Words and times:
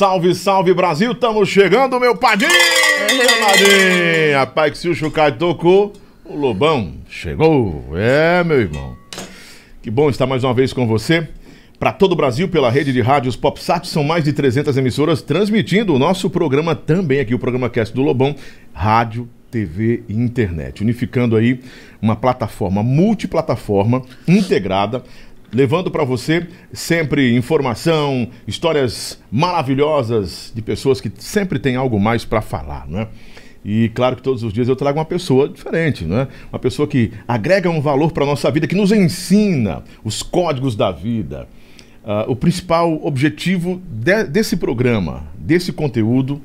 Salve, 0.00 0.34
salve 0.34 0.72
Brasil, 0.72 1.12
estamos 1.12 1.46
chegando, 1.46 2.00
meu 2.00 2.16
padrinho! 2.16 2.50
Padrinho! 3.38 4.34
Rapaz, 4.34 4.72
que 4.72 4.78
se 4.78 4.88
o 4.88 4.94
Chucai 4.94 5.30
tocou, 5.30 5.92
o 6.24 6.34
Lobão 6.34 6.94
chegou. 7.06 7.84
É, 7.94 8.42
meu 8.42 8.62
irmão. 8.62 8.96
Que 9.82 9.90
bom 9.90 10.08
estar 10.08 10.26
mais 10.26 10.42
uma 10.42 10.54
vez 10.54 10.72
com 10.72 10.86
você. 10.86 11.28
Para 11.78 11.92
todo 11.92 12.12
o 12.12 12.16
Brasil, 12.16 12.48
pela 12.48 12.70
rede 12.70 12.94
de 12.94 13.02
rádios 13.02 13.36
PopSat, 13.36 13.86
são 13.86 14.02
mais 14.02 14.24
de 14.24 14.32
300 14.32 14.74
emissoras 14.78 15.20
transmitindo 15.20 15.92
o 15.92 15.98
nosso 15.98 16.30
programa 16.30 16.74
também 16.74 17.20
aqui, 17.20 17.34
o 17.34 17.38
programa 17.38 17.68
Cast 17.68 17.94
do 17.94 18.00
Lobão, 18.00 18.34
rádio, 18.72 19.28
TV 19.50 20.04
e 20.08 20.14
internet, 20.14 20.82
unificando 20.82 21.36
aí 21.36 21.60
uma 22.00 22.16
plataforma 22.16 22.82
multiplataforma 22.82 24.02
integrada 24.26 25.02
levando 25.52 25.90
para 25.90 26.04
você 26.04 26.46
sempre 26.72 27.36
informação, 27.36 28.28
histórias 28.46 29.20
maravilhosas 29.30 30.52
de 30.54 30.62
pessoas 30.62 31.00
que 31.00 31.10
sempre 31.18 31.58
têm 31.58 31.76
algo 31.76 31.98
mais 31.98 32.24
para 32.24 32.40
falar, 32.40 32.86
né? 32.88 33.08
E 33.64 33.90
claro 33.90 34.16
que 34.16 34.22
todos 34.22 34.42
os 34.42 34.52
dias 34.52 34.68
eu 34.68 34.76
trago 34.76 34.98
uma 34.98 35.04
pessoa 35.04 35.48
diferente, 35.48 36.04
né? 36.04 36.28
Uma 36.50 36.58
pessoa 36.58 36.88
que 36.88 37.12
agrega 37.28 37.68
um 37.68 37.80
valor 37.80 38.12
para 38.12 38.24
nossa 38.24 38.50
vida, 38.50 38.66
que 38.66 38.74
nos 38.74 38.90
ensina 38.90 39.82
os 40.02 40.22
códigos 40.22 40.74
da 40.74 40.90
vida. 40.90 41.46
Uh, 42.02 42.30
o 42.30 42.36
principal 42.36 42.98
objetivo 43.04 43.82
de, 43.86 44.24
desse 44.24 44.56
programa, 44.56 45.24
desse 45.36 45.72
conteúdo, 45.72 46.40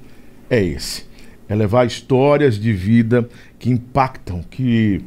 é 0.50 0.62
esse: 0.62 1.06
é 1.48 1.56
levar 1.56 1.88
histórias 1.88 2.60
de 2.60 2.74
vida 2.74 3.30
que 3.58 3.70
impactam, 3.70 4.44
que 4.52 5.02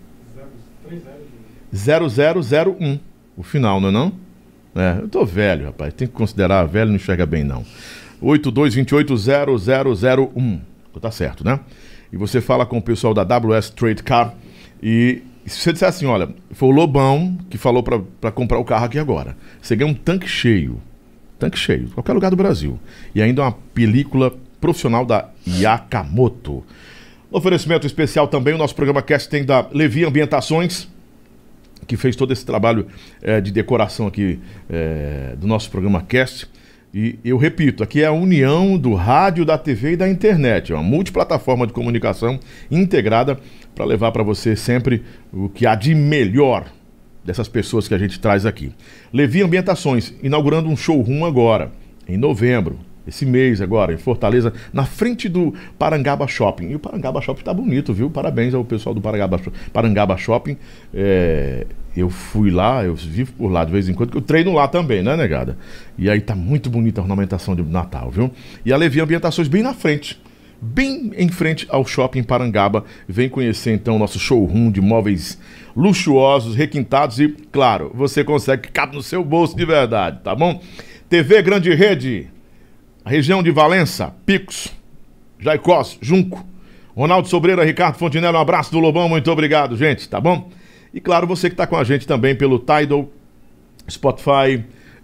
0001. 1.78 3.00
O 3.36 3.44
final, 3.44 3.80
não 3.80 3.90
é 3.90 3.92
não? 3.92 4.12
É, 4.76 4.98
eu 5.02 5.08
tô 5.08 5.24
velho, 5.26 5.66
rapaz. 5.66 5.94
Tem 5.94 6.08
que 6.08 6.14
considerar 6.14 6.66
velho, 6.66 6.90
não 6.90 6.96
enxerga 6.96 7.24
bem, 7.26 7.44
não. 7.44 7.64
82280001. 8.22 10.60
Tá 11.00 11.12
certo, 11.12 11.46
né? 11.46 11.60
E 12.12 12.18
você 12.18 12.42
fala 12.42 12.66
com 12.66 12.80
o 12.80 12.82
pessoal 12.82 13.14
da 13.14 13.22
WS 13.22 13.70
Trade 13.70 14.02
Car 14.02 14.34
e 14.82 15.22
se 15.46 15.60
você 15.60 15.72
disser 15.72 15.88
assim, 15.88 16.08
olha, 16.08 16.30
foi 16.52 16.70
o 16.70 16.72
Lobão 16.72 17.38
que 17.50 17.58
falou 17.58 17.84
para 17.84 18.32
comprar 18.32 18.58
o 18.58 18.66
carro 18.66 18.86
aqui 18.86 19.00
agora. 19.00 19.38
Você 19.62 19.76
ganha 19.76 19.90
um 19.90 19.94
tanque 19.94 20.28
cheio. 20.28 20.82
Tanque 21.40 21.58
cheio, 21.58 21.88
qualquer 21.90 22.14
lugar 22.14 22.32
do 22.32 22.36
Brasil. 22.36 22.80
E 23.14 23.22
ainda 23.22 23.44
uma 23.44 23.52
película 23.52 24.34
profissional 24.60 25.06
da 25.06 25.30
Yakamoto. 25.48 26.66
Oferecimento 27.32 27.86
especial 27.86 28.28
também, 28.28 28.56
o 28.56 28.58
nosso 28.58 28.76
programa 28.76 29.02
Cast 29.02 29.30
tem 29.30 29.46
da 29.46 29.66
Levi 29.72 30.04
Ambientações 30.04 30.90
que 31.86 31.98
fez 31.98 32.16
todo 32.16 32.34
esse 32.34 32.46
trabalho 32.46 32.88
é, 33.22 33.40
de 33.40 33.52
decoração 33.52 34.08
aqui 34.08 34.40
é, 34.70 35.36
do 35.38 35.48
nosso 35.48 35.70
programa 35.70 36.02
Cast. 36.02 36.48
E 36.94 37.20
eu 37.24 37.38
repito, 37.38 37.84
aqui 37.84 38.02
é 38.02 38.06
a 38.06 38.12
união 38.12 38.78
do 38.78 38.94
rádio, 38.94 39.46
da 39.46 39.58
TV 39.58 39.92
e 39.92 39.98
da 39.98 40.10
internet. 40.10 40.72
É 40.72 40.76
uma 40.76 40.84
multiplataforma 40.84 41.68
de 41.68 41.74
comunicação 41.74 42.40
integrada 42.72 43.38
para 43.76 43.86
levar 43.86 44.12
para 44.12 44.24
você 44.24 44.56
sempre 44.56 45.04
o 45.32 45.50
que 45.50 45.68
há 45.68 45.76
de 45.76 45.94
melhor 45.94 46.66
dessas 47.24 47.48
pessoas 47.48 47.88
que 47.88 47.94
a 47.94 47.98
gente 47.98 48.20
traz 48.20 48.46
aqui. 48.46 48.72
Levi 49.12 49.44
Ambientações, 49.44 50.14
inaugurando 50.24 50.70
um 50.70 50.78
showroom 50.78 51.26
agora, 51.26 51.72
em 52.08 52.18
novembro 52.18 52.80
esse 53.08 53.26
mês 53.26 53.62
agora, 53.62 53.94
em 53.94 53.98
Fortaleza, 53.98 54.54
na 54.74 54.86
frente 54.86 55.30
do 55.30 55.54
Parangaba 55.80 56.28
Shopping. 56.28 56.70
E 56.70 56.76
o 56.76 56.80
Parangaba 56.80 57.22
Shopping 57.22 57.42
está 57.42 57.54
bonito, 57.54 57.94
viu? 57.94 58.10
Parabéns 58.10 58.54
ao 58.54 58.66
pessoal 58.66 58.94
do 58.94 59.02
Parangaba, 59.02 59.40
Parangaba 59.72 60.18
Shopping. 60.18 60.58
É, 60.94 61.66
eu 61.96 62.10
fui 62.10 62.52
lá, 62.52 62.84
eu 62.84 62.96
vivo 62.96 63.34
por 63.34 63.50
lá 63.50 63.64
de 63.64 63.72
vez 63.72 63.90
em 63.90 63.94
quando, 63.94 64.12
que 64.12 64.18
eu 64.18 64.22
treino 64.22 64.54
lá 64.54 64.68
também, 64.68 65.02
né, 65.02 65.16
negada? 65.16 65.58
E 65.98 66.10
aí 66.10 66.22
tá 66.22 66.36
muito 66.36 66.70
bonita 66.70 67.02
a 67.02 67.04
ornamentação 67.04 67.56
de 67.56 67.64
Natal, 67.64 68.12
viu? 68.12 68.30
E 68.66 68.72
a 68.72 68.78
Levi 68.78 69.00
Ambientações 69.00 69.48
bem 69.48 69.64
na 69.64 69.74
frente. 69.74 70.22
Bem 70.60 71.12
em 71.16 71.30
frente 71.30 71.68
ao 71.70 71.86
shopping 71.86 72.24
Parangaba. 72.24 72.84
Vem 73.08 73.30
conhecer 73.30 73.74
então 73.74 73.96
o 73.96 74.00
nosso 74.00 74.20
showroom 74.20 74.72
de 74.72 74.82
móveis 74.82 75.40
luxuosos, 75.76 76.56
requintados 76.56 77.20
e, 77.20 77.30
claro, 77.52 77.92
você 77.94 78.24
consegue 78.24 78.64
que 78.64 78.72
cabe 78.72 78.96
no 78.96 79.04
seu 79.04 79.24
bolso 79.24 79.56
de 79.56 79.64
verdade, 79.64 80.20
tá 80.24 80.34
bom? 80.34 80.60
TV 81.08 81.42
Grande 81.44 81.74
Rede, 81.74 82.28
região 83.08 83.42
de 83.42 83.52
Valença, 83.52 84.14
Picos, 84.26 84.74
Jaicós, 85.40 85.98
Junco, 86.02 86.46
Ronaldo 86.96 87.28
Sobreira, 87.28 87.64
Ricardo 87.64 87.96
Fontinello, 87.98 88.38
um 88.38 88.42
abraço 88.42 88.72
do 88.72 88.80
Lobão, 88.80 89.08
muito 89.08 89.32
obrigado, 89.32 89.78
gente, 89.78 90.08
tá 90.10 90.20
bom? 90.20 90.50
E 90.94 91.00
claro, 91.00 91.28
você 91.28 91.50
que 91.50 91.54
está 91.54 91.68
com 91.68 91.78
a 91.78 91.84
gente 91.84 92.08
também 92.08 92.36
pelo 92.36 92.60
Tidal, 92.60 93.10
Spotify, 93.90 94.64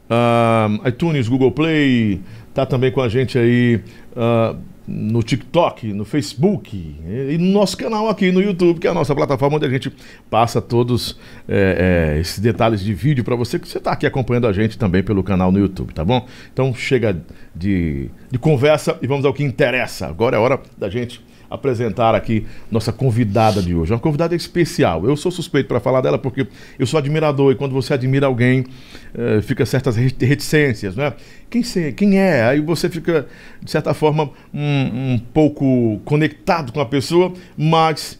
uh, 0.10 0.88
iTunes, 0.88 1.28
Google 1.28 1.52
Play, 1.52 2.22
tá 2.54 2.66
também 2.66 2.92
com 2.92 3.02
a 3.02 3.10
gente 3.10 3.38
aí 3.38 3.82
uh, 4.16 4.58
no 4.88 5.24
TikTok, 5.24 5.94
no 5.94 6.04
Facebook 6.04 6.76
e 6.76 7.38
no 7.38 7.52
nosso 7.52 7.78
canal 7.78 8.10
aqui 8.10 8.32
no 8.32 8.42
YouTube, 8.42 8.80
que 8.80 8.88
é 8.88 8.90
a 8.90 8.94
nossa 8.94 9.16
plataforma 9.16 9.56
onde 9.56 9.66
a 9.66 9.70
gente 9.70 9.92
passa 10.30 10.62
todos 10.62 11.18
é, 11.48 12.16
é, 12.16 12.20
esses 12.20 12.40
detalhes 12.40 12.82
de 12.82 12.94
vídeo 12.94 13.24
para 13.24 13.36
você 13.36 13.58
que 13.58 13.68
você 13.68 13.78
está 13.78 13.92
aqui 13.92 14.06
acompanhando 14.06 14.48
a 14.48 14.54
gente 14.54 14.78
também 14.78 15.02
pelo 15.02 15.24
canal 15.24 15.52
no 15.52 15.60
YouTube, 15.60 15.94
tá 15.94 16.04
bom? 16.04 16.28
Então 16.52 16.74
chega 16.74 17.18
de, 17.56 18.10
de 18.30 18.38
conversa 18.38 18.98
e 19.02 19.08
vamos 19.08 19.26
ao 19.26 19.34
que 19.34 19.44
interessa. 19.44 20.08
Agora 20.08 20.36
é 20.36 20.40
hora 20.40 20.60
da 20.78 20.90
gente 20.90 21.22
apresentar 21.54 22.16
aqui 22.16 22.48
nossa 22.72 22.92
convidada 22.92 23.62
de 23.62 23.76
hoje. 23.76 23.94
Uma 23.94 24.00
convidada 24.00 24.36
especial. 24.36 25.06
Eu 25.06 25.16
sou 25.16 25.32
suspeito 25.32 25.68
para 25.68 25.80
falar 25.80 26.02
dela 26.02 26.18
porque 26.18 26.48
eu 26.80 26.88
sou 26.88 26.98
admirador 26.98 27.52
e 27.52 27.56
quando 27.56 27.74
você 27.74 27.94
admira 27.94 28.26
alguém, 28.26 28.66
eh, 29.14 29.40
fica 29.44 29.64
certas 29.64 29.96
reticências, 29.96 30.96
né? 30.96 31.14
Quem, 31.52 31.62
sei, 31.62 31.92
quem 31.92 32.20
é? 32.20 32.44
Aí 32.44 32.60
você 32.60 32.90
fica, 32.90 33.28
de 33.62 33.70
certa 33.70 33.94
forma, 33.94 34.32
um, 34.52 35.14
um 35.14 35.22
pouco 35.32 36.02
conectado 36.04 36.74
com 36.74 36.82
a 36.82 36.86
pessoa, 36.88 37.32
mas, 37.56 38.20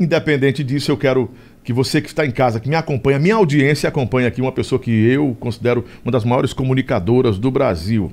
independente 0.00 0.64
disso, 0.64 0.90
eu 0.90 0.96
quero 0.96 1.30
que 1.62 1.72
você 1.74 2.00
que 2.00 2.08
está 2.08 2.24
em 2.24 2.30
casa, 2.30 2.58
que 2.58 2.68
me 2.70 2.76
acompanha, 2.76 3.18
minha 3.18 3.34
audiência 3.34 3.90
acompanha 3.90 4.26
aqui 4.26 4.40
uma 4.40 4.52
pessoa 4.52 4.78
que 4.78 4.90
eu 4.90 5.36
considero 5.38 5.84
uma 6.02 6.10
das 6.10 6.24
maiores 6.24 6.54
comunicadoras 6.54 7.38
do 7.38 7.50
Brasil 7.50 8.10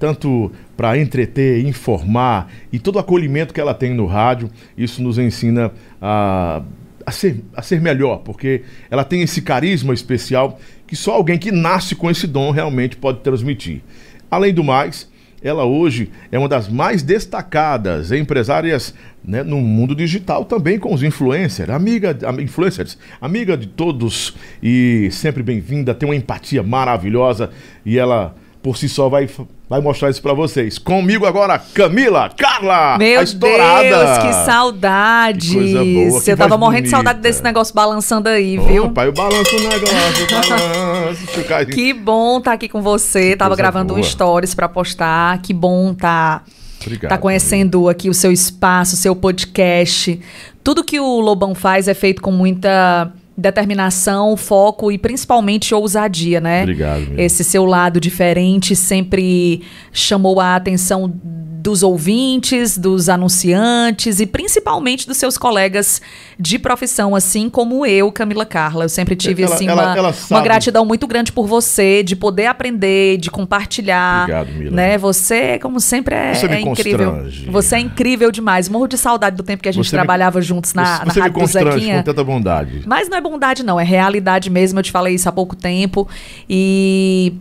tanto 0.00 0.50
para 0.76 0.98
entreter, 0.98 1.64
informar 1.64 2.50
e 2.72 2.78
todo 2.78 2.96
o 2.96 2.98
acolhimento 2.98 3.52
que 3.52 3.60
ela 3.60 3.74
tem 3.74 3.94
no 3.94 4.06
rádio, 4.06 4.50
isso 4.76 5.02
nos 5.02 5.18
ensina 5.18 5.70
a, 6.00 6.62
a, 7.04 7.12
ser, 7.12 7.44
a 7.54 7.60
ser 7.60 7.82
melhor, 7.82 8.22
porque 8.24 8.62
ela 8.90 9.04
tem 9.04 9.20
esse 9.20 9.42
carisma 9.42 9.92
especial 9.92 10.58
que 10.86 10.96
só 10.96 11.12
alguém 11.12 11.38
que 11.38 11.52
nasce 11.52 11.94
com 11.94 12.10
esse 12.10 12.26
dom 12.26 12.50
realmente 12.50 12.96
pode 12.96 13.20
transmitir. 13.20 13.82
Além 14.30 14.54
do 14.54 14.64
mais, 14.64 15.08
Ela 15.42 15.64
hoje 15.64 16.10
é 16.30 16.38
uma 16.38 16.48
das 16.48 16.68
mais 16.68 17.02
destacadas 17.02 18.12
empresárias 18.12 18.94
né, 19.24 19.42
no 19.42 19.58
mundo 19.58 19.94
digital 19.94 20.44
também 20.44 20.78
com 20.78 20.92
os 20.92 21.02
influencers, 21.02 21.70
amiga, 21.70 22.16
influencers, 22.42 22.98
amiga 23.20 23.56
de 23.56 23.66
todos 23.66 24.36
e 24.62 25.08
sempre 25.10 25.42
bem-vinda, 25.42 25.94
tem 25.94 26.06
uma 26.06 26.14
empatia 26.14 26.62
maravilhosa 26.62 27.50
e 27.86 27.98
ela 27.98 28.34
por 28.62 28.76
si 28.76 28.88
só 28.88 29.08
vai, 29.08 29.28
vai 29.68 29.80
mostrar 29.80 30.10
isso 30.10 30.20
para 30.20 30.34
vocês. 30.34 30.78
Comigo 30.78 31.24
agora, 31.24 31.58
Camila, 31.58 32.30
Carla, 32.36 32.98
Meu 32.98 33.24
Deus, 33.24 33.32
que 33.32 34.32
saudade. 34.44 35.48
Que 35.48 35.54
coisa 35.54 35.84
boa, 35.84 36.22
Eu 36.26 36.36
tava 36.36 36.58
morrendo 36.58 36.82
bonita. 36.82 36.82
de 36.82 36.90
saudade 36.90 37.20
desse 37.20 37.42
negócio 37.42 37.74
balançando 37.74 38.28
aí, 38.28 38.58
viu? 38.58 38.90
Pai, 38.90 39.08
eu 39.08 39.12
balanço 39.12 39.56
o 39.56 39.60
negócio, 39.60 40.26
balanço. 41.40 41.66
que 41.72 41.94
bom 41.94 42.38
estar 42.38 42.50
tá 42.50 42.54
aqui 42.54 42.68
com 42.68 42.82
você. 42.82 43.30
Que 43.30 43.36
tava 43.36 43.56
gravando 43.56 43.94
boa. 43.94 44.00
um 44.00 44.02
stories 44.02 44.54
para 44.54 44.68
postar. 44.68 45.40
Que 45.40 45.54
bom 45.54 45.94
tá 45.94 46.42
Obrigado, 46.82 47.10
tá 47.10 47.18
conhecendo 47.18 47.88
aqui 47.88 48.10
o 48.10 48.14
seu 48.14 48.30
espaço, 48.32 48.94
o 48.94 48.98
seu 48.98 49.16
podcast. 49.16 50.20
Tudo 50.62 50.84
que 50.84 51.00
o 51.00 51.20
Lobão 51.20 51.54
faz 51.54 51.88
é 51.88 51.94
feito 51.94 52.20
com 52.20 52.30
muita 52.30 53.10
determinação, 53.40 54.36
foco 54.36 54.92
e 54.92 54.98
principalmente 54.98 55.74
ousadia, 55.74 56.40
né? 56.40 56.62
Obrigado. 56.62 57.08
Meu. 57.08 57.18
Esse 57.18 57.42
seu 57.42 57.64
lado 57.64 58.00
diferente 58.00 58.76
sempre 58.76 59.62
chamou 59.92 60.40
a 60.40 60.56
atenção 60.56 61.12
dos 61.60 61.82
ouvintes, 61.82 62.78
dos 62.78 63.10
anunciantes 63.10 64.18
e 64.18 64.26
principalmente 64.26 65.06
dos 65.06 65.18
seus 65.18 65.36
colegas 65.36 66.00
de 66.38 66.58
profissão, 66.58 67.14
assim 67.14 67.50
como 67.50 67.84
eu, 67.84 68.10
Camila 68.10 68.46
Carla. 68.46 68.86
Eu 68.86 68.88
sempre 68.88 69.14
tive 69.14 69.42
ela, 69.42 69.54
assim 69.54 69.68
ela, 69.68 69.82
uma, 69.82 69.98
ela 69.98 70.14
uma, 70.30 70.40
gratidão 70.40 70.86
muito 70.86 71.06
grande 71.06 71.30
por 71.30 71.46
você, 71.46 72.02
de 72.02 72.16
poder 72.16 72.46
aprender, 72.46 73.18
de 73.18 73.30
compartilhar. 73.30 74.22
Obrigado, 74.22 74.52
Mila. 74.52 74.70
Né? 74.70 74.98
Você, 74.98 75.58
como 75.58 75.78
sempre, 75.80 76.14
é, 76.14 76.34
você 76.34 76.46
é 76.46 76.60
incrível. 76.60 77.12
Constrange. 77.12 77.50
Você 77.50 77.76
é 77.76 77.78
incrível 77.78 78.30
demais. 78.30 78.68
Morro 78.68 78.88
de 78.88 78.96
saudade 78.96 79.36
do 79.36 79.42
tempo 79.42 79.62
que 79.62 79.68
a 79.68 79.72
gente 79.72 79.86
você 79.86 79.96
trabalhava 79.96 80.38
me, 80.38 80.44
juntos 80.44 80.72
na, 80.72 80.84
você, 80.84 81.04
na 81.04 81.12
você 81.12 81.20
Rádio 81.20 81.34
me 81.34 81.40
constrange 81.40 81.92
com 81.92 82.02
tanta 82.02 82.24
bondade. 82.24 82.82
Mas 82.86 83.08
não 83.08 83.18
é 83.18 83.20
bondade, 83.20 83.62
não. 83.62 83.78
É 83.78 83.84
realidade 83.84 84.48
mesmo. 84.48 84.78
Eu 84.78 84.82
te 84.82 84.90
falei 84.90 85.14
isso 85.14 85.28
há 85.28 85.32
pouco 85.32 85.54
tempo. 85.54 86.08
E 86.48 87.34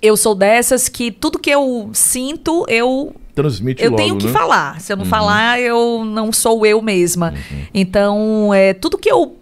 eu 0.00 0.16
sou 0.16 0.34
dessas 0.34 0.88
que 0.88 1.10
tudo 1.10 1.38
que 1.38 1.50
eu 1.50 1.90
sinto, 1.92 2.64
eu 2.68 3.14
transmite 3.34 3.82
eu 3.82 3.90
logo, 3.90 4.02
tenho 4.02 4.16
que 4.16 4.26
né? 4.26 4.32
falar. 4.32 4.80
Se 4.80 4.92
eu 4.92 4.96
não 4.96 5.04
uhum. 5.04 5.10
falar, 5.10 5.60
eu 5.60 6.04
não 6.04 6.32
sou 6.32 6.64
eu 6.66 6.80
mesma. 6.82 7.32
Uhum. 7.32 7.66
Então, 7.72 8.54
é, 8.54 8.74
tudo 8.74 8.98
que 8.98 9.10
eu 9.10 9.36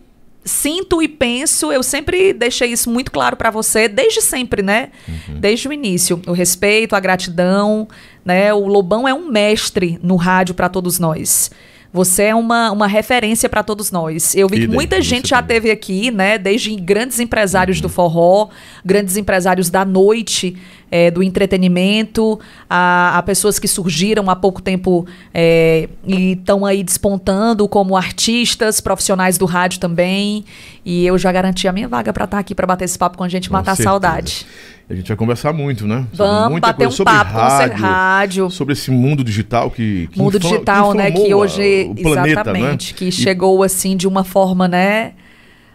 sinto 0.44 1.02
e 1.02 1.08
penso, 1.08 1.70
eu 1.70 1.82
sempre 1.82 2.32
deixei 2.32 2.72
isso 2.72 2.90
muito 2.90 3.10
claro 3.10 3.36
para 3.36 3.50
você, 3.50 3.88
desde 3.88 4.22
sempre, 4.22 4.62
né? 4.62 4.90
Uhum. 5.06 5.38
Desde 5.38 5.68
o 5.68 5.72
início. 5.72 6.20
O 6.26 6.32
respeito, 6.32 6.96
a 6.96 7.00
gratidão, 7.00 7.86
né? 8.24 8.52
O 8.52 8.66
Lobão 8.66 9.06
é 9.06 9.14
um 9.14 9.28
mestre 9.30 9.98
no 10.02 10.16
rádio 10.16 10.54
para 10.54 10.68
todos 10.68 10.98
nós. 10.98 11.50
Você 11.92 12.24
é 12.24 12.34
uma, 12.34 12.70
uma 12.70 12.86
referência 12.86 13.48
para 13.48 13.64
todos 13.64 13.90
nós. 13.90 14.34
Eu 14.36 14.48
vi 14.48 14.60
que 14.60 14.68
muita 14.68 15.02
gente 15.02 15.30
já 15.30 15.42
também. 15.42 15.56
teve 15.56 15.70
aqui, 15.72 16.10
né? 16.12 16.38
Desde 16.38 16.74
grandes 16.76 17.18
empresários 17.18 17.78
uhum. 17.78 17.82
do 17.82 17.88
forró, 17.88 18.48
grandes 18.84 19.16
empresários 19.16 19.68
da 19.68 19.84
noite, 19.84 20.56
é, 20.90 21.10
do 21.10 21.22
entretenimento, 21.22 22.38
a, 22.68 23.18
a, 23.18 23.22
pessoas 23.22 23.58
que 23.58 23.68
surgiram 23.68 24.28
há 24.28 24.36
pouco 24.36 24.60
tempo 24.60 25.06
é, 25.32 25.88
e 26.04 26.32
estão 26.32 26.66
aí 26.66 26.82
despontando 26.82 27.68
como 27.68 27.96
artistas, 27.96 28.80
profissionais 28.80 29.38
do 29.38 29.46
rádio 29.46 29.80
também. 29.80 30.44
E 30.84 31.06
eu 31.06 31.16
já 31.18 31.30
garanti 31.30 31.68
a 31.68 31.72
minha 31.72 31.88
vaga 31.88 32.12
para 32.12 32.24
estar 32.24 32.36
tá 32.36 32.40
aqui 32.40 32.54
para 32.54 32.66
bater 32.66 32.84
esse 32.86 32.98
papo 32.98 33.18
com 33.18 33.24
a 33.24 33.28
gente 33.28 33.46
e 33.46 33.52
matar 33.52 33.72
a 33.72 33.76
saudade. 33.76 34.46
A 34.88 34.94
gente 34.94 35.06
vai 35.06 35.16
conversar 35.16 35.52
muito, 35.52 35.86
né? 35.86 36.04
Vamos 36.12 36.50
muita 36.50 36.66
bater 36.66 36.88
um 36.88 36.90
sobre 36.90 37.12
papo 37.12 37.32
rádio, 37.32 37.76
rádio. 37.76 38.50
Sobre 38.50 38.72
esse 38.72 38.90
mundo 38.90 39.22
digital 39.22 39.70
que, 39.70 40.08
que 40.08 40.18
mundo 40.18 40.36
digital, 40.36 40.94
né? 40.94 41.12
Que 41.12 41.32
hoje 41.32 41.86
o 41.90 41.94
planeta, 41.94 42.28
exatamente, 42.28 42.92
né? 42.92 42.98
que 42.98 43.12
chegou 43.12 43.62
assim 43.62 43.96
de 43.96 44.08
uma 44.08 44.24
forma, 44.24 44.66
né? 44.66 45.12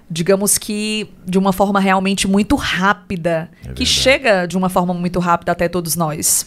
Digamos 0.09 0.57
que 0.57 1.09
de 1.25 1.37
uma 1.37 1.51
forma 1.51 1.79
realmente 1.79 2.27
muito 2.27 2.55
rápida, 2.55 3.49
é 3.65 3.73
que 3.73 3.85
chega 3.85 4.45
de 4.45 4.55
uma 4.57 4.69
forma 4.69 4.93
muito 4.93 5.19
rápida 5.19 5.51
até 5.51 5.67
todos 5.67 5.95
nós. 5.95 6.45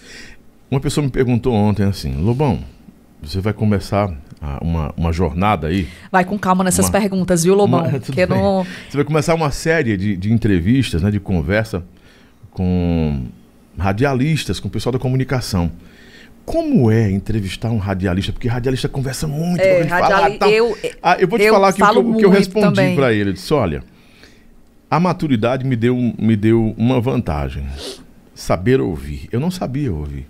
Uma 0.71 0.81
pessoa 0.81 1.05
me 1.05 1.11
perguntou 1.11 1.53
ontem 1.53 1.85
assim, 1.85 2.15
Lobão, 2.17 2.61
você 3.23 3.41
vai 3.41 3.53
começar 3.53 4.13
uma, 4.61 4.93
uma 4.97 5.13
jornada 5.13 5.69
aí. 5.69 5.89
Vai 6.11 6.25
com 6.25 6.39
calma 6.39 6.63
nessas 6.63 6.87
uma, 6.87 6.93
perguntas, 6.93 7.45
viu, 7.45 7.55
Lobão? 7.55 7.81
Uma, 7.81 7.99
que 8.01 8.27
não... 8.27 8.65
Você 8.89 8.97
vai 8.97 9.05
começar 9.05 9.35
uma 9.35 9.51
série 9.51 9.97
de, 9.97 10.17
de 10.17 10.33
entrevistas, 10.33 11.03
né, 11.03 11.11
de 11.11 11.19
conversa 11.19 11.83
com 12.51 13.27
radialistas, 13.77 14.61
com 14.61 14.69
o 14.69 14.71
pessoal 14.71 14.93
da 14.93 14.99
comunicação. 14.99 15.71
Como 16.49 16.91
é 16.91 17.11
entrevistar 17.11 17.71
um 17.71 17.77
radialista? 17.77 18.33
Porque 18.33 18.49
radialista 18.49 18.89
conversa 18.89 19.27
muito. 19.29 19.61
É, 19.61 19.83
radiali... 19.83 20.39
fala, 20.39 20.51
eu, 20.51 20.79
ah, 21.03 21.17
eu 21.21 21.29
vou 21.29 21.39
te 21.39 21.51
falar 21.51 21.69
aqui 21.69 21.83
o 21.83 21.87
que, 21.87 21.99
eu, 21.99 22.15
que 22.15 22.25
eu 22.25 22.31
respondi 22.31 22.95
para 22.95 23.13
ele. 23.13 23.31
Eu 23.31 23.35
disse: 23.35 23.53
olha, 23.53 23.85
a 24.91 24.99
maturidade 24.99 25.63
me 25.67 25.77
deu, 25.77 25.95
me 26.19 26.35
deu 26.37 26.75
uma 26.79 27.03
vantagem. 27.03 27.67
Saber 28.35 28.81
ouvir. 28.81 29.29
Eu 29.31 29.41
não 29.41 29.51
sabia 29.51 29.93
ouvir. 29.93 30.27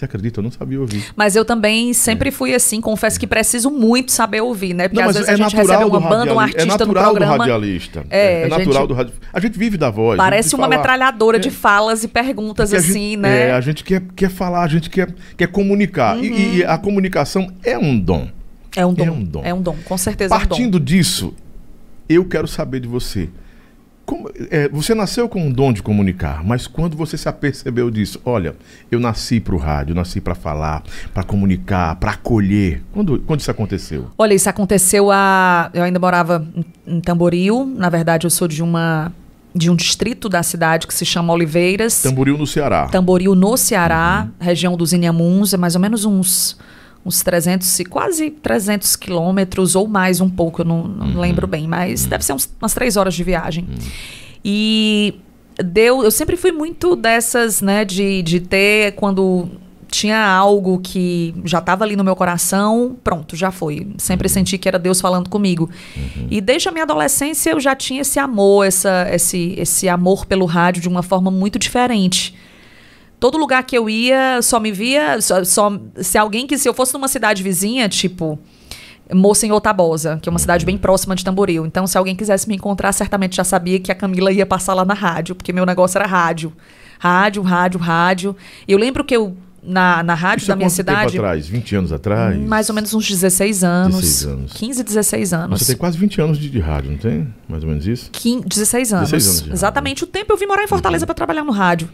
Você 0.00 0.06
acredita? 0.06 0.40
Eu 0.40 0.44
não 0.44 0.50
sabia 0.50 0.80
ouvir. 0.80 1.04
Mas 1.14 1.36
eu 1.36 1.44
também 1.44 1.92
sempre 1.92 2.30
é. 2.30 2.32
fui 2.32 2.54
assim, 2.54 2.80
confesso 2.80 3.20
que 3.20 3.26
preciso 3.26 3.70
muito 3.70 4.10
saber 4.10 4.40
ouvir, 4.40 4.72
né? 4.72 4.88
Porque 4.88 5.02
não, 5.02 5.10
às 5.10 5.14
vezes 5.14 5.28
é 5.28 5.32
a 5.34 5.36
gente 5.36 5.54
recebe 5.54 5.84
uma 5.84 6.00
banda, 6.00 6.32
um 6.32 6.40
artista 6.40 6.84
é 6.84 6.86
no 6.86 6.94
programa. 6.94 7.34
Do 7.34 7.40
radialista. 7.40 8.06
É, 8.08 8.44
é, 8.44 8.48
natural 8.48 8.72
gente, 8.72 8.88
do 8.88 8.94
radialista. 8.94 9.26
A 9.30 9.40
gente 9.40 9.58
vive 9.58 9.76
da 9.76 9.90
voz. 9.90 10.16
Parece 10.16 10.54
uma 10.54 10.64
falar. 10.64 10.76
metralhadora 10.78 11.36
é. 11.36 11.40
de 11.40 11.50
falas 11.50 12.02
e 12.02 12.08
perguntas 12.08 12.70
Porque 12.70 12.82
assim, 12.82 13.10
gente, 13.10 13.16
né? 13.18 13.48
É, 13.48 13.52
a 13.52 13.60
gente 13.60 13.84
quer, 13.84 14.00
quer 14.16 14.30
falar, 14.30 14.62
a 14.62 14.68
gente 14.68 14.88
quer, 14.88 15.14
quer 15.36 15.48
comunicar. 15.48 16.16
Uhum. 16.16 16.24
E, 16.24 16.56
e, 16.56 16.64
a 16.64 16.78
comunicação 16.78 17.52
é 17.62 17.76
um 17.76 17.98
dom. 17.98 18.26
É 18.74 18.86
um 18.86 18.94
dom. 18.94 19.04
É 19.04 19.10
um 19.10 19.22
dom, 19.22 19.42
é 19.44 19.54
um 19.54 19.60
dom 19.60 19.76
com 19.84 19.98
certeza. 19.98 20.30
Partindo 20.30 20.78
é 20.78 20.80
um 20.80 20.84
disso, 20.84 21.34
eu 22.08 22.24
quero 22.24 22.48
saber 22.48 22.80
de 22.80 22.88
você. 22.88 23.28
Como, 24.10 24.28
é, 24.50 24.68
você 24.70 24.92
nasceu 24.92 25.28
com 25.28 25.40
um 25.40 25.52
dom 25.52 25.72
de 25.72 25.84
comunicar, 25.84 26.42
mas 26.42 26.66
quando 26.66 26.96
você 26.96 27.16
se 27.16 27.28
apercebeu 27.28 27.92
disso, 27.92 28.20
olha, 28.24 28.56
eu 28.90 28.98
nasci 28.98 29.38
para 29.38 29.54
o 29.54 29.56
rádio, 29.56 29.94
nasci 29.94 30.20
para 30.20 30.34
falar, 30.34 30.82
para 31.14 31.22
comunicar, 31.22 31.94
para 31.94 32.10
acolher. 32.10 32.82
Quando, 32.92 33.20
quando 33.20 33.38
isso 33.38 33.52
aconteceu? 33.52 34.08
Olha, 34.18 34.34
isso 34.34 34.50
aconteceu 34.50 35.12
a. 35.12 35.70
Eu 35.72 35.84
ainda 35.84 36.00
morava 36.00 36.44
em 36.84 37.00
Tamboril. 37.00 37.64
Na 37.64 37.88
verdade, 37.88 38.26
eu 38.26 38.30
sou 38.30 38.48
de 38.48 38.64
uma 38.64 39.12
de 39.54 39.70
um 39.70 39.76
distrito 39.76 40.28
da 40.28 40.42
cidade 40.42 40.88
que 40.88 40.94
se 40.94 41.06
chama 41.06 41.32
Oliveiras. 41.32 42.02
Tamboril 42.02 42.36
no 42.36 42.48
Ceará. 42.48 42.88
Tamboril 42.88 43.36
no 43.36 43.56
Ceará, 43.56 44.26
uhum. 44.26 44.44
região 44.44 44.76
dos 44.76 44.92
Inhamuns, 44.92 45.54
é 45.54 45.56
mais 45.56 45.76
ou 45.76 45.80
menos 45.80 46.04
uns 46.04 46.58
uns 47.04 47.22
300, 47.22 47.80
quase 47.88 48.30
300 48.30 48.96
quilômetros 48.96 49.74
ou 49.74 49.88
mais 49.88 50.20
um 50.20 50.28
pouco, 50.28 50.62
eu 50.62 50.66
não, 50.66 50.84
não 50.84 51.06
uhum. 51.06 51.20
lembro 51.20 51.46
bem, 51.46 51.66
mas 51.66 52.04
uhum. 52.04 52.10
deve 52.10 52.24
ser 52.24 52.32
uns, 52.32 52.48
umas 52.60 52.74
três 52.74 52.96
horas 52.96 53.14
de 53.14 53.24
viagem. 53.24 53.64
Uhum. 53.68 53.78
E 54.44 55.14
deu, 55.64 56.02
eu 56.02 56.10
sempre 56.10 56.36
fui 56.36 56.52
muito 56.52 56.94
dessas, 56.94 57.60
né, 57.60 57.84
de, 57.84 58.22
de 58.22 58.40
ter 58.40 58.92
quando 58.92 59.48
tinha 59.90 60.24
algo 60.24 60.78
que 60.78 61.34
já 61.44 61.58
estava 61.58 61.84
ali 61.84 61.96
no 61.96 62.04
meu 62.04 62.14
coração, 62.14 62.96
pronto, 63.02 63.34
já 63.34 63.50
foi. 63.50 63.88
Sempre 63.98 64.28
uhum. 64.28 64.34
senti 64.34 64.56
que 64.56 64.68
era 64.68 64.78
Deus 64.78 65.00
falando 65.00 65.28
comigo. 65.28 65.68
Uhum. 65.96 66.28
E 66.30 66.40
desde 66.40 66.68
a 66.68 66.72
minha 66.72 66.84
adolescência 66.84 67.50
eu 67.50 67.60
já 67.60 67.74
tinha 67.74 68.02
esse 68.02 68.18
amor, 68.18 68.66
essa, 68.66 69.08
esse, 69.12 69.54
esse 69.58 69.88
amor 69.88 70.26
pelo 70.26 70.46
rádio 70.46 70.80
de 70.80 70.88
uma 70.88 71.02
forma 71.02 71.30
muito 71.30 71.58
diferente. 71.58 72.34
Todo 73.20 73.36
lugar 73.36 73.62
que 73.64 73.76
eu 73.76 73.88
ia, 73.88 74.40
só 74.42 74.58
me 74.58 74.72
via. 74.72 75.20
Só, 75.20 75.44
só, 75.44 75.78
se 75.96 76.16
alguém 76.16 76.46
que. 76.46 76.56
Se 76.56 76.68
eu 76.68 76.74
fosse 76.74 76.94
numa 76.94 77.06
cidade 77.06 77.42
vizinha, 77.42 77.88
tipo. 77.88 78.38
Moça 79.12 79.44
em 79.44 79.50
Otabosa, 79.50 80.20
que 80.22 80.28
é 80.28 80.30
uma 80.30 80.38
cidade 80.38 80.64
bem 80.64 80.78
próxima 80.78 81.16
de 81.16 81.24
Tamboril. 81.24 81.66
Então, 81.66 81.84
se 81.84 81.98
alguém 81.98 82.14
quisesse 82.14 82.48
me 82.48 82.54
encontrar, 82.54 82.92
certamente 82.92 83.36
já 83.36 83.42
sabia 83.42 83.80
que 83.80 83.90
a 83.90 83.94
Camila 83.94 84.30
ia 84.30 84.46
passar 84.46 84.72
lá 84.72 84.84
na 84.84 84.94
rádio, 84.94 85.34
porque 85.34 85.52
meu 85.52 85.66
negócio 85.66 85.98
era 85.98 86.06
rádio. 86.06 86.52
Rádio, 86.96 87.42
rádio, 87.42 87.80
rádio. 87.80 88.36
Eu 88.68 88.78
lembro 88.78 89.04
que 89.04 89.16
eu 89.16 89.36
na, 89.62 90.02
na 90.02 90.14
rádio 90.14 90.42
Isso 90.42 90.48
da 90.48 90.56
minha 90.56 90.70
cidade. 90.70 91.12
Tempo 91.12 91.24
atrás? 91.24 91.46
20 91.48 91.76
anos 91.76 91.92
atrás? 91.92 92.38
Mais 92.38 92.68
ou 92.68 92.74
menos 92.74 92.92
uns 92.94 93.08
16 93.08 93.64
anos. 93.64 94.00
16 94.00 94.26
anos. 94.26 94.52
15, 94.52 94.84
16 94.84 95.32
anos. 95.32 95.50
Mas 95.50 95.60
você 95.60 95.66
tem 95.66 95.76
quase 95.76 95.98
20 95.98 96.20
anos 96.20 96.38
de, 96.38 96.48
de 96.48 96.58
rádio, 96.58 96.92
não 96.92 96.98
tem? 96.98 97.32
Mais 97.48 97.62
ou 97.62 97.68
menos 97.68 97.86
isso? 97.86 98.10
15, 98.12 98.46
16 98.46 98.92
anos. 98.92 99.10
16 99.10 99.42
anos 99.42 99.52
Exatamente 99.52 100.04
o 100.04 100.06
tempo 100.06 100.32
eu 100.32 100.36
vim 100.36 100.46
morar 100.46 100.64
em 100.64 100.68
Fortaleza 100.68 101.04
uhum. 101.04 101.06
para 101.06 101.14
trabalhar 101.14 101.44
no 101.44 101.52
rádio. 101.52 101.88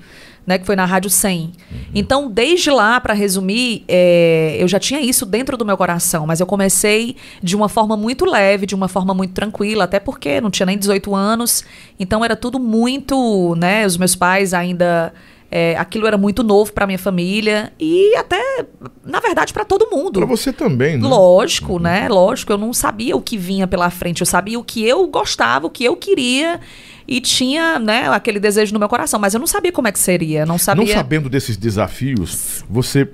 Né, 0.46 0.58
que 0.58 0.64
foi 0.64 0.76
na 0.76 0.84
Rádio 0.84 1.10
100. 1.10 1.40
Uhum. 1.40 1.52
Então, 1.92 2.30
desde 2.30 2.70
lá, 2.70 3.00
para 3.00 3.12
resumir, 3.12 3.82
é, 3.88 4.56
eu 4.60 4.68
já 4.68 4.78
tinha 4.78 5.00
isso 5.00 5.26
dentro 5.26 5.56
do 5.56 5.64
meu 5.64 5.76
coração, 5.76 6.24
mas 6.24 6.38
eu 6.38 6.46
comecei 6.46 7.16
de 7.42 7.56
uma 7.56 7.68
forma 7.68 7.96
muito 7.96 8.24
leve, 8.24 8.64
de 8.64 8.72
uma 8.72 8.86
forma 8.86 9.12
muito 9.12 9.32
tranquila, 9.32 9.82
até 9.82 9.98
porque 9.98 10.40
não 10.40 10.48
tinha 10.48 10.64
nem 10.64 10.78
18 10.78 11.12
anos, 11.16 11.64
então 11.98 12.24
era 12.24 12.36
tudo 12.36 12.60
muito, 12.60 13.56
né, 13.56 13.84
os 13.84 13.96
meus 13.96 14.14
pais 14.14 14.54
ainda 14.54 15.12
é, 15.50 15.76
aquilo 15.76 16.06
era 16.06 16.18
muito 16.18 16.42
novo 16.42 16.72
para 16.72 16.86
minha 16.86 16.98
família 16.98 17.72
e 17.78 18.14
até, 18.16 18.66
na 19.04 19.20
verdade, 19.20 19.52
para 19.52 19.64
todo 19.64 19.88
mundo. 19.90 20.20
Para 20.20 20.26
você 20.26 20.52
também, 20.52 20.96
né? 20.96 21.08
Lógico, 21.08 21.74
uhum. 21.74 21.78
né? 21.78 22.08
Lógico. 22.08 22.52
Eu 22.52 22.58
não 22.58 22.72
sabia 22.72 23.16
o 23.16 23.20
que 23.20 23.38
vinha 23.38 23.66
pela 23.66 23.88
frente. 23.88 24.20
Eu 24.20 24.26
sabia 24.26 24.58
o 24.58 24.64
que 24.64 24.84
eu 24.84 25.06
gostava, 25.06 25.66
o 25.66 25.70
que 25.70 25.84
eu 25.84 25.96
queria. 25.96 26.60
E 27.08 27.20
tinha, 27.20 27.78
né, 27.78 28.08
aquele 28.08 28.40
desejo 28.40 28.72
no 28.72 28.78
meu 28.78 28.88
coração, 28.88 29.20
mas 29.20 29.34
eu 29.34 29.40
não 29.40 29.46
sabia 29.46 29.70
como 29.72 29.86
é 29.88 29.92
que 29.92 29.98
seria, 29.98 30.44
não 30.44 30.58
sabia. 30.58 30.84
Não 30.84 30.92
sabendo 30.92 31.28
desses 31.28 31.56
desafios, 31.56 32.64
você 32.68 33.08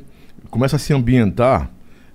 começa 0.50 0.76
a 0.76 0.78
se 0.78 0.92
ambientar 0.92 1.70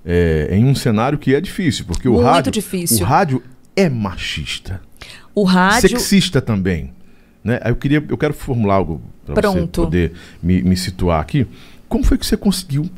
é, 0.06 0.50
em 0.52 0.66
um 0.66 0.74
cenário 0.74 1.18
que 1.18 1.36
é 1.36 1.42
difícil, 1.42 1.86
porque 1.86 2.08
o 2.08 2.14
Muito 2.14 2.26
rádio, 2.26 2.52
difícil. 2.52 3.06
o 3.06 3.10
rádio 3.10 3.44
é 3.76 3.90
machista, 3.90 4.82
O 5.36 5.44
rádio 5.44 5.90
sexista 5.90 6.42
também, 6.42 6.94
né? 7.44 7.60
Eu 7.64 7.76
queria, 7.76 8.04
eu 8.10 8.18
quero 8.18 8.34
formular 8.34 8.76
algo 8.76 9.02
para 9.26 9.50
você 9.50 9.68
poder 9.68 10.14
me, 10.42 10.64
me 10.64 10.76
situar 10.76 11.20
aqui. 11.20 11.46
Como 11.88 12.04
foi 12.04 12.18
que 12.18 12.26
você 12.26 12.36
conseguiu 12.36 12.90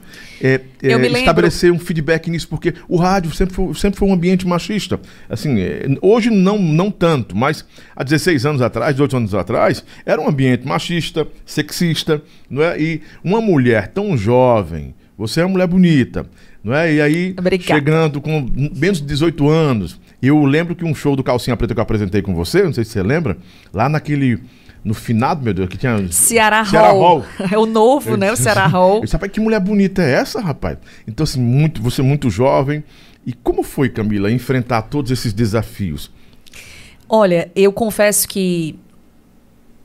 é, 0.41 0.61
é, 0.81 1.07
estabelecer 1.19 1.71
um 1.71 1.79
feedback 1.79 2.29
nisso? 2.29 2.47
Porque 2.47 2.73
o 2.87 2.97
rádio 2.97 3.31
sempre 3.31 3.53
foi, 3.53 3.73
sempre 3.75 3.99
foi 3.99 4.07
um 4.07 4.13
ambiente 4.13 4.47
machista. 4.47 4.99
Assim, 5.29 5.59
é, 5.59 5.85
hoje 6.01 6.29
não, 6.29 6.57
não 6.59 6.89
tanto, 6.89 7.35
mas 7.35 7.65
há 7.95 8.03
16 8.03 8.45
anos 8.45 8.61
atrás, 8.61 8.93
18 8.93 9.17
anos 9.17 9.35
atrás, 9.35 9.83
era 10.05 10.19
um 10.19 10.27
ambiente 10.27 10.67
machista, 10.67 11.27
sexista, 11.45 12.21
não 12.49 12.63
é? 12.63 12.79
E 12.79 13.01
uma 13.23 13.39
mulher 13.39 13.87
tão 13.89 14.17
jovem, 14.17 14.95
você 15.17 15.41
é 15.41 15.45
uma 15.45 15.51
mulher 15.51 15.67
bonita, 15.67 16.25
não 16.63 16.73
é? 16.73 16.93
E 16.93 17.01
aí, 17.01 17.35
Obrigada. 17.37 17.73
chegando 17.73 18.21
com 18.21 18.49
menos 18.75 18.99
de 18.99 19.05
18 19.05 19.49
anos, 19.49 19.99
eu 20.21 20.43
lembro 20.45 20.75
que 20.75 20.83
um 20.83 20.93
show 20.93 21.15
do 21.15 21.23
Calcinha 21.23 21.55
Preta 21.55 21.73
que 21.73 21.79
eu 21.79 21.83
apresentei 21.83 22.21
com 22.21 22.33
você, 22.35 22.63
não 22.63 22.73
sei 22.73 22.83
se 22.83 22.91
você 22.91 23.03
lembra, 23.03 23.37
lá 23.73 23.87
naquele. 23.87 24.39
No 24.83 24.93
finado, 24.93 25.43
meu 25.43 25.53
Deus, 25.53 25.67
que 25.67 25.77
tinha. 25.77 26.09
Ceará, 26.11 26.63
Ceará 26.63 26.91
Hall. 26.91 27.19
Hall. 27.19 27.25
É 27.51 27.57
o 27.57 27.65
novo, 27.65 28.15
né? 28.15 28.31
O 28.31 28.35
Ceará 28.35 28.65
Hall. 28.65 28.97
Eu 28.97 29.01
disse, 29.01 29.13
rapaz, 29.13 29.31
que 29.31 29.39
mulher 29.39 29.59
bonita 29.59 30.01
é 30.01 30.11
essa, 30.11 30.39
rapaz? 30.39 30.77
Então, 31.07 31.23
assim, 31.23 31.41
muito, 31.41 31.81
você 31.81 32.01
é 32.01 32.03
muito 32.03 32.29
jovem. 32.29 32.83
E 33.25 33.33
como 33.33 33.61
foi, 33.63 33.89
Camila, 33.89 34.31
enfrentar 34.31 34.83
todos 34.83 35.11
esses 35.11 35.33
desafios? 35.33 36.11
Olha, 37.07 37.51
eu 37.55 37.73
confesso 37.73 38.27
que 38.27 38.79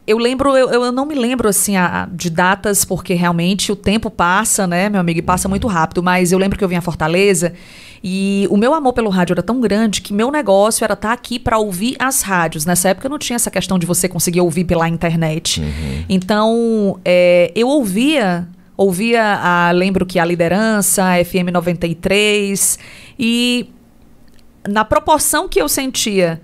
eu 0.06 0.18
lembro, 0.18 0.56
eu, 0.56 0.68
eu 0.70 0.92
não 0.92 1.06
me 1.06 1.14
lembro 1.14 1.49
assim 1.49 1.76
a- 1.76 2.06
de 2.12 2.28
datas, 2.28 2.84
porque 2.84 3.14
realmente 3.14 3.73
o 3.73 3.76
tempo 3.76 4.11
passa, 4.11 4.66
né, 4.66 4.88
meu 4.88 5.00
amigo, 5.00 5.18
e 5.18 5.23
passa 5.23 5.49
muito 5.49 5.66
rápido. 5.66 6.02
Mas 6.02 6.30
eu 6.32 6.38
lembro 6.38 6.58
que 6.58 6.64
eu 6.64 6.68
vim 6.68 6.76
a 6.76 6.82
Fortaleza 6.82 7.54
e 8.02 8.46
o 8.50 8.56
meu 8.58 8.75
amor 8.75 8.92
pelo 8.92 9.08
rádio 9.08 9.32
era 9.32 9.42
tão 9.42 9.61
grande 9.61 10.02
que 10.02 10.12
meu 10.12 10.30
negócio 10.30 10.84
era 10.84 10.92
estar 10.92 11.12
aqui 11.12 11.38
para 11.38 11.56
ouvir 11.58 11.96
as 11.99 12.20
rádios. 12.20 12.66
Nessa 12.66 12.90
época 12.90 13.08
não 13.08 13.18
tinha 13.18 13.37
essa 13.37 13.50
questão 13.50 13.78
de 13.78 13.87
você 13.87 14.06
conseguir 14.08 14.42
ouvir 14.42 14.64
pela 14.64 14.87
internet. 14.88 15.62
Então, 16.08 16.99
é, 17.04 17.50
eu 17.54 17.68
ouvia. 17.68 18.46
Ouvia, 18.76 19.38
a, 19.40 19.70
lembro 19.70 20.04
que 20.04 20.18
a 20.18 20.25
liderança, 20.25 21.04
a 21.04 21.25
FM 21.25 21.50
93, 21.52 22.76
e 23.16 23.70
na 24.68 24.84
proporção 24.84 25.49
que 25.49 25.62
eu 25.62 25.68
sentia 25.68 26.40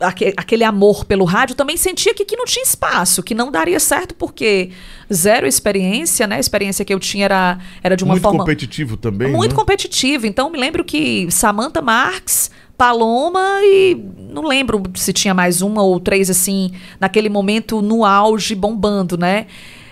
aquele 0.00 0.64
amor 0.64 1.04
pelo 1.04 1.24
rádio, 1.24 1.54
também 1.54 1.76
sentia 1.76 2.12
que, 2.12 2.24
que 2.24 2.36
não 2.36 2.44
tinha 2.44 2.62
espaço, 2.62 3.22
que 3.22 3.34
não 3.34 3.50
daria 3.50 3.78
certo, 3.78 4.14
porque 4.14 4.70
zero 5.12 5.46
experiência, 5.46 6.26
né? 6.26 6.36
A 6.36 6.40
experiência 6.40 6.84
que 6.84 6.92
eu 6.92 6.98
tinha 6.98 7.26
era, 7.26 7.58
era 7.82 7.96
de 7.96 8.04
uma 8.04 8.14
muito 8.14 8.22
forma. 8.22 8.40
competitivo 8.40 8.96
também. 8.96 9.30
Muito 9.30 9.52
né? 9.52 9.56
competitivo. 9.56 10.26
Então, 10.26 10.50
me 10.50 10.58
lembro 10.58 10.84
que 10.84 11.30
Samantha 11.30 11.80
Marx, 11.80 12.50
Paloma 12.76 13.60
e 13.62 13.96
não 14.30 14.42
lembro 14.42 14.82
se 14.94 15.12
tinha 15.12 15.32
mais 15.32 15.62
uma 15.62 15.82
ou 15.82 16.00
três, 16.00 16.28
assim, 16.28 16.72
naquele 16.98 17.28
momento 17.28 17.80
no 17.80 18.04
auge, 18.04 18.54
bombando, 18.54 19.16
né? 19.16 19.46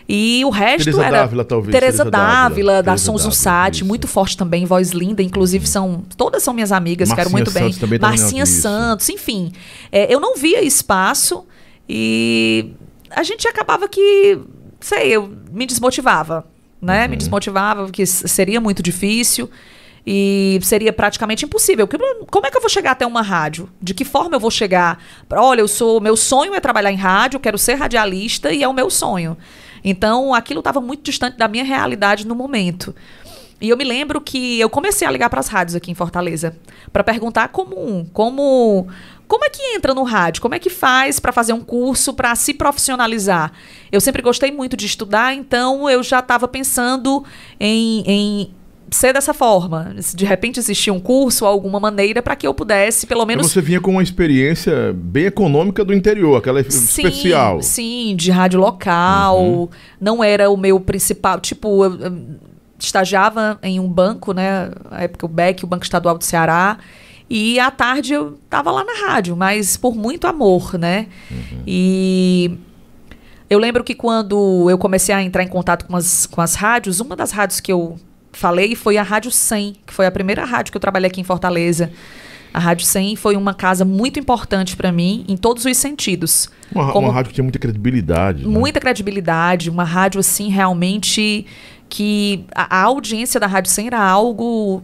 E 0.09 0.45
o 0.45 0.51
resto 0.51 0.85
Teresa 0.85 1.05
era. 1.05 1.19
Dávila, 1.19 1.45
talvez. 1.45 1.73
Teresa 1.73 1.99
Teresa 1.99 2.11
Dávila, 2.11 2.73
Dávila, 2.73 2.83
da 2.83 2.97
Sons 2.97 3.25
isso. 3.25 3.85
muito 3.85 4.09
forte 4.09 4.37
também, 4.37 4.65
voz 4.65 4.91
linda. 4.91 5.23
Inclusive, 5.23 5.67
são. 5.67 6.05
Todas 6.17 6.43
são 6.43 6.53
minhas 6.53 6.73
amigas, 6.73 7.09
quero 7.09 7.31
Marcinha 7.31 7.45
muito 7.45 7.51
bem. 7.51 7.73
Também 7.73 7.99
tá 7.99 8.09
Marcinha 8.09 8.45
isso. 8.45 8.63
Santos, 8.63 9.09
enfim. 9.09 9.53
É, 9.91 10.13
eu 10.13 10.21
não 10.21 10.37
via 10.37 10.63
espaço 10.63 11.47
e 11.89 12.73
a 13.11 13.23
gente 13.23 13.47
acabava 13.47 13.89
que, 13.89 14.39
sei, 14.81 15.09
eu 15.09 15.31
me 15.53 15.67
desmotivava, 15.67 16.47
né? 16.81 17.05
Uhum. 17.05 17.11
Me 17.11 17.17
desmotivava, 17.17 17.85
porque 17.85 18.05
seria 18.07 18.61
muito 18.61 18.83
difícil 18.83 19.49
e 20.07 20.59
seria 20.63 20.93
praticamente 20.93 21.45
impossível. 21.45 21.89
Como 22.31 22.47
é 22.47 22.51
que 22.51 22.57
eu 22.57 22.61
vou 22.61 22.71
chegar 22.71 22.93
até 22.93 23.07
uma 23.07 23.23
rádio? 23.23 23.69
De 23.81 23.95
que 23.95 24.05
forma 24.05 24.37
eu 24.37 24.41
vou 24.41 24.51
chegar? 24.51 25.03
Olha, 25.31 25.61
eu 25.61 25.69
sou, 25.69 26.01
meu 26.01 26.17
sonho 26.17 26.55
é 26.55 26.61
trabalhar 26.61 26.91
em 26.91 26.97
rádio, 26.97 27.39
quero 27.39 27.57
ser 27.57 27.75
radialista 27.75 28.53
e 28.53 28.63
é 28.63 28.69
o 28.69 28.73
meu 28.73 28.91
sonho. 28.91 29.37
Então, 29.85 30.33
aquilo 30.35 30.61
estava 30.61 30.81
muito 30.81 31.03
distante 31.03 31.37
da 31.37 31.49
minha 31.49 31.65
realidade 31.65 32.27
no 32.27 32.35
momento. 32.35 32.95
E 33.63 33.69
eu 33.69 33.77
me 33.77 33.85
lembro 33.85 34.21
que 34.21 34.59
eu 34.59 34.69
comecei 34.69 35.07
a 35.07 35.11
ligar 35.11 35.31
para 35.31 35.39
as 35.39 35.47
rádios 35.47 35.77
aqui 35.77 35.89
em 35.89 35.95
Fortaleza 35.95 36.57
para 36.93 37.05
perguntar 37.05 37.49
como, 37.49 38.05
como, 38.13 38.89
como 39.29 39.45
é 39.45 39.49
que 39.49 39.63
entra 39.77 39.95
no 39.95 40.03
rádio, 40.03 40.43
como 40.43 40.57
é 40.57 40.59
que 40.59 40.69
faz 40.69 41.21
para 41.21 41.31
fazer 41.31 41.53
um 41.53 41.61
curso 41.61 42.13
para 42.13 42.35
se 42.35 42.55
profissionalizar. 42.55 43.53
Eu 43.93 44.01
sempre 44.01 44.21
gostei 44.21 44.51
muito 44.51 44.77
de 44.77 44.85
estudar, 44.85 45.33
então 45.33 45.89
eu 45.89 46.03
já 46.03 46.19
estava 46.19 46.49
pensando 46.49 47.25
em, 47.61 48.03
em 48.05 48.55
ser 48.93 49.13
dessa 49.13 49.35
forma. 49.35 49.95
De 50.15 50.25
repente 50.25 50.59
existia 50.59 50.93
um 50.93 51.01
curso, 51.01 51.45
alguma 51.45 51.81
maneira 51.81 52.23
para 52.23 52.37
que 52.37 52.47
eu 52.47 52.55
pudesse, 52.55 53.07
pelo 53.07 53.25
menos 53.27 53.51
você 53.51 53.61
vinha 53.61 53.81
com 53.81 53.93
uma 53.93 54.03
experiência 54.03 54.93
bem 54.95 55.27
econômica 55.27 55.85
do 55.85 55.93
interior, 55.93 56.37
aquela 56.37 56.63
Sim, 56.63 57.07
especial. 57.07 57.63
Sim, 57.63 58.15
de 58.17 58.31
rádio 58.31 58.61
local. 58.61 59.41
Uhum. 59.41 59.69
Não 60.01 60.23
era 60.23 60.51
o 60.51 60.57
meu 60.57 60.79
principal. 60.79 61.41
Tipo, 61.41 61.85
eu, 61.85 62.01
eu 62.01 62.19
estagiava 62.79 63.59
em 63.63 63.79
um 63.81 63.89
banco, 63.89 64.33
né? 64.33 64.71
Na 64.91 65.01
época 65.03 65.27
o 65.27 65.29
BEC, 65.29 65.65
o 65.65 65.67
Banco 65.67 65.85
Estadual 65.85 66.19
do 66.19 66.25
Ceará. 66.25 66.79
E 67.29 67.59
à 67.59 67.71
tarde 67.71 68.13
eu 68.13 68.39
estava 68.45 68.71
lá 68.71 68.85
na 68.85 69.07
rádio, 69.07 69.37
mas 69.37 69.77
por 69.77 69.95
muito 69.95 70.27
amor, 70.27 70.79
né? 70.79 71.07
E 71.67 72.59
eu 73.49 73.59
lembro 73.59 73.83
que 73.85 73.95
quando 73.95 74.69
eu 74.69 74.77
comecei 74.77 75.15
a 75.15 75.23
entrar 75.23 75.43
em 75.43 75.49
contato 75.49 75.87
com 75.87 75.97
as, 75.97 76.27
com 76.27 76.41
as 76.41 76.55
rádios, 76.55 77.01
uma 77.01 77.17
das 77.17 77.31
rádios 77.31 77.61
que 77.61 77.73
eu 77.73 77.99
falei 78.33 78.75
foi 78.75 78.97
a 78.97 79.03
Rádio 79.03 79.31
100, 79.31 79.77
que 79.87 79.93
foi 79.93 80.07
a 80.07 80.11
primeira 80.11 80.45
rádio 80.45 80.73
que 80.73 80.77
eu 80.77 80.81
trabalhei 80.81 81.09
aqui 81.09 81.21
em 81.21 81.25
Fortaleza. 81.25 81.91
A 82.55 82.59
Rádio 82.59 82.85
100 82.85 83.17
foi 83.17 83.35
uma 83.35 83.55
casa 83.55 83.83
muito 83.85 84.21
importante 84.21 84.77
para 84.77 84.93
mim, 84.93 85.25
em 85.27 85.37
todos 85.39 85.65
os 85.65 85.75
sentidos. 85.77 86.51
Uma, 86.75 86.93
Como- 86.93 87.07
uma 87.07 87.13
rádio 87.15 87.31
que 87.31 87.35
tinha 87.37 87.43
muita 87.45 87.59
credibilidade. 87.59 88.47
né? 88.47 88.49
Muita 88.59 88.79
credibilidade, 88.79 89.71
uma 89.71 89.85
rádio 89.85 90.21
assim 90.21 90.51
realmente 90.51 91.47
que 91.89 92.45
a, 92.55 92.79
a 92.81 92.83
audiência 92.83 93.41
da 93.41 93.47
Rádio 93.47 93.71
100 93.71 93.87
era 93.87 94.01
algo 94.03 94.83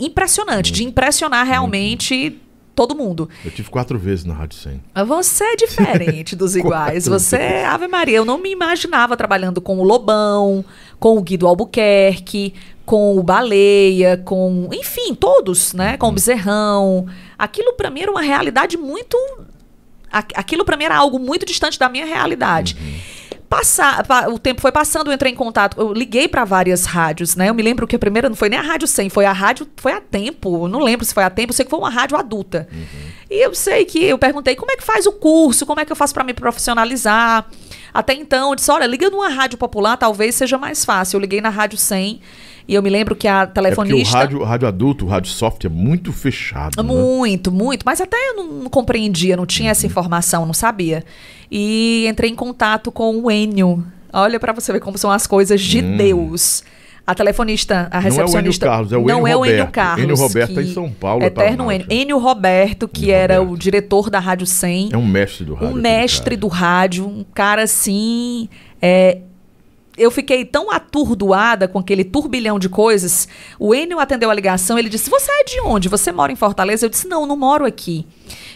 impressionante, 0.00 0.70
de 0.72 0.84
impressionar 0.84 1.46
realmente 1.46 2.40
todo 2.74 2.94
mundo. 2.94 3.28
Eu 3.44 3.50
tive 3.50 3.70
quatro 3.70 3.98
vezes 3.98 4.24
na 4.26 4.34
Rádio 4.34 4.58
100. 4.58 4.80
Você 5.06 5.44
é 5.44 5.56
diferente 5.56 6.36
dos 6.36 6.54
iguais. 6.56 7.06
Você 7.06 7.36
é 7.36 7.64
Ave 7.66 7.88
Maria. 7.88 8.18
Eu 8.18 8.24
não 8.24 8.36
me 8.38 8.50
imaginava 8.50 9.16
trabalhando 9.16 9.60
com 9.62 9.78
o 9.78 9.82
Lobão, 9.82 10.62
com 10.98 11.16
o 11.16 11.22
Guido 11.22 11.46
Albuquerque, 11.46 12.54
com 12.84 13.18
o 13.18 13.22
Baleia, 13.22 14.16
com. 14.24 14.68
Enfim, 14.72 15.14
todos, 15.14 15.72
né? 15.72 15.96
Com 15.96 16.08
o 16.08 16.12
Bezerrão. 16.12 17.06
Aquilo 17.38 17.72
pra 17.74 17.90
mim 17.90 18.00
era 18.02 18.10
uma 18.10 18.22
realidade 18.22 18.76
muito. 18.76 19.16
Aquilo 20.10 20.64
pra 20.64 20.76
mim 20.76 20.84
era 20.84 20.96
algo 20.96 21.18
muito 21.18 21.44
distante 21.44 21.78
da 21.78 21.88
minha 21.88 22.06
realidade. 22.06 22.76
Passar, 23.48 24.04
pa- 24.06 24.26
o 24.28 24.38
tempo 24.40 24.60
foi 24.60 24.72
passando, 24.72 25.08
eu 25.08 25.14
entrei 25.14 25.30
em 25.32 25.34
contato, 25.36 25.80
eu 25.80 25.92
liguei 25.92 26.26
pra 26.26 26.44
várias 26.44 26.84
rádios, 26.84 27.36
né? 27.36 27.48
Eu 27.48 27.54
me 27.54 27.62
lembro 27.62 27.86
que 27.86 27.94
a 27.94 27.98
primeira 27.98 28.28
não 28.28 28.34
foi 28.36 28.48
nem 28.48 28.58
a 28.58 28.62
Rádio 28.62 28.88
100, 28.88 29.08
foi 29.08 29.24
a 29.24 29.32
rádio, 29.32 29.68
foi 29.76 29.92
a 29.92 30.00
Tempo, 30.00 30.64
eu 30.64 30.68
não 30.68 30.80
lembro 30.80 31.04
se 31.06 31.14
foi 31.14 31.22
a 31.22 31.30
Tempo, 31.30 31.50
eu 31.52 31.54
sei 31.54 31.64
que 31.64 31.70
foi 31.70 31.78
uma 31.78 31.88
rádio 31.90 32.16
adulta. 32.16 32.68
E 33.30 33.44
eu 33.44 33.54
sei 33.54 33.84
que 33.84 34.02
eu 34.04 34.18
perguntei 34.18 34.56
como 34.56 34.70
é 34.72 34.76
que 34.76 34.82
faz 34.84 35.06
o 35.06 35.12
curso, 35.12 35.64
como 35.64 35.78
é 35.80 35.84
que 35.84 35.92
eu 35.92 35.96
faço 35.96 36.12
pra 36.12 36.24
me 36.24 36.34
profissionalizar. 36.34 37.46
Até 37.94 38.14
então, 38.14 38.50
eu 38.50 38.56
disse, 38.56 38.70
olha, 38.70 38.84
liga 38.86 39.08
numa 39.10 39.28
rádio 39.28 39.56
popular, 39.58 39.96
talvez 39.96 40.34
seja 40.34 40.58
mais 40.58 40.84
fácil. 40.84 41.16
Eu 41.16 41.20
liguei 41.20 41.40
na 41.40 41.48
Rádio 41.48 41.78
100 41.78 42.20
e 42.68 42.74
eu 42.74 42.82
me 42.82 42.90
lembro 42.90 43.14
que 43.14 43.28
a 43.28 43.42
É 43.42 43.46
porque 43.46 43.50
o 43.60 43.62
telefonista... 43.62 44.18
rádio, 44.18 44.40
o 44.40 44.44
rádio 44.44 44.68
adulto, 44.68 45.04
o 45.04 45.08
rádio 45.08 45.30
soft 45.30 45.64
é 45.64 45.68
muito 45.68 46.12
fechado. 46.12 46.82
né? 46.82 46.82
Muito, 46.82 47.52
muito. 47.52 47.82
Mas 47.84 48.00
até 48.00 48.16
eu 48.30 48.34
não, 48.36 48.68
compreendia, 48.70 49.36
não 49.36 49.46
tinha 49.46 49.70
essa 49.70 49.86
informação, 49.86 50.44
não 50.46 50.54
sabia. 50.54 51.04
E 51.50 52.06
entrei 52.08 52.30
em 52.30 52.34
contato 52.34 52.90
com 52.90 53.16
o 53.20 53.30
Enio. 53.30 53.84
Olha 54.12 54.40
pra 54.40 54.52
você 54.52 54.72
ver 54.72 54.80
como 54.80 54.96
são 54.98 55.10
as 55.10 55.26
coisas 55.26 55.60
de 55.60 55.80
Deus. 55.82 56.64
A 57.06 57.14
telefonista, 57.14 57.88
a 57.92 57.98
Hum. 57.98 58.02
Não 58.02 58.08
é 58.08 58.10
o 58.10 58.12
Enio 58.12 58.24
recepcionista. 58.26 58.66
Carlos, 58.66 58.92
é 58.92 58.96
o 58.96 59.02
não 59.06 59.20
Enio 59.20 59.26
é 59.28 59.36
o 59.36 59.44
Enio 59.46 59.58
Roberto. 59.58 59.70
Carlos. 59.72 60.02
Enio 60.04 60.16
Roberto 60.16 60.54
tá 60.54 60.62
em 60.62 60.66
que- 60.66 60.74
São 60.74 60.90
Paulo, 60.90 61.22
eu 61.24 61.30
tava 61.30 61.46
Eterno 61.46 61.70
Enio. 61.70 61.82
rádio. 61.86 61.96
Enio 62.02 62.18
Roberto, 62.18 62.88
que 62.88 63.02
Enio 63.04 63.14
era 63.14 63.34
Roberto. 63.38 63.54
o 63.54 63.58
diretor 63.58 64.10
da 64.10 64.18
Rádio 64.18 64.44
100 64.46 64.88
É 64.92 64.96
um 64.96 65.06
mestre 65.06 65.44
do 65.44 65.54
rádio. 65.54 65.68
um 65.76 65.80
mestre 65.80 66.36
do 66.36 66.48
rádio, 66.48 67.06
um 67.06 67.24
cara 67.32 67.62
assim. 67.62 68.48
é, 68.82 69.18
eu 69.96 70.10
fiquei 70.10 70.44
tão 70.44 70.70
atordoada 70.70 71.66
com 71.66 71.78
aquele 71.78 72.04
turbilhão 72.04 72.58
de 72.58 72.68
coisas. 72.68 73.26
O 73.58 73.74
Enio 73.74 73.98
atendeu 73.98 74.30
a 74.30 74.34
ligação, 74.34 74.78
ele 74.78 74.88
disse: 74.88 75.08
Você 75.08 75.30
é 75.30 75.44
de 75.44 75.60
onde? 75.60 75.88
Você 75.88 76.12
mora 76.12 76.32
em 76.32 76.36
Fortaleza? 76.36 76.84
Eu 76.84 76.90
disse: 76.90 77.08
Não, 77.08 77.26
não 77.26 77.36
moro 77.36 77.64
aqui. 77.64 78.06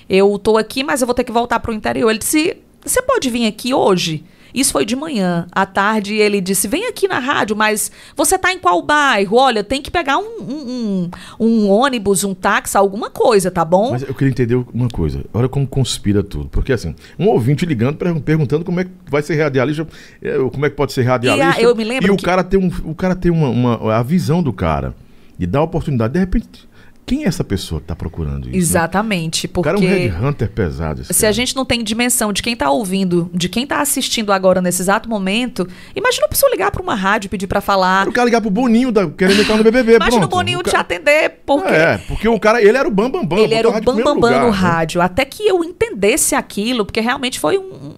Eu 0.09 0.39
tô 0.39 0.57
aqui, 0.57 0.83
mas 0.83 1.01
eu 1.01 1.07
vou 1.07 1.15
ter 1.15 1.25
que 1.25 1.33
voltar 1.33 1.61
pro 1.61 1.73
interior. 1.73 2.11
Ele 2.11 2.19
disse: 2.19 2.57
Você 2.85 3.01
pode 3.03 3.31
vir 3.31 3.47
aqui 3.47 3.73
hoje? 3.73 4.25
Isso 4.55 4.73
foi 4.73 4.85
de 4.85 4.95
manhã. 4.97 5.47
À 5.53 5.65
tarde 5.67 6.15
ele 6.15 6.41
disse: 6.41 6.67
vem 6.69 6.87
aqui 6.89 7.07
na 7.09 7.19
rádio, 7.19 7.55
mas 7.57 7.91
você 8.17 8.39
tá 8.39 8.53
em 8.53 8.59
qual 8.59 8.81
bairro? 8.83 9.37
Olha, 9.37 9.63
tem 9.65 9.81
que 9.83 9.91
pegar 9.91 10.19
um, 10.19 10.23
um, 10.41 11.11
um, 11.39 11.47
um 11.47 11.69
ônibus, 11.71 12.25
um 12.25 12.35
táxi, 12.35 12.77
alguma 12.77 13.11
coisa, 13.11 13.51
tá 13.51 13.65
bom? 13.65 13.93
Mas 13.93 14.03
eu 14.03 14.15
queria 14.15 14.31
entender 14.31 14.55
uma 14.75 14.89
coisa. 14.89 15.25
Olha 15.33 15.49
como 15.49 15.67
conspira 15.67 16.23
tudo. 16.23 16.49
Porque 16.49 16.73
assim, 16.73 16.95
um 17.19 17.29
ouvinte 17.29 17.65
ligando, 17.67 17.97
pergun- 17.97 18.21
perguntando 18.21 18.65
como 18.65 18.81
é 18.81 18.85
que 18.85 18.91
vai 19.09 19.23
ser 19.23 19.41
radialista, 19.41 19.87
eh, 20.23 20.37
como 20.53 20.67
é 20.67 20.71
que 20.71 20.77
pode 20.77 20.93
ser 20.93 21.03
radialista. 21.03 21.61
E 21.61 21.65
a- 21.65 21.67
eu 21.69 21.75
me 21.75 21.85
lembro 21.85 22.07
E 22.07 22.11
o 22.11 22.17
que- 22.17 22.25
cara 22.25 22.43
tem, 22.45 22.59
um, 22.61 22.71
o 22.85 22.95
cara 22.95 23.15
tem 23.15 23.31
uma, 23.31 23.49
uma- 23.49 23.95
a 23.95 24.03
visão 24.03 24.43
do 24.43 24.53
cara. 24.53 24.95
E 25.39 25.47
dá 25.47 25.59
a 25.61 25.63
oportunidade. 25.63 26.13
De 26.13 26.19
repente, 26.19 26.69
quem 27.11 27.25
é 27.25 27.27
essa 27.27 27.43
pessoa 27.43 27.81
que 27.81 27.87
tá 27.89 27.97
procurando 27.97 28.45
isso? 28.45 28.51
né? 28.53 28.57
Exatamente, 28.59 29.47
O 29.47 29.49
porque. 29.51 29.69
cara 29.71 29.79
é 29.79 29.81
um 29.81 29.89
headhunter 30.13 30.49
pesado. 30.51 31.03
Se 31.05 31.13
a 31.13 31.21
cara. 31.29 31.33
gente 31.33 31.57
não 31.57 31.65
tem 31.65 31.83
dimensão 31.83 32.33
de 32.33 32.41
quem 32.43 32.55
tá 32.55 32.71
ouvindo, 32.71 33.29
de 33.35 33.49
quem 33.49 33.67
tá 33.67 33.81
assistindo 33.81 34.33
agora 34.33 34.61
nesse 34.63 34.81
exato 34.83 35.09
momento, 35.09 35.67
imagina 35.95 36.27
a 36.27 36.29
pessoa 36.29 36.51
ligar 36.53 36.71
pra 36.71 36.81
uma 36.81 36.95
rádio 36.95 37.27
e 37.27 37.29
pedir 37.29 37.47
pra 37.49 37.61
falar. 37.61 38.07
O 38.09 38.13
cara 38.13 38.27
ligar 38.27 38.41
pro 38.41 38.51
Boninho 38.51 38.93
da, 38.93 39.09
querendo 39.11 39.41
entrar 39.41 39.57
no 39.57 39.65
BBB, 39.65 39.97
Imagina 39.97 40.21
pronto. 40.21 40.33
o 40.33 40.37
Boninho 40.37 40.63
te 40.63 40.71
cara- 40.71 40.81
atender, 40.83 41.41
porque 41.45 41.69
É, 41.69 41.99
porque 42.07 42.29
o 42.29 42.39
cara, 42.39 42.63
ele 42.63 42.79
era 42.79 42.87
o 42.89 42.91
bambambam. 42.93 43.27
Bam, 43.27 43.37
Bam, 43.39 43.43
ele 43.43 43.55
era 43.55 43.67
o 43.69 43.71
a 43.71 43.75
rádio 43.75 43.91
em 43.93 43.95
bambambam 43.97 44.21
primeiro 44.21 44.45
no 44.47 44.53
né? 44.53 44.57
rádio. 44.59 45.01
Até 45.03 45.25
que 45.25 45.47
eu 45.49 45.65
entendesse 45.65 46.35
aquilo, 46.35 46.85
porque 46.85 47.01
realmente 47.01 47.41
foi 47.41 47.59
um- 47.59 47.95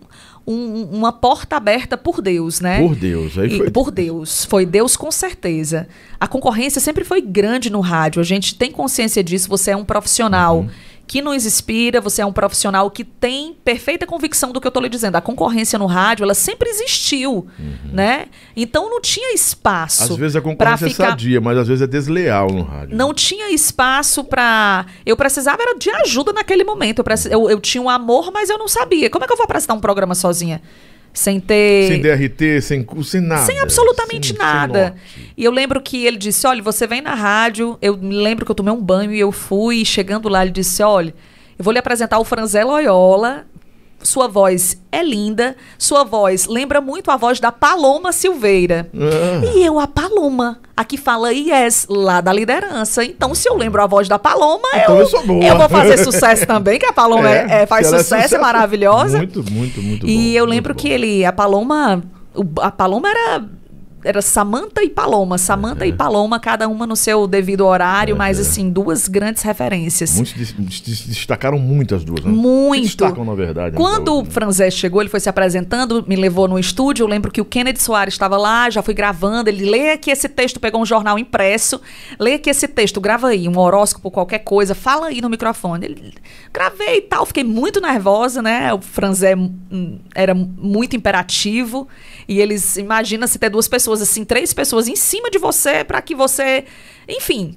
um- 0.47 0.85
uma 0.93 1.13
porta 1.13 1.57
aberta 1.57 1.97
por 1.97 2.21
Deus, 2.21 2.61
né? 2.61 2.79
Por 2.81 2.95
Deus. 2.95 3.39
Aí 3.39 3.53
E- 3.55 3.57
foi... 3.59 3.71
Por 3.71 3.91
Deus. 3.91 4.45
Foi 4.45 4.67
Deus 4.67 4.97
com 4.97 5.11
certeza. 5.11 5.87
A 6.21 6.27
concorrência 6.27 6.81
sempre 6.81 7.05
foi 7.05 7.21
grande 7.21 7.71
no 7.71 7.81
rádio. 7.81 8.21
A 8.21 8.25
gente 8.25 8.55
tem 8.55 8.71
consciência 8.71 9.23
disso. 9.23 9.49
Você 9.49 9.71
é 9.71 9.77
um 9.77 9.85
profissional 9.85 10.59
Uhum. 10.61 10.69
Que 11.13 11.21
nos 11.21 11.45
inspira, 11.45 12.01
você 12.01 12.23
é 12.23 12.25
um 12.27 12.33
profissional 12.33 12.91
que 12.91 13.05
tem 13.05 13.55
perfeita 13.63 14.07
convicção 14.07 14.51
do 14.51 14.59
que 14.59 14.67
eu 14.67 14.71
estou 14.71 14.83
lhe 14.83 14.89
dizendo. 14.89 15.17
A 15.17 15.21
concorrência 15.21 15.79
no 15.79 15.85
rádio, 15.85 16.25
ela 16.25 16.33
sempre 16.33 16.71
existiu, 16.71 17.47
né? 17.93 18.29
Então 18.57 18.89
não 18.89 18.99
tinha 18.99 19.35
espaço. 19.35 20.05
Uhum. 20.05 20.13
Às 20.15 20.17
vezes 20.17 20.37
a 20.37 20.41
concorrência 20.41 20.89
ficar... 20.89 21.05
é 21.05 21.09
sadia, 21.11 21.39
mas 21.39 21.59
às 21.59 21.69
vezes 21.69 21.83
é 21.83 21.87
desleal 21.87 22.49
no 22.51 22.63
rádio. 22.63 22.97
Não 22.97 23.13
tinha 23.13 23.51
espaço 23.53 24.25
pra. 24.25 24.87
Eu 25.05 25.15
precisava 25.15 25.61
era 25.63 25.77
de 25.79 25.91
ajuda 25.91 26.33
naquele 26.33 26.65
momento. 26.65 27.01
Eu, 27.01 27.05
preci- 27.05 27.31
eu, 27.31 27.51
eu 27.51 27.61
tinha 27.61 27.83
um 27.83 27.91
amor, 27.91 28.31
mas 28.33 28.49
eu 28.49 28.57
não 28.57 28.67
sabia. 28.67 29.11
Como 29.11 29.23
é 29.23 29.27
que 29.27 29.35
eu 29.35 29.37
vou 29.37 29.45
apresentar 29.45 29.75
um 29.75 29.81
programa 29.81 30.15
sozinha? 30.15 30.63
Sem 31.13 31.39
ter. 31.39 31.89
Sem 31.89 32.01
DRT, 32.01 32.61
sem 32.63 32.83
curso, 32.83 33.11
sem 33.11 33.21
nada. 33.21 33.43
Sem 33.45 33.59
absolutamente 33.61 34.29
Sem- 34.29 34.37
sem 34.37 34.45
nada. 34.47 34.81
norte. 34.91 35.33
e 35.37 35.45
eu 35.45 35.51
lembro 35.53 35.81
que 35.81 36.07
ele 36.07 36.17
disse: 36.17 36.47
olha, 36.47 36.63
você 36.63 36.87
vem 36.87 37.01
na 37.03 37.15
rádio. 37.15 37.77
Eu 37.83 37.97
me 37.99 38.15
lembro 38.15 38.45
que 38.47 38.51
eu 38.51 38.55
tomei 38.55 38.73
um 38.73 38.81
banho 38.83 39.13
e 39.13 39.21
eu 39.21 39.31
fui. 39.31 39.85
Chegando 39.85 40.29
lá, 40.29 40.43
ele 40.43 40.51
disse: 40.53 40.83
olha, 40.83 41.15
eu 41.59 41.63
vou 41.65 41.73
lhe 41.73 41.79
apresentar 41.79 42.19
o 42.19 42.25
Franzé 42.25 42.65
Loyola. 42.65 43.45
Sua 44.03 44.29
voz 44.29 44.81
é 44.91 45.03
linda. 45.03 45.57
Sua 45.79 46.05
voz 46.05 46.47
lembra 46.47 46.81
muito 46.81 47.11
a 47.11 47.17
voz 47.17 47.39
da 47.41 47.53
Paloma 47.53 48.13
Silveira. 48.13 48.89
Ah. 48.95 49.47
E 49.55 49.65
eu, 49.65 49.79
a 49.79 49.87
Paloma, 49.87 50.59
a 50.77 50.85
que 50.85 50.97
fala 50.97 51.33
yes, 51.33 51.87
lá 51.89 52.21
da 52.21 52.33
liderança. 52.33 53.05
Então, 53.05 53.35
se 53.35 53.49
eu 53.49 53.57
lembro 53.57 53.83
a 53.83 53.87
voz 53.87 54.09
da 54.09 54.19
Paloma, 54.19 54.69
Então 54.75 54.99
eu, 54.99 55.09
eu 55.09 55.43
eu 55.43 55.57
vou 55.59 55.69
fazer 55.69 55.99
sucesso 55.99 56.45
também, 56.47 56.79
que 56.79 56.87
a 56.87 56.93
Paloma 56.93 57.29
é- 57.31 57.63
é- 57.63 57.67
faz 57.67 57.87
se 57.87 57.93
ela 57.95 58.03
sucesso, 58.03 58.35
é 58.37 58.39
maravilhosa. 58.39 59.19
Muito, 59.19 59.45
muito, 59.51 59.83
muito 59.83 60.07
E 60.07 60.17
bom, 60.17 60.23
eu 60.23 60.45
muito 60.45 60.51
lembro 60.51 60.75
que 60.75 60.89
ele, 60.89 61.25
a 61.25 61.33
Paloma, 61.33 62.03
a 62.61 62.71
Paloma 62.71 63.09
era 63.09 63.45
era 64.05 64.21
Samanta 64.23 64.83
e 64.83 64.91
Paloma, 64.91 65.39
Samanta 65.39 65.87
e 65.87 65.93
Paloma, 65.93 66.39
cada 66.41 66.69
uma 66.69 66.87
no 66.87 66.97
seu 66.97 67.27
devido 67.27 67.65
horário, 67.67 68.17
mas 68.17 68.39
assim, 68.39 68.71
duas 68.71 69.09
grandes 69.09 69.43
referências. 69.43 70.15
Muitos 70.15 70.33
des- 70.35 70.53
des- 70.81 71.07
destacaram 71.07 71.59
muito 71.59 71.95
as 71.95 72.05
duas, 72.05 72.25
né? 72.25 72.31
Muito. 72.31 72.83
Destacam, 72.83 73.25
na 73.25 73.35
verdade. 73.35 73.73
né? 73.73 73.77
Quando 73.77 74.21
o 74.21 74.25
Franzé 74.25 74.71
chegou, 74.71 75.01
ele 75.01 75.09
foi 75.11 75.21
se 75.21 75.29
apresentando, 75.29 76.05
me 76.07 76.17
levou 76.17 76.49
no 76.49 76.59
estúdio. 76.59 77.05
Eu 77.05 77.09
lembro 77.09 77.31
que 77.31 77.41
o 77.41 77.45
Kennedy 77.45 77.81
Soares 77.81 78.15
estava 78.15 78.37
lá, 78.37 78.69
já 78.71 78.83
fui 78.83 78.95
gravando. 78.95 79.49
Ele 79.49 79.69
lê 79.71 79.91
aqui 79.93 80.11
esse 80.11 80.29
texto, 80.29 80.59
pegou 80.61 80.81
um 80.81 80.87
jornal 80.87 81.19
impresso, 81.19 81.81
lê 82.19 82.35
aqui 82.35 82.51
esse 82.51 82.67
texto, 82.69 83.01
grava 83.01 83.29
aí, 83.29 83.49
um 83.49 83.59
horóscopo, 83.59 84.11
qualquer 84.11 84.41
coisa, 84.41 84.75
fala 84.75 85.07
aí 85.09 85.21
no 85.21 85.29
microfone. 85.31 85.87
Ele, 85.87 86.15
gravei 86.53 86.99
e 86.99 87.03
tal, 87.03 87.25
fiquei 87.27 87.45
muito 87.45 87.81
nervosa, 87.81 88.43
né? 88.43 88.73
O 88.75 88.81
Franzé 88.81 89.35
hum, 89.37 89.99
era 90.15 90.35
muito 90.35 90.97
imperativo. 90.97 91.87
E 92.29 92.41
eles, 92.41 92.77
imagina 92.77 93.27
se 93.27 93.39
ter 93.39 93.51
duas 93.51 93.69
pessoas, 93.69 94.01
assim, 94.03 94.25
três 94.25 94.53
pessoas 94.53 94.89
em 94.89 94.97
cima 94.97 95.31
de 95.31 95.39
você 95.39 95.85
para 95.85 96.01
que 96.03 96.15
você. 96.15 96.65
Enfim. 97.09 97.57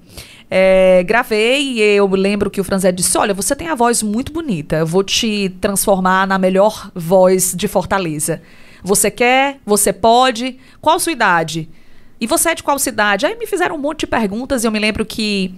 É, 0.50 1.04
gravei 1.04 1.74
e 1.74 1.82
eu 1.82 2.08
lembro 2.08 2.52
que 2.52 2.62
o 2.62 2.64
Franzé 2.64 2.92
disse: 2.92 3.18
Olha, 3.18 3.34
você 3.34 3.56
tem 3.56 3.68
a 3.68 3.76
voz 3.76 4.04
muito 4.04 4.32
bonita, 4.32 4.76
eu 4.76 4.86
vou 4.86 5.04
te 5.04 5.50
transformar 5.60 6.28
na 6.28 6.38
melhor 6.38 6.92
voz 6.94 7.54
de 7.56 7.68
Fortaleza. 7.68 8.42
Você 8.84 9.10
quer? 9.10 9.58
Você 9.66 9.92
pode? 9.92 10.60
Qual 10.80 10.98
a 10.98 11.00
sua 11.00 11.12
idade? 11.12 11.68
E 12.22 12.28
você 12.28 12.50
é 12.50 12.56
de 12.56 12.62
qual 12.62 12.78
cidade? 12.78 13.26
Aí 13.26 13.36
me 13.36 13.48
fizeram 13.48 13.76
um 13.76 13.80
monte 13.80 14.02
de 14.02 14.08
perguntas 14.08 14.64
e 14.64 14.68
eu 14.68 14.72
me 14.72 14.80
lembro 14.80 15.04
que 15.04 15.54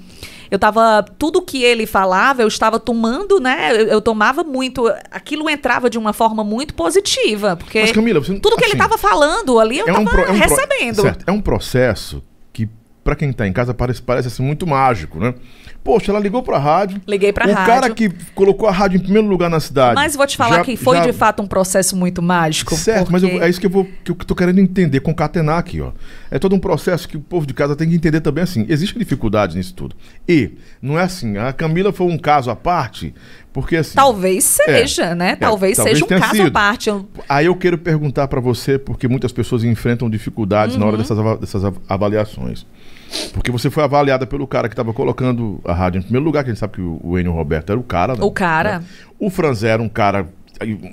eu 0.51 0.57
tava. 0.59 1.03
Tudo 1.17 1.41
que 1.41 1.63
ele 1.63 1.85
falava, 1.85 2.41
eu 2.41 2.47
estava 2.47 2.79
tomando, 2.79 3.39
né? 3.39 3.71
Eu, 3.71 3.87
eu 3.87 4.01
tomava 4.01 4.43
muito. 4.43 4.87
Aquilo 5.11 5.49
entrava 5.49 5.89
de 5.89 5.97
uma 5.97 6.13
forma 6.13 6.43
muito 6.43 6.73
positiva. 6.73 7.55
Porque 7.55 7.81
Mas, 7.81 7.91
Camila, 7.91 8.19
você 8.19 8.33
tudo 8.39 8.55
que 8.55 8.63
ele 8.65 8.73
assim, 8.73 8.83
estava 8.83 8.97
falando 8.97 9.59
ali, 9.59 9.79
eu 9.79 9.87
é 9.87 9.91
um, 9.93 10.03
estava 10.03 10.09
pro- 10.09 10.21
é 10.21 10.31
um 10.31 10.39
pro- 10.39 10.47
recebendo. 10.55 11.01
certo, 11.01 11.23
é 11.27 11.31
um 11.31 11.41
processo 11.41 12.23
que, 12.53 12.67
pra 13.03 13.15
quem 13.15 13.31
tá 13.33 13.47
em 13.47 13.53
casa, 13.53 13.73
parece, 13.73 14.01
parece 14.01 14.27
assim, 14.27 14.43
muito 14.43 14.65
mágico, 14.67 15.19
né? 15.19 15.33
Poxa, 15.83 16.11
ela 16.11 16.19
ligou 16.19 16.43
pra 16.43 16.57
rádio. 16.57 17.01
Liguei 17.07 17.31
pra 17.31 17.47
o 17.47 17.53
rádio. 17.53 17.65
cara 17.65 17.89
que 17.93 18.09
colocou 18.35 18.67
a 18.67 18.71
rádio 18.73 18.97
em 18.97 19.01
primeiro 19.01 19.27
lugar 19.27 19.49
na 19.49 19.59
cidade. 19.59 19.95
Mas 19.95 20.15
vou 20.17 20.27
te 20.27 20.35
falar 20.35 20.57
já- 20.57 20.63
que 20.63 20.75
foi 20.75 20.97
já- 20.97 21.05
de 21.05 21.13
fato 21.13 21.41
um 21.41 21.47
processo 21.47 21.95
muito 21.95 22.21
mágico. 22.21 22.75
Certo, 22.75 23.09
mas 23.11 23.23
eu- 23.23 23.29
porque- 23.29 23.45
é 23.45 23.49
isso 23.49 23.59
que 23.59 23.65
eu, 23.67 23.69
vou, 23.69 23.85
que 24.03 24.11
eu 24.11 24.15
tô 24.15 24.35
querendo 24.35 24.59
entender, 24.59 24.99
concatenar 24.99 25.57
aqui, 25.57 25.79
ó. 25.79 25.91
É 26.29 26.37
todo 26.37 26.53
um 26.55 26.59
processo 26.59 27.07
que 27.07 27.15
o 27.15 27.21
povo 27.21 27.45
de 27.47 27.53
casa 27.53 27.73
tem 27.75 27.87
que 27.89 27.95
entender 27.95 28.19
também 28.19 28.43
assim. 28.43 28.65
Existem 28.67 28.99
dificuldades 28.99 29.55
nisso 29.55 29.73
tudo. 29.73 29.95
E 30.27 30.51
não 30.81 30.99
é 30.99 31.03
assim, 31.03 31.37
a 31.37 31.53
Camila 31.53 31.93
foi 31.93 32.07
um 32.07 32.17
caso 32.17 32.51
à 32.51 32.55
parte, 32.55 33.13
porque 33.53 33.77
assim. 33.77 33.95
Talvez 33.95 34.43
seja, 34.43 35.15
né? 35.15 35.37
Talvez, 35.37 35.77
talvez 35.77 35.99
seja 35.99 36.05
um 36.05 36.19
caso 36.19 36.35
sido. 36.35 36.47
à 36.47 36.51
parte. 36.51 36.89
Eu- 36.89 37.07
Aí 37.29 37.45
eu 37.45 37.55
quero 37.55 37.77
perguntar 37.77 38.27
pra 38.27 38.41
você, 38.41 38.77
porque 38.77 39.07
muitas 39.07 39.31
pessoas 39.31 39.63
enfrentam 39.63 40.09
dificuldades 40.09 40.75
na 40.75 40.81
Uhum. 40.81 40.87
hora 40.89 40.97
dessas, 40.97 41.17
ava- 41.17 41.37
dessas 41.37 41.63
av- 41.63 41.77
avaliações. 41.87 42.65
Porque 43.33 43.51
você 43.51 43.69
foi 43.69 43.83
avaliada 43.83 44.25
pelo 44.25 44.47
cara 44.47 44.67
que 44.67 44.73
estava 44.73 44.93
colocando 44.93 45.59
a 45.65 45.73
rádio 45.73 45.99
em 45.99 46.01
primeiro 46.01 46.25
lugar, 46.25 46.43
que 46.43 46.49
a 46.49 46.53
gente 46.53 46.59
sabe 46.59 46.73
que 46.73 46.81
o, 46.81 47.17
Enio 47.17 47.31
Roberto 47.31 47.71
era 47.71 47.79
o 47.79 47.83
cara. 47.83 48.13
né? 48.13 48.19
O 48.21 48.31
cara. 48.31 48.83
O 49.19 49.29
Franzé 49.29 49.69
era 49.69 49.81
um 49.81 49.89
cara, 49.89 50.27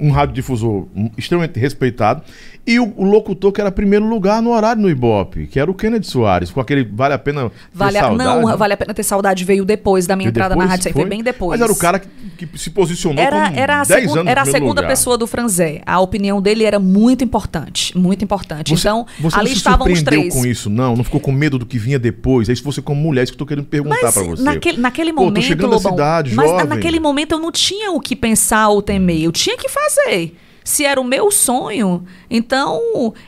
um 0.00 0.10
radiodifusor 0.10 0.86
extremamente 1.16 1.58
respeitado. 1.58 2.22
E 2.66 2.80
o, 2.80 2.94
o 2.96 3.04
locutor 3.04 3.52
que 3.52 3.60
era 3.60 3.70
primeiro 3.70 4.06
lugar 4.08 4.40
no 4.40 4.50
horário 4.50 4.80
no 4.80 4.88
Ibope, 4.88 5.46
que 5.48 5.60
era 5.60 5.70
o 5.70 5.74
Kennedy 5.74 6.06
Soares, 6.06 6.50
com 6.50 6.60
aquele 6.60 6.82
Vale 6.82 7.12
a 7.12 7.18
Pena 7.18 7.50
Ter 7.50 7.56
Vale 7.74 7.98
a, 7.98 8.00
Saudade. 8.00 8.40
não, 8.46 8.56
Vale 8.56 8.72
a 8.72 8.76
Pena 8.78 8.94
Ter 8.94 9.02
Saudade 9.02 9.44
veio 9.44 9.66
depois 9.66 10.06
da 10.06 10.16
minha 10.16 10.30
entrada 10.30 10.56
na 10.56 10.64
rádio. 10.64 10.84
Foi? 10.84 11.02
foi? 11.02 11.04
bem 11.04 11.22
depois. 11.22 11.60
Mas 11.60 11.60
era 11.60 11.70
o 11.70 11.76
cara 11.78 11.98
que, 11.98 12.46
que 12.46 12.58
se 12.58 12.70
posicionou 12.70 13.22
Era, 13.22 13.44
como 13.48 13.58
era 13.60 13.80
a, 13.82 13.84
10 13.84 14.00
segun- 14.00 14.18
anos 14.20 14.30
era 14.30 14.40
a 14.40 14.44
segunda 14.46 14.80
lugar. 14.80 14.88
pessoa 14.88 15.18
do 15.18 15.26
Franzé. 15.26 15.82
A 15.84 16.00
opinião 16.00 16.40
dele 16.40 16.64
era 16.64 16.78
muito 16.78 17.22
importante. 17.22 17.96
Muito 17.98 18.24
importante. 18.24 18.70
Você, 18.74 18.88
então, 18.88 19.06
você 19.20 19.36
ali 19.36 19.44
não 19.48 19.52
se 19.52 19.56
estavam 19.58 19.92
os 19.92 20.02
três. 20.02 20.32
com 20.32 20.46
isso, 20.46 20.70
não? 20.70 20.96
Não 20.96 21.04
ficou 21.04 21.20
com 21.20 21.32
medo 21.32 21.58
do 21.58 21.66
que 21.66 21.78
vinha 21.78 21.98
depois? 21.98 22.48
É 22.48 22.52
isso 22.54 22.64
você 22.64 22.80
como 22.80 22.98
mulher, 22.98 23.24
isso 23.24 23.32
que 23.32 23.36
eu 23.36 23.40
tô 23.40 23.46
querendo 23.46 23.66
perguntar 23.66 23.98
Mas 24.02 24.14
pra 24.14 24.22
você. 24.22 24.42
naquele, 24.42 24.78
naquele 24.80 25.12
Pô, 25.12 25.24
momento, 25.26 25.44
chegando 25.44 25.70
Lobão, 25.72 25.92
cidade, 25.92 26.34
mas 26.34 26.48
jovem. 26.48 26.66
naquele 26.66 26.98
momento 26.98 27.32
eu 27.32 27.38
não 27.38 27.52
tinha 27.52 27.90
o 27.92 28.00
que 28.00 28.16
pensar 28.16 28.68
ou 28.70 28.80
temer, 28.80 29.22
eu 29.22 29.32
tinha 29.32 29.56
que 29.58 29.68
fazer. 29.68 30.34
Se 30.66 30.82
era 30.82 30.98
o 30.98 31.04
meu 31.04 31.30
sonho, 31.30 32.04
então 32.30 32.80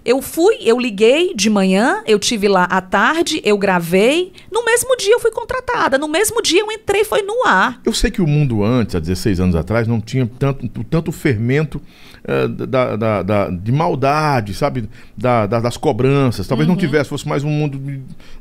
eu 0.03 0.23
fui, 0.23 0.57
eu 0.63 0.81
liguei 0.81 1.35
de 1.35 1.51
manhã, 1.51 2.03
eu 2.07 2.19
tive 2.19 2.49
lá 2.49 2.65
à 2.65 2.81
tarde, 2.81 3.43
eu 3.45 3.59
gravei, 3.59 4.33
no 4.51 4.65
mesmo 4.65 4.97
dia 4.97 5.13
eu 5.13 5.21
fui 5.21 5.31
contratada, 5.31 5.99
no 5.99 6.09
mesmo 6.09 6.41
dia 6.41 6.63
eu 6.63 6.73
entrei, 6.73 7.05
foi 7.05 7.21
no 7.21 7.47
ar. 7.47 7.79
Eu 7.85 7.93
sei 7.93 8.11
que 8.11 8.23
o 8.23 8.27
mundo 8.27 8.65
antes, 8.65 8.95
há 8.95 8.99
16 9.01 9.39
anos 9.39 9.55
atrás, 9.55 9.87
não 9.87 10.01
tinha 10.01 10.27
tanto, 10.39 10.83
tanto 10.85 11.13
fermento 11.13 11.79
eh, 12.27 12.49
da, 12.49 12.97
da- 12.97 13.23
da- 13.23 13.51
de 13.51 13.71
maldade, 13.71 14.55
sabe? 14.55 14.89
Da- 15.17 15.47
da- 15.47 15.61
das 15.61 15.77
cobranças. 15.77 16.47
Talvez 16.49 16.67
Uhum. 16.67 16.75
não 16.75 16.81
tivesse, 16.81 17.11
fosse 17.11 17.29
mais 17.29 17.45
um 17.45 17.51
mundo. 17.51 17.79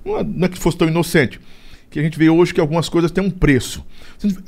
é, 0.06 0.24
não 0.24 0.46
é 0.46 0.48
que 0.50 0.58
fosse 0.58 0.78
tão 0.78 0.88
inocente. 0.88 1.40
Que 1.96 2.00
a 2.02 2.04
gente 2.04 2.20
vê 2.20 2.30
hoje 2.30 2.54
que 2.54 2.60
algumas 2.60 2.90
coisas 2.90 3.10
têm 3.10 3.24
um 3.24 3.30
preço. 3.32 3.82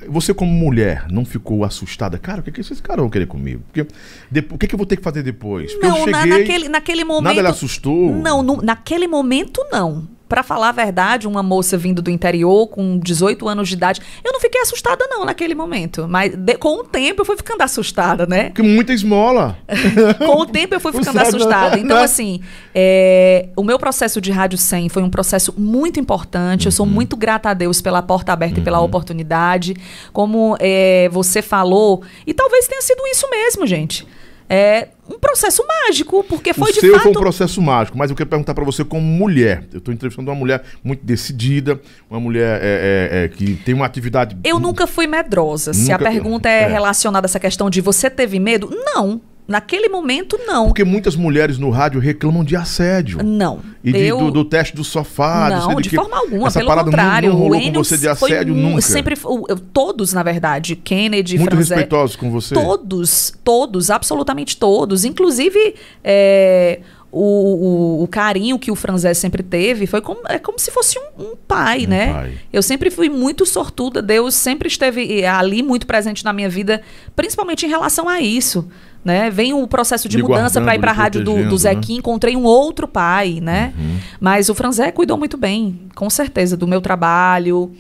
Você, 0.10 0.34
como 0.34 0.52
mulher, 0.52 1.06
não 1.10 1.24
ficou 1.24 1.64
assustada? 1.64 2.20
Cara, 2.20 2.42
o 2.42 2.44
que, 2.44 2.52
que 2.52 2.60
esses 2.60 2.82
caras 2.82 3.00
vão 3.00 3.10
querer 3.10 3.26
comigo? 3.26 3.64
Porque, 3.72 3.90
depo- 4.30 4.56
o 4.56 4.58
que, 4.58 4.68
que 4.68 4.76
eu 4.76 4.78
vou 4.78 4.86
ter 4.86 4.98
que 4.98 5.02
fazer 5.02 5.24
depois? 5.24 5.72
Porque 5.72 5.88
Não, 5.88 5.98
eu 6.00 6.08
na- 6.08 6.24
cheguei, 6.24 6.40
naquele, 6.40 6.68
naquele 6.68 7.04
momento. 7.06 7.24
Nada 7.24 7.42
lhe 7.42 7.48
assustou? 7.48 8.12
Não, 8.14 8.44
no- 8.44 8.62
naquele 8.62 9.08
momento 9.08 9.66
não. 9.72 10.06
Pra 10.28 10.44
falar 10.44 10.70
a 10.70 10.72
verdade, 10.74 11.28
uma 11.28 11.42
moça 11.42 11.78
vindo 11.78 12.02
do 12.02 12.12
interior 12.12 12.68
com 12.68 13.00
18 13.00 13.48
anos 13.48 13.70
de 13.70 13.76
idade, 13.76 14.02
eu 14.24 14.34
não 14.34 14.40
fiquei 14.42 14.60
assustada 14.62 15.08
não 15.10 15.24
naquele 15.26 15.56
momento, 15.56 16.06
mas 16.10 16.36
de- 16.36 16.56
com 16.58 16.80
o 16.80 16.84
tempo 16.84 17.22
eu 17.22 17.26
fui 17.26 17.38
ficando 17.38 17.62
assustada, 17.62 18.26
né? 18.26 18.46
Porque 18.46 18.62
muita 18.62 18.92
esmola. 18.94 19.58
Com 20.20 20.42
o 20.42 20.46
tempo 20.46 20.76
eu 20.76 20.80
fui 20.80 20.92
ficando 20.92 21.20
assustada. 21.20 21.76
né? 21.78 21.82
Então, 21.82 21.98
assim, 21.98 22.42
é, 22.76 23.50
o 23.56 23.64
meu 23.64 23.80
processo 23.80 24.20
de 24.20 24.32
Rádio 24.32 24.58
100 24.58 24.90
foi 24.90 25.02
um 25.04 25.10
processo 25.10 25.54
muito 25.58 26.00
importante. 26.00 26.66
Eu 26.66 26.72
sou 26.72 26.86
Uhum. 26.86 26.92
muito 26.92 27.16
grata 27.16 27.50
a 27.50 27.54
Deus 27.54 27.82
pela 27.82 28.02
porta 28.02 28.34
aberta 28.34 28.60
e 28.60 28.64
pela 28.64 28.80
oportunidade. 28.82 29.76
Como 30.12 30.56
é, 30.60 31.10
você 31.12 31.42
falou, 31.42 32.02
e 32.26 32.34
talvez 32.34 32.68
tenha 32.68 32.82
sido 32.82 33.02
isso 33.08 33.30
mesmo, 33.30 33.66
gente. 33.66 34.06
É 34.50 34.90
um 35.10 35.18
processo 35.20 35.64
mágico, 35.66 36.24
porque 36.24 36.54
foi 36.54 36.70
o 36.72 36.74
de 36.74 36.80
seu 36.80 36.94
fato... 36.94 37.04
foi 37.04 37.12
um 37.12 37.16
processo 37.16 37.62
mágico, 37.62 37.98
mas 37.98 38.10
eu 38.10 38.16
quero 38.16 38.30
perguntar 38.30 38.54
para 38.54 38.64
você 38.64 38.84
como 38.84 39.02
mulher. 39.02 39.64
Eu 39.72 39.80
estou 39.80 39.94
entrevistando 39.94 40.30
uma 40.30 40.36
mulher 40.38 40.64
muito 40.84 41.06
decidida, 41.06 41.80
uma 42.10 42.20
mulher 42.20 42.60
é, 42.62 43.10
é, 43.12 43.24
é, 43.24 43.28
que 43.28 43.56
tem 43.58 43.74
uma 43.74 43.86
atividade. 43.86 44.38
Eu 44.44 44.60
nunca 44.60 44.86
fui 44.88 45.08
medrosa. 45.08 45.74
Se 45.74 45.92
a 45.92 45.98
Nunca- 45.98 46.10
pergunta 46.12 46.50
é, 46.50 46.64
é. 46.64 46.68
relacionada 46.68 47.26
a 47.26 47.30
essa 47.30 47.40
questão 47.40 47.70
de 47.70 47.82
você 47.82 48.10
teve 48.10 48.40
medo, 48.40 48.70
não. 48.74 49.22
Naquele 49.48 49.88
momento, 49.88 50.38
não. 50.46 50.66
Porque 50.68 50.84
muitas 50.84 51.16
mulheres 51.16 51.58
no 51.58 51.70
rádio 51.70 52.02
reclamam 52.02 52.44
de 52.44 52.56
assédio. 52.56 53.24
Não. 53.24 53.62
E 53.84 53.94
de- 53.94 54.00
eu... 54.00 54.18
do, 54.18 54.32
do 54.32 54.46
teste 54.46 54.76
do 54.76 54.84
sofá. 54.84 55.50
não, 55.50 55.80
de 55.80 55.90
que- 55.90 55.96
forma 55.96 56.18
alguma, 56.18 56.48
Essa 56.48 56.60
pelo 56.60 56.68
parada 56.70 56.86
não- 56.92 56.92
contrário. 56.98 57.30
Não, 57.30 57.38
rolou 57.38 57.58
o 57.58 57.64
com 57.74 57.84
você 57.84 57.98
de 57.98 58.14
foi 58.16 58.32
assédio 58.34 58.54
mu- 58.54 58.70
nunca. 58.72 58.82
Sempre, 58.82 59.16
foi- 59.16 59.42
eu- 59.48 59.58
todos, 59.58 60.12
na 60.12 60.22
verdade, 60.22 60.76
Kennedy, 60.76 61.38
Muito 61.38 61.52
Franzé, 61.52 61.76
respeitosos 61.76 62.16
com 62.18 62.30
você. 62.30 62.54
Todos, 62.54 63.34
todos, 63.44 63.90
absolutamente 63.90 64.58
todos. 64.58 65.06
Inclusive, 65.06 65.76
é, 66.04 66.82
o, 67.10 67.22
o- 67.22 68.04
o 68.04 68.08
carinho 68.10 68.60
que 68.60 68.70
o 68.70 68.76
Franzé 68.76 69.14
sempre 69.14 69.42
teve 69.42 69.88
foi 69.88 70.02
como, 70.02 70.20
é 70.28 70.38
como 70.38 70.60
se 70.60 70.70
fosse 70.72 71.00
um, 71.00 71.24
um 71.32 71.36
pai, 71.48 71.86
Um 71.86 71.90
né? 71.90 72.14
pai. 72.14 72.34
Eu 72.52 72.62
sempre 72.62 72.90
fui 72.92 73.08
muito 73.10 73.46
sortuda. 73.46 74.02
Deus 74.02 74.36
sempre 74.36 74.68
esteve 74.68 75.22
eh, 75.22 75.28
ali 75.28 75.64
muito 75.64 75.88
presente 75.88 76.26
na 76.26 76.34
minha 76.34 76.50
vida, 76.50 76.82
principalmente 77.16 77.66
em 77.66 77.70
relação 77.70 78.10
a 78.10 78.20
isso. 78.20 78.68
Né? 79.08 79.30
Vem 79.30 79.54
o 79.54 79.66
processo 79.66 80.10
de 80.10 80.22
mudança 80.22 80.60
para 80.60 80.76
ir 80.76 80.80
para 80.80 80.92
a 80.92 80.94
rádio 80.94 81.24
do, 81.24 81.48
do 81.48 81.58
protegendo, 81.58 81.94
né? 81.94 81.98
Encontrei 81.98 82.36
um 82.36 82.44
outro 82.44 82.90
pai, 82.90 83.40
né? 83.42 83.74
Uhum. 83.78 83.98
Mas 84.20 84.50
o 84.50 84.54
Franzé 84.54 84.92
cuidou 84.92 85.18
muito 85.18 85.38
bem, 85.38 85.80
com 85.96 86.10
certeza, 86.10 86.58
do 86.58 86.68
meu 86.68 86.82
trabalho. 86.82 87.72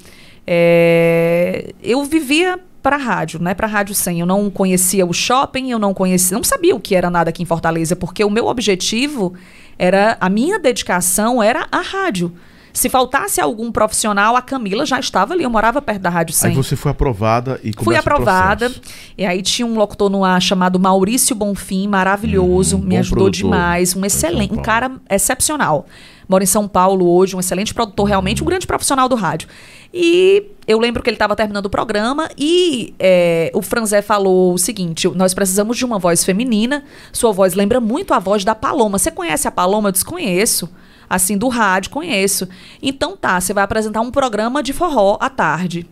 É, 0.48 1.74
eu 1.84 2.02
vivia 2.06 2.58
para 2.82 2.96
a 2.96 3.00
rádio, 3.00 3.42
né? 3.42 3.54
Para 3.54 3.68
a 3.68 3.70
rádio 3.70 3.94
100. 3.94 4.22
Eu 4.22 4.26
não 4.26 4.50
conhecia 4.50 5.06
o 5.06 5.12
shopping, 5.12 5.70
eu 5.70 5.78
não 5.78 5.94
conhecia, 5.94 6.38
não 6.38 6.46
sabia 6.46 6.74
o 6.74 6.80
que 6.80 6.96
era 6.96 7.10
nada 7.10 7.30
aqui 7.30 7.44
em 7.44 7.46
Fortaleza, 7.46 7.94
porque 7.94 8.24
o 8.24 8.30
meu 8.30 8.48
objetivo 8.48 9.34
era 9.78 10.16
a 10.22 10.30
minha 10.30 10.58
dedicação 10.58 11.44
era 11.44 11.68
a 11.70 11.82
rádio. 11.82 12.32
Se 12.78 12.90
faltasse 12.90 13.42
algum 13.42 13.72
profissional, 13.72 14.36
a 14.36 14.42
Camila 14.42 14.86
já 14.86 15.00
estava 15.00 15.34
ali. 15.34 15.42
Eu 15.42 15.50
morava 15.50 15.82
perto 15.82 16.00
da 16.00 16.12
rádio 16.12 16.36
100. 16.36 16.52
Aí 16.52 16.56
você 16.56 16.76
foi 16.76 16.92
aprovada 16.92 17.60
e 17.64 17.74
Fui 17.74 17.86
começa 17.86 17.98
o 17.98 18.14
aprovada. 18.14 18.72
E 19.18 19.26
aí 19.26 19.42
tinha 19.42 19.66
um 19.66 19.76
locutor 19.76 20.12
no 20.12 20.24
ar 20.24 20.40
chamado 20.40 20.80
Maurício 20.80 21.36
Bonfim, 21.36 21.88
maravilhoso, 21.88 22.78
Hum, 22.78 22.82
me 22.82 22.98
ajudou 22.98 23.24
produtor. 23.24 23.50
demais, 23.50 23.96
um 23.96 24.06
excelente, 24.06 24.54
um 24.54 24.58
cara 24.58 24.92
excepcional. 25.10 25.88
Mora 26.30 26.44
em 26.44 26.48
São 26.48 26.68
Paulo 26.68 27.10
hoje, 27.10 27.36
um 27.36 27.40
excelente 27.40 27.74
produtor, 27.74 28.06
realmente 28.06 28.44
um 28.44 28.46
grande 28.46 28.68
profissional 28.68 29.10
do 29.10 29.16
rádio. 29.16 29.50
E 29.92 30.44
eu 30.68 30.78
lembro 30.78 31.02
que 31.02 31.10
ele 31.10 31.16
estava 31.16 31.36
terminando 31.36 31.66
o 31.66 31.72
programa 31.72 32.30
e 32.38 32.94
é, 33.00 33.50
o 33.56 33.62
Franzé 33.64 34.04
falou 34.04 34.54
o 34.54 34.58
seguinte: 34.60 35.08
nós 35.16 35.34
precisamos 35.34 35.78
de 35.78 35.84
uma 35.84 35.98
voz 35.98 36.24
feminina. 36.24 36.84
Sua 37.12 37.32
voz 37.32 37.56
lembra 37.56 37.82
muito 37.82 38.14
a 38.14 38.20
voz 38.20 38.46
da 38.46 38.54
Paloma. 38.54 39.00
Você 39.00 39.10
conhece 39.10 39.48
a 39.48 39.52
Paloma? 39.52 39.90
Eu 39.90 39.94
desconheço. 39.94 40.70
Assim, 41.10 41.38
do 41.38 41.48
rádio, 41.48 41.92
conheço. 41.92 42.48
Então 42.82 43.16
tá, 43.16 43.40
você 43.40 43.54
vai 43.54 43.64
apresentar 43.64 44.02
um 44.02 44.12
programa 44.12 44.62
de 44.62 44.74
forró 44.74 45.18
à 45.20 45.30
tarde. 45.30 45.88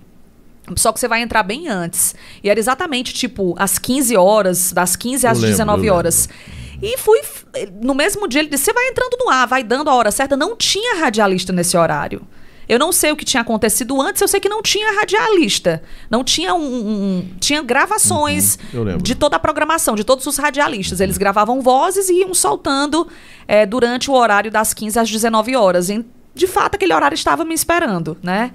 Só 0.75 0.91
que 0.91 0.99
você 0.99 1.07
vai 1.07 1.21
entrar 1.21 1.43
bem 1.43 1.67
antes. 1.67 2.15
E 2.43 2.49
era 2.49 2.59
exatamente, 2.59 3.13
tipo, 3.13 3.55
às 3.57 3.77
15 3.77 4.17
horas, 4.17 4.71
das 4.71 4.95
15 4.95 5.25
Eu 5.25 5.31
às 5.31 5.37
lembro, 5.37 5.51
19 5.51 5.87
eu 5.87 5.93
horas. 5.93 6.29
E 6.81 6.97
fui. 6.97 7.21
No 7.81 7.93
mesmo 7.93 8.27
dia, 8.27 8.41
ele 8.41 8.49
disse: 8.49 8.65
você 8.65 8.73
vai 8.73 8.87
entrando 8.87 9.17
no 9.19 9.29
ar, 9.29 9.47
vai 9.47 9.63
dando 9.63 9.89
a 9.89 9.93
hora 9.95 10.11
certa. 10.11 10.35
Não 10.35 10.55
tinha 10.55 10.99
radialista 10.99 11.53
nesse 11.53 11.77
horário. 11.77 12.21
Eu 12.67 12.79
não 12.79 12.91
sei 12.91 13.11
o 13.11 13.15
que 13.15 13.23
tinha 13.25 13.41
acontecido 13.41 14.01
antes, 14.01 14.21
eu 14.21 14.27
sei 14.27 14.39
que 14.39 14.49
não 14.49 14.61
tinha 14.61 14.91
radialista. 14.99 15.81
Não 16.09 16.23
tinha 16.23 16.53
um. 16.53 16.59
um- 16.63 17.29
tinha 17.39 17.61
gravações 17.61 18.57
Uhum, 18.73 18.97
de 18.97 19.15
toda 19.15 19.35
a 19.35 19.39
programação, 19.39 19.95
de 19.95 20.03
todos 20.03 20.25
os 20.25 20.37
radialistas. 20.37 20.99
Eles 20.99 21.17
gravavam 21.17 21.61
vozes 21.61 22.09
e 22.09 22.21
iam 22.21 22.33
soltando 22.33 23.07
eh, 23.47 23.65
durante 23.65 24.09
o 24.09 24.13
horário 24.13 24.49
das 24.51 24.73
15 24.73 24.97
às 24.99 25.09
19 25.09 25.55
horas. 25.55 25.89
E, 25.89 26.05
de 26.33 26.47
fato, 26.47 26.75
aquele 26.75 26.93
horário 26.93 27.15
estava 27.15 27.45
me 27.45 27.53
esperando, 27.53 28.17
né? 28.23 28.51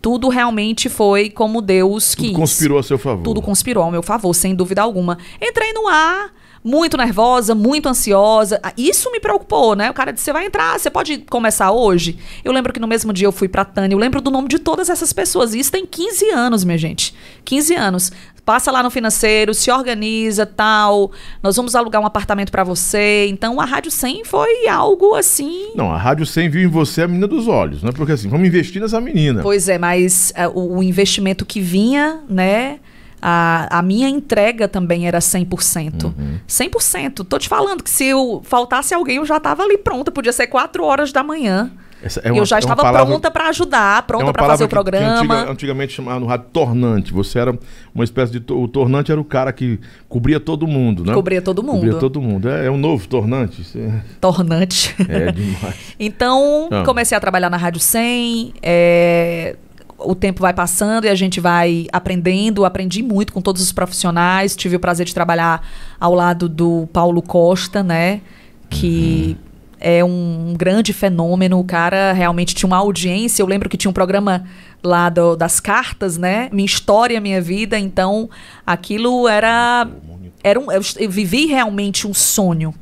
Tudo 0.00 0.28
realmente 0.28 0.88
foi 0.88 1.30
como 1.30 1.62
Deus 1.62 2.10
Tudo 2.16 2.26
quis. 2.26 2.36
conspirou 2.36 2.78
a 2.78 2.82
seu 2.82 2.98
favor. 2.98 3.22
Tudo 3.22 3.40
conspirou 3.40 3.84
ao 3.84 3.90
meu 3.92 4.02
favor, 4.02 4.34
sem 4.34 4.52
dúvida 4.54 4.82
alguma. 4.82 5.16
Entrei 5.40 5.72
no 5.72 5.86
ar, 5.86 6.32
muito 6.64 6.96
nervosa, 6.96 7.54
muito 7.54 7.88
ansiosa. 7.88 8.60
Ah, 8.62 8.72
Isso 8.76 9.10
me 9.10 9.18
preocupou, 9.18 9.74
né? 9.74 9.90
O 9.90 9.94
cara 9.94 10.12
disse: 10.12 10.24
você 10.24 10.32
vai 10.32 10.46
entrar, 10.46 10.78
você 10.78 10.90
pode 10.90 11.18
começar 11.18 11.70
hoje? 11.72 12.18
Eu 12.44 12.52
lembro 12.52 12.72
que 12.72 12.80
no 12.80 12.86
mesmo 12.86 13.12
dia 13.12 13.26
eu 13.26 13.32
fui 13.32 13.48
pra 13.48 13.64
Tânia, 13.64 13.94
eu 13.94 13.98
lembro 13.98 14.20
do 14.20 14.30
nome 14.30 14.48
de 14.48 14.58
todas 14.58 14.88
essas 14.88 15.12
pessoas. 15.12 15.54
E 15.54 15.58
isso 15.58 15.72
tem 15.72 15.84
15 15.84 16.30
anos, 16.30 16.64
minha 16.64 16.78
gente. 16.78 17.14
15 17.44 17.74
anos. 17.74 18.12
Passa 18.44 18.72
lá 18.72 18.82
no 18.82 18.90
financeiro, 18.90 19.54
se 19.54 19.70
organiza, 19.70 20.44
tal. 20.44 21.12
Nós 21.40 21.54
vamos 21.54 21.76
alugar 21.76 22.02
um 22.02 22.06
apartamento 22.06 22.50
pra 22.50 22.64
você. 22.64 23.26
Então 23.28 23.60
a 23.60 23.64
Rádio 23.64 23.90
100 23.92 24.24
foi 24.24 24.66
algo 24.66 25.14
assim. 25.14 25.70
Não, 25.76 25.92
a 25.92 25.96
Rádio 25.96 26.26
100 26.26 26.48
viu 26.48 26.62
em 26.62 26.66
você 26.66 27.02
a 27.02 27.06
menina 27.06 27.28
dos 27.28 27.46
olhos, 27.46 27.84
né? 27.84 27.92
Porque 27.92 28.10
assim, 28.10 28.28
vamos 28.28 28.48
investir 28.48 28.82
nessa 28.82 29.00
menina. 29.00 29.42
Pois 29.42 29.68
é, 29.68 29.78
mas 29.78 30.32
o, 30.54 30.78
o 30.78 30.82
investimento 30.82 31.46
que 31.46 31.60
vinha, 31.60 32.20
né? 32.28 32.80
A, 33.24 33.78
a 33.78 33.82
minha 33.82 34.08
entrega 34.08 34.66
também 34.66 35.06
era 35.06 35.20
100%. 35.20 36.04
Uhum. 36.04 36.38
100%. 36.48 37.24
Tô 37.24 37.38
te 37.38 37.48
falando 37.48 37.82
que 37.82 37.90
se 37.90 38.04
eu 38.06 38.42
faltasse 38.44 38.92
alguém, 38.92 39.16
eu 39.18 39.24
já 39.24 39.36
estava 39.36 39.62
ali 39.62 39.78
pronta. 39.78 40.10
Podia 40.10 40.32
ser 40.32 40.48
4 40.48 40.84
horas 40.84 41.12
da 41.12 41.22
manhã. 41.22 41.70
Essa 42.04 42.20
e 42.24 42.36
eu 42.36 42.44
já 42.44 42.58
estava 42.58 42.82
pronta 42.82 43.30
para 43.30 43.48
ajudar, 43.50 44.00
é 44.00 44.02
pronta 44.02 44.24
uma 44.24 44.32
para 44.32 44.44
fazer 44.44 44.64
o 44.64 44.68
palavra 44.68 44.90
que- 44.90 44.98
que 44.98 45.04
programa. 45.06 45.34
antiga- 45.36 45.52
antigamente 45.52 45.92
chamava 45.92 46.18
no 46.18 46.26
rádio 46.26 46.46
tornante. 46.52 47.12
Você 47.12 47.38
era 47.38 47.56
uma 47.94 48.02
espécie 48.02 48.32
de. 48.40 48.52
O 48.52 48.66
tornante 48.66 49.12
era 49.12 49.20
o 49.20 49.24
cara 49.24 49.52
que 49.52 49.78
cobria 50.08 50.40
todo 50.40 50.66
mundo, 50.66 51.04
né? 51.04 51.14
Cobria 51.14 51.40
todo 51.40 51.62
mundo. 51.62 51.76
Cobria 51.76 51.94
todo 51.94 52.20
mundo. 52.20 52.48
É, 52.48 52.66
é 52.66 52.70
um 52.72 52.76
novo 52.76 53.06
tornante. 53.06 53.64
É, 53.78 54.00
Tornante. 54.20 54.96
é 55.08 55.30
demais. 55.30 55.76
Então, 56.00 56.68
Ah. 56.72 56.82
comecei 56.84 57.16
a 57.16 57.20
trabalhar 57.20 57.48
na 57.48 57.56
Rádio 57.56 57.78
100. 57.80 58.52
é, 58.60 59.54
o 60.04 60.14
tempo 60.14 60.40
vai 60.40 60.52
passando 60.52 61.04
e 61.04 61.08
a 61.08 61.14
gente 61.14 61.40
vai 61.40 61.86
aprendendo. 61.92 62.64
Aprendi 62.64 63.02
muito 63.02 63.32
com 63.32 63.40
todos 63.40 63.62
os 63.62 63.72
profissionais. 63.72 64.54
Tive 64.56 64.76
o 64.76 64.80
prazer 64.80 65.06
de 65.06 65.14
trabalhar 65.14 65.66
ao 66.00 66.14
lado 66.14 66.48
do 66.48 66.88
Paulo 66.92 67.20
Costa, 67.22 67.82
né? 67.82 68.20
Que 68.70 69.36
é 69.80 70.04
um 70.04 70.54
grande 70.56 70.92
fenômeno. 70.92 71.58
O 71.58 71.64
cara 71.64 72.12
realmente 72.12 72.54
tinha 72.54 72.66
uma 72.68 72.76
audiência. 72.78 73.42
Eu 73.42 73.46
lembro 73.46 73.68
que 73.68 73.76
tinha 73.76 73.90
um 73.90 73.94
programa 73.94 74.44
lá 74.82 75.08
do- 75.08 75.36
das 75.36 75.58
cartas, 75.60 76.16
né? 76.16 76.48
Minha 76.52 76.66
história, 76.66 77.20
minha 77.20 77.40
vida. 77.40 77.78
Então, 77.78 78.30
aquilo 78.66 79.26
era. 79.28 79.88
era 80.42 80.58
um, 80.60 80.70
eu, 80.70 80.80
eu 80.98 81.10
vivi 81.10 81.46
realmente 81.46 82.06
um 82.06 82.14
sonho. 82.14 82.72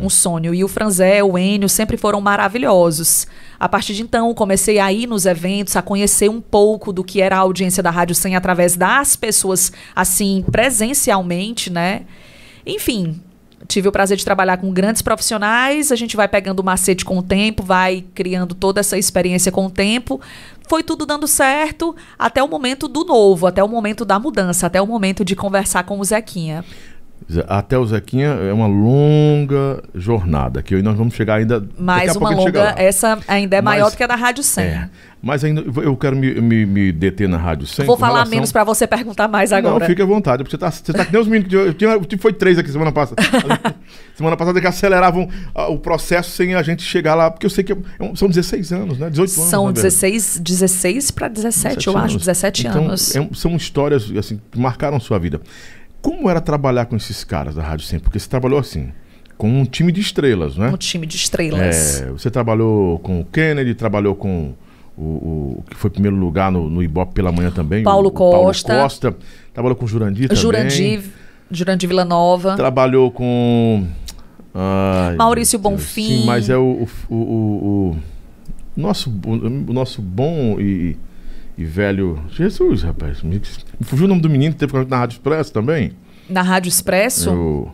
Um 0.00 0.08
sonho. 0.08 0.54
E 0.54 0.64
o 0.64 0.68
Franzé, 0.68 1.22
o 1.22 1.36
Enio 1.36 1.68
sempre 1.68 1.98
foram 1.98 2.22
maravilhosos. 2.22 3.26
A 3.58 3.68
partir 3.68 3.94
de 3.94 4.02
então, 4.02 4.32
comecei 4.34 4.78
a 4.78 4.92
ir 4.92 5.06
nos 5.06 5.26
eventos, 5.26 5.74
a 5.74 5.82
conhecer 5.82 6.30
um 6.30 6.40
pouco 6.40 6.92
do 6.92 7.02
que 7.02 7.20
era 7.20 7.36
a 7.36 7.40
audiência 7.40 7.82
da 7.82 7.90
Rádio 7.90 8.14
100 8.14 8.36
através 8.36 8.76
das 8.76 9.16
pessoas, 9.16 9.72
assim, 9.94 10.44
presencialmente, 10.50 11.70
né? 11.70 12.02
Enfim, 12.64 13.20
tive 13.66 13.88
o 13.88 13.92
prazer 13.92 14.16
de 14.16 14.24
trabalhar 14.24 14.58
com 14.58 14.72
grandes 14.72 15.02
profissionais. 15.02 15.90
A 15.90 15.96
gente 15.96 16.16
vai 16.16 16.28
pegando 16.28 16.60
o 16.60 16.64
macete 16.64 17.04
com 17.04 17.18
o 17.18 17.22
tempo, 17.22 17.62
vai 17.62 18.04
criando 18.14 18.54
toda 18.54 18.80
essa 18.80 18.96
experiência 18.96 19.50
com 19.50 19.66
o 19.66 19.70
tempo. 19.70 20.20
Foi 20.68 20.82
tudo 20.82 21.06
dando 21.06 21.26
certo 21.26 21.96
até 22.18 22.42
o 22.42 22.48
momento 22.48 22.86
do 22.86 23.04
novo, 23.04 23.46
até 23.46 23.64
o 23.64 23.68
momento 23.68 24.04
da 24.04 24.18
mudança, 24.18 24.66
até 24.66 24.80
o 24.80 24.86
momento 24.86 25.24
de 25.24 25.34
conversar 25.34 25.82
com 25.84 25.98
o 25.98 26.04
Zequinha. 26.04 26.64
Até 27.46 27.76
o 27.76 27.84
Zequinha 27.84 28.28
é 28.28 28.52
uma 28.54 28.66
longa 28.66 29.82
jornada, 29.94 30.62
que 30.62 30.80
nós 30.80 30.96
vamos 30.96 31.12
chegar 31.14 31.34
ainda. 31.34 31.62
Mais 31.78 32.16
uma 32.16 32.30
longa, 32.30 32.74
essa 32.78 33.18
ainda 33.28 33.56
é 33.56 33.60
maior 33.60 33.84
Mas- 33.84 33.92
do 33.92 33.96
que 33.98 34.02
a 34.02 34.06
da 34.06 34.14
Rádio 34.14 34.42
100. 34.42 34.64
É. 34.64 34.88
Mas 35.20 35.42
ainda 35.44 35.60
eu 35.82 35.96
quero 35.96 36.14
me, 36.16 36.40
me, 36.40 36.64
me 36.64 36.92
deter 36.92 37.28
na 37.28 37.36
Rádio 37.36 37.66
100. 37.66 37.84
Vou 37.84 37.96
falar 37.98 38.12
relação- 38.12 38.30
menos 38.30 38.52
para 38.52 38.64
você 38.64 38.86
perguntar 38.86 39.28
mais 39.28 39.52
agora. 39.52 39.78
Não, 39.80 39.86
fique 39.86 40.00
à 40.00 40.06
vontade, 40.06 40.42
porque 40.42 40.52
você 40.56 40.58
tá, 40.58 40.70
você 40.70 40.92
tá 40.92 41.04
que 41.04 41.12
nem 41.12 41.20
os 41.20 41.28
meninos. 41.28 41.52
Eu, 41.52 41.74
tinha, 41.74 41.98
foi 42.18 42.32
três 42.32 42.56
aqui 42.56 42.70
semana 42.70 42.92
passada. 42.92 43.20
semana 44.14 44.36
passada 44.36 44.58
que 44.60 44.66
aceleravam 44.66 45.28
ah, 45.54 45.68
o 45.68 45.78
processo 45.78 46.30
sem 46.30 46.54
a 46.54 46.62
gente 46.62 46.82
chegar 46.82 47.14
lá, 47.14 47.30
porque 47.30 47.44
eu 47.44 47.50
sei 47.50 47.62
que 47.64 47.72
é 47.72 47.76
um- 48.00 48.14
são 48.16 48.28
16 48.28 48.72
anos, 48.72 48.96
né? 48.98 49.10
18 49.10 49.32
anos. 49.38 49.50
São 49.50 49.64
na 49.66 49.72
verdade. 49.72 49.86
16, 49.88 50.38
16 50.40 51.10
para 51.10 51.28
17, 51.28 51.88
eu 51.88 51.98
acho, 51.98 52.16
17 52.18 52.66
Então, 52.66 52.84
anos. 52.86 53.14
é 53.14 53.28
são 53.34 53.54
histórias 53.56 54.10
assim, 54.16 54.40
que 54.50 54.58
marcaram 54.58 54.98
sua 55.00 55.18
vida. 55.18 55.40
Como 56.00 56.28
era 56.30 56.40
trabalhar 56.40 56.86
com 56.86 56.96
esses 56.96 57.24
caras 57.24 57.54
da 57.54 57.62
Rádio 57.62 57.84
100? 57.86 57.98
Porque 58.00 58.18
você 58.18 58.28
trabalhou 58.28 58.58
assim, 58.58 58.92
com 59.36 59.48
um 59.48 59.64
time 59.64 59.90
de 59.92 60.00
estrelas, 60.00 60.56
né? 60.56 60.68
Um 60.70 60.76
time 60.76 61.06
de 61.06 61.16
estrelas. 61.16 62.00
É, 62.02 62.06
você 62.10 62.30
trabalhou 62.30 62.98
com 63.00 63.20
o 63.20 63.24
Kennedy, 63.24 63.74
trabalhou 63.74 64.14
com 64.14 64.54
o, 64.96 65.02
o 65.02 65.64
que 65.68 65.76
foi 65.76 65.90
primeiro 65.90 66.16
lugar 66.16 66.50
no, 66.52 66.68
no 66.70 66.82
Ibope 66.82 67.14
pela 67.14 67.30
manhã 67.32 67.50
também. 67.50 67.82
Paulo 67.84 68.06
o, 68.08 68.10
o 68.10 68.12
Paulo 68.12 68.44
Costa. 68.46 68.80
Costa. 68.82 69.16
Trabalhou 69.52 69.76
com 69.76 69.84
o 69.84 69.88
Jurandir 69.88 70.28
também. 70.28 70.42
Jurandir, 70.42 71.02
Jurandir 71.50 71.88
Villanova. 71.88 72.56
Trabalhou 72.56 73.10
com. 73.10 73.86
ai, 74.54 75.16
Maurício 75.16 75.58
Bonfim. 75.58 76.20
Sim, 76.20 76.26
mas 76.26 76.48
é 76.48 76.56
o. 76.56 76.86
o, 77.08 77.14
o, 77.14 77.16
o- 77.16 77.96
o 78.76 78.80
nosso, 78.80 79.10
o 79.10 79.72
nosso 79.72 80.00
bom 80.00 80.60
e, 80.60 80.96
e 81.58 81.64
velho. 81.64 82.18
Jesus, 82.30 82.82
rapaz. 82.84 83.22
Me, 83.22 83.42
fugiu 83.82 84.06
o 84.06 84.08
nome 84.08 84.20
do 84.22 84.30
menino 84.30 84.54
que 84.54 84.58
teve 84.66 84.72
na 84.86 84.96
Rádio 84.98 85.16
Expresso 85.16 85.52
também. 85.52 85.92
Na 86.30 86.40
Rádio 86.42 86.68
Expresso, 86.68 87.28
Eu- 87.30 87.72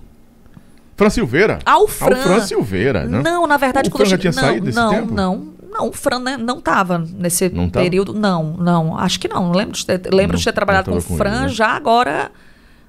Fran 0.96 1.10
Silveira? 1.10 1.58
Ah, 1.66 1.78
o 1.78 1.86
Fran. 1.88 2.16
Ah, 2.16 2.18
o 2.20 2.22
Fran 2.22 2.40
Silveira, 2.40 3.04
né? 3.04 3.20
Não, 3.22 3.46
na 3.46 3.56
verdade, 3.56 3.88
O 3.88 3.92
quando 3.92 3.98
Fran 4.00 4.06
eu 4.06 4.10
já 4.10 4.18
tinha 4.18 4.32
cheguei- 4.32 4.48
saído 4.48 4.66
desse 4.66 4.78
não, 4.78 4.90
tempo? 4.90 5.12
Não, 5.12 5.48
não, 5.72 5.88
o 5.88 5.92
Fran 5.92 6.18
né, 6.20 6.36
não 6.36 6.58
estava 6.58 6.98
nesse 6.98 7.48
Não 7.48 7.68
tava? 7.68 7.84
período. 7.84 8.14
Não, 8.14 8.56
não, 8.56 8.96
acho 8.98 9.18
que 9.20 9.26
não. 9.28 9.50
Lembro 9.52 9.76
de 9.76 9.84
ter, 9.84 10.00
lembro 10.14 10.34
Não, 10.34 10.38
de 10.38 10.44
ter 10.44 10.52
trabalhado 10.52 10.90
não 10.92 11.00
com 11.02 11.14
o 11.14 11.16
Fran 11.16 11.32
ele, 11.32 11.40
né? 11.42 11.48
já 11.48 11.68
agora 11.68 12.30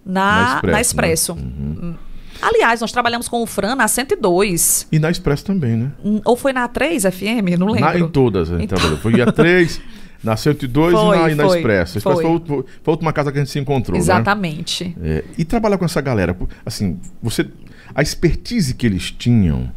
na, 0.06 0.22
Na 0.24 0.42
na 0.72 0.82
Expresso, 0.82 0.82
Expresso. 0.82 1.36
né? 1.36 1.42
Hum. 1.42 1.94
Aliás, 2.42 2.82
nós 2.82 2.92
trabalhamos 2.92 3.28
com 3.28 3.42
o 3.42 3.46
Fran 3.48 3.76
na 3.76 3.88
102. 3.88 4.88
E 4.92 5.00
na 5.00 5.10
Expresso 5.10 5.44
também, 5.46 5.76
né? 5.76 5.92
Hum, 6.04 6.22
Ou 6.26 6.36
foi 6.36 6.54
na 6.54 6.68
3 6.68 7.04
FM? 7.06 7.58
Não 7.58 7.68
Na, 7.68 7.90
lembro. 7.92 7.98
em 8.06 8.08
todas, 8.10 8.50
a 8.52 8.56
gente 8.56 8.66
Então- 8.66 8.78
trabalhou. 8.78 9.00
Foi 9.02 9.20
a 9.20 9.32
3, 9.32 9.82
na 10.26 10.36
102 10.36 10.94
Foi, 10.94 11.18
e 11.18 11.20
na, 11.22 11.30
e 11.32 11.36
na 11.36 11.44
foi, 11.46 11.58
Expresso. 11.60 11.98
A 11.98 12.00
Expresso 12.00 12.16
foi. 12.16 12.24
foi, 12.24 12.26
a 12.26 12.34
última- 12.34 12.58
foi 12.64 12.74
a 12.86 12.92
última 12.92 13.14
casa 13.14 13.32
que 13.32 13.38
a 13.38 13.42
gente 13.42 13.52
se 13.52 13.60
encontrou, 13.60 13.96
né? 13.96 14.00
Exatamente. 14.04 14.96
É, 15.02 15.24
e 15.38 15.46
trabalhar 15.46 15.78
com 15.78 15.86
essa 15.86 16.02
galera, 16.02 16.36
assim, 16.66 17.00
você. 17.22 17.48
A 17.94 18.02
expertise 18.02 18.74
que 18.74 18.86
eles 18.86 19.12
tinham, 19.12 19.72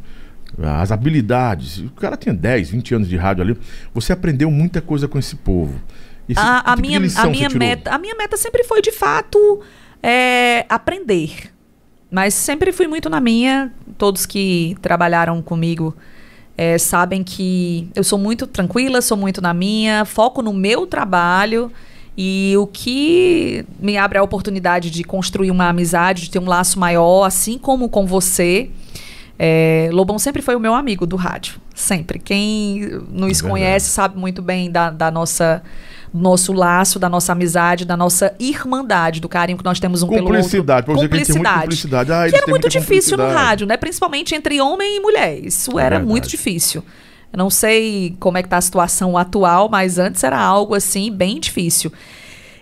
as 0.81 0.91
habilidades. 0.91 1.79
O 1.79 1.91
cara 1.91 2.17
tinha 2.17 2.35
10, 2.35 2.71
20 2.71 2.95
anos 2.95 3.09
de 3.09 3.17
rádio 3.17 3.43
ali. 3.43 3.57
Você 3.95 4.13
aprendeu 4.13 4.51
muita 4.51 4.81
coisa 4.81 5.07
com 5.07 5.19
esse 5.19 5.37
povo. 5.37 5.79
Esse- 6.29 6.41
a, 6.41 6.59
a 6.59 6.75
tipo 6.75 6.81
minha, 6.89 6.99
a, 7.17 7.27
minha 7.27 7.49
meta, 7.51 7.91
a 7.91 7.99
minha 7.99 8.15
meta 8.17 8.37
sempre 8.37 8.65
foi, 8.65 8.81
de 8.83 8.91
fato, 8.93 9.61
é, 10.03 10.65
aprender. 10.69 11.53
Mas 12.11 12.33
sempre 12.35 12.73
fui 12.73 12.87
muito 12.87 13.11
na 13.11 13.21
minha. 13.21 13.71
Todos 13.99 14.25
que 14.27 14.77
trabalharam 14.81 15.41
comigo 15.43 15.95
é, 16.59 16.77
sabem 16.77 17.23
que 17.23 17.89
eu 17.95 18.03
sou 18.03 18.19
muito 18.19 18.45
tranquila, 18.45 19.01
sou 19.01 19.17
muito 19.17 19.41
na 19.41 19.55
minha, 19.55 20.05
foco 20.05 20.43
no 20.43 20.53
meu 20.53 20.89
trabalho. 20.89 21.71
E 22.17 22.53
o 22.59 22.67
que 22.67 23.65
me 23.79 23.97
abre 23.97 24.19
a 24.19 24.23
oportunidade 24.25 24.91
de 24.91 25.05
construir 25.05 25.53
uma 25.53 25.69
amizade, 25.69 26.23
de 26.23 26.31
ter 26.31 26.41
um 26.41 26.47
laço 26.47 26.77
maior, 26.77 27.23
assim 27.23 27.57
como 27.57 27.89
com 27.89 28.05
você. 28.05 28.71
É, 29.39 29.89
Lobão 29.93 30.19
sempre 30.19 30.43
foi 30.43 30.57
o 30.57 30.61
meu 30.61 30.75
amigo 30.75 31.07
do 31.07 31.15
rádio. 31.15 31.61
Sempre. 31.77 32.19
Quem 32.19 33.05
nos 33.09 33.41
É 33.41 33.49
conhece 33.49 33.91
sabe 33.91 34.19
muito 34.19 34.43
bem 34.43 34.69
da, 34.69 34.91
da 34.91 35.13
nossa 35.13 35.63
do 36.13 36.21
nosso 36.21 36.53
laço, 36.53 36.99
da 36.99 37.09
nossa 37.09 37.33
amizade, 37.33 37.85
da 37.85 37.97
nossa 37.97 38.35
irmandade, 38.39 39.21
do 39.21 39.29
carinho 39.29 39.59
que 39.59 39.65
nós 39.65 39.79
temos 39.79 40.03
um 40.03 40.09
pelo 40.09 40.21
outro. 40.23 40.35
Cumplicidade, 40.35 40.87
muita 40.89 41.03
cumplicidade. 41.03 42.13
Ah, 42.13 42.29
que 42.29 42.37
era 42.37 42.47
muito 42.47 42.69
difícil 42.69 43.17
no 43.17 43.23
cumplicidade. 43.25 43.47
rádio, 43.49 43.67
né? 43.67 43.77
Principalmente 43.77 44.35
entre 44.35 44.61
homem 44.61 44.97
e 44.97 45.01
mulher. 45.01 45.45
Isso 45.45 45.79
É 45.79 45.83
era 45.85 45.97
verdade. 45.97 46.11
muito 46.11 46.29
difícil. 46.29 46.83
Eu 47.33 47.37
não 47.37 47.51
sei 47.51 48.17
como 48.19 48.39
é 48.39 48.43
que 48.43 48.49
tá 48.49 48.57
a 48.57 48.61
situação 48.61 49.17
atual, 49.19 49.69
mas 49.69 49.99
antes 49.99 50.25
era 50.25 50.39
algo 50.41 50.75
assim 50.75 51.13
bem 51.13 51.39
difícil. 51.39 51.93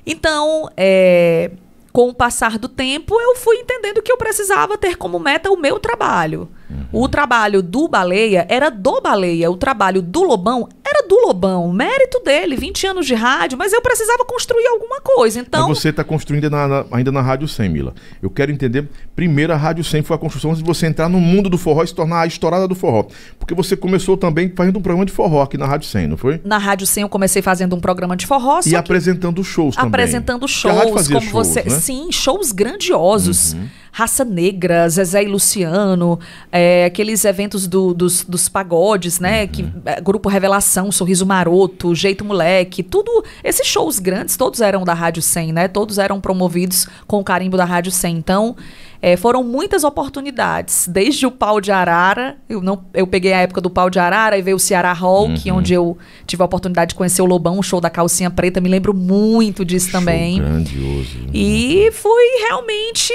Então, 0.04 0.68
é, 0.76 1.50
com 1.92 2.08
o 2.08 2.14
passar 2.14 2.58
do 2.58 2.68
tempo, 2.68 3.14
eu 3.20 3.36
fui 3.36 3.56
entendendo 3.56 4.02
que 4.02 4.10
eu 4.10 4.16
precisava 4.16 4.76
ter 4.76 4.96
como 4.96 5.18
meta 5.18 5.50
o 5.50 5.56
meu 5.56 5.78
trabalho. 5.78 6.48
Uhum. 6.68 6.84
O 7.04 7.08
trabalho 7.08 7.62
do 7.62 7.86
Baleia 7.88 8.46
era 8.48 8.70
do 8.70 9.00
Baleia, 9.00 9.50
o 9.50 9.56
trabalho 9.56 10.02
do 10.02 10.22
Lobão 10.24 10.68
era 10.84 11.06
do 11.06 11.14
Lobão. 11.26 11.72
Mérito 11.72 12.20
dele, 12.24 12.56
20 12.56 12.86
anos 12.86 13.06
de 13.06 13.14
rádio, 13.14 13.56
mas 13.58 13.72
eu 13.72 13.80
precisava 13.82 14.24
construir 14.24 14.66
alguma 14.66 15.00
coisa. 15.00 15.38
Então, 15.40 15.68
Mas 15.68 15.78
você 15.78 15.88
está 15.90 16.02
construindo 16.04 16.48
na- 16.50 16.66
na- 16.68 16.84
ainda 16.92 17.10
na 17.12 17.20
Rádio 17.20 17.46
100, 17.48 17.68
Mila. 17.68 17.94
Eu 18.22 18.30
quero 18.30 18.50
entender. 18.52 18.88
Primeiro, 19.14 19.52
a 19.52 19.56
Rádio 19.56 19.84
100 19.84 20.02
foi 20.02 20.16
a 20.16 20.18
construção 20.18 20.54
de 20.54 20.62
você 20.64 20.86
entrar 20.86 21.08
no 21.08 21.20
mundo 21.20 21.48
do 21.50 21.58
forró 21.58 21.82
e 21.82 21.86
se 21.88 21.94
tornar 21.94 22.20
a 22.22 22.26
estourada 22.26 22.66
do 22.68 22.74
forró. 22.74 23.04
Porque 23.38 23.54
você 23.54 23.76
começou 23.76 24.16
também 24.16 24.52
fazendo 24.54 24.78
um 24.78 24.82
programa 24.82 25.04
de 25.06 25.12
forró 25.12 25.42
aqui 25.42 25.56
na 25.58 25.66
Rádio 25.66 25.88
100, 25.88 26.06
não 26.06 26.16
foi? 26.16 26.40
na 26.44 26.58
Rádio 26.58 26.86
100 26.86 27.02
eu 27.02 27.08
comecei 27.08 27.42
fazendo 27.42 27.74
um 27.76 27.80
programa 27.80 28.16
de 28.16 28.26
forró, 28.26 28.60
E 28.66 28.74
apresentando 28.76 29.42
shows 29.44 29.74
também. 29.76 29.88
apresentando 29.88 30.46
shows, 30.48 30.74
como 31.08 31.20
shows, 31.20 31.30
você. 31.32 31.62
né? 31.62 31.70
Uhum. 31.74 31.80
Sim, 31.80 32.12
shows 32.12 32.52
grandiosos. 32.52 33.56
Raça 33.98 34.26
Negra, 34.26 34.86
Zezé 34.90 35.22
e 35.22 35.26
Luciano, 35.26 36.20
é, 36.52 36.84
aqueles 36.84 37.24
eventos 37.24 37.66
do- 37.66 37.94
dos, 37.94 38.24
dos 38.24 38.46
pagodes, 38.46 39.18
né? 39.18 39.44
Uhum. 39.44 39.48
Que, 39.48 39.64
é, 39.86 40.00
Grupo 40.02 40.28
Revelação, 40.28 40.92
Sorriso 40.92 41.24
Maroto, 41.24 41.94
Jeito 41.94 42.22
Moleque, 42.22 42.82
tudo. 42.82 43.24
Esses 43.42 43.66
shows 43.66 43.98
grandes, 43.98 44.36
todos 44.36 44.60
eram 44.60 44.84
da 44.84 44.92
Rádio 44.92 45.22
100, 45.22 45.50
né? 45.50 45.66
Todos 45.66 45.96
eram 45.96 46.20
promovidos 46.20 46.86
com 47.06 47.20
o 47.20 47.24
carimbo 47.24 47.56
da 47.56 47.64
Rádio 47.64 47.90
100. 47.90 48.16
Então, 48.18 48.54
é, 49.00 49.16
foram 49.16 49.42
muitas 49.42 49.82
oportunidades. 49.82 50.86
Desde 50.86 51.24
o 51.24 51.30
Pau 51.30 51.58
de 51.58 51.72
Arara, 51.72 52.36
eu, 52.50 52.60
não, 52.60 52.84
eu 52.92 53.06
peguei 53.06 53.32
a 53.32 53.38
época 53.38 53.62
do 53.62 53.70
Pau 53.70 53.88
de 53.88 53.98
Arara 53.98 54.36
e 54.36 54.42
veio 54.42 54.58
o 54.58 54.60
Ceará 54.60 54.92
Rock, 54.92 55.50
Uhum. 55.50 55.56
onde 55.56 55.72
eu 55.72 55.96
tive 56.26 56.42
a 56.42 56.44
oportunidade 56.44 56.90
de 56.90 56.96
conhecer 56.96 57.22
o 57.22 57.26
Lobão, 57.26 57.58
o 57.58 57.62
show 57.62 57.80
da 57.80 57.88
calcinha 57.88 58.30
preta. 58.30 58.60
Me 58.60 58.68
lembro 58.68 58.92
muito 58.92 59.64
disso 59.64 59.88
Show 59.90 60.00
também. 60.00 60.36
grandioso. 60.38 61.16
E 61.32 61.90
fui 61.92 62.24
realmente 62.46 63.14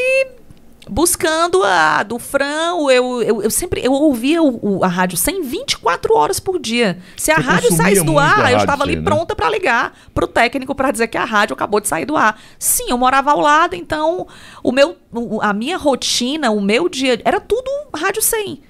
buscando 0.94 1.64
a 1.64 2.04
do 2.04 2.20
Fran, 2.20 2.76
eu, 2.92 3.22
eu, 3.24 3.42
eu 3.44 3.50
sempre 3.50 3.80
eu 3.82 3.94
ouvia 3.94 4.44
o, 4.44 4.80
o- 4.80 4.84
a 4.84 4.88
rádio 4.88 5.18
100 5.18 5.42
24 5.42 6.14
horas 6.14 6.38
por 6.38 6.60
dia. 6.60 6.98
Se 7.16 7.32
a 7.32 7.36
Você 7.38 7.42
rádio 7.42 7.72
saísse 7.72 8.04
do 8.04 8.20
ar, 8.20 8.52
eu 8.52 8.58
estava 8.58 8.84
ali 8.84 8.94
100, 8.96 9.02
né? 9.02 9.06
pronta 9.10 9.34
para 9.34 9.50
ligar 9.50 9.94
pro 10.14 10.28
técnico 10.28 10.76
para 10.76 10.92
dizer 10.92 11.08
que 11.08 11.18
a 11.18 11.24
rádio 11.24 11.54
acabou 11.54 11.80
de 11.80 11.88
sair 11.88 12.04
do 12.06 12.18
ar. 12.18 12.38
Sim, 12.60 12.88
eu 12.90 12.98
morava 12.98 13.32
ao 13.32 13.40
lado, 13.40 13.74
então 13.74 14.28
o 14.62 14.72
meu 14.74 14.98
o- 15.14 15.42
a 15.42 15.54
minha 15.54 15.78
rotina, 15.78 16.52
o 16.52 16.60
meu 16.60 16.90
dia 16.90 17.22
era 17.24 17.40
tudo 17.40 17.72
rádio 17.96 18.22
100. 18.22 18.62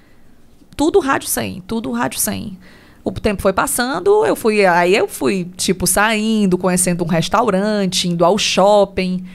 Tudo 0.77 0.99
rádio 0.99 1.27
100, 1.27 1.63
tudo 1.65 1.91
rádio 1.91 2.19
100. 2.19 2.57
O 3.03 3.11
tempo 3.11 3.41
foi 3.41 3.51
passando, 3.51 4.23
eu 4.27 4.35
fui, 4.35 4.63
aí 4.63 4.95
eu 4.95 5.07
fui, 5.07 5.49
tipo, 5.57 5.87
saindo, 5.87 6.55
conhecendo 6.55 7.03
um 7.03 7.07
restaurante, 7.07 8.07
indo 8.07 8.23
ao 8.23 8.37
shopping. 8.37 9.25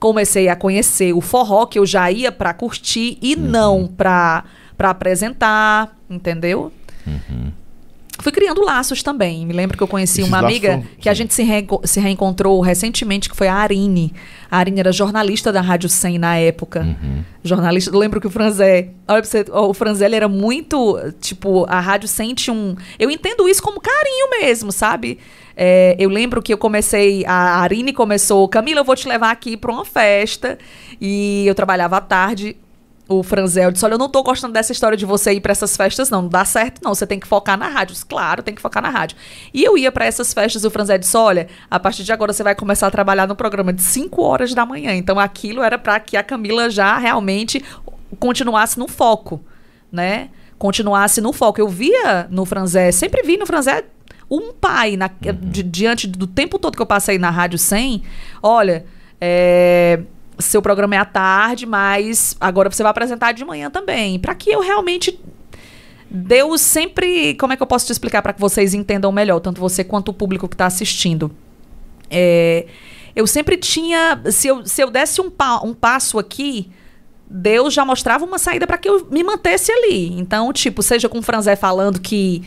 Comecei 0.00 0.48
a 0.48 0.56
conhecer 0.56 1.12
o 1.12 1.20
forró, 1.20 1.66
que 1.66 1.78
eu 1.78 1.86
já 1.86 2.10
ia 2.10 2.32
pra 2.32 2.52
curtir 2.54 3.18
e 3.22 3.34
Uhum. 3.36 3.42
não 3.42 3.86
pra, 3.86 4.42
pra 4.76 4.90
apresentar, 4.90 5.94
entendeu? 6.08 6.72
Fui 8.22 8.30
criando 8.32 8.62
laços 8.62 9.02
também. 9.02 9.46
Me 9.46 9.52
lembro 9.54 9.78
que 9.78 9.82
eu 9.82 9.88
conheci 9.88 10.20
Esses 10.20 10.28
uma 10.30 10.40
amiga 10.40 10.72
são- 10.72 10.84
que 11.00 11.08
a 11.08 11.14
gente 11.14 11.32
se, 11.32 11.42
reenco- 11.42 11.80
se 11.84 11.98
reencontrou 12.00 12.60
recentemente, 12.60 13.30
que 13.30 13.36
foi 13.36 13.48
a 13.48 13.54
Arine. 13.54 14.12
A 14.50 14.58
Arine 14.58 14.78
era 14.80 14.92
jornalista 14.92 15.50
da 15.50 15.62
Rádio 15.62 15.88
100 15.88 16.18
na 16.18 16.36
época. 16.36 16.80
Uhum. 16.80 17.22
Jornalista. 17.42 17.90
Eu 17.90 17.98
lembro 17.98 18.20
que 18.20 18.26
o 18.26 18.30
Franzé. 18.30 18.90
Olha 19.08 19.22
pra 19.22 19.30
você, 19.30 19.46
o 19.50 19.72
Franzé 19.72 20.04
era 20.14 20.28
muito. 20.28 20.98
Tipo, 21.18 21.64
a 21.66 21.80
Rádio 21.80 22.08
100 22.08 22.34
tinha 22.34 22.52
um. 22.54 22.76
Eu 22.98 23.10
entendo 23.10 23.48
isso 23.48 23.62
como 23.62 23.80
carinho 23.80 24.28
mesmo, 24.42 24.70
sabe? 24.70 25.18
É, 25.62 25.94
eu 25.98 26.08
lembro 26.08 26.40
que 26.40 26.54
eu 26.54 26.56
comecei. 26.56 27.22
A 27.26 27.60
Arine 27.60 27.92
começou. 27.92 28.48
Camila, 28.48 28.80
eu 28.80 28.84
vou 28.84 28.96
te 28.96 29.06
levar 29.06 29.30
aqui 29.30 29.58
pra 29.58 29.70
uma 29.70 29.84
festa. 29.84 30.58
E 30.98 31.46
eu 31.46 31.54
trabalhava 31.54 31.98
à 31.98 32.00
tarde. 32.00 32.56
O 33.06 33.22
Franzel 33.22 33.70
disse: 33.70 33.84
Olha, 33.84 33.92
eu 33.92 33.98
não 33.98 34.08
tô 34.08 34.22
gostando 34.22 34.54
dessa 34.54 34.72
história 34.72 34.96
de 34.96 35.04
você 35.04 35.34
ir 35.34 35.40
pra 35.42 35.52
essas 35.52 35.76
festas, 35.76 36.08
não. 36.08 36.22
Não 36.22 36.28
dá 36.30 36.46
certo, 36.46 36.80
não. 36.82 36.94
Você 36.94 37.06
tem 37.06 37.20
que 37.20 37.26
focar 37.28 37.58
na 37.58 37.68
rádio. 37.68 37.92
Disse, 37.92 38.06
Claro, 38.06 38.42
tem 38.42 38.54
que 38.54 38.62
focar 38.62 38.82
na 38.82 38.88
rádio. 38.88 39.18
E 39.52 39.62
eu 39.62 39.76
ia 39.76 39.92
pra 39.92 40.06
essas 40.06 40.32
festas, 40.32 40.64
o 40.64 40.70
Franzel 40.70 40.96
disse: 40.96 41.14
Olha, 41.14 41.46
a 41.70 41.78
partir 41.78 42.04
de 42.04 42.12
agora 42.12 42.32
você 42.32 42.42
vai 42.42 42.54
começar 42.54 42.86
a 42.86 42.90
trabalhar 42.90 43.26
no 43.28 43.36
programa 43.36 43.70
de 43.70 43.82
5 43.82 44.22
horas 44.22 44.54
da 44.54 44.64
manhã. 44.64 44.94
Então 44.94 45.20
aquilo 45.20 45.62
era 45.62 45.76
pra 45.76 46.00
que 46.00 46.16
a 46.16 46.22
Camila 46.22 46.70
já 46.70 46.96
realmente 46.96 47.62
continuasse 48.18 48.78
no 48.78 48.88
foco, 48.88 49.44
né? 49.92 50.30
Continuasse 50.58 51.20
no 51.20 51.34
foco. 51.34 51.60
Eu 51.60 51.68
via 51.68 52.26
no 52.30 52.46
Franzé, 52.46 52.90
sempre 52.92 53.22
vi 53.22 53.36
no 53.36 53.44
Franzé 53.44 53.84
um 54.30 54.52
pai 54.52 54.96
na- 54.96 55.10
di- 55.40 55.62
diante 55.62 56.06
do 56.06 56.26
tempo 56.26 56.58
todo 56.58 56.76
que 56.76 56.82
eu 56.82 56.86
passei 56.86 57.18
na 57.18 57.30
Rádio 57.30 57.58
100. 57.58 58.02
Olha, 58.42 58.84
é, 59.20 60.00
seu 60.38 60.62
programa 60.62 60.94
é 60.94 60.98
à 60.98 61.04
tarde, 61.04 61.66
mas 61.66 62.36
agora 62.40 62.70
você 62.70 62.82
vai 62.82 62.90
apresentar 62.90 63.32
de 63.32 63.44
manhã 63.44 63.70
também. 63.70 64.18
Para 64.18 64.34
que 64.34 64.50
eu 64.50 64.60
realmente. 64.60 65.18
Deus 66.10 66.60
sempre. 66.60 67.34
Como 67.34 67.52
é 67.52 67.56
que 67.56 67.62
eu 67.62 67.66
posso 67.66 67.86
te 67.86 67.92
explicar 67.92 68.20
para 68.22 68.32
que 68.32 68.40
vocês 68.40 68.74
entendam 68.74 69.12
melhor, 69.12 69.38
tanto 69.40 69.60
você 69.60 69.84
quanto 69.84 70.08
o 70.10 70.14
público 70.14 70.48
que 70.48 70.54
está 70.54 70.66
assistindo? 70.66 71.30
É, 72.10 72.66
eu 73.14 73.26
sempre 73.26 73.56
tinha. 73.56 74.20
Se 74.30 74.48
eu, 74.48 74.66
se 74.66 74.82
eu 74.82 74.90
desse 74.90 75.20
um, 75.20 75.30
pa- 75.30 75.60
um 75.62 75.72
passo 75.72 76.18
aqui, 76.18 76.68
Deus 77.28 77.72
já 77.72 77.84
mostrava 77.84 78.24
uma 78.24 78.38
saída 78.40 78.66
para 78.66 78.76
que 78.76 78.88
eu 78.88 79.06
me 79.08 79.22
mantesse 79.22 79.70
ali. 79.70 80.18
Então, 80.18 80.52
tipo, 80.52 80.82
seja 80.82 81.08
com 81.08 81.18
o 81.18 81.22
Franzé 81.22 81.54
falando 81.54 82.00
que. 82.00 82.42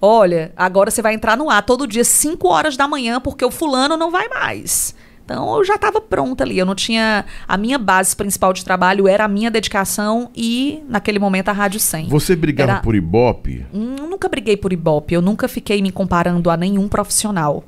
Olha, 0.00 0.52
agora 0.56 0.90
você 0.90 1.00
vai 1.02 1.14
entrar 1.14 1.36
no 1.36 1.48
ar 1.50 1.62
todo 1.62 1.86
dia, 1.86 2.04
5 2.04 2.46
horas 2.48 2.76
da 2.76 2.86
manhã, 2.86 3.20
porque 3.20 3.44
o 3.44 3.50
fulano 3.50 3.96
não 3.96 4.10
vai 4.10 4.28
mais. 4.28 4.94
Então 5.24 5.56
eu 5.56 5.64
já 5.64 5.74
estava 5.74 6.00
pronta 6.00 6.44
ali. 6.44 6.56
Eu 6.56 6.64
não 6.64 6.74
tinha. 6.76 7.24
A 7.48 7.56
minha 7.56 7.78
base 7.78 8.14
principal 8.14 8.52
de 8.52 8.64
trabalho 8.64 9.08
era 9.08 9.24
a 9.24 9.28
minha 9.28 9.50
dedicação 9.50 10.30
e, 10.36 10.84
naquele 10.88 11.18
momento, 11.18 11.48
a 11.48 11.52
Rádio 11.52 11.80
100. 11.80 12.08
Você 12.08 12.36
brigava 12.36 12.72
Era- 12.72 12.80
por 12.80 12.94
Ibope, 12.94 13.66
Hum, 13.74 13.96
Eu 13.98 14.06
nunca 14.06 14.28
briguei 14.28 14.56
por 14.56 14.72
Ibope. 14.72 15.14
Eu 15.14 15.20
nunca 15.22 15.48
fiquei 15.48 15.82
me 15.82 15.90
comparando 15.90 16.48
a 16.48 16.56
nenhum 16.56 16.86
profissional. 16.88 17.64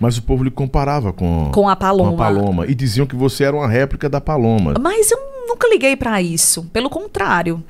mas 0.00 0.16
o 0.18 0.22
povo 0.22 0.44
lhe 0.44 0.50
comparava 0.50 1.12
com, 1.14 1.50
Com 1.52 1.68
a 1.68 1.74
Paloma. 1.76 2.10
com 2.16 2.22
a 2.22 2.26
Paloma. 2.26 2.66
E 2.66 2.74
diziam 2.74 3.06
que 3.06 3.16
você 3.16 3.44
era 3.44 3.56
uma 3.56 3.68
réplica 3.68 4.08
da 4.08 4.20
Paloma. 4.20 4.74
Mas 4.80 5.10
eu 5.10 5.18
nunca 5.48 5.66
liguei 5.68 5.96
pra 5.96 6.20
isso. 6.22 6.64
Pelo 6.72 6.88
contrário. 6.90 7.62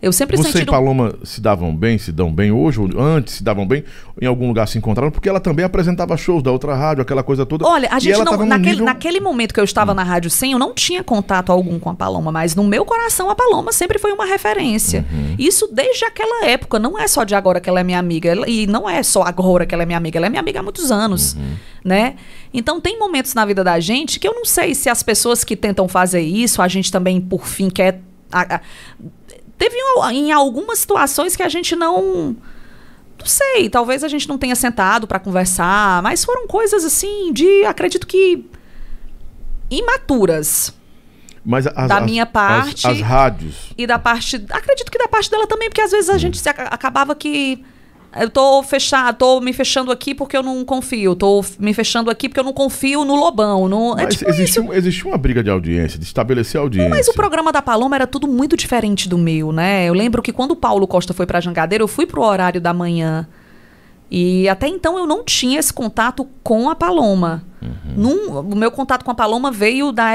Eu 0.00 0.12
sempre 0.12 0.36
Você 0.36 0.52
senti. 0.52 0.62
e 0.62 0.66
Paloma 0.66 1.14
se 1.24 1.40
davam 1.40 1.74
bem, 1.74 1.96
se 1.96 2.12
dão 2.12 2.30
bem 2.32 2.52
hoje, 2.52 2.78
ou 2.78 3.00
antes 3.02 3.36
se 3.36 3.42
davam 3.42 3.66
bem, 3.66 3.82
em 4.20 4.26
algum 4.26 4.46
lugar 4.46 4.68
se 4.68 4.76
encontraram, 4.76 5.10
porque 5.10 5.26
ela 5.28 5.40
também 5.40 5.64
apresentava 5.64 6.14
shows 6.18 6.42
da 6.42 6.52
outra 6.52 6.74
rádio, 6.74 7.00
aquela 7.00 7.22
coisa 7.22 7.46
toda. 7.46 7.66
Olha, 7.66 7.88
a 7.90 7.98
gente 7.98 8.16
não. 8.22 8.36
Naquele, 8.44 8.58
nível- 8.70 8.82
Hum. 8.82 8.86
naquele 8.86 9.20
momento 9.20 9.54
que 9.54 9.58
eu 9.58 9.64
estava 9.64 9.94
na 9.94 10.02
Rádio 10.02 10.30
100, 10.30 10.52
eu 10.52 10.58
não 10.58 10.74
tinha 10.74 11.02
contato 11.02 11.50
algum 11.50 11.78
com 11.78 11.88
a 11.88 11.94
Paloma, 11.94 12.30
mas 12.30 12.54
no 12.54 12.62
meu 12.64 12.84
coração 12.84 13.30
a 13.30 13.34
Paloma 13.34 13.72
sempre 13.72 13.98
foi 13.98 14.12
uma 14.12 14.26
referência. 14.26 15.04
Uhum. 15.10 15.34
Isso 15.38 15.66
desde 15.72 16.04
aquela 16.04 16.44
época. 16.46 16.78
Não 16.78 16.98
é 16.98 17.08
só 17.08 17.24
de 17.24 17.34
agora 17.34 17.58
que 17.58 17.68
ela 17.68 17.80
é 17.80 17.84
minha 17.84 17.98
amiga. 17.98 18.28
ela- 18.30 18.48
E 18.48 18.66
não 18.66 18.88
é 18.88 19.02
só 19.02 19.22
agora 19.22 19.64
que 19.64 19.74
ela 19.74 19.82
é 19.82 19.86
minha 19.86 19.98
amiga. 19.98 20.18
Ela 20.18 20.26
é 20.26 20.30
minha 20.30 20.40
amiga 20.40 20.60
há 20.60 20.62
muitos 20.62 20.92
anos. 20.92 21.34
Uhum. 21.34 21.54
Né? 21.84 22.16
Então 22.52 22.80
tem 22.80 22.98
momentos 22.98 23.32
na 23.34 23.46
vida 23.46 23.64
da 23.64 23.80
gente 23.80 24.20
que 24.20 24.28
eu 24.28 24.34
não 24.34 24.44
sei 24.44 24.74
se 24.74 24.90
as 24.90 25.02
pessoas 25.02 25.42
que 25.42 25.56
tentam 25.56 25.88
fazer 25.88 26.20
isso, 26.20 26.60
a 26.60 26.68
gente 26.68 26.92
também, 26.92 27.18
por 27.20 27.46
fim, 27.46 27.70
quer. 27.70 28.00
a- 28.32 28.56
a- 28.56 28.60
teve 29.58 29.76
em, 30.12 30.32
algumas 30.32 30.78
situações 30.78 31.34
que 31.36 31.42
a 31.42 31.48
gente 31.48 31.74
não. 31.76 32.36
Não 33.18 33.26
sei, 33.26 33.68
talvez 33.70 34.04
a 34.04 34.08
gente 34.08 34.28
não 34.28 34.36
tenha 34.38 34.54
sentado 34.54 35.06
para 35.06 35.18
conversar, 35.18 36.02
mas 36.02 36.24
foram 36.24 36.46
coisas 36.46 36.84
assim 36.84 37.32
de, 37.32 37.64
acredito 37.64 38.06
que 38.06 38.44
imaturas. 39.70 40.72
Mas 41.44 41.66
as, 41.66 41.88
da 41.88 41.98
as- 41.98 42.04
minha 42.04 42.24
as- 42.24 42.30
parte- 42.30 42.86
As, 42.86 43.00
rádios. 43.00 43.54
E 43.78 43.86
da 43.86 43.98
parte, 43.98 44.44
acredito 44.50 44.90
que 44.90 44.98
da 44.98 45.08
parte 45.08 45.30
dela 45.30 45.46
também, 45.46 45.68
porque 45.68 45.80
às 45.80 45.90
vezes 45.92 46.10
a 46.10 46.18
gente 46.18 46.38
se 46.38 46.48
aca- 46.48 46.64
acabava 46.64 47.14
que 47.14 47.64
eu 48.20 48.30
tô 48.30 48.62
fechado, 48.62 49.16
tô 49.16 49.40
me 49.40 49.52
fechando 49.52 49.90
aqui 49.92 50.14
porque 50.14 50.36
eu 50.36 50.42
não 50.42 50.64
confio, 50.64 51.14
tô 51.14 51.44
me 51.58 51.72
fechando 51.74 52.10
aqui 52.10 52.28
porque 52.28 52.40
eu 52.40 52.44
não 52.44 52.52
confio 52.52 53.04
no 53.04 53.14
Lobão, 53.16 53.68
no, 53.68 53.98
é 53.98 54.06
tipo 54.06 54.30
existe, 54.30 54.60
um- 54.60 54.72
existe 54.72 55.06
uma 55.06 55.16
briga 55.18 55.42
de 55.42 55.50
audiência, 55.50 55.98
de 55.98 56.04
estabelecer 56.04 56.60
audiência. 56.60 56.88
Mas 56.90 57.08
o 57.08 57.12
programa 57.14 57.52
da 57.52 57.60
Paloma 57.62 57.96
era 57.96 58.06
tudo 58.06 58.26
muito 58.28 58.56
diferente 58.56 59.08
do 59.08 59.18
meu, 59.18 59.52
né? 59.52 59.86
Eu 59.88 59.94
lembro 59.94 60.22
que 60.22 60.32
quando 60.32 60.52
o 60.52 60.56
Paulo 60.56 60.86
Costa 60.86 61.12
foi 61.14 61.26
pra 61.26 61.40
Jangadeira, 61.40 61.82
eu 61.82 61.88
fui 61.88 62.06
pro 62.06 62.22
horário 62.22 62.60
da 62.60 62.72
manhã. 62.72 63.26
E 64.08 64.48
até 64.48 64.68
então 64.68 64.96
eu 64.96 65.04
não 65.06 65.24
tinha 65.24 65.58
esse 65.58 65.72
contato 65.72 66.28
com 66.42 66.70
a 66.70 66.76
Paloma. 66.76 67.42
Num- 67.96 68.38
o 68.38 68.54
meu 68.54 68.70
contato 68.70 69.04
com 69.04 69.10
a 69.10 69.14
Paloma 69.14 69.50
veio 69.50 69.90
da, 69.90 70.10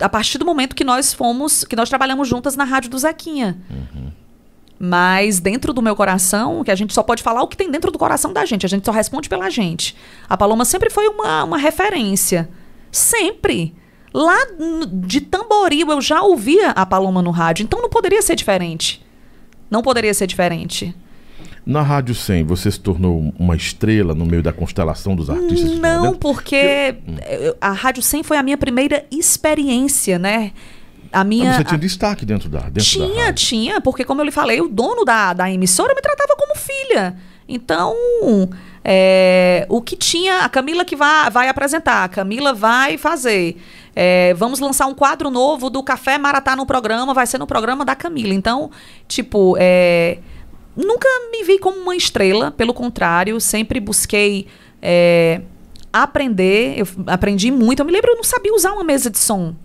a 0.00 0.08
partir 0.08 0.36
do 0.38 0.44
momento 0.44 0.74
que 0.74 0.82
nós 0.82 1.12
fomos, 1.14 1.62
que 1.62 1.76
nós 1.76 1.88
trabalhamos 1.88 2.26
juntas 2.26 2.56
na 2.56 2.64
rádio 2.64 2.90
do 2.90 2.98
Zequinha. 2.98 3.56
Mas 4.82 5.38
dentro 5.40 5.74
do 5.74 5.82
meu 5.82 5.94
coração, 5.94 6.64
que 6.64 6.70
a 6.70 6.74
gente 6.74 6.94
só 6.94 7.02
pode 7.02 7.22
falar 7.22 7.42
o 7.42 7.46
que 7.46 7.54
tem 7.56 7.70
dentro 7.70 7.90
do 7.92 7.98
coração 7.98 8.32
da 8.32 8.46
gente, 8.46 8.64
a 8.64 8.68
gente 8.68 8.86
só 8.86 8.90
responde 8.92 9.28
pela 9.28 9.50
gente. 9.50 9.94
A 10.26 10.38
Paloma 10.38 10.64
sempre 10.64 10.88
foi 10.88 11.06
uma, 11.06 11.44
uma 11.44 11.58
referência. 11.58 12.48
Sempre. 12.90 13.74
Lá 14.14 14.38
de 14.90 15.20
Tamboril 15.20 15.90
eu 15.90 16.00
já 16.00 16.22
ouvia 16.22 16.70
a 16.70 16.86
Paloma 16.86 17.20
no 17.20 17.30
rádio, 17.30 17.62
então 17.62 17.82
não 17.82 17.90
poderia 17.90 18.22
ser 18.22 18.34
diferente. 18.34 19.04
Não 19.70 19.82
poderia 19.82 20.14
ser 20.14 20.26
diferente. 20.26 20.94
Na 21.64 21.82
Rádio 21.82 22.14
100, 22.14 22.44
você 22.44 22.70
se 22.70 22.80
tornou 22.80 23.34
uma 23.38 23.54
estrela 23.54 24.14
no 24.14 24.24
meio 24.24 24.42
da 24.42 24.50
constelação 24.52 25.14
dos 25.14 25.28
artistas? 25.28 25.78
Não, 25.78 26.14
porque 26.14 26.96
eu- 27.28 27.54
a 27.60 27.70
Rádio 27.70 28.02
100 28.02 28.22
foi 28.22 28.38
a 28.38 28.42
minha 28.42 28.56
primeira 28.56 29.04
experiência, 29.10 30.18
né? 30.18 30.52
A 31.12 31.24
minha. 31.24 31.54
Você 31.54 31.64
tinha 31.64 31.78
destaque 31.78 32.24
dentro 32.24 32.48
da 32.48 32.60
dentro 32.60 32.74
da 32.74 32.80
tinha, 32.82 33.24
rádio. 33.24 33.46
tinha, 33.46 33.80
porque 33.80 34.04
como 34.04 34.20
eu 34.20 34.24
lhe 34.24 34.30
falei, 34.30 34.60
o 34.60 34.68
dono 34.68 35.04
da, 35.04 35.32
da 35.32 35.50
emissora 35.50 35.94
me 35.94 36.00
tratava 36.00 36.36
como 36.36 36.56
filha. 36.56 37.16
Então, 37.48 37.96
é, 38.84 39.66
o 39.68 39.82
que 39.82 39.96
tinha, 39.96 40.44
a 40.44 40.48
Camila 40.48 40.84
que 40.84 40.94
vai, 40.94 41.28
vai 41.30 41.48
apresentar, 41.48 42.04
a 42.04 42.08
Camila 42.08 42.54
vai 42.54 42.96
fazer. 42.96 43.60
É, 43.94 44.32
vamos 44.34 44.60
lançar 44.60 44.86
um 44.86 44.94
quadro 44.94 45.30
novo 45.30 45.68
do 45.68 45.82
Café 45.82 46.16
Maratá 46.16 46.54
no 46.54 46.64
programa, 46.64 47.12
vai 47.12 47.26
ser 47.26 47.38
no 47.38 47.46
programa 47.46 47.84
da 47.84 47.96
Camila. 47.96 48.32
Então, 48.32 48.70
tipo, 49.08 49.56
é, 49.58 50.18
nunca 50.76 51.08
me 51.32 51.42
vi 51.42 51.58
como 51.58 51.78
uma 51.80 51.96
estrela, 51.96 52.52
pelo 52.52 52.72
contrário, 52.72 53.40
sempre 53.40 53.80
busquei 53.80 54.46
é, 54.80 55.40
aprender. 55.92 56.78
Eu 56.78 56.86
aprendi 57.08 57.50
muito. 57.50 57.80
Eu 57.80 57.86
me 57.86 57.90
lembro, 57.90 58.12
eu 58.12 58.16
não 58.16 58.24
sabia 58.24 58.54
usar 58.54 58.72
uma 58.72 58.84
mesa 58.84 59.10
de 59.10 59.18
som 59.18 59.56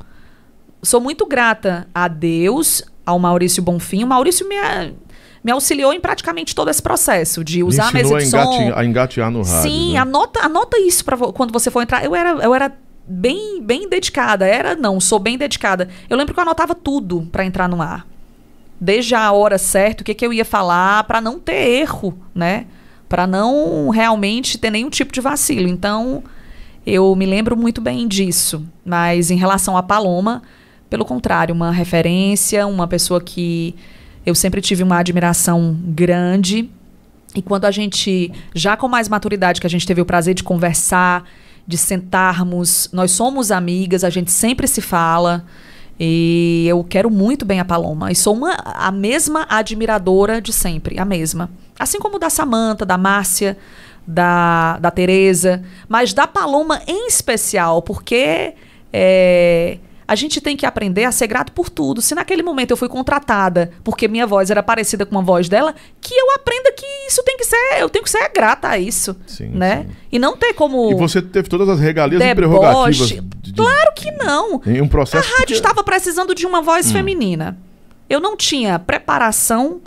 sou 0.86 1.02
muito 1.02 1.26
grata 1.26 1.88
a 1.94 2.08
Deus, 2.08 2.84
ao 3.06 3.20
Maurício 3.20 3.62
Bonfim. 3.62 4.04
O 4.04 4.08
Maurício 4.08 4.48
me, 4.48 4.56
me 5.44 5.52
auxiliou 5.52 5.92
em 5.94 6.00
praticamente 6.00 6.54
todo 6.56 6.70
esse 6.70 6.82
processo 6.82 7.44
de 7.44 7.58
Me 7.58 7.64
usar 7.64 7.90
a 7.90 7.92
mesa 7.92 8.18
de 8.18 8.26
som. 8.28 8.38
engate- 8.38 8.80
a 8.80 8.86
engatear 8.86 9.32
no 9.32 9.42
rádio. 9.44 9.62
Sim, 9.70 9.94
né? 9.94 10.00
anota, 10.00 10.40
anota 10.46 10.78
isso 10.80 11.04
para 11.04 11.18
quando 11.18 11.52
você 11.52 11.70
for 11.70 11.82
entrar. 11.82 12.04
Eu 12.04 12.16
era, 12.16 12.30
eu 12.32 12.54
era 12.56 12.72
bem, 13.08 13.62
bem 13.62 13.90
dedicada. 13.90 14.46
Era, 14.46 14.76
não, 14.76 15.00
sou 15.00 15.20
bem 15.20 15.38
dedicada. 15.38 15.90
Eu 16.10 16.18
lembro 16.18 16.34
que 16.34 16.40
eu 16.40 16.44
anotava 16.44 16.74
tudo 16.74 17.28
para 17.32 17.46
entrar 17.46 17.68
no 17.70 17.82
ar. 17.82 18.06
Desde 18.80 19.16
a 19.16 19.32
hora 19.32 19.58
certa, 19.58 20.02
o 20.02 20.06
que, 20.06 20.14
que 20.14 20.26
eu 20.26 20.34
ia 20.34 20.44
falar, 20.46 21.04
para 21.06 21.22
não 21.22 21.40
ter 21.40 21.56
erro, 21.80 22.18
né? 22.34 22.66
Para 23.08 23.26
não 23.26 23.90
realmente 23.90 24.58
ter 24.58 24.70
nenhum 24.70 24.90
tipo 24.90 25.14
de 25.14 25.22
vacilo. 25.22 25.68
Então, 25.70 26.24
eu 26.86 27.16
me 27.16 27.26
lembro 27.26 27.56
muito 27.56 27.80
bem 27.80 28.08
disso. 28.08 28.66
Mas 28.84 29.32
em 29.32 29.38
relação 29.38 29.78
a 29.78 29.84
Paloma, 29.84 30.42
pelo 30.96 31.04
contrário, 31.04 31.54
uma 31.54 31.72
referência, 31.72 32.66
uma 32.66 32.88
pessoa 32.88 33.20
que 33.20 33.76
eu 34.26 34.34
sempre 34.34 34.62
tive 34.62 34.82
uma 34.82 34.98
admiração 34.98 35.78
grande. 35.88 36.70
E 37.36 37.42
quando 37.42 37.66
a 37.66 37.72
gente, 37.72 38.32
já 38.54 38.78
com 38.78 38.88
mais 38.88 39.10
maturidade, 39.10 39.60
que 39.60 39.68
a 39.68 39.70
gente 39.70 39.86
teve 39.86 40.00
o 40.00 40.06
prazer 40.06 40.34
de 40.34 40.42
conversar, 40.42 41.26
de 41.68 41.78
sentarmos, 41.78 42.88
nós 42.94 43.12
somos 43.12 43.52
amigas, 43.52 44.06
a 44.06 44.10
gente 44.10 44.32
sempre 44.32 44.70
se 44.70 44.80
fala. 44.80 45.46
E 46.00 46.66
eu 46.66 46.82
quero 46.82 47.12
muito 47.12 47.44
bem 47.44 47.60
a 47.60 47.66
Paloma. 47.66 48.10
E 48.10 48.16
sou 48.16 48.34
uma, 48.34 48.54
a 48.54 48.90
mesma 48.90 49.46
admiradora 49.50 50.42
de 50.42 50.54
sempre, 50.54 50.98
a 50.98 51.04
mesma. 51.04 51.50
Assim 51.78 52.00
como 52.00 52.18
da 52.18 52.30
Samanta, 52.30 52.86
da 52.86 52.98
Márcia, 52.98 53.58
da, 54.08 54.78
da 54.80 54.90
Tereza, 54.92 55.62
mas 55.90 56.14
da 56.14 56.26
Paloma 56.26 56.82
em 56.88 57.06
especial, 57.06 57.82
porque 57.82 58.54
é, 58.94 59.78
a 60.08 60.14
gente 60.16 60.40
tem 60.40 60.56
que 60.56 60.66
aprender 60.66 61.04
a 61.06 61.12
ser 61.12 61.26
grato 61.28 61.52
por 61.52 61.70
tudo. 61.70 62.02
Se 62.02 62.14
naquele 62.14 62.44
momento 62.44 62.72
eu 62.72 62.78
fui 62.78 62.88
contratada 62.88 63.72
porque 63.84 64.08
minha 64.08 64.28
voz 64.28 64.52
era 64.52 64.62
parecida 64.62 65.06
com 65.06 65.18
a 65.18 65.22
voz 65.22 65.50
dela, 65.50 65.74
que 66.00 66.14
eu 66.14 66.32
aprenda 66.36 66.72
que 66.74 66.86
isso 67.08 67.24
tem 67.24 67.38
que 67.38 67.44
ser, 67.44 67.78
eu 67.80 67.90
tenho 67.90 68.04
que 68.04 68.10
ser 68.12 68.30
grata 68.30 68.68
a 68.70 68.78
isso, 68.78 69.16
Sim, 69.26 69.48
né? 69.50 69.86
sim. 69.88 69.96
E 70.12 70.20
não 70.20 70.38
ter 70.38 70.54
como 70.54 70.92
E 70.92 70.96
você 70.96 71.22
teve 71.22 71.50
todas 71.50 71.68
as 71.70 71.80
regalias 71.80 72.22
e 72.22 72.24
Deboche. 72.26 72.36
prerrogativas. 72.36 73.08
De, 73.10 73.52
de- 73.52 73.54
Claro 73.54 73.94
que 73.96 74.12
não. 74.12 74.62
Em 74.66 74.82
um 74.82 74.86
A 74.86 74.90
processo. 74.90 75.28
rádio 75.28 75.40
porque- 75.46 75.54
estava 75.54 75.84
precisando 75.84 76.36
de 76.36 76.46
uma 76.46 76.62
voz 76.62 76.92
feminina. 76.92 77.58
Eu 78.10 78.20
não 78.20 78.38
tinha 78.38 78.78
preparação 78.78 79.82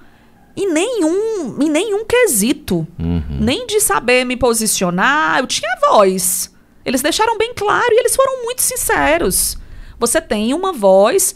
em 0.57 0.73
nenhum, 0.73 1.57
em 1.63 1.71
nenhum 1.71 2.05
quesito. 2.05 2.85
Uhum. 2.99 3.23
Nem 3.41 3.67
de 3.69 3.81
saber 3.81 4.25
me 4.25 4.37
posicionar. 4.37 5.39
Eu 5.39 5.47
tinha 5.47 5.71
voz. 5.89 6.53
Eles 6.85 7.01
deixaram 7.03 7.39
bem 7.39 7.53
claro 7.55 7.87
e 7.93 8.01
eles 8.01 8.17
foram 8.17 8.43
muito 8.45 8.63
sinceros. 8.63 9.57
Você 9.99 10.21
tem 10.21 10.55
uma 10.55 10.73
voz. 10.73 11.35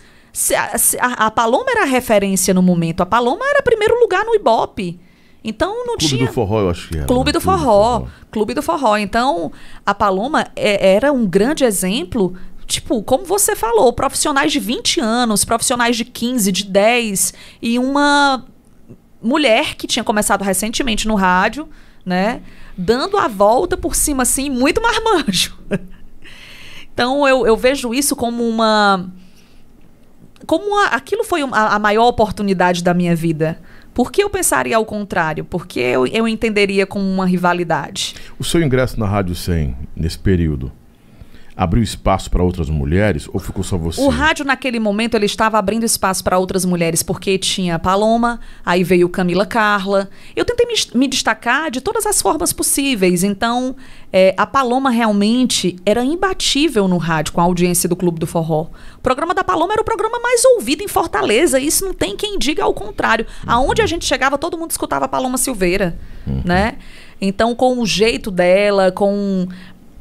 a, 1.01 1.27
a- 1.27 1.31
Paloma 1.31 1.70
era 1.70 1.83
a 1.83 1.87
referência 1.87 2.53
no 2.55 2.62
momento. 2.62 3.01
A 3.03 3.07
Paloma 3.07 3.44
era 3.48 3.62
primeiro 3.62 3.98
lugar 4.01 4.25
no 4.25 4.35
Ibope. 4.35 4.98
Então 5.44 5.85
não 5.87 5.96
Clube 5.96 6.07
tinha. 6.16 6.27
do 6.27 6.33
Forró, 6.33 6.61
eu 6.61 6.70
acho 6.70 6.88
que 6.88 6.96
era. 6.98 7.07
Clube 7.07 7.29
né? 7.29 7.33
do 7.33 7.40
Forró. 7.40 8.07
Clube 8.31 8.55
do 8.55 8.62
Forró. 8.62 8.96
Então, 8.96 9.51
a 9.85 9.92
Paloma 9.92 10.46
é- 10.55 10.94
era 10.94 11.12
um 11.12 11.27
grande 11.27 11.64
exemplo. 11.64 12.35
Tipo, 12.64 13.03
como 13.03 13.25
você 13.25 13.55
falou, 13.57 13.92
profissionais 13.92 14.53
de 14.53 14.61
20 14.61 15.01
anos, 15.01 15.44
profissionais 15.44 15.96
de 15.96 16.05
15, 16.05 16.51
de 16.53 16.64
10, 16.64 17.35
e 17.61 17.79
uma 17.79 18.46
mulher 19.20 19.75
que 19.75 19.87
tinha 19.87 20.05
começado 20.05 20.42
recentemente 20.42 21.07
no 21.07 21.14
rádio, 21.16 21.68
né? 22.07 22.40
Dando 22.79 23.16
a 23.18 23.29
volta 23.29 23.77
por 23.77 23.94
cima, 23.94 24.22
assim, 24.22 24.48
muito 24.48 24.81
marmanjo. 24.81 25.59
então, 26.94 27.26
eu, 27.26 27.46
eu 27.46 27.57
vejo 27.57 27.94
isso 27.94 28.14
como 28.14 28.46
uma. 28.46 29.11
Como 30.46 30.78
aquilo 30.87 31.24
foi 31.24 31.42
a, 31.42 31.76
a 31.76 31.78
maior 31.78 32.07
oportunidade 32.09 32.83
da 32.83 32.92
minha 32.92 33.14
vida. 33.14 33.59
Por 33.94 34.11
que 34.11 34.22
eu 34.22 34.31
pensaria 34.31 34.76
ao 34.76 34.85
contrário? 34.85 35.44
Por 35.44 35.66
que 35.66 35.78
eu, 35.78 36.07
eu 36.07 36.26
entenderia 36.26 36.87
como 36.87 37.05
uma 37.05 37.26
rivalidade? 37.26 38.14
O 38.38 38.44
seu 38.44 38.62
ingresso 38.62 38.98
na 38.98 39.07
Rádio 39.07 39.35
100, 39.35 39.76
nesse 39.94 40.18
período, 40.18 40.72
abriu 41.56 41.82
espaço 41.82 42.30
para 42.30 42.42
outras 42.42 42.68
mulheres 42.70 43.28
ou 43.32 43.38
ficou 43.38 43.62
só 43.62 43.76
você? 43.76 44.00
O 44.00 44.08
rádio, 44.08 44.44
naquele 44.44 44.78
momento, 44.78 45.14
ele 45.14 45.26
estava 45.26 45.58
abrindo 45.58 45.84
espaço 45.84 46.24
para 46.24 46.38
outras 46.38 46.64
mulheres, 46.64 47.02
porque 47.02 47.38
tinha 47.38 47.78
Paloma, 47.78 48.40
aí 48.64 48.82
veio 48.82 49.08
Camila 49.08 49.44
Carla. 49.44 50.08
Eu 50.34 50.44
tentei 50.44 50.66
me, 50.66 50.74
me 50.94 51.08
destacar 51.08 51.70
de 51.70 51.80
todas 51.80 52.06
as 52.06 52.22
formas 52.22 52.52
possíveis. 52.52 53.22
Então, 53.22 53.77
é, 54.12 54.35
a 54.37 54.46
Paloma 54.46 54.90
realmente 54.90 55.77
era 55.85 56.04
imbatível 56.04 56.88
no 56.88 56.96
rádio, 56.96 57.33
com 57.33 57.40
a 57.40 57.44
audiência 57.44 57.88
do 57.88 57.96
Clube 57.96 58.18
do 58.18 58.27
Forró. 58.27 58.68
O 58.96 59.00
programa 59.00 59.35
da 59.35 59.44
Paloma 59.44 59.72
era 59.72 59.83
o 59.83 59.85
programa 59.85 60.18
mais 60.20 60.44
ouvido 60.44 60.83
em 60.83 60.88
Fortaleza. 60.88 61.58
Isso 61.58 61.85
não 61.85 61.92
tem 61.92 62.16
quem 62.16 62.38
diga 62.38 62.64
ao 62.64 62.72
contrário. 62.72 63.27
Aonde 63.46 63.83
a 63.83 63.87
gente 63.87 64.04
chegava, 64.04 64.38
todo 64.38 64.56
mundo 64.58 64.70
escutava 64.70 65.04
a 65.04 65.08
Paloma 65.08 65.37
Silveira, 65.38 65.98
né? 66.44 66.77
Então, 67.24 67.54
com 67.54 67.79
o 67.79 67.87
jeito 67.87 68.33
dela, 68.33 68.90
com 68.90 69.46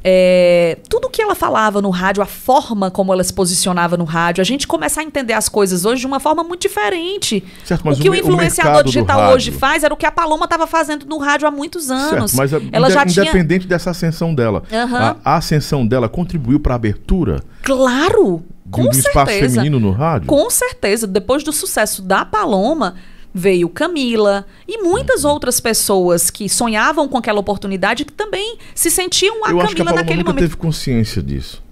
é, 0.04 0.78
tudo 0.88 1.08
que 1.08 1.22
ela 1.22 1.34
falava 1.34 1.80
no 1.80 1.90
rádio, 1.90 2.22
a 2.22 2.26
forma 2.26 2.90
como 2.90 3.12
ela 3.12 3.22
se 3.22 3.32
posicionava 3.32 3.96
no 3.96 4.04
rádio, 4.04 4.40
a 4.40 4.44
gente 4.44 4.66
começa 4.66 5.00
a 5.00 5.04
entender 5.04 5.32
as 5.32 5.48
coisas 5.48 5.84
hoje 5.84 6.00
de 6.00 6.06
uma 6.06 6.18
forma 6.20 6.42
muito 6.42 6.62
diferente. 6.62 7.44
Certo, 7.64 7.88
o 7.88 7.96
que 7.96 8.08
o, 8.08 8.12
o 8.12 8.14
influenciador 8.16 8.82
do 8.82 8.86
digital 8.90 9.32
hoje 9.32 9.52
faz 9.52 9.84
era 9.84 9.92
o 9.94 9.96
que 9.96 10.06
a 10.06 10.10
Paloma 10.12 10.44
estava 10.44 10.66
fazendo 10.66 11.06
no 11.06 11.18
rádio 11.18 11.46
há 11.46 11.50
muitos 11.50 11.90
anos. 11.90 12.32
Certo, 12.32 12.36
mas 12.36 12.52
a- 12.54 12.60
ela 12.72 12.90
já 12.90 13.06
tinha. 13.06 13.22
independente 13.24 13.66
dessa 13.66 13.90
ascensão 13.90 14.34
dela, 14.34 14.62
Aham. 14.72 15.16
a, 15.24 15.34
a 15.34 15.36
ascensão 15.36 15.86
dela 15.86 16.08
contribuiu 16.08 16.58
para 16.58 16.74
a 16.74 16.76
abertura 16.76 17.40
Claro! 17.62 18.42
Com 18.70 18.82
um 18.84 18.90
espaço 18.90 19.30
certeza. 19.30 19.54
feminino 19.56 19.78
no 19.78 19.92
rádio? 19.92 20.26
Com 20.26 20.48
certeza. 20.48 21.06
Depois 21.06 21.44
do 21.44 21.52
sucesso 21.52 22.00
da 22.00 22.24
Paloma, 22.24 22.94
veio 23.34 23.68
Camila 23.68 24.46
e 24.68 24.78
Uhum. 24.82 24.90
muitas 24.90 25.24
outras 25.24 25.60
pessoas 25.60 26.30
que 26.30 26.48
sonhavam 26.48 27.08
com 27.08 27.16
aquela 27.18 27.40
oportunidade 27.40 28.04
que 28.04 28.12
também 28.12 28.58
se 28.74 28.90
sentiam 28.90 29.44
a 29.46 29.50
Eu 29.50 29.60
acho 29.60 29.74
que 29.74 29.82
a 29.82 29.84
Camila 29.84 29.84
Paloma 29.86 30.00
naquele 30.02 30.18
nunca 30.18 30.30
momento. 30.32 30.42
teve 30.44 30.56
consciência 30.56 31.22
disso. 31.22 31.62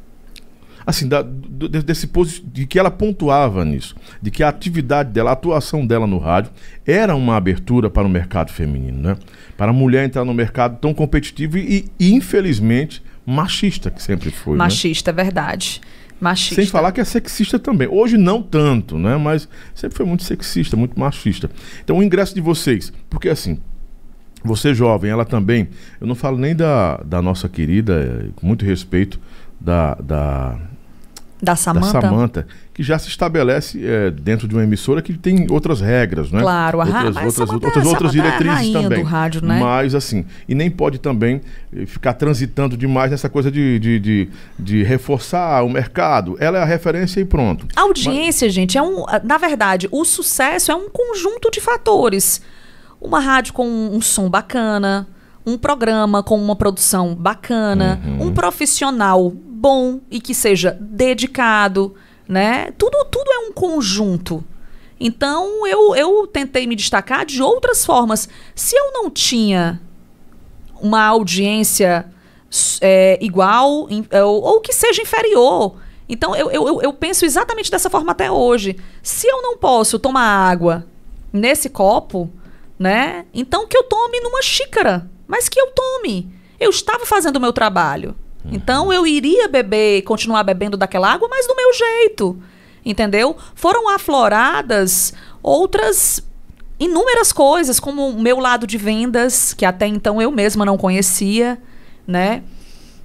Assim, 0.87 1.07
da- 1.07 1.23
do- 1.23 1.69
de- 1.69 1.83
desse 1.83 2.09
de 2.45 2.67
que 2.67 2.79
ela 2.79 2.91
pontuava 2.91 3.65
nisso, 3.65 3.95
de 4.21 4.31
que 4.31 4.43
a 4.43 4.49
atividade 4.49 5.11
dela, 5.13 5.31
a 5.31 5.33
atuação 5.35 5.87
dela 5.87 6.07
no 6.07 6.19
rádio 6.19 6.51
era 6.87 7.15
uma 7.15 7.37
abertura 7.37 7.91
para 7.91 8.07
o 8.07 8.11
mercado 8.11 8.51
feminino, 8.51 8.99
né? 9.01 9.17
Para 9.57 9.71
a 9.71 9.75
mulher 9.75 10.07
entrar 10.07 10.25
no 10.25 10.33
mercado 10.33 10.79
tão 10.81 10.95
competitivo 10.95 11.59
e, 11.59 11.85
e, 12.01 12.13
infelizmente 12.15 13.03
machista 13.27 13.91
que 13.91 14.03
sempre 14.03 14.31
foi, 14.31 14.55
né? 14.55 14.59
Machista, 14.59 15.11
é 15.11 15.15
verdade. 15.15 15.81
Machista. 16.21 16.57
Sem 16.57 16.67
falar 16.67 16.93
que 16.93 17.01
é 17.01 17.05
sexista 17.05 17.59
também. 17.59 17.89
Hoje 17.89 18.17
não 18.19 18.43
tanto, 18.43 18.99
né? 18.99 19.17
Mas 19.17 19.49
sempre 19.75 19.97
foi 19.97 20.07
muito 20.07 20.23
sexista, 20.23 20.77
muito 20.77 20.99
machista. 20.99 21.51
Então 21.83 21.99
o 21.99 22.03
ingresso 22.03 22.35
de 22.35 22.41
vocês, 22.41 22.93
porque 23.09 23.29
assim, 23.29 23.59
você 24.45 24.75
jovem, 24.75 25.11
ela 25.11 25.25
também, 25.25 25.69
eu 26.01 26.07
não 26.07 26.15
falo 26.15 26.37
nem 26.39 26.55
da, 26.55 26.97
da 26.99 27.23
nossa 27.23 27.49
querida, 27.49 28.25
eh, 28.27 28.31
com 28.37 28.47
muito 28.47 28.65
respeito, 28.65 29.21
da, 29.61 29.95
da, 29.95 30.59
Da 31.43 31.53
da 31.53 31.57
Samanta. 31.57 32.01
Samanta, 32.01 32.47
que 32.75 32.83
já 32.83 32.99
se 32.99 33.09
estabelece 33.09 33.81
eh, 33.83 34.11
dentro 34.11 34.47
de 34.47 34.55
uma 34.55 34.63
emissora 34.63 35.01
que 35.01 35.15
tem 35.17 35.47
outras 35.51 35.81
regras, 35.81 36.31
né? 36.31 36.41
Claro, 36.41 36.81
a 36.81 36.85
ra- 36.85 36.99
outras, 36.99 37.15
mas 37.15 37.25
outras, 37.25 37.49
Samanta- 37.49 37.67
outras, 37.67 37.87
outras 37.87 38.13
Samanta 38.13 38.29
é 38.29 38.31
a 38.31 38.37
diretrizes 38.39 38.57
rainha 38.75 38.83
também. 38.89 39.03
do 39.03 39.09
rádio, 39.09 39.45
né? 39.47 39.59
Mas 39.59 39.95
assim, 39.95 40.27
e 40.49 40.55
nem 40.55 40.71
pode 40.71 40.99
também 40.99 41.41
eh, 41.75 41.87
ficar 41.87 42.13
transitando 42.13 42.77
demais 42.77 43.11
nessa 43.11 43.29
coisa 43.29 43.51
de, 43.51 43.79
de, 43.79 43.99
de, 43.99 44.29
de 44.59 44.83
reforçar 44.83 45.63
o 45.65 45.69
mercado. 45.71 46.37
Ela 46.39 46.59
é 46.59 46.63
a 46.63 46.67
referência 46.67 47.21
e 47.21 47.25
pronto. 47.25 47.67
A 47.75 47.81
audiência, 47.83 48.49
gente, 48.51 48.77
é 48.77 48.83
um. 48.83 49.05
Na 49.25 49.39
verdade, 49.39 49.89
o 49.91 50.05
sucesso 50.05 50.71
é 50.71 50.75
um 50.75 50.89
conjunto 50.91 51.51
de 51.51 51.61
fatores. 51.61 52.43
Uma 53.01 53.19
rádio 53.19 53.55
com 53.55 53.67
um 53.67 54.01
som 54.03 54.29
bacana, 54.29 55.09
um 55.47 55.57
programa 55.57 56.23
com 56.23 56.37
uma 56.39 56.55
produção 56.55 57.15
bacana, 57.15 57.99
Uhum. 58.05 58.27
um 58.27 58.33
profissional 58.35 59.33
bom 59.61 60.01
e 60.11 60.21
que 60.21 60.35
seja 60.35 60.77
dedicado, 60.81 61.95
né? 62.27 62.71
Tudo, 62.79 63.05
tudo 63.11 63.31
é 63.31 63.39
um 63.41 63.53
conjunto. 63.53 64.43
Então, 64.99 65.67
eu, 65.67 65.95
eu 65.95 66.27
tentei 66.27 66.67
me 66.67 66.75
destacar 66.75 67.25
de 67.27 67.43
outras 67.43 67.85
formas. 67.85 68.29
Se 68.55 68.75
eu 68.77 68.93
não 68.93 69.11
tinha 69.11 69.81
uma 70.81 71.05
audiência 71.05 72.07
é, 72.81 73.19
igual 73.21 73.87
em- 73.91 74.07
ou, 74.25 74.43
ou 74.43 74.61
que 74.61 74.73
seja 74.73 75.03
inferior. 75.03 75.77
Então, 76.09 76.35
eu, 76.35 76.51
eu- 76.51 76.81
eu 76.83 76.93
penso 76.93 77.25
exatamente 77.25 77.71
dessa 77.71 77.89
forma 77.91 78.13
até 78.13 78.31
hoje. 78.31 78.77
Se 79.03 79.27
eu 79.29 79.41
não 79.43 79.57
posso 79.57 79.99
tomar 79.99 80.23
água 80.51 80.87
nesse 81.33 81.69
copo, 81.69 82.29
né? 82.79 83.27
Então 83.33 83.67
que 83.69 83.77
eu 83.77 83.85
tome 83.85 84.21
numa 84.21 84.43
xícara, 84.43 85.09
mas 85.29 85.49
que 85.49 85.61
eu 85.61 85.71
tome. 85.71 86.33
Eu 86.59 86.71
estava 86.71 87.07
fazendo 87.07 87.37
o 87.37 87.41
meu 87.41 87.53
trabalho. 87.53 88.17
Então 88.45 88.93
eu 88.93 89.07
iria 89.07 89.49
beber, 89.49 90.03
continuar 90.03 90.43
bebendo 90.43 90.77
daquela 90.77 91.13
água, 91.13 91.29
mas 91.29 91.47
do 91.47 91.55
meu 91.55 91.73
jeito. 91.73 92.41
Entendeu? 92.85 93.37
Foram 93.55 93.89
afloradas 93.89 95.13
outras 95.43 96.23
inúmeras 96.79 97.33
coisas, 97.33 97.79
como 97.79 98.09
o 98.09 98.21
meu 98.21 98.39
lado 98.39 98.67
de 98.67 98.79
vendas, 98.79 99.53
que 99.53 99.67
até 99.67 99.87
então 99.87 100.21
eu 100.21 100.31
mesma 100.31 100.65
não 100.65 100.79
conhecia, 100.79 101.61
né? 102.07 102.43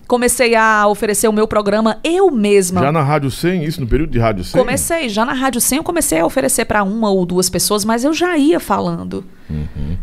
Comecei 0.07 0.55
a 0.55 0.87
oferecer 0.87 1.27
o 1.27 1.33
meu 1.33 1.47
programa 1.47 1.97
eu 2.03 2.29
mesma. 2.29 2.81
Já 2.81 2.91
na 2.91 3.01
Rádio 3.01 3.31
100, 3.31 3.63
isso 3.63 3.81
no 3.81 3.87
período 3.87 4.11
de 4.11 4.19
Rádio 4.19 4.43
100? 4.43 4.59
Comecei, 4.61 5.09
já 5.09 5.25
na 5.25 5.33
Rádio 5.33 5.59
100 5.59 5.77
eu 5.77 5.83
comecei 5.83 6.19
a 6.19 6.25
oferecer 6.25 6.65
para 6.65 6.83
uma 6.83 7.09
ou 7.09 7.25
duas 7.25 7.49
pessoas, 7.49 7.83
mas 7.83 8.03
eu 8.03 8.13
já 8.13 8.37
ia 8.37 8.59
falando. 8.59 9.25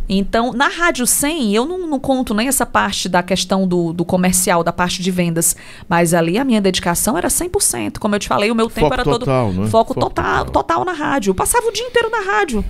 Então, 0.09 0.53
na 0.53 0.69
Rádio 0.69 1.07
100, 1.07 1.55
eu 1.55 1.65
não, 1.67 1.87
não 1.87 1.99
conto 1.99 2.35
nem 2.35 2.49
essa 2.49 2.65
parte 2.67 3.09
da 3.09 3.23
questão 3.23 3.67
do, 3.67 3.93
do 3.93 4.05
comercial, 4.05 4.63
da 4.63 4.73
parte 4.73 5.03
de 5.03 5.11
vendas, 5.11 5.57
mas 5.89 6.15
ali 6.15 6.39
a 6.39 6.45
minha 6.45 6.61
dedicação 6.61 7.17
era 7.17 7.29
100%. 7.29 7.99
Como 7.99 8.15
eu 8.15 8.19
te 8.19 8.29
falei, 8.29 8.51
o 8.51 8.55
meu 8.55 8.69
tempo 8.69 8.81
Foco 8.81 8.95
era 8.95 9.05
total, 9.05 9.47
todo 9.47 9.61
né? 9.63 9.69
foco, 9.69 9.95
Foco 9.95 10.01
total, 10.01 10.45
total. 10.47 10.63
total 10.63 10.85
na 10.85 10.93
rádio. 10.93 11.31
Eu 11.31 11.35
passava 11.35 11.67
o 11.67 11.73
dia 11.73 11.87
inteiro 11.87 12.11
na 12.11 12.21
rádio. 12.21 12.65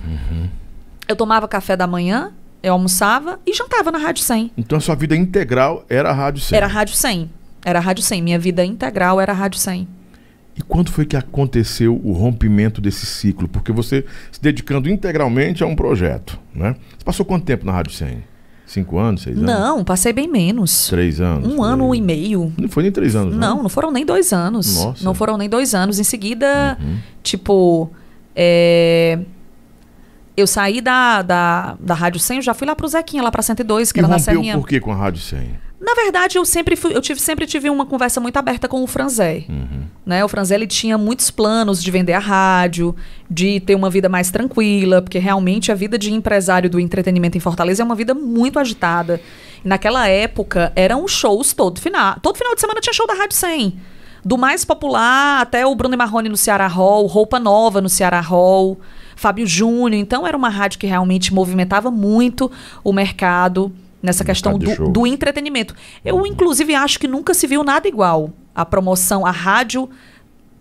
Eu 1.07 1.15
tomava 1.15 1.47
café 1.47 1.75
da 1.75 1.85
manhã, 1.85 2.31
eu 2.63 2.71
almoçava 2.71 3.39
e 3.45 3.53
jantava 3.53 3.91
na 3.91 3.97
Rádio 3.97 4.23
100. 4.23 4.51
Então 4.57 4.77
a 4.77 4.81
sua 4.81 4.95
vida 4.95 5.15
integral 5.15 5.85
era 5.89 6.09
a 6.09 6.13
Rádio 6.13 6.41
100. 6.41 6.55
Era 6.55 6.65
a 6.65 6.69
Rádio 6.69 6.95
100. 6.95 7.29
Era 7.65 7.79
a 7.79 7.81
Rádio 7.81 8.03
100. 8.03 8.21
Minha 8.21 8.39
vida 8.39 8.63
integral 8.63 9.19
era 9.19 9.33
a 9.33 9.35
Rádio 9.35 9.59
100. 9.59 9.85
E 10.55 10.61
quando 10.61 10.89
foi 10.91 11.05
que 11.05 11.17
aconteceu 11.17 11.99
o 12.03 12.13
rompimento 12.13 12.79
desse 12.79 13.05
ciclo? 13.05 13.47
Porque 13.49 13.71
você 13.71 14.05
se 14.31 14.41
dedicando 14.41 14.89
integralmente 14.89 15.63
a 15.63 15.67
um 15.67 15.75
projeto, 15.75 16.39
né? 16.55 16.75
Você 16.97 17.03
passou 17.03 17.25
quanto 17.25 17.43
tempo 17.43 17.65
na 17.65 17.73
Rádio 17.73 17.91
100? 17.91 18.23
Cinco 18.65 18.97
anos, 18.97 19.21
seis 19.23 19.37
anos? 19.37 19.49
Não, 19.49 19.83
passei 19.83 20.13
bem 20.13 20.27
menos. 20.27 20.87
Três 20.87 21.19
anos? 21.19 21.51
Um 21.51 21.57
por 21.57 21.63
ano 21.63 21.93
e 21.93 22.01
meio. 22.01 22.51
Não 22.57 22.69
foi 22.69 22.83
nem 22.83 22.91
três 22.91 23.13
anos, 23.13 23.35
Não, 23.35 23.61
não 23.61 23.69
foram 23.69 23.91
nem 23.91 24.05
dois 24.05 24.31
anos. 24.31 24.75
Nossa. 24.77 24.99
Uhum. 24.99 25.05
Não 25.05 25.13
foram 25.13 25.37
nem 25.37 25.49
dois 25.49 25.75
anos. 25.75 25.99
Em 25.99 26.03
seguida, 26.03 26.77
tipo, 27.21 27.91
é, 28.35 29.19
eu 30.35 30.47
saí 30.47 30.81
da, 30.81 31.21
da, 31.21 31.75
da 31.79 31.93
Rádio 31.93 32.19
100, 32.19 32.37
eu 32.37 32.43
já 32.43 32.53
fui 32.53 32.67
lá 32.67 32.75
pro 32.75 32.87
Zequinha, 32.87 33.21
lá 33.21 33.31
pra 33.31 33.41
102, 33.41 33.91
que 33.91 33.99
E 33.99 34.01
era 34.01 34.07
na 34.07 34.19
Serrinha. 34.19 34.57
por 34.57 34.67
quê 34.67 34.79
com 34.79 34.91
a 34.91 34.95
Rádio 34.95 35.21
100? 35.21 35.63
Na 35.79 35.93
verdade, 35.95 36.37
eu 36.37 36.45
sempre 36.45 36.77
fui, 36.77 36.95
eu 36.95 37.01
tive, 37.01 37.19
sempre 37.19 37.45
tive 37.45 37.69
uma 37.69 37.85
conversa 37.85 38.21
muito 38.21 38.37
aberta 38.37 38.69
com 38.69 38.81
o 38.81 38.87
Franzé. 38.87 39.43
Uhum. 39.49 39.83
Né? 40.05 40.23
O 40.23 40.29
Franzé 40.29 40.55
ele 40.55 40.65
tinha 40.65 40.97
muitos 40.97 41.29
planos 41.29 41.83
de 41.83 41.91
vender 41.91 42.13
a 42.13 42.19
rádio, 42.19 42.95
de 43.29 43.59
ter 43.59 43.75
uma 43.75 43.89
vida 43.89 44.07
mais 44.07 44.31
tranquila, 44.31 45.01
porque 45.01 45.19
realmente 45.19 45.73
a 45.73 45.75
vida 45.75 45.97
de 45.97 46.13
empresário 46.13 46.69
do 46.69 46.79
entretenimento 46.79 47.37
em 47.37 47.41
Fortaleza 47.41 47.83
é 47.83 47.85
uma 47.85 47.95
vida 47.95 48.13
muito 48.13 48.59
agitada. 48.59 49.19
E 49.63 49.67
naquela 49.67 50.07
época 50.07 50.71
eram 50.73 51.05
shows 51.05 51.51
todo 51.51 51.81
final. 51.81 52.17
Todo 52.21 52.37
final 52.37 52.55
de 52.55 52.61
semana 52.61 52.79
tinha 52.79 52.93
show 52.93 53.05
da 53.05 53.13
Rádio 53.13 53.35
100. 53.35 53.77
Do 54.23 54.37
mais 54.37 54.63
popular 54.63 55.41
até 55.41 55.65
o 55.65 55.75
Bruno 55.75 55.95
e 55.95 55.97
Marrone 55.97 56.29
no 56.29 56.37
Ceará 56.37 56.67
Hall, 56.67 57.05
Roupa 57.07 57.41
Nova 57.41 57.81
no 57.81 57.89
Ceará 57.89 58.21
Hall, 58.21 58.79
Fábio 59.15 59.45
Júnior. 59.45 59.99
Então 59.99 60.25
era 60.25 60.35
uma 60.35 60.49
rádio 60.49 60.79
que 60.79 60.87
realmente 60.87 61.33
movimentava 61.33 61.89
muito 61.91 62.51
o 62.83 62.93
mercado 62.93 63.71
nessa 64.01 64.25
questão 64.25 64.57
do, 64.57 64.89
do 64.89 65.07
entretenimento. 65.07 65.73
Eu, 66.03 66.25
inclusive, 66.27 66.75
acho 66.75 66.99
que 66.99 67.07
nunca 67.07 67.33
se 67.33 67.47
viu 67.47 67.63
nada 67.63 67.87
igual. 67.87 68.33
A 68.53 68.65
promoção, 68.65 69.25
a 69.25 69.31
rádio 69.31 69.89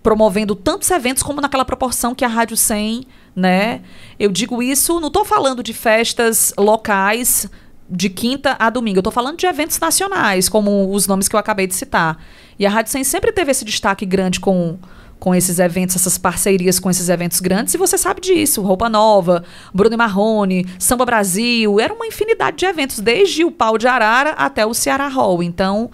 promovendo 0.02 0.54
tantos 0.54 0.90
eventos 0.90 1.22
como 1.22 1.40
naquela 1.40 1.64
proporção 1.64 2.14
que 2.14 2.24
a 2.24 2.28
Rádio 2.28 2.56
100, 2.56 3.04
né? 3.36 3.80
Eu 4.18 4.30
digo 4.30 4.62
isso, 4.62 4.98
não 4.98 5.08
estou 5.08 5.24
falando 5.24 5.62
de 5.62 5.72
festas 5.72 6.52
locais 6.58 7.48
de 7.88 8.08
quinta 8.08 8.56
a 8.58 8.70
domingo, 8.70 8.98
eu 8.98 9.00
estou 9.00 9.12
falando 9.12 9.36
de 9.36 9.46
eventos 9.46 9.78
nacionais, 9.78 10.48
como 10.48 10.92
os 10.92 11.06
nomes 11.06 11.28
que 11.28 11.36
eu 11.36 11.40
acabei 11.40 11.66
de 11.66 11.74
citar. 11.74 12.18
E 12.58 12.66
a 12.66 12.70
Rádio 12.70 12.90
100 12.90 13.04
sempre 13.04 13.32
teve 13.32 13.50
esse 13.50 13.64
destaque 13.64 14.04
grande 14.04 14.40
com 14.40 14.78
com 15.22 15.32
esses 15.32 15.60
eventos, 15.60 15.94
essas 15.94 16.18
parcerias 16.18 16.80
com 16.80 16.90
esses 16.90 17.08
eventos 17.08 17.38
grandes, 17.38 17.72
e 17.72 17.78
você 17.78 17.96
sabe 17.96 18.20
disso. 18.20 18.60
Roupa 18.60 18.88
Nova, 18.88 19.44
Bruno 19.72 19.96
Marrone, 19.96 20.66
Samba 20.80 21.06
Brasil, 21.06 21.78
era 21.78 21.94
uma 21.94 22.04
infinidade 22.04 22.56
de 22.56 22.66
eventos, 22.66 22.98
desde 22.98 23.44
o 23.44 23.52
Pau 23.52 23.78
de 23.78 23.86
Arara 23.86 24.30
até 24.30 24.66
o 24.66 24.74
Ceará 24.74 25.06
Hall. 25.06 25.40
Então, 25.40 25.92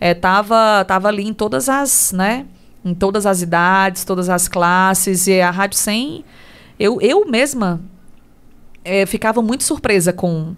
é, 0.00 0.14
tava, 0.14 0.82
tava 0.88 1.08
ali 1.08 1.28
em 1.28 1.34
todas 1.34 1.68
as, 1.68 2.10
né, 2.12 2.46
em 2.82 2.94
todas 2.94 3.26
as 3.26 3.42
idades, 3.42 4.02
todas 4.02 4.30
as 4.30 4.48
classes, 4.48 5.26
e 5.26 5.42
a 5.42 5.50
Rádio 5.50 5.76
100, 5.76 6.24
eu, 6.78 6.98
eu 7.02 7.26
mesma 7.26 7.82
é, 8.82 9.04
ficava 9.04 9.42
muito 9.42 9.62
surpresa 9.62 10.10
com, 10.10 10.56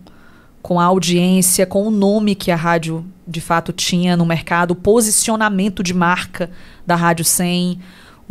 com 0.62 0.78
a 0.78 0.84
audiência, 0.84 1.66
com 1.66 1.88
o 1.88 1.90
nome 1.90 2.36
que 2.36 2.52
a 2.52 2.56
rádio 2.56 3.04
de 3.26 3.40
fato 3.40 3.72
tinha 3.72 4.16
no 4.16 4.24
mercado, 4.24 4.70
o 4.70 4.76
posicionamento 4.76 5.82
de 5.82 5.92
marca 5.92 6.50
da 6.86 6.94
Rádio 6.94 7.24
100. 7.24 7.80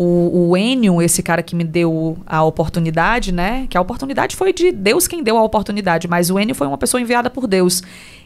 O, 0.04 0.50
o 0.50 0.58
Enio, 0.58 1.00
esse 1.00 1.22
cara 1.22 1.44
que 1.44 1.56
me 1.56 1.64
deu 1.64 2.18
a 2.26 2.44
oportunidade, 2.44 3.32
né? 3.32 3.68
Que 3.70 3.78
a 3.78 3.82
oportunidade 3.82 4.36
foi 4.36 4.52
de 4.52 4.72
Deus 4.72 5.08
quem 5.08 5.22
deu 5.22 5.38
a 5.38 5.44
oportunidade, 5.44 6.08
mas 6.08 6.32
o 6.32 6.40
Enio 6.40 6.56
foi 6.56 6.66
uma 6.66 6.78
pessoa 6.78 7.00
enviada 7.00 7.30
por 7.30 7.46
Deus. 7.46 7.84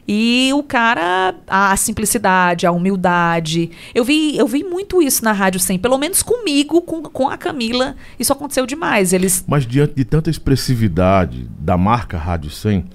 E 0.08 0.52
o 0.54 0.64
cara, 0.64 1.36
a 1.48 1.76
simplicidade, 1.76 2.66
a 2.66 2.72
humildade. 2.72 3.72
Eu 3.94 4.06
vi, 4.06 4.38
eu 4.38 4.48
vi 4.48 4.64
muito 4.64 5.02
isso 5.02 5.24
na 5.24 5.34
Rádio 5.34 5.60
100, 5.60 5.80
pelo 5.80 5.98
menos 5.98 6.24
comigo, 6.24 6.82
com, 6.82 7.02
com 7.02 7.28
a 7.28 7.38
Camila, 7.38 7.96
isso 8.18 8.32
aconteceu 8.32 8.66
demais. 8.66 9.12
Eles 9.12 9.44
Mas 9.46 9.66
diante 9.66 9.96
de 9.96 10.06
tanta 10.06 10.30
expressividade 10.30 11.50
da 11.60 11.76
marca 11.76 12.18
Rádio 12.18 12.52
100, 12.52 12.86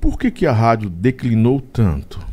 por 0.00 0.18
que, 0.18 0.30
que 0.30 0.46
a 0.46 0.52
rádio 0.52 0.88
declinou 0.88 1.60
tanto? 1.60 2.29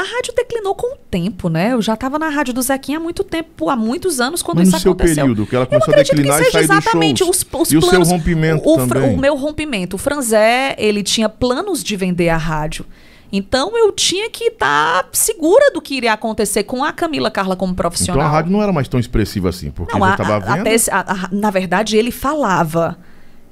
A 0.00 0.02
rádio 0.02 0.32
declinou 0.34 0.74
com 0.74 0.94
o 0.94 0.96
tempo, 1.10 1.48
né? 1.50 1.72
Eu 1.74 1.82
já 1.82 1.92
estava 1.94 2.18
na 2.18 2.28
rádio 2.30 2.54
do 2.54 2.62
Zequinha 2.62 2.96
há 2.96 3.00
muito 3.00 3.22
tempo, 3.22 3.68
há 3.68 3.76
muitos 3.76 4.18
anos, 4.20 4.42
quando 4.42 4.58
Mas 4.58 4.68
isso 4.68 4.76
no 4.76 4.80
seu 4.80 4.92
aconteceu. 4.92 5.16
período, 5.24 5.46
que 5.46 5.54
ela 5.54 5.66
começou 5.66 5.92
a 5.92 5.96
declinar 5.98 6.40
e 6.40 6.50
sair 6.50 6.66
dos 6.66 6.76
exatamente 6.76 7.18
shows. 7.18 7.36
os, 7.52 7.60
os 7.60 7.72
E 7.72 7.76
o 7.76 7.82
seu 7.82 8.02
rompimento 8.02 8.66
o, 8.66 8.76
também. 8.76 9.14
o 9.14 9.18
meu 9.18 9.36
rompimento. 9.36 9.96
O 9.96 9.98
Franzé, 9.98 10.74
ele 10.78 11.02
tinha 11.02 11.28
planos 11.28 11.84
de 11.84 11.96
vender 11.96 12.30
a 12.30 12.36
rádio. 12.38 12.86
Então 13.32 13.76
eu 13.78 13.92
tinha 13.92 14.28
que 14.30 14.44
estar 14.44 15.06
segura 15.12 15.70
do 15.70 15.80
que 15.82 15.94
iria 15.94 16.12
acontecer 16.14 16.64
com 16.64 16.82
a 16.82 16.92
Camila 16.92 17.30
Carla 17.30 17.54
como 17.54 17.74
profissional. 17.74 18.16
Então 18.22 18.28
a 18.28 18.32
rádio 18.32 18.50
não 18.52 18.62
era 18.62 18.72
mais 18.72 18.88
tão 18.88 18.98
expressiva 18.98 19.50
assim, 19.50 19.70
porque 19.70 19.92
Não, 19.96 20.00
já 20.06 20.12
estava 20.14 20.54
vendo. 20.56 20.66
esse- 20.66 20.90
a- 20.90 21.04
a- 21.06 21.28
na 21.30 21.50
verdade, 21.50 21.96
ele 21.96 22.10
falava. 22.10 22.98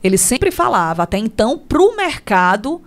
Ele 0.02 0.16
sempre 0.16 0.50
falava. 0.50 1.02
Até 1.02 1.18
então, 1.18 1.58
pro 1.58 1.94
mercado, 1.96 2.80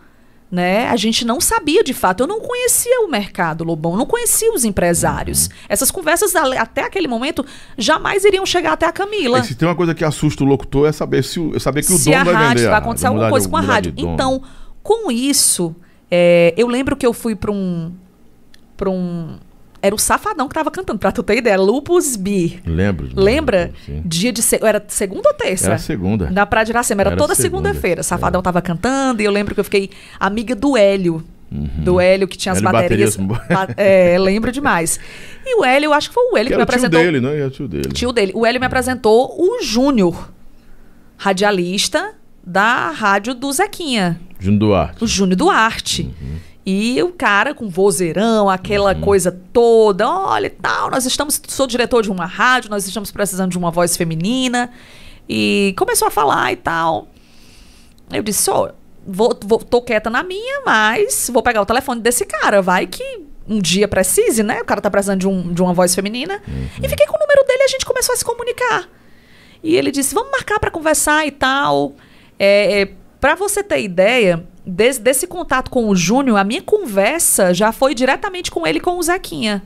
né? 0.52 0.88
A 0.90 0.96
gente 0.98 1.24
não 1.26 1.40
sabia 1.40 1.82
de 1.84 1.94
fato. 1.94 2.22
Eu 2.24 2.28
não 2.28 2.42
conhecia 2.42 3.00
o 3.02 3.08
mercado, 3.10 3.64
Lobão. 3.64 3.96
Não 3.96 4.06
conhecia 4.06 4.52
os 4.54 4.66
empresários. 4.66 5.46
Uhum. 5.46 5.52
Essas 5.70 5.90
conversas, 5.90 6.36
até 6.36 6.84
aquele 6.84 7.08
momento, 7.08 7.46
jamais 7.78 8.26
iriam 8.26 8.46
chegar 8.46 8.74
até 8.74 8.86
a 8.86 8.92
Camila. 8.92 9.38
Aí, 9.38 9.44
se 9.46 9.56
tem 9.56 9.68
uma 9.68 9.76
coisa 9.76 9.96
que 9.96 10.04
assusta 10.04 10.44
o 10.44 10.48
locutor 10.48 10.90
é 10.90 10.92
saber 10.92 11.24
se 11.24 11.40
o, 11.40 11.56
é 11.56 11.60
saber 11.60 11.84
que 11.86 11.94
o 11.94 11.98
se 11.98 12.10
dono 12.10 12.18
a 12.18 12.24
vai 12.26 12.34
rádio 12.34 12.50
vender. 12.58 12.70
vai 12.70 12.80
acontecer 12.80 13.08
alguma 13.08 13.30
coisa 13.30 13.46
de- 13.48 13.52
com 13.52 13.58
a 13.58 13.62
rádio. 13.62 13.94
Então, 13.96 14.44
com 14.84 15.10
isso, 15.10 15.74
é, 16.10 16.54
eu 16.58 16.68
lembro 16.68 16.98
que 16.98 17.06
eu 17.06 17.14
fui 17.14 17.34
para 17.36 17.52
um, 17.52 17.94
para 18.76 18.90
um, 18.90 19.38
era 19.82 19.96
o 19.96 19.98
Safadão 19.98 20.48
que 20.48 20.54
tava 20.54 20.70
cantando, 20.70 21.00
pra 21.00 21.12
tu 21.12 21.24
ter 21.24 21.38
ideia, 21.38 21.58
Lupus 21.60 22.16
B. 22.16 22.60
Lembro. 22.66 23.10
Lembra? 23.16 23.72
Sim. 23.86 24.02
Dia 24.06 24.32
de 24.32 24.42
era 24.62 24.84
segunda 24.88 25.30
ou 25.30 25.34
terça? 25.36 25.68
Era 25.68 25.78
segunda. 25.78 26.30
Na 26.30 26.46
Praia 26.46 26.66
de 26.66 26.72
Iracema, 26.72 27.02
era, 27.02 27.10
Era 27.12 27.18
toda 27.18 27.34
segunda. 27.36 27.70
segunda-feira. 27.70 28.04
Safadão 28.04 28.40
É. 28.40 28.44
tava 28.44 28.62
cantando 28.62 29.22
e 29.22 29.26
eu 29.26 29.32
lembro 29.32 29.54
que 29.54 29.60
eu 29.60 29.64
fiquei 29.64 29.90
amiga 30.20 30.54
do 30.56 30.78
Hélio. 30.78 31.24
Do 31.54 32.00
Hélio, 32.00 32.30
que 32.30 32.38
tinha 32.38 32.54
as 32.54 32.60
Uhum. 32.62 32.68
Hélio 32.70 32.82
baterias. 32.82 33.18
bateria. 33.18 33.56
Ba- 33.58 33.74
é, 33.76 34.18
lembro 34.18 34.54
demais. 34.54 34.98
E 35.46 35.60
o 35.60 35.66
Hélio, 35.66 35.88
eu 35.88 35.94
acho 35.94 36.08
que 36.08 36.14
foi 36.14 36.24
o 36.32 36.38
Hélio 36.38 36.48
Que 36.48 36.54
que, 36.54 36.56
me 36.58 36.62
era 36.62 36.64
o 36.64 36.66
tio 36.66 36.76
apresentou. 36.88 37.00
dele, 37.02 37.20
né? 37.20 37.38
Era 37.40 37.48
o 37.48 37.52
tio 37.52 37.68
dele. 37.68 37.90
Tio 37.92 38.12
dele. 38.14 38.32
O 38.34 38.46
Hélio 38.46 38.60
me 38.62 38.66
apresentou 38.68 39.36
o 39.38 39.62
Júnior, 39.62 40.32
radialista 41.18 42.14
da 42.46 42.90
rádio 42.92 43.34
do 43.36 43.52
Zequinha, 43.52 44.20
Júnior 44.40 44.60
Duarte. 44.60 45.04
o 45.04 45.08
Júnior 45.08 45.36
Duarte. 45.36 46.04
Uhum. 46.04 46.36
E 46.66 47.02
o 47.02 47.12
cara 47.12 47.56
com 47.56 47.68
vozeirão, 47.68 48.50
aquela 48.50 48.94
coisa 48.94 49.32
toda, 49.52 50.08
olha 50.08 50.46
e 50.46 50.52
tal, 50.52 50.92
nós 50.92 51.06
estamos, 51.06 51.42
sou 51.48 51.66
diretor 51.66 52.04
de 52.04 52.12
uma 52.12 52.26
rádio, 52.26 52.70
nós 52.70 52.86
estamos 52.86 53.10
precisando 53.10 53.52
de 53.52 53.58
uma 53.58 53.72
voz 53.72 53.98
feminina. 53.98 54.72
E 55.28 55.74
começou 55.78 56.08
a 56.08 56.12
falar 56.12 56.52
e 56.52 56.56
tal. 56.56 57.08
Eu 58.12 58.22
disse, 58.22 58.50
ó, 58.52 58.72
vou, 59.08 59.38
vou, 59.44 59.60
tô 59.60 59.82
quieta 59.82 60.10
na 60.10 60.22
minha, 60.22 60.62
mas 60.66 61.30
vou 61.34 61.42
pegar 61.42 61.62
o 61.62 61.66
telefone 61.66 62.02
desse 62.02 62.26
cara, 62.26 62.62
vai 62.62 62.86
que 62.86 63.22
um 63.48 63.60
dia 63.60 63.88
precise, 63.88 64.44
né? 64.44 64.62
O 64.62 64.66
cara 64.66 64.80
tá 64.80 64.90
precisando 64.90 65.20
de, 65.20 65.28
um, 65.28 65.52
de 65.54 65.62
uma 65.62 65.74
voz 65.74 65.96
feminina. 65.96 66.42
E 66.82 66.88
fiquei 66.88 67.08
com 67.08 67.16
o 67.16 67.20
número 67.20 67.44
dele 67.46 67.64
e 67.64 67.66
a 67.66 67.68
gente 67.68 67.86
começou 67.86 68.14
a 68.14 68.16
se 68.16 68.24
comunicar. 68.24 68.88
E 69.64 69.76
ele 69.76 69.92
disse, 69.92 70.14
vamos 70.14 70.32
marcar 70.32 70.60
para 70.60 70.72
conversar 70.72 71.26
e 71.26 71.32
tal. 71.32 71.94
É, 72.38 72.82
é, 72.82 72.94
para 73.20 73.36
você 73.36 73.64
ter 73.64 73.82
ideia, 73.82 74.46
des- 74.66 74.98
desse 74.98 75.28
contato 75.28 75.70
com 75.70 75.88
o 75.90 75.96
Júnior, 75.96 76.38
a 76.38 76.44
minha 76.44 76.62
conversa 76.62 77.54
já 77.54 77.72
foi 77.72 77.94
diretamente 77.96 78.52
com 78.52 78.66
ele 78.66 78.78
e 78.78 78.82
com 78.82 78.98
o 78.98 79.04
Zequinha. 79.04 79.62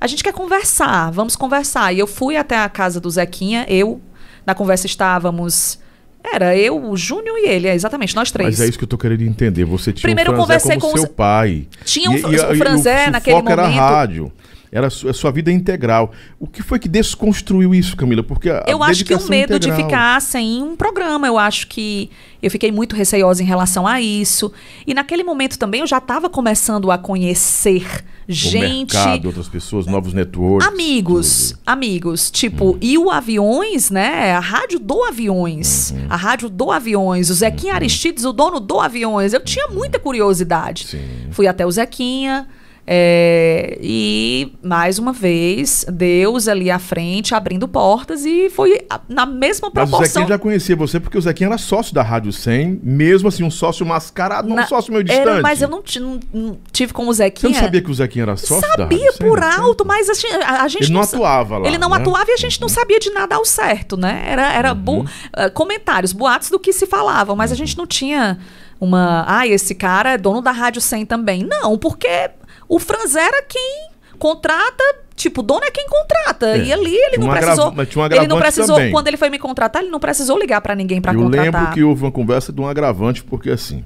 A 0.00 0.06
gente 0.06 0.24
quer 0.24 0.32
conversar, 0.32 1.10
vamos 1.10 1.36
conversar. 1.36 1.92
E 1.92 1.98
eu 1.98 2.06
fui 2.06 2.36
até 2.36 2.56
a 2.58 2.68
casa 2.68 2.98
do 3.00 3.10
Zequinha, 3.10 3.66
eu, 3.68 4.00
na 4.46 4.54
conversa 4.54 4.86
estávamos. 4.86 5.78
Era 6.22 6.54
eu, 6.56 6.82
o 6.90 6.96
Júnior 6.96 7.36
e 7.38 7.48
ele, 7.48 7.66
é, 7.66 7.74
exatamente, 7.74 8.14
nós 8.14 8.30
três. 8.30 8.50
Mas 8.50 8.60
é 8.60 8.68
isso 8.68 8.76
que 8.78 8.84
eu 8.84 8.88
tô 8.88 8.98
querendo 8.98 9.22
entender. 9.22 9.64
Você 9.64 9.90
tinha 9.92 10.02
Primeiro 10.02 10.32
o 10.32 10.34
eu 10.34 10.36
Franzé 10.44 10.58
conversei 10.68 10.78
com 10.78 10.96
seu 10.96 11.04
os- 11.08 11.14
pai. 11.14 11.66
Tinha 11.84 12.10
o- 12.10 12.14
o 12.14 12.56
Franzé 12.56 13.08
o 13.08 13.10
naquele 13.12 13.36
foco 13.36 13.50
era 13.50 13.62
momento. 13.62 13.78
rádio. 13.78 14.32
Era 14.72 14.86
a 14.86 14.90
sua, 14.90 15.10
a 15.10 15.14
sua 15.14 15.32
vida 15.32 15.50
integral. 15.50 16.12
O 16.38 16.46
que 16.46 16.62
foi 16.62 16.78
que 16.78 16.88
desconstruiu 16.88 17.74
isso, 17.74 17.96
Camila? 17.96 18.22
Porque 18.22 18.48
a, 18.48 18.64
Eu 18.68 18.82
acho 18.84 19.04
que 19.04 19.12
o 19.12 19.28
medo 19.28 19.58
de 19.58 19.68
integral- 19.68 19.88
ficar 19.88 20.22
sem 20.22 20.62
um 20.62 20.76
programa, 20.76 21.26
eu 21.26 21.36
acho 21.36 21.66
que 21.66 22.08
eu 22.40 22.48
fiquei 22.50 22.70
muito 22.70 22.94
receosa 22.94 23.42
em 23.42 23.46
relação 23.46 23.84
a 23.86 24.00
isso. 24.00 24.52
E 24.86 24.94
naquele 24.94 25.24
momento 25.24 25.58
também 25.58 25.80
eu 25.80 25.86
já 25.88 25.98
estava 25.98 26.30
começando 26.30 26.88
a 26.92 26.96
conhecer 26.96 27.84
O 28.28 28.32
gente, 28.32 28.94
mercado, 28.94 29.26
outras 29.26 29.48
pessoas, 29.48 29.86
novos 29.86 30.12
networks. 30.12 30.68
amigos, 30.68 31.50
tudo. 31.50 31.60
amigos, 31.66 32.30
tipo, 32.30 32.78
e 32.80 32.96
o 32.96 33.10
Aviões, 33.10 33.90
né? 33.90 34.32
A 34.34 34.40
rádio 34.40 34.78
do 34.78 35.02
Aviões, 35.02 35.90
Uhum. 35.90 36.06
a 36.08 36.14
rádio 36.16 36.48
do 36.48 36.70
Aviões, 36.70 37.28
o 37.28 37.34
Zequinha 37.34 37.74
Aristides, 37.74 38.24
o 38.24 38.32
dono 38.32 38.60
do 38.60 38.78
Aviões. 38.78 39.32
Eu 39.32 39.40
tinha 39.40 39.66
muita 39.66 39.98
curiosidade. 39.98 40.86
Sim. 40.86 41.00
Fui 41.32 41.48
até 41.48 41.66
o 41.66 41.70
Zequinha. 41.72 42.46
É, 42.92 43.78
e 43.80 44.52
mais 44.64 44.98
uma 44.98 45.12
vez, 45.12 45.86
Deus 45.88 46.48
ali 46.48 46.72
à 46.72 46.78
frente, 46.80 47.36
abrindo 47.36 47.68
portas, 47.68 48.24
e 48.24 48.50
foi 48.50 48.80
na 49.08 49.24
mesma 49.24 49.70
Mas 49.72 49.84
o 49.86 49.90
proporção. 49.90 50.22
Zequinha 50.22 50.26
já 50.26 50.38
conhecia 50.38 50.74
você 50.74 50.98
porque 50.98 51.16
o 51.16 51.20
Zequinha 51.20 51.46
era 51.50 51.56
sócio 51.58 51.94
da 51.94 52.02
Rádio 52.02 52.32
100, 52.32 52.80
mesmo 52.82 53.28
assim, 53.28 53.44
um 53.44 53.50
sócio 53.50 53.86
mascarado, 53.86 54.48
não 54.48 54.54
um 54.56 54.60
Na- 54.60 54.66
sócio 54.66 54.92
meio 54.92 55.04
distante. 55.04 55.28
Era, 55.28 55.40
mas 55.40 55.62
eu 55.62 55.68
não, 55.68 55.82
não- 56.00 56.20
não 56.34 56.58
tive 56.72 56.92
com 56.92 57.04
o 57.04 57.06
Você 57.14 57.18
Zequinha. 57.22 57.52
não 57.52 57.60
sabia 57.60 57.80
que 57.80 57.90
o 57.92 57.94
Zequinha 57.94 58.24
era 58.24 58.36
sócio 58.36 58.68
Sabia 58.76 59.12
100? 59.12 59.18
por 59.28 59.40
Não 59.40 59.64
alto, 59.66 59.84
mas 59.86 60.10
assim, 60.10 60.26
a, 60.44 60.62
a 60.64 60.68
gente 60.68 60.82
Ele 60.86 60.92
não 60.92 61.04
sa- 61.04 61.16
atuava 61.16 61.58
lá, 61.58 61.68
Ele 61.68 61.78
não 61.78 61.90
né? 61.90 61.96
atuava 61.96 62.26
e 62.28 62.32
a 62.34 62.36
gente 62.38 62.60
não 62.60 62.68
sabia 62.68 62.98
de 62.98 63.10
nada 63.10 63.36
ao 63.36 63.44
certo, 63.44 63.96
né? 63.96 64.24
Era, 64.26 64.52
era 64.52 64.74
bu- 64.74 65.04
ah, 65.32 65.48
comentários, 65.48 66.12
boatos 66.12 66.50
do 66.50 66.58
que 66.58 66.72
se 66.72 66.86
falavam, 66.86 67.36
mas 67.36 67.52
a 67.52 67.54
gente 67.54 67.78
não 67.78 67.86
tinha 67.86 68.36
uma. 68.80 69.24
Ah, 69.28 69.46
esse 69.46 69.74
cara 69.76 70.12
é 70.14 70.18
dono 70.18 70.40
da 70.40 70.50
Rádio 70.50 70.80
100 70.80 71.04
também. 71.06 71.44
Não, 71.44 71.76
porque 71.78 72.30
o 72.70 72.78
Franz 72.78 73.14
era 73.16 73.42
quem 73.42 73.88
contrata. 74.18 74.82
Tipo, 75.16 75.40
o 75.40 75.42
dono 75.44 75.62
é 75.64 75.70
quem 75.70 75.86
contrata. 75.86 76.56
É. 76.56 76.64
E 76.64 76.72
ali 76.72 76.94
ele 76.96 77.18
Tinha 77.18 77.26
não 77.26 77.30
precisou. 77.36 77.72
mas 77.72 77.88
tinha 77.88 78.02
um 78.02 78.06
ele 78.06 78.26
não 78.26 78.38
precisou. 78.38 78.76
também. 78.76 78.90
Quando 78.92 79.08
ele 79.08 79.16
foi 79.18 79.28
me 79.28 79.38
contratar, 79.38 79.82
ele 79.82 79.90
não 79.90 80.00
precisou 80.00 80.38
ligar 80.38 80.60
pra 80.62 80.74
ninguém 80.74 81.00
pra 81.02 81.12
Eu 81.12 81.20
contratar. 81.20 81.44
lembro 81.62 81.74
que 81.74 81.82
houve 81.82 82.02
uma 82.04 82.12
conversa 82.12 82.50
de 82.52 82.60
um 82.60 82.66
agravante, 82.66 83.22
porque 83.22 83.50
assim, 83.50 83.84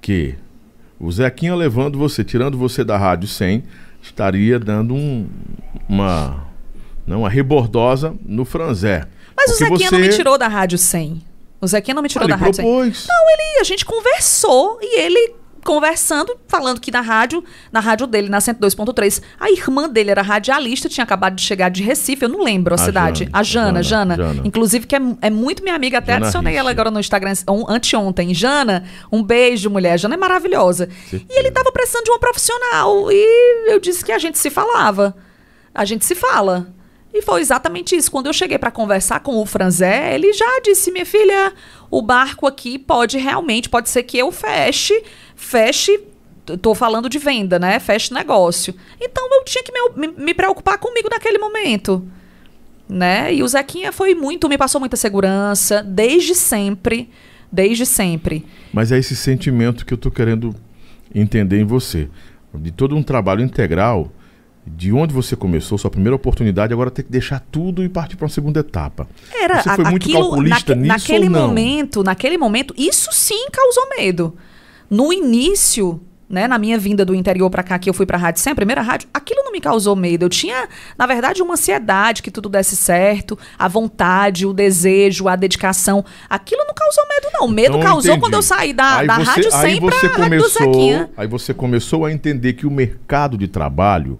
que 0.00 0.36
o 1.00 1.10
Zequinha 1.10 1.54
levando 1.56 1.98
você, 1.98 2.22
tirando 2.22 2.56
você 2.56 2.84
da 2.84 2.96
Rádio 2.96 3.26
100, 3.28 3.64
estaria 4.00 4.56
dando 4.60 4.94
um, 4.94 5.28
uma, 5.88 6.46
não, 7.04 7.20
uma 7.20 7.28
rebordosa 7.30 8.14
no 8.24 8.44
franzé. 8.44 9.04
Mas 9.36 9.50
o 9.50 9.54
Zequinha 9.54 9.90
não 9.90 9.98
você- 9.98 10.08
me 10.08 10.08
tirou 10.10 10.38
da 10.38 10.46
Rádio 10.46 10.78
100. 10.78 11.22
O 11.60 11.66
Zequinha 11.66 11.94
não 11.94 12.02
me 12.02 12.08
tirou 12.08 12.24
Ele 12.26 12.32
da 12.32 12.36
Rádio 12.36 12.54
100. 12.54 12.64
propôs. 12.64 13.06
Não, 13.08 13.30
ele, 13.30 13.60
a 13.60 13.64
gente 13.64 13.84
conversou 13.84 14.78
e 14.80 15.00
ele 15.00 15.34
conversando, 15.64 16.36
falando 16.48 16.80
que 16.80 16.90
na 16.90 17.00
rádio, 17.00 17.42
na 17.70 17.80
rádio 17.80 18.06
dele, 18.06 18.28
na 18.28 18.38
102.3, 18.38 19.22
a 19.38 19.50
irmã 19.50 19.88
dele 19.88 20.10
era 20.10 20.22
radialista, 20.22 20.88
tinha 20.88 21.04
acabado 21.04 21.34
de 21.36 21.42
chegar 21.42 21.68
de 21.70 21.82
Recife, 21.82 22.24
eu 22.24 22.28
não 22.28 22.42
lembro 22.42 22.74
a, 22.74 22.76
A 22.76 22.78
cidade. 22.78 23.24
Jana, 23.24 23.30
a 23.38 23.42
Jana, 23.42 23.82
Jana, 23.82 24.14
Jana, 24.16 24.34
Jana. 24.34 24.42
Inclusive, 24.46 24.86
que 24.86 24.96
é, 24.96 25.00
é 25.22 25.30
muito 25.30 25.62
minha 25.62 25.74
amiga, 25.74 25.98
até 25.98 26.12
Jana 26.14 26.26
adicionei 26.26 26.54
ela 26.56 26.70
Ricci. 26.70 26.80
agora 26.80 26.90
no 26.90 27.00
Instagram 27.00 27.32
on- 27.48 27.66
anteontem. 27.68 28.34
Jana, 28.34 28.84
um 29.10 29.22
beijo, 29.22 29.70
mulher. 29.70 29.98
Jana 29.98 30.14
é 30.14 30.18
maravilhosa. 30.18 30.88
Certeza. 31.08 31.24
E 31.30 31.38
ele 31.38 31.50
tava 31.50 31.70
precisando 31.72 32.04
de 32.04 32.10
uma 32.10 32.18
profissional. 32.18 33.10
E 33.10 33.70
eu 33.72 33.78
disse 33.80 34.04
que 34.04 34.12
a 34.12 34.18
gente 34.18 34.38
se 34.38 34.50
falava. 34.50 35.16
A 35.74 35.84
gente 35.84 36.04
se 36.04 36.14
fala. 36.14 36.68
E 37.14 37.20
foi 37.22 37.40
exatamente 37.40 37.94
isso. 37.94 38.10
Quando 38.10 38.26
eu 38.26 38.32
cheguei 38.32 38.58
para 38.58 38.70
conversar 38.70 39.20
com 39.20 39.36
o 39.40 39.44
Franzé, 39.46 40.14
ele 40.14 40.32
já 40.32 40.60
disse: 40.64 40.90
minha 40.90 41.04
filha, 41.04 41.52
o 41.90 42.00
barco 42.00 42.46
aqui 42.46 42.78
pode 42.78 43.18
realmente, 43.18 43.68
pode 43.68 43.90
ser 43.90 44.02
que 44.04 44.16
eu 44.18 44.32
feche, 44.32 45.02
feche. 45.36 46.00
Tô 46.60 46.74
falando 46.74 47.08
de 47.08 47.18
venda, 47.18 47.58
né? 47.58 47.78
Feche 47.78 48.12
negócio. 48.12 48.74
Então 49.00 49.28
eu 49.32 49.44
tinha 49.44 49.62
que 49.62 49.70
me, 49.72 50.08
me- 50.08 50.14
me 50.24 50.34
preocupar 50.34 50.76
comigo 50.78 51.08
naquele 51.10 51.38
momento. 51.38 52.04
Né? 52.88 53.32
E 53.34 53.42
o 53.42 53.48
Zequinha 53.48 53.92
foi 53.92 54.14
muito, 54.14 54.48
me 54.48 54.58
passou 54.58 54.80
muita 54.80 54.96
segurança, 54.96 55.82
desde 55.82 56.34
sempre. 56.34 57.08
Desde 57.50 57.86
sempre. 57.86 58.44
Mas 58.72 58.90
é 58.90 58.98
esse 58.98 59.14
sentimento 59.14 59.86
que 59.86 59.94
eu 59.94 59.98
tô 59.98 60.10
querendo 60.10 60.54
entender 61.14 61.60
em 61.60 61.64
você. 61.64 62.08
De 62.54 62.70
todo 62.70 62.96
um 62.96 63.02
trabalho 63.02 63.42
integral, 63.42 64.10
de 64.66 64.92
onde 64.92 65.12
você 65.12 65.34
começou, 65.34 65.76
sua 65.76 65.90
primeira 65.90 66.14
oportunidade, 66.14 66.72
agora 66.72 66.90
ter 66.90 67.02
que 67.02 67.10
deixar 67.10 67.40
tudo 67.50 67.82
e 67.82 67.88
partir 67.88 68.16
para 68.16 68.24
uma 68.26 68.30
segunda 68.30 68.60
etapa. 68.60 69.08
Era 69.34 69.62
Você 69.62 69.70
foi 69.74 69.84
a- 69.84 69.90
muito 69.90 70.02
aquilo, 70.04 70.20
calculista 70.20 70.74
naque- 70.74 70.80
nisso 70.88 70.92
naquele 71.12 71.28
momento, 71.28 72.02
naquele 72.04 72.38
momento, 72.38 72.74
isso 72.78 73.08
sim 73.12 73.46
causou 73.50 73.88
medo. 73.98 74.36
No 74.88 75.12
início, 75.12 76.00
né, 76.30 76.46
na 76.46 76.58
minha 76.58 76.78
vinda 76.78 77.04
do 77.04 77.14
interior 77.14 77.50
pra 77.50 77.62
cá, 77.62 77.78
que 77.78 77.90
eu 77.90 77.94
fui 77.94 78.06
pra 78.06 78.16
rádio 78.16 78.40
sem 78.40 78.52
a 78.52 78.56
primeira 78.56 78.80
rádio, 78.82 79.08
aquilo 79.12 79.42
não 79.44 79.52
me 79.52 79.60
causou 79.60 79.96
medo. 79.96 80.24
Eu 80.24 80.28
tinha, 80.30 80.68
na 80.96 81.06
verdade, 81.06 81.42
uma 81.42 81.54
ansiedade 81.54 82.22
que 82.22 82.30
tudo 82.30 82.48
desse 82.48 82.76
certo, 82.76 83.38
a 83.58 83.66
vontade, 83.68 84.46
o 84.46 84.52
desejo, 84.52 85.28
a 85.28 85.34
dedicação. 85.36 86.04
Aquilo 86.30 86.64
não 86.66 86.74
causou 86.74 87.04
medo, 87.08 87.28
não. 87.34 87.46
O 87.46 87.50
medo 87.50 87.76
Então, 87.76 87.80
causou 87.80 88.12
entendi. 88.12 88.20
quando 88.20 88.34
eu 88.34 88.42
saí 88.42 88.72
da, 88.72 88.98
Aí 88.98 89.06
da 89.06 89.16
você- 89.16 89.24
rádio 89.30 89.50
sem 89.50 89.80
pra 89.80 89.90
você 89.98 90.06
rádio 90.06 90.38
do 90.42 90.48
Zequinha. 90.48 91.10
Aí 91.16 91.26
você 91.26 91.52
começou 91.52 92.04
a 92.06 92.12
entender 92.12 92.52
que 92.54 92.66
o 92.66 92.70
mercado 92.70 93.36
de 93.36 93.48
trabalho 93.48 94.18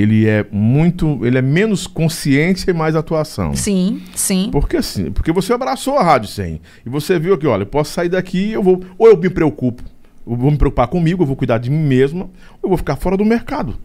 ele 0.00 0.26
é 0.26 0.44
muito, 0.50 1.24
ele 1.24 1.38
é 1.38 1.42
menos 1.42 1.86
consciência 1.86 2.70
e 2.70 2.74
mais 2.74 2.96
atuação. 2.96 3.54
Sim, 3.54 4.02
sim. 4.14 4.48
Porque 4.50 4.76
assim, 4.76 5.10
porque 5.10 5.32
você 5.32 5.52
abraçou 5.52 5.96
a 5.96 6.02
Rádio 6.02 6.28
100 6.28 6.60
e 6.84 6.88
você 6.88 7.18
viu 7.18 7.36
que, 7.38 7.46
olha, 7.46 7.62
eu 7.62 7.66
posso 7.66 7.92
sair 7.92 8.08
daqui, 8.08 8.50
eu 8.52 8.62
vou, 8.62 8.82
ou 8.98 9.08
eu 9.08 9.16
me 9.16 9.30
preocupo 9.30 9.82
Eu 10.26 10.36
vou 10.36 10.50
me 10.50 10.56
preocupar 10.56 10.88
comigo, 10.88 11.22
eu 11.22 11.26
vou 11.26 11.36
cuidar 11.36 11.58
de 11.58 11.70
mim 11.70 11.78
mesma, 11.78 12.24
ou 12.24 12.64
eu 12.64 12.68
vou 12.68 12.78
ficar 12.78 12.96
fora 12.96 13.16
do 13.16 13.24
mercado. 13.24 13.76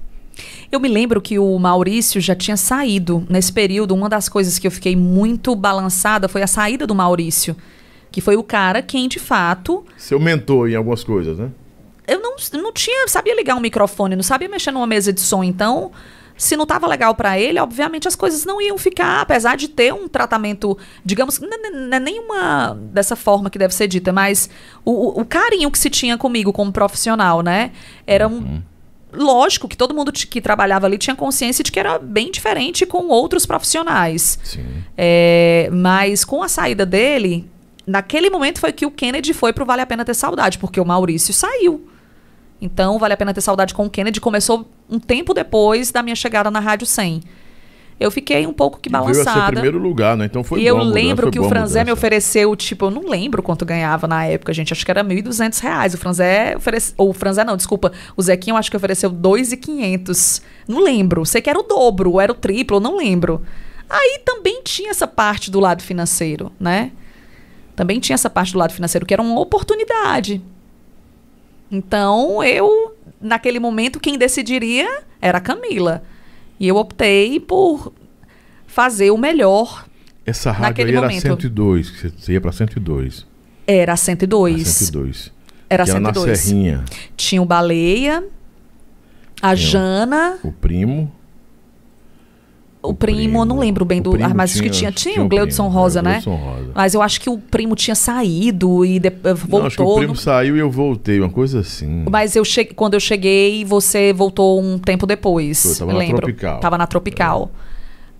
Eu 0.71 0.79
me 0.79 0.87
lembro 0.87 1.19
que 1.21 1.37
o 1.37 1.57
Maurício 1.59 2.21
já 2.21 2.35
tinha 2.35 2.55
saído 2.55 3.25
nesse 3.29 3.51
período. 3.51 3.93
Uma 3.93 4.07
das 4.07 4.29
coisas 4.29 4.57
que 4.57 4.65
eu 4.65 4.71
fiquei 4.71 4.95
muito 4.95 5.55
balançada 5.55 6.29
foi 6.29 6.41
a 6.41 6.47
saída 6.47 6.87
do 6.87 6.95
Maurício, 6.95 7.55
que 8.11 8.21
foi 8.21 8.37
o 8.37 8.43
cara 8.43 8.81
quem 8.81 9.07
de 9.07 9.19
fato. 9.19 9.83
Seu 9.97 10.19
mentor 10.19 10.69
em 10.69 10.75
algumas 10.75 11.03
coisas, 11.03 11.37
né? 11.37 11.49
Eu 12.09 12.21
não, 12.21 12.35
não 12.61 12.73
tinha, 12.73 13.07
sabia 13.07 13.35
ligar 13.35 13.55
um 13.55 13.59
microfone, 13.59 14.15
não 14.15 14.23
sabia 14.23 14.49
mexer 14.49 14.71
numa 14.71 14.87
mesa 14.87 15.13
de 15.13 15.21
som, 15.21 15.43
então 15.43 15.91
se 16.39 16.55
não 16.55 16.63
estava 16.63 16.87
legal 16.87 17.13
para 17.13 17.37
ele, 17.37 17.59
obviamente 17.59 18.07
as 18.07 18.15
coisas 18.15 18.45
não 18.45 18.61
iam 18.61 18.77
ficar, 18.77 19.19
apesar 19.19 19.57
de 19.57 19.67
ter 19.67 19.93
um 19.93 20.07
tratamento, 20.07 20.77
digamos, 21.03 21.37
não 21.37 21.49
é 21.93 21.99
nenhuma 21.99 22.79
dessa 22.93 23.13
forma 23.17 23.49
que 23.49 23.59
deve 23.59 23.75
ser 23.75 23.89
dita, 23.89 24.13
mas 24.13 24.49
o, 24.85 25.19
o, 25.19 25.25
carinho 25.25 25.69
que 25.69 25.77
se 25.77 25.89
tinha 25.89 26.17
comigo 26.17 26.53
como 26.53 26.71
profissional, 26.71 27.41
né? 27.41 27.71
Era 28.07 28.25
um. 28.25 28.37
Uhum. 28.37 28.63
Lógico 29.11 29.67
que 29.67 29.75
todo 29.75 29.93
mundo 29.93 30.13
que 30.13 30.39
trabalhava 30.39 30.85
ali 30.85 30.97
tinha 30.97 31.15
consciência 31.15 31.63
de 31.63 31.71
que 31.71 31.79
era 31.79 31.99
bem 31.99 32.31
diferente 32.31 32.85
com 32.85 33.07
outros 33.07 33.45
profissionais. 33.45 34.39
Sim. 34.43 34.83
É, 34.95 35.67
mas 35.73 36.23
com 36.23 36.43
a 36.43 36.47
saída 36.47 36.85
dele, 36.85 37.49
naquele 37.85 38.29
momento 38.29 38.59
foi 38.59 38.71
que 38.71 38.85
o 38.85 38.91
Kennedy 38.91 39.33
foi 39.33 39.51
pro 39.51 39.65
Vale 39.65 39.81
a 39.81 39.85
Pena 39.85 40.05
Ter 40.05 40.13
Saudade, 40.13 40.59
porque 40.59 40.79
o 40.79 40.85
Maurício 40.85 41.33
saiu. 41.33 41.89
Então, 42.61 42.99
vale 42.99 43.13
a 43.13 43.17
pena 43.17 43.33
ter 43.33 43.41
saudade 43.41 43.73
com 43.73 43.85
o 43.85 43.89
Kennedy. 43.89 44.19
Começou 44.19 44.67
um 44.89 44.99
tempo 44.99 45.33
depois 45.33 45.91
da 45.91 46.03
minha 46.03 46.15
chegada 46.15 46.51
na 46.51 46.59
Rádio 46.59 46.85
100. 46.85 47.21
Eu 47.99 48.09
fiquei 48.09 48.47
um 48.47 48.53
pouco 48.53 48.79
que 48.79 48.89
balançada. 48.89 49.31
Veio 49.31 49.43
a 49.43 49.51
primeiro 49.51 49.77
lugar, 49.77 50.15
né? 50.15 50.25
Então 50.25 50.41
foi 50.41 50.61
E 50.61 50.65
eu 50.65 50.77
lembro 50.77 51.29
que 51.29 51.39
o 51.39 51.49
Franzé 51.49 51.83
me 51.83 51.91
ofereceu, 51.91 52.55
tipo, 52.55 52.85
eu 52.85 52.91
não 52.91 53.09
lembro 53.09 53.43
quanto 53.43 53.65
ganhava 53.65 54.07
na 54.07 54.25
época, 54.25 54.53
gente. 54.53 54.71
Acho 54.71 54.85
que 54.85 54.91
era 54.91 55.01
R$ 55.01 55.21
1.200. 55.21 55.95
O 55.95 55.97
Franzé 55.97 56.55
ofereceu. 56.55 56.93
Ou 56.97 57.09
o 57.09 57.13
Franzé 57.13 57.43
não, 57.43 57.57
desculpa. 57.57 57.91
O 58.15 58.21
Zequinho 58.21 58.55
acho 58.55 58.71
que 58.71 58.77
ofereceu 58.77 59.09
R$ 59.09 59.17
2.500. 59.17 60.41
Não 60.65 60.81
lembro. 60.81 61.25
Sei 61.25 61.41
que 61.41 61.49
era 61.49 61.59
o 61.59 61.63
dobro, 61.63 62.21
era 62.21 62.31
o 62.31 62.35
triplo, 62.35 62.79
não 62.79 62.95
lembro. 62.95 63.41
Aí 63.89 64.21
também 64.23 64.61
tinha 64.63 64.91
essa 64.91 65.07
parte 65.07 65.51
do 65.51 65.59
lado 65.59 65.83
financeiro, 65.83 66.53
né? 66.57 66.91
Também 67.75 67.99
tinha 67.99 68.13
essa 68.13 68.29
parte 68.29 68.53
do 68.53 68.59
lado 68.59 68.71
financeiro, 68.71 69.05
que 69.05 69.13
era 69.13 69.21
uma 69.21 69.39
oportunidade. 69.39 70.41
Então, 71.71 72.43
eu, 72.43 72.95
naquele 73.21 73.59
momento, 73.59 73.99
quem 73.99 74.17
decidiria 74.17 75.03
era 75.21 75.37
a 75.37 75.41
Camila. 75.41 76.03
E 76.59 76.67
eu 76.67 76.75
optei 76.75 77.39
por 77.39 77.93
fazer 78.67 79.11
o 79.11 79.17
melhor. 79.17 79.85
Essa 80.25 80.51
rádio 80.51 80.85
aí 80.85 80.91
era 80.91 81.01
momento. 81.01 81.21
102, 81.21 81.89
que 81.89 82.09
você 82.09 82.33
ia 82.33 82.41
para 82.41 82.51
102. 82.51 83.25
Era 83.65 83.95
102. 83.95 84.61
A 84.61 84.65
102. 84.65 85.31
Era 85.69 85.83
que 85.83 85.91
102. 85.91 86.17
Era 86.17 86.31
na 86.31 86.35
Serrinha. 86.35 86.85
Tinha 87.15 87.41
o 87.41 87.45
Baleia, 87.45 88.23
a 89.41 89.55
Tinha 89.55 89.69
Jana. 89.69 90.39
O 90.43 90.51
primo. 90.51 91.11
O, 92.81 92.93
primo, 92.93 93.17
primo, 93.17 93.45
não 93.45 93.59
lembro 93.59 93.83
bem 93.83 94.01
do. 94.01 94.15
Tinha, 94.15 94.29
que 94.29 94.69
tinha. 94.69 94.89
Tinha, 94.89 94.91
tinha 94.91 95.21
o 95.23 95.27
Gleudson 95.27 95.67
Rosa, 95.67 96.01
né? 96.01 96.21
Rosa. 96.23 96.71
Mas 96.73 96.93
eu 96.93 97.01
acho 97.01 97.19
que 97.19 97.29
o 97.29 97.37
primo 97.37 97.75
tinha 97.75 97.95
saído 97.95 98.85
e 98.85 98.99
de, 98.99 99.09
voltou. 99.09 99.59
Não, 99.59 99.67
acho 99.67 99.75
que 99.75 99.83
o 99.83 99.95
primo 99.95 100.13
no... 100.13 100.19
saiu 100.19 100.55
e 100.55 100.59
eu 100.59 100.71
voltei, 100.71 101.19
uma 101.19 101.29
coisa 101.29 101.59
assim. 101.59 102.05
Mas 102.09 102.37
eu 102.37 102.45
che... 102.45 102.63
quando 102.63 102.93
eu 102.93 102.99
cheguei, 102.99 103.65
você 103.65 104.13
voltou 104.13 104.61
um 104.61 104.79
tempo 104.79 105.05
depois. 105.05 105.65
Eu 105.65 105.87
tava 105.87 105.97
lembro. 105.97 106.15
na 106.15 106.21
Tropical. 106.21 106.59
Tava 106.61 106.77
na 106.77 106.87
Tropical. 106.87 107.51
É. 107.65 107.69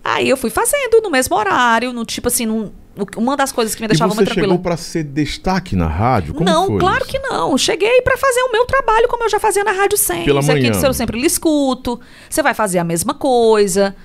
Aí 0.04 0.30
eu 0.30 0.36
fui 0.36 0.50
fazendo 0.50 1.02
no 1.02 1.10
mesmo 1.10 1.38
horário, 1.38 1.94
no 1.94 2.04
tipo 2.04 2.28
assim, 2.28 2.46
num, 2.46 2.70
uma 3.16 3.38
das 3.38 3.54
coisas 3.54 3.74
que 3.76 3.82
me 3.82 3.88
deixava 3.88 4.14
muito 4.14 4.26
tranquila. 4.26 4.48
Você 4.48 4.52
chegou 4.52 4.64
para 4.64 4.76
ser 4.76 5.04
destaque 5.04 5.76
na 5.76 5.88
rádio? 5.88 6.34
Como 6.34 6.46
não, 6.46 6.78
claro 6.78 7.06
isso? 7.06 7.12
que 7.12 7.20
não. 7.20 7.58
Cheguei 7.58 8.02
para 8.02 8.18
fazer 8.18 8.42
o 8.42 8.52
meu 8.52 8.66
trabalho 8.66 9.08
como 9.08 9.24
eu 9.24 9.30
já 9.30 9.40
fazia 9.40 9.64
na 9.64 9.72
rádio 9.72 9.98
sempre. 9.98 10.26
Pela 10.26 10.42
manhã. 10.42 10.70
Aqui, 10.72 10.86
eu 10.86 10.94
sempre 10.94 11.20
lhe 11.20 11.26
escuto. 11.26 12.00
Você 12.30 12.44
vai 12.44 12.54
fazer 12.54 12.80
a 12.80 12.84
mesma 12.84 13.14
coisa. 13.14 13.96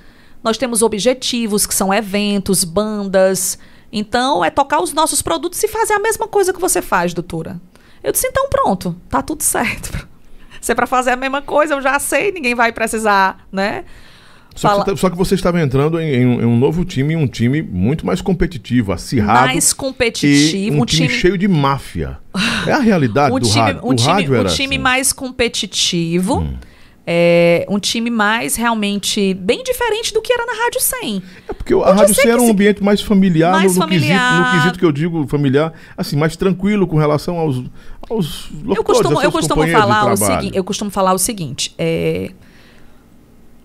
Nós 0.44 0.58
temos 0.58 0.82
objetivos, 0.82 1.64
que 1.64 1.74
são 1.74 1.92
eventos, 1.92 2.64
bandas. 2.64 3.58
Então, 3.90 4.44
é 4.44 4.50
tocar 4.50 4.82
os 4.82 4.92
nossos 4.92 5.22
produtos 5.22 5.62
e 5.62 5.68
fazer 5.68 5.94
a 5.94 5.98
mesma 5.98 6.28
coisa 6.28 6.52
que 6.52 6.60
você 6.60 6.82
faz, 6.82 7.14
doutora. 7.14 7.58
Eu 8.02 8.12
disse, 8.12 8.26
então 8.26 8.50
pronto, 8.50 8.94
tá 9.08 9.22
tudo 9.22 9.42
certo. 9.42 10.06
Se 10.60 10.72
é 10.72 10.74
para 10.74 10.86
fazer 10.86 11.12
a 11.12 11.16
mesma 11.16 11.40
coisa, 11.40 11.74
eu 11.74 11.80
já 11.82 11.98
sei, 11.98 12.30
ninguém 12.30 12.54
vai 12.54 12.72
precisar, 12.72 13.46
né? 13.50 13.84
Só, 14.54 14.68
Fala... 14.68 14.84
que, 14.84 14.90
tá, 14.90 14.96
só 14.96 15.10
que 15.10 15.16
você 15.16 15.34
estava 15.34 15.60
entrando 15.60 15.98
em, 15.98 16.14
em, 16.14 16.26
um, 16.26 16.40
em, 16.40 16.44
um, 16.44 16.58
novo 16.58 16.84
time, 16.84 17.16
um 17.16 17.26
time 17.26 17.60
muito 17.60 18.06
mais 18.06 18.20
competitivo, 18.20 18.92
acirrado. 18.92 19.46
Mais 19.46 19.72
competitivo. 19.72 20.76
um, 20.76 20.82
um 20.82 20.84
time, 20.86 21.08
time, 21.08 21.20
cheio 21.20 21.36
de 21.36 21.48
máfia. 21.48 22.18
É 22.66 22.72
a 22.72 22.78
realidade 22.78 23.32
um 23.34 23.38
do 23.38 23.46
time, 23.46 23.60
rádio. 23.60 23.80
Um 23.84 23.94
time, 23.94 24.12
rádio 24.12 24.40
um 24.40 24.46
time 24.46 24.78
mais 24.78 25.12
competitivo. 25.12 26.38
Hum 26.38 26.56
é, 27.06 27.66
um 27.68 27.78
time 27.78 28.08
mais 28.08 28.56
realmente 28.56 29.34
bem 29.34 29.62
diferente 29.62 30.12
do 30.12 30.22
que 30.22 30.32
era 30.32 30.46
na 30.46 30.64
Rádio 30.64 30.80
100. 30.80 31.22
É 31.48 31.52
porque 31.52 31.74
a 31.74 31.92
Rádio 31.92 32.14
100 32.14 32.30
era 32.30 32.42
um 32.42 32.50
ambiente 32.50 32.82
mais 32.82 33.00
familiar, 33.02 33.52
mais 33.52 33.74
no, 33.74 33.80
no, 33.80 33.82
familiar. 33.82 34.30
Quesito, 34.30 34.44
no, 34.44 34.62
quesito, 34.62 34.78
que 34.78 34.84
eu 34.84 34.92
digo 34.92 35.26
familiar, 35.26 35.72
assim, 35.96 36.16
mais 36.16 36.36
tranquilo 36.36 36.86
com 36.86 36.96
relação 36.96 37.38
aos, 37.38 37.62
aos 38.08 38.50
locutores, 38.50 38.76
eu 38.76 38.84
costumo, 38.84 39.22
eu 39.22 39.32
costumo 39.32 39.66
falar 39.68 40.12
o 40.12 40.16
seguinte, 40.16 40.56
Eu 40.56 40.64
costumo 40.64 40.90
falar 40.90 41.12
o 41.12 41.18
seguinte, 41.18 41.74
é, 41.78 42.30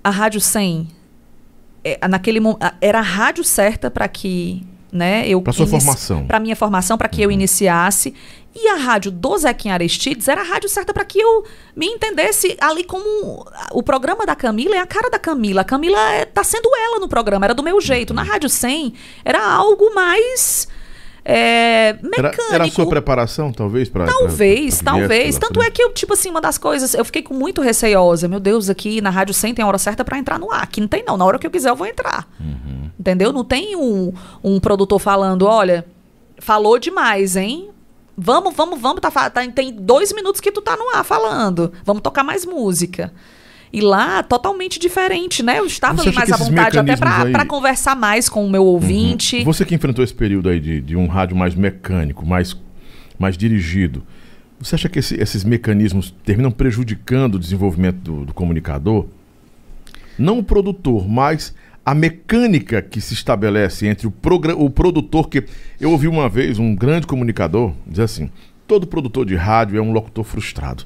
a 0.03 0.09
Rádio 0.09 0.41
100 0.41 0.87
é, 1.83 2.07
naquele 2.07 2.39
era 2.81 2.99
a 2.99 3.03
rádio 3.03 3.43
certa 3.43 3.89
para 3.89 4.07
que 4.07 4.65
né, 4.91 5.27
eu 5.27 5.41
para 5.41 5.53
sua 5.53 5.67
formação, 5.67 6.25
para 6.25 6.39
minha 6.39 6.55
formação, 6.55 6.97
para 6.97 7.07
que 7.07 7.17
uhum. 7.17 7.25
eu 7.25 7.31
iniciasse 7.31 8.13
e 8.55 8.67
a 8.67 8.75
rádio 8.75 9.11
do 9.11 9.37
Zequinha 9.37 9.75
Aristides 9.75 10.27
era 10.27 10.41
a 10.41 10.43
rádio 10.43 10.67
certa 10.69 10.93
para 10.93 11.05
que 11.05 11.19
eu 11.19 11.43
me 11.75 11.85
entendesse 11.85 12.57
ali 12.59 12.83
como 12.83 13.45
o 13.71 13.83
programa 13.83 14.25
da 14.25 14.35
Camila 14.35 14.75
é 14.75 14.79
a 14.79 14.87
cara 14.87 15.09
da 15.09 15.19
Camila. 15.19 15.61
A 15.61 15.63
Camila 15.63 15.99
é, 16.13 16.25
tá 16.25 16.43
sendo 16.43 16.69
ela 16.75 16.99
no 16.99 17.07
programa, 17.07 17.45
era 17.45 17.53
do 17.53 17.61
meu 17.61 17.79
jeito. 17.79 18.13
Na 18.13 18.23
Rádio 18.23 18.49
100 18.49 18.93
era 19.23 19.39
algo 19.39 19.93
mais 19.93 20.67
é, 21.31 21.93
mecânico. 22.01 22.41
Era, 22.49 22.55
era, 22.55 22.63
a 22.65 22.71
sua 22.71 22.89
preparação, 22.89 23.51
talvez? 23.51 23.87
Pra, 23.87 24.05
talvez, 24.05 24.81
pra, 24.81 24.93
pra 24.93 24.99
talvez. 24.99 25.37
Tanto 25.37 25.61
é 25.61 25.69
que 25.69 25.83
eu, 25.83 25.93
tipo 25.93 26.13
assim, 26.13 26.31
uma 26.31 26.41
das 26.41 26.57
coisas, 26.57 26.95
eu 26.95 27.05
fiquei 27.05 27.21
com 27.21 27.35
muito 27.35 27.61
receosa. 27.61 28.27
Meu 28.27 28.39
Deus, 28.39 28.67
aqui 28.67 28.99
na 28.99 29.11
Rádio 29.11 29.35
100 29.35 29.53
tem 29.53 29.63
a 29.63 29.67
hora 29.67 29.77
certa 29.77 30.03
para 30.03 30.17
entrar 30.17 30.39
no 30.39 30.51
ar. 30.51 30.63
Aqui 30.63 30.81
não 30.81 30.87
tem 30.87 31.03
não, 31.05 31.15
na 31.15 31.25
hora 31.25 31.37
que 31.37 31.45
eu 31.45 31.51
quiser 31.51 31.69
eu 31.69 31.75
vou 31.75 31.85
entrar. 31.85 32.27
Uhum. 32.39 32.89
Entendeu? 32.99 33.31
Não 33.31 33.43
tem 33.43 33.75
um, 33.75 34.11
um 34.43 34.59
produtor 34.59 34.97
falando, 34.97 35.45
olha, 35.45 35.85
falou 36.39 36.79
demais, 36.79 37.35
hein? 37.35 37.69
Vamos, 38.17 38.55
vamos, 38.55 38.81
vamos. 38.81 38.99
Tá, 38.99 39.29
tá, 39.29 39.47
tem 39.47 39.71
dois 39.71 40.11
minutos 40.11 40.41
que 40.41 40.51
tu 40.51 40.61
tá 40.63 40.75
no 40.75 40.89
ar 40.95 41.05
falando. 41.05 41.71
Vamos 41.85 42.01
tocar 42.01 42.23
mais 42.23 42.43
música. 42.43 43.13
E 43.71 43.81
lá, 43.81 44.23
totalmente 44.23 44.79
diferente, 44.79 45.43
né? 45.43 45.59
Eu 45.59 45.65
estava 45.65 46.01
ali 46.01 46.13
mais 46.13 46.31
à 46.31 46.37
vontade 46.37 46.79
até 46.79 46.95
para 46.95 47.45
conversar 47.45 47.95
mais 47.95 48.27
com 48.27 48.45
o 48.45 48.49
meu 48.49 48.63
uhum. 48.63 48.69
ouvinte. 48.69 49.37
Uhum. 49.37 49.45
Você 49.45 49.63
que 49.63 49.75
enfrentou 49.75 50.03
esse 50.03 50.13
período 50.13 50.49
aí 50.49 50.59
de, 50.59 50.81
de 50.81 50.95
um 50.95 51.07
rádio 51.07 51.37
mais 51.37 51.53
mecânico, 51.53 52.25
mais, 52.25 52.57
mais 53.17 53.37
dirigido, 53.37 54.03
você 54.59 54.75
acha 54.75 54.89
que 54.89 54.99
esse, 54.99 55.15
esses 55.15 55.43
mecanismos 55.43 56.13
terminam 56.25 56.51
prejudicando 56.51 57.35
o 57.35 57.39
desenvolvimento 57.39 57.97
do, 57.97 58.25
do 58.25 58.33
comunicador? 58.33 59.05
Não 60.17 60.39
o 60.39 60.43
produtor, 60.43 61.07
mas 61.07 61.55
a 61.85 61.95
mecânica 61.95 62.81
que 62.81 62.99
se 62.99 63.13
estabelece 63.13 63.87
entre 63.87 64.05
o, 64.05 64.13
o 64.57 64.69
produtor 64.69 65.29
que. 65.29 65.43
Eu 65.79 65.91
ouvi 65.91 66.07
uma 66.07 66.27
vez 66.27 66.59
um 66.59 66.75
grande 66.75 67.07
comunicador 67.07 67.73
dizer 67.87 68.03
assim: 68.03 68.29
todo 68.67 68.85
produtor 68.85 69.25
de 69.25 69.35
rádio 69.35 69.77
é 69.77 69.81
um 69.81 69.91
locutor 69.91 70.23
frustrado. 70.23 70.83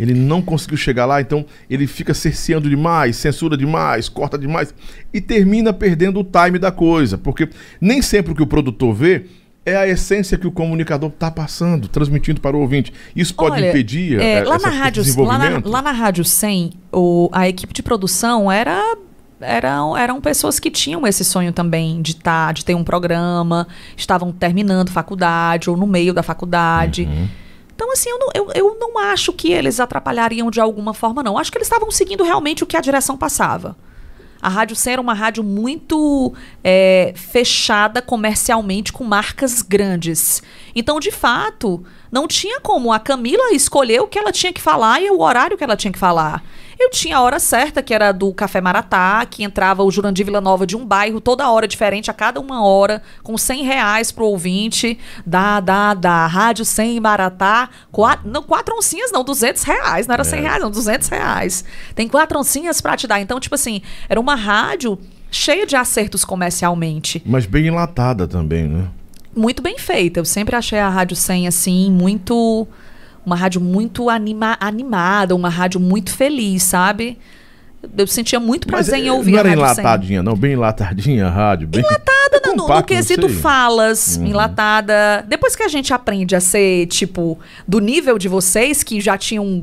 Ele 0.00 0.14
não 0.14 0.40
conseguiu 0.40 0.78
chegar 0.78 1.04
lá, 1.04 1.20
então 1.20 1.44
ele 1.68 1.86
fica 1.86 2.14
cerceando 2.14 2.70
demais, 2.70 3.16
censura 3.16 3.54
demais, 3.54 4.08
corta 4.08 4.38
demais 4.38 4.74
e 5.12 5.20
termina 5.20 5.74
perdendo 5.74 6.20
o 6.20 6.24
time 6.24 6.58
da 6.58 6.72
coisa, 6.72 7.18
porque 7.18 7.50
nem 7.78 8.00
sempre 8.00 8.32
o 8.32 8.34
que 8.34 8.42
o 8.42 8.46
produtor 8.46 8.94
vê 8.94 9.26
é 9.66 9.76
a 9.76 9.86
essência 9.86 10.38
que 10.38 10.46
o 10.46 10.50
comunicador 10.50 11.10
está 11.10 11.30
passando, 11.30 11.86
transmitindo 11.86 12.40
para 12.40 12.56
o 12.56 12.60
ouvinte. 12.60 12.94
Isso 13.14 13.34
pode 13.34 13.56
Olha, 13.56 13.68
impedir 13.68 14.18
é, 14.18 14.38
essa, 14.38 14.48
lá 14.48 14.58
na 14.58 14.68
rádio, 14.70 15.22
lá 15.22 15.38
na, 15.38 15.62
lá 15.62 15.82
na 15.82 15.92
rádio 15.92 16.24
100, 16.24 16.70
o, 16.90 17.28
a 17.30 17.46
equipe 17.46 17.74
de 17.74 17.82
produção 17.82 18.50
era 18.50 18.96
eram, 19.38 19.96
eram 19.96 20.20
pessoas 20.20 20.58
que 20.58 20.70
tinham 20.70 21.06
esse 21.06 21.24
sonho 21.24 21.52
também 21.52 22.00
de 22.02 22.16
tá, 22.16 22.52
de 22.52 22.64
ter 22.64 22.74
um 22.74 22.84
programa, 22.84 23.66
estavam 23.96 24.32
terminando 24.32 24.90
faculdade 24.90 25.68
ou 25.68 25.76
no 25.76 25.86
meio 25.86 26.12
da 26.12 26.22
faculdade. 26.22 27.02
Uhum. 27.02 27.28
Então, 27.80 27.90
assim, 27.92 28.10
eu 28.10 28.18
não, 28.18 28.28
eu, 28.34 28.52
eu 28.54 28.76
não 28.78 28.98
acho 28.98 29.32
que 29.32 29.50
eles 29.50 29.80
atrapalhariam 29.80 30.50
de 30.50 30.60
alguma 30.60 30.92
forma, 30.92 31.22
não. 31.22 31.38
Acho 31.38 31.50
que 31.50 31.56
eles 31.56 31.66
estavam 31.66 31.90
seguindo 31.90 32.22
realmente 32.22 32.62
o 32.62 32.66
que 32.66 32.76
a 32.76 32.80
direção 32.80 33.16
passava. 33.16 33.74
A 34.38 34.50
Rádio 34.50 34.76
100 34.76 34.92
era 34.92 35.00
uma 35.00 35.14
rádio 35.14 35.42
muito 35.42 36.34
é, 36.62 37.14
fechada 37.16 38.02
comercialmente 38.02 38.92
com 38.92 39.02
marcas 39.02 39.62
grandes. 39.62 40.42
Então, 40.74 41.00
de 41.00 41.10
fato, 41.10 41.82
não 42.10 42.26
tinha 42.26 42.60
como 42.60 42.92
a 42.92 42.98
Camila 42.98 43.52
escolher 43.52 44.00
o 44.00 44.06
que 44.06 44.18
ela 44.18 44.32
tinha 44.32 44.52
que 44.52 44.60
falar 44.60 45.00
e 45.00 45.10
o 45.10 45.20
horário 45.20 45.56
que 45.56 45.64
ela 45.64 45.76
tinha 45.76 45.92
que 45.92 45.98
falar. 45.98 46.42
Eu 46.78 46.88
tinha 46.88 47.18
a 47.18 47.20
hora 47.20 47.38
certa, 47.38 47.82
que 47.82 47.92
era 47.92 48.10
do 48.10 48.32
Café 48.32 48.58
Maratá, 48.58 49.26
que 49.26 49.44
entrava 49.44 49.84
o 49.84 49.90
Jurandir 49.90 50.24
Vila 50.24 50.40
Nova 50.40 50.66
de 50.66 50.74
um 50.74 50.86
bairro, 50.86 51.20
toda 51.20 51.50
hora 51.50 51.68
diferente, 51.68 52.10
a 52.10 52.14
cada 52.14 52.40
uma 52.40 52.64
hora, 52.64 53.02
com 53.22 53.36
100 53.36 53.64
reais 53.64 54.10
pro 54.10 54.24
ouvinte. 54.24 54.98
Da, 55.26 55.60
da, 55.60 55.92
da, 55.92 56.26
Rádio 56.26 56.64
100 56.64 56.98
Maratá. 56.98 57.68
Quatro, 57.92 58.26
não, 58.30 58.42
quatro 58.42 58.74
oncinhas 58.74 59.12
não, 59.12 59.22
200 59.22 59.62
reais. 59.62 60.06
Não 60.06 60.14
era 60.14 60.24
100 60.24 60.40
reais, 60.40 60.62
não, 60.62 60.70
200 60.70 61.08
reais. 61.08 61.64
Tem 61.94 62.08
quatro 62.08 62.38
oncinhas 62.38 62.80
pra 62.80 62.96
te 62.96 63.06
dar. 63.06 63.20
Então, 63.20 63.38
tipo 63.38 63.54
assim, 63.54 63.82
era 64.08 64.18
uma 64.18 64.34
rádio 64.34 64.98
cheia 65.30 65.66
de 65.66 65.76
acertos 65.76 66.24
comercialmente. 66.24 67.22
Mas 67.26 67.44
bem 67.44 67.66
enlatada 67.66 68.26
também, 68.26 68.66
né? 68.66 68.88
Muito 69.34 69.62
bem 69.62 69.78
feita. 69.78 70.20
Eu 70.20 70.24
sempre 70.24 70.56
achei 70.56 70.78
a 70.78 70.88
Rádio 70.88 71.16
100, 71.16 71.46
assim, 71.48 71.90
muito 71.90 72.66
uma 73.24 73.36
rádio 73.36 73.60
muito 73.60 74.08
anima, 74.08 74.56
animada, 74.60 75.34
uma 75.34 75.48
rádio 75.48 75.78
muito 75.78 76.12
feliz, 76.12 76.62
sabe? 76.62 77.18
Eu 77.96 78.06
sentia 78.06 78.38
muito 78.40 78.66
prazer 78.66 78.94
Mas, 78.98 79.04
em 79.04 79.08
eh, 79.08 79.12
ouvir 79.12 79.30
não 79.32 79.38
a 79.38 79.40
era 79.40 79.48
rádio 79.50 79.62
enlatadinha, 79.62 80.22
não, 80.22 80.34
bem 80.36 80.52
enlatadinha 80.52 81.26
a 81.26 81.30
rádio. 81.30 81.68
Bem... 81.68 81.80
Enlatada 81.80 82.40
no, 82.46 82.56
no, 82.56 82.68
no 82.68 82.82
quesito 82.82 83.28
falas, 83.28 84.16
Uhum. 84.16 84.26
enlatada. 84.26 85.24
Depois 85.28 85.56
que 85.56 85.62
a 85.62 85.68
gente 85.68 85.92
aprende 85.92 86.34
a 86.36 86.40
ser, 86.40 86.86
tipo, 86.86 87.38
do 87.66 87.78
nível 87.78 88.18
de 88.18 88.28
vocês, 88.28 88.82
que 88.82 89.00
já 89.00 89.16
tinham 89.16 89.62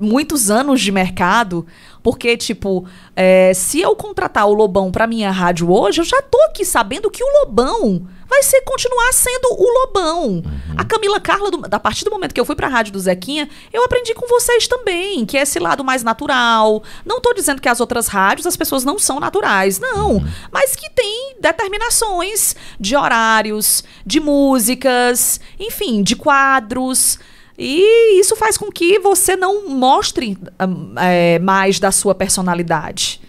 muitos 0.00 0.50
anos 0.50 0.80
de 0.80 0.92
mercado, 0.92 1.66
porque, 2.02 2.36
tipo, 2.36 2.86
é, 3.16 3.52
se 3.54 3.80
eu 3.80 3.94
contratar 3.96 4.46
o 4.46 4.54
Lobão 4.54 4.90
pra 4.90 5.06
minha 5.06 5.30
rádio 5.30 5.70
hoje, 5.70 6.00
eu 6.00 6.04
já 6.04 6.22
tô 6.22 6.40
aqui 6.44 6.64
sabendo 6.64 7.10
que 7.10 7.22
o 7.22 7.26
Lobão 7.40 8.06
vai 8.28 8.42
ser 8.42 8.60
continuar 8.62 9.12
sendo 9.12 9.48
o 9.52 9.72
Lobão. 9.80 10.26
Uhum. 10.28 10.42
A 10.76 10.84
Camila 10.84 11.18
Carla, 11.18 11.50
do- 11.50 11.62
a 11.70 11.80
partir 11.80 12.04
do 12.04 12.10
momento 12.10 12.34
que 12.34 12.40
eu 12.40 12.44
fui 12.44 12.54
pra 12.54 12.68
rádio 12.68 12.92
do 12.92 13.00
Zequinha, 13.00 13.48
eu 13.72 13.82
aprendi 13.84 14.12
com 14.14 14.26
vocês 14.28 14.68
também, 14.68 15.24
que 15.24 15.36
é 15.38 15.42
esse 15.42 15.58
lado 15.58 15.82
mais 15.82 16.02
natural. 16.02 16.82
Não 17.06 17.20
tô 17.20 17.32
dizendo 17.32 17.60
que 17.60 17.68
as 17.68 17.80
outras 17.80 18.06
rádios 18.06 18.46
as 18.46 18.56
pessoas 18.56 18.84
não 18.84 18.98
são 18.98 19.18
naturais, 19.18 19.78
não. 19.78 20.22
Mas 20.52 20.76
que 20.76 20.90
tem 20.90 21.34
determinações 21.40 22.54
de 22.78 22.94
horários, 22.96 23.82
de 24.04 24.20
músicas, 24.20 25.40
enfim, 25.58 26.02
de 26.02 26.14
quadros. 26.14 27.18
E 27.58 28.20
isso 28.20 28.36
faz 28.36 28.56
com 28.56 28.70
que 28.70 28.98
você 29.00 29.34
não 29.36 29.68
mostre 29.68 30.38
hum, 30.60 30.94
é, 30.96 31.38
mais 31.40 31.80
da 31.80 31.90
sua 31.90 32.14
personalidade. 32.14 33.20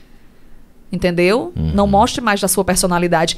Entendeu? 0.91 1.53
Não 1.55 1.85
mostre 1.85 2.19
mais 2.19 2.41
da 2.41 2.47
sua 2.47 2.65
personalidade. 2.65 3.37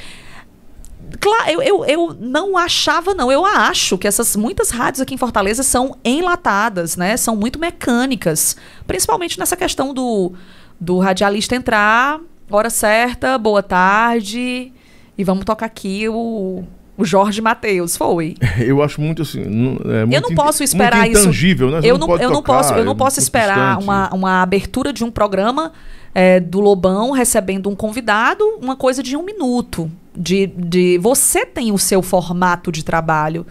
Claro, 1.20 1.50
eu, 1.52 1.62
eu, 1.62 1.86
eu 1.86 2.18
não 2.20 2.58
achava, 2.58 3.14
não. 3.14 3.32
Eu 3.32 3.46
acho 3.46 3.98
que 3.98 4.08
essas 4.08 4.36
muitas 4.36 4.70
rádios 4.70 5.02
aqui 5.02 5.14
em 5.14 5.18
Fortaleza 5.18 5.64
são 5.64 5.96
enlatadas, 6.04 6.96
né? 6.96 7.18
São 7.18 7.36
muito 7.36 7.60
mecânicas. 7.60 8.56
Principalmente 8.88 9.38
nessa 9.40 9.56
questão 9.56 9.94
do, 9.94 10.34
do 10.80 11.00
radialista 11.00 11.56
entrar, 11.56 12.20
hora 12.50 12.70
certa, 12.70 13.38
boa 13.38 13.62
tarde. 13.64 14.72
E 15.18 15.24
vamos 15.24 15.46
tocar 15.46 15.66
aqui 15.66 16.08
o, 16.10 16.64
o 16.98 17.06
Jorge 17.06 17.42
Matheus. 17.42 17.96
Foi. 17.98 18.36
Eu 18.60 18.82
acho 18.82 19.00
muito 19.02 19.22
assim. 19.22 19.42
não- 19.44 19.92
é 19.92 20.04
eu 20.04 20.08
muito 20.08 20.22
não 20.24 20.32
in- 20.32 20.36
posso 20.36 20.64
esperar 20.64 21.00
muito 21.02 21.12
isso. 21.14 21.22
intangível, 21.24 21.70
né? 21.70 21.82
Você 21.82 21.92
Eu 21.92 21.98
não, 21.98 22.08
pode 22.08 22.24
eu 22.24 22.30
não 22.30 22.38
tocar, 22.38 22.54
posso, 22.58 22.74
eu 22.74 22.86
não 22.86 22.94
é 22.94 22.96
posso 22.96 23.20
esperar 23.20 23.78
distante. 23.78 23.84
uma, 23.84 24.10
uma 24.14 24.42
abertura 24.42 24.92
de 24.94 25.04
um 25.04 25.12
programa 25.12 25.72
é, 26.14 26.40
do 26.40 26.60
Lobão 26.60 27.12
recebendo 27.12 27.70
um 27.70 27.76
convidado, 27.76 28.44
uma 28.62 28.76
coisa 28.76 29.02
de 29.02 29.16
um 29.16 29.24
minuto. 29.24 29.92
De, 30.16 30.48
de 30.48 30.98
você 30.98 31.46
tem 31.46 31.72
o 31.72 31.78
seu 31.78 32.02
formato 32.02 32.72
de 32.72 32.84
trabalho. 32.84 33.46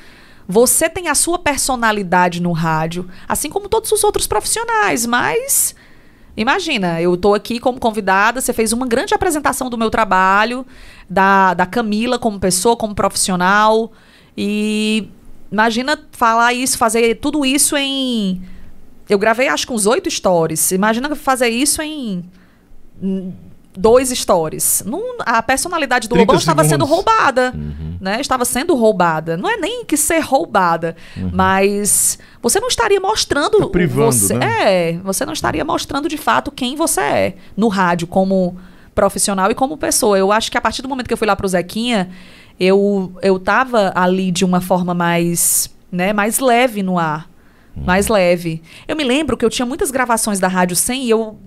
Você 0.46 0.88
tem 0.88 1.08
a 1.08 1.14
sua 1.14 1.38
personalidade 1.38 2.42
no 2.42 2.52
rádio, 2.52 3.08
assim 3.28 3.48
como 3.48 3.68
todos 3.68 3.90
os 3.92 4.02
outros 4.04 4.26
profissionais, 4.26 5.06
mas 5.06 5.74
Imagina, 6.36 7.00
eu 7.02 7.16
tô 7.16 7.34
aqui 7.34 7.58
como 7.58 7.78
convidada, 7.78 8.40
você 8.40 8.52
fez 8.52 8.72
uma 8.72 8.86
grande 8.86 9.12
apresentação 9.12 9.68
do 9.68 9.76
meu 9.76 9.90
trabalho, 9.90 10.64
da, 11.08 11.54
da 11.54 11.66
Camila 11.66 12.18
como 12.18 12.38
pessoa, 12.38 12.76
como 12.76 12.94
profissional. 12.94 13.92
E 14.36 15.08
imagina 15.50 15.98
falar 16.12 16.54
isso, 16.54 16.78
fazer 16.78 17.16
tudo 17.16 17.44
isso 17.44 17.76
em. 17.76 18.40
Eu 19.08 19.18
gravei 19.18 19.48
acho 19.48 19.66
que 19.66 19.72
uns 19.72 19.86
oito 19.86 20.11
stories. 20.11 20.70
Imagina 20.70 21.14
fazer 21.16 21.48
isso 21.48 21.82
em 21.82 22.24
dois 23.76 24.11
stories. 24.11 24.82
Não- 24.84 25.16
a 25.20 25.42
personalidade 25.42 26.09
do 26.09 26.12
30 26.14 26.22
Lobão 26.26 26.38
estava 26.38 26.64
sendo 26.64 26.84
segundos. 26.86 26.90
roubada. 26.90 27.55
Né? 28.01 28.20
Estava 28.20 28.44
sendo 28.44 28.74
roubada. 28.74 29.36
Não 29.36 29.48
é 29.48 29.57
nem 29.57 29.84
que 29.84 29.96
ser 29.96 30.20
roubada, 30.20 30.96
mas 31.32 32.18
você 32.42 32.59
não 32.61 32.68
estaria 32.68 33.01
mostrando. 33.01 33.59
Tá 33.61 33.66
privando, 33.68 34.12
você, 34.12 34.34
né? 34.34 34.90
É, 34.90 34.98
você 34.98 35.24
não 35.24 35.32
estaria 35.32 35.64
mostrando 35.64 36.09
de 36.09 36.16
fato 36.16 36.51
quem 36.51 36.76
você 36.76 37.01
é 37.01 37.34
no 37.57 37.68
rádio, 37.68 38.07
como 38.07 38.57
profissional 38.94 39.51
e 39.51 39.55
como 39.55 39.76
pessoa. 39.76 40.18
Eu 40.18 40.32
acho 40.32 40.51
que 40.51 40.59
a 40.59 40.61
partir 40.61 40.82
do 40.82 40.88
momento 40.88 41.07
que 41.07 41.12
eu 41.12 41.18
fui 41.18 41.26
lá 41.26 41.36
pro 41.36 41.46
Zequinha, 41.48 42.11
eu, 42.59 43.12
eu 43.22 43.38
tava 43.38 43.92
ali 43.94 44.30
de 44.30 44.44
uma 44.44 44.61
forma 44.61 44.92
mais, 44.94 45.70
né, 45.92 46.12
mais 46.12 46.38
leve 46.38 46.82
no 46.82 46.98
ar. 46.98 47.28
Mais 47.76 48.09
leve. 48.09 48.61
Eu 48.86 48.96
me 48.96 49.05
lembro 49.05 49.36
que 49.36 49.44
eu 49.44 49.48
tinha 49.48 49.64
muitas 49.64 49.90
gravações 49.90 50.40
da 50.40 50.48
Rádio 50.48 50.74
100 50.76 51.05
e 51.05 51.11
eu, 51.11 51.38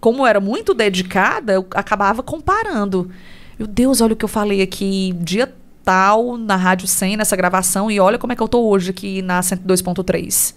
como 0.00 0.22
eu 0.22 0.26
era 0.26 0.40
muito 0.40 0.74
dedicada, 0.74 1.52
eu 1.52 1.66
acabava 1.74 2.22
comparando. 2.22 3.10
Meu 3.58 3.66
Deus, 3.66 4.00
olha 4.00 4.12
o 4.12 4.16
que 4.16 4.24
eu 4.24 4.28
falei 4.28 4.62
aqui 4.62 5.14
dia 5.20 5.52
tal 5.84 6.36
na 6.36 6.54
Rádio 6.56 6.86
100, 6.86 7.16
nessa 7.16 7.34
gravação, 7.34 7.90
e 7.90 7.98
olha 7.98 8.18
como 8.18 8.32
é 8.32 8.36
que 8.36 8.42
eu 8.42 8.48
tô 8.48 8.68
hoje 8.68 8.90
aqui 8.90 9.22
na 9.22 9.40
102.3. 9.40 10.54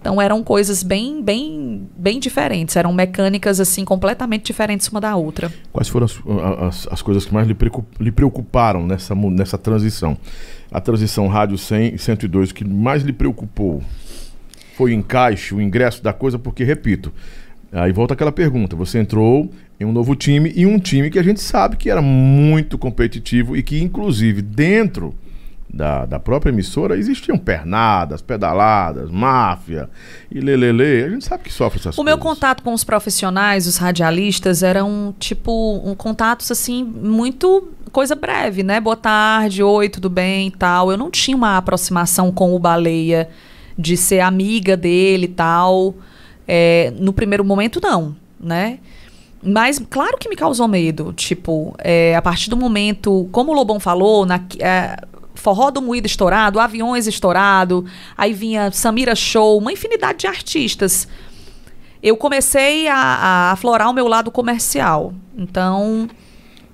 Então 0.00 0.20
eram 0.20 0.42
coisas 0.42 0.82
bem, 0.82 1.22
bem, 1.22 1.88
bem 1.96 2.18
diferentes. 2.18 2.74
Eram 2.74 2.92
mecânicas 2.92 3.60
assim 3.60 3.84
completamente 3.84 4.44
diferentes 4.44 4.88
uma 4.88 5.00
da 5.00 5.14
outra. 5.14 5.52
Quais 5.72 5.88
foram 5.88 6.06
as, 6.06 6.18
as, 6.60 6.88
as 6.90 7.02
coisas 7.02 7.24
que 7.24 7.32
mais 7.32 7.46
lhe, 7.46 7.54
preocup- 7.54 7.86
lhe 8.00 8.10
preocuparam 8.10 8.84
nessa, 8.84 9.14
nessa 9.14 9.56
transição? 9.56 10.16
A 10.72 10.80
transição 10.80 11.28
rádio 11.28 11.56
100 11.56 11.94
e 11.94 11.98
102, 11.98 12.50
o 12.50 12.54
que 12.54 12.64
mais 12.64 13.02
lhe 13.04 13.12
preocupou? 13.12 13.80
Foi 14.76 14.90
o 14.90 14.94
encaixe, 14.94 15.54
o 15.54 15.60
ingresso 15.60 16.02
da 16.02 16.12
coisa? 16.12 16.36
Porque, 16.36 16.64
repito, 16.64 17.12
aí 17.72 17.92
volta 17.92 18.14
aquela 18.14 18.32
pergunta. 18.32 18.76
Você 18.76 18.98
entrou 18.98 19.50
em 19.80 19.84
um 19.84 19.92
novo 19.92 20.14
time 20.14 20.52
e 20.54 20.66
um 20.66 20.78
time 20.78 21.10
que 21.10 21.18
a 21.18 21.22
gente 21.22 21.40
sabe 21.40 21.76
que 21.76 21.90
era 21.90 22.02
muito 22.02 22.76
competitivo 22.76 23.56
e 23.56 23.62
que, 23.62 23.82
inclusive, 23.82 24.42
dentro 24.42 25.14
da, 25.72 26.04
da 26.04 26.20
própria 26.20 26.50
emissora 26.50 26.96
existiam 26.96 27.38
pernadas, 27.38 28.20
pedaladas, 28.20 29.10
máfia 29.10 29.88
e 30.30 30.38
lelele. 30.38 31.04
A 31.04 31.08
gente 31.08 31.24
sabe 31.24 31.44
que 31.44 31.52
sofre 31.52 31.80
essas 31.80 31.94
O 31.94 32.04
coisas. 32.04 32.04
meu 32.04 32.18
contato 32.18 32.62
com 32.62 32.74
os 32.74 32.84
profissionais, 32.84 33.66
os 33.66 33.78
radialistas, 33.78 34.62
eram 34.62 35.14
tipo 35.18 35.80
um 35.82 35.94
contatos 35.94 36.50
assim 36.50 36.84
muito 36.84 37.70
coisa 37.90 38.14
breve, 38.14 38.62
né? 38.62 38.80
Boa 38.80 38.96
tarde, 38.96 39.62
oi, 39.62 39.88
tudo 39.88 40.10
bem, 40.10 40.48
e 40.48 40.50
tal. 40.50 40.90
Eu 40.90 40.98
não 40.98 41.10
tinha 41.10 41.36
uma 41.36 41.56
aproximação 41.56 42.30
com 42.30 42.54
o 42.54 42.58
baleia 42.58 43.28
de 43.78 43.96
ser 43.96 44.20
amiga 44.20 44.76
dele 44.76 45.24
e 45.24 45.28
tal. 45.28 45.94
É, 46.46 46.92
no 46.98 47.12
primeiro 47.12 47.44
momento 47.44 47.80
não, 47.82 48.16
né? 48.38 48.78
Mas 49.42 49.78
claro 49.90 50.16
que 50.18 50.28
me 50.28 50.36
causou 50.36 50.68
medo. 50.68 51.12
Tipo, 51.12 51.74
é, 51.78 52.14
a 52.14 52.22
partir 52.22 52.48
do 52.48 52.56
momento, 52.56 53.28
como 53.32 53.52
o 53.52 53.54
Lobão 53.54 53.80
falou, 53.80 54.24
na, 54.24 54.40
é, 54.58 54.96
forró 55.34 55.70
do 55.70 55.82
moído 55.82 56.06
estourado, 56.06 56.60
aviões 56.60 57.06
estourado, 57.06 57.84
aí 58.16 58.32
vinha 58.32 58.70
Samira 58.70 59.14
Show, 59.14 59.58
uma 59.58 59.72
infinidade 59.72 60.20
de 60.20 60.26
artistas 60.26 61.08
eu 62.02 62.16
comecei 62.16 62.88
a, 62.88 62.96
a 62.96 63.52
aflorar 63.52 63.88
o 63.88 63.92
meu 63.92 64.08
lado 64.08 64.30
comercial. 64.30 65.14
Então, 65.36 66.08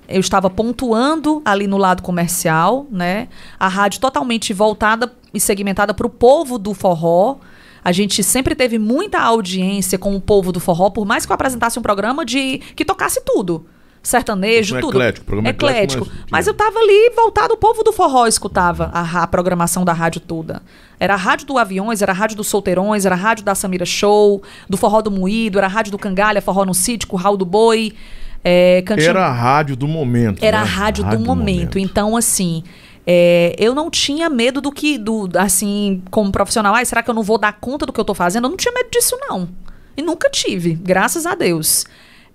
eu 0.07 0.19
estava 0.19 0.49
pontuando 0.49 1.41
ali 1.45 1.67
no 1.67 1.77
lado 1.77 2.01
comercial, 2.01 2.87
né? 2.89 3.27
A 3.59 3.67
rádio 3.67 4.01
totalmente 4.01 4.51
voltada 4.53 5.13
e 5.31 5.39
segmentada 5.39 5.93
para 5.93 6.07
o 6.07 6.09
povo 6.09 6.57
do 6.57 6.73
forró. 6.73 7.37
A 7.83 7.91
gente 7.91 8.23
sempre 8.23 8.55
teve 8.55 8.77
muita 8.77 9.19
audiência 9.19 9.97
com 9.97 10.15
o 10.15 10.21
povo 10.21 10.51
do 10.51 10.59
forró, 10.59 10.89
por 10.89 11.05
mais 11.05 11.25
que 11.25 11.31
eu 11.31 11.35
apresentasse 11.35 11.77
um 11.79 11.81
programa 11.81 12.25
de 12.25 12.59
que 12.75 12.83
tocasse 12.85 13.21
tudo. 13.25 13.65
Sertanejo, 14.01 14.77
Um 14.77 14.79
tudo. 14.79 14.91
eclético, 14.93 15.25
programa 15.25 15.49
eclético, 15.49 16.03
eclético. 16.05 16.23
mas- 16.23 16.31
Mas 16.31 16.47
eu 16.47 16.53
tava 16.53 16.79
ali 16.79 17.11
voltado, 17.15 17.53
o 17.53 17.57
povo 17.57 17.83
do 17.83 17.91
forró 17.91 18.27
escutava 18.27 18.89
a, 18.93 19.23
a 19.23 19.27
programação 19.27 19.83
da 19.83 19.91
rádio 19.91 20.21
toda. 20.21 20.61
Era 20.97 21.15
a 21.15 21.17
rádio 21.17 21.45
do 21.47 21.57
Aviões, 21.57 22.01
era 22.01 22.13
a 22.13 22.15
rádio 22.15 22.37
dos 22.37 22.47
Solteirões, 22.47 23.05
era 23.05 23.15
a 23.15 23.17
rádio 23.17 23.43
da 23.43 23.53
Samira 23.53 23.85
Show, 23.85 24.41
do 24.69 24.77
Forró 24.77 25.01
do 25.01 25.11
Moído, 25.11 25.57
era 25.57 25.67
a 25.67 25.69
rádio 25.69 25.91
do 25.91 25.97
Cangalha, 25.97 26.41
Forró 26.41 26.63
no 26.65 26.73
Sítio, 26.73 27.09
Curral 27.09 27.35
do 27.35 27.45
Boi, 27.45 27.93
é, 28.41 28.81
Cantinho... 28.85 29.09
Era 29.09 29.27
a 29.27 29.33
rádio 29.33 29.75
do 29.75 29.87
momento. 29.87 30.43
Era 30.43 30.59
né? 30.59 30.63
a 30.63 30.65
rádio, 30.65 31.03
do, 31.03 31.19
momento. 31.19 31.77
Então, 31.77 32.15
assim, 32.15 32.63
é, 33.05 33.55
eu 33.57 33.73
não 33.73 33.89
tinha 33.89 34.29
medo 34.29 34.61
do 34.61 34.71
que, 34.71 34.97
do, 34.97 35.29
assim, 35.35 36.01
como 36.11 36.31
profissional, 36.31 36.75
ai, 36.75 36.85
será 36.85 37.01
que 37.01 37.09
eu 37.09 37.13
não 37.13 37.23
vou 37.23 37.37
dar 37.37 37.53
conta 37.53 37.85
do 37.85 37.93
que 37.93 37.99
eu 37.99 38.05
tô 38.05 38.13
fazendo? 38.13 38.45
Eu 38.45 38.49
não 38.49 38.57
tinha 38.57 38.73
medo 38.73 38.89
disso, 38.91 39.17
não. 39.21 39.49
E 39.97 40.01
nunca 40.01 40.29
tive, 40.29 40.73
graças 40.73 41.25
a 41.25 41.35
Deus. 41.35 41.85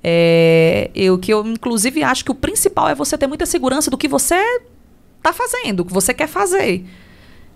É, 0.03 0.91
eu 0.95 1.19
que 1.19 1.33
eu, 1.33 1.47
inclusive, 1.47 2.03
acho 2.03 2.25
que 2.25 2.31
o 2.31 2.35
principal 2.35 2.89
é 2.89 2.95
você 2.95 3.17
ter 3.17 3.27
muita 3.27 3.47
segurança 3.47 3.91
do 3.91 3.97
que 3.97 4.07
você 4.07 4.61
tá 5.23 5.33
fazendo, 5.33 5.81
o 5.81 5.85
que 5.85 5.93
você 5.93 6.13
quer 6.13 6.29
fazer. 6.29 6.85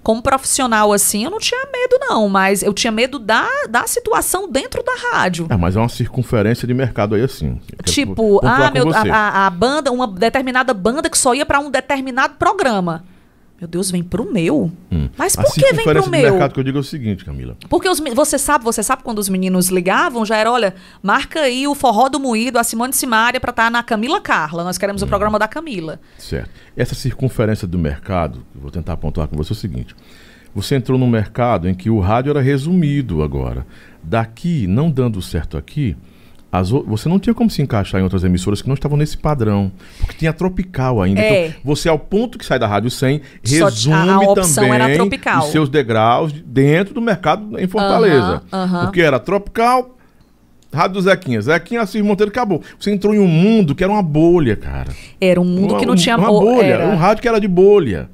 Como 0.03 0.23
profissional 0.23 0.93
assim, 0.93 1.25
eu 1.25 1.31
não 1.31 1.39
tinha 1.39 1.61
medo 1.73 1.99
não, 2.01 2.29
mas 2.29 2.63
eu 2.63 2.73
tinha 2.73 2.91
medo 2.91 3.19
da, 3.19 3.47
da 3.69 3.87
situação 3.87 4.51
dentro 4.51 4.83
da 4.83 4.93
rádio. 5.13 5.47
É, 5.51 5.57
mas 5.57 5.77
é 5.77 5.79
uma 5.79 5.89
circunferência 5.89 6.67
de 6.67 6.73
mercado 6.75 7.15
aí 7.15 7.23
assim. 7.23 7.61
Tipo, 7.85 8.41
ah, 8.47 8.71
meu, 8.71 8.85
a, 8.95 9.03
a- 9.15 9.47
a 9.47 9.51
banda, 9.51 9.93
uma 9.93 10.07
determinada 10.07 10.73
banda 10.73 11.11
que 11.11 11.19
só 11.19 11.35
ia 11.35 11.45
pra 11.45 11.59
um 11.61 11.71
determinado 11.71 12.35
programa. 12.39 13.05
Meu 13.61 13.67
Deus, 13.67 13.91
vem 13.91 14.05
pro 14.05 14.31
meu. 14.33 14.71
Mas 15.17 15.35
Hum. 15.37 15.41
A 15.41 15.43
por 15.43 15.53
que 15.55 15.73
vem 15.75 15.85
pro 15.85 16.09
meu? 16.09 16.31
mercado 16.31 16.55
que 16.55 16.61
eu 16.61 16.65
digo 16.65 16.79
é 16.79 16.81
o 16.81 16.85
seguinte, 16.85 17.25
Camila. 17.25 17.57
Porque 17.69 17.89
os, 17.89 17.99
você 18.15 18.39
sabe, 18.39 18.65
você 18.65 18.85
sabe 18.85 19.03
quando 19.03 19.19
os 19.19 19.29
meninos 19.29 19.69
ligavam, 19.69 20.25
já 20.25 20.37
era, 20.37 20.53
olha, 20.53 20.75
marca 21.03 21.41
aí 21.41 21.67
o 21.67 21.75
Forró 21.75 22.09
do 22.09 22.21
Moído, 22.21 22.57
a 22.59 22.63
Simone 22.63 22.93
Simaria 22.93 23.41
pra 23.41 23.51
estar 23.51 23.69
na 23.69 23.83
Camila 23.83 24.21
Carla. 24.21 24.63
Nós 24.63 24.79
queremos 24.79 25.03
o 25.03 25.07
Hum. 25.07 25.09
programa 25.09 25.41
da 25.41 25.49
Camila. 25.49 26.01
Certo. 26.19 26.51
Essa 26.77 26.95
circunferência 26.95 27.67
do 27.67 27.79
mercado, 27.79 28.47
vou 28.55 28.71
tentar 28.71 28.97
pontuar 28.97 29.27
com 29.27 29.37
você 29.37 29.53
é 29.53 29.55
o 29.55 29.57
seguinte. 29.57 29.95
Você 30.55 30.77
entrou 30.77 30.97
num 30.99 31.09
mercado 31.11 31.69
em 31.69 31.75
que 31.75 31.91
o 31.91 31.99
rádio 31.99 32.31
era 32.31 32.41
resumido 32.41 33.23
agora. 33.25 33.67
Daqui, 34.03 34.67
não 34.69 34.89
dando 34.91 35.21
certo 35.21 35.57
aqui, 35.59 35.97
as 36.51 36.71
você 36.71 37.09
não 37.09 37.19
tinha 37.19 37.35
como 37.35 37.51
se 37.51 37.61
encaixar 37.61 38.01
em 38.01 38.05
outras 38.05 38.25
emissoras 38.25 38.63
que 38.63 38.69
não 38.69 38.75
estavam 38.75 38.97
nesse 38.97 39.17
padrão. 39.19 39.71
Porque 39.99 40.15
tinha 40.19 40.33
tropical 40.33 41.03
ainda. 41.03 41.21
É. 41.21 41.47
Então, 41.49 41.61
você, 41.65 41.89
ao 41.89 41.99
ponto 41.99 42.39
que 42.39 42.45
sai 42.47 42.59
da 42.59 42.67
Rádio 42.67 42.91
100, 42.91 43.21
Só 43.45 43.65
resume 43.67 43.95
a- 43.95 44.15
a 44.17 44.35
também 44.35 45.39
os 45.39 45.47
seus 45.53 45.69
degraus 45.69 46.33
dentro 46.33 46.95
do 46.95 47.01
mercado 47.03 47.59
em 47.59 47.67
Fortaleza. 47.67 48.43
Aham, 48.53 48.65
aham. 48.65 48.85
Porque 48.87 49.01
era 49.03 49.19
tropical, 49.19 49.95
Rádio 50.73 50.95
do 50.95 51.03
Zequinha. 51.03 51.41
Zequinha, 51.41 51.81
Assis 51.83 52.03
Monteiro, 52.03 52.31
acabou. 52.31 52.63
Você 52.79 52.91
entrou 52.93 53.15
em 53.15 53.19
um 53.19 53.27
mundo 53.27 53.75
que 53.75 53.83
era 53.83 53.93
uma 53.93 54.03
bolha, 54.03 54.55
cara. 54.57 54.89
Era 55.21 55.41
um 55.41 55.45
mundo 55.45 55.77
que 55.79 55.87
não 55.87 55.93
Uma- 55.95 56.01
tinha 56.01 56.17
Uma 56.17 56.29
bo- 56.29 56.41
bolha. 56.41 56.65
era- 56.67 56.87
Um 56.89 56.97
rádio 56.97 57.23
que 57.23 57.29
era 57.29 57.41
de 57.41 57.49
bolha. 57.49 58.09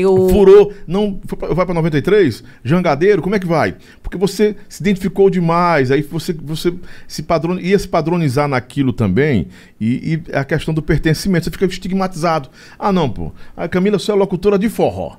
Eu, 0.00 0.28
Furou, 0.28 0.72
não 0.86 1.20
vai 1.54 1.64
para 1.64 1.74
93, 1.74 2.42
jangadeiro, 2.62 3.22
como 3.22 3.34
é 3.34 3.38
que 3.38 3.46
vai? 3.46 3.76
Porque 4.02 4.16
você 4.16 4.56
se 4.68 4.82
identificou 4.82 5.30
demais, 5.30 5.90
aí 5.90 6.02
você, 6.02 6.32
você 6.32 6.72
se 7.06 7.22
padron, 7.22 7.58
ia 7.58 7.78
se 7.78 7.88
padronizar 7.88 8.48
naquilo 8.48 8.92
também, 8.92 9.48
e, 9.80 10.22
e 10.28 10.36
a 10.36 10.44
questão 10.44 10.72
do 10.72 10.82
pertencimento, 10.82 11.44
você 11.44 11.50
fica 11.50 11.66
estigmatizado. 11.66 12.48
Ah, 12.78 12.92
não, 12.92 13.08
pô, 13.08 13.32
a 13.56 13.68
Camila 13.68 13.98
só 13.98 14.12
é 14.12 14.16
locutora 14.16 14.58
de 14.58 14.68
forró. 14.68 15.16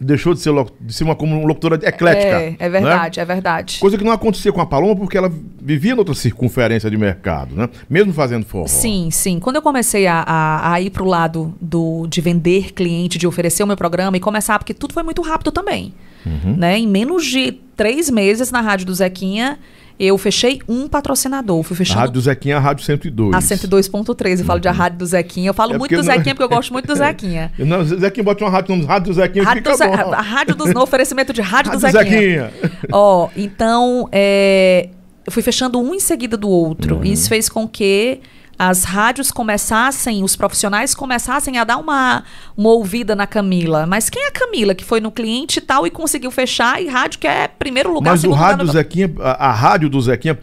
Deixou 0.00 0.34
de 0.34 0.40
ser, 0.40 0.52
de 0.80 0.92
ser 0.92 1.04
uma 1.04 1.14
como 1.14 1.46
locutora 1.46 1.76
eclética. 1.76 2.26
é, 2.26 2.56
é 2.58 2.64
né? 2.64 2.68
verdade, 2.68 3.20
é 3.20 3.24
verdade. 3.24 3.78
Coisa 3.78 3.96
que 3.96 4.04
não 4.04 4.12
acontecia 4.12 4.52
com 4.52 4.60
a 4.60 4.66
Paloma 4.66 4.96
porque 4.96 5.16
ela 5.16 5.32
vivia 5.62 5.94
noutra 5.94 6.14
circunferência 6.14 6.90
de 6.90 6.96
mercado, 6.96 7.54
né? 7.54 7.68
Mesmo 7.88 8.12
fazendo 8.12 8.44
forró. 8.44 8.66
Sim, 8.66 9.08
sim. 9.10 9.38
Quando 9.38 9.56
eu 9.56 9.62
comecei 9.62 10.06
a, 10.06 10.20
a, 10.26 10.72
a 10.72 10.80
ir 10.80 10.90
pro 10.90 11.04
lado 11.04 11.54
do, 11.60 12.06
de 12.08 12.20
vender 12.20 12.72
cliente, 12.72 13.18
de 13.18 13.26
oferecer 13.26 13.62
o 13.62 13.66
meu 13.66 13.76
programa 13.76 14.16
e 14.16 14.20
começar, 14.20 14.58
porque 14.58 14.74
tudo 14.74 14.92
foi 14.92 15.02
muito 15.02 15.22
rápido 15.22 15.52
também. 15.52 15.94
Uhum. 16.26 16.56
Né? 16.56 16.78
Em 16.78 16.88
menos 16.88 17.24
de 17.24 17.52
três 17.76 18.10
meses 18.10 18.50
na 18.50 18.60
Rádio 18.60 18.86
do 18.86 18.94
Zequinha, 18.94 19.58
eu 19.98 20.18
fechei 20.18 20.60
um 20.68 20.88
patrocinador. 20.88 21.62
Fui 21.62 21.74
A 21.74 21.78
fechando 21.78 21.98
Rádio 22.00 22.14
do 22.14 22.20
Zequinha 22.20 22.54
é 22.54 22.58
a 22.58 22.60
Rádio 22.60 22.84
102. 22.84 23.34
a 23.34 23.38
102.3. 23.38 24.40
Eu 24.40 24.44
falo 24.44 24.60
de 24.60 24.68
a 24.68 24.72
Rádio 24.72 24.98
do 24.98 25.06
Zequinha. 25.06 25.50
Eu 25.50 25.54
falo 25.54 25.74
É 25.74 25.78
muito 25.78 25.90
do 25.92 25.96
não- 25.98 26.02
Zequinha 26.04 26.34
porque 26.34 26.44
eu 26.44 26.56
gosto 26.56 26.72
muito 26.72 26.86
do 26.86 26.94
Zequinha. 26.96 27.52
Não, 27.58 27.84
Zequinha 27.84 28.24
bota 28.24 28.44
uma 28.44 28.50
rádio 28.50 28.76
no 28.76 28.84
Rádio 28.86 29.12
do 29.12 29.14
Zequinha 29.14 29.44
Rádio 29.44 29.62
fica 29.62 29.70
do 29.72 29.76
Ze- 29.76 29.84
a 30.14 30.20
Rádio 30.20 30.54
dos 30.56 30.74
no 30.74 30.80
oferecimento 30.82 31.32
de 31.32 31.40
Rádio, 31.40 31.72
Rádio 31.72 31.86
do 31.88 31.92
Zequinha. 31.92 32.52
Ó, 32.92 33.28
então, 33.36 34.08
é, 34.10 34.88
eu 35.26 35.32
fui 35.32 35.42
fechando 35.42 35.78
um 35.80 35.94
em 35.94 36.00
seguida 36.00 36.36
do 36.36 36.48
outro. 36.48 36.96
Uhum. 36.96 37.04
E 37.04 37.12
isso 37.12 37.28
fez 37.28 37.48
com 37.48 37.66
que 37.68 38.20
as 38.58 38.84
rádios 38.84 39.30
começassem, 39.30 40.22
os 40.22 40.36
profissionais 40.36 40.94
começassem 40.94 41.58
a 41.58 41.64
dar 41.64 41.78
uma, 41.78 42.24
uma 42.56 42.70
ouvida 42.70 43.14
na 43.14 43.26
Camila. 43.26 43.86
Mas 43.86 44.08
quem 44.08 44.22
é 44.24 44.28
a 44.28 44.32
Camila 44.32 44.74
que 44.74 44.84
foi 44.84 45.00
no 45.00 45.10
cliente 45.10 45.58
e 45.58 45.62
tal 45.62 45.86
e 45.86 45.90
conseguiu 45.90 46.30
fechar? 46.30 46.80
E 46.82 46.88
rádio 46.88 47.18
que 47.18 47.26
é 47.26 47.48
primeiro 47.48 47.92
lugar, 47.92 48.12
Mas 48.12 48.24
o 48.24 48.30
rádio 48.32 48.66
do 48.66 48.72
Zequinha, 48.72 49.12
a, 49.20 49.48
a 49.48 49.52
rádio 49.52 49.88
do 49.88 50.00
Zequinha 50.00 50.38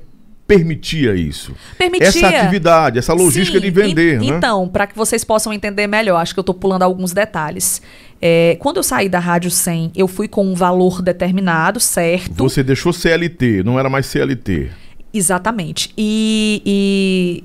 permitia 0.46 1.16
isso. 1.16 1.54
Permitia. 1.78 2.08
Essa 2.08 2.28
atividade, 2.28 3.00
essa 3.00 3.14
logística 3.14 3.58
Sim, 3.58 3.64
de 3.64 3.72
vender, 3.72 4.22
en- 4.22 4.32
né? 4.32 4.38
Então, 4.38 4.68
para 4.68 4.86
que 4.86 4.96
vocês 4.98 5.24
possam 5.24 5.54
entender 5.54 5.88
melhor, 5.88 6.18
acho 6.18 6.34
que 6.34 6.40
eu 6.40 6.44
estou 6.44 6.54
pulando 6.54 6.84
alguns 6.84 7.14
detalhes. 7.14 7.82
É, 8.22 8.58
quando 8.60 8.78
eu 8.78 8.84
saí 8.84 9.08
da 9.08 9.20
Rádio 9.20 9.50
100, 9.50 9.94
eu 9.96 10.10
fui 10.10 10.28
com 10.28 10.46
um 10.46 10.54
valor 10.54 11.02
determinado, 11.02 11.80
certo? 11.80 12.36
Você 12.44 12.62
deixou 12.62 12.92
CLT, 12.92 13.64
não 13.64 13.80
era 13.80 13.90
mais 13.90 14.06
CLT. 14.08 14.70
Exatamente. 15.14 15.94
E, 15.98 16.62
e 16.66 17.44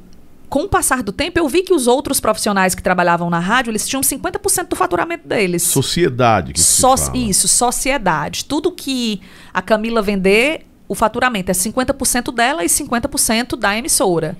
com 0.48 0.60
o 0.60 0.68
passar 0.68 1.02
do 1.02 1.12
tempo, 1.12 1.38
eu 1.38 1.48
vi 1.48 1.62
que 1.62 1.74
os 1.74 1.86
outros 1.86 2.20
profissionais 2.20 2.74
que 2.74 2.82
trabalhavam 2.82 3.28
na 3.28 3.40
rádio, 3.40 3.70
eles 3.70 3.86
tinham 3.86 4.00
50% 4.00 4.68
do 4.68 4.76
faturamento 4.76 5.26
deles. 5.26 5.62
Sociedade 5.62 6.52
que 6.52 6.60
fala. 6.60 7.16
isso, 7.16 7.48
sociedade. 7.48 8.44
Tudo 8.44 8.70
que 8.70 9.20
a 9.52 9.60
Camila 9.60 10.00
vender, 10.00 10.66
o 10.88 10.94
faturamento 10.94 11.50
é 11.50 11.54
50% 11.54 12.32
dela 12.32 12.64
e 12.64 12.68
50% 12.68 13.56
da 13.56 13.76
emissora. 13.76 14.36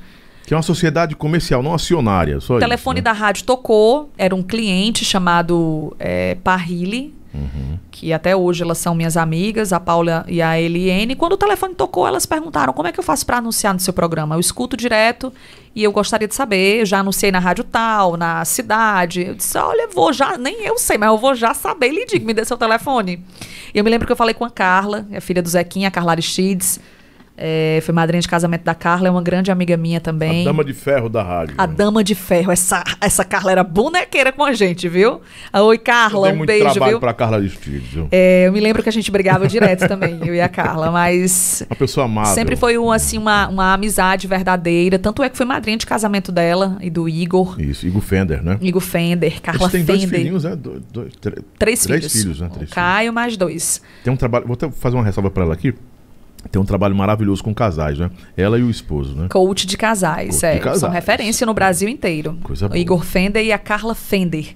Que 0.46 0.54
é 0.54 0.56
uma 0.56 0.62
sociedade 0.62 1.16
comercial, 1.16 1.60
não 1.60 1.74
acionária. 1.74 2.38
O 2.38 2.58
telefone 2.60 3.00
isso, 3.00 3.04
né? 3.04 3.12
da 3.12 3.12
rádio 3.12 3.44
tocou, 3.44 4.12
era 4.16 4.32
um 4.32 4.44
cliente 4.44 5.04
chamado 5.04 5.96
é, 5.98 6.36
Parrilli, 6.36 7.15
Uhum. 7.36 7.78
que 7.90 8.12
até 8.12 8.34
hoje 8.34 8.62
elas 8.62 8.78
são 8.78 8.94
minhas 8.94 9.16
amigas, 9.16 9.72
a 9.72 9.78
Paula 9.78 10.24
e 10.26 10.40
a 10.40 10.60
Eliene. 10.60 11.14
Quando 11.14 11.32
o 11.32 11.36
telefone 11.36 11.74
tocou, 11.74 12.06
elas 12.06 12.26
perguntaram 12.26 12.72
como 12.72 12.88
é 12.88 12.92
que 12.92 12.98
eu 12.98 13.04
faço 13.04 13.26
para 13.26 13.38
anunciar 13.38 13.74
no 13.74 13.80
seu 13.80 13.92
programa. 13.92 14.34
Eu 14.34 14.40
escuto 14.40 14.76
direto 14.76 15.32
e 15.74 15.84
eu 15.84 15.92
gostaria 15.92 16.26
de 16.26 16.34
saber. 16.34 16.86
Já 16.86 17.00
anunciei 17.00 17.30
na 17.30 17.38
rádio 17.38 17.64
tal, 17.64 18.16
na 18.16 18.44
cidade. 18.44 19.22
Eu 19.22 19.34
disse, 19.34 19.56
olha, 19.58 19.88
vou 19.88 20.12
já, 20.12 20.38
nem 20.38 20.64
eu 20.64 20.78
sei, 20.78 20.96
mas 20.96 21.08
eu 21.08 21.18
vou 21.18 21.34
já 21.34 21.52
saber. 21.52 21.90
Lhe 21.90 22.18
me 22.20 22.32
dê 22.32 22.44
seu 22.44 22.56
telefone. 22.56 23.22
E 23.74 23.78
eu 23.78 23.84
me 23.84 23.90
lembro 23.90 24.06
que 24.06 24.12
eu 24.12 24.16
falei 24.16 24.34
com 24.34 24.44
a 24.44 24.50
Carla, 24.50 25.06
a 25.14 25.20
filha 25.20 25.42
do 25.42 25.48
Zequinha, 25.48 25.88
a 25.88 25.90
Carla 25.90 26.12
Aristides. 26.12 26.80
É, 27.38 27.80
foi 27.82 27.94
madrinha 27.94 28.20
de 28.20 28.28
casamento 28.28 28.62
da 28.64 28.74
Carla, 28.74 29.08
é 29.08 29.10
uma 29.10 29.22
grande 29.22 29.50
amiga 29.50 29.76
minha 29.76 30.00
também. 30.00 30.42
A 30.42 30.44
dama 30.46 30.64
de 30.64 30.72
ferro 30.72 31.08
da 31.08 31.22
rádio. 31.22 31.54
A 31.58 31.66
dama 31.66 32.02
de 32.02 32.14
ferro. 32.14 32.50
Essa, 32.50 32.82
essa 33.00 33.24
Carla 33.24 33.52
era 33.52 33.62
bonequeira 33.62 34.32
com 34.32 34.42
a 34.42 34.52
gente, 34.54 34.88
viu? 34.88 35.20
Ah, 35.52 35.62
Oi, 35.62 35.76
Carla, 35.76 36.30
um 36.32 36.36
muito 36.36 36.48
beijo, 36.48 36.64
trabalho 36.70 36.92
viu? 36.92 37.00
pra 37.00 37.12
Carla 37.12 37.36
Aristides, 37.36 37.88
viu? 37.92 38.08
É, 38.10 38.44
eu 38.46 38.52
me 38.52 38.60
lembro 38.60 38.82
que 38.82 38.88
a 38.88 38.92
gente 38.92 39.10
brigava 39.10 39.46
direto 39.46 39.86
também, 39.86 40.18
eu 40.26 40.34
e 40.34 40.40
a 40.40 40.48
Carla, 40.48 40.90
mas 40.90 41.62
Uma 41.68 41.76
pessoa 41.76 42.06
amável. 42.06 42.32
sempre 42.34 42.56
foi 42.56 42.78
um, 42.78 42.90
assim, 42.90 43.18
uma, 43.18 43.48
uma 43.48 43.74
amizade 43.74 44.26
verdadeira. 44.26 44.98
Tanto 44.98 45.22
é 45.22 45.28
que 45.28 45.36
foi 45.36 45.44
madrinha 45.44 45.76
de 45.76 45.84
casamento 45.86 46.32
dela 46.32 46.78
e 46.80 46.88
do 46.88 47.06
Igor. 47.08 47.60
Isso, 47.60 47.86
Igor 47.86 48.00
Fender, 48.00 48.42
né? 48.42 48.56
Igor 48.62 48.80
Fender, 48.80 49.40
Carla 49.42 49.62
Eles 49.64 49.72
têm 49.72 49.84
dois 49.84 50.00
Fender. 50.04 50.18
filhinhos, 50.20 50.44
né? 50.44 50.56
Dois, 50.56 50.82
dois, 50.90 51.12
três, 51.20 51.38
Três, 51.58 51.82
três 51.82 52.00
filhos. 52.00 52.12
filhos, 52.22 52.40
né? 52.40 52.50
Três 52.54 52.70
Caio 52.70 53.12
mais 53.12 53.36
dois. 53.36 53.82
Tem 54.02 54.12
um 54.12 54.16
trabalho. 54.16 54.46
Vou 54.46 54.54
até 54.54 54.70
fazer 54.70 54.96
uma 54.96 55.04
ressalva 55.04 55.30
pra 55.30 55.42
ela 55.44 55.52
aqui. 55.52 55.74
Tem 56.50 56.60
um 56.60 56.64
trabalho 56.64 56.94
maravilhoso 56.94 57.42
com 57.42 57.54
casais, 57.54 57.98
né? 57.98 58.10
Ela 58.36 58.58
e 58.58 58.62
o 58.62 58.70
esposo, 58.70 59.14
né? 59.14 59.28
Coach 59.28 59.66
de 59.66 59.76
casais, 59.76 60.34
Coach 60.36 60.46
é. 60.46 60.54
de 60.54 60.60
casais. 60.60 60.80
São 60.80 60.90
referência 60.90 61.46
no 61.46 61.52
Brasil 61.54 61.88
inteiro. 61.88 62.38
Coisa 62.42 62.66
o 62.66 62.68
boa. 62.68 62.78
Igor 62.78 63.04
Fender 63.04 63.44
e 63.44 63.52
a 63.52 63.58
Carla 63.58 63.94
Fender. 63.94 64.54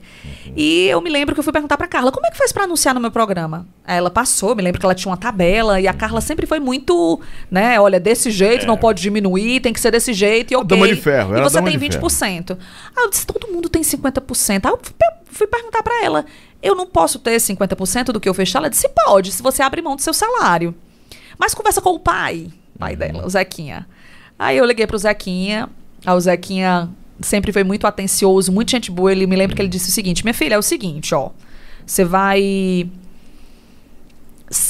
E 0.56 0.86
eu 0.88 1.00
me 1.00 1.10
lembro 1.10 1.34
que 1.34 1.40
eu 1.40 1.44
fui 1.44 1.52
perguntar 1.52 1.76
pra 1.76 1.86
Carla, 1.86 2.10
como 2.12 2.26
é 2.26 2.30
que 2.30 2.38
faz 2.38 2.52
pra 2.52 2.64
anunciar 2.64 2.94
no 2.94 3.00
meu 3.00 3.10
programa? 3.10 3.66
Aí 3.84 3.96
ela 3.98 4.10
passou, 4.10 4.54
me 4.54 4.62
lembro 4.62 4.78
que 4.80 4.86
ela 4.86 4.94
tinha 4.94 5.10
uma 5.10 5.16
tabela 5.16 5.80
e 5.80 5.86
a 5.88 5.92
Carla 5.92 6.20
sempre 6.20 6.46
foi 6.46 6.60
muito, 6.60 7.20
né, 7.50 7.80
olha, 7.80 7.98
desse 8.00 8.30
jeito, 8.30 8.66
não 8.66 8.76
pode 8.76 9.00
diminuir, 9.02 9.60
tem 9.60 9.72
que 9.72 9.80
ser 9.80 9.90
desse 9.90 10.12
jeito 10.12 10.52
e 10.52 10.56
ok. 10.56 10.66
dama 10.68 10.88
de 10.88 10.96
ferro, 10.96 11.36
E 11.36 11.40
você 11.42 11.60
tem 11.62 11.76
de 11.78 11.86
20%. 11.98 12.56
Aí 12.96 13.04
eu 13.04 13.10
disse, 13.10 13.26
todo 13.26 13.48
mundo 13.52 13.68
tem 13.68 13.82
50%. 13.82 14.64
Aí 14.66 14.72
eu 14.72 14.78
fui 14.82 14.94
per- 14.98 15.14
fui 15.32 15.46
perguntar 15.46 15.82
pra 15.82 16.04
ela, 16.04 16.24
eu 16.62 16.74
não 16.74 16.86
posso 16.86 17.18
ter 17.18 17.36
50% 17.36 18.06
do 18.12 18.20
que 18.20 18.28
eu 18.28 18.34
fechar? 18.34 18.58
Ela 18.58 18.68
disse, 18.70 18.88
pode, 19.06 19.32
se 19.32 19.42
você 19.42 19.62
abrir 19.62 19.82
mão 19.82 19.96
do 19.96 20.02
seu 20.02 20.12
salário. 20.12 20.74
Mas 21.40 21.54
conversa 21.54 21.80
com 21.80 21.94
o 21.94 21.98
pai, 21.98 22.48
pai 22.78 22.94
dela, 22.94 23.24
o 23.24 23.30
Zequinha. 23.30 23.88
Aí 24.38 24.58
eu 24.58 24.64
liguei 24.66 24.86
pro 24.86 24.98
Zequinha, 24.98 25.70
aí 26.04 26.14
o 26.14 26.20
Zequinha 26.20 26.90
sempre 27.18 27.50
foi 27.50 27.64
muito 27.64 27.86
atencioso, 27.86 28.52
muito 28.52 28.70
gente 28.70 28.90
boa. 28.90 29.10
Ele 29.10 29.26
me 29.26 29.34
lembra 29.34 29.56
que 29.56 29.62
ele 29.62 29.68
disse 29.70 29.88
o 29.88 29.92
seguinte: 29.92 30.22
Minha 30.22 30.34
filha, 30.34 30.56
é 30.56 30.58
o 30.58 30.62
seguinte, 30.62 31.14
ó. 31.14 31.30
Você 31.86 32.04
vai. 32.04 32.90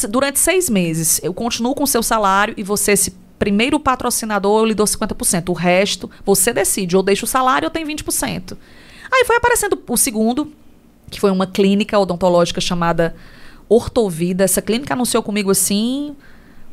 Durante 0.08 0.38
seis 0.38 0.70
meses, 0.70 1.20
eu 1.24 1.34
continuo 1.34 1.74
com 1.74 1.82
o 1.82 1.88
seu 1.88 2.04
salário 2.04 2.54
e 2.56 2.62
você, 2.62 2.92
esse 2.92 3.16
primeiro 3.36 3.80
patrocinador, 3.80 4.60
eu 4.60 4.66
lhe 4.66 4.74
dou 4.74 4.86
50%. 4.86 5.48
O 5.48 5.52
resto, 5.52 6.08
você 6.24 6.52
decide. 6.52 6.96
Ou 6.96 7.02
deixa 7.02 7.24
o 7.24 7.28
salário 7.28 7.66
ou 7.66 7.70
tem 7.70 7.84
20%. 7.84 8.56
Aí 9.10 9.24
foi 9.24 9.36
aparecendo 9.36 9.82
o 9.88 9.96
segundo, 9.96 10.52
que 11.10 11.18
foi 11.18 11.32
uma 11.32 11.48
clínica 11.48 11.98
odontológica 11.98 12.60
chamada 12.60 13.16
Ortovida. 13.68 14.44
Essa 14.44 14.62
clínica 14.62 14.94
anunciou 14.94 15.20
comigo 15.20 15.50
assim 15.50 16.14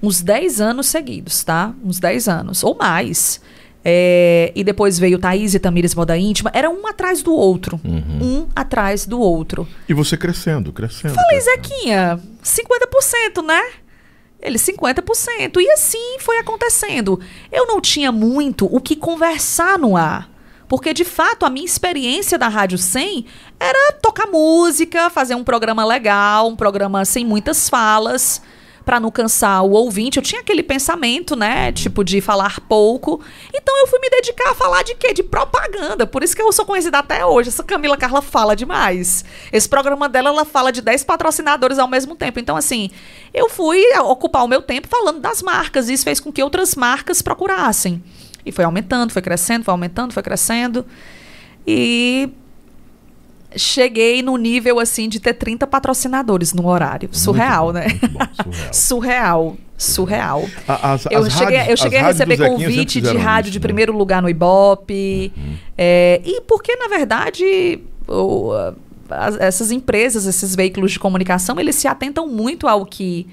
uns 0.01 0.21
10 0.21 0.61
anos 0.61 0.87
seguidos, 0.87 1.43
tá? 1.43 1.73
Uns 1.83 1.99
10 1.99 2.27
anos, 2.27 2.63
ou 2.63 2.75
mais. 2.75 3.41
É, 3.89 4.51
e 4.53 4.63
depois 4.63 4.99
veio 4.99 5.17
Thaís 5.17 5.53
e 5.53 5.59
Tamires 5.59 5.95
Moda 5.95 6.17
Íntima. 6.17 6.51
Era 6.53 6.69
um 6.69 6.85
atrás 6.87 7.23
do 7.23 7.33
outro. 7.33 7.79
Um 7.85 8.47
atrás 8.55 9.05
do 9.05 9.19
outro. 9.19 9.67
E 9.87 9.93
você 9.93 10.17
crescendo, 10.17 10.73
crescendo. 10.73 11.13
Falei, 11.13 11.39
crescendo. 11.39 11.63
Zequinha, 11.63 12.19
50%, 12.43 13.45
né? 13.45 13.61
Ele, 14.41 14.57
50%. 14.57 15.61
E 15.61 15.71
assim 15.71 16.17
foi 16.19 16.37
acontecendo. 16.37 17.19
Eu 17.51 17.65
não 17.65 17.79
tinha 17.79 18.11
muito 18.11 18.65
o 18.65 18.81
que 18.81 18.95
conversar 18.95 19.79
no 19.79 19.95
ar. 19.95 20.29
Porque, 20.67 20.93
de 20.93 21.05
fato, 21.05 21.45
a 21.45 21.49
minha 21.49 21.65
experiência 21.65 22.37
da 22.37 22.49
Rádio 22.49 22.77
100 22.77 23.25
era 23.57 23.93
tocar 23.93 24.27
música, 24.27 25.09
fazer 25.09 25.33
um 25.33 25.43
programa 25.43 25.85
legal, 25.85 26.49
um 26.49 26.57
programa 26.57 27.05
sem 27.05 27.25
muitas 27.25 27.69
falas, 27.69 28.41
para 28.87 29.01
não 29.01 29.11
cansar 29.11 29.65
o 29.65 29.71
ouvinte. 29.71 30.15
Eu 30.15 30.23
tinha 30.23 30.39
aquele 30.39 30.63
pensamento, 30.63 31.35
né? 31.35 31.73
Tipo, 31.73 32.05
de 32.05 32.21
falar 32.21 32.61
pouco. 32.61 33.21
Então 33.53 33.77
eu 33.79 33.85
fui 33.85 33.99
me 33.99 34.09
dedicar 34.09 34.51
a 34.51 34.55
falar 34.55 34.81
de 34.81 34.95
quê? 34.95 35.13
De 35.13 35.21
propaganda. 35.21 36.07
Por 36.07 36.23
isso 36.23 36.33
que 36.33 36.41
eu 36.41 36.49
sou 36.53 36.63
conhecida 36.63 36.99
até 36.99 37.25
hoje. 37.25 37.49
Essa 37.49 37.65
Camila 37.65 37.97
Carla 37.97 38.21
fala 38.21 38.55
demais. 38.55 39.25
Esse 39.51 39.67
programa 39.67 40.07
dela, 40.07 40.29
ela 40.29 40.45
fala 40.45 40.71
de 40.71 40.79
10 40.81 41.03
patrocinadores 41.03 41.77
ao 41.77 41.87
mesmo 41.89 42.15
tempo. 42.15 42.39
Então, 42.39 42.55
assim, 42.55 42.89
eu 43.33 43.49
fui 43.49 43.83
ocupar 44.05 44.45
o 44.45 44.47
meu 44.47 44.61
tempo 44.61 44.87
falando 44.87 45.19
das 45.19 45.41
marcas. 45.41 45.89
E 45.89 45.93
isso 45.93 46.05
fez 46.05 46.21
com 46.21 46.31
que 46.31 46.41
outras 46.41 46.73
marcas 46.73 47.21
procurassem. 47.21 48.01
E 48.45 48.53
foi 48.53 48.63
aumentando, 48.63 49.11
foi 49.11 49.21
crescendo, 49.21 49.65
foi 49.65 49.73
aumentando, 49.73 50.13
foi 50.13 50.23
crescendo. 50.23 50.85
E 51.67 52.29
cheguei 53.55 54.21
no 54.21 54.35
nível 54.37 54.79
assim 54.79 55.07
de 55.07 55.19
ter 55.19 55.33
30 55.33 55.65
patrocinadores 55.67 56.53
no 56.53 56.67
horário. 56.67 57.09
Surreal, 57.11 57.71
né? 57.71 57.87
Bom, 58.11 58.19
surreal. 58.71 58.71
surreal. 58.71 59.57
Surreal. 59.77 60.49
As, 60.67 61.05
eu, 61.05 61.19
as 61.19 61.33
cheguei, 61.33 61.57
rádios, 61.57 61.69
eu 61.69 61.77
cheguei 61.77 61.99
a 61.99 62.07
receber 62.07 62.37
convite 62.37 62.99
de 62.99 63.15
rádio 63.15 63.49
isso, 63.49 63.51
de 63.53 63.59
né? 63.59 63.61
primeiro 63.61 63.95
lugar 63.95 64.23
no 64.23 64.29
Ibope. 64.29 65.31
Uhum. 65.37 65.55
É, 65.77 66.19
e 66.25 66.41
porque, 66.41 66.75
na 66.75 66.87
verdade, 66.87 67.79
o, 68.07 68.53
as, 69.07 69.37
essas 69.39 69.71
empresas, 69.71 70.25
esses 70.25 70.55
veículos 70.55 70.91
de 70.91 70.99
comunicação, 70.99 71.59
eles 71.59 71.75
se 71.75 71.87
atentam 71.87 72.27
muito 72.27 72.67
ao 72.67 72.87
que, 72.87 73.27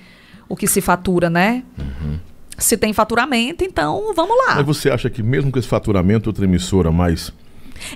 o 0.47 0.55
que 0.55 0.67
se 0.67 0.83
fatura, 0.83 1.31
né? 1.31 1.63
Uhum. 1.79 2.19
Se 2.59 2.77
tem 2.77 2.93
faturamento, 2.93 3.65
então 3.65 4.13
vamos 4.15 4.37
lá. 4.47 4.57
Mas 4.57 4.67
você 4.67 4.91
acha 4.91 5.09
que 5.09 5.23
mesmo 5.23 5.51
com 5.51 5.59
esse 5.59 5.67
faturamento, 5.67 6.29
outra 6.29 6.45
emissora 6.45 6.93
mais 6.93 7.33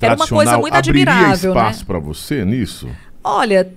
era 0.00 0.14
uma 0.14 0.26
coisa 0.26 0.58
muito 0.58 0.74
admirável, 0.74 1.54
né? 1.54 1.60
espaço 1.60 1.80
né? 1.80 1.84
para 1.86 1.98
você 1.98 2.44
nisso? 2.44 2.88
Olha, 3.22 3.72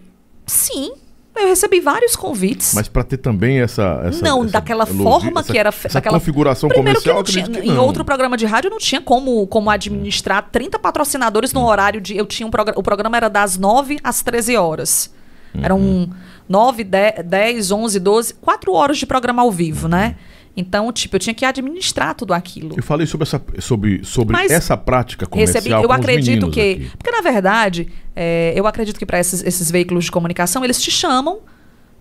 sim. 0.45 0.93
Eu 1.33 1.47
recebi 1.47 1.79
vários 1.79 2.15
convites. 2.15 2.73
Mas 2.73 2.89
para 2.89 3.03
ter 3.03 3.17
também 3.17 3.61
essa, 3.61 4.01
essa 4.03 4.23
não 4.23 4.43
essa, 4.43 4.51
daquela 4.51 4.85
forma 4.85 5.39
essa, 5.39 5.51
que 5.51 5.57
era 5.57 5.69
essa 5.69 5.89
daquela 5.89 6.19
configuração 6.19 6.69
comercial 6.69 7.23
que, 7.23 7.31
tinha, 7.31 7.47
que 7.47 7.67
em 7.67 7.77
outro 7.77 8.03
programa 8.03 8.35
de 8.35 8.45
rádio 8.45 8.69
não 8.69 8.77
tinha 8.77 8.99
como 8.99 9.47
como 9.47 9.69
administrar 9.69 10.49
30 10.51 10.77
patrocinadores 10.77 11.53
no 11.53 11.61
hum. 11.61 11.65
horário 11.65 12.01
de 12.01 12.17
eu 12.17 12.25
tinha 12.25 12.45
um 12.45 12.51
programa 12.51 12.77
o 12.77 12.83
programa 12.83 13.15
era 13.15 13.29
das 13.29 13.57
9 13.57 13.97
às 14.03 14.21
13 14.21 14.57
horas. 14.57 15.13
Uhum. 15.55 15.63
Eram 15.63 16.09
9, 16.47 16.83
10, 16.83 17.25
10, 17.25 17.71
11, 17.71 17.99
12, 17.99 18.33
4 18.35 18.73
horas 18.73 18.97
de 18.97 19.05
programa 19.05 19.41
ao 19.41 19.51
vivo, 19.51 19.87
né? 19.87 20.15
Então, 20.55 20.91
tipo, 20.91 21.15
eu 21.15 21.19
tinha 21.19 21.33
que 21.33 21.45
administrar 21.45 22.13
tudo 22.13 22.33
aquilo. 22.33 22.75
Eu 22.75 22.83
falei 22.83 23.07
sobre 23.07 23.23
essa, 23.23 23.41
sobre, 23.59 24.03
sobre 24.03 24.37
essa 24.47 24.75
prática 24.75 25.25
comercial. 25.25 25.63
Recebi, 25.63 25.83
eu 25.83 25.91
acredito 25.91 26.49
que. 26.49 26.59
Aqui. 26.59 26.91
Porque, 26.97 27.11
na 27.11 27.21
verdade, 27.21 27.87
é, 28.15 28.53
eu 28.55 28.67
acredito 28.67 28.99
que 28.99 29.05
para 29.05 29.19
esses, 29.19 29.43
esses 29.43 29.71
veículos 29.71 30.05
de 30.05 30.11
comunicação, 30.11 30.63
eles 30.63 30.81
te 30.81 30.91
chamam, 30.91 31.39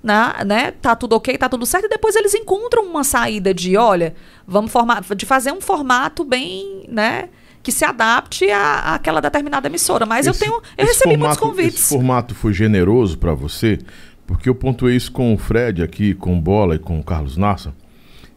né, 0.02 0.32
né? 0.44 0.70
Tá 0.72 0.96
tudo 0.96 1.14
ok, 1.14 1.38
tá 1.38 1.48
tudo 1.48 1.64
certo, 1.64 1.84
e 1.84 1.88
depois 1.88 2.16
eles 2.16 2.34
encontram 2.34 2.84
uma 2.84 3.04
saída 3.04 3.54
de, 3.54 3.76
olha, 3.76 4.14
vamos 4.46 4.72
formar, 4.72 5.02
de 5.14 5.26
fazer 5.26 5.52
um 5.52 5.60
formato 5.60 6.24
bem, 6.24 6.84
né? 6.88 7.28
Que 7.62 7.70
se 7.70 7.84
adapte 7.84 8.50
à, 8.50 8.94
àquela 8.94 9.20
determinada 9.20 9.68
emissora. 9.68 10.06
Mas 10.06 10.26
esse, 10.26 10.36
eu 10.36 10.48
tenho. 10.48 10.62
Eu 10.76 10.86
recebi 10.86 11.10
formato, 11.10 11.18
muitos 11.18 11.38
convites. 11.38 11.80
Esse 11.82 11.88
formato 11.94 12.34
foi 12.34 12.52
generoso 12.52 13.16
para 13.16 13.32
você? 13.32 13.78
Porque 14.26 14.48
eu 14.48 14.54
pontuei 14.54 14.96
isso 14.96 15.12
com 15.12 15.34
o 15.34 15.38
Fred 15.38 15.82
aqui, 15.82 16.14
com 16.14 16.36
o 16.36 16.40
Bola 16.40 16.74
e 16.76 16.78
com 16.78 16.98
o 16.98 17.04
Carlos 17.04 17.36
Nassa 17.36 17.74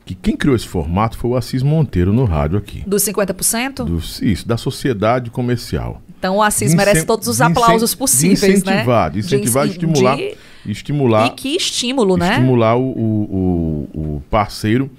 que 0.06 0.16
quem 0.16 0.36
criou 0.36 0.56
esse 0.56 0.68
formato 0.68 1.18
foi 1.18 1.32
o 1.32 1.36
Assis 1.36 1.64
Monteiro 1.64 2.12
no 2.12 2.26
rádio 2.26 2.58
aqui. 2.58 2.84
Dos 2.86 3.04
50%? 3.04 3.86
Do, 3.86 3.98
isso, 3.98 4.48
da 4.48 4.58
sociedade 4.58 5.30
comercial. 5.30 6.02
Então 6.20 6.38
o 6.38 6.42
Assis 6.42 6.74
merece 6.74 7.06
todos 7.06 7.28
os 7.28 7.42
aplausos 7.42 7.96
possíveis, 7.96 8.40
de 8.40 8.52
incentivar, 8.52 9.06
né? 9.06 9.10
De 9.14 9.20
incentivar, 9.20 9.66
de 9.66 9.72
estimular. 9.74 10.16
De... 10.16 10.38
estimular 10.66 11.28
e 11.28 11.30
que 11.32 11.56
estímulo, 11.56 12.18
né? 12.18 12.32
Estimular 12.32 12.78
o, 12.78 12.84
o, 12.84 13.90
o 13.94 14.24
parceiro 14.30 14.90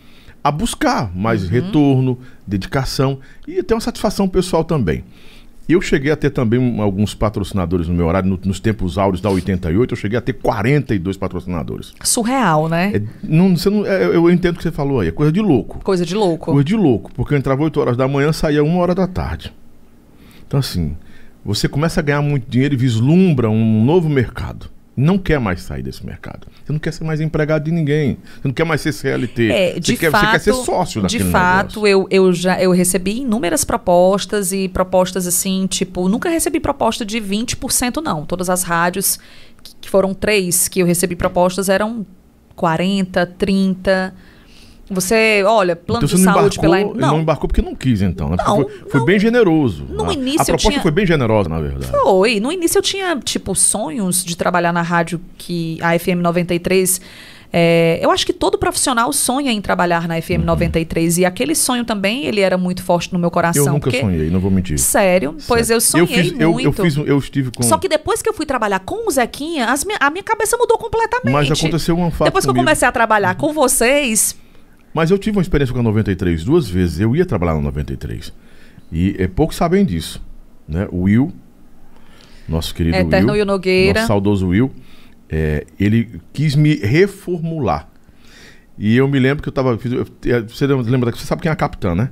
a 0.45 0.51
buscar 0.51 1.11
mais 1.17 1.45
uhum. 1.45 1.49
retorno, 1.49 2.19
dedicação 2.47 3.19
e 3.49 3.63
ter 3.63 3.73
uma 3.73 3.81
satisfação 3.81 4.29
pessoal 4.29 4.63
também. 4.63 5.03
Eu 5.67 5.81
cheguei 5.81 6.13
a 6.13 6.17
ter 6.17 6.31
também 6.31 6.79
alguns 6.81 7.15
patrocinadores 7.15 7.89
no 7.89 7.95
meu 7.95 8.07
horário, 8.07 8.29
no, 8.29 8.39
nos 8.45 8.61
tempos 8.61 8.99
áureos 8.99 9.21
da 9.21 9.31
88, 9.31 9.93
eu 9.93 9.97
cheguei 9.97 10.19
a 10.19 10.21
ter 10.21 10.35
42 10.35 11.17
patrocinadores. 11.17 11.95
Surreal, 12.03 12.69
né? 12.69 12.93
É, 12.95 13.03
não, 13.23 13.57
você 13.57 13.71
não, 13.71 13.87
é, 13.87 14.05
eu 14.05 14.31
entendo 14.31 14.55
o 14.55 14.59
que 14.59 14.63
você 14.63 14.71
falou 14.71 15.01
aí, 15.01 15.09
é 15.09 15.11
coisa 15.11 15.33
de 15.33 15.41
louco. 15.41 15.81
Coisa 15.83 16.05
de 16.05 16.15
louco. 16.15 16.53
Coisa 16.53 16.65
de 16.65 16.77
louco, 16.77 17.11
porque 17.15 17.33
eu 17.33 17.39
entrava 17.39 17.63
8 17.63 17.81
horas 17.81 17.97
da 17.97 18.07
manhã 18.07 18.33
saía 18.33 18.63
1 18.63 18.77
hora 18.77 18.95
da 18.95 19.07
tarde. 19.07 19.55
Então, 20.47 20.61
assim, 20.61 20.97
você 21.43 21.67
começa 21.67 22.01
a 22.01 22.03
ganhar 22.03 22.21
muito 22.21 22.49
dinheiro 22.49 22.75
e 22.75 22.77
vislumbra 22.77 23.49
um 23.49 23.85
novo 23.85 24.09
mercado 24.09 24.69
não 24.97 25.19
quer 25.19 25.41
mais 25.41 25.63
sair 25.63 25.83
desse 25.83 26.05
mercado. 26.05 26.47
Você 26.65 26.73
não 26.73 26.79
quer 26.79 26.93
ser 26.93 27.05
mais 27.05 27.21
empregado 27.21 27.65
de 27.65 27.71
ninguém. 27.71 28.17
Você 28.41 28.49
não 28.49 28.53
quer 28.53 28.65
mais 28.65 28.81
ser 28.81 28.93
CLT. 28.93 29.51
É, 29.51 29.81
de 29.81 29.93
você, 29.93 29.97
quer, 29.97 30.11
fato, 30.11 30.25
você 30.25 30.31
quer 30.31 30.39
ser 30.39 30.53
sócio 30.55 31.03
daquele 31.03 31.25
De 31.25 31.31
fato, 31.31 31.87
eu, 31.87 32.07
eu 32.11 32.33
já 32.33 32.61
eu 32.61 32.71
recebi 32.71 33.19
inúmeras 33.19 33.65
propostas 33.65 34.53
e 34.53 34.69
propostas 34.69 35.27
assim, 35.27 35.67
tipo, 35.67 36.09
nunca 36.09 36.29
recebi 36.29 36.61
proposta 36.61 37.05
de 37.05 37.21
20% 37.21 38.03
não. 38.03 38.25
Todas 38.25 38.49
as 38.49 38.63
rádios, 38.63 39.19
que 39.81 39.91
foram 39.91 40.15
três 40.15 40.69
que 40.69 40.81
eu 40.81 40.87
recebi 40.87 41.17
propostas, 41.17 41.69
eram 41.69 42.07
40, 42.55 43.27
30 43.27 44.15
você, 44.91 45.43
olha, 45.47 45.75
plano 45.75 46.05
então, 46.05 46.17
de 46.17 46.23
saúde 46.23 46.61
pela. 46.61 46.81
Não. 46.81 46.95
não 46.95 47.21
embarcou 47.21 47.49
porque 47.49 47.63
não 47.63 47.75
quis, 47.75 48.03
então. 48.03 48.29
Né? 48.31 48.37
Não, 48.39 48.57
foi, 48.57 48.69
foi 48.91 49.01
não, 49.01 49.07
bem 49.07 49.19
generoso. 49.19 49.85
No 49.89 50.11
a, 50.11 50.13
início. 50.13 50.43
A 50.43 50.45
proposta 50.45 50.71
tinha... 50.71 50.83
foi 50.83 50.91
bem 50.91 51.07
generosa, 51.07 51.49
na 51.49 51.59
verdade. 51.59 51.91
Foi. 51.91 52.39
No 52.39 52.53
início 52.53 52.79
eu 52.79 52.83
tinha, 52.83 53.17
tipo, 53.17 53.55
sonhos 53.55 54.23
de 54.23 54.37
trabalhar 54.37 54.73
na 54.73 54.83
rádio 54.83 55.21
que 55.39 55.79
a 55.81 55.99
FM 55.99 56.21
93. 56.21 57.01
É, 57.57 58.01
eu 58.03 58.11
acho 58.11 58.27
que 58.27 58.33
todo 58.33 58.59
profissional 58.59 59.13
sonha 59.13 59.53
em 59.53 59.61
trabalhar 59.61 60.09
na 60.09 60.21
FM 60.21 60.41
uhum. 60.41 60.47
93 60.47 61.19
e 61.19 61.25
aquele 61.25 61.55
sonho 61.55 61.85
também 61.85 62.27
ele 62.27 62.41
era 62.41 62.59
muito 62.59 62.83
forte 62.83 63.13
no 63.13 63.19
meu 63.19 63.31
coração. 63.31 63.67
Eu 63.67 63.73
nunca 63.75 63.91
porque... 63.91 64.01
sonhei, 64.01 64.29
não 64.29 64.41
vou 64.41 64.51
mentir. 64.51 64.77
Sério? 64.77 65.37
Pois 65.47 65.71
eu 65.71 65.81
sonhei 65.81 66.03
eu 66.03 66.09
fiz, 66.09 66.33
muito. 66.33 66.43
Eu, 66.43 66.61
eu, 66.61 66.73
fiz, 66.73 66.97
eu 66.97 67.17
estive 67.17 67.53
com. 67.53 67.63
Só 67.63 67.79
que 67.79 67.89
depois 67.89 68.21
que 68.21 68.29
eu 68.29 68.35
fui 68.35 68.45
trabalhar 68.45 68.81
com 68.81 69.07
o 69.07 69.11
Zequinha, 69.11 69.73
minha, 69.87 69.99
a 70.01 70.11
minha 70.11 70.25
cabeça 70.25 70.57
mudou 70.57 70.77
completamente. 70.77 71.33
Mas 71.33 71.49
aconteceu 71.49 71.97
um 71.97 72.11
fato 72.11 72.25
Depois 72.25 72.45
que 72.45 72.49
comigo. 72.49 72.61
eu 72.61 72.67
comecei 72.67 72.89
a 72.89 72.91
trabalhar 72.91 73.37
com 73.37 73.53
vocês, 73.53 74.35
mas 74.95 75.11
eu 75.11 75.19
tive 75.19 75.37
uma 75.37 75.43
experiência 75.43 75.75
com 75.75 75.81
a 75.81 75.83
93 75.83 76.45
duas 76.45 76.69
vezes. 76.69 77.01
Eu 77.01 77.17
ia 77.17 77.27
trabalhar 77.27 77.55
na 77.55 77.61
93. 77.61 78.33
E 78.93 79.17
é, 79.19 79.27
poucos 79.27 79.57
sabem 79.57 79.85
disso. 79.85 80.25
Né? 80.69 80.87
O 80.93 81.03
Will, 81.03 81.33
nosso 82.49 82.73
querido 82.73 82.97
Eterno 82.97 83.33
Will, 83.33 83.45
Nogueira. 83.45 84.01
nosso 84.01 84.07
saudoso 84.07 84.49
Will, 84.49 84.71
é, 85.29 85.67
ele 85.81 86.21
quis 86.33 86.55
me 86.55 86.77
reformular. 86.77 87.89
E 88.79 88.97
eu 88.97 89.09
me 89.09 89.19
lembro 89.19 89.43
que 89.43 89.49
eu 89.49 89.51
estava. 89.51 89.77
Você 89.77 90.67
lembra? 90.67 91.11
Você 91.11 91.27
sabe 91.27 91.43
quem 91.43 91.49
é 91.49 91.53
a 91.53 91.57
capitã, 91.57 91.95
né? 91.95 92.11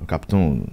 O 0.00 0.06
capitão. 0.06 0.64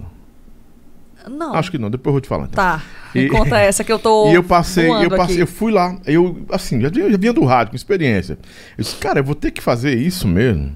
Não. 1.28 1.54
Acho 1.54 1.70
que 1.70 1.78
não, 1.78 1.90
depois 1.90 2.08
eu 2.08 2.12
vou 2.12 2.20
te 2.20 2.28
falar. 2.28 2.44
Então. 2.44 2.64
Tá. 2.64 2.82
Me 3.14 3.22
e, 3.22 3.28
conta 3.28 3.58
essa 3.58 3.84
que 3.84 3.92
eu 3.92 3.98
tô. 3.98 4.30
E 4.30 4.34
eu 4.34 4.42
passei, 4.42 4.88
eu 4.88 5.10
passei, 5.10 5.34
aqui. 5.34 5.40
eu 5.40 5.46
fui 5.46 5.70
lá, 5.70 5.96
eu, 6.06 6.44
assim, 6.50 6.80
já, 6.80 6.88
já 6.88 7.16
vinha 7.16 7.32
do 7.32 7.44
rádio, 7.44 7.70
com 7.70 7.76
experiência. 7.76 8.38
Eu 8.76 8.82
disse, 8.82 8.96
cara, 8.96 9.20
eu 9.20 9.24
vou 9.24 9.34
ter 9.34 9.52
que 9.52 9.62
fazer 9.62 9.96
isso 9.96 10.26
mesmo. 10.26 10.74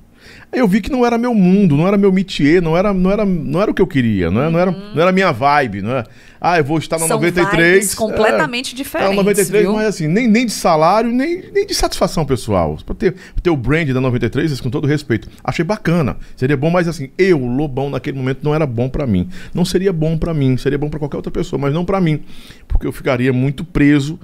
Eu 0.53 0.67
vi 0.67 0.81
que 0.81 0.91
não 0.91 1.05
era 1.05 1.19
meu 1.19 1.35
mundo, 1.35 1.77
não 1.77 1.87
era 1.87 1.99
meu 1.99 2.13
métier, 2.13 2.63
não 2.63 2.77
era, 2.77 2.95
não 2.95 3.11
era, 3.11 3.25
não 3.25 3.61
era 3.61 3.71
o 3.71 3.75
que 3.75 3.83
eu 3.83 3.87
queria, 3.87 4.31
não 4.31 4.41
era, 4.41 4.51
não 4.51 4.59
era, 4.59 4.71
uhum. 4.71 4.95
não 4.95 5.03
era 5.03 5.13
minha 5.13 5.33
vibe, 5.33 5.83
não 5.83 5.93
é? 5.93 6.05
Ah, 6.41 6.59
eu 6.59 6.65
vou 6.65 6.79
estar 6.79 6.99
na 6.99 7.07
São 7.07 7.17
93. 7.17 7.95
completamente 7.95 8.73
é, 8.73 8.77
diferentes. 8.77 9.13
É, 9.13 9.17
93, 9.17 9.63
viu? 9.65 9.73
mas 9.75 9.87
assim, 9.87 10.07
nem, 10.07 10.29
nem 10.29 10.47
de 10.47 10.53
salário, 10.53 11.11
nem, 11.11 11.43
nem 11.53 11.67
de 11.67 11.75
satisfação 11.75 12.25
pessoal. 12.25 12.79
Pra 12.85 12.95
ter, 12.95 13.15
ter 13.43 13.51
o 13.51 13.57
brand 13.57 13.89
da 13.91 14.01
93, 14.01 14.61
com 14.61 14.71
todo 14.71 14.87
respeito. 14.87 15.29
Achei 15.43 15.65
bacana. 15.65 16.17
Seria 16.37 16.57
bom, 16.57 16.71
mas 16.71 16.87
assim, 16.87 17.11
eu, 17.19 17.39
Lobão, 17.39 17.91
naquele 17.91 18.17
momento 18.17 18.41
não 18.43 18.55
era 18.55 18.67
bom 18.67 18.89
para 18.89 19.07
mim. 19.07 19.29
Não 19.53 19.65
seria 19.65 19.93
bom 19.93 20.17
para 20.17 20.33
mim, 20.33 20.57
seria 20.57 20.79
bom 20.79 20.89
para 20.89 20.99
qualquer 20.99 21.17
outra 21.17 21.33
pessoa, 21.33 21.61
mas 21.61 21.75
não 21.75 21.85
para 21.85 22.01
mim. 22.01 22.23
Porque 22.69 22.87
eu 22.87 22.93
ficaria 22.93 23.33
muito 23.33 23.65
preso 23.65 24.19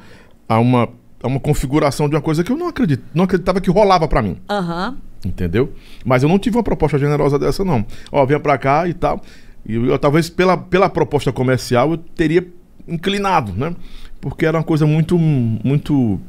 a 0.49 0.59
uma, 0.59 0.89
a 1.23 1.27
uma 1.27 1.41
configuração 1.41 2.09
de 2.09 2.15
uma 2.15 2.23
coisa 2.23 2.45
que 2.45 2.53
eu 2.53 2.57
não 2.57 2.69
acredito, 2.69 3.03
não 3.15 3.25
acreditava 3.25 3.61
que 3.61 3.71
rolava 3.71 4.07
para 4.07 4.23
mim. 4.23 4.37
Aham. 4.49 4.91
Uhum. 4.91 5.12
Entendeu? 5.25 5.73
Mas 6.05 6.23
eu 6.23 6.29
não 6.29 6.39
tive 6.39 6.57
uma 6.57 6.63
proposta 6.63 6.99
generosa 6.99 7.39
dessa, 7.39 7.65
não. 7.65 7.85
Ó, 8.11 8.25
venha 8.27 8.41
pra 8.41 8.59
cá 8.59 8.89
e 8.89 8.95
tal. 8.95 9.23
E 9.65 9.75
eu, 9.75 9.99
talvez 9.99 10.29
pela, 10.29 10.57
pela 10.57 10.89
proposta 10.89 11.33
comercial 11.33 11.93
eu 11.93 11.97
teria 11.97 12.47
inclinado, 12.89 13.53
né? 13.53 13.75
Porque 14.21 14.45
era 14.45 14.59
uma 14.59 14.65
coisa 14.65 14.87
muito, 14.87 15.17
muito 15.19 16.21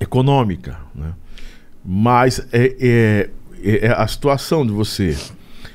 econômica, 0.00 0.78
né? 0.94 1.12
Mas 1.84 2.40
é, 2.52 2.76
é, 2.80 3.30
é, 3.62 3.86
é 3.86 3.92
a 3.92 4.06
situação 4.08 4.66
de 4.66 4.72
você 4.72 5.16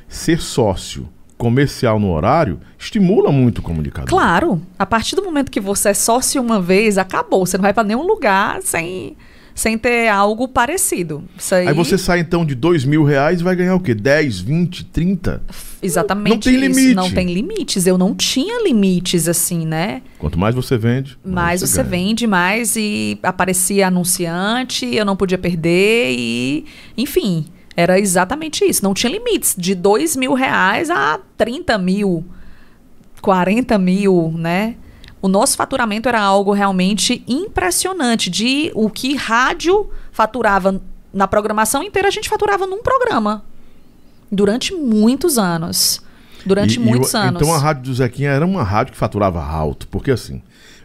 ser 0.09 0.41
sócio 0.41 1.07
comercial 1.37 1.99
no 1.99 2.11
horário 2.11 2.59
estimula 2.77 3.31
muito 3.31 3.59
o 3.59 3.61
comunicador. 3.61 4.09
Claro. 4.09 4.61
A 4.77 4.85
partir 4.85 5.15
do 5.15 5.23
momento 5.23 5.49
que 5.49 5.59
você 5.59 5.89
é 5.89 5.93
sócio 5.93 6.41
uma 6.41 6.61
vez, 6.61 6.97
acabou. 6.97 7.45
Você 7.45 7.57
não 7.57 7.63
vai 7.63 7.73
para 7.73 7.83
nenhum 7.83 8.05
lugar 8.05 8.61
sem 8.61 9.15
sem 9.61 9.77
ter 9.77 10.07
algo 10.07 10.47
parecido. 10.47 11.23
Isso 11.37 11.53
aí, 11.53 11.67
Aí 11.67 11.73
você 11.73 11.95
sai 11.95 12.19
então 12.19 12.43
de 12.43 12.55
dois 12.55 12.83
mil 12.83 13.03
reais 13.03 13.41
e 13.41 13.43
vai 13.43 13.55
ganhar 13.55 13.75
o 13.75 13.79
quê? 13.79 13.93
10, 13.93 14.39
20, 14.39 14.85
30? 14.85 15.39
Exatamente 15.83 16.31
Não 16.31 16.39
tem 16.39 16.55
isso. 16.55 16.79
limite. 16.79 16.95
Não 16.95 17.11
tem 17.11 17.31
limites. 17.31 17.85
Eu 17.85 17.95
não 17.95 18.15
tinha 18.15 18.63
limites 18.63 19.27
assim, 19.27 19.63
né? 19.67 20.01
Quanto 20.17 20.39
mais 20.39 20.55
você 20.55 20.79
vende, 20.79 21.15
Mais 21.23 21.61
você 21.61 21.83
ganha. 21.83 21.89
vende, 21.89 22.25
mais 22.25 22.75
e 22.75 23.19
aparecia 23.21 23.87
anunciante, 23.87 24.87
eu 24.95 25.05
não 25.05 25.15
podia 25.15 25.37
perder 25.37 26.15
e, 26.17 26.65
enfim, 26.97 27.45
era 27.77 27.99
exatamente 27.99 28.65
isso. 28.65 28.83
Não 28.83 28.95
tinha 28.95 29.11
limites, 29.11 29.53
de 29.55 29.75
dois 29.75 30.15
mil 30.15 30.33
reais 30.33 30.89
a 30.89 31.19
30 31.37 31.77
mil, 31.77 32.25
40 33.21 33.77
mil, 33.77 34.33
né? 34.35 34.75
O 35.21 35.27
nosso 35.27 35.55
faturamento 35.55 36.09
era 36.09 36.19
algo 36.19 36.51
realmente 36.51 37.23
impressionante. 37.27 38.29
De 38.29 38.71
o 38.73 38.89
que 38.89 39.15
rádio 39.15 39.89
faturava 40.11 40.81
na 41.13 41.27
programação 41.27 41.83
inteira, 41.83 42.07
a 42.07 42.11
gente 42.11 42.27
faturava 42.29 42.65
num 42.65 42.81
programa. 42.81 43.43
Durante 44.31 44.73
muitos 44.73 45.37
anos. 45.37 46.01
Durante 46.45 46.79
E- 46.79 46.81
e 46.81 46.83
muitos 46.83 47.13
o- 47.13 47.17
anos. 47.17 47.41
Então 47.41 47.53
a 47.53 47.59
rádio 47.59 47.83
do 47.83 47.93
Zequinha 47.93 48.31
era 48.31 48.45
uma 48.45 48.63
rádio 48.63 48.93
que 48.93 48.97
faturava 48.97 49.43
alto, 49.43 49.87
porque 49.89 50.09
assim, 50.11 50.41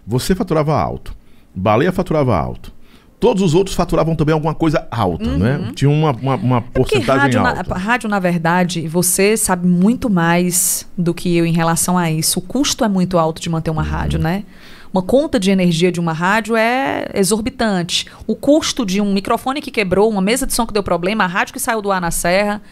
você 0.07 0.35
faturava 0.35 0.79
alto, 0.79 1.15
Baleia 1.55 1.91
faturava 1.93 2.37
alto. 2.37 2.71
Todos 3.19 3.43
os 3.43 3.55
outros 3.55 3.75
faturavam 3.75 4.15
também 4.15 4.35
alguma 4.35 4.55
coisa 4.55 4.87
alta, 4.91 5.37
né? 5.39 5.73
Tinha 5.75 5.91
uma, 5.91 6.11
uma, 6.13 6.35
uma 6.37 6.57
Uhum. 6.59 6.65
É 6.67 6.71
porcentagem 6.71 7.21
rádio 7.23 7.43
na, 7.43 7.59
alta. 7.59 7.75
rádio, 7.75 8.09
na 8.11 8.19
verdade, 8.19 8.87
você 8.87 9.37
sabe 9.37 9.67
muito 9.67 10.11
mais 10.11 10.87
do 10.99 11.15
que 11.15 11.35
eu 11.35 11.47
em 11.47 11.53
relação 11.53 11.97
a 11.97 12.11
isso. 12.11 12.39
O 12.41 12.43
custo 12.43 12.85
é 12.85 12.89
muito 12.89 13.19
alto 13.19 13.41
de 13.41 13.49
manter 13.49 13.71
uma 13.71 13.83
Uhum. 13.83 13.89
rádio, 13.89 14.19
né? 14.19 14.45
Uma 14.93 15.03
conta 15.03 15.39
de 15.41 15.51
energia 15.51 15.91
de 15.91 15.99
uma 16.01 16.13
rádio 16.13 16.57
é 16.57 17.07
exorbitante. 17.15 18.07
O 18.27 18.35
custo 18.37 18.85
de 18.85 19.01
um 19.01 19.13
microfone 19.13 19.61
que 19.61 19.71
quebrou, 19.71 20.09
uma 20.11 20.23
mesa 20.23 20.47
de 20.47 20.55
som 20.55 20.67
que 20.67 20.73
deu 20.73 20.83
problema, 20.83 21.25
a 21.25 21.27
rádio 21.27 21.53
que 21.53 21.61
saiu 21.61 21.83
do 21.83 21.91
ar 21.91 22.01
na 22.01 22.11
serra. 22.11 22.63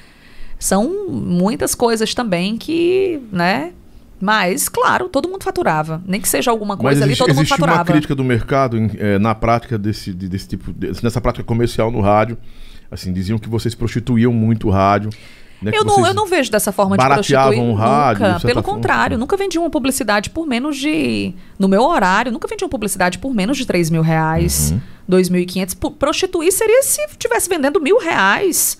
São 0.58 1.08
muitas 1.10 1.74
coisas 1.74 2.14
também 2.14 2.56
que, 2.56 3.20
né? 3.32 3.72
Mas, 4.20 4.68
claro, 4.68 5.08
todo 5.08 5.28
mundo 5.28 5.42
faturava. 5.42 6.02
Nem 6.06 6.20
que 6.20 6.28
seja 6.28 6.50
alguma 6.50 6.74
Mas 6.74 6.80
coisa 6.82 7.02
ali, 7.04 7.10
existe, 7.12 7.18
todo 7.18 7.28
mundo 7.30 7.38
existe 7.40 7.52
uma 7.54 7.66
faturava. 7.66 7.84
crítica 7.92 8.14
do 8.14 8.24
mercado 8.24 8.78
em- 8.78 8.90
eh, 8.98 9.18
na 9.18 9.34
prática 9.34 9.76
desse, 9.76 10.14
de- 10.14 10.28
desse 10.28 10.48
tipo, 10.48 10.72
de- 10.72 10.92
nessa 11.02 11.20
prática 11.20 11.44
comercial 11.44 11.90
no 11.90 12.00
rádio. 12.00 12.38
Assim, 12.90 13.12
diziam 13.12 13.38
que 13.38 13.48
vocês 13.48 13.74
prostituíam 13.74 14.32
muito 14.32 14.68
o 14.68 14.70
rádio. 14.70 15.10
né, 15.62 15.72
Eu 15.74 15.84
não, 15.84 16.06
eu 16.06 16.12
não 16.14 16.26
vejo 16.26 16.50
dessa 16.50 16.70
forma 16.72 16.96
de 16.96 17.04
prostituir 17.04 17.58
o 17.58 17.72
rádio, 17.74 18.26
nunca. 18.26 18.40
Pelo 18.40 18.62
forma. 18.62 18.76
contrário, 18.76 19.16
nunca 19.18 19.36
vendi 19.36 19.58
uma 19.58 19.70
publicidade 19.70 20.28
por 20.30 20.46
menos 20.46 20.76
de... 20.76 21.34
No 21.58 21.66
meu 21.68 21.82
horário, 21.82 22.30
nunca 22.30 22.46
vendi 22.46 22.62
uma 22.64 22.68
publicidade 22.70 23.18
por 23.18 23.32
menos 23.34 23.56
de 23.56 23.66
3 23.66 23.88
mil 23.88 24.02
reais, 24.02 24.72
Uhum. 24.72 24.80
2.500. 25.08 25.74
Pu- 25.74 25.90
Prostituir 25.92 26.52
seria 26.52 26.82
se 26.82 27.00
estivesse 27.06 27.48
vendendo 27.48 27.80
mil 27.80 27.98
reais. 27.98 28.78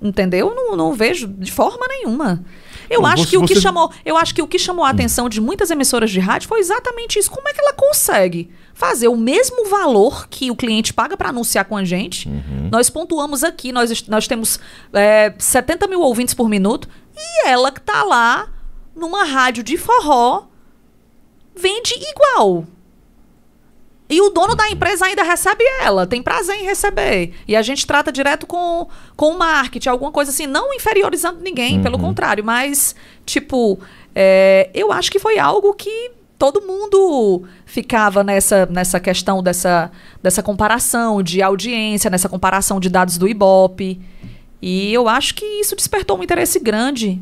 Entendeu? 0.00 0.54
Não, 0.54 0.76
não 0.76 0.92
vejo 0.92 1.26
de 1.26 1.50
forma 1.52 1.86
nenhuma. 1.88 2.42
Eu 2.88 3.00
Bom, 3.02 3.06
acho 3.08 3.24
você- 3.24 3.30
que 3.30 3.36
o 3.38 3.44
que 3.46 3.54
você- 3.54 3.60
chamou, 3.60 3.90
eu 4.04 4.16
acho 4.16 4.34
que 4.34 4.42
o 4.42 4.46
que 4.46 4.58
chamou 4.58 4.84
a 4.84 4.90
atenção 4.90 5.28
de 5.28 5.40
muitas 5.40 5.70
emissoras 5.70 6.10
de 6.10 6.20
rádio 6.20 6.48
foi 6.48 6.60
exatamente 6.60 7.18
isso. 7.18 7.30
Como 7.30 7.48
é 7.48 7.52
que 7.52 7.60
ela 7.60 7.72
consegue 7.72 8.50
fazer 8.74 9.08
o 9.08 9.16
mesmo 9.16 9.64
valor 9.66 10.28
que 10.28 10.50
o 10.50 10.56
cliente 10.56 10.92
paga 10.92 11.16
para 11.16 11.30
anunciar 11.30 11.64
com 11.64 11.76
a 11.76 11.84
gente? 11.84 12.28
Nós 12.70 12.88
pontuamos 12.90 13.42
aqui, 13.44 13.72
nós, 13.72 14.06
nós 14.08 14.26
temos 14.28 14.60
é, 14.92 15.34
70 15.38 15.86
mil 15.86 16.00
ouvintes 16.00 16.34
por 16.34 16.48
minuto 16.48 16.88
e 17.16 17.46
ela 17.48 17.70
que 17.72 17.80
tá 17.80 18.02
lá 18.02 18.48
numa 18.94 19.24
rádio 19.24 19.62
de 19.62 19.76
forró 19.76 20.44
vende 21.54 21.94
igual. 21.94 22.66
E 24.08 24.20
o 24.20 24.30
dono 24.30 24.54
da 24.54 24.70
empresa 24.70 25.06
ainda 25.06 25.22
recebe 25.22 25.64
ela, 25.82 26.06
tem 26.06 26.22
prazer 26.22 26.56
em 26.56 26.64
receber. 26.64 27.32
E 27.46 27.56
a 27.56 27.62
gente 27.62 27.86
trata 27.86 28.12
direto 28.12 28.46
com, 28.46 28.86
com 29.16 29.32
o 29.32 29.38
marketing, 29.38 29.88
alguma 29.88 30.12
coisa 30.12 30.30
assim, 30.30 30.46
não 30.46 30.72
inferiorizando 30.72 31.40
ninguém, 31.42 31.82
pelo 31.82 31.98
contrário, 31.98 32.44
mas, 32.44 32.94
tipo, 33.24 33.78
é, 34.14 34.70
eu 34.72 34.92
acho 34.92 35.10
que 35.10 35.18
foi 35.18 35.38
algo 35.38 35.74
que 35.74 36.12
todo 36.38 36.62
mundo 36.62 37.44
ficava 37.64 38.22
nessa, 38.22 38.66
nessa 38.66 39.00
questão 39.00 39.42
dessa, 39.42 39.90
dessa 40.22 40.42
comparação 40.42 41.22
de 41.22 41.42
audiência, 41.42 42.08
nessa 42.10 42.28
comparação 42.28 42.78
de 42.78 42.88
dados 42.88 43.18
do 43.18 43.26
Ibope. 43.26 44.00
E 44.62 44.92
eu 44.92 45.08
acho 45.08 45.34
que 45.34 45.44
isso 45.44 45.74
despertou 45.74 46.18
um 46.18 46.22
interesse 46.22 46.60
grande 46.60 47.20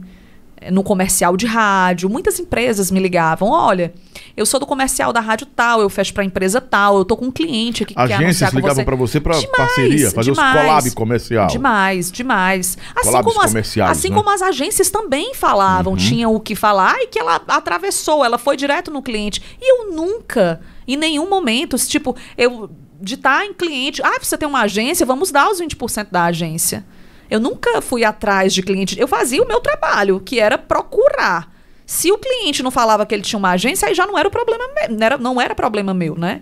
no 0.70 0.82
comercial 0.82 1.36
de 1.36 1.46
rádio. 1.46 2.08
Muitas 2.08 2.38
empresas 2.38 2.90
me 2.90 3.00
ligavam: 3.00 3.50
olha, 3.50 3.92
eu 4.36 4.44
sou 4.44 4.58
do 4.58 4.66
comercial 4.66 5.12
da 5.12 5.20
rádio 5.20 5.46
tal, 5.46 5.80
eu 5.80 5.88
fecho 5.88 6.12
pra 6.12 6.24
empresa 6.24 6.60
tal, 6.60 6.98
eu 6.98 7.04
tô 7.04 7.16
com 7.16 7.26
um 7.26 7.30
cliente 7.30 7.82
aqui 7.82 7.94
que 7.94 8.06
quer 8.06 8.14
Agências 8.14 8.24
anunciar 8.24 8.50
com 8.50 8.56
ligavam 8.58 8.84
para 8.84 8.96
você 8.96 9.20
para 9.20 9.40
parceria, 9.56 10.10
fazer 10.10 10.32
demais. 10.32 10.56
os 10.56 10.62
collab 10.62 10.90
comercial. 10.92 11.46
Demais, 11.46 12.10
demais. 12.10 12.78
Assim, 12.96 13.10
Collabs 13.10 13.32
como 13.32 13.44
as, 13.44 13.54
assim 13.90 14.08
né? 14.10 14.16
como 14.16 14.30
as 14.30 14.42
agências 14.42 14.90
também 14.90 15.34
falavam, 15.34 15.96
tinham 15.96 16.34
o 16.34 16.40
que 16.40 16.54
falar 16.54 16.96
e 17.00 17.06
que 17.06 17.18
ela 17.18 17.40
atravessou, 17.48 18.24
ela 18.24 18.38
foi 18.38 18.56
direto 18.56 18.90
no 18.90 19.02
cliente. 19.02 19.42
E 19.60 19.70
eu 19.70 19.92
nunca, 19.92 20.60
em 20.86 20.96
nenhum 20.96 21.28
momento, 21.28 21.76
tipo, 21.78 22.16
eu 22.36 22.70
de 23.00 23.14
estar 23.14 23.44
em 23.44 23.52
cliente, 23.52 24.00
ah, 24.02 24.18
você 24.20 24.38
tem 24.38 24.48
uma 24.48 24.62
agência, 24.62 25.04
vamos 25.04 25.30
dar 25.30 25.50
os 25.50 25.60
20% 25.60 26.08
da 26.10 26.24
agência. 26.24 26.84
Eu 27.30 27.40
nunca 27.40 27.80
fui 27.80 28.04
atrás 28.04 28.52
de 28.52 28.62
cliente, 28.62 28.98
eu 28.98 29.08
fazia 29.08 29.42
o 29.42 29.46
meu 29.46 29.60
trabalho, 29.60 30.20
que 30.20 30.38
era 30.38 30.58
procurar. 30.58 31.52
Se 31.86 32.10
o 32.10 32.18
cliente 32.18 32.62
não 32.62 32.70
falava 32.70 33.04
que 33.04 33.14
ele 33.14 33.22
tinha 33.22 33.38
uma 33.38 33.50
agência, 33.50 33.88
aí 33.88 33.94
já 33.94 34.06
não 34.06 34.18
era 34.18 34.28
o 34.28 34.30
problema 34.30 34.64
meu, 34.74 34.96
não 34.96 35.04
era, 35.06 35.18
não 35.18 35.40
era 35.40 35.54
problema 35.54 35.92
meu, 35.92 36.16
né? 36.16 36.40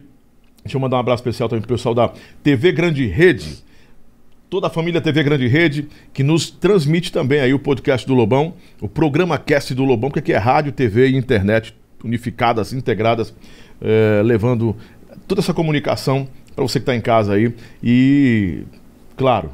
deixa 0.64 0.76
eu 0.76 0.80
mandar 0.80 0.96
um 0.96 1.00
abraço 1.00 1.20
especial 1.20 1.48
também 1.48 1.62
pro 1.62 1.76
pessoal 1.76 1.94
da 1.94 2.12
TV 2.42 2.72
Grande 2.72 3.06
Rede. 3.06 3.66
Toda 4.48 4.68
a 4.68 4.70
família 4.70 5.00
TV 5.00 5.22
Grande 5.22 5.46
Rede, 5.46 5.88
que 6.12 6.22
nos 6.22 6.50
transmite 6.50 7.12
também 7.12 7.40
aí 7.40 7.52
o 7.52 7.58
podcast 7.58 8.06
do 8.06 8.14
Lobão, 8.14 8.54
o 8.80 8.88
programa 8.88 9.36
Cast 9.36 9.74
do 9.74 9.84
Lobão, 9.84 10.10
que 10.10 10.20
aqui 10.20 10.32
é 10.32 10.38
rádio, 10.38 10.72
TV 10.72 11.08
e 11.08 11.16
internet 11.16 11.74
unificadas, 12.02 12.72
integradas, 12.72 13.34
eh, 13.82 14.22
levando 14.24 14.74
toda 15.26 15.42
essa 15.42 15.52
comunicação 15.52 16.26
para 16.54 16.66
você 16.66 16.78
que 16.78 16.84
está 16.84 16.94
em 16.94 17.00
casa 17.00 17.34
aí. 17.34 17.54
E, 17.82 18.62
claro, 19.16 19.50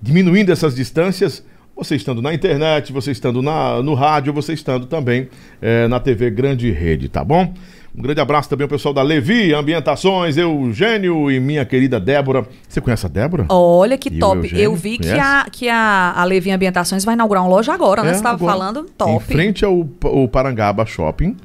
diminuindo 0.00 0.52
essas 0.52 0.74
distâncias, 0.74 1.44
você 1.76 1.96
estando 1.96 2.22
na 2.22 2.32
internet, 2.32 2.92
você 2.92 3.10
estando 3.10 3.42
na, 3.42 3.82
no 3.82 3.94
rádio, 3.94 4.32
você 4.32 4.52
estando 4.52 4.86
também 4.86 5.28
é, 5.60 5.88
na 5.88 5.98
TV 5.98 6.30
Grande 6.30 6.70
Rede, 6.70 7.08
tá 7.08 7.24
bom? 7.24 7.52
Um 7.96 8.02
grande 8.02 8.20
abraço 8.20 8.48
também 8.48 8.64
ao 8.64 8.68
pessoal 8.68 8.92
da 8.92 9.02
Levi 9.02 9.54
Ambientações, 9.54 10.36
Eugênio 10.36 11.30
e 11.30 11.38
minha 11.38 11.64
querida 11.64 12.00
Débora. 12.00 12.44
Você 12.68 12.80
conhece 12.80 13.06
a 13.06 13.08
Débora? 13.08 13.46
Olha 13.48 13.96
que 13.96 14.08
e 14.08 14.18
top. 14.18 14.50
Eu 14.52 14.74
vi 14.74 14.98
que 14.98 15.10
a, 15.10 15.46
que 15.50 15.68
a, 15.68 16.12
a 16.16 16.24
Levi 16.24 16.50
Ambientações 16.50 17.04
vai 17.04 17.14
inaugurar 17.14 17.44
uma 17.44 17.48
loja 17.48 17.72
agora, 17.72 18.02
né? 18.02 18.10
É, 18.10 18.12
Você 18.14 18.18
estava 18.18 18.38
falando, 18.38 18.84
top. 18.98 19.12
Em 19.12 19.20
frente 19.20 19.64
ao, 19.64 19.88
ao 20.02 20.26
Parangaba 20.26 20.84
Shopping. 20.84 21.36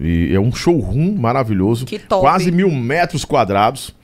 E 0.00 0.34
é 0.34 0.40
um 0.40 0.50
showroom 0.50 1.16
maravilhoso. 1.18 1.84
Que 1.84 1.98
top. 1.98 2.22
Quase 2.22 2.50
mil 2.50 2.70
metros 2.70 3.22
quadrados. 3.22 3.94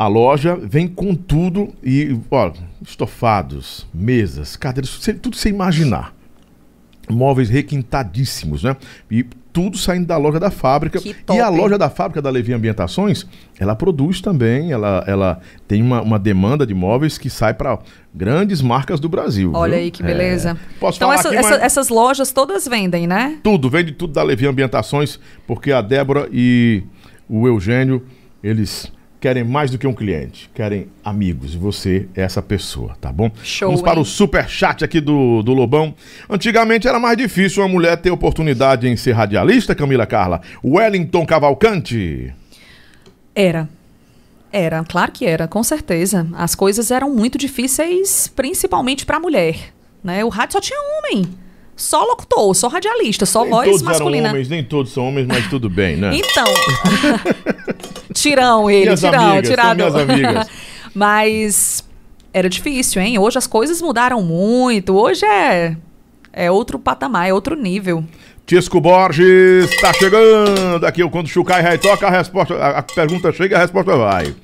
A 0.00 0.06
loja 0.06 0.56
vem 0.56 0.88
com 0.88 1.14
tudo 1.14 1.74
e, 1.84 2.18
ó, 2.30 2.50
estofados, 2.80 3.86
mesas, 3.92 4.56
cadeiras, 4.56 4.98
tudo 5.20 5.36
sem 5.36 5.52
imaginar. 5.52 6.14
Móveis 7.10 7.50
requintadíssimos, 7.50 8.62
né? 8.62 8.78
E 9.10 9.26
tudo 9.52 9.76
saindo 9.76 10.06
da 10.06 10.16
loja 10.16 10.40
da 10.40 10.50
fábrica. 10.50 10.98
E 11.04 11.38
a 11.38 11.50
loja 11.50 11.76
da 11.76 11.90
fábrica 11.90 12.22
da 12.22 12.30
Levi 12.30 12.54
Ambientações, 12.54 13.26
ela 13.58 13.76
produz 13.76 14.22
também, 14.22 14.72
ela, 14.72 15.04
ela 15.06 15.40
tem 15.68 15.82
uma, 15.82 16.00
uma 16.00 16.18
demanda 16.18 16.66
de 16.66 16.72
móveis 16.72 17.18
que 17.18 17.28
sai 17.28 17.52
para 17.52 17.78
grandes 18.14 18.62
marcas 18.62 19.00
do 19.00 19.08
Brasil. 19.08 19.52
Olha 19.54 19.74
viu? 19.74 19.82
aí 19.82 19.90
que 19.90 20.02
beleza. 20.02 20.52
É. 20.52 20.78
Posso 20.80 20.96
então 20.96 21.08
falar 21.08 21.20
essa, 21.20 21.28
aqui, 21.28 21.36
essa, 21.36 21.50
mas... 21.50 21.62
essas 21.62 21.88
lojas 21.90 22.32
todas 22.32 22.66
vendem, 22.66 23.06
né? 23.06 23.38
Tudo, 23.42 23.68
vende 23.68 23.92
tudo 23.92 24.14
da 24.14 24.22
Levi 24.22 24.46
Ambientações, 24.46 25.20
porque 25.46 25.70
a 25.70 25.82
Débora 25.82 26.26
e 26.32 26.84
o 27.28 27.46
Eugênio, 27.46 28.02
eles 28.42 28.90
querem 29.20 29.44
mais 29.44 29.70
do 29.70 29.76
que 29.76 29.86
um 29.86 29.92
cliente, 29.92 30.50
querem 30.54 30.88
amigos. 31.04 31.54
E 31.54 31.58
você 31.58 32.08
é 32.16 32.22
essa 32.22 32.40
pessoa, 32.40 32.96
tá 33.00 33.12
bom? 33.12 33.30
Show, 33.42 33.68
Vamos 33.68 33.82
para 33.82 33.96
hein? 33.96 34.02
o 34.02 34.04
super 34.04 34.48
chat 34.48 34.82
aqui 34.82 35.00
do, 35.00 35.42
do 35.42 35.52
Lobão. 35.52 35.94
Antigamente 36.28 36.88
era 36.88 36.98
mais 36.98 37.16
difícil 37.16 37.62
uma 37.62 37.68
mulher 37.68 37.98
ter 37.98 38.10
oportunidade 38.10 38.88
em 38.88 38.96
ser 38.96 39.12
radialista, 39.12 39.74
Camila 39.74 40.06
Carla. 40.06 40.40
Wellington 40.64 41.26
Cavalcante. 41.26 42.32
Era. 43.34 43.68
Era, 44.52 44.82
claro 44.82 45.12
que 45.12 45.26
era, 45.26 45.46
com 45.46 45.62
certeza. 45.62 46.26
As 46.32 46.54
coisas 46.54 46.90
eram 46.90 47.14
muito 47.14 47.38
difíceis, 47.38 48.26
principalmente 48.34 49.06
para 49.06 49.18
a 49.18 49.20
mulher. 49.20 49.56
Né? 50.02 50.24
O 50.24 50.28
rádio 50.28 50.54
só 50.54 50.60
tinha 50.60 50.78
homem. 50.80 51.28
Só 51.80 52.04
locutor, 52.04 52.54
só 52.54 52.68
radialista, 52.68 53.24
só 53.24 53.40
nem 53.40 53.50
voz 53.50 53.66
todos 53.66 53.82
masculina. 53.82 54.28
Eram 54.28 54.34
homens, 54.34 54.48
nem 54.50 54.62
todos 54.62 54.92
são 54.92 55.08
homens, 55.08 55.26
mas 55.26 55.48
tudo 55.48 55.70
bem, 55.70 55.96
né? 55.96 56.10
Então. 56.14 56.44
tirão 58.12 58.70
ele, 58.70 58.82
minhas 58.82 59.00
tirão, 59.00 59.30
amigas, 59.30 59.48
tirado. 59.48 59.76
Minhas 59.78 59.94
amigas. 59.94 60.48
mas 60.94 61.82
era 62.34 62.50
difícil, 62.50 63.00
hein? 63.00 63.18
Hoje 63.18 63.38
as 63.38 63.46
coisas 63.46 63.80
mudaram 63.80 64.20
muito. 64.20 64.94
Hoje 64.94 65.24
é, 65.24 65.74
é 66.34 66.50
outro 66.50 66.78
patamar, 66.78 67.30
é 67.30 67.32
outro 67.32 67.56
nível. 67.56 68.04
Tisco 68.44 68.78
Borges 68.78 69.70
está 69.70 69.90
chegando 69.94 70.84
aqui. 70.84 71.02
Quando 71.08 71.24
o 71.24 71.30
Chucai 71.30 71.78
toca, 71.78 72.06
a 72.06 72.10
resposta, 72.10 72.54
a, 72.56 72.80
a 72.80 72.82
pergunta 72.82 73.32
chega 73.32 73.54
e 73.54 73.56
a 73.56 73.60
resposta 73.60 73.96
vai. 73.96 74.34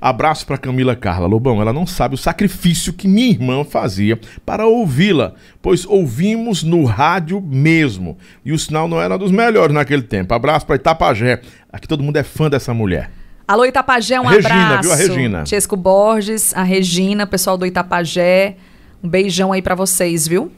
Abraço 0.00 0.46
para 0.46 0.58
Camila 0.58 0.94
Carla 0.94 1.26
Lobão. 1.26 1.60
Ela 1.60 1.72
não 1.72 1.86
sabe 1.86 2.14
o 2.14 2.18
sacrifício 2.18 2.92
que 2.92 3.08
minha 3.08 3.30
irmã 3.30 3.64
fazia 3.64 4.18
para 4.46 4.66
ouvi-la, 4.66 5.34
pois 5.60 5.84
ouvimos 5.84 6.62
no 6.62 6.84
rádio 6.84 7.40
mesmo. 7.40 8.16
E 8.44 8.52
o 8.52 8.58
sinal 8.58 8.86
não 8.88 9.00
era 9.00 9.18
dos 9.18 9.30
melhores 9.30 9.74
naquele 9.74 10.02
tempo. 10.02 10.32
Abraço 10.34 10.66
para 10.66 10.76
Itapajé. 10.76 11.40
Aqui 11.72 11.88
todo 11.88 12.02
mundo 12.02 12.16
é 12.16 12.22
fã 12.22 12.48
dessa 12.48 12.72
mulher. 12.72 13.10
Alô, 13.46 13.64
Itapajé, 13.64 14.20
um 14.20 14.26
Regina, 14.26 14.64
abraço. 14.64 14.82
viu? 14.82 14.92
A 14.92 14.96
Regina. 14.96 15.46
Chesco 15.46 15.76
Borges, 15.76 16.54
a 16.54 16.62
Regina, 16.62 17.26
pessoal 17.26 17.56
do 17.56 17.64
Itapajé. 17.64 18.56
Um 19.02 19.08
beijão 19.08 19.52
aí 19.52 19.62
para 19.62 19.74
vocês, 19.74 20.28
viu? 20.28 20.52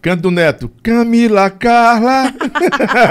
Canto 0.00 0.30
Neto, 0.30 0.70
Camila 0.82 1.50
Carla. 1.50 2.32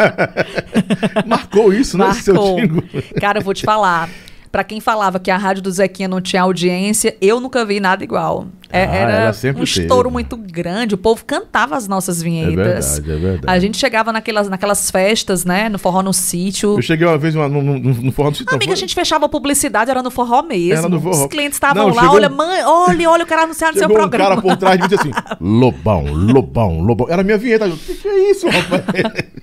Marcou 1.27 1.73
isso, 1.73 1.97
né? 1.97 2.05
Marcou. 2.05 2.23
Seu. 2.23 2.83
Cara, 3.19 3.39
eu 3.39 3.43
vou 3.43 3.53
te 3.53 3.63
falar. 3.63 4.09
Pra 4.51 4.63
quem 4.63 4.79
falava 4.79 5.19
que 5.19 5.29
a 5.29 5.37
rádio 5.37 5.61
do 5.63 5.71
Zequinha 5.71 6.07
não 6.07 6.21
tinha 6.21 6.41
audiência, 6.41 7.15
eu 7.21 7.39
nunca 7.39 7.65
vi 7.65 7.79
nada 7.79 8.03
igual. 8.03 8.47
É, 8.69 8.83
Ah, 8.83 8.95
era 8.95 9.31
um 9.57 9.63
estouro 9.63 10.03
teve. 10.09 10.13
muito 10.13 10.35
grande. 10.35 10.93
O 10.93 10.97
povo 10.97 11.23
cantava 11.25 11.75
as 11.77 11.87
nossas 11.87 12.21
vinhetas. 12.21 12.99
verdade, 12.99 13.11
é 13.11 13.15
verdade. 13.15 13.43
A 13.47 13.59
gente 13.59 13.77
chegava 13.77 14.11
naquelas, 14.11 14.49
naquelas 14.49 14.91
festas, 14.91 15.45
né? 15.45 15.69
No 15.69 15.79
forró 15.79 16.01
no 16.03 16.11
sítio. 16.13 16.75
Eu 16.77 16.81
cheguei 16.81 17.07
uma 17.07 17.17
vez 17.17 17.33
uma- 17.33 17.47
no, 17.47 17.61
no, 17.61 17.79
no 17.79 18.11
forró 18.11 18.29
do 18.29 18.37
Citão. 18.37 18.55
Amiga, 18.55 18.73
a 18.73 18.75
gente 18.75 18.93
fechava 18.93 19.25
a 19.25 19.29
publicidade, 19.29 19.89
era 19.89 20.03
no 20.03 20.11
forró 20.11 20.41
mesmo. 20.43 20.73
Era 20.79 20.89
no 20.89 20.99
forró. 20.99 21.23
Os 21.23 21.27
clientes 21.27 21.55
estavam 21.55 21.87
lá, 21.87 22.01
chegou 22.01 22.15
olha, 22.15 22.29
mãe, 22.29 22.61
olha, 22.65 23.09
olha, 23.09 23.21
eu 23.21 23.27
quero 23.27 23.43
anunciar 23.43 23.71
no 23.71 23.79
seu 23.79 23.87
um 23.87 23.93
programa. 23.93 24.29
cara 24.29 24.41
por 24.41 24.57
trás 24.57 24.75
de 24.77 24.83
mim 24.83 24.89
disse 24.89 25.01
assim: 25.01 25.11
Lobão, 25.39 26.03
Lobão, 26.11 26.81
Lobão. 26.81 27.07
Era 27.09 27.21
a 27.21 27.23
minha 27.25 27.37
vinheta. 27.37 27.67
O 27.67 27.77
que, 27.77 28.07
é 28.07 28.31
isso, 28.31 28.47
rapaz? 28.49 28.83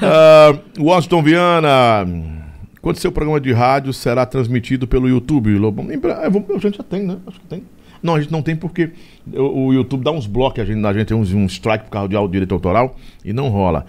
Ah, 0.00 0.54
Washington 0.78 1.22
Viana. 1.22 2.06
Quando 2.84 2.98
seu 2.98 3.10
programa 3.10 3.40
de 3.40 3.50
rádio 3.50 3.94
será 3.94 4.26
transmitido 4.26 4.86
pelo 4.86 5.08
YouTube, 5.08 5.56
Lobão? 5.56 5.86
É, 5.90 5.94
A 6.26 6.58
gente 6.58 6.76
já 6.76 6.84
tem, 6.84 7.02
né? 7.02 7.16
Acho 7.26 7.40
que 7.40 7.46
tem. 7.46 7.64
Não, 8.02 8.14
a 8.14 8.20
gente 8.20 8.30
não 8.30 8.42
tem 8.42 8.54
porque 8.54 8.90
o, 9.32 9.72
YouTube 9.72 10.04
dá 10.04 10.10
uns 10.10 10.26
blocos, 10.26 10.60
a 10.60 10.66
gente, 10.66 10.84
a 10.84 10.92
gente 10.92 11.06
tem 11.06 11.16
uns, 11.16 11.32
um 11.32 11.46
strike 11.46 11.84
por 11.86 11.90
causa 11.90 12.08
de 12.10 12.28
direito 12.28 12.52
autoral 12.52 12.94
e 13.24 13.32
não 13.32 13.48
rola. 13.48 13.86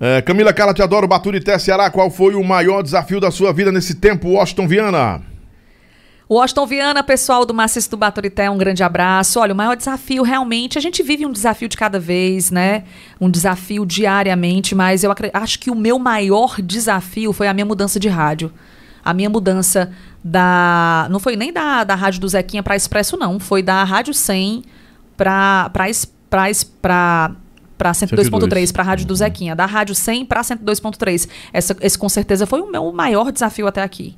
É, 0.00 0.20
Camila 0.22 0.52
Carla, 0.52 0.74
te 0.74 0.82
adoro, 0.82 1.06
Baturité, 1.06 1.56
Ceará. 1.56 1.88
Qual 1.88 2.10
foi 2.10 2.34
o 2.34 2.42
maior 2.42 2.82
desafio 2.82 3.20
da 3.20 3.30
sua 3.30 3.52
vida 3.52 3.70
nesse 3.70 3.94
tempo, 3.94 4.30
Washington 4.30 4.66
Viana? 4.66 5.22
Washington 6.28 6.66
Viana, 6.66 7.02
pessoal 7.02 7.44
do 7.44 7.52
Maciço 7.52 7.90
do 7.90 7.98
Baturité, 7.98 8.48
um 8.48 8.56
grande 8.56 8.82
abraço. 8.82 9.38
Olha, 9.38 9.52
o 9.52 9.56
maior 9.56 9.76
desafio 9.76 10.22
realmente, 10.22 10.78
a 10.78 10.80
gente 10.80 11.02
vive 11.02 11.26
um 11.26 11.32
desafio 11.32 11.68
de 11.68 11.76
cada 11.76 12.00
vez, 12.00 12.50
né? 12.50 12.84
Um 13.20 13.30
desafio 13.30 13.84
diariamente, 13.84 14.74
mas 14.74 15.04
eu 15.04 15.14
acho 15.34 15.58
que 15.58 15.70
o 15.70 15.74
meu 15.74 15.98
maior 15.98 16.62
desafio 16.62 17.32
foi 17.32 17.46
a 17.46 17.52
minha 17.52 17.66
mudança 17.66 18.00
de 18.00 18.08
rádio. 18.08 18.50
A 19.04 19.12
minha 19.12 19.28
mudança 19.28 19.92
da. 20.22 21.06
Não 21.10 21.20
foi 21.20 21.36
nem 21.36 21.52
da, 21.52 21.84
da 21.84 21.94
rádio 21.94 22.22
do 22.22 22.28
Zequinha 22.28 22.62
para 22.62 22.74
Expresso, 22.74 23.18
não. 23.18 23.38
Foi 23.38 23.62
da 23.62 23.84
Rádio 23.84 24.14
100 24.14 24.64
para 25.14 25.70
para 27.76 27.92
102.3, 27.92 28.72
para 28.72 28.82
a 28.82 28.86
rádio 28.86 29.06
do 29.06 29.14
Zequinha. 29.14 29.54
Da 29.54 29.66
rádio 29.66 29.94
100 29.94 30.24
para 30.26 30.40
102.3. 30.42 31.28
Essa, 31.52 31.76
esse 31.80 31.98
com 31.98 32.08
certeza 32.08 32.46
foi 32.46 32.60
o 32.60 32.70
meu 32.70 32.92
maior 32.92 33.30
desafio 33.32 33.66
até 33.66 33.82
aqui. 33.82 34.14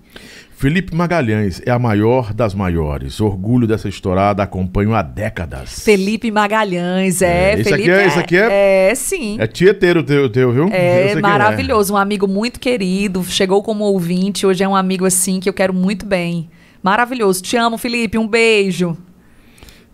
Felipe 0.58 0.94
Magalhães 0.94 1.60
é 1.66 1.70
a 1.70 1.78
maior 1.78 2.32
das 2.32 2.54
maiores. 2.54 3.20
Orgulho 3.20 3.66
dessa 3.66 3.88
estourada, 3.90 4.42
acompanho 4.42 4.94
há 4.94 5.02
décadas. 5.02 5.80
Felipe 5.84 6.30
Magalhães, 6.30 7.20
é. 7.20 7.52
É, 7.52 7.56
Felipe 7.62 7.72
aqui 7.74 7.90
é- 7.90 8.06
esse 8.06 8.18
aqui 8.18 8.36
é- 8.36 8.88
É, 8.90 8.94
sim. 8.94 9.36
É 9.38 9.46
tieteiro 9.46 10.02
teu, 10.02 10.30
teu 10.30 10.52
viu? 10.52 10.68
É 10.72 11.12
quem 11.12 11.20
maravilhoso, 11.20 11.92
um 11.92 11.96
amigo 11.96 12.26
muito 12.26 12.58
querido, 12.58 13.22
chegou 13.24 13.62
como 13.62 13.84
ouvinte, 13.84 14.46
hoje 14.46 14.64
é 14.64 14.68
um 14.68 14.74
amigo 14.74 15.04
assim 15.04 15.40
que 15.40 15.48
eu 15.48 15.52
quero 15.52 15.74
muito 15.74 16.06
bem. 16.06 16.48
Maravilhoso. 16.82 17.42
Te 17.42 17.56
amo, 17.56 17.76
Felipe, 17.76 18.16
um 18.16 18.26
beijo. 18.26 18.96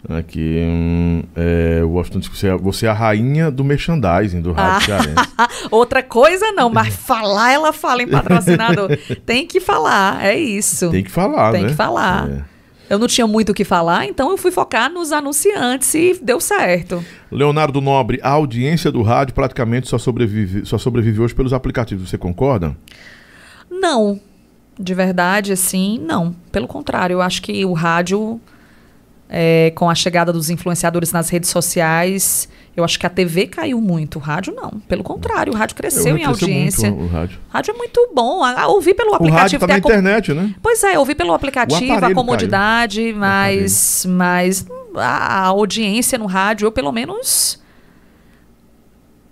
Aqui, 0.08 0.58
hum, 0.60 1.22
é, 1.36 1.80
Washington 1.84 2.18
disse 2.18 2.30
que 2.32 2.36
você 2.36 2.48
é, 2.48 2.56
você 2.56 2.86
é 2.86 2.88
a 2.88 2.92
rainha 2.92 3.50
do 3.52 3.62
merchandising 3.62 4.40
do 4.40 4.50
Ah. 4.56 4.78
Rádio 4.78 4.86
Cearense. 4.86 5.28
Outra 5.70 6.02
coisa 6.02 6.50
não, 6.52 6.68
mas 6.68 6.94
falar 6.94 7.52
ela 7.52 7.72
fala 7.72 8.02
em 8.02 8.08
patrocinador. 8.08 8.90
Tem 9.24 9.46
que 9.46 9.60
falar, 9.60 10.24
é 10.24 10.36
isso. 10.36 10.90
Tem 10.90 11.04
que 11.04 11.10
falar, 11.10 11.52
Tem 11.52 11.62
né? 11.62 11.68
que 11.68 11.74
falar. 11.74 12.28
É. 12.28 12.52
Eu 12.90 12.98
não 12.98 13.06
tinha 13.06 13.26
muito 13.26 13.52
o 13.52 13.54
que 13.54 13.64
falar, 13.64 14.04
então 14.04 14.30
eu 14.30 14.36
fui 14.36 14.50
focar 14.50 14.90
nos 14.92 15.12
anunciantes 15.12 15.94
e 15.94 16.18
deu 16.20 16.40
certo. 16.40 17.02
Leonardo 17.30 17.80
Nobre, 17.80 18.18
a 18.22 18.30
audiência 18.30 18.90
do 18.92 19.00
rádio 19.02 19.34
praticamente 19.34 19.88
só 19.88 19.96
sobrevive, 19.98 20.66
só 20.66 20.76
sobrevive 20.76 21.20
hoje 21.20 21.34
pelos 21.34 21.52
aplicativos. 21.52 22.10
Você 22.10 22.18
concorda? 22.18 22.76
Não. 23.70 24.20
De 24.78 24.94
verdade, 24.94 25.52
assim, 25.52 25.98
não. 26.02 26.34
Pelo 26.50 26.66
contrário, 26.66 27.14
eu 27.14 27.22
acho 27.22 27.40
que 27.42 27.64
o 27.64 27.72
rádio, 27.72 28.40
é, 29.34 29.72
com 29.74 29.88
a 29.88 29.94
chegada 29.94 30.30
dos 30.30 30.50
influenciadores 30.50 31.10
nas 31.10 31.30
redes 31.30 31.48
sociais, 31.48 32.46
eu 32.76 32.84
acho 32.84 32.98
que 33.00 33.06
a 33.06 33.08
TV 33.10 33.46
caiu 33.46 33.80
muito. 33.80 34.16
O 34.16 34.18
rádio, 34.18 34.52
não. 34.54 34.72
Pelo 34.86 35.02
contrário, 35.02 35.54
o 35.54 35.56
rádio 35.56 35.74
cresceu 35.74 36.18
em 36.18 36.24
audiência. 36.24 36.90
muito 36.90 37.04
o 37.04 37.08
rádio. 37.08 37.38
Rádio 37.48 37.74
é 37.74 37.78
muito 37.78 38.10
bom. 38.14 38.44
A, 38.44 38.60
a 38.60 38.66
ouvir 38.68 38.92
pelo 38.92 39.08
O 39.08 39.12
rádio 39.12 39.26
aplicativo 39.56 39.66
tá 39.66 39.74
na 39.74 39.80
com- 39.80 39.88
internet, 39.88 40.34
né? 40.34 40.54
Pois 40.60 40.84
é, 40.84 40.98
ouvir 40.98 41.14
pelo 41.14 41.32
aplicativo, 41.32 42.04
a 42.04 42.12
comodidade, 42.14 43.14
mas, 43.16 44.04
mas 44.06 44.66
a 44.94 45.44
a 45.44 45.46
audiência 45.46 46.18
no 46.18 46.26
rádio, 46.26 46.66
eu 46.66 46.72
pelo 46.72 46.92
menos. 46.92 47.58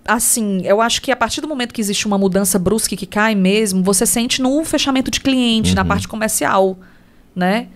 Assim, 0.05 0.63
eu 0.65 0.81
acho 0.81 1.03
que 1.03 1.13
a 1.13 1.17
partir 1.17 1.41
do 1.43 1.47
momento 1.49 1.73
que 1.75 1.81
existe 1.81 2.07
uma 2.07 2.17
mudança 2.17 2.59
brusca 2.59 2.97
que 2.97 3.07
cai 3.07 3.35
mesmo, 3.35 3.83
você 3.83 4.07
sente 4.07 4.41
no 4.41 4.65
fechamento 4.65 5.11
de 5.11 5.21
cliente, 5.21 5.71
Uhum. 5.71 5.77
na 5.77 5.85
parte 5.85 6.09
comercial, 6.09 6.79
né? 7.37 7.69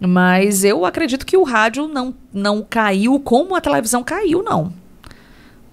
Mas 0.00 0.62
eu 0.62 0.84
acredito 0.84 1.26
que 1.26 1.36
o 1.36 1.42
rádio 1.42 1.88
não, 1.88 2.14
não 2.32 2.64
caiu 2.68 3.18
como 3.18 3.56
a 3.56 3.60
televisão 3.60 4.04
caiu, 4.04 4.42
não. 4.42 4.72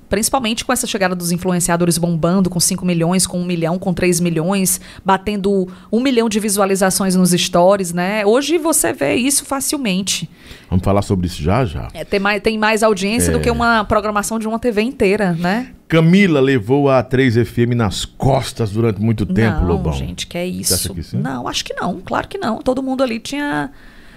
principalmente 0.09 0.65
com 0.65 0.73
essa 0.73 0.87
chegada 0.87 1.13
dos 1.13 1.31
influenciadores 1.31 1.97
bombando 1.97 2.49
com 2.49 2.59
5 2.59 2.83
milhões, 2.85 3.27
com 3.27 3.39
1 3.39 3.45
milhão, 3.45 3.77
com 3.77 3.93
3 3.93 4.19
milhões, 4.19 4.81
batendo 5.03 5.67
1 5.91 5.99
milhão 5.99 6.27
de 6.27 6.39
visualizações 6.39 7.15
nos 7.15 7.31
stories, 7.31 7.93
né? 7.93 8.25
Hoje 8.25 8.57
você 8.57 8.93
vê 8.93 9.15
isso 9.15 9.45
facilmente. 9.45 10.27
Vamos 10.69 10.83
falar 10.83 11.03
sobre 11.03 11.27
isso 11.27 11.41
já 11.41 11.63
já. 11.63 11.89
É, 11.93 12.03
tem, 12.03 12.19
mais, 12.19 12.41
tem 12.41 12.57
mais 12.57 12.81
audiência 12.81 13.29
é. 13.29 13.33
do 13.33 13.39
que 13.39 13.51
uma 13.51 13.83
programação 13.83 14.39
de 14.39 14.47
uma 14.47 14.57
TV 14.57 14.81
inteira, 14.81 15.33
né? 15.33 15.71
Camila 15.87 16.39
levou 16.39 16.89
a 16.89 17.03
3FM 17.03 17.75
nas 17.75 18.05
costas 18.05 18.71
durante 18.71 18.99
muito 18.99 19.23
tempo, 19.23 19.61
não, 19.61 19.67
Lobão. 19.67 19.93
gente, 19.93 20.25
que 20.25 20.35
é 20.35 20.45
isso. 20.47 20.75
Você 20.75 20.87
acha 20.87 20.93
que 20.95 21.03
sim? 21.03 21.17
Não, 21.17 21.47
acho 21.47 21.63
que 21.63 21.75
não, 21.75 22.01
claro 22.01 22.27
que 22.27 22.39
não. 22.39 22.59
Todo 22.59 22.81
mundo 22.81 23.03
ali 23.03 23.19
tinha 23.19 23.69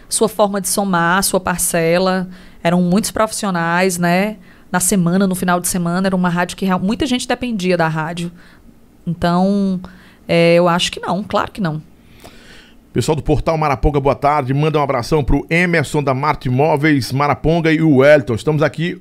sua 0.08 0.28
forma 0.28 0.60
de 0.60 0.68
somar, 0.68 1.22
sua 1.22 1.40
parcela. 1.40 2.28
Eram 2.62 2.82
muitos 2.82 3.10
profissionais, 3.10 3.98
né? 3.98 4.36
Na 4.70 4.80
semana, 4.80 5.26
no 5.26 5.34
final 5.34 5.60
de 5.60 5.68
semana, 5.68 6.08
era 6.08 6.16
uma 6.16 6.28
rádio 6.28 6.56
que 6.56 6.66
muita 6.78 7.06
gente 7.06 7.26
dependia 7.26 7.76
da 7.76 7.88
rádio. 7.88 8.30
Então, 9.06 9.80
é, 10.26 10.54
eu 10.54 10.68
acho 10.68 10.92
que 10.92 11.00
não, 11.00 11.22
claro 11.22 11.50
que 11.50 11.60
não. 11.60 11.82
Pessoal 12.92 13.14
do 13.14 13.22
Portal 13.22 13.56
Maraponga, 13.56 14.00
boa 14.00 14.14
tarde. 14.14 14.52
Manda 14.52 14.78
um 14.78 14.82
abração 14.82 15.22
pro 15.22 15.46
Emerson 15.48 16.02
da 16.02 16.12
Marte 16.12 16.50
Móveis, 16.50 17.12
Maraponga 17.12 17.72
e 17.72 17.80
o 17.80 17.96
Wellington. 17.98 18.34
Estamos 18.34 18.62
aqui 18.62 19.00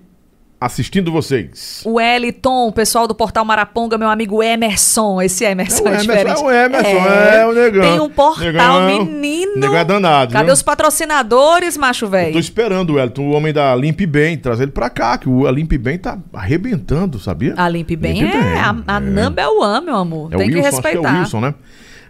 assistindo 0.60 1.12
vocês. 1.12 1.82
O 1.86 2.02
Eliton, 2.02 2.68
o 2.68 2.72
pessoal 2.72 3.08
do 3.08 3.14
Portal 3.14 3.46
Maraponga, 3.46 3.98
meu 3.98 4.10
amigo 4.10 4.42
Emerson. 4.42 5.22
Esse 5.22 5.46
Emerson 5.46 5.88
é, 5.88 5.92
é 5.92 6.04
Emerson, 6.04 6.12
diferente. 6.12 6.42
É 6.42 6.44
o 6.44 6.52
Emerson, 6.52 6.90
é, 6.90 7.38
é 7.38 7.46
o 7.46 7.54
negão. 7.54 7.82
Tem 7.82 8.00
um 8.00 8.10
portal, 8.10 8.82
negão, 8.88 9.06
menino. 9.06 9.56
Negão 9.56 9.78
é 9.78 9.86
danado. 9.86 10.34
Cadê 10.34 10.46
viu? 10.46 10.54
os 10.54 10.62
patrocinadores, 10.62 11.78
macho 11.78 12.08
velho? 12.08 12.34
Tô 12.34 12.40
esperando 12.40 12.94
o 12.94 13.00
Elton, 13.00 13.24
o 13.24 13.32
homem 13.32 13.54
da 13.54 13.76
Limp 13.76 14.02
Bem, 14.02 14.38
trazer 14.38 14.64
ele 14.64 14.72
pra 14.72 14.90
cá, 14.90 15.18
que 15.18 15.30
o 15.30 15.50
Limp 15.50 15.74
Bem 15.74 15.98
tá 15.98 16.18
arrebentando, 16.34 17.20
sabia? 17.20 17.54
A 17.56 17.70
Limp 17.70 17.92
Bem 17.92 18.24
é, 18.24 18.36
é, 18.36 18.60
a, 18.60 18.76
a 18.88 18.98
é. 18.98 19.00
number 19.00 19.48
one, 19.50 19.86
meu 19.86 19.96
amor. 19.96 20.34
É 20.34 20.38
Tem 20.38 20.48
o 20.48 20.50
que 20.50 20.56
Wilson, 20.58 20.72
respeitar. 20.72 21.00
Acho 21.00 21.02
que 21.02 21.16
é 21.16 21.18
o 21.18 21.20
Wilson, 21.20 21.42
né? 21.42 21.54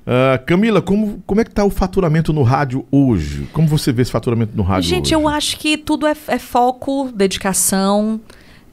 Uh, 0.07 0.41
Camila, 0.45 0.81
como, 0.81 1.21
como 1.27 1.41
é 1.41 1.43
que 1.43 1.51
tá 1.51 1.65
o 1.65 1.69
faturamento 1.69 2.31
no 2.31 2.41
rádio 2.41 2.85
hoje? 2.89 3.45
Como 3.51 3.67
você 3.67 3.91
vê 3.91 4.03
esse 4.03 4.11
faturamento 4.11 4.55
no 4.55 4.63
rádio 4.63 4.89
Gente, 4.89 5.07
hoje? 5.07 5.15
eu 5.15 5.27
acho 5.27 5.59
que 5.59 5.77
tudo 5.77 6.07
é, 6.07 6.15
é 6.27 6.39
foco, 6.39 7.11
dedicação. 7.13 8.21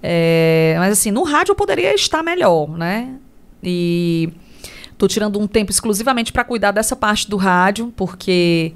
É, 0.01 0.77
mas 0.79 0.93
assim, 0.93 1.11
no 1.11 1.25
rádio 1.25 1.51
eu 1.51 1.57
poderia 1.57 1.93
estar 1.93 2.23
melhor, 2.23 2.69
né? 2.69 3.17
E 3.61 4.33
tô 4.97 5.09
tirando 5.09 5.41
um 5.41 5.49
tempo 5.49 5.73
exclusivamente 5.73 6.33
para 6.33 6.45
cuidar 6.45 6.71
dessa 6.71 6.95
parte 6.95 7.29
do 7.29 7.37
rádio, 7.37 7.93
porque, 7.97 8.73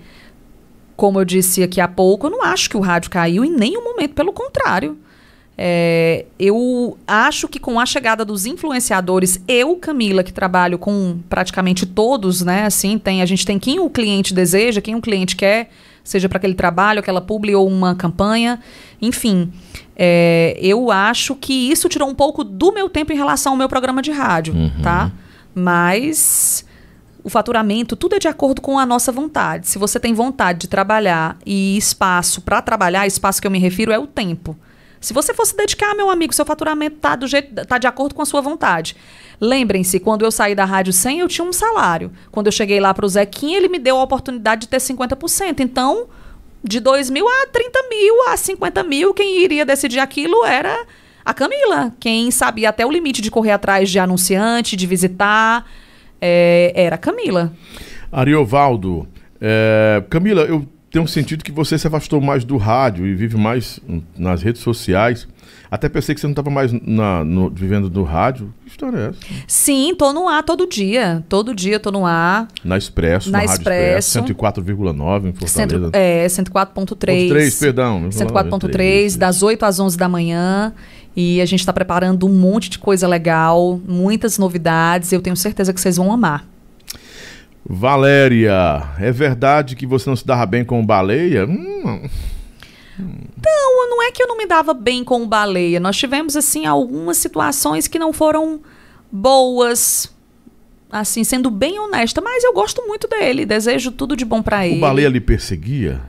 como 0.97 1.20
eu 1.20 1.24
disse 1.24 1.62
aqui 1.62 1.80
há 1.80 1.86
pouco, 1.86 2.26
eu 2.26 2.30
não 2.30 2.43
acho 2.43 2.68
que 2.68 2.76
o 2.76 2.80
rádio 2.80 3.09
caiu 3.09 3.44
em 3.44 3.52
nenhum 3.52 3.85
momento, 3.85 4.14
pelo 4.14 4.32
contrário. 4.32 4.98
É, 5.60 6.24
eu 6.39 6.97
acho 7.05 7.48
que 7.48 7.59
com 7.59 7.80
a 7.80 7.85
chegada 7.85 8.24
dos 8.24 8.47
influenciadores, 8.47 9.43
eu, 9.48 9.74
Camila, 9.74 10.22
que 10.22 10.32
trabalho 10.32 10.78
com 10.78 11.18
praticamente 11.28 11.85
todos, 11.85 12.43
né? 12.43 12.64
Assim, 12.64 12.97
tem, 12.97 13.22
a 13.22 13.26
gente 13.26 13.44
tem 13.44 13.59
quem 13.59 13.80
o 13.80 13.90
cliente 13.90 14.32
deseja, 14.32 14.80
quem 14.80 14.94
o 14.94 15.01
cliente 15.01 15.35
quer, 15.35 15.68
seja 16.05 16.28
para 16.28 16.39
aquele 16.39 16.55
trabalho, 16.55 17.01
aquela 17.01 17.20
publi 17.20 17.56
ou 17.56 17.66
uma 17.66 17.97
campanha, 17.97 18.60
enfim. 19.02 19.52
É, 19.97 20.56
eu 20.62 20.93
acho 20.93 21.35
que 21.35 21.52
isso 21.52 21.89
tirou 21.89 22.09
um 22.09 22.14
pouco 22.14 22.44
do 22.44 22.72
meu 22.72 22.89
tempo 22.89 23.12
em 23.12 23.16
relação 23.16 23.55
ao 23.55 23.59
meu 23.59 23.68
programa 23.68 24.01
de 24.01 24.12
rádio, 24.12 24.55
uhum. 24.55 24.70
tá? 24.80 25.10
Mas 25.52 26.64
o 27.24 27.28
faturamento, 27.28 27.97
tudo 27.97 28.14
é 28.14 28.20
de 28.20 28.28
acordo 28.28 28.62
com 28.62 28.78
a 28.78 28.86
nossa 28.86 29.10
vontade. 29.10 29.66
Se 29.66 29.76
você 29.76 29.98
tem 29.98 30.14
vontade 30.14 30.60
de 30.60 30.68
trabalhar 30.68 31.36
e 31.44 31.76
espaço 31.76 32.43
para 32.43 32.62
trabalhar, 32.62 33.09
espaço 33.09 33.40
que 33.40 33.47
eu 33.47 33.51
me 33.51 33.59
refiro 33.59 33.90
é 33.90 33.98
o 33.98 34.06
tempo. 34.06 34.56
Se 35.01 35.15
você 35.15 35.33
fosse 35.33 35.57
dedicar, 35.57 35.95
meu 35.95 36.11
amigo, 36.11 36.35
seu 36.35 36.45
faturamento 36.45 36.97
tá 36.97 37.15
do 37.15 37.27
jeito, 37.27 37.55
tá 37.66 37.79
de 37.79 37.87
acordo 37.87 38.15
com 38.15 38.23
a 38.23 38.27
sua 38.27 38.41
vontade. 38.41 38.97
Lembrem-se, 39.41 40.01
quando 40.01 40.25
eu 40.25 40.31
saí 40.31 40.55
da 40.55 40.65
Rádio 40.65 40.93
100, 40.93 41.20
eu 41.20 41.29
tinha 41.29 41.47
um 41.47 41.53
salário. 41.53 42.11
Quando 42.31 42.47
eu 42.47 42.53
cheguei 42.53 42.81
lá 42.81 42.93
para 42.93 43.07
o 43.07 43.09
Zequinha, 43.09 43.57
ele 43.57 43.69
me 43.69 43.79
deu 43.79 43.97
a 43.97 44.03
oportunidade 44.03 44.62
de 44.62 44.69
ter 44.69 44.79
50%. 44.79 45.61
Então, 45.61 46.09
de 46.62 46.81
2 46.81 47.11
mil 47.11 47.27
a 47.29 47.47
30 47.47 47.79
mil, 47.89 48.29
a 48.29 48.37
50 48.37 48.83
mil, 48.83 49.15
quem 49.15 49.43
iria 49.43 49.65
decidir 49.65 50.01
aquilo 50.01 50.45
era 50.45 50.87
a 51.25 51.33
Camila. 51.33 51.93
Quem 52.01 52.31
sabia 52.31 52.70
até 52.70 52.85
o 52.85 52.91
limite 52.91 53.23
de 53.23 53.31
correr 53.31 53.53
atrás 53.53 53.89
de 53.91 53.99
anunciante, 53.99 54.77
de 54.77 54.87
visitar, 54.87 55.70
é, 56.20 56.73
era 56.75 56.97
a 56.97 56.99
Camila. 56.99 57.53
Ariovaldo, 58.11 59.07
é, 59.41 60.03
Camila, 60.11 60.43
eu 60.43 60.66
tem 60.90 61.02
um 61.02 61.06
sentido 61.06 61.44
que 61.44 61.52
você 61.52 61.78
se 61.78 61.86
afastou 61.86 62.20
mais 62.20 62.44
do 62.44 62.56
rádio 62.56 63.06
e 63.06 63.15
vive 63.15 63.36
mais 63.36 63.78
nas 64.16 64.43
redes 64.43 64.62
sociais. 64.62 65.28
Até 65.70 65.86
pensei 65.89 66.15
que 66.15 66.20
você 66.20 66.27
não 66.27 66.32
estava 66.32 66.48
mais 66.48 66.73
na, 66.73 67.23
no, 67.24 67.51
vivendo 67.51 67.90
do 67.90 68.02
rádio. 68.02 68.52
Que 68.65 68.70
história 68.70 68.97
é 68.97 69.09
essa? 69.09 69.19
Sim, 69.47 69.94
tô 69.94 70.15
no 70.15 70.27
ar 70.27 70.43
todo 70.43 70.66
dia. 70.66 71.23
Todo 71.28 71.55
dia 71.55 71.78
tô 71.78 71.90
no 71.90 72.06
ar. 72.06 72.48
Na 72.65 72.78
Expresso, 72.78 73.31
na, 73.31 73.39
na 73.39 73.44
Expresso. 73.44 74.19
104,9 74.19 75.28
em 75.28 75.32
Fortaleza. 75.32 75.90
é, 75.93 76.27
104.3. 76.27 77.28
3, 77.28 77.59
perdão. 77.59 78.09
104.3, 78.09 79.19
das 79.19 79.43
8 79.43 79.62
às 79.65 79.78
11 79.78 79.98
da 79.98 80.09
manhã. 80.09 80.73
E 81.15 81.40
a 81.40 81.47
gente 81.47 81.60
está 81.60 81.73
preparando 81.73 82.27
um 82.27 82.32
monte 82.32 82.70
de 82.70 82.78
coisa 82.78 83.06
legal, 83.06 83.78
muitas 83.86 84.39
novidades. 84.39 85.12
Eu 85.12 85.20
tenho 85.20 85.36
certeza 85.36 85.74
que 85.74 85.81
vocês 85.81 85.97
vão 85.98 86.10
amar. 86.10 86.47
Valéria, 87.69 88.95
é 88.99 89.12
verdade 89.12 89.77
que 89.77 89.86
você 89.86 90.09
não 90.09 90.16
se 90.16 90.27
dava 90.27 90.47
bem 90.47 90.65
com 90.65 90.85
baleia? 90.85 91.45
Hum. 91.45 92.09
Não, 92.99 93.90
não 93.90 94.03
é 94.03 94.11
que 94.11 94.23
eu 94.23 94.27
não 94.27 94.39
me 94.39 94.47
dava 94.47 94.73
bem 94.73 95.05
com 95.05 95.28
baleia. 95.28 95.78
Nós 95.78 95.97
tivemos, 95.97 96.35
assim, 96.35 96.65
algumas 96.65 97.19
situações 97.19 97.86
que 97.86 97.99
não 97.99 98.12
foram 98.12 98.61
boas. 99.12 100.12
Assim, 100.90 101.23
sendo 101.23 101.51
bem 101.51 101.78
honesta. 101.78 102.20
Mas 102.20 102.43
eu 102.43 102.55
gosto 102.55 102.86
muito 102.86 103.07
dele. 103.07 103.45
Desejo 103.45 103.93
tudo 103.93 104.16
de 104.16 104.24
bom 104.24 104.43
para 104.43 104.66
ele. 104.66 104.78
O 104.78 104.81
baleia 104.81 105.09
lhe 105.09 105.20
perseguia? 105.20 106.01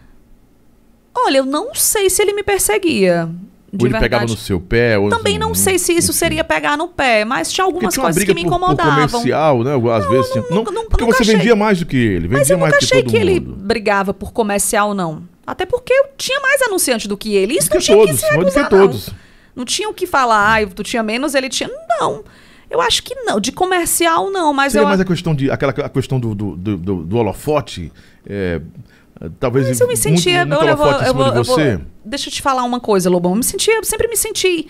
Olha, 1.13 1.39
eu 1.39 1.45
não 1.45 1.75
sei 1.75 2.09
se 2.09 2.21
ele 2.21 2.33
me 2.33 2.43
perseguia. 2.43 3.29
Ou 3.71 3.85
ele 3.85 3.89
verdade. 3.89 4.03
pegava 4.03 4.25
no 4.25 4.37
seu 4.37 4.59
pé? 4.59 4.97
Ou 4.97 5.09
Também 5.09 5.37
não 5.37 5.53
sei 5.53 5.77
se 5.77 5.93
isso 5.93 6.11
seria 6.11 6.43
pegar 6.43 6.77
no 6.77 6.87
pé, 6.87 7.23
mas 7.23 7.51
tinha 7.51 7.63
algumas 7.63 7.95
coisas 7.95 8.23
que 8.23 8.33
me 8.33 8.41
incomodavam. 8.41 9.07
Por 9.07 9.11
comercial, 9.11 9.63
né? 9.63 9.73
Às 9.73 10.03
não, 10.05 10.11
vezes. 10.11 10.35
Não, 10.35 10.43
tinha... 10.43 10.71
não, 10.71 10.85
porque 10.87 11.05
você 11.05 11.23
achei. 11.23 11.35
vendia 11.35 11.55
mais 11.55 11.79
do 11.79 11.85
que 11.85 11.97
ele. 11.97 12.27
Vendia 12.27 12.37
mas 12.37 12.49
eu 12.49 12.57
nunca 12.57 12.71
mais 12.71 12.83
achei 12.83 13.03
que, 13.03 13.09
que 13.09 13.17
ele 13.17 13.39
brigava 13.39 14.13
por 14.13 14.31
comercial, 14.31 14.93
não. 14.93 15.23
Até 15.45 15.65
porque 15.65 15.93
eu 15.93 16.05
tinha 16.17 16.39
mais 16.39 16.61
anunciante 16.61 17.07
do 17.07 17.17
que 17.17 17.35
ele. 17.35 17.55
Isso 17.55 17.69
que 17.69 17.75
não 17.75 17.81
tinha 17.81 17.97
todos, 17.97 18.19
que 18.19 18.27
se 18.27 18.35
recusar, 18.35 18.63
que 18.63 18.69
todos. 18.69 19.07
Não. 19.07 19.15
não 19.57 19.65
tinha 19.65 19.89
o 19.89 19.93
que 19.93 20.05
falar, 20.07 20.61
ah, 20.61 20.67
tu 20.67 20.83
tinha 20.83 21.03
menos, 21.03 21.35
ele 21.35 21.49
tinha. 21.49 21.69
Não. 21.99 22.23
Eu 22.69 22.79
acho 22.81 23.01
que 23.01 23.15
não. 23.15 23.39
De 23.39 23.51
comercial, 23.51 24.29
não. 24.29 24.53
Mas 24.53 24.73
Seria 24.73 24.83
eu... 24.83 24.87
mais 24.87 24.99
a 24.99 25.05
questão 25.05 25.33
de. 25.33 25.49
aquela 25.49 25.71
a 25.71 25.89
questão 25.89 26.19
do, 26.19 26.35
do, 26.35 26.55
do, 26.55 26.77
do, 26.77 27.03
do 27.03 27.17
holofote. 27.17 27.91
É, 28.27 28.61
talvez 29.39 29.67
Mas 29.67 29.79
eu 29.79 29.87
me 29.87 29.97
sentia. 29.97 30.45
Muito, 30.45 30.59
muito 30.59 30.69
eu, 30.69 30.77
vou, 30.77 30.91
eu, 30.91 31.13
vou, 31.13 31.31
de 31.31 31.37
você. 31.37 31.77
Vou, 31.77 31.85
deixa 32.05 32.29
eu 32.29 32.33
te 32.33 32.41
falar 32.41 32.63
uma 32.63 32.79
coisa, 32.79 33.09
Lobão. 33.09 33.31
Eu 33.33 33.37
me 33.37 33.43
sentia, 33.43 33.75
eu 33.75 33.83
sempre 33.83 34.07
me 34.07 34.15
senti 34.15 34.67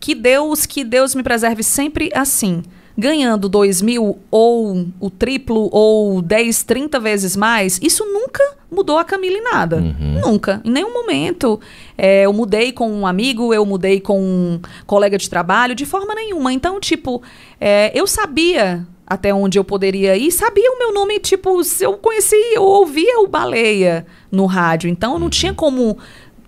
que 0.00 0.14
Deus, 0.14 0.64
que 0.64 0.84
Deus 0.84 1.14
me 1.14 1.22
preserve 1.22 1.62
sempre 1.62 2.10
assim. 2.14 2.62
Ganhando 2.96 3.48
2 3.48 3.80
mil 3.80 4.18
ou 4.28 4.86
o 4.98 5.08
triplo 5.08 5.68
ou 5.70 6.20
10, 6.20 6.64
30 6.64 6.98
vezes 6.98 7.36
mais, 7.36 7.78
isso 7.80 8.04
nunca 8.04 8.42
mudou 8.68 8.98
a 8.98 9.04
Camila 9.04 9.36
em 9.36 9.42
nada. 9.42 9.76
Uhum. 9.76 10.20
Nunca. 10.20 10.60
Em 10.64 10.70
nenhum 10.70 10.92
momento. 10.92 11.60
É, 11.96 12.26
eu 12.26 12.32
mudei 12.32 12.72
com 12.72 12.90
um 12.90 13.06
amigo, 13.06 13.54
eu 13.54 13.64
mudei 13.64 14.00
com 14.00 14.20
um 14.20 14.60
colega 14.84 15.16
de 15.16 15.30
trabalho, 15.30 15.76
de 15.76 15.86
forma 15.86 16.12
nenhuma. 16.12 16.52
Então, 16.52 16.80
tipo, 16.80 17.22
é, 17.60 17.92
eu 17.94 18.06
sabia 18.06 18.84
até 19.08 19.32
onde 19.32 19.58
eu 19.58 19.64
poderia 19.64 20.14
ir, 20.18 20.30
sabia 20.30 20.70
o 20.70 20.78
meu 20.78 20.92
nome, 20.92 21.18
tipo, 21.18 21.64
se 21.64 21.82
eu 21.82 21.94
conhecia, 21.94 22.54
eu 22.54 22.62
ouvia 22.62 23.20
o 23.20 23.26
Baleia 23.26 24.06
no 24.30 24.44
rádio. 24.44 24.90
Então, 24.90 25.14
não 25.14 25.24
uhum. 25.24 25.30
tinha 25.30 25.54
como 25.54 25.96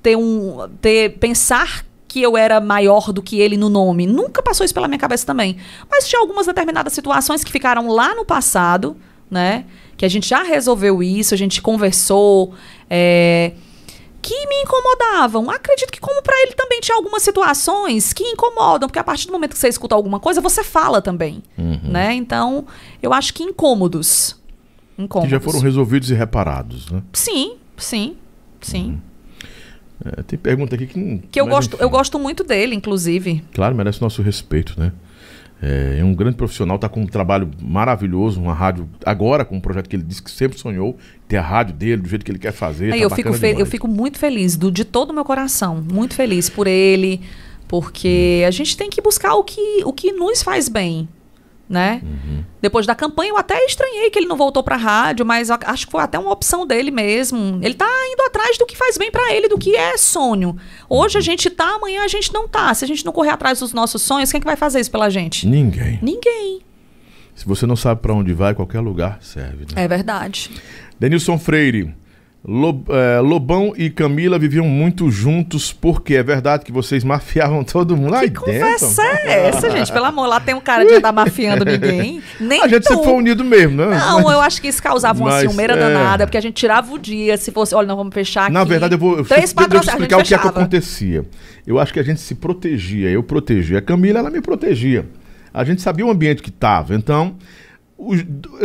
ter 0.02 0.14
um 0.14 0.68
ter 0.80 1.16
pensar 1.18 1.86
que 2.06 2.20
eu 2.20 2.36
era 2.36 2.60
maior 2.60 3.12
do 3.12 3.22
que 3.22 3.40
ele 3.40 3.56
no 3.56 3.70
nome. 3.70 4.06
Nunca 4.06 4.42
passou 4.42 4.62
isso 4.62 4.74
pela 4.74 4.88
minha 4.88 4.98
cabeça 4.98 5.24
também. 5.24 5.56
Mas 5.90 6.06
tinha 6.06 6.20
algumas 6.20 6.44
determinadas 6.44 6.92
situações 6.92 7.42
que 7.42 7.50
ficaram 7.50 7.88
lá 7.88 8.14
no 8.14 8.26
passado, 8.26 8.94
né? 9.30 9.64
Que 9.96 10.04
a 10.04 10.08
gente 10.08 10.28
já 10.28 10.42
resolveu 10.42 11.02
isso, 11.02 11.32
a 11.32 11.38
gente 11.38 11.62
conversou, 11.62 12.52
é, 12.90 13.52
que 14.20 14.46
me 14.46 14.62
incomodavam. 14.62 15.50
Acredito 15.50 15.90
que, 15.90 16.00
como 16.00 16.22
para 16.22 16.40
ele 16.42 16.52
também 16.52 16.80
tinha 16.80 16.96
algumas 16.96 17.22
situações 17.22 18.12
que 18.12 18.24
incomodam, 18.24 18.88
porque 18.88 18.98
a 18.98 19.04
partir 19.04 19.26
do 19.26 19.32
momento 19.32 19.52
que 19.52 19.58
você 19.58 19.68
escuta 19.68 19.94
alguma 19.94 20.20
coisa, 20.20 20.40
você 20.40 20.62
fala 20.62 21.00
também, 21.00 21.42
uhum. 21.56 21.80
né? 21.84 22.14
Então, 22.14 22.66
eu 23.02 23.12
acho 23.12 23.32
que 23.34 23.42
incômodos. 23.42 24.36
Incômodos. 24.98 25.28
Que 25.28 25.36
já 25.36 25.40
foram 25.40 25.60
resolvidos 25.60 26.10
e 26.10 26.14
reparados, 26.14 26.90
né? 26.90 27.02
Sim, 27.12 27.56
sim, 27.76 28.16
sim. 28.60 28.90
Uhum. 28.90 29.00
É, 30.04 30.22
tem 30.22 30.38
pergunta 30.38 30.74
aqui 30.74 30.86
que. 30.86 31.22
Que 31.30 31.40
eu 31.40 31.46
gosto, 31.46 31.76
eu 31.78 31.90
gosto 31.90 32.18
muito 32.18 32.42
dele, 32.42 32.74
inclusive. 32.74 33.44
Claro, 33.52 33.74
merece 33.74 34.00
nosso 34.00 34.22
respeito, 34.22 34.78
né? 34.78 34.92
É, 35.62 36.02
um 36.02 36.14
grande 36.14 36.36
profissional, 36.36 36.76
está 36.76 36.88
com 36.88 37.02
um 37.02 37.06
trabalho 37.06 37.50
maravilhoso, 37.60 38.40
uma 38.40 38.54
rádio 38.54 38.88
agora 39.04 39.44
com 39.44 39.56
um 39.56 39.60
projeto 39.60 39.88
que 39.88 39.96
ele 39.96 40.02
disse 40.02 40.22
que 40.22 40.30
sempre 40.30 40.58
sonhou, 40.58 40.96
ter 41.28 41.36
a 41.36 41.42
rádio 41.42 41.74
dele 41.74 42.00
do 42.00 42.08
jeito 42.08 42.24
que 42.24 42.30
ele 42.30 42.38
quer 42.38 42.52
fazer. 42.52 42.92
Aí, 42.92 43.00
tá 43.00 43.04
eu, 43.04 43.10
fico 43.10 43.28
eu 43.28 43.66
fico 43.66 43.86
muito 43.86 44.18
feliz, 44.18 44.56
do, 44.56 44.70
de 44.70 44.86
todo 44.86 45.10
o 45.10 45.14
meu 45.14 45.24
coração, 45.24 45.84
muito 45.92 46.14
feliz 46.14 46.48
por 46.48 46.66
ele, 46.66 47.20
Porque 47.68 48.42
a 48.46 48.50
gente 48.50 48.76
tem 48.76 48.88
que 48.88 49.02
buscar 49.02 49.34
o 49.34 49.44
que, 49.44 49.82
o 49.84 49.92
que 49.92 50.12
nos 50.12 50.42
faz 50.42 50.68
bem, 50.68 51.08
né? 51.70 52.02
Uhum. 52.02 52.44
Depois 52.60 52.84
da 52.84 52.96
campanha, 52.96 53.30
eu 53.30 53.38
até 53.38 53.64
estranhei 53.64 54.10
que 54.10 54.18
ele 54.18 54.26
não 54.26 54.36
voltou 54.36 54.60
pra 54.60 54.74
rádio, 54.76 55.24
mas 55.24 55.50
acho 55.50 55.86
que 55.86 55.92
foi 55.92 56.02
até 56.02 56.18
uma 56.18 56.32
opção 56.32 56.66
dele 56.66 56.90
mesmo. 56.90 57.60
Ele 57.62 57.74
tá 57.74 57.88
indo 58.12 58.22
atrás 58.22 58.58
do 58.58 58.66
que 58.66 58.76
faz 58.76 58.98
bem 58.98 59.08
pra 59.08 59.32
ele, 59.32 59.48
do 59.48 59.56
que 59.56 59.76
é 59.76 59.96
sonho. 59.96 60.56
Hoje 60.88 61.16
a 61.16 61.20
gente 61.20 61.48
tá, 61.48 61.76
amanhã 61.76 62.02
a 62.02 62.08
gente 62.08 62.34
não 62.34 62.48
tá. 62.48 62.74
Se 62.74 62.84
a 62.84 62.88
gente 62.88 63.06
não 63.06 63.12
correr 63.12 63.30
atrás 63.30 63.60
dos 63.60 63.72
nossos 63.72 64.02
sonhos, 64.02 64.32
quem 64.32 64.38
é 64.38 64.40
que 64.40 64.46
vai 64.46 64.56
fazer 64.56 64.80
isso 64.80 64.90
pela 64.90 65.08
gente? 65.08 65.46
Ninguém. 65.46 66.00
Ninguém. 66.02 66.60
Se 67.36 67.46
você 67.46 67.64
não 67.66 67.76
sabe 67.76 68.02
pra 68.02 68.12
onde 68.12 68.34
vai, 68.34 68.52
qualquer 68.52 68.80
lugar 68.80 69.18
serve. 69.22 69.66
Né? 69.72 69.84
É 69.84 69.88
verdade. 69.88 70.50
Denilson 70.98 71.38
Freire. 71.38 71.94
É, 72.88 73.20
Lobão 73.20 73.74
e 73.76 73.90
Camila 73.90 74.38
viviam 74.38 74.64
muito 74.64 75.10
juntos, 75.10 75.74
porque 75.74 76.14
é 76.14 76.22
verdade 76.22 76.64
que 76.64 76.72
vocês 76.72 77.04
mafiavam 77.04 77.62
todo 77.62 77.94
mundo 77.94 78.14
Que 78.14 78.28
dentro. 78.28 78.42
conversa 78.44 79.02
é 79.02 79.48
essa, 79.48 79.70
gente? 79.70 79.92
Pelo 79.92 80.06
amor, 80.06 80.26
lá 80.26 80.40
tem 80.40 80.54
um 80.54 80.60
cara 80.60 80.86
de 80.86 80.94
andar 80.94 81.12
mafiando 81.12 81.66
ninguém. 81.66 82.22
Nem 82.40 82.62
A 82.62 82.68
gente 82.68 82.84
tu. 82.84 82.88
sempre 82.88 83.04
foi 83.04 83.12
unido 83.12 83.44
mesmo, 83.44 83.76
né? 83.76 83.86
Não, 83.98 84.32
eu 84.32 84.40
acho 84.40 84.60
que 84.62 84.68
isso 84.68 84.82
causava 84.82 85.20
uma 85.20 85.30
Mas, 85.30 85.40
ciumeira 85.42 85.74
é. 85.74 85.76
danada, 85.76 86.26
porque 86.26 86.38
a 86.38 86.40
gente 86.40 86.54
tirava 86.54 86.90
o 86.94 86.98
dia, 86.98 87.36
se 87.36 87.52
fosse, 87.52 87.74
olha, 87.74 87.86
nós 87.86 87.96
vamos 87.96 88.14
fechar 88.14 88.44
aqui. 88.44 88.52
Na 88.52 88.64
verdade, 88.64 88.94
eu 88.94 88.98
vou 88.98 89.18
eu, 89.18 89.24
Três 89.24 89.40
eu 89.42 89.44
explicar 89.44 89.76
o 90.18 90.22
que 90.24 90.34
é 90.34 90.38
que 90.38 90.48
acontecia. 90.48 91.24
Eu 91.66 91.78
acho 91.78 91.92
que 91.92 92.00
a 92.00 92.02
gente 92.02 92.20
se 92.20 92.34
protegia, 92.34 93.10
eu 93.10 93.22
protegia. 93.22 93.78
A 93.78 93.82
Camila, 93.82 94.18
ela 94.20 94.30
me 94.30 94.40
protegia. 94.40 95.06
A 95.52 95.62
gente 95.62 95.82
sabia 95.82 96.06
o 96.06 96.10
ambiente 96.10 96.42
que 96.42 96.48
estava, 96.48 96.94
então 96.94 97.36
os- 98.02 98.24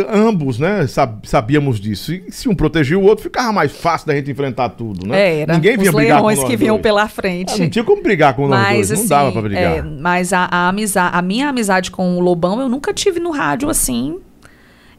ambos, 0.09 0.57
né, 0.59 0.87
sab- 0.87 1.25
sabíamos 1.25 1.79
disso. 1.79 2.13
E 2.13 2.31
se 2.31 2.47
um 2.47 2.55
protegia 2.55 2.97
o 2.97 3.03
outro, 3.03 3.23
ficava 3.23 3.51
mais 3.51 3.71
fácil 3.71 4.07
da 4.07 4.15
gente 4.15 4.31
enfrentar 4.31 4.69
tudo, 4.69 5.05
né? 5.07 5.19
É, 5.19 5.39
Era. 5.41 5.53
Ninguém 5.53 5.77
vinha 5.77 5.89
Os 5.89 5.95
brigar 5.95 6.21
com 6.21 6.27
nós 6.27 6.43
que 6.43 6.55
vinham 6.55 6.75
dois. 6.75 6.83
pela 6.83 7.03
Ah, 7.03 7.07
frente. 7.07 7.59
não 7.59 7.69
tinha 7.69 7.83
como 7.83 8.01
brigar 8.01 8.33
com 8.35 8.47
nós 8.47 8.59
Mas 8.61 8.75
dois, 8.75 8.91
assim, 8.93 9.01
não 9.01 9.09
dava 9.09 9.31
pra 9.31 9.41
brigar. 9.41 9.77
é, 9.77 9.81
mas 9.81 10.31
a, 10.33 10.47
a 10.51 10.69
amizade, 10.69 11.17
a 11.17 11.21
minha 11.21 11.49
amizade 11.49 11.91
com 11.91 12.17
o 12.17 12.19
Lobão, 12.19 12.59
eu 12.61 12.69
nunca 12.69 12.93
tive 12.93 13.19
no 13.19 13.31
rádio 13.31 13.69
assim. 13.69 14.19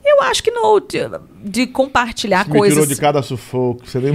Eu 0.09 0.23
acho 0.23 0.41
que 0.41 0.53
no, 0.53 0.79
de, 0.79 0.99
de 1.45 1.67
compartilhar 1.67 2.45
Você 2.45 2.53
me 2.53 2.59
coisas. 2.59 2.79
tirou 2.79 2.95
de 2.95 3.01
cada 3.01 3.23
sufoco, 3.23 3.81
você 3.85 3.99
nem... 3.99 4.13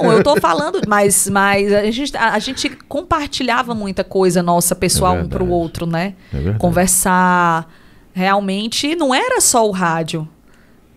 Não, 0.00 0.10
eu 0.12 0.22
tô 0.22 0.34
falando, 0.40 0.80
mas, 0.88 1.28
mas 1.28 1.70
a, 1.74 1.90
gente, 1.90 2.16
a, 2.16 2.32
a 2.32 2.38
gente 2.38 2.70
compartilhava 2.88 3.74
muita 3.74 4.02
coisa 4.02 4.42
nossa 4.42 4.74
pessoal 4.74 5.14
um 5.16 5.28
pro 5.28 5.46
outro, 5.46 5.84
né? 5.86 6.14
É. 6.32 6.52
Conversar. 6.54 7.70
Realmente 8.16 8.96
não 8.96 9.14
era 9.14 9.42
só 9.42 9.68
o 9.68 9.70
rádio. 9.70 10.26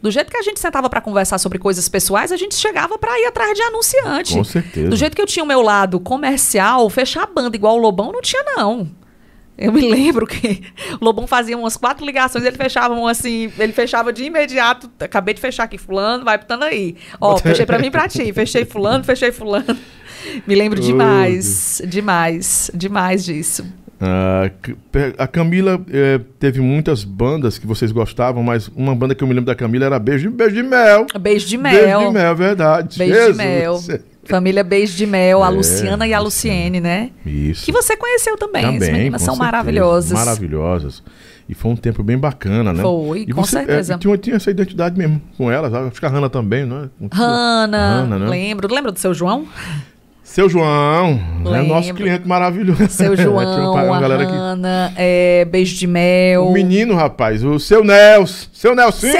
Do 0.01 0.09
jeito 0.09 0.31
que 0.31 0.37
a 0.37 0.41
gente 0.41 0.57
sentava 0.57 0.89
pra 0.89 1.01
conversar 1.01 1.37
sobre 1.37 1.59
coisas 1.59 1.89
pessoais, 1.89 2.31
a 2.31 2.37
gente 2.37 2.55
chegava 2.55 2.97
pra 2.97 3.19
ir 3.19 3.25
atrás 3.25 3.53
de 3.53 3.61
anunciante. 3.61 4.33
Com 4.35 4.43
certeza. 4.45 4.89
Do 4.89 4.95
jeito 4.95 5.17
que 5.17 5.21
eu 5.21 5.25
tinha 5.25 5.43
o 5.43 5.47
meu 5.47 5.61
lado 5.61 5.99
comercial, 5.99 6.89
fechar 6.89 7.23
a 7.23 7.25
banda 7.25 7.57
igual 7.57 7.75
o 7.75 7.77
Lobão 7.77 8.13
não 8.13 8.21
tinha, 8.21 8.41
não. 8.55 8.89
Eu 9.57 9.73
me 9.73 9.81
lembro 9.91 10.25
que 10.25 10.63
o 11.01 11.03
Lobão 11.03 11.27
fazia 11.27 11.57
umas 11.57 11.75
quatro 11.75 12.05
ligações, 12.05 12.45
ele 12.45 12.55
fechava 12.55 12.93
um 12.93 13.05
assim, 13.05 13.51
ele 13.59 13.73
fechava 13.73 14.13
de 14.13 14.23
imediato. 14.23 14.89
Acabei 14.97 15.33
de 15.33 15.41
fechar 15.41 15.65
aqui, 15.65 15.77
fulano, 15.77 16.23
vai 16.23 16.37
botando 16.37 16.63
aí. 16.63 16.95
Ó, 17.19 17.35
fechei 17.35 17.65
pra 17.65 17.77
mim 17.77 17.87
e 17.87 17.91
pra 17.91 18.07
ti, 18.07 18.31
fechei 18.31 18.63
fulano, 18.63 19.03
fechei 19.03 19.33
fulano. 19.33 19.77
Me 20.47 20.55
lembro 20.55 20.79
demais, 20.79 21.81
demais, 21.85 22.71
demais 22.73 23.25
disso. 23.25 23.65
Pe- 24.91 25.13
a 25.17 25.27
Camila 25.27 25.80
eh, 25.91 26.19
teve 26.39 26.61
muitas 26.61 27.03
bandas 27.03 27.57
que 27.57 27.67
vocês 27.67 27.91
gostavam, 27.91 28.41
mas 28.41 28.69
uma 28.76 28.95
banda 28.95 29.13
que 29.13 29.23
eu 29.23 29.27
me 29.27 29.34
lembro 29.34 29.47
da 29.47 29.55
Camila 29.55 29.85
era 29.85 29.99
Beijo, 29.99 30.31
Beijo 30.31 30.55
de 30.55 30.63
Mel. 30.63 31.05
Beijo 31.19 31.47
de 31.47 31.57
Beijo 31.57 31.81
mel. 31.85 31.99
de 32.07 32.13
Mel, 32.13 32.35
verdade. 32.35 32.97
Beijo 32.97 33.13
de 33.13 33.19
Jesus. 33.19 33.38
mel. 33.38 33.80
Família 34.23 34.63
Beijo 34.63 34.95
de 34.95 35.05
Mel, 35.05 35.43
a 35.43 35.47
É, 35.47 35.49
Luciana 35.49 36.07
e 36.07 36.13
a. 36.13 36.19
Luciene, 36.19 36.80
né? 36.80 37.09
Isso. 37.26 37.65
Que 37.65 37.71
você 37.71 37.97
conheceu 37.97 38.38
também. 38.38 38.63
As 38.63 38.73
Também, 38.73 38.93
meninas 38.93 39.21
com 39.21 39.26
são 39.26 39.34
certeza. 39.35 39.51
maravilhosas. 39.51 40.11
Maravilhosas. 40.11 41.03
E 41.47 41.55
foi 41.55 41.71
um 41.71 41.76
tempo 41.76 42.03
bem 42.03 42.15
bacana, 42.17 42.71
né? 42.71 42.84
Foi, 42.84 43.21
e 43.27 43.34
com 43.34 43.43
você, 43.43 43.57
certeza. 43.57 43.95
eh, 43.95 43.97
tinha, 43.97 44.17
tinha 44.19 44.35
essa 44.35 44.51
identidade 44.51 44.95
mesmo 44.95 45.19
com 45.35 45.51
elas. 45.51 45.73
Acho 45.73 45.99
que 45.99 46.05
a 46.05 46.09
Hanna 46.09 46.30
também, 46.30 46.63
não 46.63 46.84
é? 46.84 46.89
Hanna, 47.11 48.01
Hanna, 48.03 48.19
né? 48.19 48.30
lembro. 48.30 48.71
Lembra 48.71 48.91
do 48.91 48.99
seu 48.99 49.15
João? 49.15 49.47
Seu 50.31 50.47
João, 50.47 51.19
é 51.43 51.49
Lembro. 51.49 51.68
nosso 51.69 51.91
cliente 51.93 52.27
maravilhoso. 52.27 52.88
Seu 52.89 53.15
João, 53.18 53.73
uma 53.73 53.97
a 53.97 53.99
galera 53.99 54.26
que- 54.27 54.31
Hanna, 54.31 54.93
é, 54.95 55.43
Beijo 55.45 55.76
de 55.76 55.88
Mel. 55.88 56.45
O 56.47 56.53
menino, 56.53 56.93
rapaz, 56.95 57.43
o 57.43 57.60
seu 57.60 57.84
Nelson. 57.84 58.47
Seu 58.53 58.76
Nelson. 58.76 59.07
Seu 59.07 59.19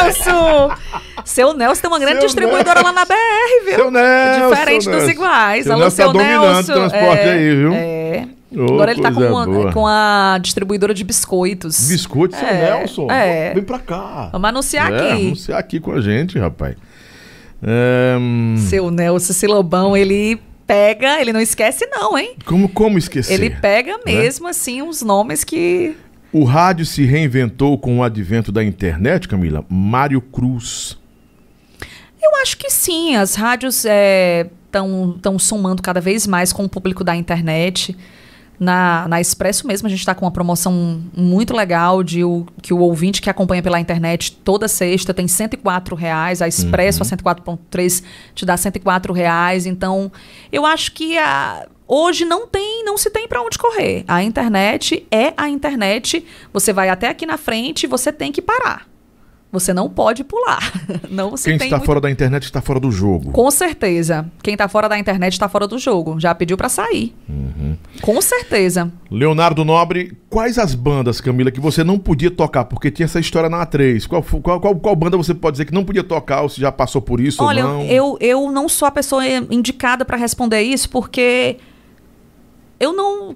Nelson! 0.00 0.70
seu 1.24 1.54
Nelson 1.54 1.80
tem 1.82 1.90
uma 1.90 1.98
grande 2.00 2.18
Seu 2.18 2.26
distribuidora 2.26 2.82
lá 2.82 2.92
na 2.92 3.04
BR, 3.04 3.14
viu? 3.64 3.74
Seu 3.76 3.90
Nelson. 3.92 4.48
Diferente 4.50 4.84
seu 4.84 4.92
dos 4.92 5.02
Nelson. 5.04 5.10
iguais. 5.22 5.64
Seu 5.64 5.72
Alô, 5.72 5.82
Nelson 5.82 5.96
tá 5.96 6.02
seu 6.02 6.12
dominando 6.12 6.52
Nelson. 6.54 6.72
o 6.72 6.74
transporte 6.74 7.20
é, 7.22 7.32
aí, 7.32 7.54
viu? 7.56 7.72
É. 7.74 8.24
Ô, 8.56 8.64
Agora 8.74 8.90
ele 8.90 9.02
tá 9.02 9.12
com 9.12 9.20
uma, 9.20 9.72
com 9.72 9.86
a 9.86 10.38
distribuidora 10.42 10.92
de 10.92 11.04
biscoitos. 11.04 11.88
Biscoito, 11.88 12.34
seu 12.36 12.48
É, 12.48 12.76
Nelson. 12.78 13.06
é. 13.10 13.54
Vem 13.54 13.62
pra 13.62 13.78
cá. 13.78 14.30
Vamos 14.32 14.48
anunciar 14.48 14.92
É, 14.92 14.96
aqui. 15.12 15.26
anunciar 15.26 15.58
aqui 15.60 15.78
com 15.78 15.92
a 15.92 16.00
gente, 16.00 16.38
rapaz. 16.38 16.74
É, 17.62 18.16
hum, 18.18 18.56
Seu 18.68 18.90
Nelson 18.90 19.32
Silobão, 19.32 19.96
ele 19.96 20.40
pega, 20.66 21.20
ele 21.20 21.32
não 21.32 21.40
esquece 21.40 21.86
não, 21.86 22.16
hein? 22.18 22.36
como, 22.44 22.68
como 22.68 22.98
esquecer? 22.98 23.34
Ele 23.34 23.50
pega 23.50 23.98
mesmo, 24.04 24.46
assim, 24.46 24.82
uns 24.82 25.02
nomes 25.02 25.42
que... 25.42 25.96
O 26.30 26.44
rádio 26.44 26.84
se 26.84 27.04
reinventou 27.04 27.78
com 27.78 27.98
o 27.98 28.02
advento 28.02 28.52
da 28.52 28.62
internet, 28.62 29.26
Camila? 29.26 29.64
Mário 29.68 30.20
Cruz. 30.20 30.98
Eu 32.22 32.36
acho 32.42 32.58
que 32.58 32.70
sim, 32.70 33.16
as 33.16 33.34
rádios 33.34 33.86
estão 33.86 35.38
somando 35.38 35.82
cada 35.82 36.00
vez 36.02 36.26
mais 36.26 36.52
com 36.52 36.64
o 36.64 36.68
público 36.68 37.02
da 37.02 37.16
internet. 37.16 37.96
Na, 38.58 39.06
na 39.06 39.20
Expresso 39.20 39.66
mesmo, 39.66 39.86
a 39.86 39.90
gente 39.90 40.00
está 40.00 40.14
com 40.14 40.24
uma 40.24 40.30
promoção 40.30 41.00
muito 41.16 41.54
legal 41.54 42.02
de 42.02 42.24
o, 42.24 42.44
que 42.60 42.74
o 42.74 42.78
ouvinte 42.78 43.22
que 43.22 43.30
acompanha 43.30 43.62
pela 43.62 43.78
internet 43.78 44.32
toda 44.32 44.66
sexta 44.66 45.14
tem 45.14 45.28
104 45.28 45.94
reais, 45.94 46.42
a 46.42 46.48
Expresso, 46.48 47.02
a 47.02 47.06
104.3, 47.06 48.02
te 48.34 48.44
dá 48.44 48.56
104 48.56 49.12
reais. 49.12 49.64
Então, 49.64 50.10
eu 50.50 50.66
acho 50.66 50.92
que 50.92 51.16
a, 51.16 51.66
hoje 51.86 52.24
não 52.24 52.46
tem, 52.46 52.84
não 52.84 52.98
se 52.98 53.10
tem 53.10 53.28
para 53.28 53.42
onde 53.42 53.56
correr. 53.56 54.04
A 54.08 54.22
internet 54.22 55.06
é 55.10 55.32
a 55.36 55.48
internet. 55.48 56.24
Você 56.52 56.72
vai 56.72 56.88
até 56.88 57.08
aqui 57.08 57.24
na 57.24 57.38
frente, 57.38 57.86
você 57.86 58.12
tem 58.12 58.32
que 58.32 58.42
parar. 58.42 58.86
Você 59.50 59.72
não 59.72 59.88
pode 59.88 60.22
pular. 60.24 60.60
Não 61.08 61.34
se 61.34 61.44
Quem 61.44 61.54
está 61.56 61.76
muito 61.76 61.86
fora 61.86 62.00
da 62.02 62.10
internet 62.10 62.44
está 62.44 62.60
fora 62.60 62.78
do 62.78 62.90
jogo. 62.90 63.30
com 63.32 63.50
certeza. 63.50 64.30
Quem 64.42 64.54
tá 64.54 64.68
fora 64.68 64.88
da 64.90 64.98
internet 64.98 65.38
tá 65.38 65.48
fora 65.48 65.66
do 65.66 65.78
jogo. 65.78 66.20
Já 66.20 66.34
pediu 66.34 66.54
pra 66.56 66.68
sair. 66.68 67.14
Uhum. 67.26 67.74
Com 68.02 68.20
certeza. 68.20 68.92
Leonardo 69.10 69.64
Nobre, 69.64 70.14
quais 70.28 70.58
as 70.58 70.74
bandas, 70.74 71.18
Camila, 71.20 71.50
que 71.50 71.60
você 71.60 71.82
não 71.82 71.98
podia 71.98 72.30
tocar? 72.30 72.66
Porque 72.66 72.90
tinha 72.90 73.06
essa 73.06 73.18
história 73.18 73.48
na 73.48 73.66
A3. 73.66 74.06
Qual, 74.06 74.22
qual, 74.22 74.60
qual, 74.60 74.76
qual 74.76 74.94
banda 74.96 75.16
você 75.16 75.32
pode 75.32 75.54
dizer 75.54 75.64
que 75.64 75.72
não 75.72 75.84
podia 75.84 76.04
tocar 76.04 76.42
ou 76.42 76.50
se 76.50 76.60
já 76.60 76.70
passou 76.70 77.00
por 77.00 77.18
isso 77.18 77.42
Olha, 77.42 77.66
ou 77.66 77.72
não? 77.72 77.82
eu, 77.84 78.18
eu 78.20 78.50
não 78.52 78.68
sou 78.68 78.86
a 78.86 78.90
pessoa 78.90 79.24
indicada 79.26 80.04
pra 80.04 80.18
responder 80.18 80.60
isso 80.60 80.90
porque 80.90 81.56
eu 82.78 82.92
não 82.92 83.34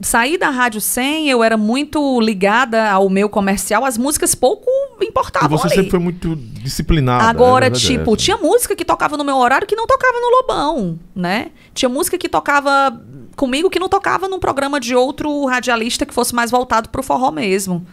saí 0.00 0.38
da 0.38 0.50
Rádio 0.50 0.80
100, 0.80 1.28
eu 1.28 1.42
era 1.42 1.56
muito 1.56 2.20
ligada 2.20 2.90
ao 2.90 3.08
meu 3.08 3.28
comercial, 3.28 3.84
as 3.84 3.98
músicas 3.98 4.34
pouco 4.34 4.66
E 5.00 5.06
importavam 5.06 5.56
você 5.56 5.66
ali. 5.66 5.76
sempre 5.76 5.90
foi 5.90 6.00
muito 6.00 6.36
disciplinada. 6.36 7.24
Agora, 7.24 7.66
é 7.66 7.70
tipo, 7.70 8.12
essa. 8.12 8.16
tinha 8.16 8.36
música 8.36 8.74
que 8.74 8.84
tocava 8.84 9.16
no 9.16 9.24
meu 9.24 9.36
horário 9.36 9.66
que 9.66 9.76
não 9.76 9.86
tocava 9.86 10.18
no 10.20 10.36
Lobão, 10.36 10.98
né? 11.14 11.50
Tinha 11.74 11.88
música 11.88 12.16
que 12.16 12.28
tocava 12.28 13.00
comigo 13.36 13.70
que 13.70 13.78
não 13.78 13.88
tocava 13.88 14.28
num 14.28 14.38
programa 14.38 14.78
de 14.78 14.94
outro 14.94 15.46
radialista 15.46 16.04
que 16.04 16.14
fosse 16.14 16.34
mais 16.34 16.50
voltado 16.50 16.88
pro 16.88 17.02
forró 17.02 17.30
mesmo. 17.30 17.86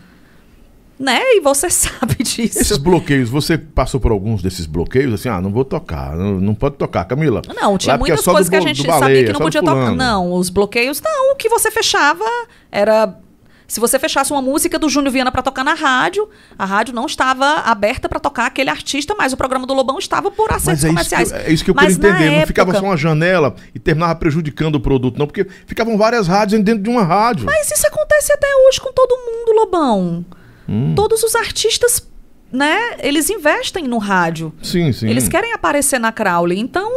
Né? 0.99 1.21
E 1.35 1.39
você 1.41 1.69
sabe 1.71 2.15
disso. 2.23 2.59
Esses 2.59 2.77
bloqueios, 2.77 3.29
você 3.29 3.57
passou 3.57 3.99
por 3.99 4.11
alguns 4.11 4.41
desses 4.41 4.65
bloqueios? 4.65 5.13
Assim, 5.13 5.29
ah, 5.29 5.39
não 5.39 5.51
vou 5.51 5.63
tocar, 5.63 6.15
não, 6.15 6.39
não 6.39 6.55
pode 6.55 6.75
tocar, 6.75 7.05
Camila. 7.05 7.41
Não, 7.55 7.77
tinha 7.77 7.95
é 7.95 7.97
muitas 7.97 8.23
do 8.23 8.31
coisas 8.31 8.49
que 8.49 8.55
a 8.55 8.61
gente 8.61 8.77
do 8.77 8.85
sabia 8.85 8.99
baleia, 8.99 9.23
que 9.25 9.31
não 9.33 9.39
do 9.39 9.43
podia 9.43 9.61
tocar. 9.61 9.91
Não, 9.91 10.33
os 10.33 10.49
bloqueios, 10.49 10.99
não. 11.01 11.33
O 11.33 11.35
que 11.35 11.49
você 11.49 11.69
fechava 11.69 12.25
era. 12.71 13.15
Se 13.69 13.81
você 13.81 13.99
fechasse 13.99 14.31
uma 14.31 14.41
música 14.41 14.79
do 14.79 14.87
Júnior 14.87 15.11
Viana 15.11 15.29
pra 15.29 15.41
tocar 15.41 15.61
na 15.61 15.73
rádio, 15.73 16.29
a 16.57 16.63
rádio 16.63 16.95
não 16.95 17.05
estava 17.05 17.45
aberta 17.65 18.07
pra 18.07 18.17
tocar 18.17 18.45
aquele 18.45 18.69
artista, 18.69 19.13
mas 19.17 19.33
o 19.33 19.37
programa 19.37 19.67
do 19.67 19.73
Lobão 19.73 19.99
estava 19.99 20.31
por 20.31 20.49
acertos 20.53 20.65
Mas 20.65 20.83
é 20.83 20.87
que, 20.87 20.93
comerciais. 20.93 21.31
eu- 21.33 21.37
é 21.37 21.51
isso 21.51 21.65
que 21.65 21.71
eu 21.71 21.75
Mas 21.75 21.97
quero 21.97 22.07
na 22.13 22.17
entender. 22.21 22.39
Não 22.39 22.47
ficava 22.47 22.69
época- 22.71 22.79
só 22.79 22.89
uma 22.91 22.95
janela 22.95 23.53
e 23.75 23.77
terminava 23.79 24.15
prejudicando 24.15 24.75
o 24.75 24.79
produto, 24.79 25.19
não, 25.19 25.27
porque 25.27 25.45
ficavam 25.65 25.97
várias 25.97 26.27
rádios 26.29 26.63
dentro 26.63 26.81
de 26.81 26.89
uma 26.89 27.03
rádio. 27.03 27.45
Mas 27.45 27.69
isso 27.69 27.85
acontece 27.85 28.31
até 28.31 28.47
hoje 28.69 28.79
com 28.79 28.93
todo 28.93 29.11
mundo, 29.17 29.51
Lobão. 29.59 30.25
Hum. 30.67 30.93
Todos 30.95 31.23
os 31.23 31.35
artistas, 31.35 32.07
né, 32.51 32.97
eles 32.99 33.29
investem 33.29 33.87
no 33.87 33.97
rádio. 33.97 34.53
Sim, 34.61 34.91
sim. 34.91 35.09
Eles 35.09 35.27
querem 35.27 35.53
aparecer 35.53 35.99
na 35.99 36.11
Crowley. 36.11 36.59
Então, 36.59 36.91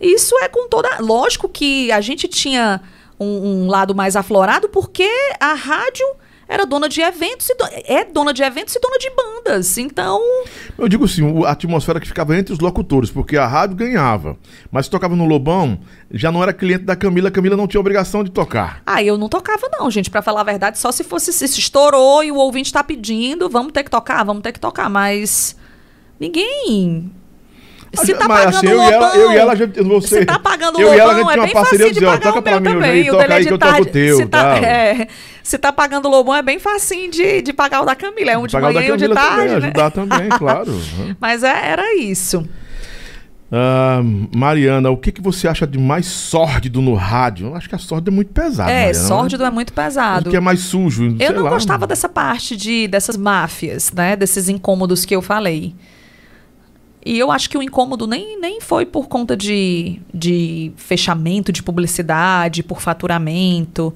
isso 0.00 0.34
é 0.38 0.48
com 0.48 0.68
toda. 0.68 0.98
Lógico 1.00 1.48
que 1.48 1.90
a 1.92 2.00
gente 2.00 2.28
tinha 2.28 2.80
um, 3.18 3.64
um 3.64 3.66
lado 3.68 3.94
mais 3.94 4.16
aflorado, 4.16 4.68
porque 4.68 5.08
a 5.40 5.54
rádio 5.54 6.06
era 6.48 6.64
dona 6.64 6.88
de 6.88 7.00
eventos 7.00 7.48
e 7.50 7.54
do... 7.54 7.64
é 7.64 8.04
dona 8.04 8.32
de 8.32 8.42
eventos 8.42 8.74
e 8.74 8.80
dona 8.80 8.98
de 8.98 9.10
bandas. 9.10 9.78
Então. 9.78 10.20
Eu 10.78 10.88
digo 10.88 11.04
assim, 11.04 11.44
a 11.44 11.50
atmosfera 11.50 12.00
que 12.00 12.06
ficava 12.06 12.36
entre 12.36 12.52
os 12.52 12.60
locutores, 12.60 13.10
porque 13.10 13.36
a 13.36 13.46
rádio 13.46 13.76
ganhava. 13.76 14.36
Mas 14.70 14.86
se 14.86 14.90
tocava 14.90 15.16
no 15.16 15.24
Lobão, 15.24 15.78
já 16.10 16.30
não 16.30 16.42
era 16.42 16.52
cliente 16.52 16.84
da 16.84 16.94
Camila, 16.94 17.28
a 17.28 17.32
Camila 17.32 17.56
não 17.56 17.66
tinha 17.66 17.80
obrigação 17.80 18.22
de 18.22 18.30
tocar. 18.30 18.82
Ah, 18.86 19.02
eu 19.02 19.18
não 19.18 19.28
tocava, 19.28 19.68
não, 19.72 19.90
gente. 19.90 20.10
Pra 20.10 20.22
falar 20.22 20.42
a 20.42 20.44
verdade, 20.44 20.78
só 20.78 20.92
se 20.92 21.02
fosse 21.02 21.32
se 21.32 21.46
se 21.48 21.60
estourou 21.60 22.22
e 22.22 22.30
o 22.30 22.36
ouvinte 22.36 22.72
tá 22.72 22.82
pedindo, 22.82 23.48
vamos 23.48 23.72
ter 23.72 23.82
que 23.82 23.90
tocar, 23.90 24.24
vamos 24.24 24.42
ter 24.42 24.52
que 24.52 24.60
tocar. 24.60 24.88
Mas 24.88 25.56
ninguém. 26.18 27.10
Se 27.94 28.14
tá 28.14 28.28
Mas, 28.28 28.44
pagando 28.44 28.56
assim, 28.56 28.66
o 28.66 28.70
eu 28.70 28.82
e 28.82 28.86
ela- 28.92 29.06
Lobão, 29.06 29.20
eu 29.22 29.32
e 29.32 29.36
ela, 29.36 29.56
já- 29.56 29.68
eu 29.74 29.84
não 29.84 30.00
sei. 30.00 30.18
Se 30.20 30.24
tá 30.26 30.38
pagando 30.38 30.76
o 30.78 30.80
Eu 30.82 30.94
e 30.94 30.98
ela, 30.98 31.12
a 31.12 31.16
Lobão, 31.16 31.18
gente 31.18 31.28
é 31.28 31.32
tinha 31.32 31.40
uma 31.40 31.44
bem 31.46 31.54
parceria 31.54 31.86
facinho 31.86 32.00
de 32.00 32.06
pagar 32.06 32.20
toca 32.20 32.38
o 32.38 32.42
pra 32.42 32.60
mim, 32.60 32.64
também. 32.70 33.02
O 33.02 33.12
toca 33.12 33.18
dele 33.22 33.32
é 33.32 33.36
aí 33.36 33.42
de 33.42 33.48
que 33.48 33.54
eu 33.54 33.58
toco 33.58 33.72
tarde. 33.72 33.88
o 33.88 33.92
teu, 33.92 34.16
se, 34.16 34.26
tá, 34.26 34.56
é, 34.58 35.08
se 35.42 35.58
tá 35.58 35.72
pagando 35.72 36.06
o 36.06 36.10
Lobão, 36.10 36.34
é 36.34 36.42
bem 36.42 36.58
facinho 36.58 37.10
de, 37.10 37.42
de 37.42 37.52
pagar 37.52 37.82
o 37.82 37.86
da 37.86 37.94
Camila. 37.94 38.30
É 38.32 38.38
um 38.38 38.46
de 38.46 38.52
Pagar 38.52 38.70
o 38.70 38.74
manhã 38.74 38.88
e 38.88 38.92
um 38.92 38.96
de 38.96 39.08
tarde, 39.08 39.30
também, 39.36 39.48
né? 39.48 39.54
ajudar 39.56 39.90
também, 39.90 40.28
claro. 40.30 40.80
Mas 41.20 41.42
é- 41.42 41.68
era 41.70 41.96
isso. 41.96 42.46
Ah, 43.50 44.00
Mariana, 44.34 44.90
o 44.90 44.96
que, 44.96 45.12
que 45.12 45.22
você 45.22 45.46
acha 45.46 45.66
de 45.66 45.78
mais 45.78 46.06
sórdido 46.06 46.82
no 46.82 46.94
rádio? 46.94 47.46
Eu 47.46 47.54
acho 47.54 47.68
que 47.68 47.74
a 47.76 47.78
sórdido 47.78 48.10
é 48.10 48.12
muito 48.14 48.32
pesado. 48.32 48.68
é, 48.68 48.86
Mariana, 48.86 48.98
né? 49.02 49.06
sórdido 49.08 49.44
é 49.44 49.50
muito 49.50 49.70
O 49.70 49.72
pesado. 49.72 50.30
que 50.30 50.36
é 50.36 50.40
mais 50.40 50.60
sujo? 50.60 51.16
Eu 51.20 51.32
não 51.32 51.44
lá. 51.44 51.50
gostava 51.50 51.86
dessa 51.86 52.08
parte 52.08 52.56
de 52.56 52.88
dessas 52.88 53.16
máfias, 53.16 53.92
né? 53.92 54.16
Desses 54.16 54.48
incômodos 54.48 55.04
que 55.04 55.14
eu 55.14 55.22
falei. 55.22 55.74
E 57.06 57.18
eu 57.18 57.30
acho 57.30 57.48
que 57.48 57.56
o 57.56 57.62
incômodo 57.62 58.06
nem, 58.06 58.40
nem 58.40 58.60
foi 58.60 58.84
por 58.84 59.06
conta 59.06 59.36
de, 59.36 60.00
de 60.12 60.72
fechamento 60.76 61.52
de 61.52 61.62
publicidade, 61.62 62.62
por 62.64 62.80
faturamento. 62.80 63.94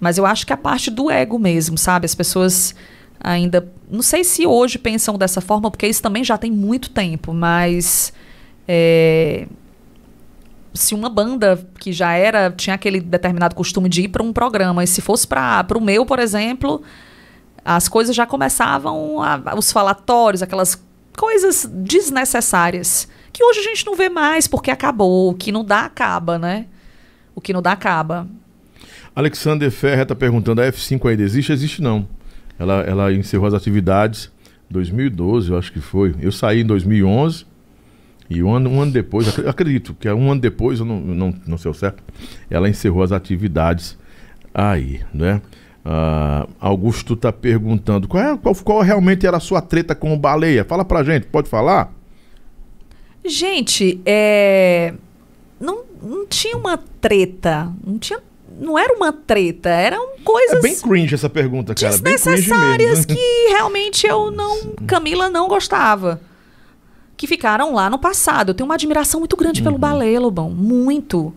Mas 0.00 0.18
eu 0.18 0.26
acho 0.26 0.44
que 0.46 0.52
a 0.52 0.56
parte 0.56 0.90
do 0.90 1.08
ego 1.10 1.38
mesmo, 1.38 1.78
sabe? 1.78 2.04
As 2.06 2.14
pessoas 2.16 2.74
ainda. 3.20 3.70
Não 3.90 4.02
sei 4.02 4.24
se 4.24 4.44
hoje 4.46 4.76
pensam 4.78 5.16
dessa 5.16 5.40
forma, 5.40 5.70
porque 5.70 5.86
isso 5.86 6.02
também 6.02 6.24
já 6.24 6.36
tem 6.36 6.50
muito 6.50 6.90
tempo, 6.90 7.32
mas. 7.32 8.12
é, 8.66 9.46
se 10.74 10.94
uma 10.94 11.08
banda 11.08 11.64
que 11.80 11.92
já 11.92 12.12
era 12.12 12.50
tinha 12.50 12.74
aquele 12.74 13.00
determinado 13.00 13.54
costume 13.54 13.88
de 13.88 14.02
ir 14.02 14.08
para 14.08 14.22
um 14.22 14.32
programa 14.32 14.84
e 14.84 14.86
se 14.86 15.00
fosse 15.00 15.26
para 15.26 15.66
o 15.76 15.80
meu 15.80 16.04
por 16.06 16.18
exemplo 16.20 16.82
as 17.64 17.88
coisas 17.88 18.14
já 18.14 18.26
começavam 18.26 19.20
a- 19.20 19.54
os 19.56 19.72
falatórios 19.72 20.40
aquelas 20.42 20.80
coisas 21.18 21.68
desnecessárias 21.70 23.08
que 23.32 23.42
hoje 23.44 23.60
a 23.60 23.62
gente 23.62 23.84
não 23.84 23.94
vê 23.94 24.08
mais 24.08 24.46
porque 24.46 24.70
acabou 24.70 25.30
o 25.30 25.34
que 25.34 25.50
não 25.52 25.64
dá 25.64 25.80
acaba 25.84 26.38
né 26.38 26.66
o 27.34 27.40
que 27.40 27.52
não 27.52 27.60
dá 27.62 27.72
acaba 27.72 28.26
Alexander 29.14 29.68
Ferrer 29.70 30.02
está 30.02 30.14
perguntando: 30.14 30.60
a 30.60 30.64
F5 30.70 31.10
ainda 31.10 31.22
existe? 31.24 31.50
Existe 31.52 31.82
não. 31.82 32.06
Ela, 32.56 32.82
ela 32.82 33.12
encerrou 33.12 33.48
as 33.48 33.54
atividades 33.54 34.30
em 34.70 34.72
2012, 34.72 35.50
eu 35.50 35.58
acho 35.58 35.72
que 35.72 35.80
foi. 35.80 36.14
Eu 36.20 36.30
saí 36.30 36.60
em 36.60 36.64
2011 36.64 37.44
e 38.30 38.42
um 38.44 38.54
ano, 38.54 38.70
um 38.70 38.80
ano 38.80 38.92
depois, 38.92 39.26
acre- 39.28 39.48
acredito 39.48 39.96
que 39.98 40.08
um 40.12 40.30
ano 40.30 40.40
depois, 40.40 40.78
eu 40.78 40.84
não, 40.84 41.00
não, 41.00 41.34
não 41.48 41.58
sei 41.58 41.68
o 41.68 41.74
certo, 41.74 42.00
ela 42.48 42.68
encerrou 42.68 43.02
as 43.02 43.10
atividades 43.10 43.98
aí, 44.54 45.00
né? 45.12 45.40
Ah, 45.90 46.46
Augusto 46.60 47.14
está 47.14 47.32
perguntando 47.32 48.06
qual, 48.06 48.22
é, 48.22 48.36
qual, 48.36 48.54
qual 48.56 48.80
realmente 48.82 49.26
era 49.26 49.38
a 49.38 49.40
sua 49.40 49.62
treta 49.62 49.94
com 49.94 50.12
o 50.12 50.18
Baleia? 50.18 50.62
Fala 50.62 50.84
pra 50.84 51.02
gente, 51.02 51.26
pode 51.26 51.48
falar? 51.48 51.90
gente 53.24 53.98
é 54.04 54.92
não, 55.58 55.84
não 56.02 56.26
tinha 56.26 56.56
uma 56.58 56.78
treta 57.00 57.72
não 57.84 57.98
tinha 57.98 58.20
não 58.60 58.78
era 58.78 58.94
uma 58.94 59.12
treta 59.12 59.70
eram 59.70 60.16
coisas 60.22 60.58
É 60.58 60.60
bem 60.60 60.76
cringe 60.76 61.14
essa 61.14 61.30
pergunta, 61.30 61.74
cara. 61.74 61.90
Desnecessárias 61.90 63.06
que 63.06 63.48
realmente 63.48 64.06
eu 64.06 64.30
não. 64.30 64.74
Camila 64.86 65.30
não 65.30 65.46
gostava. 65.48 66.20
Que 67.16 67.26
ficaram 67.26 67.72
lá 67.72 67.88
no 67.88 67.98
passado. 67.98 68.50
Eu 68.50 68.54
tenho 68.54 68.66
uma 68.68 68.74
admiração 68.74 69.20
muito 69.20 69.36
grande 69.36 69.62
pelo 69.62 69.78
Baleia, 69.78 70.18
Lobão. 70.18 70.50
Muito. 70.50 71.32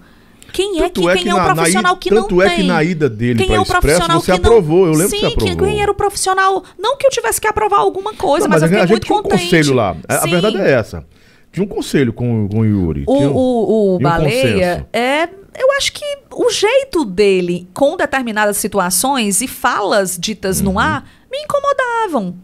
Quem 0.51 0.77
é. 0.79 0.83
Tanto 0.83 1.01
que, 1.01 1.09
é 1.09 1.13
quem 1.13 1.23
que 1.23 1.29
é 1.29 1.33
o 1.33 1.37
na- 1.37 1.47
na 1.47 1.53
profissional 1.55 1.91
ida- 1.93 1.99
que 2.01 2.11
não 2.13 2.21
tanto 2.23 2.41
é 2.41 2.47
tem? 2.49 2.55
que 2.57 2.63
na 2.63 2.83
ida 2.83 3.09
dele 3.09 3.45
quem 3.45 3.55
é 3.55 3.59
o 3.59 3.63
Expresso, 3.63 4.07
você 4.11 4.31
que 4.31 4.31
não... 4.31 4.35
aprovou, 4.37 4.85
eu 4.87 4.91
lembro 4.93 5.09
que 5.09 5.15
Sim, 5.15 5.19
você 5.21 5.33
aprovou. 5.33 5.57
quem 5.67 5.81
era 5.81 5.91
o 5.91 5.95
profissional. 5.95 6.63
Não 6.77 6.97
que 6.97 7.07
eu 7.07 7.09
tivesse 7.11 7.39
que 7.39 7.47
aprovar 7.47 7.79
alguma 7.79 8.13
coisa, 8.13 8.47
Não, 8.47 8.51
mas, 8.53 8.61
eu 8.61 8.65
a, 8.65 8.69
fiquei 8.69 8.83
a 8.83 8.85
gente 8.85 8.91
muito 8.91 9.05
tinha 9.05 9.17
um 9.19 9.23
contente. 9.23 9.43
conselho 9.43 9.73
lá. 9.73 9.95
A, 10.07 10.15
a 10.15 10.19
Sim. 10.21 10.29
verdade 10.31 10.57
é 10.57 10.71
essa. 10.71 11.05
Tinha 11.51 11.63
um 11.63 11.67
conselho 11.67 12.13
com, 12.13 12.47
com 12.47 12.59
o 12.59 12.65
Yuri. 12.65 13.03
O, 13.07 13.13
um- 13.17 13.31
o, 13.33 13.37
o 13.37 13.95
um 13.97 13.99
Baleia 13.99 14.87
é. 14.93 15.29
Eu 15.53 15.69
acho 15.77 15.91
que 15.91 16.05
o 16.33 16.49
jeito 16.49 17.03
dele 17.03 17.67
com 17.73 17.97
determinadas 17.97 18.55
situações 18.55 19.41
e 19.41 19.47
falas 19.49 20.17
ditas 20.17 20.59
Uhum. 20.59 20.71
no 20.73 20.79
ar 20.79 21.03
me 21.29 21.37
incomodavam. 21.39 22.35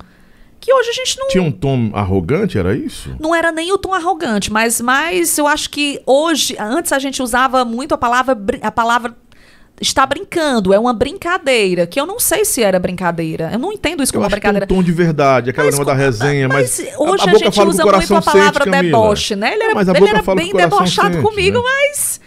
Que 0.67 0.73
hoje 0.73 0.89
a 0.89 0.93
gente 0.93 1.17
não. 1.17 1.29
Tinha 1.29 1.41
um 1.41 1.49
tom 1.49 1.91
arrogante, 1.93 2.57
era 2.57 2.75
isso? 2.75 3.15
Não 3.21 3.33
era 3.33 3.53
nem 3.53 3.71
o 3.71 3.77
tom 3.77 3.93
arrogante, 3.93 4.51
mas, 4.51 4.81
mas 4.81 5.37
eu 5.37 5.47
acho 5.47 5.69
que 5.69 6.01
hoje, 6.05 6.57
antes 6.59 6.91
a 6.91 6.99
gente 6.99 7.23
usava 7.23 7.63
muito 7.63 7.93
a 7.93 7.97
palavra, 7.97 8.37
a 8.61 8.69
palavra 8.69 9.15
está 9.79 10.05
brincando, 10.05 10.73
é 10.73 10.79
uma 10.79 10.91
brincadeira, 10.91 11.87
que 11.87 11.97
eu 11.97 12.05
não 12.05 12.19
sei 12.19 12.43
se 12.43 12.61
era 12.61 12.77
brincadeira. 12.79 13.49
Eu 13.53 13.59
não 13.59 13.71
entendo 13.71 14.03
isso 14.03 14.11
Eu 14.11 14.15
como 14.15 14.23
uma 14.23 14.27
acho 14.27 14.35
que 14.35 14.41
tem 14.41 14.49
um 14.49 14.53
brincadeira. 14.55 14.67
tom 14.67 14.83
de 14.83 14.91
verdade, 14.91 15.49
aquela 15.51 15.71
Mas 15.71 15.85
da 15.85 15.93
resenha, 15.93 16.49
mas, 16.49 16.79
mas 16.79 16.99
hoje 16.99 17.23
a, 17.23 17.31
boca 17.31 17.45
gente 17.45 17.55
fala 17.55 17.67
o 17.67 17.71
usa 17.71 17.85
muito 17.85 18.15
a 18.15 18.21
palavra 18.21 18.63
sente, 18.65 18.81
deboche, 18.81 19.35
né? 19.37 19.53
Ele 19.53 19.63
era, 19.63 19.73
Mas 19.73 19.87
a 19.87 19.93
ele 19.95 20.09
era 20.09 20.21
bem 20.35 20.51
debochado 20.51 21.13
sente, 21.13 21.25
comigo, 21.25 21.59
né? 21.59 21.63
mas 21.63 22.19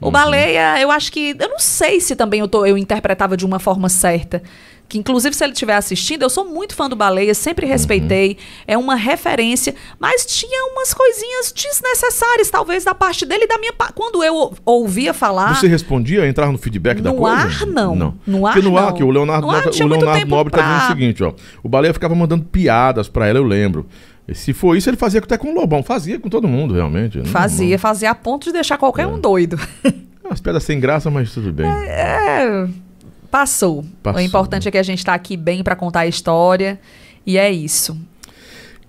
o 0.00 0.10
Baleia, 0.10 0.80
eu 0.80 0.90
acho 0.90 1.10
que. 1.10 1.34
Eu 1.38 1.48
não 1.48 1.58
sei 1.58 2.00
se 2.00 2.14
também 2.14 2.40
eu, 2.40 2.48
tô, 2.48 2.66
eu 2.66 2.76
interpretava 2.76 3.36
de 3.36 3.46
uma 3.46 3.58
forma 3.58 3.88
certa. 3.88 4.42
Que, 4.88 4.98
inclusive, 4.98 5.34
se 5.34 5.42
ele 5.42 5.52
estiver 5.52 5.74
assistindo, 5.74 6.22
eu 6.22 6.30
sou 6.30 6.44
muito 6.44 6.74
fã 6.74 6.88
do 6.88 6.94
Baleia, 6.94 7.34
sempre 7.34 7.66
respeitei, 7.66 8.36
é 8.68 8.78
uma 8.78 8.94
referência, 8.94 9.74
mas 9.98 10.24
tinha 10.24 10.72
umas 10.72 10.94
coisinhas 10.94 11.52
desnecessárias, 11.52 12.50
talvez, 12.50 12.84
da 12.84 12.94
parte 12.94 13.26
dele 13.26 13.44
e 13.44 13.48
da 13.48 13.58
minha 13.58 13.72
parte. 13.72 13.94
Quando 13.94 14.22
eu 14.22 14.32
ou- 14.34 14.54
ouvia 14.64 15.12
falar. 15.12 15.54
Você 15.56 15.66
respondia, 15.66 16.26
entrar 16.28 16.52
no 16.52 16.58
feedback 16.58 17.00
da 17.00 17.10
No 17.10 17.16
coisa? 17.18 17.36
ar, 17.36 17.66
não. 17.66 17.96
Não. 17.96 18.14
No 18.26 18.46
ar, 18.46 18.52
Porque 18.54 18.68
no 18.68 18.78
ar, 18.78 18.86
não. 18.86 18.92
que 18.92 19.02
o 19.02 19.10
Leonardo, 19.10 19.46
No 19.46 19.52
ar, 19.52 19.66
o 19.66 19.86
Leonardo 19.86 20.26
Nobre 20.26 20.52
tá 20.52 20.60
dizendo 20.62 20.76
pra- 20.78 20.84
o 20.86 20.88
seguinte, 20.88 21.24
ó. 21.24 21.32
O 21.64 21.68
Baleia 21.68 21.92
ficava 21.92 22.14
mandando 22.14 22.44
piadas 22.44 23.08
pra 23.08 23.26
ela, 23.26 23.38
eu 23.40 23.44
lembro. 23.44 23.86
E 24.28 24.34
se 24.34 24.52
for 24.52 24.76
isso, 24.76 24.88
ele 24.88 24.96
fazia 24.96 25.18
até 25.20 25.36
com 25.36 25.50
o 25.50 25.54
Lobão. 25.54 25.82
Fazia 25.82 26.18
com 26.18 26.28
todo 26.28 26.46
mundo, 26.48 26.74
realmente. 26.74 27.18
Não- 27.18 27.26
Fazia, 27.26 27.78
fazia 27.78 28.10
a 28.10 28.14
ponto 28.14 28.44
de 28.44 28.52
deixar 28.52 28.76
qualquer 28.78 29.02
É. 29.02 29.06
um 29.06 29.18
doido. 29.20 29.58
não- 29.84 30.30
Umas 30.30 30.40
piadas 30.40 30.62
sem 30.64 30.78
graça, 30.80 31.08
mas 31.10 31.32
tudo 31.32 31.52
bem. 31.52 31.66
É, 31.66 32.66
passou. 33.30 33.84
Passou, 34.02 34.20
O 34.20 34.24
importante 34.24 34.68
é 34.68 34.70
que 34.70 34.78
a 34.78 34.82
gente 34.82 35.04
tá 35.04 35.14
aqui 35.14 35.36
bem 35.36 35.62
pra 35.62 35.76
contar 35.76 36.00
a 36.00 36.06
história. 36.06 36.80
E 37.26 37.36
é 37.36 37.50
isso. 37.50 37.98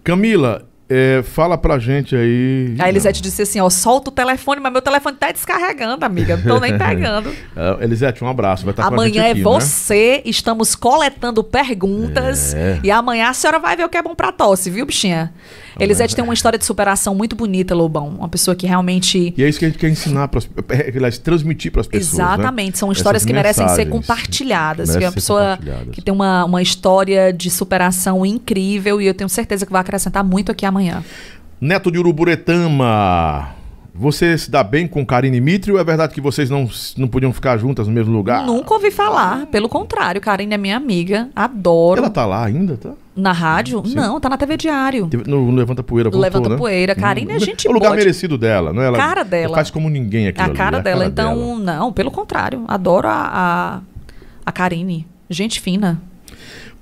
Camila, 0.04 0.68
é, 0.90 1.22
fala 1.22 1.58
pra 1.58 1.78
gente 1.78 2.16
aí. 2.16 2.76
A 2.80 2.88
Elisete 2.88 3.22
disse 3.22 3.42
assim: 3.42 3.60
ó, 3.60 3.70
solta 3.70 4.10
o 4.10 4.12
telefone, 4.12 4.62
mas 4.62 4.72
meu 4.72 4.82
telefone 4.82 5.18
tá 5.18 5.32
descarregando, 5.32 6.06
amiga. 6.06 6.38
Não 6.38 6.56
tô 6.56 6.60
nem 6.62 6.78
pegando. 6.80 7.30
É, 7.56 7.84
Elisete, 7.84 8.24
um 8.24 8.28
abraço. 8.28 8.64
Vai 8.64 8.72
estar 8.72 8.84
gente 8.84 8.94
amanhã 8.94 9.22
aqui, 9.22 9.32
é 9.32 9.34
né? 9.34 9.42
você, 9.44 10.22
estamos 10.26 10.76
coletando 10.76 11.44
perguntas. 11.44 12.54
É. 12.54 12.80
E 12.84 12.90
amanhã 12.90 13.30
a 13.30 13.34
senhora 13.34 13.60
vai 13.60 13.76
ver 13.76 13.84
o 13.84 13.90
que 13.90 13.98
é 13.98 14.02
bom 14.02 14.16
pra 14.16 14.32
tosse, 14.32 14.70
viu, 14.70 14.86
bichinha? 14.86 15.34
Elisete 15.80 16.16
tem 16.16 16.24
uma 16.24 16.34
história 16.34 16.58
de 16.58 16.66
superação 16.66 17.14
muito 17.16 17.36
bonita, 17.36 17.76
Lobão. 17.76 18.10
Uma 18.10 18.30
pessoa 18.30 18.56
que 18.56 18.66
realmente. 18.68 19.34
E 19.38 19.44
é 19.44 19.49
isso 19.49 19.60
que 19.60 19.66
a 19.66 19.68
gente 19.70 19.78
quer 19.78 19.90
ensinar, 19.90 20.28
pras, 20.28 20.49
é, 20.70 21.12
transmitir 21.12 21.72
para 21.72 21.82
as 21.82 21.88
pessoas. 21.88 22.18
né? 22.18 22.24
Exatamente, 22.24 22.78
são 22.78 22.91
histórias 22.91 23.22
Essas 23.22 23.28
que 23.28 23.34
merecem 23.34 23.68
ser 23.70 23.86
compartilhadas. 23.88 24.90
Merecem 24.90 24.99
Que 24.99 25.06
é 25.06 25.08
uma 25.08 25.14
pessoa 25.14 25.60
que 25.91 26.02
tem 26.02 26.14
uma, 26.14 26.45
uma 26.45 26.62
história 26.62 27.32
de 27.32 27.49
superação 27.49 28.26
incrível 28.26 29.02
e 29.02 29.08
eu 29.08 29.14
tenho 29.14 29.30
certeza 29.30 29.66
que 29.66 29.72
vai 29.72 29.82
acrescentar 29.82 30.24
muito 30.24 30.52
aqui 30.52 30.66
amanhã. 30.66 31.04
Neto 31.60 31.91
de 31.91 31.98
Uruburetama. 31.98 33.57
Você 33.99 34.38
se 34.38 34.52
dá 34.52 34.64
bem 34.64 34.88
com 34.88 35.03
Karine 35.06 35.41
Mitre 35.41 35.72
ou 35.72 35.80
é 35.80 35.84
verdade 35.84 36.14
que 36.14 36.22
vocês 36.22 36.49
não, 36.49 36.69
não 36.98 37.07
podiam 37.07 37.34
ficar 37.34 37.57
juntas 37.57 37.88
no 37.88 37.94
mesmo 37.94 38.15
lugar? 38.15 38.45
Nunca 38.45 38.74
ouvi 38.76 38.91
falar. 38.91 39.48
Pelo 39.48 39.68
contrário, 39.68 40.22
Karine 40.22 40.53
é 40.53 40.57
minha 40.57 40.78
amiga, 40.78 41.30
adoro. 41.36 41.99
Ela 41.99 42.10
tá 42.10 42.26
lá 42.26 42.45
ainda, 42.45 42.78
tá? 42.78 42.91
Na 43.15 43.32
rádio? 43.32 43.82
Não, 43.88 44.19
tá 44.19 44.30
na 44.30 44.38
TV 44.38 44.56
Diário. 44.57 45.10
No, 45.26 45.52
no 45.52 45.57
Levanta 45.57 45.82
Poeira 45.82 46.10
voltou, 46.11 46.22
Levanta 46.22 46.49
né? 46.49 46.57
Poeira. 46.57 46.94
Karine 46.94 47.32
é 47.32 47.36
Hum, 47.38 47.40
gente 47.40 47.65
É 47.68 47.69
o 47.72 47.74
lugar 47.74 47.88
boa. 47.90 47.98
merecido 47.98 48.38
dela, 48.38 48.72
não 48.72 48.84
é? 48.84 48.86
Ela 48.86 48.98
Cara 48.98 49.24
dela. 49.24 49.56
Faz 49.56 49.72
como 49.72 49.90
ninguém 49.90 50.28
aqui. 50.28 50.40
A 50.40 50.49
cara 50.49 50.80
dela. 50.80 51.06
então, 51.06 51.57
não, 51.57 51.91
pelo 51.91 52.11
contrário. 52.11 52.64
Adoro 52.68 53.07
a, 53.07 53.11
a, 53.34 53.80
a 54.45 54.52
Karine. 54.52 55.07
Gente 55.28 55.60
fina. 55.60 55.99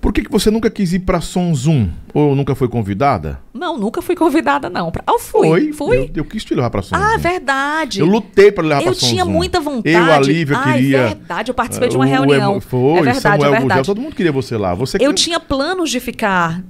Por 0.06 0.14
que, 0.14 0.22
que 0.22 0.32
você 0.32 0.52
nunca 0.52 0.69
quis 0.69 0.94
ir 0.94 0.99
pra 0.99 1.19
Som 1.19 1.52
Zoom? 1.56 1.90
Ou 2.14 2.36
nunca 2.36 2.53
foi 2.53 2.68
convidada? 2.68 3.40
Não, 3.52 3.76
nunca 3.76 4.03
fui 4.03 4.15
convidada, 4.15 4.69
não. 4.69 4.91
Pra... 4.91 5.03
Eu 5.07 5.18
fui. 5.18 5.73
Fui. 5.73 5.98
Eu, 5.98 6.10
eu 6.18 6.26
quis 6.26 6.45
te 6.45 6.53
levar 6.53 6.69
pra 6.69 6.84
Som 6.84 6.95
Ah, 6.95 7.18
verdade. 7.18 8.02
Eu 8.02 8.06
lutei 8.06 8.52
pra 8.52 8.64
levar 8.64 8.82
pra 8.84 8.91
Eu 8.91 8.94
Som 8.94 9.07
tinha 9.07 9.26
muita 9.26 9.60
vontade. 9.60 9.90
Eu, 9.95 10.03
a 10.14 10.19
Lívia, 10.19 10.57
Ai, 10.60 10.73
queria. 10.73 11.07
verdade. 11.07 11.49
Eu 11.49 11.56
participei 11.56 11.90
de 11.90 11.95
uma 11.95 12.06
O 12.06 12.07
reunião. 12.07 12.52
Emo- 12.52 12.61
Foi, 12.61 12.99
é 12.99 13.02
verdade, 13.02 13.19
Samuel 13.22 13.41
é 13.45 13.48
Gugel, 13.48 13.60
verdade. 13.68 13.86
todo 13.88 13.99
mundo 13.99 14.15
queria 14.15 14.32
você 14.32 14.56
lá. 14.56 14.76
Você 14.76 14.98
Eu 15.02 15.10
que- 15.11 15.22
tinha 15.22 15.40
planos 15.40 15.90
de 15.90 15.99
ficar 15.99 16.61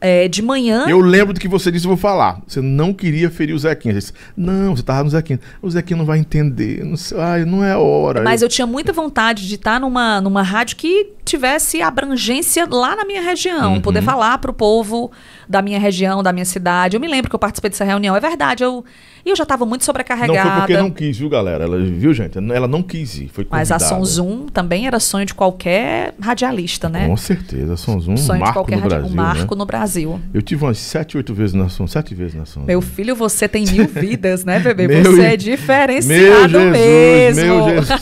é, 0.00 0.28
de 0.28 0.42
manhã. 0.42 0.86
Eu 0.88 1.00
lembro 1.00 1.32
do 1.34 1.40
que 1.40 1.48
você 1.48 1.70
disse, 1.72 1.84
eu 1.86 1.90
vou 1.90 1.96
falar. 1.96 2.40
Você 2.46 2.60
não 2.60 2.92
queria 2.92 3.30
ferir 3.30 3.54
o 3.54 3.58
Zequinha. 3.58 3.94
Você 3.94 4.00
disse, 4.00 4.12
não, 4.36 4.76
você 4.76 4.82
tava 4.82 5.04
no 5.04 5.10
Zequinha. 5.10 5.40
O 5.60 5.70
Zequinha 5.70 5.96
não 5.96 6.04
vai 6.04 6.18
entender. 6.18 6.84
Não, 6.84 6.96
sei, 6.96 7.18
ai, 7.18 7.44
não 7.44 7.64
é 7.64 7.76
hora. 7.76 8.22
Mas 8.22 8.42
eu 8.42 8.48
tinha 8.48 8.66
muita 8.66 8.92
vontade 8.92 9.46
de 9.48 9.54
estar 9.56 9.80
numa, 9.80 10.20
numa 10.20 10.42
rádio 10.42 10.76
que 10.76 11.12
tivesse 11.24 11.82
abrangência 11.82 12.66
lá 12.70 12.96
na 12.96 13.04
minha 13.04 13.20
região, 13.22 13.74
Uhum. 13.74 13.80
poder 13.80 14.02
falar 14.02 14.38
para 14.38 14.50
o 14.50 14.54
povo 14.54 15.10
da 15.48 15.62
minha 15.62 15.78
região, 15.78 16.22
da 16.22 16.32
minha 16.32 16.44
cidade. 16.44 16.96
Eu 16.96 17.00
me 17.00 17.08
lembro 17.08 17.30
que 17.30 17.34
eu 17.34 17.38
participei 17.38 17.70
dessa 17.70 17.84
reunião, 17.84 18.14
é 18.14 18.20
verdade. 18.20 18.62
Eu, 18.62 18.84
e 19.24 19.30
eu 19.30 19.36
já 19.36 19.42
estava 19.44 19.64
muito 19.64 19.80
Não 19.80 19.86
sobrecarregada. 19.86 20.50
foi 20.50 20.60
porque 20.60 20.76
não 20.76 20.90
quis, 20.90 21.18
viu, 21.18 21.28
galera? 21.28 21.64
Ela, 21.64 21.78
viu, 21.78 22.12
gente? 22.12 22.36
Ela 22.38 22.68
não 22.68 22.82
quis 22.82 23.16
ir. 23.16 23.28
Foi 23.32 23.46
Mas 23.50 23.70
a 23.72 23.78
convidada. 23.78 24.00
Som 24.00 24.04
Zoom 24.04 24.46
também 24.46 24.86
era 24.86 25.00
sonho 25.00 25.24
de 25.26 25.34
qualquer 25.34 26.14
radialista, 26.20 26.88
né? 26.88 27.06
Com 27.08 27.16
certeza. 27.16 27.72
A 27.74 27.76
Som 27.76 27.98
Zoom, 28.00 28.12
um 28.14 28.16
sonho 28.16 28.38
de 28.38 28.44
marco 28.44 28.54
qualquer 28.58 28.76
no 28.76 28.82
radi- 28.82 28.94
Brasil, 28.94 29.10
um 29.10 29.14
marco 29.14 29.54
né? 29.54 29.58
no 29.58 29.66
Brasil. 29.66 30.20
Eu 30.34 30.42
tive 30.42 30.64
umas 30.64 30.78
sete, 30.78 31.16
oito 31.16 31.32
vezes 31.34 31.54
na 31.54 31.68
Som. 31.68 31.86
Sete 31.86 32.14
vezes 32.14 32.34
na 32.34 32.44
Som. 32.44 32.60
Meu 32.60 32.80
filho, 32.82 33.16
você 33.16 33.48
tem 33.48 33.64
mil 33.66 33.86
vidas, 33.88 34.44
né, 34.44 34.60
bebê? 34.60 34.86
Meu 34.86 35.02
você 35.12 35.22
é 35.22 35.28
Meu 35.28 35.36
diferenciado 35.36 36.48
Jesus, 36.60 36.72
mesmo. 36.72 37.42
meu 37.66 37.68
Jesus. 37.82 38.00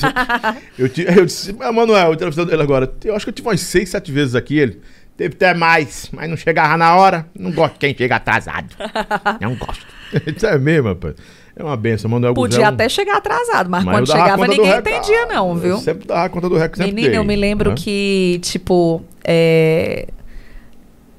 Eu, 0.78 0.88
ti- 0.88 1.06
eu 1.08 1.24
disse, 1.24 1.54
"Ah, 1.60 1.72
Manuel, 1.72 2.08
eu 2.08 2.14
entrevistando 2.14 2.52
ele 2.52 2.62
agora. 2.62 2.92
Eu 3.04 3.14
acho 3.14 3.24
que 3.24 3.30
eu 3.30 3.34
tive 3.34 3.48
umas 3.48 3.60
seis, 3.60 3.88
sete 3.88 4.10
vezes 4.12 4.34
aqui. 4.34 4.58
Ele 4.58 4.80
teve 5.16 5.34
até 5.34 5.54
mais, 5.54 6.08
mas 6.12 6.28
não 6.28 6.36
chegava 6.36 6.76
na 6.76 6.94
hora. 6.96 7.26
Não 7.38 7.50
gosto 7.52 7.74
de 7.74 7.78
quem 7.80 7.96
chega 7.96 8.16
atrasado. 8.16 8.74
Não 9.40 9.54
gosto. 9.56 9.86
Isso 10.26 10.46
é 10.46 10.58
mesmo, 10.58 10.88
rapaz. 10.88 11.14
É 11.58 11.64
uma 11.64 11.76
benção, 11.76 12.10
Manuel 12.10 12.34
Podia 12.34 12.58
Guzelo. 12.58 12.74
até 12.74 12.88
chegar 12.88 13.16
atrasado, 13.16 13.70
mas, 13.70 13.82
Mas 13.82 13.96
quando 13.96 14.06
chegava 14.08 14.46
ninguém 14.46 14.66
recado. 14.66 14.88
entendia, 14.88 15.26
não, 15.26 15.54
viu? 15.56 15.70
Eu 15.70 15.78
sempre 15.78 16.06
dava 16.06 16.28
conta 16.28 16.50
do 16.50 16.56
recorde. 16.56 16.92
Menina, 16.92 17.08
dei, 17.08 17.18
eu 17.18 17.24
me 17.24 17.34
lembro 17.34 17.70
né? 17.70 17.76
que, 17.78 18.38
tipo, 18.42 19.02
é, 19.24 20.06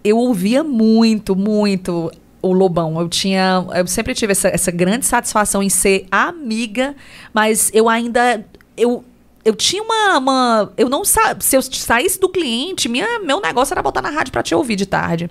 eu 0.03 0.17
ouvia 0.17 0.63
muito, 0.63 1.35
muito 1.35 2.11
o 2.39 2.53
Lobão. 2.53 2.99
Eu 2.99 3.09
tinha. 3.09 3.65
Eu 3.75 3.87
sempre 3.87 4.13
tive 4.13 4.31
essa, 4.31 4.47
essa 4.49 4.69
grande 4.71 5.07
satisfação 5.07 5.63
em 5.63 5.69
ser 5.69 6.05
amiga, 6.11 6.95
mas 7.33 7.71
eu 7.73 7.89
ainda. 7.89 8.45
Eu, 8.77 9.03
eu 9.47 9.55
tinha 9.55 9.81
uma, 9.81 10.17
uma. 10.17 10.73
Eu 10.75 10.89
não 10.89 11.05
sabia. 11.05 11.37
Se 11.39 11.55
eu 11.55 11.61
saísse 11.61 12.19
do 12.19 12.27
cliente, 12.27 12.89
minha, 12.89 13.19
meu 13.19 13.39
negócio 13.39 13.73
era 13.73 13.81
botar 13.81 14.01
na 14.01 14.09
rádio 14.09 14.33
pra 14.33 14.43
te 14.43 14.53
ouvir 14.53 14.75
de 14.75 14.85
tarde. 14.85 15.29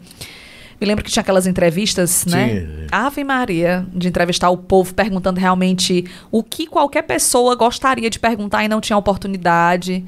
Me 0.80 0.86
lembro 0.86 1.05
que 1.05 1.10
tinha 1.10 1.20
aquelas 1.20 1.47
entrevistas, 1.47 2.24
né? 2.24 2.60
Sim. 2.60 2.86
Ave 2.90 3.22
Maria, 3.24 3.86
de 3.93 4.09
entrevistar 4.09 4.48
o 4.48 4.56
povo 4.56 4.94
perguntando 4.94 5.38
realmente 5.38 6.06
o 6.30 6.43
que 6.43 6.66
qualquer 6.66 7.02
pessoa 7.02 7.55
gostaria 7.55 8.09
de 8.09 8.18
perguntar 8.18 8.64
e 8.64 8.68
não 8.68 8.80
tinha 8.80 8.97
oportunidade. 8.97 10.02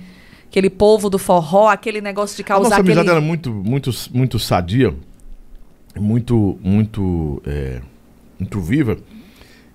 Aquele 0.46 0.70
povo 0.70 1.10
do 1.10 1.18
forró, 1.18 1.68
aquele 1.68 2.00
negócio 2.00 2.34
de 2.34 2.42
A 2.42 2.46
causar 2.46 2.70
nossa 2.70 2.80
aquele... 2.80 2.92
amizade 2.92 3.10
era 3.10 3.20
muito, 3.20 3.50
muito, 3.52 3.90
muito 4.10 4.38
sadia, 4.38 4.94
muito, 5.94 6.58
muito, 6.62 7.42
é, 7.46 7.82
muito 8.38 8.58
viva. 8.58 8.96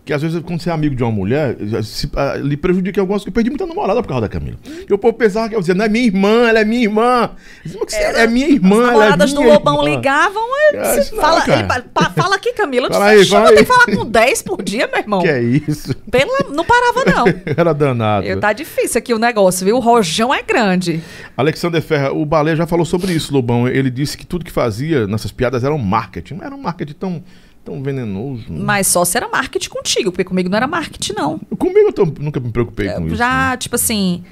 Que 0.06 0.12
às 0.12 0.22
vezes, 0.22 0.42
quando 0.44 0.62
você 0.62 0.70
é 0.70 0.74
amigo 0.74 0.94
de 0.96 1.02
uma 1.02 1.12
mulher, 1.14 1.56
se, 1.82 2.10
ah, 2.18 2.36
lhe 2.36 2.58
prejudica 2.58 3.00
algumas 3.00 3.22
coisas. 3.22 3.28
Eu 3.28 3.32
perdi 3.34 3.50
muita 3.50 3.66
namorada 3.66 4.02
por 4.02 4.10
causa 4.10 4.22
da 4.22 4.28
Camila. 4.28 4.58
E 4.90 4.94
o 4.94 4.98
povo 4.98 5.14
pensava 5.14 5.48
que 5.48 5.56
eu 5.56 5.62
dizia, 5.62 5.74
não 5.74 5.86
é 5.86 5.88
minha 5.88 6.04
irmã, 6.06 6.50
ela 6.50 6.60
é 6.60 6.66
minha 6.66 6.82
irmã. 6.84 7.30
Eu 7.64 7.64
dizia, 7.64 7.80
"Mas 7.80 7.94
que 7.94 7.96
você- 8.02 8.20
é 8.20 8.28
minha 8.28 8.48
irmã, 8.50 8.76
As 8.76 8.82
ela 8.82 8.90
é 8.90 8.92
namoradas 8.98 9.34
do 9.34 9.42
minha 9.42 9.54
Lobão 9.54 9.82
irmã." 9.86 9.96
ligavam, 9.96 10.44
É, 10.74 10.76
e 10.76 11.12
não, 11.16 11.22
fala, 11.22 11.44
ele, 11.48 11.64
pa- 11.94 12.10
fala 12.14 12.36
aqui, 12.36 12.52
Camila. 12.52 12.88
Eu 12.88 12.92
Fala 12.92 13.06
disse, 13.16 13.22
aí, 13.22 13.26
fala 13.30 13.40
"Chama, 13.46 13.50
aí." 13.50 13.56
tem 13.56 13.66
que 13.66 13.72
falar 13.72 13.98
com 13.98 14.12
10 14.12 14.42
por 14.42 14.62
dia, 14.62 14.88
meu 14.92 15.00
irmão. 15.00 15.22
Que 15.24 15.30
é 15.30 15.42
isso? 15.42 15.96
Pela, 16.12 16.50
não 16.50 16.66
parava, 16.66 17.06
não. 17.06 17.26
Era 17.56 17.72
danado. 17.74 18.28
Eu, 18.28 18.42
tá 18.42 18.52
difícil 18.52 18.98
aqui 19.00 19.14
o 19.14 19.18
negócio, 19.20 19.64
viu? 19.66 19.78
O 19.78 19.80
rojão 19.80 20.34
é 20.34 20.42
grande. 20.42 21.02
Alexander 21.38 21.82
Ferra, 21.82 22.12
o 22.12 22.26
Balé 22.26 22.58
já 22.58 22.68
falou 22.68 22.86
sobre 22.86 23.14
isso, 23.14 23.34
Lobão. 23.34 23.70
Ele 23.70 23.90
disse 23.90 24.18
que 24.18 24.26
tudo 24.26 24.44
que 24.44 24.52
fazia 24.52 25.08
nessas 25.08 25.32
piadas 25.32 25.64
era 25.64 25.74
um 25.74 25.78
marketing. 25.78 26.34
Mas 26.36 26.46
era 26.48 26.56
um 26.56 26.62
marketing 26.62 26.94
tão, 26.94 27.24
tão 27.64 27.82
venenoso. 27.82 28.44
Mas 28.50 28.88
só 28.88 29.06
se 29.06 29.18
era 29.18 29.28
marketing 29.30 29.70
contigo, 29.70 30.12
porque 30.12 30.24
comigo 30.24 30.50
não 30.50 30.58
era 30.58 30.68
marketing, 30.68 31.14
não. 31.14 31.40
Comigo 31.58 31.88
eu 31.88 31.94
tô- 31.94 32.06
nunca 32.06 32.40
me 32.40 32.52
preocupei 32.52 32.90
com 32.90 33.08
isso. 33.08 33.16
já, 33.16 33.52
né? 33.52 33.58
tipo 33.58 33.76
assim. 33.76 34.24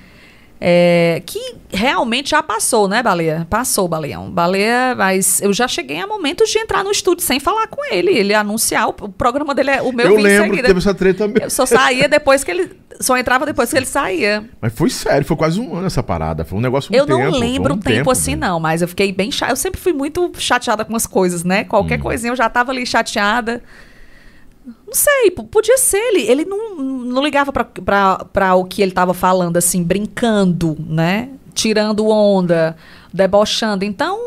É, 0.63 1.23
que 1.25 1.55
realmente 1.73 2.29
já 2.29 2.43
passou, 2.43 2.88
né, 2.88 3.01
Baleia? 3.01 3.47
Passou, 3.49 3.88
Baleão. 3.88 4.29
Baleia, 4.29 4.93
mas 4.95 5.41
eu 5.41 5.51
já 5.51 5.67
cheguei 5.67 5.99
a 5.99 6.05
momentos 6.05 6.49
de 6.51 6.59
entrar 6.59 6.83
no 6.83 6.91
estúdio 6.91 7.25
sem 7.25 7.39
falar 7.39 7.65
com 7.67 7.83
ele. 7.91 8.11
Ele 8.11 8.31
anunciar, 8.35 8.88
o, 8.88 8.91
o 8.91 9.09
programa 9.09 9.55
dele 9.55 9.71
é 9.71 9.81
o 9.81 9.91
meu 9.91 10.05
eu 10.05 10.17
lembro 10.17 10.55
que 10.55 10.61
teve 10.61 10.77
essa 10.77 10.93
treta 10.93 11.27
mesmo. 11.27 11.45
Eu 11.45 11.49
só 11.49 11.65
saía 11.65 12.07
depois 12.07 12.43
que 12.43 12.51
ele. 12.51 12.79
Só 12.99 13.17
entrava 13.17 13.43
depois 13.47 13.71
que 13.71 13.77
ele 13.77 13.88
saía. 13.88 14.47
Mas 14.61 14.71
foi 14.73 14.91
sério, 14.91 15.25
foi 15.25 15.35
quase 15.35 15.59
um 15.59 15.75
ano 15.75 15.88
essa 15.88 16.03
parada. 16.03 16.45
Foi 16.45 16.59
um 16.59 16.61
negócio 16.61 16.93
um 16.93 16.95
eu 16.95 17.07
tempo. 17.07 17.17
não 17.19 17.31
lembro 17.31 17.73
um 17.73 17.77
um 17.77 17.79
tempo, 17.79 18.11
assim, 18.11 18.35
né? 18.35 18.47
não, 18.47 18.59
mas 18.59 18.83
eu 18.83 18.88
fiquei 18.88 19.11
bem 19.11 19.31
chateada. 19.31 19.53
Eu 19.53 19.57
sempre 19.57 19.81
fui 19.81 19.93
muito 19.93 20.31
chateada 20.38 20.85
com 20.85 20.95
as 20.95 21.07
coisas, 21.07 21.43
né? 21.43 21.63
Qualquer 21.63 21.97
Hum. 21.97 22.03
coisinha 22.03 22.31
eu 22.31 22.35
já 22.35 22.47
tava 22.47 22.71
ali 22.71 22.85
chateada. 22.85 23.63
Não 24.65 24.93
sei, 24.93 25.31
podia 25.31 25.77
ser 25.77 25.97
ele. 25.97 26.21
Ele 26.29 26.45
não, 26.45 26.75
não 26.75 27.23
ligava 27.23 27.51
pra 27.51 28.55
o 28.55 28.65
que 28.65 28.81
ele 28.81 28.91
tava 28.91 29.13
falando, 29.13 29.57
assim, 29.57 29.83
brincando, 29.83 30.77
né? 30.79 31.29
Tirando 31.53 32.07
onda, 32.07 32.75
debochando. 33.13 33.83
Então, 33.83 34.19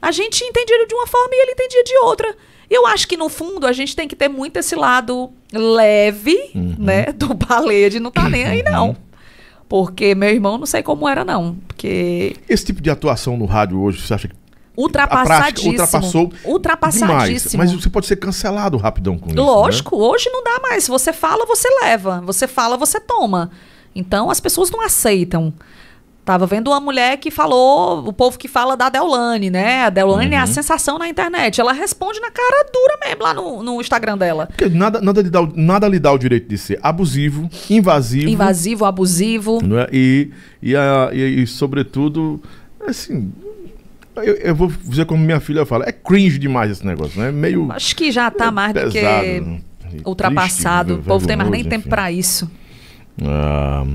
a 0.00 0.12
gente 0.12 0.44
entendia 0.44 0.76
ele 0.76 0.86
de 0.86 0.94
uma 0.94 1.06
forma 1.06 1.30
e 1.32 1.42
ele 1.42 1.52
entendia 1.52 1.82
de 1.84 1.96
outra. 1.98 2.36
Eu 2.70 2.86
acho 2.86 3.06
que, 3.08 3.16
no 3.16 3.28
fundo, 3.28 3.66
a 3.66 3.72
gente 3.72 3.94
tem 3.96 4.06
que 4.08 4.16
ter 4.16 4.28
muito 4.28 4.56
esse 4.58 4.74
lado 4.74 5.30
leve, 5.52 6.38
Uhum. 6.54 6.76
né? 6.78 7.06
Do 7.12 7.34
baleia 7.34 7.88
de 7.90 7.98
não 8.00 8.10
tá 8.10 8.28
nem 8.28 8.44
aí, 8.44 8.62
não. 8.62 8.96
Porque 9.68 10.14
meu 10.14 10.28
irmão 10.28 10.58
não 10.58 10.66
sei 10.66 10.82
como 10.82 11.08
era, 11.08 11.24
não. 11.24 11.54
Porque 11.66 12.36
Esse 12.48 12.66
tipo 12.66 12.82
de 12.82 12.90
atuação 12.90 13.36
no 13.38 13.46
rádio 13.46 13.80
hoje, 13.80 14.00
você 14.06 14.12
acha 14.12 14.28
que 14.28 14.34
ultrapassadíssimo. 14.76 15.70
ultrapassou 15.72 16.32
Ultrapassadíssimo. 16.44 17.50
demais? 17.50 17.54
Mas 17.54 17.72
você 17.72 17.90
pode 17.90 18.06
ser 18.06 18.16
cancelado 18.16 18.76
rapidão 18.76 19.18
com 19.18 19.26
isso. 19.28 19.36
né? 19.36 19.42
Lógico, 19.42 19.96
hoje 19.96 20.28
não 20.30 20.42
dá 20.42 20.58
mais. 20.62 20.86
Você 20.88 21.12
fala, 21.12 21.44
você 21.46 21.68
leva. 21.82 22.20
Você 22.24 22.46
fala, 22.46 22.76
você 22.76 22.98
toma. 23.00 23.50
Então 23.94 24.30
as 24.30 24.40
pessoas 24.40 24.70
não 24.70 24.80
aceitam. 24.84 25.52
Tava 26.24 26.46
vendo 26.46 26.68
uma 26.68 26.78
mulher 26.78 27.16
que 27.16 27.32
falou, 27.32 28.06
o 28.06 28.12
povo 28.12 28.38
que 28.38 28.46
fala 28.46 28.76
da 28.76 28.88
Deolane, 28.88 29.50
né? 29.50 29.82
A 29.86 29.90
Deolane 29.90 30.36
é 30.36 30.38
Uhum. 30.38 30.44
a 30.44 30.46
sensação 30.46 30.96
na 30.96 31.08
internet. 31.08 31.60
Ela 31.60 31.72
responde 31.72 32.20
na 32.20 32.30
cara 32.30 32.64
dura 32.72 32.96
mesmo 33.04 33.22
lá 33.24 33.34
no, 33.34 33.60
no 33.60 33.80
Instagram 33.80 34.16
dela. 34.16 34.46
Porque 34.46 34.68
nada, 34.68 35.00
nada, 35.00 35.20
lhe 35.20 35.28
dá, 35.28 35.40
o- 35.42 35.52
nada 35.56 35.88
lhe 35.88 35.98
dá 35.98 36.12
o 36.12 36.18
direito 36.18 36.48
de 36.48 36.56
ser 36.56 36.78
abusivo, 36.80 37.50
invasivo. 37.68 38.28
Invasivo, 38.30 38.84
abusivo. 38.84 39.58
é? 39.80 39.88
e, 39.92 40.30
e, 40.62 40.76
a- 40.76 41.10
e- 41.12 41.42
e, 41.42 41.46
sobretudo, 41.48 42.40
assim. 42.86 43.32
Eu, 44.16 44.34
eu 44.34 44.54
vou 44.54 44.70
dizer 44.84 45.06
como 45.06 45.24
minha 45.24 45.40
filha 45.40 45.64
fala, 45.64 45.84
é 45.86 45.92
cringe 45.92 46.38
demais 46.38 46.70
esse 46.70 46.86
negócio, 46.86 47.20
né? 47.20 47.30
Meio. 47.30 47.70
Acho 47.72 47.96
que 47.96 48.12
já 48.12 48.30
tá 48.30 48.50
mais 48.50 48.74
do 48.74 48.80
pesado, 48.80 48.92
que 48.92 49.40
né? 49.40 49.60
ultrapassado. 50.04 50.94
Triste, 50.94 51.06
o 51.06 51.08
povo 51.08 51.26
tem 51.26 51.36
mais 51.36 51.50
nem 51.50 51.62
vergonhoso, 51.62 51.70
tempo 51.70 51.80
enfim. 51.80 51.90
pra 51.90 52.12
isso. 52.12 52.50
Ah, 53.24 53.86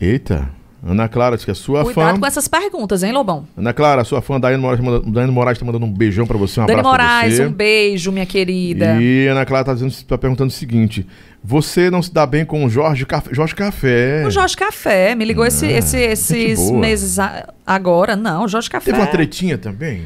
eita, 0.00 0.50
Ana 0.88 1.08
Clara 1.08 1.36
diz 1.36 1.44
que 1.44 1.50
é 1.50 1.54
sua 1.54 1.84
Cuidado 1.84 2.14
fã. 2.14 2.20
com 2.20 2.26
essas 2.26 2.48
perguntas, 2.48 3.02
hein, 3.02 3.12
Lobão? 3.12 3.46
Ana 3.56 3.72
Clara, 3.72 4.04
sua 4.04 4.22
fã, 4.22 4.40
Daiane 4.40 4.62
Moraes, 4.62 4.80
Daiane 5.06 5.32
Moraes 5.32 5.58
tá 5.58 5.64
mandando 5.64 5.84
um 5.86 5.92
beijão 5.92 6.26
pra 6.26 6.36
você, 6.38 6.60
um 6.60 6.66
Dani 6.66 6.80
abraço 6.80 6.90
Moraes, 6.92 7.36
você. 7.36 7.46
um 7.46 7.52
beijo, 7.52 8.10
minha 8.12 8.26
querida. 8.26 8.96
E 9.00 9.26
Ana 9.26 9.44
Clara 9.44 9.64
tá, 9.64 9.74
dizendo, 9.74 9.92
tá 10.06 10.16
perguntando 10.16 10.48
o 10.48 10.52
seguinte: 10.54 11.06
você 11.44 11.90
não 11.90 12.00
se 12.02 12.12
dá 12.12 12.24
bem 12.26 12.44
com 12.44 12.64
o 12.64 12.68
Jorge 12.70 13.04
Café? 13.06 13.34
Jorge 13.34 13.54
Café. 13.54 14.24
O 14.26 14.30
Jorge 14.30 14.56
Café 14.56 15.14
me 15.14 15.24
ligou 15.24 15.44
esse- 15.44 15.66
esse- 15.66 15.98
gente 15.98 16.12
esses 16.12 16.70
meses 16.70 17.18
a- 17.18 17.52
agora. 17.66 18.16
Não, 18.16 18.48
Jorge 18.48 18.70
Café. 18.70 18.86
Teve 18.90 18.98
uma 19.02 19.06
tretinha 19.10 19.58
também? 19.58 20.04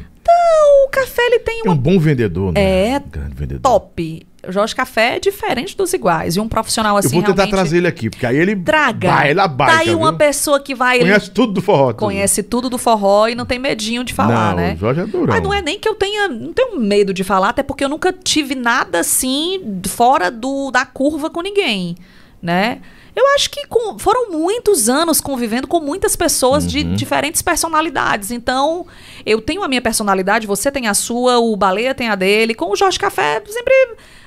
O 0.85 0.89
café 0.89 1.21
ele 1.23 1.39
tem 1.39 1.59
É 1.65 1.69
um 1.69 1.71
uma 1.73 1.75
bom 1.75 1.97
vendedor, 1.99 2.51
né? 2.53 2.61
É 2.61 2.99
Grande 3.11 3.33
vendedor. 3.35 3.61
top. 3.61 4.25
O 4.47 4.51
Jorge 4.51 4.75
Café 4.75 5.15
é 5.15 5.19
diferente 5.19 5.75
dos 5.75 5.93
iguais. 5.93 6.35
E 6.35 6.39
um 6.39 6.47
profissional 6.47 6.97
assim 6.97 7.15
Eu 7.15 7.21
vou 7.21 7.23
tentar 7.23 7.47
trazer 7.47 7.77
ele 7.77 7.87
aqui, 7.87 8.09
porque 8.09 8.25
aí 8.25 8.35
ele. 8.35 8.55
Traga. 8.55 9.09
Vai, 9.09 9.31
ele 9.31 9.39
tá 9.39 9.77
aí 9.79 9.95
uma 9.95 10.09
viu? 10.09 10.17
pessoa 10.17 10.59
que 10.59 10.75
vai... 10.75 10.97
ele 10.97 11.05
Conhece 11.05 11.31
tudo 11.31 11.53
do 11.53 11.61
forró. 11.61 11.87
tudo. 11.87 11.99
conhece 11.99 12.43
tudo 12.43 12.69
do 12.69 12.77
forró 12.77 13.27
e 13.27 13.35
não 13.35 13.45
tem 13.45 13.57
medinho 13.57 14.03
de 14.03 14.13
falar, 14.13 14.49
não, 14.49 14.57
né? 14.57 14.73
O 14.73 14.77
Jorge 14.77 15.01
é 15.01 15.05
durão. 15.05 15.33
Mas 15.33 15.43
não 15.43 15.53
é 15.53 15.61
nem 15.61 15.79
que 15.79 15.87
eu 15.87 15.95
tenha. 15.95 16.27
Não 16.27 16.51
tenho 16.51 16.79
medo 16.79 17.13
de 17.13 17.23
falar, 17.23 17.49
até 17.49 17.63
porque 17.63 17.85
eu 17.85 17.89
nunca 17.89 18.11
tive 18.11 18.53
nada 18.53 18.99
assim 18.99 19.81
fora 19.87 20.29
do, 20.29 20.71
da 20.71 20.85
curva 20.85 21.29
com 21.29 21.41
ninguém, 21.41 21.95
né? 22.41 22.79
Eu 23.15 23.27
acho 23.35 23.49
que 23.49 23.67
com- 23.67 23.99
foram 23.99 24.31
muitos 24.31 24.89
anos 24.89 25.21
convivendo 25.21 25.67
com 25.67 25.79
muitas 25.79 26.15
pessoas 26.15 26.65
de 26.65 26.79
Uhum. 26.79 26.95
diferentes 26.95 27.41
personalidades. 27.41 28.31
Então, 28.31 28.87
eu 29.25 29.39
tenho 29.39 29.61
a 29.63 29.67
minha 29.67 29.81
personalidade, 29.81 30.47
você 30.47 30.71
tem 30.71 30.87
a 30.87 30.93
sua, 30.95 31.37
o 31.39 31.55
Baleia 31.55 31.93
tem 31.93 32.09
a 32.09 32.15
dele. 32.15 32.55
Com 32.55 32.71
o 32.71 32.75
Jorge 32.75 32.97
Café, 32.97 33.41
sempre. 33.47 33.73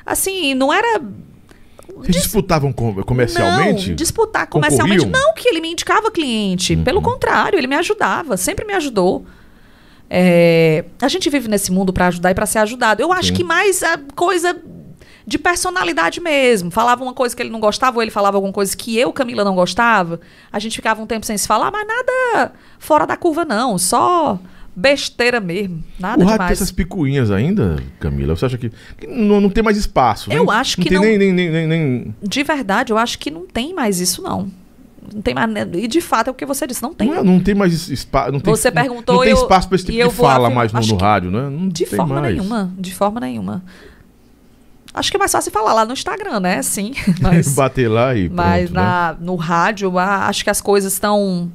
Assim, 0.04 0.54
não 0.54 0.72
era. 0.72 1.02
Vocês 1.96 2.16
disputavam 2.16 2.72
com- 2.72 2.94
comercialmente? 3.02 3.88
Não, 3.90 3.96
disputar 3.96 4.46
comercialmente. 4.46 5.04
Concorriam? 5.04 5.20
Não, 5.26 5.34
que 5.34 5.48
ele 5.48 5.60
me 5.60 5.72
indicava 5.72 6.10
cliente. 6.10 6.74
Uhum. 6.76 6.84
Pelo 6.84 7.02
contrário, 7.02 7.58
ele 7.58 7.66
me 7.66 7.74
ajudava, 7.76 8.36
sempre 8.36 8.64
me 8.64 8.74
ajudou. 8.74 9.24
É, 10.08 10.84
a 11.02 11.08
gente 11.08 11.28
vive 11.28 11.48
nesse 11.48 11.72
mundo 11.72 11.92
para 11.92 12.06
ajudar 12.08 12.30
e 12.30 12.34
para 12.34 12.46
ser 12.46 12.58
ajudado. 12.60 13.02
Eu 13.02 13.12
acho 13.12 13.28
Sim. 13.28 13.34
que 13.34 13.44
mais 13.44 13.82
a 13.82 13.98
coisa 14.14 14.56
de 15.26 15.38
personalidade 15.38 16.20
mesmo. 16.20 16.70
Falava 16.70 17.02
uma 17.02 17.12
coisa 17.14 17.34
que 17.34 17.42
ele 17.42 17.50
não 17.50 17.58
gostava, 17.60 17.96
ou 17.96 18.02
ele 18.02 18.10
falava 18.10 18.36
alguma 18.36 18.52
coisa 18.52 18.76
que 18.76 18.96
eu, 18.96 19.12
Camila, 19.12 19.44
não 19.44 19.54
gostava. 19.54 20.20
A 20.52 20.58
gente 20.58 20.76
ficava 20.76 21.02
um 21.02 21.06
tempo 21.06 21.26
sem 21.26 21.36
se 21.36 21.46
falar, 21.48 21.70
mas 21.72 21.86
nada 21.86 22.52
fora 22.78 23.06
da 23.06 23.16
curva, 23.16 23.44
não. 23.44 23.76
Só 23.76 24.38
besteira 24.74 25.40
mesmo. 25.40 25.82
Nada 25.98 26.16
O 26.22 26.26
rádio 26.26 26.26
tem 26.26 26.32
demais. 26.36 26.52
essas 26.52 26.70
picuinhas 26.70 27.30
ainda, 27.30 27.76
Camila? 27.98 28.36
Você 28.36 28.46
acha 28.46 28.58
que, 28.58 28.70
que 28.98 29.06
não, 29.06 29.40
não 29.40 29.48
tem 29.50 29.64
mais 29.64 29.76
espaço? 29.76 30.30
Eu 30.30 30.44
nem- 30.44 30.54
acho 30.54 30.76
que 30.76 30.88
tem 30.88 30.98
não- 30.98 31.02
Nem, 31.04 31.18
nem, 31.32 31.66
nem, 31.66 32.14
De 32.22 32.42
verdade, 32.42 32.92
eu 32.92 32.98
acho 32.98 33.18
que 33.18 33.30
não 33.30 33.46
tem 33.46 33.74
mais 33.74 34.00
isso, 34.00 34.22
não. 34.22 34.48
Não 35.14 35.22
tem 35.22 35.34
mais. 35.34 35.48
ne- 35.50 35.66
E 35.84 35.88
de 35.88 36.00
fato 36.00 36.28
é 36.28 36.30
o 36.30 36.34
que 36.34 36.44
você 36.44 36.66
disse, 36.66 36.82
não 36.82 36.92
tem. 36.92 37.08
Não, 37.08 37.16
é- 37.16 37.22
não 37.22 37.40
tem 37.40 37.54
mais 37.54 37.88
espaço. 37.88 38.32
Não 38.32 38.38
tem, 38.40 38.54
Você 38.54 38.70
perguntou 38.70 39.14
Não 39.16 39.22
tem 39.22 39.30
e 39.30 39.34
eu- 39.36 39.40
espaço 39.42 39.66
para 39.68 39.76
esse 39.76 39.86
tipo 39.86 40.08
de 40.08 40.14
fala 40.14 40.50
mais 40.50 40.72
no, 40.72 40.80
no 40.80 40.96
rádio, 40.96 41.30
né? 41.30 41.48
Não 41.48 41.68
De 41.68 41.84
tem 41.86 41.96
forma 41.96 42.20
mais. 42.20 42.34
nenhuma. 42.36 42.72
De 42.78 42.94
forma 42.94 43.20
nenhuma. 43.20 43.64
Acho 44.96 45.10
que 45.10 45.16
é 45.16 45.20
mais 45.20 45.30
fácil 45.30 45.52
falar 45.52 45.74
lá 45.74 45.84
no 45.84 45.92
Instagram, 45.92 46.40
né? 46.40 46.62
Sim. 46.62 46.92
Mas, 47.20 47.52
Bater 47.54 47.86
lá 47.88 48.14
e 48.16 48.30
mas 48.30 48.70
pronto, 48.70 48.74
né? 48.74 48.82
na, 48.82 49.16
no 49.20 49.36
rádio, 49.36 49.98
acho 49.98 50.42
que 50.42 50.50
as 50.50 50.60
coisas 50.60 50.94
estão. 50.94 51.52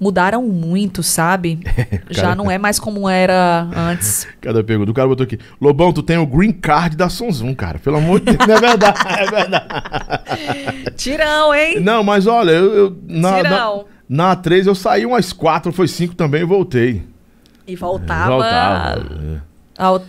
Mudaram 0.00 0.42
muito, 0.44 1.02
sabe? 1.02 1.60
Já 2.08 2.22
cara. 2.22 2.34
não 2.34 2.50
é 2.50 2.56
mais 2.56 2.78
como 2.78 3.06
era 3.06 3.68
antes. 3.76 4.26
Cada 4.40 4.64
pergunta. 4.64 4.90
O 4.90 4.94
cara 4.94 5.06
botou 5.06 5.24
aqui. 5.24 5.38
Lobão, 5.60 5.92
tu 5.92 6.02
tem 6.02 6.16
o 6.16 6.26
green 6.26 6.52
card 6.52 6.96
da 6.96 7.10
Sonzum, 7.10 7.54
cara. 7.54 7.78
Pelo 7.78 7.98
amor 7.98 8.18
de 8.20 8.34
Deus. 8.34 8.38
Não 8.48 8.56
é 8.56 8.60
verdade. 8.60 8.98
É 9.06 9.30
verdade. 9.30 10.94
Tirão, 10.96 11.54
hein? 11.54 11.80
Não, 11.80 12.02
mas 12.02 12.26
olha, 12.26 12.52
eu, 12.52 12.72
eu- 12.74 12.98
na, 13.06 13.30
na, 13.30 13.36
Tirão. 13.42 13.84
na 14.08 14.36
A3 14.36 14.66
eu 14.68 14.74
saí 14.74 15.04
umas 15.04 15.34
quatro, 15.34 15.70
foi 15.70 15.86
cinco 15.86 16.14
também 16.14 16.40
e 16.40 16.46
voltei. 16.46 17.06
E 17.66 17.76
voltava. 17.76 18.30
Voltava. 18.30 19.00
é. 19.36 19.49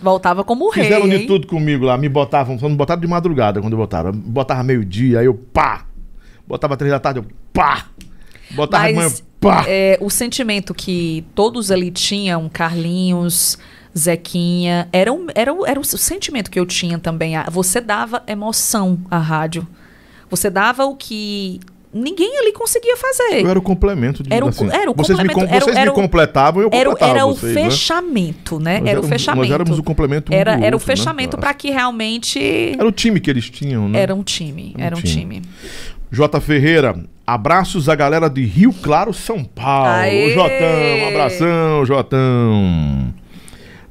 Voltava 0.02 0.44
como 0.44 0.70
rei. 0.70 0.84
Fizeram 0.84 1.08
de 1.08 1.16
hein? 1.16 1.26
tudo 1.26 1.46
comigo 1.46 1.84
lá. 1.84 1.96
Me 1.96 2.08
botavam, 2.08 2.58
só 2.58 2.68
não 2.68 2.76
botaram 2.76 3.00
de 3.00 3.06
madrugada 3.06 3.60
quando 3.60 3.76
botaram. 3.76 4.12
Botava 4.12 4.62
meio-dia, 4.62 5.20
aí 5.20 5.26
eu 5.26 5.34
pá. 5.34 5.86
Botava 6.46 6.76
três 6.76 6.92
da 6.92 6.98
tarde, 7.00 7.20
eu 7.20 7.26
pá. 7.52 7.86
Botava 8.50 8.86
de 8.88 8.94
manhã, 8.94 9.08
Mas 9.08 9.24
pá. 9.40 9.64
é, 9.66 9.96
o 10.00 10.10
sentimento 10.10 10.74
que 10.74 11.24
todos 11.34 11.70
ali 11.70 11.90
tinham, 11.90 12.48
Carlinhos, 12.50 13.56
Zequinha, 13.96 14.88
era, 14.92 15.12
um, 15.12 15.26
era, 15.34 15.52
um- 15.52 15.66
era 15.66 15.80
o 15.80 15.84
sentimento 15.84 16.50
que 16.50 16.58
eu 16.60 16.66
tinha 16.66 16.98
também. 16.98 17.34
Você 17.50 17.80
dava 17.80 18.22
emoção 18.26 18.98
à 19.10 19.18
rádio. 19.18 19.66
Você 20.28 20.48
dava 20.50 20.84
o 20.84 20.96
que 20.96 21.60
ninguém 21.92 22.38
ali 22.38 22.52
conseguia 22.52 22.96
fazer. 22.96 23.42
Eu 23.42 23.48
era 23.50 23.58
o 23.58 23.62
complemento 23.62 24.22
de 24.22 24.32
Era 24.32 24.44
o- 24.44 24.48
assim, 24.48 24.68
era 24.70 24.90
o 24.90 24.94
vocês 24.94 25.18
me, 25.18 25.28
complemento, 25.28 25.48
com- 25.48 25.54
era 25.54 25.62
o- 25.62 25.66
vocês 25.66 25.76
era 25.76 25.84
me 25.86 25.90
o- 25.90 25.94
completavam 25.94 26.62
e 26.62 26.64
eu 26.64 26.68
o- 26.68 26.70
completava 26.70 27.12
era 27.12 27.26
o 27.26 27.34
vocês, 27.34 27.54
né? 27.54 27.64
fechamento, 27.64 28.58
né? 28.60 28.82
Era 28.84 29.00
o 29.00 29.02
fechamento. 29.02 29.42
Nós 29.46 29.54
éramos 29.54 29.78
o 29.78 29.82
complemento 29.82 30.32
um 30.32 30.34
era, 30.34 30.52
era 30.52 30.60
o 30.60 30.64
outro, 30.64 30.78
né? 30.78 30.96
fechamento 30.96 31.36
para 31.38 31.52
que 31.54 31.70
realmente 31.70 32.40
Era 32.78 32.86
o 32.86 32.92
time 32.92 33.20
que 33.20 33.28
eles 33.30 33.48
tinham, 33.50 33.88
né? 33.88 34.00
era 34.00 34.14
um 34.14 34.22
time. 34.22 34.74
Um 34.78 34.82
Era 34.82 34.96
um 34.96 35.00
time. 35.00 35.40
time. 35.40 35.42
J. 36.10 36.40
Ferreira, 36.40 36.94
abraços 37.26 37.88
à 37.88 37.94
galera 37.94 38.28
de 38.28 38.44
Rio 38.44 38.72
Claro, 38.82 39.14
São 39.14 39.42
Paulo. 39.42 39.88
Aê! 39.88 40.30
Jotão, 40.34 41.08
abração, 41.08 41.86
Jotão. 41.86 43.11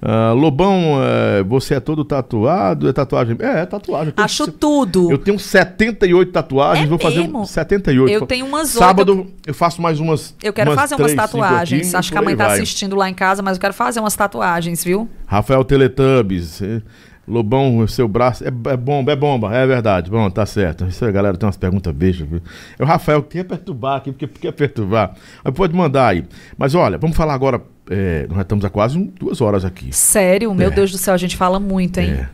Ah, 0.01 0.31
Lobão, 0.33 0.99
eh, 1.03 1.43
você 1.43 1.75
é 1.75 1.79
todo 1.79 2.03
tatuado? 2.03 2.89
É 2.89 2.93
tatuagem? 2.93 3.37
É, 3.39 3.59
é 3.59 3.65
tatuagem. 3.67 4.13
Eu 4.17 4.23
Acho 4.23 4.51
tudo. 4.51 5.11
Eu 5.11 5.17
tenho 5.19 5.37
78 5.37 6.31
tatuagens, 6.31 6.87
É 6.87 6.89
vou 6.89 6.97
fazer 6.97 7.19
mesmo? 7.19 7.45
78. 7.45 8.11
Eu 8.11 8.25
tenho 8.25 8.47
umas. 8.47 8.69
Sábado 8.69 9.27
eu 9.45 9.53
faço 9.53 9.79
mais 9.79 9.99
umas. 9.99 10.35
Eu 10.41 10.51
quero 10.53 10.73
fazer 10.73 10.95
umas 10.95 11.11
três, 11.11 11.11
cinco 11.11 11.21
tatuagens. 11.43 11.87
aqui, 11.89 11.95
Acho 11.97 12.11
que 12.11 12.17
a 12.17 12.21
mãe 12.21 12.35
tá 12.35 12.47
vai. 12.47 12.55
assistindo 12.55 12.95
lá 12.95 13.07
em 13.07 13.13
casa, 13.13 13.43
mas 13.43 13.57
eu 13.57 13.61
quero 13.61 13.75
fazer 13.75 13.99
umas 13.99 14.15
tatuagens, 14.15 14.83
viu? 14.83 15.07
Rafael 15.27 15.63
Teletubbies. 15.63 16.63
eh, 16.63 16.81
Lobão, 17.27 17.87
seu 17.87 18.07
braço. 18.07 18.43
É, 18.43 18.47
é 18.47 18.77
bomba, 18.77 19.11
é 19.11 19.15
bomba, 19.15 19.55
é 19.55 19.65
verdade. 19.67 20.09
Bom, 20.09 20.29
tá 20.29 20.45
certo. 20.45 20.85
Isso 20.85 21.05
aí, 21.05 21.11
galera, 21.11 21.37
tem 21.37 21.45
umas 21.45 21.57
perguntas 21.57 21.93
viu? 21.95 22.41
É 22.77 22.83
o 22.83 22.85
Rafael 22.85 23.21
que 23.21 23.37
quer 23.37 23.43
perturbar 23.43 23.97
aqui, 23.97 24.11
porque 24.11 24.27
quer 24.27 24.51
perturbar. 24.51 25.13
Mas 25.43 25.53
pode 25.53 25.75
mandar 25.75 26.07
aí. 26.07 26.25
Mas 26.57 26.73
olha, 26.73 26.97
vamos 26.97 27.15
falar 27.15 27.33
agora. 27.35 27.61
Eh, 27.91 28.26
nós 28.30 28.39
estamos 28.41 28.63
há 28.65 28.69
quase 28.69 28.97
um- 28.97 29.05
duas 29.19 29.41
horas 29.41 29.63
aqui. 29.65 29.89
Sério? 29.95 30.53
Meu 30.55 30.69
É. 30.69 30.72
Deus 30.73 30.91
do 30.91 30.97
céu, 30.97 31.13
a 31.13 31.18
gente 31.18 31.35
fala 31.38 31.59
muito, 31.59 31.99
hein? 31.99 32.11
É. 32.11 32.30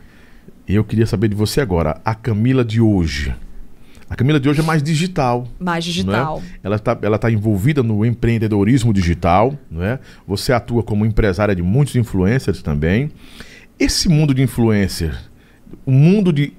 Eu 0.66 0.84
queria 0.84 1.06
saber 1.06 1.28
de 1.28 1.34
você 1.34 1.60
agora, 1.60 2.00
a 2.04 2.14
Camila 2.14 2.64
de 2.64 2.80
hoje. 2.80 3.34
A 4.10 4.14
Camila 4.16 4.40
de 4.40 4.48
hoje 4.48 4.60
é 4.60 4.62
mais 4.62 4.82
digital. 4.82 5.46
Mais 5.58 5.84
digital. 5.84 6.36
não 6.40 6.46
é? 6.46 6.50
Ela 6.62 6.76
está 6.76 6.98
ela 7.02 7.18
tá 7.18 7.30
envolvida 7.30 7.82
no 7.82 8.04
empreendedorismo 8.06 8.92
digital, 8.92 9.54
não 9.70 9.82
é? 9.82 9.98
Você 10.26 10.52
atua 10.52 10.82
como 10.82 11.04
empresária 11.04 11.54
de 11.54 11.62
muitos 11.62 11.94
influencers 11.96 12.62
também. 12.62 13.10
Esse 13.78 14.08
mundo 14.08 14.32
de 14.34 14.42
influencer, 14.42 15.14
o 15.84 15.90
mundo 15.92 16.32
de 16.32 16.52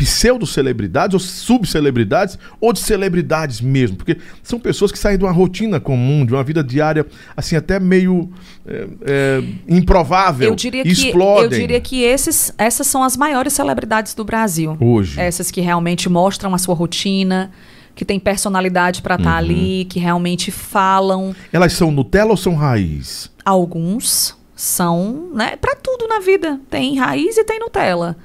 pseudo-celebridades 0.00 1.12
ou 1.12 1.20
subcelebridades 1.20 2.38
ou 2.58 2.72
de 2.72 2.78
celebridades 2.78 3.60
mesmo, 3.60 3.96
porque 3.98 4.16
são 4.42 4.58
pessoas 4.58 4.90
que 4.90 4.98
saem 4.98 5.18
de 5.18 5.24
uma 5.24 5.30
rotina 5.30 5.78
comum, 5.78 6.24
de 6.24 6.32
uma 6.32 6.42
vida 6.42 6.64
diária, 6.64 7.06
assim, 7.36 7.54
até 7.54 7.78
meio 7.78 8.30
é, 8.66 8.86
é, 9.02 9.42
improvável. 9.68 10.48
Eu 10.48 10.56
diria 10.56 10.82
que, 10.82 10.88
explodem 10.88 11.44
eu 11.44 11.48
diria 11.50 11.80
que 11.80 12.02
esses, 12.02 12.52
essas 12.56 12.86
são 12.86 13.02
as 13.02 13.14
maiores 13.16 13.52
celebridades 13.52 14.14
do 14.14 14.24
Brasil. 14.24 14.76
hoje. 14.80 15.20
Essas 15.20 15.50
que 15.50 15.60
realmente 15.60 16.08
mostram 16.08 16.54
a 16.54 16.58
sua 16.58 16.74
rotina, 16.74 17.50
que 17.94 18.04
tem 18.04 18.18
personalidade 18.18 19.02
pra 19.02 19.16
Uhum. 19.16 19.20
estar 19.20 19.36
ali, 19.36 19.84
que 19.84 20.00
realmente 20.00 20.50
falam. 20.50 21.34
Elas 21.52 21.74
são 21.74 21.90
Nutella 21.90 22.30
ou 22.30 22.36
são 22.36 22.54
raiz? 22.54 23.30
Alguns 23.44 24.34
são, 24.56 25.30
né, 25.34 25.56
para 25.56 25.74
tudo 25.74 26.06
na 26.08 26.20
vida. 26.20 26.58
Tem 26.70 26.96
raiz 26.98 27.36
e 27.36 27.44
tem 27.44 27.58
Nutella. 27.58 28.16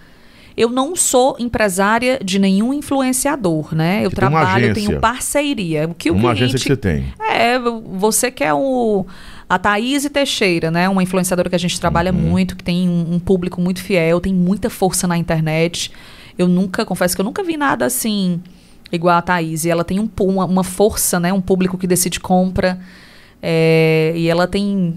Eu 0.58 0.70
não 0.70 0.96
sou 0.96 1.36
empresária 1.38 2.20
de 2.24 2.40
nenhum 2.40 2.74
influenciador, 2.74 3.76
né? 3.76 4.06
Eu 4.06 4.10
Você 4.10 4.22
uma 4.22 4.40
trabalho, 4.40 4.66
eu 4.68 4.74
tenho 4.74 5.00
parceria. 5.00 5.88
O 5.88 5.94
que 5.94 6.10
o 6.10 6.14
Uma 6.14 6.34
cliente 6.34 6.44
agência 6.44 6.60
que 6.60 6.66
você 6.68 6.78
tem. 6.78 7.14
É, 7.30 7.60
você 7.60 8.32
que 8.32 8.44
é 8.44 8.54
o, 8.54 9.06
a 9.50 9.60
Thaís 9.60 10.10
Teixeira, 10.10 10.72
né? 10.72 10.88
Uma 10.88 11.04
influenciadora 11.04 11.50
que 11.50 11.56
a 11.56 11.60
gente 11.60 11.80
trabalha 11.80 12.12
Uhum. 12.14 12.18
muito, 12.18 12.56
que 12.56 12.64
tem 12.64 12.88
um, 12.88 13.16
um 13.16 13.20
público 13.20 13.60
muito 13.60 13.82
fiel, 13.82 14.22
tem 14.22 14.34
muita 14.34 14.70
força 14.70 15.08
na 15.08 15.18
internet. 15.18 15.92
Eu 16.38 16.48
nunca, 16.48 16.86
confesso 16.86 17.16
que 17.16 17.22
eu 17.22 17.26
nunca 17.26 17.44
vi 17.44 17.58
nada 17.58 17.86
assim 17.86 18.42
igual 18.92 19.18
a 19.18 19.22
Thaís. 19.22 19.66
E 19.66 19.70
ela 19.70 19.84
tem 19.84 20.00
um, 20.00 20.10
uma, 20.22 20.46
uma 20.46 20.64
força, 20.64 21.20
né? 21.20 21.34
Um 21.34 21.42
público 21.42 21.78
que 21.78 21.88
decide 21.88 22.20
compra. 22.20 22.80
É, 23.42 24.14
e 24.16 24.30
ela 24.30 24.48
tem 24.48 24.96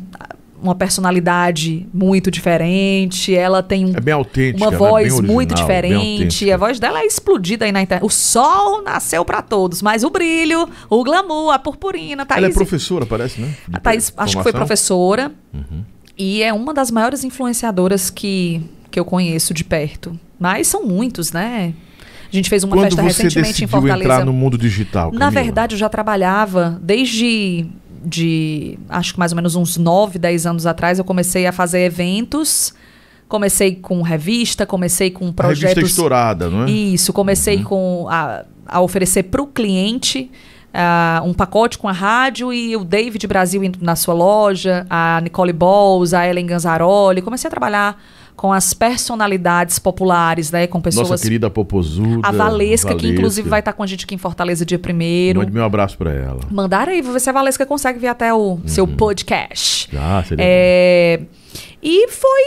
uma 0.62 0.74
personalidade 0.74 1.86
muito 1.92 2.30
diferente. 2.30 3.34
Ela 3.34 3.62
tem 3.62 3.86
um 3.86 3.92
É 3.96 4.00
bem 4.00 4.14
autêntica, 4.14 4.64
uma 4.64 4.70
né? 4.70 4.76
voz 4.76 5.20
muito 5.20 5.26
original, 5.26 5.36
bem 5.36 6.26
diferente. 6.26 6.50
A 6.52 6.56
voz 6.56 6.80
dela 6.80 7.00
é 7.00 7.06
explodida 7.06 7.64
aí 7.64 7.72
na 7.72 7.82
internet. 7.82 8.04
O 8.04 8.10
sol 8.10 8.82
nasceu 8.82 9.24
pra 9.24 9.40
todos, 9.42 9.82
mas 9.82 10.04
o 10.04 10.10
brilho, 10.10 10.68
o 10.90 11.04
glamour, 11.04 11.52
a 11.52 11.58
purpurina, 11.58 12.26
Thaís. 12.26 12.38
Ela 12.44 12.52
é 12.52 12.54
professora, 12.54 13.06
parece, 13.06 13.40
né? 13.40 13.54
De 13.68 13.76
a 13.76 13.80
Thaís, 13.80 14.12
acho 14.16 14.36
que 14.36 14.42
foi 14.42 14.52
professora. 14.52 15.32
Uhum. 15.54 15.82
E 16.16 16.42
é 16.42 16.52
uma 16.52 16.74
das 16.74 16.90
maiores 16.90 17.22
influenciadoras 17.22 18.10
que, 18.10 18.60
que 18.90 18.98
eu 18.98 19.04
conheço 19.04 19.54
de 19.54 19.62
perto. 19.62 20.18
Mas 20.38 20.66
são 20.66 20.84
muitos, 20.84 21.30
né? 21.32 21.72
A 22.30 22.36
gente 22.36 22.50
fez 22.50 22.62
uma 22.64 22.76
Quando 22.76 22.94
festa 22.96 23.02
você 23.02 23.22
recentemente 23.22 23.64
em 23.64 23.66
Fortaleza. 23.66 24.04
entrar 24.04 24.24
no 24.24 24.32
mundo 24.32 24.58
digital, 24.58 25.12
Na 25.12 25.26
Camila? 25.26 25.30
verdade, 25.42 25.74
eu 25.74 25.78
já 25.78 25.88
trabalhava 25.88 26.78
desde 26.82 27.66
de 28.04 28.78
acho 28.88 29.12
que 29.12 29.18
mais 29.18 29.32
ou 29.32 29.36
menos 29.36 29.54
uns 29.54 29.76
9, 29.76 30.18
10 30.18 30.46
anos 30.46 30.66
atrás, 30.66 30.98
eu 30.98 31.04
comecei 31.04 31.46
a 31.46 31.52
fazer 31.52 31.80
eventos. 31.80 32.74
Comecei 33.28 33.74
com 33.74 34.00
revista, 34.00 34.64
comecei 34.64 35.10
com 35.10 35.24
a 35.24 35.26
revista 35.26 35.42
projetos. 35.42 35.90
estourada, 35.90 36.48
não 36.48 36.64
é? 36.64 36.70
Isso, 36.70 37.12
comecei 37.12 37.62
com 37.62 38.06
a, 38.08 38.44
a 38.66 38.80
oferecer 38.80 39.24
para 39.24 39.42
o 39.42 39.46
cliente 39.46 40.30
ah, 40.72 41.22
um 41.24 41.32
pacote 41.32 41.78
com 41.78 41.88
a 41.88 41.92
rádio 41.92 42.52
e 42.52 42.76
o 42.76 42.84
David 42.84 43.26
Brasil 43.26 43.64
indo 43.64 43.78
na 43.82 43.96
sua 43.96 44.14
loja, 44.14 44.86
a 44.88 45.20
Nicole 45.22 45.52
Balls, 45.52 46.14
a 46.14 46.26
Ellen 46.26 46.46
Ganzaroli. 46.46 47.22
Comecei 47.22 47.48
a 47.48 47.50
trabalhar 47.50 48.00
com 48.38 48.52
as 48.52 48.72
personalidades 48.72 49.80
populares, 49.80 50.52
né? 50.52 50.68
Com 50.68 50.80
pessoas. 50.80 51.10
Nossa 51.10 51.22
querida 51.22 51.50
Popozuda. 51.50 52.20
a 52.22 52.30
Valesca, 52.30 52.94
que 52.94 53.08
inclusive 53.08 53.48
vai 53.48 53.58
estar. 53.58 53.72
estar 53.72 53.76
com 53.76 53.82
a 53.82 53.86
gente 53.86 54.04
aqui 54.04 54.14
em 54.14 54.18
Fortaleza 54.18 54.64
dia 54.64 54.78
primeiro. 54.78 55.40
Mande 55.40 55.50
meu 55.50 55.64
abraço 55.64 55.98
pra 55.98 56.12
ela. 56.12 56.38
Mandaram 56.48 56.92
aí, 56.92 57.02
vou 57.02 57.12
ver 57.12 57.18
se 57.18 57.28
a 57.28 57.32
Valesca 57.32 57.66
consegue 57.66 57.98
vir 57.98 58.06
até 58.06 58.32
o 58.32 58.60
seu 58.64 58.86
podcast. 58.86 59.90
Ah, 59.92 60.22
seria 60.24 60.44
É, 60.46 61.20
e 61.82 62.08
foi 62.08 62.42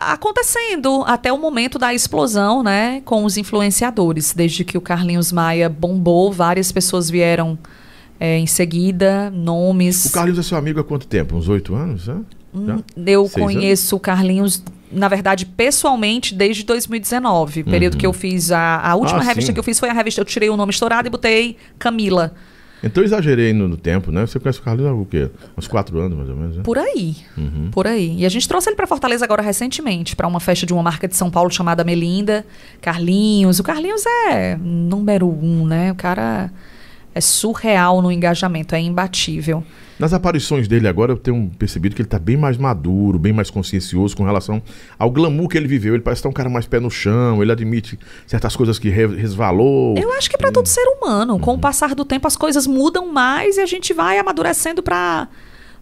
acontecendo 0.00 1.04
até 1.06 1.32
o 1.32 1.38
momento 1.38 1.78
da 1.78 1.94
explosão, 1.94 2.64
né, 2.64 3.00
com 3.04 3.24
os 3.24 3.36
influenciadores. 3.36 4.34
Desde 4.34 4.64
que 4.64 4.76
o 4.76 4.80
Carlinhos 4.80 5.30
Maia 5.30 5.68
bombou, 5.68 6.32
várias 6.32 6.72
pessoas 6.72 7.08
vieram 7.08 7.56
é, 8.18 8.36
em 8.36 8.48
seguida, 8.48 9.30
nomes. 9.30 10.06
O 10.06 10.12
Carlinhos 10.12 10.40
é 10.40 10.42
seu 10.42 10.58
amigo 10.58 10.80
há 10.80 10.84
quanto 10.84 11.06
tempo? 11.06 11.36
Uns 11.36 11.48
oito 11.48 11.72
anos? 11.72 12.08
né? 12.08 12.16
Já? 12.54 12.78
Eu 13.06 13.26
Seis 13.26 13.32
conheço 13.34 13.96
o 13.96 14.00
Carlinhos, 14.00 14.62
na 14.90 15.08
verdade, 15.08 15.46
pessoalmente, 15.46 16.34
desde 16.34 16.64
2019. 16.64 17.64
Período 17.64 17.96
que 17.96 18.06
eu 18.06 18.12
fiz 18.12 18.50
a, 18.50 18.78
a 18.80 18.94
última 18.94 19.18
Uhum. 19.18 19.24
Ah, 19.24 19.28
revista 19.28 19.48
sim. 19.50 19.52
que 19.54 19.58
eu 19.60 19.64
fiz 19.64 19.78
foi 19.78 19.88
a 19.88 19.92
revista. 19.92 20.20
Eu 20.20 20.24
tirei 20.24 20.50
o 20.50 20.56
nome 20.56 20.70
estourado 20.72 21.06
e 21.06 21.10
botei 21.10 21.56
Camila. 21.78 22.34
Então 22.82 23.02
eu 23.02 23.06
exagerei 23.06 23.52
no, 23.52 23.68
no 23.68 23.76
tempo, 23.76 24.10
né? 24.10 24.22
Você 24.26 24.40
conhece 24.40 24.58
o 24.58 24.62
Carlinhos 24.62 24.90
há 24.90 24.94
o 24.94 25.04
quê? 25.04 25.28
Uns 25.56 25.68
quatro 25.68 26.00
anos, 26.00 26.16
mais 26.16 26.30
ou 26.30 26.34
menos, 26.36 26.56
né? 26.56 26.62
Por 26.62 26.78
aí. 26.78 27.14
Uhum. 27.36 27.68
Por 27.70 27.86
aí. 27.86 28.16
E 28.18 28.24
a 28.24 28.28
gente 28.30 28.48
trouxe 28.48 28.70
ele 28.70 28.76
para 28.76 28.86
Fortaleza 28.86 29.22
agora 29.22 29.42
recentemente, 29.42 30.16
para 30.16 30.26
uma 30.26 30.40
festa 30.40 30.64
de 30.64 30.72
uma 30.72 30.82
marca 30.82 31.06
de 31.06 31.14
São 31.14 31.30
Paulo 31.30 31.50
chamada 31.50 31.84
Melinda. 31.84 32.44
Carlinhos. 32.80 33.58
O 33.60 33.62
Carlinhos 33.62 34.02
é 34.06 34.56
número 34.56 35.28
um, 35.28 35.66
né? 35.66 35.92
O 35.92 35.94
cara 35.94 36.50
É 37.14 37.20
surreal 37.20 38.00
no 38.00 38.10
engajamento, 38.10 38.74
é 38.74 38.80
imbatível. 38.80 39.62
Nas 40.00 40.14
aparições 40.14 40.66
dele 40.66 40.88
agora, 40.88 41.12
eu 41.12 41.18
tenho 41.18 41.50
percebido 41.58 41.94
que 41.94 42.00
ele 42.00 42.06
está 42.06 42.18
bem 42.18 42.34
mais 42.34 42.56
maduro, 42.56 43.18
bem 43.18 43.34
mais 43.34 43.50
consciencioso 43.50 44.16
com 44.16 44.24
relação 44.24 44.62
ao 44.98 45.10
glamour 45.10 45.46
que 45.46 45.58
ele 45.58 45.68
viveu. 45.68 45.92
Ele 45.92 46.02
parece 46.02 46.20
estar 46.20 46.30
um 46.30 46.32
cara 46.32 46.48
mais 46.48 46.66
pé 46.66 46.80
no 46.80 46.90
chão, 46.90 47.42
ele 47.42 47.52
admite 47.52 47.98
certas 48.26 48.56
coisas 48.56 48.78
que 48.78 48.88
resvalou. 48.88 49.98
Eu 49.98 50.10
acho 50.14 50.30
que 50.30 50.38
para 50.38 50.50
todo 50.50 50.66
ser 50.66 50.86
humano, 50.86 51.38
com 51.38 51.52
o 51.52 51.58
passar 51.58 51.94
do 51.94 52.02
tempo 52.02 52.26
as 52.26 52.34
coisas 52.34 52.66
mudam 52.66 53.12
mais 53.12 53.58
e 53.58 53.60
a 53.60 53.66
gente 53.66 53.92
vai 53.92 54.18
amadurecendo 54.18 54.82
para 54.82 55.28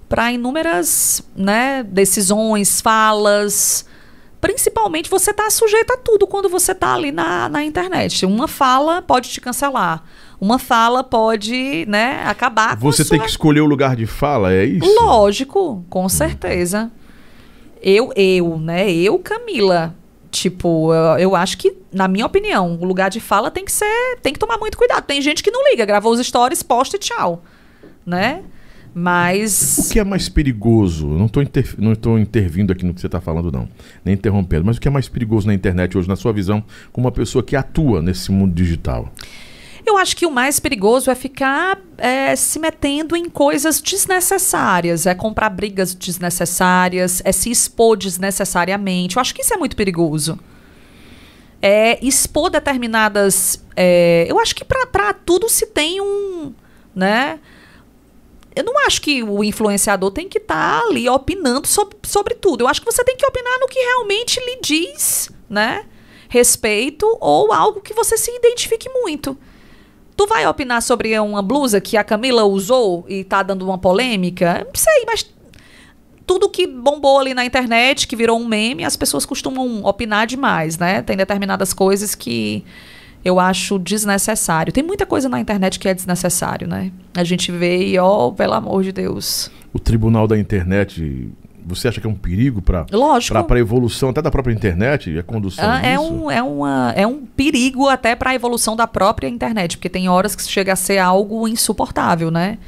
para 0.08 0.32
inúmeras, 0.32 1.22
né, 1.36 1.84
decisões, 1.84 2.80
falas, 2.80 3.84
principalmente 4.40 5.08
você 5.08 5.30
está 5.30 5.48
sujeito 5.50 5.92
a 5.92 5.96
tudo 5.96 6.26
quando 6.26 6.48
você 6.48 6.72
está 6.72 6.94
ali 6.94 7.12
na, 7.12 7.48
na 7.48 7.62
internet. 7.62 8.26
Uma 8.26 8.48
fala 8.48 9.00
pode 9.00 9.28
te 9.28 9.40
cancelar. 9.40 10.02
Uma 10.40 10.58
fala 10.58 11.02
pode, 11.02 11.84
né, 11.88 12.22
acabar 12.24 12.76
com 12.76 12.82
Você 12.82 13.04
tem 13.04 13.18
sua... 13.18 13.24
que 13.24 13.30
escolher 13.30 13.60
o 13.60 13.66
lugar 13.66 13.96
de 13.96 14.06
fala, 14.06 14.52
é 14.52 14.64
isso? 14.64 14.86
Lógico, 15.02 15.84
com 15.90 16.08
certeza. 16.08 16.90
Eu, 17.82 18.12
eu, 18.14 18.58
né, 18.58 18.90
eu, 18.90 19.18
Camila, 19.18 19.94
tipo, 20.30 20.94
eu, 20.94 21.18
eu, 21.18 21.36
acho 21.36 21.58
que, 21.58 21.76
na 21.92 22.06
minha 22.06 22.24
opinião, 22.24 22.78
o 22.80 22.84
lugar 22.84 23.10
de 23.10 23.18
fala 23.18 23.50
tem 23.50 23.64
que 23.64 23.72
ser, 23.72 24.18
tem 24.22 24.32
que 24.32 24.38
tomar 24.38 24.58
muito 24.58 24.78
cuidado. 24.78 25.04
Tem 25.04 25.20
gente 25.20 25.42
que 25.42 25.50
não 25.50 25.68
liga, 25.70 25.84
gravou 25.84 26.12
os 26.12 26.24
stories, 26.24 26.62
posta 26.62 26.96
e 26.96 27.00
tchau, 27.00 27.42
né? 28.06 28.42
Mas. 28.94 29.78
O 29.78 29.92
que 29.92 30.00
é 30.00 30.04
mais 30.04 30.28
perigoso? 30.28 31.06
Não 31.06 31.26
estou 31.26 31.42
inter... 31.42 31.74
não 31.78 32.18
intervindo 32.18 32.72
aqui 32.72 32.84
no 32.84 32.94
que 32.94 33.00
você 33.00 33.06
está 33.06 33.20
falando, 33.20 33.52
não. 33.52 33.68
Nem 34.04 34.14
interrompendo. 34.14 34.64
Mas 34.64 34.76
o 34.76 34.80
que 34.80 34.88
é 34.88 34.90
mais 34.90 35.08
perigoso 35.08 35.46
na 35.46 35.54
internet 35.54 35.96
hoje, 35.96 36.08
na 36.08 36.16
sua 36.16 36.32
visão, 36.32 36.64
como 36.92 37.06
uma 37.06 37.12
pessoa 37.12 37.42
que 37.42 37.54
atua 37.54 38.02
nesse 38.02 38.32
mundo 38.32 38.52
digital? 38.52 39.12
Eu 39.88 39.96
acho 39.96 40.14
que 40.14 40.26
o 40.26 40.30
mais 40.30 40.60
perigoso 40.60 41.10
é 41.10 41.14
ficar 41.14 41.80
é, 41.96 42.36
se 42.36 42.58
metendo 42.58 43.16
em 43.16 43.28
coisas 43.30 43.80
desnecessárias, 43.80 45.06
é 45.06 45.14
comprar 45.14 45.48
brigas 45.48 45.94
desnecessárias, 45.94 47.22
é 47.24 47.32
se 47.32 47.50
expor 47.50 47.96
desnecessariamente. 47.96 49.16
Eu 49.16 49.22
acho 49.22 49.34
que 49.34 49.40
isso 49.40 49.54
é 49.54 49.56
muito 49.56 49.74
perigoso. 49.74 50.38
É 51.62 51.98
expor 52.04 52.50
determinadas. 52.50 53.64
É, 53.74 54.26
eu 54.28 54.38
acho 54.38 54.54
que 54.54 54.62
para 54.62 55.14
tudo 55.14 55.48
se 55.48 55.64
tem 55.66 56.00
um. 56.02 56.52
né? 56.94 57.40
eu 58.54 58.64
não 58.64 58.76
acho 58.86 59.00
que 59.00 59.22
o 59.22 59.44
influenciador 59.44 60.10
tem 60.10 60.28
que 60.28 60.38
estar 60.38 60.80
tá 60.80 60.86
ali 60.86 61.08
opinando 61.08 61.66
sobre, 61.66 61.96
sobre 62.02 62.34
tudo. 62.34 62.64
Eu 62.64 62.68
acho 62.68 62.80
que 62.80 62.90
você 62.90 63.04
tem 63.04 63.16
que 63.16 63.24
opinar 63.24 63.56
no 63.60 63.68
que 63.68 63.78
realmente 63.78 64.40
lhe 64.40 64.58
diz, 64.60 65.30
né? 65.48 65.86
Respeito 66.28 67.06
ou 67.20 67.52
algo 67.52 67.80
que 67.80 67.94
você 67.94 68.18
se 68.18 68.30
identifique 68.32 68.88
muito. 68.88 69.38
Tu 70.18 70.26
vai 70.26 70.44
opinar 70.48 70.82
sobre 70.82 71.16
uma 71.20 71.40
blusa 71.40 71.80
que 71.80 71.96
a 71.96 72.02
Camila 72.02 72.42
usou 72.42 73.06
e 73.08 73.22
tá 73.22 73.40
dando 73.40 73.64
uma 73.64 73.78
polêmica? 73.78 74.66
Não 74.66 74.74
sei, 74.74 75.04
mas 75.06 75.24
tudo 76.26 76.48
que 76.48 76.66
bombou 76.66 77.20
ali 77.20 77.34
na 77.34 77.44
internet, 77.44 78.08
que 78.08 78.16
virou 78.16 78.36
um 78.36 78.44
meme, 78.44 78.84
as 78.84 78.96
pessoas 78.96 79.24
costumam 79.24 79.84
opinar 79.84 80.26
demais, 80.26 80.76
né? 80.76 81.02
Tem 81.02 81.16
determinadas 81.16 81.72
coisas 81.72 82.16
que 82.16 82.64
eu 83.24 83.38
acho 83.38 83.78
desnecessário. 83.78 84.72
Tem 84.72 84.82
muita 84.82 85.06
coisa 85.06 85.28
na 85.28 85.38
internet 85.38 85.78
que 85.78 85.88
é 85.88 85.94
desnecessário, 85.94 86.66
né? 86.66 86.90
A 87.14 87.22
gente 87.22 87.52
vê 87.52 87.86
e, 87.86 87.96
ó, 87.96 88.26
oh, 88.26 88.32
pelo 88.32 88.54
amor 88.54 88.82
de 88.82 88.90
Deus. 88.90 89.52
O 89.72 89.78
tribunal 89.78 90.26
da 90.26 90.36
internet, 90.36 91.30
você 91.68 91.88
acha 91.88 92.00
que 92.00 92.06
é 92.06 92.10
um 92.10 92.14
perigo 92.14 92.62
para 92.62 92.86
a 92.90 93.58
evolução 93.58 94.10
até 94.10 94.22
da 94.22 94.30
própria 94.30 94.52
internet 94.52 95.10
e 95.10 95.18
a 95.18 95.22
condução 95.22 95.64
ah, 95.68 95.80
é 95.80 95.98
um 95.98 96.30
é 96.30 96.42
uma 96.42 96.92
é 96.96 97.06
um 97.06 97.24
perigo 97.24 97.88
até 97.88 98.16
para 98.16 98.30
a 98.30 98.34
evolução 98.34 98.74
da 98.74 98.86
própria 98.86 99.28
internet, 99.28 99.76
porque 99.76 99.88
tem 99.88 100.08
horas 100.08 100.34
que 100.34 100.42
chega 100.42 100.72
a 100.72 100.76
ser 100.76 100.98
algo 100.98 101.46
insuportável, 101.46 102.30
né? 102.30 102.58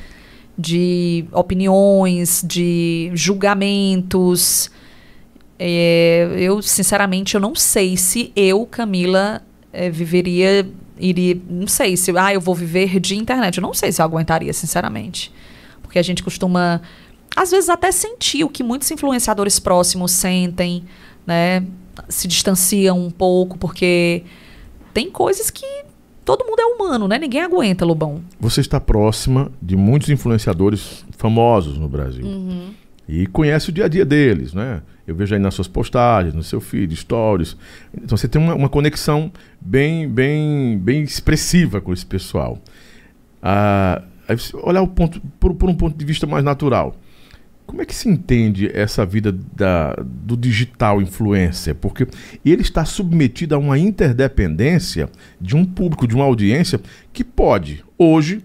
De 0.56 1.24
opiniões, 1.32 2.44
de 2.46 3.10
julgamentos. 3.14 4.70
É, 5.58 6.28
eu 6.38 6.62
sinceramente 6.62 7.34
eu 7.34 7.40
não 7.40 7.54
sei 7.54 7.96
se 7.96 8.32
eu, 8.36 8.66
Camila, 8.66 9.42
é, 9.72 9.88
viveria, 9.90 10.68
iria, 10.98 11.40
não 11.48 11.66
sei 11.66 11.96
se, 11.96 12.12
ah, 12.16 12.32
eu 12.32 12.40
vou 12.40 12.54
viver 12.54 13.00
de 13.00 13.16
internet. 13.16 13.58
Eu 13.58 13.62
não 13.62 13.74
sei 13.74 13.92
se 13.92 14.00
eu 14.00 14.04
aguentaria, 14.04 14.52
sinceramente. 14.52 15.32
Porque 15.82 15.98
a 15.98 16.02
gente 16.02 16.22
costuma, 16.22 16.80
às 17.36 17.50
vezes, 17.50 17.68
até 17.68 17.92
sentir 17.92 18.44
o 18.44 18.48
que 18.48 18.62
muitos 18.62 18.90
influenciadores 18.90 19.58
próximos 19.58 20.12
sentem, 20.12 20.84
né? 21.26 21.64
Se 22.08 22.26
distanciam 22.26 22.98
um 22.98 23.10
pouco, 23.10 23.58
porque 23.58 24.24
tem 24.92 25.10
coisas 25.10 25.50
que 25.50 25.66
todo 26.24 26.44
mundo 26.44 26.60
é 26.60 26.64
humano, 26.64 27.08
né? 27.08 27.18
Ninguém 27.18 27.42
aguenta, 27.42 27.84
Lobão. 27.84 28.22
Você 28.38 28.60
está 28.60 28.80
próxima 28.80 29.50
de 29.60 29.76
muitos 29.76 30.08
influenciadores 30.08 31.04
famosos 31.16 31.78
no 31.78 31.88
Brasil. 31.88 32.24
Uhum. 32.24 32.74
E 33.08 33.26
conhece 33.26 33.70
o 33.70 33.72
dia 33.72 33.86
a 33.86 33.88
dia 33.88 34.04
deles, 34.04 34.54
né? 34.54 34.82
Eu 35.06 35.16
vejo 35.16 35.34
aí 35.34 35.40
nas 35.40 35.54
suas 35.54 35.66
postagens, 35.66 36.32
no 36.32 36.42
seu 36.44 36.60
feed, 36.60 36.94
stories. 36.94 37.56
Então 37.92 38.16
você 38.16 38.28
tem 38.28 38.40
uma, 38.40 38.54
uma 38.54 38.68
conexão 38.68 39.32
bem, 39.60 40.08
bem, 40.08 40.78
bem 40.78 41.02
expressiva 41.02 41.80
com 41.80 41.92
esse 41.92 42.06
pessoal. 42.06 42.58
Ah, 43.42 44.02
olhar 44.62 44.82
o 44.82 44.86
ponto 44.86 45.20
por, 45.40 45.54
por, 45.54 45.68
um 45.68 45.74
ponto 45.74 45.96
de 45.96 46.04
vista 46.04 46.26
mais 46.26 46.44
natural. 46.44 46.94
Como 47.70 47.82
é 47.82 47.84
que 47.84 47.94
se 47.94 48.08
entende 48.08 48.68
essa 48.74 49.06
vida 49.06 49.30
da, 49.30 49.94
do 50.04 50.36
digital 50.36 51.00
influencer? 51.00 51.72
Porque 51.76 52.04
ele 52.44 52.62
está 52.62 52.84
submetido 52.84 53.54
a 53.54 53.58
uma 53.58 53.78
interdependência 53.78 55.08
de 55.40 55.54
um 55.54 55.64
público, 55.64 56.04
de 56.04 56.16
uma 56.16 56.24
audiência 56.24 56.80
que 57.12 57.22
pode, 57.22 57.84
hoje, 57.96 58.44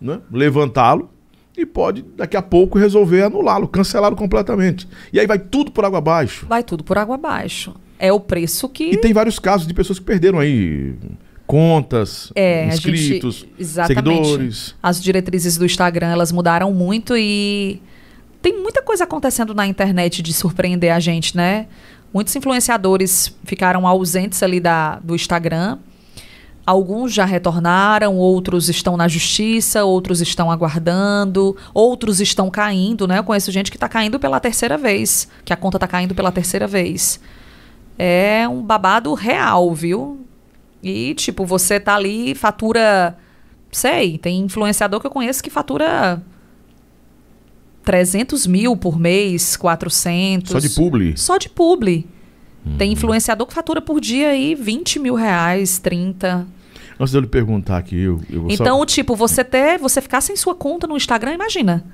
né, 0.00 0.22
levantá-lo 0.32 1.10
e 1.54 1.66
pode, 1.66 2.02
daqui 2.16 2.34
a 2.34 2.40
pouco, 2.40 2.78
resolver 2.78 3.24
anulá-lo, 3.24 3.68
cancelá-lo 3.68 4.16
completamente. 4.16 4.88
E 5.12 5.20
aí 5.20 5.26
vai 5.26 5.38
tudo 5.38 5.70
por 5.70 5.84
água 5.84 5.98
abaixo. 5.98 6.46
Vai 6.48 6.64
tudo 6.64 6.82
por 6.82 6.96
água 6.96 7.16
abaixo. 7.16 7.74
É 7.98 8.10
o 8.10 8.18
preço 8.18 8.70
que. 8.70 8.84
E 8.84 8.96
tem 8.96 9.12
vários 9.12 9.38
casos 9.38 9.66
de 9.66 9.74
pessoas 9.74 9.98
que 9.98 10.04
perderam 10.06 10.38
aí 10.38 10.94
contas, 11.46 12.32
é, 12.34 12.68
inscritos, 12.68 13.46
gente, 13.58 13.86
seguidores. 13.86 14.74
As 14.82 15.02
diretrizes 15.02 15.58
do 15.58 15.66
Instagram, 15.66 16.06
elas 16.06 16.32
mudaram 16.32 16.72
muito 16.72 17.14
e 17.18 17.82
tem 18.42 18.60
muita 18.60 18.82
coisa 18.82 19.04
acontecendo 19.04 19.54
na 19.54 19.66
internet 19.66 20.22
de 20.22 20.32
surpreender 20.32 20.94
a 20.94 21.00
gente, 21.00 21.36
né? 21.36 21.66
Muitos 22.12 22.34
influenciadores 22.34 23.34
ficaram 23.44 23.86
ausentes 23.86 24.42
ali 24.42 24.58
da, 24.60 24.98
do 24.98 25.14
Instagram 25.14 25.78
Alguns 26.70 27.12
já 27.12 27.24
retornaram, 27.24 28.16
outros 28.16 28.68
estão 28.68 28.96
na 28.96 29.08
justiça, 29.08 29.84
outros 29.84 30.20
estão 30.20 30.52
aguardando, 30.52 31.56
outros 31.74 32.20
estão 32.20 32.50
caindo, 32.50 33.08
né? 33.08 33.18
Eu 33.18 33.24
conheço 33.24 33.50
gente 33.50 33.72
que 33.72 33.76
está 33.76 33.88
caindo 33.88 34.20
pela 34.20 34.38
terceira 34.38 34.78
vez, 34.78 35.26
que 35.44 35.52
a 35.52 35.56
conta 35.56 35.78
está 35.78 35.88
caindo 35.88 36.14
pela 36.14 36.30
terceira 36.30 36.66
vez. 36.66 37.18
É 37.98 38.46
um 38.46 38.62
babado 38.62 39.12
real, 39.14 39.74
viu? 39.74 40.24
E, 40.80 41.14
tipo, 41.14 41.44
você 41.44 41.80
tá 41.80 41.96
ali, 41.96 42.36
fatura. 42.36 43.16
Sei, 43.72 44.16
tem 44.18 44.40
influenciador 44.40 45.00
que 45.00 45.06
eu 45.08 45.10
conheço 45.10 45.42
que 45.42 45.50
fatura 45.50 46.22
300 47.84 48.46
mil 48.46 48.76
por 48.76 48.98
mês, 48.98 49.56
400. 49.56 50.50
Só 50.50 50.58
de 50.58 50.70
publi? 50.70 51.16
Só 51.16 51.38
de 51.38 51.48
publi. 51.48 52.06
Hum. 52.66 52.76
Tem 52.76 52.92
influenciador 52.92 53.46
que 53.46 53.54
fatura 53.54 53.80
por 53.80 54.00
dia 54.00 54.30
aí 54.30 54.54
20 54.54 54.98
mil 54.98 55.14
reais, 55.14 55.78
30. 55.78 56.46
Antes 56.98 57.12
de 57.12 57.16
eu 57.16 57.22
lhe 57.22 57.26
perguntar 57.26 57.78
aqui, 57.78 57.98
eu, 57.98 58.20
eu 58.28 58.46
Então, 58.50 58.78
só... 58.80 58.84
tipo, 58.84 59.16
você 59.16 59.42
ter, 59.42 59.78
você 59.78 60.02
ficar 60.02 60.20
sem 60.20 60.36
sua 60.36 60.54
conta 60.54 60.86
no 60.86 60.96
Instagram, 60.96 61.32
imagina. 61.32 61.84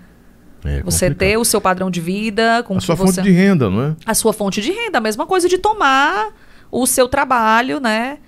É 0.64 0.82
você 0.82 1.14
ter 1.14 1.36
o 1.36 1.44
seu 1.44 1.60
padrão 1.60 1.90
de 1.90 2.00
vida, 2.00 2.64
com 2.64 2.76
a 2.76 2.80
sua 2.80 2.96
você... 2.96 3.14
fonte 3.14 3.22
de 3.22 3.30
renda, 3.30 3.70
não 3.70 3.82
é? 3.82 3.96
A 4.04 4.14
sua 4.14 4.32
fonte 4.32 4.60
de 4.60 4.72
renda, 4.72 4.98
a 4.98 5.00
mesma 5.00 5.24
coisa 5.24 5.48
de 5.48 5.58
tomar 5.58 6.34
o 6.72 6.86
seu 6.86 7.08
trabalho, 7.08 7.78
né? 7.78 8.18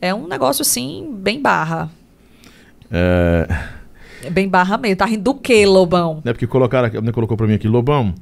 É 0.00 0.14
um 0.14 0.26
negócio 0.26 0.62
assim 0.62 1.14
bem 1.18 1.40
barra. 1.40 1.90
É, 2.90 3.46
é 4.22 4.30
bem 4.30 4.48
barra 4.48 4.76
mesmo. 4.78 4.96
Tá 4.96 5.06
rindo 5.06 5.22
do 5.22 5.34
quê, 5.34 5.66
Lobão? 5.66 6.22
É 6.24 6.32
porque 6.32 6.46
colocaram, 6.46 7.00
né, 7.00 7.12
colocou 7.12 7.36
para 7.36 7.46
mim 7.46 7.54
aqui, 7.54 7.68
Lobão 7.68 8.14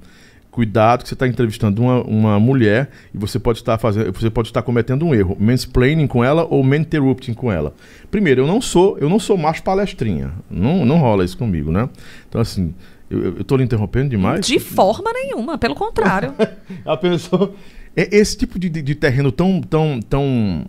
cuidado 0.55 1.03
que 1.03 1.09
você 1.09 1.15
está 1.15 1.27
entrevistando 1.27 1.83
uma, 1.83 2.01
uma 2.05 2.39
mulher 2.39 2.89
e 3.13 3.19
você 3.19 3.41
pode 3.41 3.59
estar 3.59 3.77
fazendo, 3.77 4.13
você 4.13 4.31
pode 4.31 4.49
estar 4.51 4.63
cometendo 4.63 5.05
um 5.05 5.13
erro, 5.13 5.37
mansplaining 5.41 6.07
com 6.07 6.23
ela 6.23 6.47
ou 6.49 6.65
interrupting 6.65 7.35
com 7.35 7.51
ela. 7.51 7.75
Primeiro, 8.09 8.43
eu 8.43 8.47
não 8.47 8.61
sou, 8.61 8.97
eu 8.99 9.09
não 9.09 9.19
sou 9.19 9.37
macho 9.37 9.65
palestrinha. 9.65 10.31
Não, 10.49 10.87
não 10.87 10.99
rola 10.99 11.25
isso 11.25 11.37
comigo, 11.37 11.73
né? 11.73 11.89
Então 12.29 12.41
assim, 12.41 12.73
eu, 13.11 13.41
estou 13.41 13.59
lhe 13.59 13.65
interrompendo 13.65 14.11
demais? 14.11 14.47
De 14.47 14.61
forma 14.61 15.13
nenhuma, 15.13 15.59
pelo 15.59 15.75
contrário. 15.75 16.33
A 16.87 16.97
pessoa 16.97 17.53
é 17.97 18.17
esse 18.17 18.37
tipo 18.37 18.57
de, 18.57 18.69
de 18.69 18.95
terreno 18.95 19.33
tão 19.33 19.61
tão 19.61 19.99
tão 20.09 20.67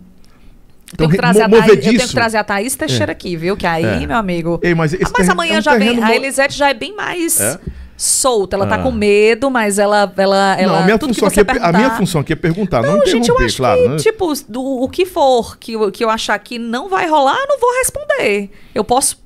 eu 0.92 0.96
tenho, 0.98 1.10
que 1.10 1.16
trazer 1.16 1.42
a 1.42 1.48
Thaís, 1.48 1.68
eu 1.68 1.80
tenho 1.80 2.00
que 2.00 2.14
trazer 2.14 2.36
a 2.38 2.44
Thaís 2.44 2.76
Teixeira 2.76 3.10
é. 3.10 3.14
aqui, 3.14 3.36
viu? 3.36 3.56
Que 3.56 3.66
aí, 3.66 3.84
é. 3.84 4.06
meu 4.06 4.16
amigo. 4.16 4.60
Ei, 4.62 4.74
mas, 4.74 4.94
ah, 4.94 4.98
mas 5.18 5.28
amanhã 5.28 5.56
é 5.56 5.58
um 5.58 5.62
já 5.62 5.76
vem. 5.76 6.02
A 6.02 6.14
Elisete 6.14 6.56
já 6.56 6.70
é 6.70 6.74
bem 6.74 6.94
mais. 6.94 7.40
É? 7.40 7.58
solta. 7.96 8.56
Ela 8.56 8.66
tá 8.66 8.74
ah. 8.74 8.78
tá 8.78 8.84
com 8.84 8.92
medo, 8.92 9.50
mas 9.50 9.78
ela. 9.78 10.12
ela, 10.16 10.56
ela 10.60 10.72
não, 10.72 10.80
a 10.80 10.84
minha, 10.84 10.98
função 10.98 11.28
aqui 11.28 11.40
é, 11.40 11.44
a 11.60 11.72
minha 11.72 11.90
função 11.92 12.20
aqui 12.20 12.32
é 12.32 12.36
perguntar, 12.36 12.82
não, 12.82 12.98
não 12.98 13.06
gente, 13.06 13.28
eu 13.28 13.38
acho 13.38 13.56
claro, 13.56 13.82
que, 13.82 13.88
né? 13.88 13.96
tipo, 13.96 14.32
do, 14.48 14.62
o 14.62 14.88
que 14.88 15.06
for 15.06 15.56
que, 15.58 15.72
que 15.92 16.04
eu 16.04 16.10
achar 16.10 16.38
que 16.38 16.58
não 16.58 16.88
vai 16.88 17.08
rolar, 17.08 17.36
eu 17.36 17.48
não 17.48 17.58
vou 17.58 17.70
responder. 17.78 18.50
Eu 18.74 18.84
posso 18.84 19.24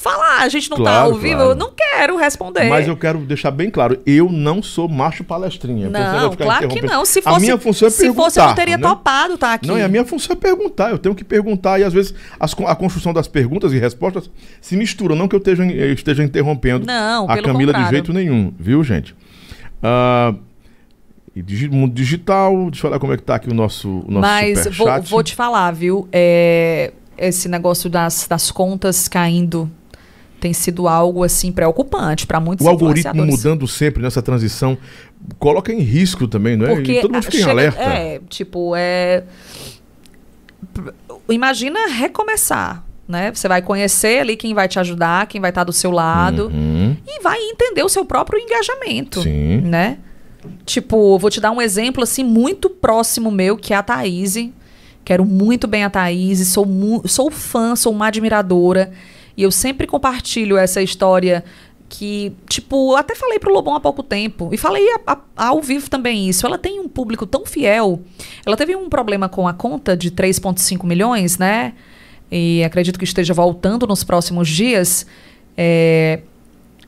falar. 0.00 0.38
A 0.40 0.48
gente 0.48 0.70
não 0.70 0.78
tá 0.78 0.82
Claro, 0.84 1.10
ao 1.12 1.18
vivo, 1.18 1.34
claro. 1.36 1.50
eu 1.50 1.54
não 1.54 1.70
quero 1.76 2.16
responder. 2.16 2.68
Mas 2.68 2.88
eu 2.88 2.96
quero 2.96 3.18
deixar 3.20 3.50
bem 3.50 3.68
claro, 3.70 4.00
eu 4.06 4.30
não 4.30 4.62
sou 4.62 4.88
macho 4.88 5.22
palestrinha. 5.22 5.90
Não, 5.90 6.34
claro 6.34 6.68
que 6.68 6.80
não. 6.80 7.04
Se 7.04 7.20
fosse, 7.20 7.36
a 7.36 7.38
minha 7.40 7.58
função 7.58 7.88
é 7.88 7.90
se 7.90 7.98
perguntar. 7.98 8.22
fosse, 8.22 8.40
eu 8.40 8.46
não 8.46 8.54
teria 8.54 8.76
né? 8.78 8.82
topado 8.88 9.36
tá 9.36 9.52
aqui. 9.52 9.68
Não, 9.68 9.78
e 9.78 9.82
a 9.82 9.88
minha 9.88 10.04
função 10.04 10.32
é 10.34 10.36
perguntar. 10.36 10.90
Eu 10.90 10.98
tenho 10.98 11.14
que 11.14 11.22
perguntar 11.22 11.78
e 11.78 11.84
às 11.84 11.92
vezes 11.92 12.14
as 12.38 12.54
a 12.66 12.74
construção 12.74 13.12
das 13.12 13.28
perguntas 13.28 13.72
e 13.72 13.78
respostas 13.78 14.30
se 14.60 14.76
misturam. 14.76 15.14
Não 15.14 15.28
que 15.28 15.34
eu 15.34 15.38
esteja, 15.38 15.64
eu 15.64 15.92
esteja 15.92 16.24
interrompendo 16.24 16.86
Não, 16.86 17.24
a 17.30 17.36
Camila 17.42 17.58
de 17.58 17.66
contrário. 17.66 17.88
jeito 17.90 18.12
nenhum, 18.12 18.52
viu, 18.58 18.82
gente? 18.82 19.14
Ah, 19.82 20.34
digi- 21.36 21.68
mundo 21.68 21.92
digital, 21.94 22.70
deixa 22.70 22.86
eu 22.86 22.90
olhar 22.90 22.98
como 22.98 23.12
é 23.12 23.16
que 23.16 23.22
tá 23.22 23.34
aqui 23.34 23.50
o 23.50 23.54
nosso, 23.54 23.88
o 24.06 24.10
nosso 24.10 24.20
Mas 24.20 24.66
vou, 24.76 25.02
vou 25.02 25.22
te 25.22 25.34
falar, 25.34 25.70
viu? 25.72 26.08
É, 26.12 26.92
esse 27.18 27.48
negócio 27.48 27.88
das, 27.90 28.26
das 28.26 28.50
contas 28.50 29.06
caindo 29.08 29.70
tem 30.40 30.52
sido 30.52 30.88
algo 30.88 31.22
assim 31.22 31.52
preocupante 31.52 32.26
para 32.26 32.40
muitos 32.40 32.66
O 32.66 32.68
algoritmo 32.68 33.24
mudando 33.26 33.68
sempre 33.68 34.02
nessa 34.02 34.20
transição 34.22 34.76
coloca 35.38 35.72
em 35.72 35.80
risco 35.80 36.26
também, 36.26 36.56
não 36.56 36.66
é? 36.66 36.74
Porque 36.74 36.92
e 36.92 37.00
todo 37.00 37.12
mundo 37.12 37.22
fica 37.22 37.36
em 37.36 37.40
chega- 37.40 37.50
alerta. 37.52 37.80
É, 37.82 38.20
tipo, 38.28 38.72
é. 38.76 39.24
Imagina 41.28 41.86
recomeçar. 41.88 42.84
Né? 43.08 43.32
Você 43.34 43.48
vai 43.48 43.60
conhecer 43.60 44.20
ali 44.20 44.36
quem 44.36 44.54
vai 44.54 44.68
te 44.68 44.78
ajudar, 44.78 45.26
quem 45.26 45.40
vai 45.40 45.50
estar 45.50 45.64
do 45.64 45.72
seu 45.72 45.90
lado 45.90 46.46
Uhum, 46.46 46.96
e 47.04 47.20
vai 47.20 47.40
entender 47.40 47.82
o 47.82 47.88
seu 47.88 48.04
próprio 48.04 48.38
engajamento, 48.38 49.22
Sim. 49.22 49.62
né? 49.62 49.98
Tipo, 50.64 51.18
vou 51.18 51.28
te 51.28 51.40
dar 51.40 51.50
um 51.50 51.60
exemplo 51.60 52.04
assim 52.04 52.22
muito 52.22 52.70
próximo 52.70 53.28
meu, 53.28 53.56
que 53.56 53.74
é 53.74 53.76
a 53.76 53.82
Thaís. 53.82 54.36
Quero 55.04 55.24
muito 55.24 55.66
bem 55.66 55.82
a 55.82 55.90
Thaís, 55.90 56.46
sou, 56.46 56.64
sou 57.04 57.32
fã, 57.32 57.74
sou 57.74 57.92
uma 57.92 58.06
admiradora. 58.06 58.92
E 59.36 59.42
eu 59.42 59.50
sempre 59.50 59.86
compartilho 59.86 60.56
essa 60.56 60.80
história 60.82 61.44
que, 61.88 62.32
tipo, 62.48 62.92
eu 62.92 62.96
até 62.96 63.16
falei 63.16 63.38
pro 63.40 63.52
Lobão 63.52 63.74
há 63.74 63.80
pouco 63.80 64.02
tempo. 64.02 64.48
E 64.52 64.56
falei 64.56 64.86
a- 65.06 65.12
a- 65.36 65.48
ao 65.48 65.60
vivo 65.60 65.90
também 65.90 66.28
isso. 66.28 66.46
Ela 66.46 66.56
tem 66.56 66.78
um 66.78 66.88
público 66.88 67.26
tão 67.26 67.44
fiel. 67.44 68.00
Ela 68.46 68.56
teve 68.56 68.76
um 68.76 68.88
problema 68.88 69.28
com 69.28 69.48
a 69.48 69.52
conta 69.52 69.96
de 69.96 70.10
3,5 70.10 70.86
milhões, 70.86 71.36
né? 71.36 71.72
E 72.30 72.62
acredito 72.62 72.96
que 72.98 73.04
esteja 73.04 73.34
voltando 73.34 73.88
nos 73.88 74.04
próximos 74.04 74.48
dias. 74.48 75.04
É, 75.56 76.20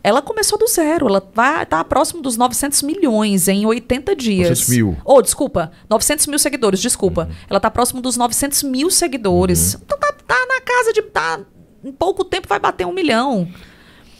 ela 0.04 0.22
começou 0.22 0.56
do 0.56 0.68
zero. 0.68 1.08
Ela 1.08 1.22
vai 1.34 1.64
estar 1.64 1.82
próximo 1.84 2.22
dos 2.22 2.36
900 2.36 2.82
milhões 2.82 3.48
em 3.48 3.66
80 3.66 4.14
dias. 4.14 4.48
900 4.50 4.68
mil. 4.68 4.96
Oh, 5.04 5.20
desculpa. 5.20 5.72
900 5.90 6.28
mil 6.28 6.38
seguidores, 6.38 6.80
desculpa. 6.80 7.28
Ela 7.50 7.58
tá 7.58 7.68
próximo 7.70 8.00
dos 8.00 8.16
900 8.16 8.62
mil 8.62 8.88
seguidores. 8.88 9.74
Então 9.84 9.98
tá, 9.98 10.12
tá 10.26 10.46
na 10.48 10.60
casa 10.60 10.92
de. 10.92 11.02
Tá, 11.02 11.40
em 11.84 11.92
pouco 11.92 12.24
tempo 12.24 12.48
vai 12.48 12.58
bater 12.58 12.86
um 12.86 12.92
milhão. 12.92 13.48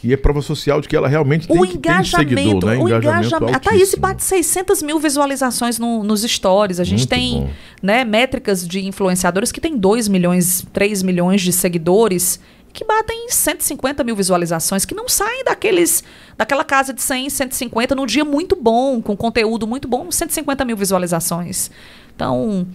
E 0.04 0.12
é 0.12 0.16
prova 0.16 0.42
social 0.42 0.80
de 0.80 0.88
que 0.88 0.96
ela 0.96 1.06
realmente 1.06 1.46
tem 1.46 1.56
O 1.56 1.64
engajamento, 1.64 2.34
seguidor, 2.34 2.64
né? 2.70 2.76
o 2.76 2.88
engajamento. 2.88 3.44
A 3.54 3.58
Thaís 3.60 3.80
altíssimo. 3.82 4.02
bate 4.02 4.24
600 4.24 4.82
mil 4.82 4.98
visualizações 4.98 5.78
no- 5.78 6.02
nos 6.02 6.22
stories. 6.22 6.80
A 6.80 6.84
gente 6.84 7.00
Muito 7.00 7.10
tem 7.10 7.40
bom. 7.42 7.50
né, 7.80 8.04
métricas 8.04 8.66
de 8.66 8.84
influenciadores 8.84 9.52
que 9.52 9.60
tem 9.60 9.76
2 9.76 10.08
milhões, 10.08 10.66
3 10.72 11.04
milhões 11.04 11.40
de 11.40 11.52
seguidores 11.52 12.40
que 12.72 12.84
batem 12.84 13.28
150 13.28 14.02
mil 14.02 14.16
visualizações, 14.16 14.84
que 14.84 14.94
não 14.94 15.08
saem 15.08 15.44
daqueles 15.44 16.02
daquela 16.36 16.64
casa 16.64 16.92
de 16.92 17.00
100, 17.02 17.30
150 17.30 17.94
num 17.94 18.06
dia 18.06 18.24
muito 18.24 18.56
bom, 18.56 19.00
com 19.00 19.16
conteúdo 19.16 19.68
muito 19.68 19.86
bom, 19.86 20.10
150 20.10 20.64
mil 20.64 20.76
visualizações. 20.76 21.70
Então, 22.16 22.66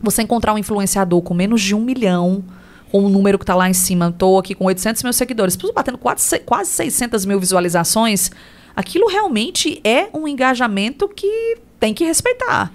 você 0.00 0.22
encontrar 0.22 0.54
um 0.54 0.58
influenciador 0.58 1.20
com 1.22 1.34
menos 1.34 1.60
de 1.62 1.74
um 1.74 1.80
milhão, 1.80 2.44
com 2.90 3.04
o 3.04 3.08
número 3.08 3.38
que 3.38 3.44
está 3.44 3.54
lá 3.54 3.68
em 3.68 3.72
cima, 3.74 4.08
estou 4.08 4.38
aqui 4.38 4.54
com 4.54 4.64
800 4.64 5.02
mil 5.02 5.12
seguidores, 5.12 5.56
batendo 5.74 5.98
quase, 5.98 6.22
se- 6.22 6.38
quase 6.40 6.70
600 6.70 7.24
mil 7.24 7.38
visualizações, 7.38 8.30
aquilo 8.74 9.06
realmente 9.08 9.80
é 9.84 10.08
um 10.12 10.26
engajamento 10.26 11.08
que 11.08 11.56
tem 11.78 11.94
que 11.94 12.04
respeitar. 12.04 12.72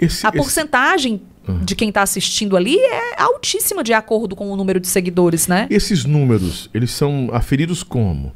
Esse, 0.00 0.26
A 0.26 0.30
esse- 0.30 0.38
porcentagem 0.38 1.22
de 1.62 1.76
quem 1.76 1.90
está 1.90 2.00
assistindo 2.00 2.56
ali 2.56 2.78
é 2.78 3.20
altíssima 3.20 3.84
de 3.84 3.92
acordo 3.92 4.34
com 4.34 4.50
o 4.50 4.56
número 4.56 4.80
de 4.80 4.88
seguidores, 4.88 5.46
né? 5.46 5.66
Esses 5.70 6.04
números, 6.06 6.70
eles 6.72 6.90
são 6.90 7.28
aferidos 7.34 7.82
como? 7.82 8.32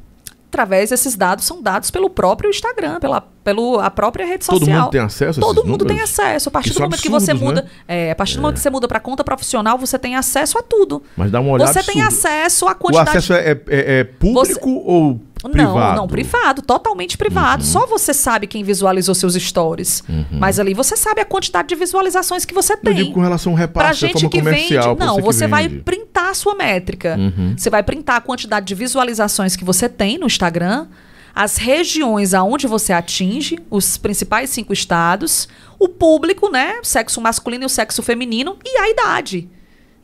Através 0.50 0.88
desses 0.90 1.14
dados 1.14 1.44
são 1.44 1.62
dados 1.62 1.90
pelo 1.90 2.08
próprio 2.08 2.48
Instagram, 2.48 2.98
pela 3.00 3.20
pelo, 3.44 3.78
a 3.80 3.90
própria 3.90 4.26
rede 4.26 4.44
social. 4.44 4.60
Todo 4.60 4.70
mundo 4.70 4.90
tem 4.90 5.00
acesso 5.00 5.40
a 5.40 5.42
Todo 5.42 5.64
mundo 5.64 5.84
tem 5.86 5.96
números? 5.96 6.10
acesso. 6.20 6.48
A 6.50 6.52
partir 6.52 6.68
do 6.70 6.74
são 6.74 6.82
momento 6.84 7.00
que 7.00 7.08
você 7.08 7.30
absurdos, 7.30 7.54
muda, 7.54 7.62
né? 7.62 7.68
é, 7.88 8.10
a 8.10 8.14
partir 8.14 8.34
do 8.36 8.42
momento 8.42 8.56
que 8.56 8.60
você 8.60 8.68
muda 8.70 8.86
para 8.88 9.00
conta 9.00 9.24
profissional, 9.24 9.78
você 9.78 9.98
tem 9.98 10.16
acesso 10.16 10.58
a 10.58 10.62
tudo. 10.62 11.02
Mas 11.16 11.30
dá 11.30 11.40
uma 11.40 11.52
olhada 11.52 11.72
Você 11.72 11.82
tem 11.90 12.02
absurda. 12.02 12.28
acesso 12.28 12.66
à 12.68 12.72
O 12.72 12.74
quantidade 12.74 13.08
acesso 13.10 13.32
é, 13.32 13.52
é- 13.52 13.98
é 14.00 14.04
público 14.04 14.68
ou 14.70 15.18
privado? 15.40 15.78
Não, 15.78 15.96
não, 15.96 16.06
privado, 16.08 16.62
totalmente 16.62 17.16
privado. 17.16 17.62
Uhum. 17.62 17.68
Só 17.70 17.86
você 17.86 18.12
sabe 18.12 18.46
quem 18.46 18.62
visualizou 18.64 19.14
seus 19.14 19.34
stories. 19.34 20.02
Mas 20.32 20.58
ali 20.58 20.74
você 20.74 20.96
sabe 20.96 21.20
a 21.20 21.24
quantidade 21.24 21.68
de 21.68 21.74
visualizações 21.74 22.44
que 22.44 22.54
você 22.54 22.72
Eu 22.72 22.78
tem. 22.78 22.94
digo 22.94 23.12
com 23.12 23.20
relação 23.20 23.52
ao 23.52 23.56
Pra 23.56 23.66
repasse, 23.66 24.04
a 24.04 24.08
gente 24.08 24.12
forma 24.14 24.30
que 24.30 24.40
vende, 24.42 24.68
comercial. 24.68 24.96
pra 24.96 25.06
não, 25.06 25.20
você 25.20 25.46
vai 25.46 25.64
vende. 25.64 25.76
Uhum. 25.76 25.82
printar 25.82 26.30
a 26.30 26.34
sua 26.34 26.54
métrica. 26.54 27.16
Você 27.56 27.70
vai 27.70 27.82
printar 27.82 28.16
a 28.16 28.20
quantidade 28.20 28.66
de 28.66 28.74
visualizações 28.74 29.54
que 29.56 29.64
você 29.64 29.88
tem 29.88 30.18
no 30.18 30.26
Instagram, 30.26 30.86
as 31.34 31.56
regiões 31.56 32.34
aonde 32.34 32.66
você 32.66 32.92
atinge, 32.92 33.58
os 33.70 33.96
principais 33.96 34.50
cinco 34.50 34.72
estados, 34.72 35.48
o 35.78 35.88
público, 35.88 36.50
né, 36.50 36.76
sexo 36.82 37.20
masculino 37.20 37.62
e 37.64 37.66
o 37.66 37.68
sexo 37.68 38.02
feminino 38.02 38.56
e 38.64 38.76
a 38.78 38.88
idade. 38.90 39.48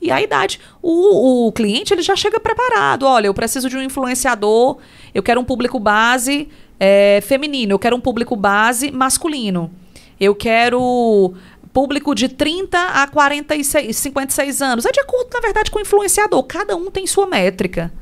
E 0.00 0.10
a 0.10 0.20
idade. 0.20 0.60
O, 0.82 1.46
o 1.46 1.52
cliente 1.52 1.92
ele 1.94 2.02
já 2.02 2.14
chega 2.14 2.38
preparado. 2.38 3.04
Olha, 3.04 3.26
eu 3.26 3.34
preciso 3.34 3.68
de 3.68 3.76
um 3.76 3.82
influenciador, 3.82 4.78
eu 5.14 5.22
quero 5.22 5.40
um 5.40 5.44
público 5.44 5.80
base 5.80 6.48
é, 6.78 7.20
feminino, 7.22 7.72
eu 7.72 7.78
quero 7.78 7.96
um 7.96 8.00
público 8.00 8.36
base 8.36 8.90
masculino. 8.90 9.70
Eu 10.20 10.34
quero 10.34 11.34
público 11.72 12.14
de 12.14 12.28
30 12.28 12.78
a 12.78 13.06
46, 13.08 13.96
56 13.96 14.62
anos. 14.62 14.86
É 14.86 14.92
de 14.92 15.00
acordo, 15.00 15.28
na 15.34 15.40
verdade, 15.40 15.70
com 15.72 15.78
o 15.78 15.82
influenciador. 15.82 16.42
Cada 16.44 16.76
um 16.76 16.88
tem 16.88 17.04
sua 17.04 17.26
métrica. 17.26 17.92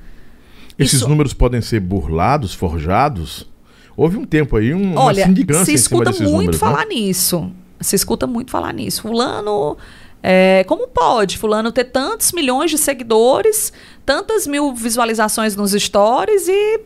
Esses 0.78 1.00
Isso- 1.00 1.08
números 1.08 1.32
podem 1.32 1.62
ser 1.62 1.80
burlados, 1.80 2.52
forjados? 2.52 3.48
Houve 3.96 4.18
um 4.18 4.24
tempo 4.24 4.56
aí 4.56 4.74
um, 4.74 4.92
uma 4.92 5.02
Olha, 5.02 5.24
sindicância 5.24 5.64
se 5.64 5.74
escuta 5.74 6.10
muito 6.10 6.24
números, 6.24 6.60
né? 6.60 6.66
falar 6.66 6.86
nisso. 6.86 7.50
Se 7.80 7.96
escuta 7.96 8.26
muito 8.26 8.50
falar 8.50 8.72
nisso. 8.72 9.02
Fulano, 9.02 9.76
é, 10.22 10.64
como 10.68 10.86
pode 10.86 11.36
fulano 11.36 11.72
ter 11.72 11.84
tantos 11.84 12.32
milhões 12.32 12.70
de 12.70 12.78
seguidores, 12.78 13.72
tantas 14.06 14.46
mil 14.46 14.72
visualizações 14.72 15.56
nos 15.56 15.72
stories 15.72 16.46
e 16.48 16.80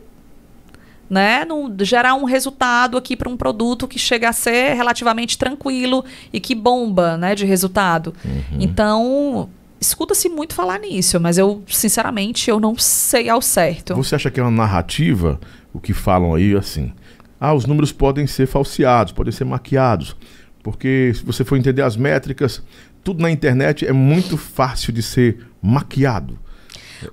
né, 1.09 1.45
não, 1.45 1.73
gerar 1.81 2.15
um 2.15 2.25
resultado 2.25 2.97
aqui 2.97 3.15
para 3.15 3.29
um 3.29 3.37
produto 3.37 3.87
que 3.87 3.99
chega 3.99 4.29
a 4.29 4.33
ser 4.33 4.73
relativamente 4.73 5.37
tranquilo 5.37 6.03
e 6.33 6.39
que 6.39 6.53
bomba, 6.53 7.15
né, 7.15 7.35
de 7.35 7.45
resultado. 7.45 8.13
Uhum. 8.25 8.57
Então, 8.59 9.49
escuta-se 9.79 10.27
muito 10.27 10.53
falar 10.53 10.79
nisso, 10.79 11.19
mas 11.19 11.37
eu, 11.37 11.63
sinceramente, 11.67 12.49
eu 12.49 12.59
não 12.59 12.75
sei 12.77 13.29
ao 13.29 13.41
certo. 13.41 13.95
Você 13.95 14.15
acha 14.15 14.29
que 14.31 14.39
é 14.39 14.43
uma 14.43 14.51
narrativa, 14.51 15.39
o 15.73 15.79
que 15.79 15.93
falam 15.93 16.33
aí, 16.33 16.55
assim? 16.55 16.91
Ah, 17.39 17.53
os 17.53 17.65
números 17.65 17.91
podem 17.91 18.25
ser 18.27 18.47
falseados, 18.47 19.13
podem 19.13 19.31
ser 19.31 19.45
maquiados. 19.45 20.15
Porque 20.67 21.13
se 21.15 21.23
você 21.23 21.45
for 21.45 21.55
entender 21.55 21.81
as 21.81 21.95
métricas, 21.95 22.61
tudo 23.07 23.21
na 23.21 23.31
internet 23.31 23.87
é 23.87 23.93
muito 23.93 24.35
fácil 24.35 24.91
de 24.91 25.01
ser 25.01 25.47
maquiado. 25.61 26.37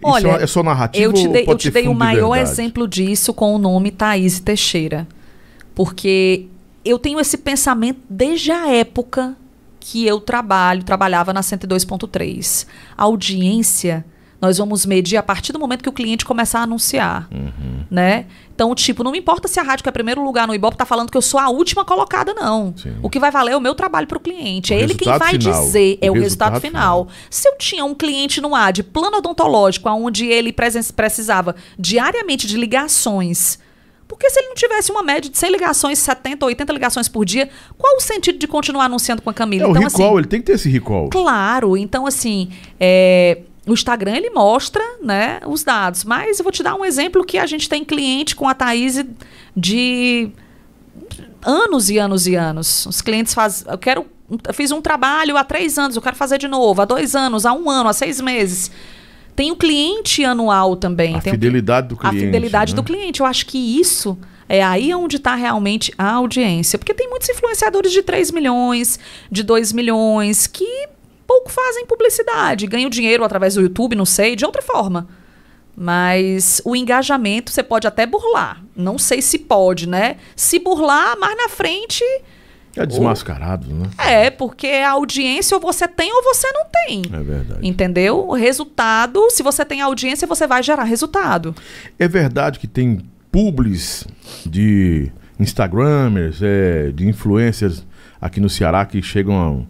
Olha, 0.03 0.35
Isso 0.35 0.43
é, 0.43 0.47
só 0.49 0.63
narrativa 0.65 1.05
Eu 1.05 1.13
te 1.13 1.29
ou 1.29 1.33
dei, 1.33 1.45
eu 1.47 1.57
te 1.57 1.71
dei 1.71 1.87
o 1.87 1.95
maior 1.95 2.35
exemplo 2.35 2.89
disso 2.89 3.33
com 3.33 3.55
o 3.55 3.59
nome 3.59 3.93
Thaís 3.93 4.41
Teixeira. 4.41 5.07
Porque 5.73 6.47
eu 6.85 6.99
tenho 6.99 7.21
esse 7.21 7.37
pensamento 7.37 8.01
desde 8.11 8.51
a 8.51 8.69
época 8.75 9.37
que 9.79 10.05
eu 10.05 10.21
trabalho, 10.21 10.83
trabalhava 10.83 11.33
na 11.33 11.43
102.3. 11.43 12.67
A 12.99 13.05
audiência, 13.05 14.05
nós 14.45 14.59
vamos 14.59 14.85
medir 14.85 15.17
a 15.17 15.23
partir 15.23 15.53
do 15.55 15.59
momento 15.59 15.83
que 15.83 15.89
o 15.89 15.93
cliente 15.93 16.23
começar 16.23 16.61
a 16.61 16.63
anunciar. 16.65 17.27
Uhum. 17.33 17.85
Né? 17.91 18.27
Então, 18.55 18.75
tipo, 18.75 19.03
não 19.03 19.11
me 19.11 19.19
importa 19.19 19.49
se 19.49 19.59
a 19.59 19.63
rádio 19.63 19.83
que 19.83 19.89
é 19.89 19.93
primeiro 19.93 20.23
lugar 20.23 20.47
no 20.47 20.55
Ibope 20.55 20.77
tá 20.77 20.85
falando 20.85 21.11
que 21.11 21.17
eu 21.17 21.23
sou 21.23 21.41
a 21.41 21.49
última 21.49 21.83
colocada, 21.83 22.35
não. 22.35 22.75
Sim. 22.77 22.95
O 23.03 23.09
que 23.09 23.19
vai 23.19 23.31
valer 23.31 23.53
é 23.53 23.57
o 23.57 23.61
meu 23.61 23.75
trabalho 23.75 24.07
para 24.07 24.19
o 24.19 24.21
cliente. 24.21 24.75
É 24.75 24.79
ele 24.79 24.95
quem 24.95 25.09
vai 25.09 25.39
final. 25.39 25.65
dizer, 25.65 25.99
é 26.03 26.11
O 26.11 26.13
o 26.13 26.15
resultado, 26.15 26.53
resultado 26.53 26.61
final. 26.61 27.07
final. 27.07 27.17
Se 27.31 27.49
eu 27.49 27.57
tinha 27.57 27.85
um 27.87 27.95
cliente 27.95 28.39
no 28.41 28.55
ar 28.55 28.71
de 28.71 28.83
plano 28.83 29.17
odontológico, 29.17 29.89
onde 29.89 30.27
ele 30.27 30.53
precisava 30.53 31.57
diariamente 31.79 32.47
de 32.47 32.59
ligações, 32.59 33.59
porque 34.07 34.29
se 34.29 34.41
ele 34.41 34.49
não 34.49 34.55
tivesse 34.55 34.93
uma 34.93 35.03
média 35.03 35.31
de 35.31 35.39
100 35.39 35.51
ligações, 35.51 35.99
70, 35.99 36.45
80 36.45 36.73
ligações 36.73 37.09
por 37.09 37.25
dia, 37.25 37.49
qual 37.79 37.97
o 37.97 38.01
sentido 38.01 38.39
de 38.39 38.47
continuar 38.47 38.85
anunciando 38.85 39.23
com 39.23 39.31
a 39.31 39.35
Camila? 39.35 39.65
É, 39.65 39.67
o 39.69 39.71
então, 39.71 39.83
recall, 39.83 40.07
assim, 40.09 40.19
ele 40.19 40.27
tem 40.27 40.41
que 40.41 40.47
ter 40.47 40.53
esse 40.53 40.69
recall. 40.69 41.09
Claro, 41.09 41.77
então 41.77 42.07
assim, 42.07 42.51
é, 42.79 43.39
o 43.67 43.73
Instagram 43.73 44.17
ele 44.17 44.31
mostra 44.31 44.83
né, 45.03 45.41
os 45.47 45.65
dados, 45.65 46.05
mas 46.05 46.39
eu 46.39 46.43
vou 46.43 46.53
te 46.53 46.63
dar 46.63 46.75
um 46.75 46.85
exemplo 46.85 47.25
que 47.25 47.39
a 47.39 47.47
gente 47.47 47.69
tem 47.69 47.85
cliente 47.85 48.37
com 48.37 48.49
a 48.49 48.55
Thaís 48.55 49.03
de 49.57 50.31
anos 51.43 51.91
e 51.91 51.99
anos 51.99 52.27
e 52.27 52.35
anos. 52.35 52.87
Os 52.87 53.01
clientes 53.01 53.33
fazem. 53.33 53.71
Eu 53.71 53.79
quero. 53.79 54.07
Eu 54.47 54.55
fiz 54.55 54.71
um 54.71 54.81
trabalho 54.81 55.37
há 55.37 55.45
três 55.45 55.79
anos, 55.79 55.97
eu 55.97 56.03
quero 56.03 56.17
fazer 56.17 56.39
de 56.39 56.49
novo, 56.49 56.81
há 56.81 56.85
dois 56.87 57.15
anos, 57.15 57.45
há 57.45 57.53
um 57.53 57.69
ano, 57.69 57.89
há 57.89 57.93
seis 57.93 58.21
meses. 58.21 58.71
Tem 59.37 59.51
o 59.51 59.57
cliente 59.57 60.25
anual 60.25 60.77
também. 60.77 61.15
A 61.15 61.19
o 61.19 61.21
fidelidade 61.21 61.89
do 61.89 61.97
cliente. 61.97 62.17
a 62.17 62.21
fidelidade 62.21 62.73
né? 62.73 62.77
do 62.77 62.83
cliente. 62.83 63.21
Eu 63.21 63.27
acho 63.27 63.47
que 63.47 63.59
isso 63.59 64.17
é 64.49 64.63
aí 64.63 64.95
onde 64.95 65.17
está 65.17 65.35
realmente 65.35 65.93
a 65.99 66.13
audiência. 66.13 66.79
Porque 66.79 66.95
tem 66.95 67.09
muitos 67.09 67.29
influenciadores 67.29 67.93
de 67.93 68.03
3 68.03 68.31
milhões, 68.31 68.99
de 69.31 69.43
2 69.43 69.73
milhões, 69.73 70.47
que 70.47 70.89
pouco 71.27 71.51
fazem 71.51 71.87
publicidade, 71.87 72.67
ganham 72.67 72.91
dinheiro 72.91 73.25
através 73.25 73.55
do 73.55 73.63
YouTube, 73.63 73.97
não 73.97 74.07
sei, 74.07 74.37
de 74.37 74.45
outra 74.45 74.63
forma. 74.63 75.09
Mas 75.77 76.63
o 76.65 76.77
engajamento 76.77 77.51
você 77.51 77.63
pode 77.63 77.87
até 77.87 78.07
burlar. 78.07 78.63
Não 78.77 78.97
sei 78.97 79.21
se 79.21 79.39
pode, 79.39 79.89
né? 79.89 80.17
Se 80.37 80.59
burlar, 80.59 81.19
mais 81.19 81.37
na 81.37 81.49
frente. 81.49 82.05
É 82.77 82.85
desmascarado, 82.85 83.73
né? 83.73 83.91
É, 83.99 84.31
porque 84.31 84.67
a 84.67 84.93
audiência 84.93 85.57
ou 85.57 85.61
você 85.61 85.87
tem 85.87 86.13
ou 86.13 86.23
você 86.23 86.51
não 86.53 86.65
tem. 86.73 87.03
É 87.13 87.23
verdade. 87.23 87.67
Entendeu? 87.67 88.27
O 88.29 88.35
resultado, 88.35 89.31
se 89.31 89.43
você 89.43 89.65
tem 89.65 89.81
audiência, 89.81 90.27
você 90.27 90.47
vai 90.47 90.63
gerar 90.63 90.85
resultado. 90.85 91.55
É 91.99 92.09
verdade 92.09 92.59
que 92.59 92.67
tem 92.67 93.01
publis 93.31 94.07
de 94.45 95.11
Instagramers, 95.39 96.41
é, 96.43 96.91
de 96.93 97.07
influencers 97.07 97.85
aqui 98.21 98.41
no 98.41 98.49
Ceará 98.49 98.85
que 98.87 99.03
chegam 99.03 99.67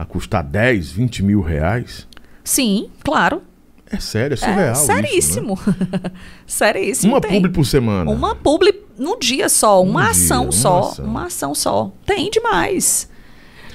a, 0.00 0.04
custar 0.04 0.42
10, 0.44 0.90
20 0.92 1.22
mil 1.22 1.40
reais? 1.40 2.06
Sim, 2.44 2.88
claro. 3.02 3.42
É 3.90 3.98
sério, 3.98 4.34
é 4.34 4.36
surreal. 4.36 4.68
é 4.68 4.72
isso, 4.72 4.86
seríssimo. 4.86 5.58
né? 5.66 6.10
seríssimo. 6.46 7.12
Uma 7.14 7.20
tem. 7.20 7.30
publi 7.32 7.50
por 7.52 7.64
semana. 7.64 8.10
Uma 8.10 8.34
publi 8.34 8.74
no 8.98 9.18
dia 9.18 9.48
só, 9.48 9.82
uma 9.82 10.02
Um 10.02 10.06
ação 10.08 10.40
dia, 10.40 10.46
uma 10.48 10.52
só. 10.52 10.78
ação. 10.80 11.04
Uma 11.04 11.24
ação 11.26 11.54
só. 11.54 11.92
Tem 12.04 12.30
demais. 12.30 13.08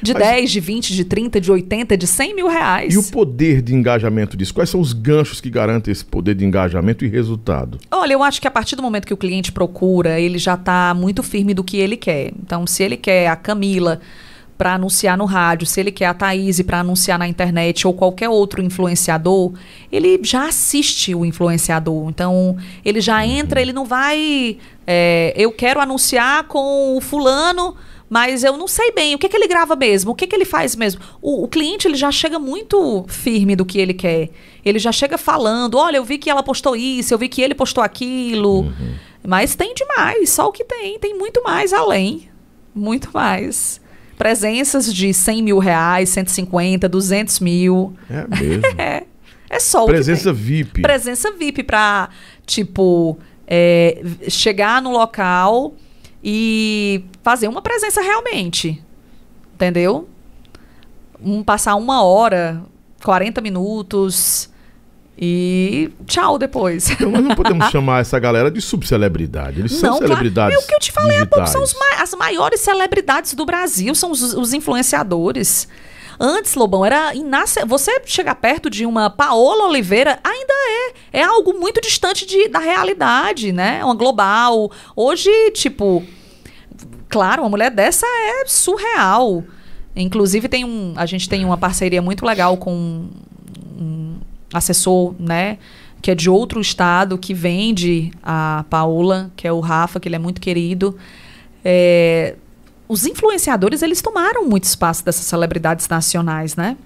De 0.04 0.14
Mas- 0.14 0.22
10, 0.22 0.52
de 0.52 0.60
20, 0.60 0.94
de 0.94 1.06
30, 1.06 1.40
de 1.40 1.50
80, 1.52 1.96
de 1.98 2.06
100 2.06 2.36
mil 2.36 2.48
reais. 2.50 2.94
E 2.94 2.98
o 2.98 3.04
poder 3.04 3.62
de 3.62 3.74
engajamento 3.74 4.36
disso? 4.36 4.54
Quais 4.54 4.70
são 4.70 4.82
os 4.82 4.92
ganchos 4.92 5.40
que 5.40 5.50
garantem 5.50 5.92
esse 5.92 6.04
poder 6.04 6.36
de 6.36 6.44
engajamento 6.46 7.06
e 7.06 7.08
resultado? 7.08 7.80
Olha, 7.90 8.12
eu 8.14 8.22
acho 8.22 8.42
que 8.42 8.48
a 8.48 8.52
partir 8.52 8.76
do 8.76 8.84
momento 8.84 9.08
que 9.08 9.14
o 9.14 9.18
cliente 9.18 9.52
procura, 9.52 10.20
ele 10.20 10.38
já 10.38 10.56
está 10.56 10.94
muito 10.94 11.24
firme 11.24 11.54
do 11.54 11.64
que 11.64 11.78
ele 11.78 11.96
quer. 11.96 12.34
Então, 12.38 12.68
se 12.68 12.84
ele 12.84 12.98
quer 12.98 13.30
a 13.30 13.36
Camila 13.38 14.02
para 14.58 14.76
anunciar 14.76 15.18
no 15.18 15.26
rádio, 15.26 15.66
se 15.66 15.80
ele 15.80 15.92
quer 15.92 16.06
a 16.06 16.14
Thaís 16.14 16.62
para 16.62 16.80
anunciar 16.80 17.18
na 17.18 17.28
internet 17.28 17.88
ou 17.88 17.94
qualquer 17.94 18.30
outro 18.30 18.62
influenciador, 18.62 19.54
ele 19.92 20.20
já 20.24 20.48
assiste 20.48 21.14
o 21.16 21.26
influenciador. 21.26 22.10
Então, 22.10 22.58
ele 22.86 23.02
já 23.02 23.26
entra, 23.26 23.62
ele 23.62 23.74
não 23.74 23.86
vai. 23.86 24.58
é, 24.86 25.34
eu 25.36 25.52
quero 25.52 25.80
anunciar 25.80 26.44
com 26.46 26.96
o 26.96 27.02
fulano. 27.02 27.76
Mas 28.10 28.44
eu 28.44 28.56
não 28.58 28.68
sei 28.68 28.92
bem 28.92 29.16
o 29.16 29.18
que, 29.18 29.28
que 29.28 29.36
ele 29.36 29.48
grava 29.48 29.76
mesmo, 29.76 30.12
o 30.12 30.16
que, 30.16 30.28
que 30.28 30.36
ele 30.36 30.46
faz 30.46 30.76
mesmo. 30.76 31.02
O, 31.20 31.46
o 31.46 31.48
cliente 31.48 31.88
ele 31.88 31.96
já 31.96 32.12
chega 32.12 32.38
muito 32.38 33.04
firme 33.08 33.56
do 33.56 33.66
que 33.66 33.80
ele 33.80 33.94
quer. 33.94 34.30
Ele 34.64 34.78
já 34.78 34.92
chega 34.92 35.18
falando: 35.18 35.80
olha, 35.80 35.98
eu 35.98 36.06
vi 36.06 36.20
que 36.20 36.30
ela 36.30 36.44
postou 36.44 36.76
isso, 36.76 37.12
eu 37.12 37.18
vi 37.18 37.28
que 37.28 37.42
ele 37.42 37.56
postou 37.56 37.84
aquilo. 37.84 38.72
Mas 39.26 39.56
tem 39.56 39.74
demais, 39.74 40.30
só 40.30 40.48
o 40.48 40.52
que 40.52 40.64
tem. 40.64 41.00
Tem 41.00 41.18
muito 41.18 41.42
mais 41.44 41.74
além. 41.74 42.30
Muito 42.76 43.10
mais. 43.12 43.82
Presenças 44.18 44.94
de 44.94 45.14
100 45.14 45.44
mil 45.44 45.60
reais, 45.60 46.10
150, 46.10 46.88
200 46.88 47.40
mil. 47.40 47.94
É 48.10 48.28
mesmo. 48.28 48.64
É. 48.78 49.04
É 49.50 49.60
só 49.60 49.84
o 49.84 49.86
que 49.86 49.94
Presença. 49.94 50.34
VIP. 50.34 50.82
Presença 50.82 51.32
VIP 51.32 51.62
pra, 51.62 52.10
tipo, 52.44 53.20
é, 53.46 54.02
chegar 54.28 54.82
no 54.82 54.92
local 54.92 55.76
e 56.24 57.06
fazer 57.22 57.48
uma 57.48 57.62
presença 57.62 58.02
realmente. 58.02 58.82
Entendeu? 59.54 60.10
Um, 61.24 61.44
passar 61.44 61.76
uma 61.76 62.04
hora, 62.04 62.64
40 63.04 63.42
minutos 63.42 64.50
e 65.18 65.92
tchau 66.06 66.38
depois. 66.38 66.90
Então 66.90 67.10
nós 67.12 67.24
não 67.24 67.36
podemos 67.36 67.70
chamar 67.70 68.02
essa 68.02 68.18
galera 68.20 68.50
de 68.50 68.62
subcelebridade. 68.62 69.60
Eles 69.60 69.74
são 69.74 69.92
Não, 69.92 69.98
claro. 69.98 70.08
celebridades. 70.14 70.56
É 70.58 70.60
o 70.60 70.68
que 70.68 70.74
eu 70.76 70.80
te 70.80 70.92
falei 70.92 71.18
há 71.20 71.26
pouco, 71.26 71.48
são 71.48 71.62
digitais. 71.64 71.98
ma- 71.98 72.04
as 72.04 72.14
maiores 72.16 72.60
celebridades 72.60 73.34
do 73.34 73.46
Brasil, 73.46 73.94
são 73.96 74.12
os, 74.12 74.22
os 74.34 74.54
influenciadores. 74.54 75.68
Antes, 76.20 76.54
Lobão, 76.56 76.86
era 76.86 77.14
inace... 77.16 77.64
você 77.66 78.02
chegar 78.06 78.36
perto 78.36 78.70
de 78.70 78.86
uma 78.86 79.10
Paola 79.10 79.66
Oliveira 79.68 80.20
ainda 80.24 80.54
é. 80.54 81.20
É 81.22 81.24
algo 81.24 81.54
muito 81.60 81.82
distante 81.82 82.26
de, 82.26 82.48
da 82.50 82.60
realidade, 82.60 83.52
né? 83.52 83.84
Uma 83.84 83.96
global. 83.96 84.72
Hoje, 84.96 85.30
tipo, 85.52 86.04
claro, 87.10 87.42
uma 87.44 87.50
mulher 87.50 87.72
dessa 87.72 88.06
é 88.06 88.46
surreal. 88.46 89.44
Inclusive, 89.96 90.48
tem 90.48 90.64
um, 90.64 90.94
a 90.96 91.06
gente 91.06 91.28
tem 91.28 91.44
uma 91.46 91.58
parceria 91.58 92.02
muito 92.02 92.26
legal 92.26 92.58
com 92.58 93.08
um 93.80 94.13
assessor, 94.54 95.16
né? 95.20 95.58
Que 96.02 96.12
é 96.12 96.16
de 96.16 96.30
outro 96.30 96.62
estado, 96.62 97.18
que 97.18 97.34
vende 97.34 98.12
a 98.22 98.66
Paola, 98.70 99.32
que 99.36 99.48
é 99.48 99.52
o 99.52 99.60
Rafa, 99.60 100.00
que 100.00 100.08
ele 100.08 100.16
é 100.16 100.20
muito 100.20 100.40
querido. 100.40 100.98
É, 101.64 102.36
os 102.88 103.06
influenciadores, 103.06 103.82
eles 103.82 104.02
tomaram 104.02 104.46
muito 104.46 104.66
espaço 104.66 105.04
dessas 105.04 105.26
celebridades 105.26 105.88
nacionais, 105.88 106.56
né? 106.56 106.78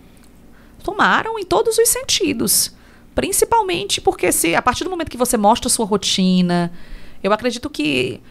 Tomaram 0.84 1.38
em 1.38 1.44
todos 1.44 1.77
os 1.77 1.89
sentidos. 1.89 2.73
Principalmente 3.14 3.99
porque 3.99 4.31
se 4.31 4.56
a 4.56 4.61
partir 4.61 4.84
do 4.84 4.89
momento 4.89 5.10
que 5.10 5.18
você 5.18 5.35
mostra 5.38 5.68
a 5.68 5.72
sua 5.72 5.85
rotina, 5.85 6.72
eu 7.23 7.34
acredito 7.34 7.69
que 7.69 8.22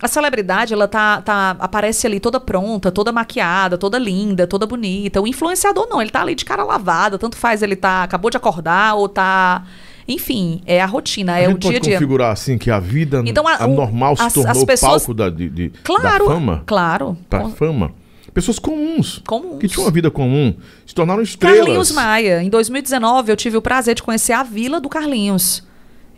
a 0.00 0.08
celebridade, 0.08 0.72
ela 0.72 0.86
tá, 0.88 1.20
tá, 1.22 1.56
aparece 1.58 2.06
ali 2.06 2.20
toda 2.20 2.38
pronta, 2.38 2.90
toda 2.92 3.10
maquiada, 3.12 3.76
toda 3.76 3.98
linda, 3.98 4.46
toda 4.46 4.66
bonita. 4.66 5.20
O 5.20 5.26
influenciador 5.26 5.86
não, 5.90 6.00
ele 6.00 6.10
tá 6.10 6.20
ali 6.22 6.34
de 6.34 6.44
cara 6.44 6.62
lavada, 6.64 7.18
tanto 7.18 7.36
faz 7.36 7.62
ele 7.62 7.76
tá, 7.76 8.02
acabou 8.04 8.30
de 8.30 8.36
acordar 8.36 8.94
ou 8.94 9.08
tá... 9.08 9.64
Enfim, 10.10 10.62
é 10.64 10.80
a 10.80 10.86
rotina, 10.86 11.34
A 11.34 11.38
é 11.38 11.48
o 11.48 11.58
dia 11.58 11.70
a 11.70 11.72
pode 11.74 11.80
dia. 11.84 11.94
configurar 11.98 12.32
assim 12.32 12.56
que 12.56 12.70
a 12.70 12.80
vida 12.80 13.22
Então, 13.26 13.46
a- 13.46 13.58
o- 13.60 13.64
anormal 13.64 14.16
se 14.16 14.22
as- 14.22 14.32
tornou 14.32 14.52
as 14.52 14.64
pessoas- 14.64 15.02
palco 15.02 15.12
da, 15.12 15.28
de, 15.28 15.50
de- 15.50 15.72
Claro, 15.84 16.26
da 16.26 16.34
fama. 16.34 16.62
claro. 16.64 17.18
Com- 17.30 17.50
fama. 17.50 17.92
Pessoas 18.32 18.58
comuns. 18.58 19.20
Comuns. 19.26 19.58
Que 19.58 19.68
tinham 19.68 19.84
uma 19.84 19.90
vida 19.90 20.10
comum. 20.10 20.54
Se 20.86 20.94
tornaram 20.94 21.20
estrelas. 21.20 21.58
Carlinhos 21.58 21.90
Maia. 21.92 22.42
Em 22.42 22.48
2019, 22.48 23.32
eu 23.32 23.36
tive 23.36 23.56
o 23.58 23.62
prazer 23.62 23.94
de 23.96 24.02
conhecer 24.02 24.32
a 24.32 24.42
vila 24.42 24.80
do 24.80 24.88
Carlinhos. 24.88 25.62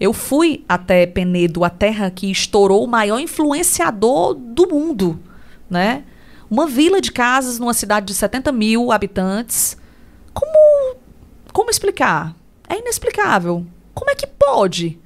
Eu 0.01 0.15
fui 0.15 0.65
até 0.67 1.05
Penedo, 1.07 1.63
a 1.63 1.69
terra 1.69 2.11
que 2.11 2.31
estourou 2.31 2.83
o 2.83 2.89
maior 2.89 3.21
influenciador 3.21 4.33
do 4.35 4.67
mundo, 4.67 5.21
né? 5.69 6.05
Uma 6.51 6.67
vila 6.67 7.01
de 7.01 7.13
casas 7.13 7.59
numa 7.59 7.75
cidade 7.75 8.07
de 8.07 8.15
70 8.15 8.51
mil 8.51 8.91
habitantes. 8.91 9.77
Como, 10.33 10.97
como 11.53 11.71
explicar? 11.71 12.35
É 12.69 12.79
inexplicável. 12.79 13.67
Como 13.95 14.11
é 14.11 14.15
que 14.15 14.27
pode? 14.27 14.99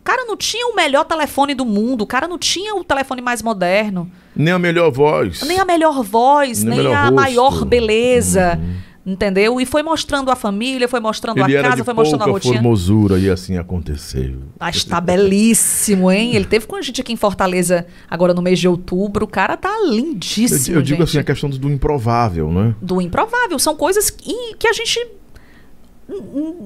O 0.00 0.02
cara 0.02 0.24
não 0.24 0.36
tinha 0.36 0.66
o 0.66 0.74
melhor 0.74 1.04
telefone 1.04 1.54
do 1.54 1.64
mundo, 1.64 2.02
o 2.02 2.06
cara 2.06 2.26
não 2.26 2.38
tinha 2.38 2.74
o 2.74 2.82
telefone 2.82 3.22
mais 3.22 3.42
moderno. 3.42 4.10
Nem 4.34 4.52
a 4.52 4.58
melhor 4.58 4.90
voz. 4.90 5.42
Nem 5.42 5.58
a 5.60 5.64
melhor 5.64 6.02
voz, 6.02 6.64
Nem 6.64 6.78
nem, 6.78 6.92
a 6.92 7.02
rosto. 7.02 7.14
maior 7.14 7.64
beleza. 7.64 8.58
Entendeu? 9.04 9.58
E 9.58 9.64
foi 9.64 9.82
mostrando 9.82 10.30
a 10.30 10.36
família, 10.36 10.86
foi 10.86 11.00
mostrando 11.00 11.38
Ele 11.40 11.56
a 11.56 11.62
casa, 11.62 11.82
foi 11.82 11.94
mostrando 11.94 12.22
a 12.22 12.26
rotina. 12.26 12.54
formosura 12.56 13.18
e 13.18 13.30
assim 13.30 13.56
aconteceu. 13.56 14.40
Mas 14.58 14.76
está 14.76 15.00
belíssimo, 15.00 16.10
hein? 16.10 16.34
Ele 16.36 16.44
teve 16.44 16.66
com 16.66 16.76
a 16.76 16.82
gente 16.82 17.00
aqui 17.00 17.10
em 17.12 17.16
Fortaleza 17.16 17.86
agora 18.10 18.34
no 18.34 18.42
mês 18.42 18.58
de 18.58 18.68
outubro. 18.68 19.24
O 19.24 19.28
cara 19.28 19.56
tá 19.56 19.70
Eu, 19.70 19.90
lindíssimo. 19.90 20.76
eu 20.76 20.82
digo 20.82 20.98
gente. 20.98 21.08
assim, 21.08 21.18
a 21.18 21.24
questão 21.24 21.48
do 21.48 21.70
improvável, 21.70 22.52
né? 22.52 22.74
Do 22.82 23.00
improvável. 23.00 23.58
São 23.58 23.74
coisas 23.74 24.10
que, 24.10 24.66
a 24.68 24.72
gente 24.74 25.08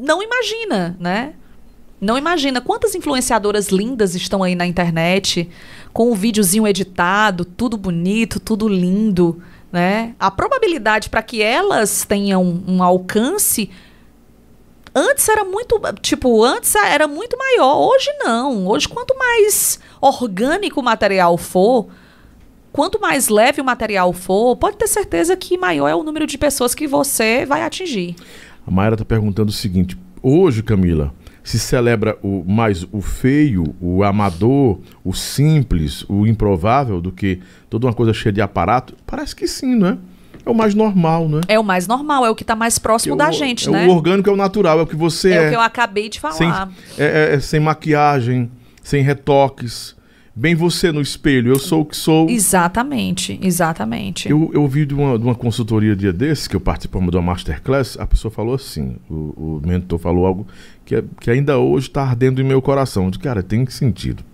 não 0.03 0.21
imagina, 0.21 0.97
né? 0.99 1.35
Não 2.01 2.19
imagina 2.19 2.61
quantas 2.61 2.95
influenciadoras 2.95 3.69
lindas 3.69 4.15
estão 4.15 4.43
aí 4.43 4.55
na 4.55 4.67
internet 4.67 5.49
com 5.93 6.11
o 6.11 6.15
videozinho 6.15 6.67
editado, 6.67 7.45
tudo 7.45 7.77
bonito, 7.79 8.41
tudo 8.41 8.69
lindo, 8.69 9.41
né? 9.75 10.15
A 10.21 10.31
probabilidade 10.31 11.11
para 11.11 11.21
que 11.21 11.43
elas 11.43 12.05
tenham 12.05 12.63
um 12.65 12.81
alcance 12.81 13.69
antes 14.95 15.29
era 15.29 15.45
muito, 15.45 15.81
tipo, 16.01 16.45
antes 16.45 16.77
era 16.77 17.09
muito 17.09 17.37
maior, 17.37 17.79
hoje 17.79 18.09
não. 18.21 18.69
Hoje 18.69 18.89
quanto 18.89 19.19
mais 19.19 19.81
orgânico 20.01 20.79
o 20.79 20.83
material 20.85 21.37
for, 21.37 21.89
quanto 22.73 23.01
mais 23.01 23.29
leve 23.29 23.61
o 23.61 23.65
material 23.65 24.13
for, 24.13 24.55
pode 24.55 24.77
ter 24.77 24.87
certeza 24.87 25.37
que 25.37 25.59
maior 25.59 25.89
é 25.89 25.95
o 25.97 26.05
número 26.05 26.25
de 26.25 26.39
pessoas 26.39 26.73
que 26.73 26.87
você 26.87 27.45
vai 27.45 27.63
atingir. 27.63 28.15
A 28.65 28.71
Mayra 28.71 28.95
está 28.95 29.05
perguntando 29.05 29.49
o 29.49 29.53
seguinte: 29.53 29.99
hoje, 30.23 30.63
Camila, 30.63 31.13
se 31.45 31.59
celebra 31.59 32.19
o 32.23 32.43
mais 32.45 32.85
o 32.91 33.01
feio, 33.01 33.75
o 33.81 34.03
amador, 34.03 34.81
o 35.05 35.13
simples, 35.13 36.05
o 36.09 36.27
improvável 36.27 37.01
do 37.01 37.13
que 37.13 37.39
toda 37.71 37.87
uma 37.87 37.93
coisa 37.93 38.13
cheia 38.13 38.33
de 38.33 38.41
aparato? 38.41 38.95
Parece 39.07 39.37
que 39.37 39.47
sim, 39.47 39.77
não 39.77 39.89
é? 39.89 39.99
É 40.47 40.51
o 40.51 40.55
mais 40.55 40.75
normal, 40.75 41.29
não 41.29 41.41
é? 41.47 41.59
O 41.59 41.63
mais 41.65 41.87
normal, 41.87 42.25
é 42.27 42.31
o 42.31 42.35
que 42.35 42.43
está 42.43 42.57
mais 42.57 42.79
próximo 42.79 43.15
É 43.15 43.19
da 43.19 43.29
o- 43.29 43.33
gente, 43.33 43.69
é 43.69 43.73
né? 43.73 43.87
O 43.87 43.91
orgânico 43.91 44.29
é 44.29 44.33
o 44.33 44.37
natural, 44.37 44.79
é 44.79 44.83
o 44.83 44.87
que 44.87 44.97
você 44.97 45.31
É 45.33 45.35
é. 45.37 45.47
o 45.47 45.51
que 45.51 45.57
eu 45.57 45.61
acabei 45.61 46.09
de 46.09 46.17
sem, 46.17 46.21
falar. 46.51 46.71
é- 46.99 47.33
é- 47.33 47.35
é 47.37 47.41
sem 47.41 47.61
maquiagem, 47.61 48.51
sem 48.83 49.03
retoques. 49.03 49.95
Bem 50.35 50.55
você 50.55 50.91
no 50.91 51.01
espelho, 51.01 51.53
eu 51.53 51.59
sou 51.59 51.83
o 51.83 51.85
que 51.85 51.97
sou. 51.97 52.29
Exatamente, 52.29 53.39
exatamente. 53.43 54.29
Eu, 54.29 54.51
eu 54.53 54.63
ouvi 54.63 54.85
de 54.85 54.95
uma, 54.95 55.19
de 55.19 55.25
uma 55.25 55.35
consultoria 55.35 55.95
dia 55.95 56.13
desses, 56.13 56.49
que 56.49 56.57
eu 56.57 56.61
participamos 56.61 57.11
de 57.11 57.17
uma 57.17 57.23
masterclass, 57.23 57.97
a 57.99 58.07
pessoa 58.07 58.31
falou 58.31 58.55
assim, 58.55 58.97
o, 59.09 59.15
o 59.15 59.63
mentor 59.65 59.99
falou 59.99 60.27
algo 60.27 60.47
que, 60.85 60.97
é, 60.97 61.05
que 61.21 61.31
ainda 61.31 61.59
hoje 61.59 61.89
está 61.89 62.03
ardendo 62.03 62.41
em 62.41 62.45
meu 62.45 62.61
coração. 62.61 63.11
De 63.11 63.19
cara, 63.19 63.43
tem 63.43 63.65
sentido. 63.67 64.25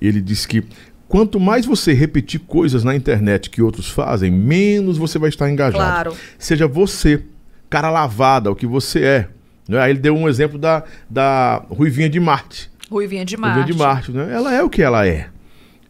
Ele 0.00 0.20
disse 0.20 0.46
que 0.46 0.64
quanto 1.08 1.38
mais 1.38 1.64
você 1.64 1.92
repetir 1.92 2.40
coisas 2.40 2.84
na 2.84 2.94
internet 2.94 3.50
que 3.50 3.62
outros 3.62 3.88
fazem, 3.88 4.30
menos 4.30 4.98
você 4.98 5.18
vai 5.18 5.28
estar 5.28 5.50
engajado. 5.50 5.84
Claro. 5.84 6.16
Seja 6.38 6.66
você, 6.66 7.22
cara 7.70 7.90
lavada, 7.90 8.50
o 8.50 8.56
que 8.56 8.66
você 8.66 9.04
é. 9.04 9.28
Né? 9.68 9.78
Aí 9.80 9.92
ele 9.92 9.98
deu 9.98 10.16
um 10.16 10.28
exemplo 10.28 10.58
da, 10.58 10.84
da 11.08 11.62
Ruivinha 11.70 12.08
de 12.08 12.18
Marte. 12.18 12.70
Ruivinha 12.90 13.24
de 13.24 13.36
Marte. 13.36 13.54
Ruivinha 13.56 13.74
de 13.74 13.78
Marte, 13.78 14.12
né? 14.12 14.34
Ela 14.34 14.54
é 14.54 14.62
o 14.62 14.70
que 14.70 14.82
ela 14.82 15.06
é. 15.06 15.28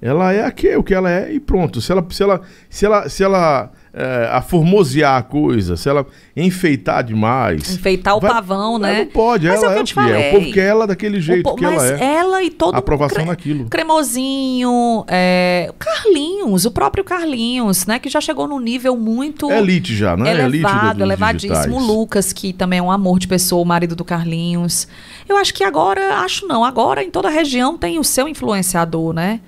Ela 0.00 0.32
é 0.32 0.44
aqui, 0.44 0.74
o 0.76 0.82
que 0.82 0.94
ela 0.94 1.10
é 1.10 1.32
e 1.32 1.40
pronto. 1.40 1.80
Se 1.80 1.90
ela, 1.90 2.06
se 2.10 2.22
ela, 2.22 2.40
se 2.68 2.86
ela, 2.86 3.08
se 3.08 3.24
ela 3.24 3.72
é, 3.92 4.28
a 4.30 4.40
formosear 4.42 5.16
a 5.16 5.22
coisa, 5.22 5.76
se 5.76 5.88
ela 5.88 6.06
enfeitar 6.36 7.02
demais. 7.02 7.74
Enfeitar 7.74 8.16
o 8.16 8.20
vai- 8.20 8.30
pavão, 8.30 8.78
né? 8.78 8.98
Não 9.00 9.06
pode, 9.06 9.46
Mas 9.48 9.62
ela 9.62 9.74
é 9.74 9.80
o 9.80 9.84
que 9.84 9.98
é 9.98 10.02
o 10.02 10.04
que 10.06 10.12
é. 10.12 10.14
O 10.14 10.22
falei. 10.22 10.30
povo 10.40 10.52
quer 10.52 10.66
ela 10.66 10.86
daquele 10.86 11.20
jeito 11.20 11.48
O 11.48 11.54
que 11.54 11.62
mas 11.64 11.82
ela 11.82 11.98
é. 12.00 12.14
ela 12.16 12.42
e 12.42 12.50
todo 12.50 12.74
Aprovação 12.76 13.16
cre- 13.18 13.26
naquilo. 13.26 13.68
Cremosinho, 13.68 15.04
é, 15.08 15.72
Carlinhos, 15.78 16.64
o 16.64 16.70
próprio 16.70 17.02
Carlinhos, 17.04 17.86
né? 17.86 17.98
Que 17.98 18.08
já 18.08 18.20
chegou 18.20 18.46
num 18.46 18.60
nível 18.60 18.96
muito 18.96 19.50
É 19.50 19.58
elite 19.58 19.94
já, 19.96 20.16
né? 20.16 20.30
elite 20.32 20.62
do- 20.62 20.68
elevado, 20.68 20.92
dos 20.94 21.02
elevadíssimo. 21.02 21.76
O. 21.76 21.80
Lucas, 21.80 22.32
que 22.32 22.52
também 22.52 22.78
é 22.78 22.82
um 22.82 22.90
amor 22.90 23.18
de 23.18 23.26
pessoa, 23.28 23.62
o 23.62 23.64
marido 23.64 23.96
do 23.96 24.04
Carlinhos. 24.04 24.86
Eu 25.28 25.36
acho 25.36 25.52
que 25.54 25.64
agora, 25.64 26.18
acho 26.20 26.46
não, 26.46 26.64
agora 26.64 27.02
em 27.02 27.10
toda 27.10 27.28
a 27.28 27.30
região 27.30 27.76
tem 27.76 27.98
o 27.98 28.04
seu 28.04 28.28
influenciador, 28.28 29.12
né? 29.12 29.40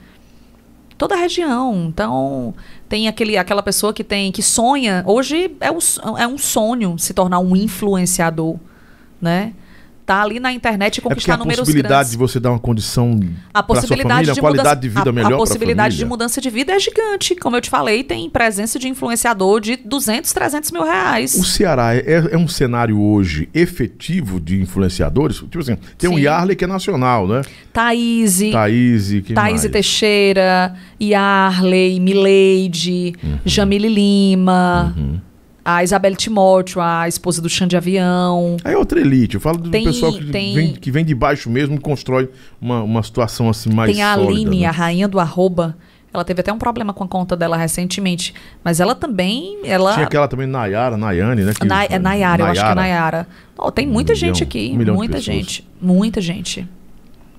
Toda 0.97 1.15
a 1.15 1.19
região. 1.19 1.87
Então, 1.89 2.55
tem 2.91 3.07
aquele, 3.07 3.39
aquela 3.39 3.62
pessoa 3.62 3.95
que 3.95 4.03
tem 4.03 4.33
que 4.33 4.43
sonha. 4.43 5.05
Hoje 5.07 5.57
é, 5.61 5.81
so- 5.81 6.19
é 6.19 6.27
um 6.27 6.37
sonho 6.37 6.99
se 6.99 7.15
tornar 7.15 7.39
um 7.39 7.55
influenciador, 7.55 8.57
né? 9.23 9.55
Tá 10.11 10.23
ali 10.23 10.41
na 10.41 10.53
internet 10.53 10.97
e 10.97 11.01
É 11.01 11.03
conquistar 11.03 11.35
a 11.35 11.37
números 11.37 11.61
possibilidade 11.61 11.95
grandes. 11.95 12.11
de 12.11 12.16
você 12.19 12.41
dar 12.41 12.51
uma 12.51 12.59
condição 12.59 13.20
A 13.55 13.62
pra 13.62 13.77
sua 13.77 13.82
possibilidade 13.82 14.12
família, 14.15 14.35
de 14.35 14.41
qualidade 14.41 14.81
de 14.81 14.89
vida 14.89 15.11
a, 15.11 15.12
melhor 15.12 15.35
a 15.35 15.37
possibilidade 15.37 15.97
de 15.97 16.05
mudança 16.05 16.41
de 16.41 16.51
vida 16.51 16.73
é 16.73 16.78
gigante. 16.81 17.37
Como 17.37 17.55
eu 17.57 17.61
te 17.61 17.70
falei, 17.70 18.03
tem 18.03 18.28
presença 18.28 18.77
de 18.78 18.89
influenciador 18.89 19.61
de 19.61 19.77
200, 19.77 20.32
300 20.32 20.73
mil 20.73 20.82
reais. 20.82 21.35
O 21.35 21.45
Ceará 21.45 21.95
é, 21.95 22.28
é 22.32 22.37
um 22.37 22.49
cenário 22.49 23.01
hoje 23.01 23.49
efetivo 23.55 24.41
de 24.41 24.61
influenciadores? 24.61 25.37
Tipo 25.37 25.61
assim, 25.61 25.77
tem 25.97 26.11
um 26.11 26.16
Sim. 26.16 26.23
Yarley 26.23 26.57
que 26.57 26.65
é 26.65 26.66
nacional, 26.66 27.28
né? 27.28 27.43
Thaís, 27.73 28.41
Thaís, 28.51 29.09
quem 29.24 29.35
Thaís 29.37 29.61
mais? 29.62 29.70
Teixeira, 29.70 30.74
Yarley, 31.01 32.01
Milady, 32.01 33.15
Uhum. 33.23 33.39
Jamile 33.45 33.89
Lima, 33.89 34.95
a 35.65 35.82
Isabelle 35.85 36.16
Timóteo, 36.16 36.81
a 36.81 37.07
esposa 37.09 37.41
do 37.43 37.49
Xande 37.49 37.77
Avião. 37.77 38.57
Aí 38.65 38.74
é 38.74 38.78
outra 38.78 39.01
elite. 39.01 39.35
Eu 39.35 39.41
falo 39.41 39.59
do 39.59 39.70
Tem- 39.70 39.85
pessoal 39.85 40.12
que, 40.12 40.24
tem- 40.27 40.55
vem, 40.55 40.73
que 40.74 40.91
vem 40.91 41.05
de 41.05 41.15
baixo 41.15 41.49
mesmo 41.51 41.74
e 41.77 41.78
constrói 41.78 42.28
uma, 42.61 42.82
uma 42.82 43.03
situação 43.03 43.49
assim 43.49 43.70
mais 43.73 43.93
Tem 43.93 44.03
a 44.03 44.15
sólida. 44.15 44.32
Aline, 44.32 44.61
né? 44.61 44.66
a 44.66 44.70
rainha 44.70 45.07
do 45.09 45.19
arroba. 45.20 45.77
Ela 46.12 46.24
teve 46.24 46.41
até 46.41 46.53
um 46.53 46.59
problema 46.59 46.93
com 46.93 47.05
a 47.05 47.07
conta 47.07 47.37
dela 47.37 47.57
recentemente. 47.57 48.35
Mas 48.65 48.81
ela 48.81 48.97
também. 48.97 49.59
Ela, 49.62 49.93
Tinha 49.95 50.07
aquela 50.07 50.27
também, 50.27 50.47
Nayara, 50.47 50.97
Nayane, 50.97 51.43
né? 51.43 51.53
que- 51.55 51.65
Na, 51.65 51.85
é 51.85 51.99
Nayara, 52.01 52.43
eu 52.43 52.47
acho 52.47 52.61
que 52.61 52.66
é 52.66 52.74
Nayara. 52.74 53.28
Ó, 53.57 53.70
tem 53.70 53.87
muita 53.87 54.12
Um 54.12 54.16
gente 54.16 54.45
milhão, 54.45 54.49
aqui. 54.49 54.73
um 54.74 54.85
de 54.85 54.91
muita 54.91 55.20
gente. 55.20 55.69
Muita 55.81 56.20
gente. 56.20 56.69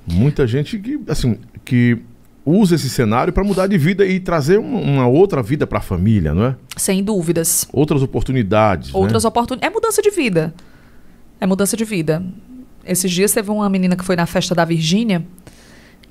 Muita 0.07 0.47
gente 0.47 0.79
que, 0.79 0.99
assim, 1.07 1.37
que 1.65 1.97
usa 2.45 2.75
esse 2.75 2.89
cenário 2.89 3.31
para 3.31 3.43
mudar 3.43 3.67
de 3.67 3.77
vida 3.77 4.05
e 4.05 4.19
trazer 4.19 4.59
um- 4.59 4.81
uma 4.81 5.07
outra 5.07 5.43
vida 5.43 5.67
para 5.67 5.77
a 5.77 5.81
família, 5.81 6.33
não 6.33 6.45
é? 6.45 6.55
Sem 6.75 7.03
dúvidas. 7.03 7.67
Outras 7.71 8.01
oportunidades. 8.01 8.93
Outras 8.93 9.23
né? 9.23 9.27
oportunidades. 9.27 9.69
É 9.71 9.73
mudança 9.73 10.01
de 10.01 10.09
vida. 10.09 10.53
É 11.39 11.45
mudança 11.45 11.77
de 11.77 11.85
vida. 11.85 12.23
Esses 12.85 13.11
dias 13.11 13.31
teve 13.31 13.51
uma 13.51 13.69
menina 13.69 13.95
que 13.95 14.03
foi 14.03 14.15
na 14.15 14.25
festa 14.25 14.55
da 14.55 14.65
Virgínia, 14.65 15.23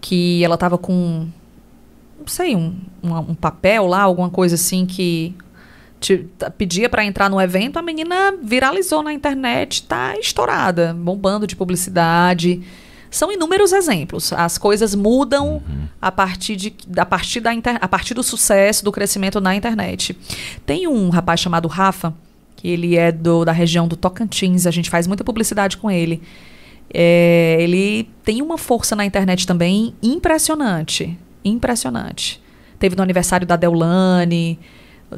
que 0.01 0.43
ela 0.44 0.57
tava 0.57 0.78
com, 0.78 1.27
não 2.19 2.27
sei, 2.27 2.55
um, 2.55 2.77
um, 3.02 3.12
um 3.19 3.35
papel 3.35 3.86
lá, 3.86 4.02
alguma 4.02 4.31
coisa 4.31 4.55
assim 4.55 4.86
que 4.86 5.35
te- 5.98 6.27
pedia 6.57 6.89
para 6.89 7.05
entrar 7.05 7.28
no 7.28 7.40
evento, 7.40 7.77
a 7.77 7.82
menina 7.82 8.35
viralizou 8.43 9.02
na 9.02 9.12
internet, 9.12 9.82
tá 9.82 10.16
estourada, 10.19 10.94
bombando 10.94 11.47
de 11.47 11.57
publicidade. 11.57 12.62
São 13.11 13.32
inúmeros 13.32 13.73
exemplos. 13.73 14.32
As 14.32 14.57
coisas 14.57 14.95
mudam 14.95 15.62
a 16.01 16.12
partir, 16.12 16.57
de, 16.57 16.74
a, 16.97 17.05
partir 17.05 17.41
da 17.41 17.53
inter- 17.53 17.78
a 17.81 17.89
partir 17.89 18.15
do 18.15 18.23
sucesso, 18.23 18.85
do 18.85 18.93
crescimento 18.93 19.41
na 19.41 19.55
internet. 19.55 20.16
Tem 20.65 20.87
um 20.87 21.11
rapaz 21.11 21.41
chamado 21.41 21.66
Rafa, 21.66 22.15
que 22.57 22.69
ele 22.69 22.97
é 22.97 23.11
do, 23.11 23.45
da 23.45 23.53
região 23.53 23.89
do 23.89 23.97
Tocantins, 23.97 24.66
a 24.66 24.70
gente 24.70 24.89
faz 24.91 25.07
muita 25.07 25.24
publicidade 25.24 25.77
com 25.77 25.91
ele. 25.91 26.23
É, 26.93 27.57
ele 27.61 28.09
tem 28.24 28.43
uma 28.43 28.59
força 28.59 28.95
na 28.95 29.05
internet 29.05 29.47
também 29.47 29.95
impressionante. 30.03 31.19
Impressionante. 31.45 32.41
Teve 32.78 32.97
no 32.97 33.03
aniversário 33.03 33.47
da 33.47 33.57
Deulane. 33.57 34.59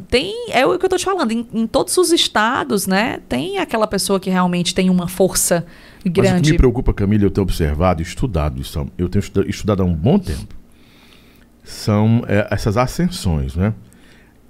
Tem, 0.09 0.51
é 0.51 0.65
o 0.65 0.79
que 0.79 0.85
eu 0.85 0.89
tô 0.89 0.97
te 0.97 1.05
falando, 1.05 1.33
em, 1.33 1.47
em 1.53 1.67
todos 1.67 1.97
os 1.99 2.13
estados, 2.13 2.87
né? 2.87 3.21
Tem 3.29 3.59
aquela 3.59 3.87
pessoa 3.87 4.19
que 4.19 4.31
realmente 4.31 4.75
tem 4.75 4.89
uma 4.89 5.09
força 5.09 5.67
Mas 6.05 6.11
o 6.11 6.13
que 6.15 6.21
grande. 6.21 6.51
me 6.53 6.57
preocupa, 6.57 6.93
Camila, 6.93 7.25
eu 7.25 7.31
tenho 7.31 7.43
observado 7.45 8.01
e 8.01 8.05
estudado 8.05 8.61
isso, 8.61 8.85
eu 8.99 9.09
tenho 9.09 9.21
estuda- 9.21 9.49
estudado 9.49 9.83
há 9.83 9.87
um 9.87 9.95
bom 9.95 10.19
tempo, 10.19 10.55
são 11.65 12.25
é, 12.27 12.49
essas 12.51 12.77
ascensões, 12.77 13.55
né? 13.55 13.73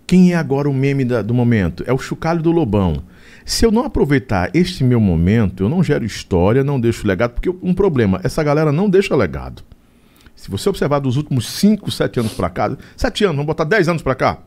Quem 0.07 0.33
é 0.33 0.37
agora 0.37 0.69
o 0.69 0.75
meme 0.75 1.05
da- 1.05 1.23
do 1.23 1.33
momento? 1.35 1.85
É 1.87 1.93
o 1.93 1.99
chocalho 1.99 2.43
do 2.43 2.51
Lobão. 2.51 3.03
Se 3.45 3.65
eu 3.65 3.71
não 3.73 3.85
aproveitar 3.85 4.51
este 4.55 4.85
meu 4.85 5.01
momento, 5.01 5.63
eu 5.65 5.69
não 5.69 5.83
gero 5.83 6.05
história, 6.05 6.63
não 6.63 6.81
deixo 6.81 7.07
legado, 7.07 7.33
porque 7.33 7.51
um 7.63 7.75
problema, 7.75 8.21
essa 8.23 8.43
galera 8.43 8.71
não 8.73 8.89
deixa 8.89 9.17
legado. 9.17 9.63
Se 10.35 10.51
você 10.51 10.69
observar 10.69 10.99
dos 11.01 11.17
últimos 11.17 11.47
5, 11.49 11.91
7 11.91 12.21
anos 12.21 12.33
pra 12.33 12.49
cá, 12.51 12.77
7 12.97 13.25
anos, 13.25 13.37
vamos 13.37 13.47
botar 13.47 13.65
10 13.65 13.89
anos 13.89 14.03
pra 14.03 14.15
cá, 14.15 14.39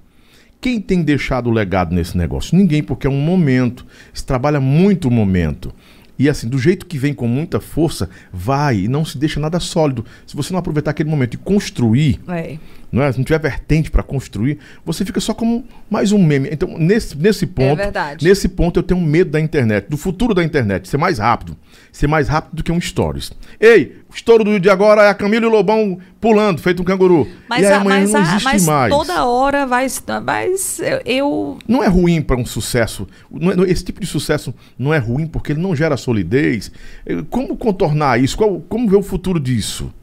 quem 0.59 0.79
tem 0.79 1.03
deixado 1.03 1.49
legado 1.49 1.93
nesse 1.93 2.17
negócio? 2.17 2.57
Ninguém, 2.57 2.81
porque 2.83 3.05
é 3.07 3.09
um 3.09 3.19
momento. 3.19 3.85
Se 4.13 4.25
trabalha 4.25 4.59
muito 4.59 5.07
o 5.07 5.11
momento. 5.11 5.73
E 6.17 6.29
assim, 6.29 6.47
do 6.47 6.57
jeito 6.57 6.85
que 6.85 6.97
vem 6.97 7.13
com 7.13 7.27
muita 7.27 7.59
força, 7.59 8.09
vai 8.31 8.79
e 8.79 8.87
não 8.87 9.03
se 9.03 9.17
deixa 9.17 9.39
nada 9.39 9.59
sólido. 9.59 10.05
Se 10.25 10.35
você 10.35 10.53
não 10.53 10.59
aproveitar 10.59 10.91
aquele 10.91 11.09
momento 11.09 11.33
e 11.33 11.37
construir, 11.37 12.19
É. 12.27 12.57
não 12.91 13.03
é? 13.03 13.11
Se 13.11 13.17
não 13.17 13.25
tiver 13.25 13.39
vertente 13.39 13.89
para 13.91 14.01
construir, 14.03 14.59
você 14.85 15.03
fica 15.05 15.19
só 15.19 15.33
como 15.33 15.65
mais 15.89 16.11
um 16.11 16.23
meme. 16.23 16.49
Então, 16.51 16.77
nesse, 16.77 17.17
nesse 17.17 17.45
ponto, 17.45 17.77
verdade. 17.77 18.25
nesse 18.25 18.47
ponto 18.47 18.79
eu 18.79 18.83
tenho 18.83 18.99
medo 19.01 19.31
da 19.31 19.39
internet, 19.39 19.87
do 19.89 19.97
futuro 19.97 20.33
da 20.33 20.43
internet, 20.43 20.87
ser 20.87 20.97
mais 20.97 21.19
rápido, 21.19 21.55
ser 21.91 22.07
mais 22.07 22.27
rápido 22.27 22.55
do 22.57 22.63
que 22.63 22.71
um 22.71 22.79
stories. 22.79 23.31
Ei, 23.59 23.97
o 24.09 24.15
estouro 24.15 24.43
do 24.43 24.59
de 24.59 24.69
agora 24.69 25.03
é 25.03 25.09
a 25.09 25.13
Camila 25.13 25.45
e 25.45 25.47
o 25.47 25.51
Lobão 25.51 25.97
pulando, 26.21 26.59
feito 26.61 26.81
um 26.81 26.85
canguru. 26.85 27.27
Mas, 27.49 27.61
e 27.61 27.65
aí 27.65 27.73
a- 27.73 27.77
amanhã 27.81 27.99
mas, 28.01 28.11
não 28.11 28.21
existe 28.21 28.43
mas 28.43 28.65
mais. 28.65 28.93
toda 28.93 29.25
hora 29.25 29.65
vai. 29.67 29.85
Mas 30.23 30.81
eu- 31.05 31.59
Não 31.67 31.83
é 31.83 31.87
ruim 31.87 32.21
para 32.21 32.35
um 32.37 32.45
sucesso. 32.45 33.07
é- 33.31 33.71
esse 33.71 33.83
tipo 33.83 33.99
de 34.01 34.07
sucesso 34.07 34.53
não 34.79 34.93
é 34.93 34.97
ruim 34.97 35.27
porque 35.27 35.51
ele 35.51 35.61
não 35.61 35.75
gera 35.75 35.97
solidez. 35.97 36.71
Eh, 37.05 37.23
Como 37.29 37.55
contornar 37.57 38.19
isso? 38.21 38.35
Qual- 38.37 38.61
como 38.67 38.89
ver 38.89 38.95
o 38.97 39.03
futuro 39.03 39.39
disso? 39.39 39.93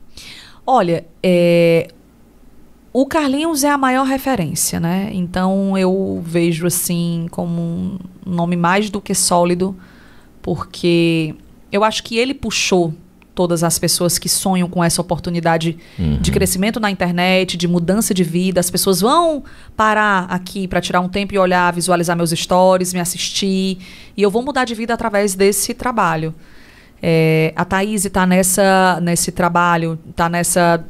Olha, 0.67 1.05
é, 1.23 1.89
o 2.93 3.07
Carlinhos 3.07 3.65
é 3.65 3.71
a 3.71 3.79
maior 3.79 4.07
referência, 4.07 4.79
né? 4.79 5.11
Então 5.13 5.79
eu 5.79 6.23
vejo 6.25 6.67
assim 6.67 7.27
como 7.31 7.61
um 7.61 7.99
nome 8.27 8.57
mais 8.57 8.91
do 8.91 9.01
que 9.01 9.15
sólido, 9.15 9.75
porque 10.43 11.35
eu 11.71 11.83
acho 11.83 12.03
que 12.03 12.19
ele 12.19 12.35
puxou 12.35 12.93
todas 13.35 13.65
as 13.65 13.79
pessoas 13.79 14.19
que 14.19 14.29
sonham 14.29 14.69
com 14.69 14.85
essa 14.85 15.01
oportunidade 15.01 15.79
de 16.21 16.31
crescimento 16.31 16.79
na 16.79 16.91
internet, 16.91 17.57
de 17.57 17.67
mudança 17.67 18.13
de 18.13 18.23
vida. 18.23 18.61
As 18.61 18.71
pessoas 18.71 19.01
vão 19.01 19.43
parar 19.75 20.27
aqui 20.29 20.69
para 20.69 20.83
tirar 20.83 21.01
um 21.01 21.09
tempo 21.09 21.35
e 21.35 21.39
olhar, 21.39 21.73
visualizar 21.73 22.15
meus 22.15 22.31
stories, 22.31 22.93
me 22.93 23.01
assistir, 23.01 23.79
e 24.15 24.23
eu 24.23 24.31
vou 24.31 24.43
mudar 24.43 24.67
de 24.67 24.75
vida 24.75 24.93
através 24.93 25.35
desse 25.35 25.73
trabalho. 25.73 26.35
É, 27.03 27.55
a 27.57 27.65
Thaís 27.65 28.05
está 28.05 28.27
nessa, 28.27 29.01
nesse 29.01 29.33
trabalho, 29.33 29.99
está 30.11 30.29
nessa 30.29 30.85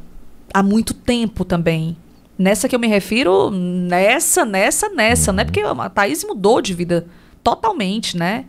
há 0.53 0.61
muito 0.61 0.93
tempo 0.93 1.43
também. 1.43 1.97
Nessa 2.37 2.67
que 2.67 2.75
eu 2.75 2.79
me 2.79 2.87
refiro, 2.87 3.49
nessa, 3.51 4.45
nessa, 4.45 4.89
nessa, 4.89 5.31
né? 5.31 5.43
Porque 5.43 5.61
a 5.61 5.89
Thaís 5.89 6.23
mudou 6.23 6.61
de 6.61 6.73
vida 6.73 7.07
totalmente, 7.43 8.17
né? 8.17 8.45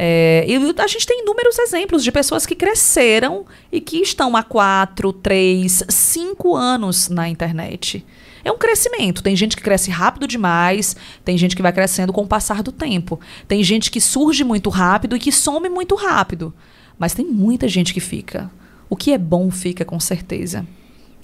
É, 0.00 0.44
e 0.46 0.54
a 0.54 0.86
gente 0.86 1.06
tem 1.06 1.22
inúmeros 1.22 1.58
exemplos 1.58 2.04
de 2.04 2.12
pessoas 2.12 2.46
que 2.46 2.54
cresceram 2.54 3.44
e 3.72 3.80
que 3.80 3.96
estão 4.00 4.36
há 4.36 4.44
quatro, 4.44 5.12
três, 5.12 5.82
cinco 5.88 6.54
anos 6.54 7.08
na 7.08 7.28
internet. 7.28 8.06
É 8.44 8.52
um 8.52 8.56
crescimento. 8.56 9.22
Tem 9.22 9.34
gente 9.34 9.56
que 9.56 9.62
cresce 9.62 9.90
rápido 9.90 10.28
demais, 10.28 10.94
tem 11.24 11.36
gente 11.36 11.56
que 11.56 11.62
vai 11.62 11.72
crescendo 11.72 12.12
com 12.12 12.22
o 12.22 12.28
passar 12.28 12.62
do 12.62 12.70
tempo. 12.70 13.18
Tem 13.48 13.62
gente 13.64 13.90
que 13.90 14.00
surge 14.00 14.44
muito 14.44 14.70
rápido 14.70 15.16
e 15.16 15.18
que 15.18 15.32
some 15.32 15.68
muito 15.68 15.96
rápido. 15.96 16.54
Mas 16.96 17.12
tem 17.12 17.26
muita 17.26 17.66
gente 17.66 17.92
que 17.92 18.00
fica. 18.00 18.48
O 18.88 18.96
que 18.96 19.12
é 19.12 19.18
bom 19.18 19.50
fica, 19.50 19.84
com 19.84 19.98
certeza. 19.98 20.64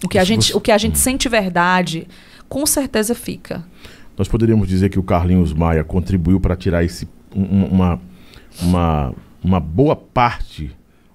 O 0.05 0.09
que 0.09 0.19
a 0.19 0.25
gente, 0.25 0.49
você- 0.53 0.57
o 0.57 0.61
que 0.61 0.71
a 0.73 0.79
gente 0.79 0.99
sente 0.99 1.29
verdade, 1.29 2.07
com 2.49 2.65
certeza 2.67 3.15
fica. 3.15 3.65
Nós 4.17 4.29
poderíamos 4.29 4.69
dizer 4.69 4.91
que 4.91 4.99
o 4.99 5.03
Carlinhos 5.03 5.53
Maia 5.53 5.83
contribuiu 5.83 6.39
para 6.41 6.55
tirar 6.57 6.85
esse, 6.85 7.09
um- 7.35 7.65
uma, 7.67 8.01
uma, 8.63 9.15
uma 9.43 9.61
boa 9.61 9.97
parte 9.97 10.71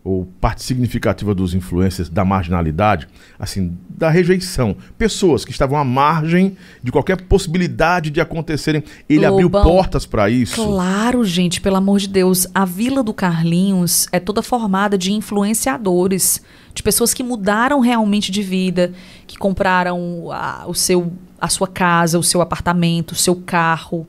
ou 0.10 0.26
parte 0.42 0.64
significativa 0.64 1.36
dos 1.36 1.54
influencers 1.54 2.10
da 2.10 2.26
marginalidade, 2.26 3.08
assim, 3.38 3.78
da 3.88 4.10
rejeição. 4.10 4.76
Pessoas 4.98 5.46
que 5.46 5.52
estavam 5.52 5.78
à 5.78 5.84
margem 5.84 6.58
de 6.82 6.92
qualquer 6.92 7.22
possibilidade 7.22 8.10
de 8.10 8.20
acontecerem. 8.20 8.84
Ele 9.08 9.24
abriu 9.24 9.44
Lobão. 9.44 9.64
portas 9.64 10.08
para 10.08 10.28
isso. 10.28 10.66
Claro, 10.66 11.24
gente, 11.24 11.62
pelo 11.62 11.76
amor 11.76 12.00
de 12.00 12.08
Deus. 12.08 12.48
A 12.56 12.66
Vila 12.66 13.04
do 13.04 13.14
Carlinhos 13.14 14.08
é 14.12 14.20
toda 14.20 14.42
formada 14.42 14.98
de 14.98 15.14
influenciadores, 15.14 16.42
de 16.74 16.82
pessoas 16.82 17.14
que 17.14 17.22
mudaram 17.22 17.80
realmente 17.80 18.32
de 18.32 18.42
vida, 18.42 18.92
que 19.28 19.38
compraram 19.38 20.32
a, 20.32 20.66
o 20.68 20.74
seu, 20.74 21.14
a 21.40 21.50
sua 21.50 21.68
casa, 21.68 22.18
o 22.18 22.24
seu 22.24 22.42
apartamento, 22.42 23.12
o 23.12 23.16
seu 23.16 23.36
carro, 23.36 24.08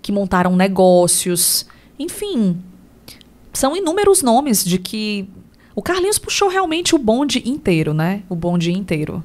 que 0.00 0.10
montaram 0.10 0.56
negócios. 0.56 1.66
Enfim, 1.98 2.58
são 3.52 3.76
inúmeros 3.76 4.22
nomes 4.22 4.64
de 4.64 4.78
que 4.78 5.28
o 5.74 5.82
Carlinhos 5.82 6.18
puxou 6.18 6.48
realmente 6.48 6.94
o 6.94 6.98
bonde 6.98 7.42
inteiro, 7.48 7.92
né? 7.94 8.22
O 8.28 8.34
bonde 8.34 8.72
inteiro. 8.72 9.22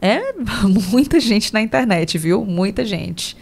É 0.00 0.32
muita 0.90 1.20
gente 1.20 1.52
na 1.52 1.60
internet, 1.60 2.18
viu? 2.18 2.44
Muita 2.44 2.84
gente. 2.84 3.36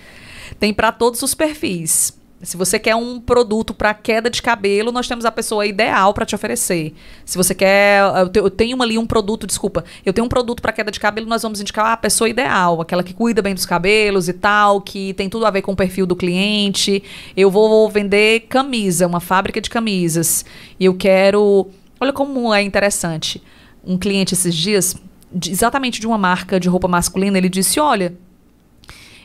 Tem 0.59 0.75
para 0.75 0.93
todos 0.93 1.23
os 1.23 1.35
perfis. 1.35 2.19
Se 2.43 2.57
você 2.57 2.79
quer 2.79 2.97
um 2.97 3.21
produto 3.21 3.75
para 3.75 3.93
queda 3.93 4.31
de 4.31 4.41
cabelo, 4.41 4.91
nós 4.91 5.07
temos 5.07 5.27
a 5.27 5.31
pessoa 5.31 5.67
ideal 5.67 6.15
para 6.15 6.25
te 6.25 6.35
oferecer. 6.35 6.95
Se 7.23 7.37
você 7.37 7.55
quer, 7.55 8.01
eu 8.19 8.29
te- 8.31 8.39
eu 8.39 8.49
tenho 8.51 8.83
ali 8.83 8.97
um 8.97 9.07
produto, 9.07 9.47
desculpa, 9.47 9.85
eu 10.07 10.13
tenho 10.15 10.25
um 10.25 10.29
produto 10.29 10.63
para 10.63 10.73
queda 10.73 10.91
de 10.91 10.99
cabelo, 10.99 11.27
nós 11.27 11.43
vamos 11.43 11.61
indicar 11.61 11.89
a 11.89 11.97
pessoa 11.99 12.31
ideal, 12.31 12.81
aquela 12.81 13.03
que 13.03 13.13
cuida 13.13 13.43
bem 13.43 13.55
dos 13.55 13.67
cabelos 13.67 14.27
e 14.27 14.33
tal, 14.33 14.81
que 14.81 15.13
tem 15.15 15.29
tudo 15.29 15.45
a 15.45 15.51
ver 15.51 15.61
com 15.61 15.73
o 15.73 15.77
perfil 15.77 16.07
do 16.07 16.17
cliente. 16.17 17.03
Eu 17.37 17.51
vou 17.51 17.91
vender 17.91 18.47
camisa, 18.49 19.07
uma 19.07 19.21
fábrica 19.21 19.61
de 19.61 19.69
camisas, 19.69 20.43
e 20.79 20.87
eu 20.87 20.95
quero, 20.95 21.69
olha 22.01 22.13
como 22.13 22.53
é 22.55 22.63
interessante. 22.63 23.43
Um 23.85 23.99
cliente 23.99 24.35
esses 24.35 24.55
dias, 24.55 24.97
de- 25.33 25.51
exatamente 25.51 26.01
de 26.01 26.07
uma 26.07 26.19
marca 26.19 26.59
de 26.59 26.69
roupa 26.69 26.89
masculina, 26.89 27.39
ele 27.39 27.49
disse: 27.49 27.79
"Olha, 27.79 28.17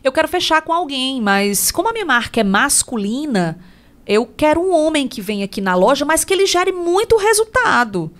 eu 0.04 0.12
quero 0.12 0.28
fechar 0.28 0.62
com 0.62 0.72
alguém, 0.74 1.22
mas 1.22 1.72
como 1.72 1.90
a 1.90 1.94
minha 1.94 2.06
marca 2.06 2.40
é 2.40 2.44
masculina, 2.44 3.58
eu 4.06 4.26
quero 4.26 4.62
um 4.62 4.72
homem 4.74 5.08
que 5.08 5.20
venha 5.22 5.46
aqui 5.46 5.60
na 5.62 5.74
loja, 5.76 6.06
mas 6.06 6.24
que 6.24 6.34
ele 6.34 6.46
gere 6.46 6.72
muito 6.72 7.18
resultado. 7.18 8.12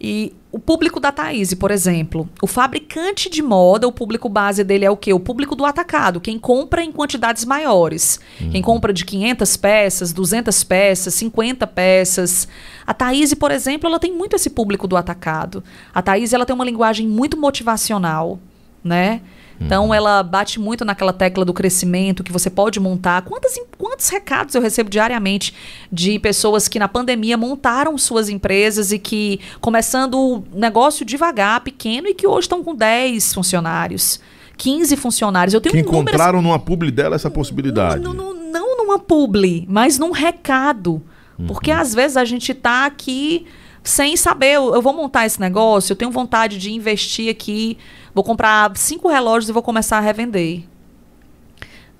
E 0.00 0.32
o 0.54 0.58
público 0.60 1.00
da 1.00 1.10
Thaís, 1.10 1.52
por 1.52 1.72
exemplo, 1.72 2.28
o 2.40 2.46
fabricante 2.46 3.28
de 3.28 3.42
moda, 3.42 3.88
o 3.88 3.92
público 3.92 4.28
base 4.28 4.62
dele 4.62 4.84
é 4.84 4.90
o 4.90 4.96
quê? 4.96 5.12
O 5.12 5.18
público 5.18 5.56
do 5.56 5.64
atacado, 5.64 6.20
quem 6.20 6.38
compra 6.38 6.80
em 6.80 6.92
quantidades 6.92 7.44
maiores. 7.44 8.20
Quem 8.52 8.62
compra 8.62 8.92
de 8.92 9.04
500 9.04 9.56
peças, 9.56 10.12
200 10.12 10.62
peças, 10.62 11.14
50 11.14 11.66
peças. 11.66 12.46
A 12.86 12.94
Thaís, 12.94 13.34
por 13.34 13.50
exemplo, 13.50 13.88
ela 13.88 13.98
tem 13.98 14.12
muito 14.12 14.36
esse 14.36 14.48
público 14.48 14.86
do 14.86 14.96
atacado. 14.96 15.64
A 15.92 16.00
Thaís, 16.00 16.32
ela 16.32 16.46
tem 16.46 16.54
uma 16.54 16.64
linguagem 16.64 17.08
muito 17.08 17.36
motivacional, 17.36 18.38
né? 18.84 19.22
Então 19.60 19.94
ela 19.94 20.22
bate 20.22 20.58
muito 20.58 20.84
naquela 20.84 21.12
tecla 21.12 21.44
do 21.44 21.52
crescimento 21.54 22.24
que 22.24 22.32
você 22.32 22.50
pode 22.50 22.80
montar. 22.80 23.22
Quantas, 23.22 23.56
em- 23.56 23.64
quantos 23.78 24.08
recados 24.08 24.54
eu 24.54 24.60
recebo 24.60 24.90
diariamente 24.90 25.54
de 25.92 26.18
pessoas 26.18 26.66
que 26.68 26.78
na 26.78 26.88
pandemia 26.88 27.36
montaram 27.36 27.96
suas 27.96 28.28
empresas 28.28 28.90
e 28.92 28.98
que 28.98 29.38
começando 29.60 30.14
o 30.18 30.44
negócio 30.52 31.04
devagar, 31.04 31.60
pequeno, 31.60 32.08
e 32.08 32.14
que 32.14 32.26
hoje 32.26 32.46
estão 32.46 32.64
com 32.64 32.74
10 32.74 33.32
funcionários, 33.32 34.20
15 34.56 34.96
funcionários. 34.96 35.54
Eu 35.54 35.60
tenho 35.60 35.72
Que 35.72 35.80
inúmeras- 35.80 36.02
encontraram 36.14 36.42
numa 36.42 36.58
publi 36.58 36.90
dela 36.90 37.14
essa 37.16 37.30
possibilidade. 37.30 38.02
não, 38.02 38.12
não, 38.12 38.34
não 38.34 38.76
numa 38.78 38.98
publi, 38.98 39.64
mas 39.68 39.98
num 39.98 40.10
recado. 40.10 41.00
Porque 41.48 41.70
às 41.72 41.92
vezes 41.94 42.16
a 42.16 42.24
gente 42.24 42.54
tá 42.54 42.86
aqui 42.86 43.44
sem 43.82 44.16
saber, 44.16 44.52
eu, 44.54 44.74
eu 44.74 44.80
vou 44.80 44.94
montar 44.94 45.26
esse 45.26 45.38
negócio, 45.40 45.92
eu 45.92 45.96
tenho 45.96 46.10
vontade 46.10 46.56
de 46.58 46.72
investir 46.72 47.28
aqui, 47.28 47.76
vou 48.14 48.22
comprar 48.22 48.70
cinco 48.76 49.08
relógios 49.08 49.48
e 49.48 49.52
vou 49.52 49.62
começar 49.62 49.98
a 49.98 50.00
revender. 50.00 50.62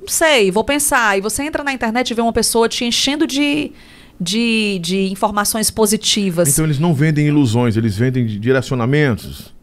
Não 0.00 0.08
sei, 0.08 0.50
vou 0.50 0.64
pensar. 0.64 1.16
E 1.16 1.20
você 1.20 1.42
entra 1.42 1.64
na 1.64 1.72
internet 1.72 2.10
e 2.10 2.14
vê 2.14 2.20
uma 2.20 2.32
pessoa 2.32 2.68
te 2.68 2.84
enchendo 2.84 3.26
de, 3.26 3.72
de, 4.20 4.78
de 4.80 5.10
informações 5.10 5.70
positivas. 5.70 6.48
Então 6.48 6.64
eles 6.64 6.78
não 6.78 6.92
vendem 6.92 7.26
ilusões, 7.26 7.76
eles 7.76 7.96
vendem 7.96 8.26
direcionamentos. 8.26 9.53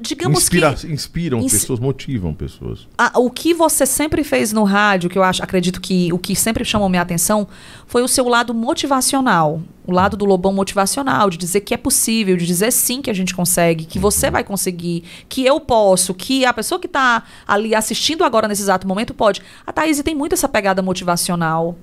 Digamos 0.00 0.42
Inspira- 0.42 0.74
que 0.74 0.86
Inspiram 0.88 1.38
ins- 1.38 1.52
pessoas, 1.52 1.78
motivam 1.78 2.34
pessoas. 2.34 2.88
a- 2.98 3.12
o 3.18 3.30
que 3.30 3.54
você 3.54 3.86
sempre 3.86 4.24
fez 4.24 4.52
no 4.52 4.64
rádio, 4.64 5.08
que 5.08 5.16
eu 5.16 5.22
acho, 5.22 5.40
acredito 5.42 5.80
que 5.80 6.12
o 6.12 6.18
que 6.18 6.34
sempre 6.34 6.64
chamou 6.64 6.88
minha 6.88 7.00
atenção 7.02 7.46
foi 7.86 8.02
o 8.02 8.08
seu 8.08 8.28
lado 8.28 8.52
motivacional, 8.52 9.62
o 9.86 9.92
lado 9.92 10.16
do 10.16 10.24
Lobão 10.24 10.52
motivacional, 10.52 11.30
de 11.30 11.36
dizer 11.38 11.60
que 11.60 11.72
é 11.72 11.76
possível, 11.76 12.36
de 12.36 12.44
dizer 12.44 12.72
sim 12.72 13.00
que 13.00 13.08
a 13.08 13.14
gente 13.14 13.32
consegue, 13.34 13.84
que 13.84 13.98
você 14.00 14.32
vai 14.32 14.42
conseguir, 14.42 15.04
que 15.28 15.44
eu 15.46 15.60
posso, 15.60 16.12
que 16.12 16.44
a 16.44 16.52
pessoa 16.52 16.80
que 16.80 16.86
está 16.88 17.22
ali 17.46 17.72
assistindo 17.72 18.24
agora 18.24 18.48
nesse 18.48 18.62
exato 18.62 18.88
momento 18.88 19.14
pode. 19.14 19.42
A 19.64 19.72
Thaís 19.72 20.02
tem 20.02 20.14
muito 20.14 20.32
essa 20.32 20.48
pegada 20.48 20.82
motivacional. 20.82 21.78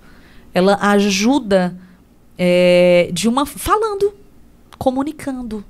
Ela 0.54 0.78
ajuda 0.82 1.78
é, 2.38 3.10
de 3.14 3.30
uma 3.30 3.46
falando, 3.46 4.14
comunicando, 4.78 5.64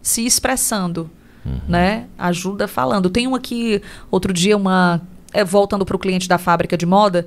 se 0.00 0.24
expressando, 0.24 1.10
né? 1.68 2.06
Ajuda 2.18 2.66
falando. 2.66 3.10
Tem 3.10 3.26
uma 3.26 3.36
aqui 3.36 3.82
outro 4.10 4.32
dia 4.32 4.56
uma 4.56 5.00
é, 5.32 5.44
voltando 5.44 5.84
para 5.84 5.96
o 5.96 5.98
cliente 5.98 6.28
da 6.28 6.38
fábrica 6.38 6.76
de 6.76 6.86
moda. 6.86 7.26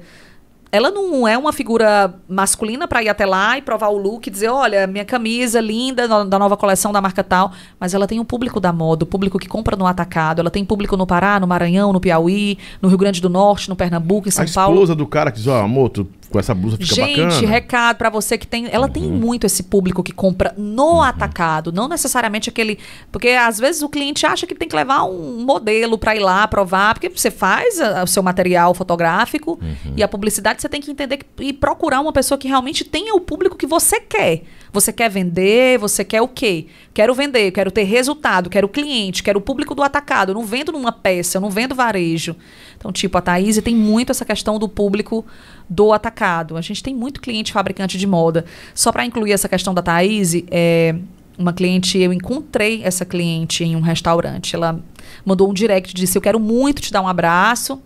Ela 0.70 0.92
não 0.92 1.26
é 1.26 1.38
uma 1.38 1.54
figura 1.54 2.14
masculina 2.28 2.88
para 2.90 3.02
ir 3.02 3.08
até 3.08 3.26
lá 3.26 3.58
e 3.58 3.62
provar 3.62 3.88
o 3.88 3.98
look 3.98 4.28
e 4.28 4.30
dizer, 4.30 4.50
olha, 4.50 4.86
minha 4.86 5.06
camisa 5.06 5.62
linda 5.62 6.26
da 6.26 6.38
nova 6.38 6.58
coleção 6.58 6.92
da 6.92 7.00
marca 7.00 7.24
tal, 7.24 7.54
mas 7.80 7.94
ela 7.94 8.06
tem 8.06 8.20
um 8.20 8.26
público 8.26 8.60
da 8.60 8.74
moda, 8.74 9.06
o 9.06 9.08
público 9.08 9.40
que 9.40 9.48
compra 9.48 9.78
no 9.78 9.88
atacado. 9.88 10.42
Ela 10.42 10.52
tem 10.52 10.66
público 10.66 10.98
no 10.98 11.08
Pará, 11.08 11.40
no 11.40 11.48
Maranhão, 11.48 11.94
no 11.94 12.02
Piauí, 12.02 12.58
no 12.82 12.90
Rio 12.90 12.98
Grande 12.98 13.22
do 13.22 13.30
Norte, 13.30 13.70
no 13.70 13.78
Pernambuco, 13.78 14.28
em 14.28 14.32
São 14.32 14.44
a 14.44 14.48
Paulo. 14.54 14.76
esposa 14.76 14.94
do 14.94 15.08
cara 15.08 15.32
que 15.32 15.38
diz, 15.38 15.48
ó, 15.48 15.62
amor, 15.64 15.90
tu, 15.90 16.06
com 16.30 16.40
essa 16.40 16.54
blusa 16.54 16.78
fica 16.78 16.94
Gente, 16.96 17.22
bacana. 17.22 17.42
Uhum. 17.42 17.48
recado 17.48 17.98
pra 17.98 18.10
você 18.10 18.38
que 18.38 18.46
tem. 18.46 18.68
Ela 18.72 18.90
tem 18.90 19.04
muito 19.04 19.46
esse 19.46 19.64
público 19.64 20.04
que 20.04 20.12
compra 20.12 20.54
no 20.58 21.02
atacado, 21.02 21.72
não 21.72 21.88
necessariamente 21.88 22.50
aquele. 22.50 22.78
Porque 23.12 23.30
às 23.30 23.58
vezes 23.60 23.82
o 23.82 23.90
cliente 23.90 24.26
acha 24.26 24.46
que 24.46 24.54
tem 24.56 24.68
que 24.68 24.76
levar 24.76 25.04
um 25.04 25.44
modelo 25.46 25.98
pra 25.98 26.16
ir 26.16 26.20
lá 26.20 26.48
provar, 26.48 26.94
porque 26.94 27.10
você 27.10 27.32
faz 27.32 27.80
a- 27.80 28.04
o 28.04 28.08
seu 28.08 28.22
material 28.22 28.74
fotográfico 28.74 29.60
Uhum. 29.62 29.94
e 29.96 30.04
a 30.04 30.08
publicidade 30.08 30.62
você 30.62 30.68
tem 30.70 30.82
que 30.82 30.92
entender 30.92 31.18
que, 31.18 31.26
e 31.40 31.54
procurar 31.54 32.00
uma 32.02 32.12
pessoa 32.12 32.38
que 32.38 32.48
realmente 32.48 32.84
tenha 32.84 33.14
o 33.16 33.22
público 33.22 33.56
que 33.56 33.66
você 33.68 34.00
quer. 34.00 34.44
Você 34.74 34.92
quer 34.92 35.10
vender, 35.10 35.80
você 35.80 36.04
quer 36.04 36.22
o 36.22 36.28
quê? 36.28 36.68
Quero 36.94 37.16
vender, 37.16 37.52
quero 37.52 37.72
ter 37.72 37.84
resultado, 37.84 38.50
quero 38.50 38.68
cliente, 38.68 39.24
quero 39.24 39.40
o 39.40 39.42
público 39.42 39.74
do 39.74 39.82
atacado. 39.82 40.32
Eu 40.32 40.36
não 40.36 40.44
vendo 40.44 40.72
numa 40.74 40.92
peça, 40.92 41.38
eu 41.38 41.42
não 41.42 41.50
vendo 41.50 41.74
varejo. 41.74 42.36
Então, 42.78 42.92
tipo, 42.92 43.18
a 43.18 43.22
Thaís 43.22 43.60
tem 43.62 43.76
muito 43.76 44.12
essa 44.12 44.26
questão 44.26 44.60
do 44.60 44.68
público 44.70 45.26
do 45.70 45.92
atacado. 45.92 46.58
A 46.58 46.62
gente 46.62 46.82
tem 46.82 46.96
muito 46.96 47.22
cliente 47.22 47.52
fabricante 47.52 47.98
de 47.98 48.08
moda. 48.08 48.46
Só 48.74 48.92
para 48.92 49.06
incluir 49.06 49.32
essa 49.32 49.50
questão 49.50 49.74
da 49.74 49.82
Thaís, 49.82 50.34
é, 50.50 50.96
uma 51.38 51.54
cliente, 51.54 51.98
eu 51.98 52.12
encontrei 52.12 52.82
essa 52.84 53.06
cliente 53.06 53.64
em 53.64 53.76
um 53.76 53.82
restaurante. 53.82 54.56
Ela 54.56 54.80
mandou 55.26 55.50
um 55.50 55.54
direct, 55.54 55.94
disse: 55.94 56.18
Eu 56.18 56.22
quero 56.22 56.40
muito 56.40 56.82
te 56.82 56.92
dar 56.92 57.02
um 57.02 57.08
abraço. 57.08 57.82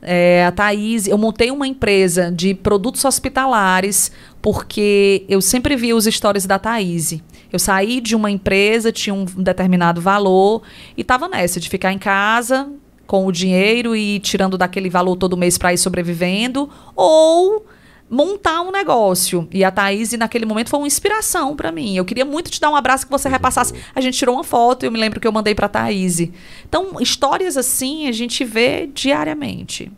É, 0.00 0.44
a 0.46 0.52
Thaís, 0.52 1.08
eu 1.08 1.18
montei 1.18 1.50
uma 1.50 1.66
empresa 1.66 2.30
de 2.30 2.54
produtos 2.54 3.04
hospitalares 3.04 4.12
porque 4.40 5.24
eu 5.28 5.40
sempre 5.40 5.74
vi 5.74 5.92
os 5.92 6.04
stories 6.04 6.46
da 6.46 6.56
Thaís. 6.56 7.20
Eu 7.52 7.58
saí 7.58 8.00
de 8.00 8.14
uma 8.14 8.30
empresa, 8.30 8.92
tinha 8.92 9.12
um 9.12 9.24
determinado 9.24 10.00
valor 10.00 10.62
e 10.96 11.00
estava 11.00 11.28
nessa 11.28 11.58
de 11.58 11.68
ficar 11.68 11.92
em 11.92 11.98
casa 11.98 12.70
com 13.08 13.26
o 13.26 13.32
dinheiro 13.32 13.96
e 13.96 14.20
tirando 14.20 14.58
daquele 14.58 14.90
valor 14.90 15.16
todo 15.16 15.34
mês 15.34 15.56
para 15.56 15.72
ir 15.72 15.78
sobrevivendo 15.78 16.68
ou 16.94 17.66
montar 18.08 18.60
um 18.60 18.70
negócio. 18.70 19.48
E 19.50 19.64
a 19.64 19.70
Thaís, 19.70 20.12
naquele 20.12 20.44
momento, 20.44 20.68
foi 20.68 20.78
uma 20.78 20.86
inspiração 20.86 21.56
para 21.56 21.72
mim. 21.72 21.96
Eu 21.96 22.04
queria 22.04 22.26
muito 22.26 22.50
te 22.50 22.60
dar 22.60 22.70
um 22.70 22.76
abraço 22.76 23.06
que 23.06 23.10
você 23.10 23.26
repassasse. 23.26 23.72
A 23.94 24.00
gente 24.02 24.18
tirou 24.18 24.34
uma 24.34 24.44
foto 24.44 24.82
e 24.82 24.86
eu 24.86 24.92
me 24.92 24.98
lembro 24.98 25.18
que 25.18 25.26
eu 25.26 25.32
mandei 25.32 25.54
para 25.54 25.68
Thaís. 25.68 26.20
Então, 26.68 27.00
histórias 27.00 27.56
assim 27.56 28.08
a 28.08 28.12
gente 28.12 28.44
vê 28.44 28.86
diariamente. 28.86 29.90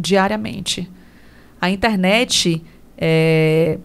Diariamente. 0.00 0.88
A 1.60 1.68
internet 1.68 2.62
é, 2.96 3.76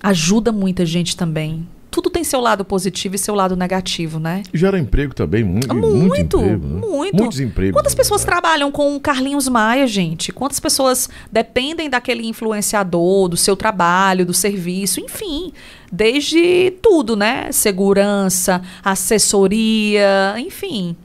ajuda 0.00 0.52
muita 0.52 0.86
gente 0.86 1.16
também. 1.16 1.66
Tudo 1.94 2.10
tem 2.10 2.24
seu 2.24 2.40
lado 2.40 2.64
positivo 2.64 3.14
e 3.14 3.18
seu 3.18 3.36
lado 3.36 3.54
negativo, 3.54 4.18
né? 4.18 4.42
Gera 4.52 4.76
emprego 4.80 5.14
também, 5.14 5.44
muito, 5.44 5.72
Muito, 5.72 5.96
muito 5.96 6.36
emprego. 6.40 6.66
né? 6.66 6.80
muito. 6.80 7.16
Muitos 7.16 7.38
empregos. 7.38 7.72
Quantas 7.72 7.92
na 7.92 7.98
pessoas 7.98 8.24
trabalham 8.24 8.72
com 8.72 8.96
o 8.96 9.00
Carlinhos 9.00 9.46
Maia, 9.48 9.86
gente? 9.86 10.32
Quantas 10.32 10.58
pessoas 10.58 11.08
dependem 11.30 11.88
daquele 11.88 12.26
influenciador, 12.26 13.28
do 13.28 13.36
seu 13.36 13.54
trabalho, 13.54 14.26
do 14.26 14.34
serviço, 14.34 14.98
enfim, 14.98 15.52
desde 15.92 16.72
tudo, 16.82 17.14
né? 17.14 17.52
Segurança, 17.52 18.60
assessoria, 18.82 20.34
enfim. 20.38 20.96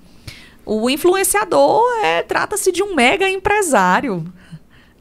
O 0.66 0.90
influenciador 0.90 1.84
é 2.03 2.24
trata-se 2.24 2.72
de 2.72 2.82
um 2.82 2.95
mega 2.95 3.30
empresário. 3.30 4.26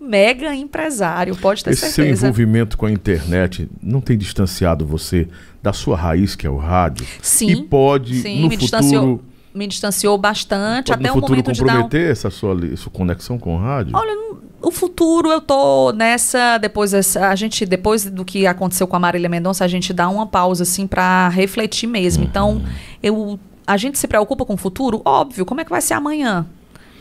Mega 0.00 0.54
empresário, 0.54 1.34
pode 1.34 1.64
ter 1.64 1.70
Esse 1.70 1.90
certeza. 1.90 2.20
seu 2.20 2.28
envolvimento 2.28 2.78
com 2.78 2.86
a 2.86 2.90
internet 2.90 3.68
não 3.82 4.00
tem 4.00 4.16
distanciado 4.16 4.86
você 4.86 5.26
da 5.68 5.72
sua 5.72 5.96
raiz, 5.96 6.34
que 6.34 6.46
é 6.46 6.50
o 6.50 6.56
rádio? 6.56 7.06
Sim. 7.20 7.50
E 7.50 7.62
pode, 7.64 8.22
Sim, 8.22 8.40
no 8.40 8.48
me 8.48 8.56
futuro, 8.56 8.58
distanciou, 8.58 9.22
me 9.54 9.66
distanciou 9.66 10.16
bastante 10.16 10.92
até 10.92 11.10
o 11.10 11.14
futuro 11.14 11.32
momento 11.32 11.52
de 11.52 11.60
dar 11.62 11.64
um 11.64 11.82
comprometer 11.82 12.10
essa 12.10 12.30
sua, 12.30 12.56
sua 12.76 12.90
conexão 12.90 13.38
com 13.38 13.56
o 13.56 13.60
rádio? 13.60 13.94
Olha, 13.94 14.36
o 14.62 14.70
futuro 14.70 15.30
eu 15.30 15.40
tô 15.42 15.92
nessa 15.92 16.56
depois 16.58 17.16
a 17.16 17.34
gente 17.34 17.66
depois 17.66 18.06
do 18.06 18.24
que 18.24 18.46
aconteceu 18.46 18.86
com 18.86 18.96
a 18.96 18.98
Marília 18.98 19.28
Mendonça, 19.28 19.62
a 19.64 19.68
gente 19.68 19.92
dá 19.92 20.08
uma 20.08 20.26
pausa 20.26 20.62
assim 20.62 20.86
para 20.86 21.28
refletir 21.28 21.86
mesmo. 21.86 22.24
Então, 22.24 22.62
eu 23.02 23.38
a 23.66 23.76
gente 23.76 23.98
se 23.98 24.08
preocupa 24.08 24.46
com 24.46 24.54
o 24.54 24.56
futuro, 24.56 25.02
óbvio, 25.04 25.44
como 25.44 25.60
é 25.60 25.64
que 25.64 25.70
vai 25.70 25.82
ser 25.82 25.92
amanhã, 25.92 26.46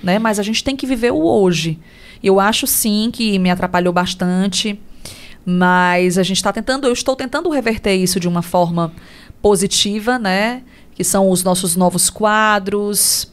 né? 0.03 0.19
Mas 0.19 0.37
a 0.37 0.43
gente 0.43 0.61
tem 0.61 0.75
que 0.75 0.85
viver 0.85 1.13
o 1.13 1.23
hoje. 1.23 1.79
Eu 2.21 2.41
acho 2.41 2.67
sim 2.67 3.09
que 3.13 3.39
me 3.39 3.49
atrapalhou 3.49 3.93
bastante, 3.93 4.77
mas 5.49 6.17
a 6.17 6.23
gente 6.23 6.35
está 6.35 6.51
tentando, 6.51 6.85
eu 6.87 6.91
estou 6.91 7.15
tentando 7.15 7.49
reverter 7.49 7.95
isso 7.95 8.19
de 8.19 8.27
uma 8.27 8.41
forma 8.41 8.91
positiva, 9.41 10.19
né? 10.19 10.61
Que 10.93 11.05
são 11.05 11.31
os 11.31 11.41
nossos 11.41 11.73
novos 11.73 12.09
quadros, 12.09 13.31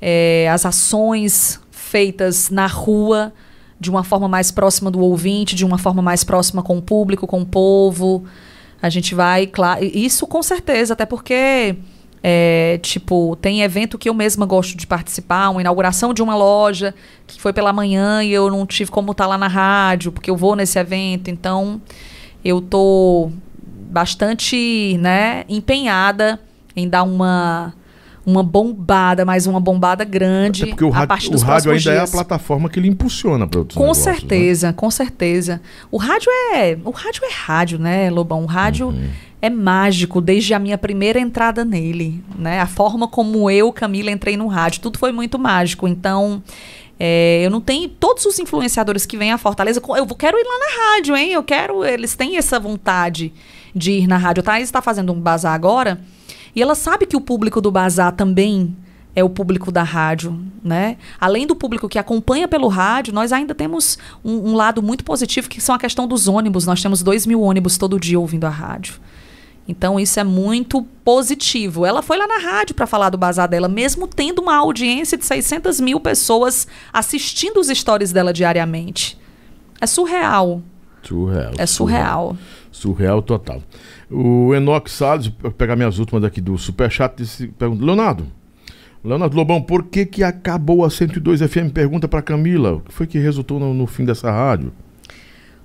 é, 0.00 0.48
as 0.48 0.64
ações 0.64 1.58
feitas 1.72 2.48
na 2.48 2.68
rua 2.68 3.32
de 3.80 3.90
uma 3.90 4.04
forma 4.04 4.28
mais 4.28 4.52
próxima 4.52 4.88
do 4.88 5.00
ouvinte, 5.00 5.56
de 5.56 5.64
uma 5.64 5.78
forma 5.78 6.00
mais 6.00 6.22
próxima 6.22 6.62
com 6.62 6.78
o 6.78 6.82
público, 6.82 7.26
com 7.26 7.40
o 7.40 7.46
povo. 7.46 8.24
A 8.80 8.88
gente 8.88 9.12
vai, 9.12 9.48
claro, 9.48 9.84
isso 9.84 10.28
com 10.28 10.44
certeza, 10.44 10.92
até 10.92 11.04
porque 11.04 11.74
é, 12.22 12.78
tipo, 12.82 13.36
tem 13.40 13.62
evento 13.62 13.98
que 13.98 14.08
eu 14.08 14.14
mesma 14.14 14.46
gosto 14.46 14.76
de 14.76 14.86
participar, 14.86 15.50
uma 15.50 15.60
inauguração 15.60 16.14
de 16.14 16.22
uma 16.22 16.36
loja 16.36 16.94
que 17.26 17.40
foi 17.40 17.52
pela 17.52 17.72
manhã 17.72 18.22
e 18.22 18.32
eu 18.32 18.48
não 18.50 18.64
tive 18.64 18.90
como 18.90 19.10
estar 19.12 19.26
lá 19.26 19.36
na 19.36 19.48
rádio, 19.48 20.12
porque 20.12 20.30
eu 20.30 20.36
vou 20.36 20.54
nesse 20.54 20.78
evento, 20.78 21.28
então 21.30 21.80
eu 22.44 22.60
tô 22.60 23.30
bastante, 23.90 24.96
né, 25.00 25.44
empenhada 25.48 26.38
em 26.76 26.88
dar 26.88 27.02
uma 27.02 27.74
uma 28.24 28.44
bombada, 28.44 29.24
mas 29.24 29.48
uma 29.48 29.58
bombada 29.58 30.04
grande 30.04 30.62
Até 30.62 30.70
porque 30.70 30.84
o 30.84 30.90
a 30.90 30.92
rádio, 30.92 31.08
partir 31.08 31.26
o 31.28 31.30
dos 31.32 31.42
rádio 31.42 31.72
ainda 31.72 31.82
próximos 31.82 31.86
é 31.86 31.90
a 31.90 31.98
dias. 32.04 32.10
plataforma 32.12 32.68
que 32.68 32.78
ele 32.78 32.86
impulsiona 32.86 33.48
para 33.48 33.58
outros 33.58 33.76
Com 33.76 33.82
negócios, 33.82 34.06
né? 34.06 34.12
certeza, 34.14 34.72
com 34.72 34.90
certeza. 34.92 35.60
O 35.90 35.96
rádio 35.96 36.30
é, 36.54 36.78
o 36.84 36.90
rádio 36.92 37.24
é 37.24 37.32
rádio, 37.32 37.78
né, 37.80 38.08
Lobão? 38.10 38.44
O 38.44 38.46
rádio 38.46 38.90
Uhum. 38.90 39.10
É 39.42 39.50
mágico 39.50 40.20
desde 40.20 40.54
a 40.54 40.58
minha 40.60 40.78
primeira 40.78 41.18
entrada 41.18 41.64
nele, 41.64 42.22
né? 42.38 42.60
A 42.60 42.66
forma 42.66 43.08
como 43.08 43.50
eu, 43.50 43.72
Camila, 43.72 44.08
entrei 44.08 44.36
no 44.36 44.46
rádio, 44.46 44.80
tudo 44.80 45.00
foi 45.00 45.10
muito 45.10 45.36
mágico. 45.36 45.88
Então, 45.88 46.40
é, 46.98 47.42
eu 47.44 47.50
não 47.50 47.60
tenho 47.60 47.88
todos 47.88 48.24
os 48.24 48.38
influenciadores 48.38 49.04
que 49.04 49.16
vêm 49.16 49.32
à 49.32 49.38
Fortaleza, 49.38 49.82
eu 49.96 50.06
quero 50.06 50.38
ir 50.38 50.44
lá 50.44 50.58
na 50.58 50.94
rádio, 50.94 51.16
hein? 51.16 51.32
Eu 51.32 51.42
quero, 51.42 51.84
eles 51.84 52.14
têm 52.14 52.36
essa 52.36 52.60
vontade 52.60 53.32
de 53.74 53.90
ir 53.90 54.06
na 54.06 54.16
rádio. 54.16 54.42
A 54.42 54.44
Thaís 54.44 54.68
está 54.68 54.80
fazendo 54.80 55.12
um 55.12 55.20
bazar 55.20 55.54
agora 55.54 56.00
e 56.54 56.62
ela 56.62 56.76
sabe 56.76 57.04
que 57.04 57.16
o 57.16 57.20
público 57.20 57.60
do 57.60 57.72
bazar 57.72 58.12
também 58.12 58.76
é 59.14 59.24
o 59.24 59.28
público 59.28 59.72
da 59.72 59.82
rádio, 59.82 60.40
né? 60.62 60.96
Além 61.20 61.48
do 61.48 61.56
público 61.56 61.88
que 61.88 61.98
acompanha 61.98 62.46
pelo 62.46 62.68
rádio, 62.68 63.12
nós 63.12 63.32
ainda 63.32 63.56
temos 63.56 63.98
um, 64.24 64.50
um 64.50 64.54
lado 64.54 64.80
muito 64.80 65.02
positivo 65.02 65.48
que 65.48 65.60
são 65.60 65.74
a 65.74 65.78
questão 65.80 66.06
dos 66.06 66.28
ônibus. 66.28 66.64
Nós 66.64 66.80
temos 66.80 67.02
dois 67.02 67.26
mil 67.26 67.40
ônibus 67.40 67.76
todo 67.76 67.98
dia 67.98 68.20
ouvindo 68.20 68.44
a 68.44 68.50
rádio. 68.50 68.94
Então 69.66 69.98
isso 69.98 70.18
é 70.18 70.24
muito 70.24 70.82
positivo. 71.04 71.86
Ela 71.86 72.02
foi 72.02 72.18
lá 72.18 72.26
na 72.26 72.38
rádio 72.38 72.74
para 72.74 72.86
falar 72.86 73.10
do 73.10 73.18
bazar 73.18 73.48
dela, 73.48 73.68
mesmo 73.68 74.06
tendo 74.08 74.40
uma 74.40 74.56
audiência 74.56 75.16
de 75.16 75.24
600 75.24 75.80
mil 75.80 76.00
pessoas 76.00 76.66
assistindo 76.92 77.58
os 77.58 77.68
stories 77.68 78.12
dela 78.12 78.32
diariamente. 78.32 79.18
É 79.80 79.86
surreal. 79.86 80.62
Surreal. 81.02 81.52
É 81.58 81.66
surreal. 81.66 82.36
Surreal 82.70 83.22
total. 83.22 83.62
O 84.10 84.54
Enoque 84.54 84.90
Salles, 84.90 85.28
vou 85.40 85.50
pegar 85.50 85.76
minhas 85.76 85.98
últimas 85.98 86.24
aqui 86.24 86.40
do 86.40 86.56
Superchat, 86.58 87.14
disse, 87.16 87.48
pergunta, 87.48 87.84
Leonardo, 87.84 88.26
Leonardo 89.04 89.36
Lobão, 89.36 89.60
por 89.60 89.84
que 89.84 90.06
que 90.06 90.22
acabou 90.22 90.84
a 90.84 90.90
102 90.90 91.40
FM? 91.40 91.72
Pergunta 91.74 92.06
para 92.06 92.22
Camila, 92.22 92.74
o 92.74 92.80
que 92.80 92.92
foi 92.92 93.06
que 93.06 93.18
resultou 93.18 93.58
no, 93.58 93.74
no 93.74 93.86
fim 93.86 94.04
dessa 94.04 94.30
rádio? 94.30 94.72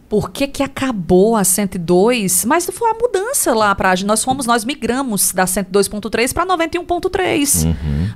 Por 0.09 0.31
que, 0.31 0.47
que 0.47 0.63
acabou 0.63 1.35
a 1.35 1.43
102? 1.43 2.45
Mas 2.45 2.65
foi 2.71 2.89
a 2.89 2.93
mudança 2.93 3.53
lá 3.53 3.75
para 3.75 3.93
nós 4.05 4.23
fomos 4.23 4.45
nós 4.45 4.63
migramos 4.63 5.34
da 5.34 5.43
102.3 5.45 6.34
para 6.34 6.45
91.3. 6.45 7.67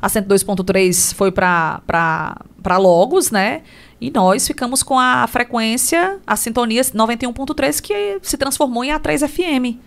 A 0.02 0.08
102.3 0.08 1.14
foi 1.14 1.32
para 1.32 1.82
para 1.88 2.78
Logos, 2.78 3.30
né? 3.32 3.62
E 4.00 4.10
nós 4.10 4.48
ficamos 4.48 4.82
com 4.84 4.98
a 4.98 5.28
frequência, 5.28 6.18
a 6.26 6.36
sintonia 6.36 6.82
91.3 6.82 7.82
que 7.82 8.20
se 8.22 8.38
transformou 8.38 8.84
em 8.84 8.90
A3 8.92 9.28
FM. 9.28 9.78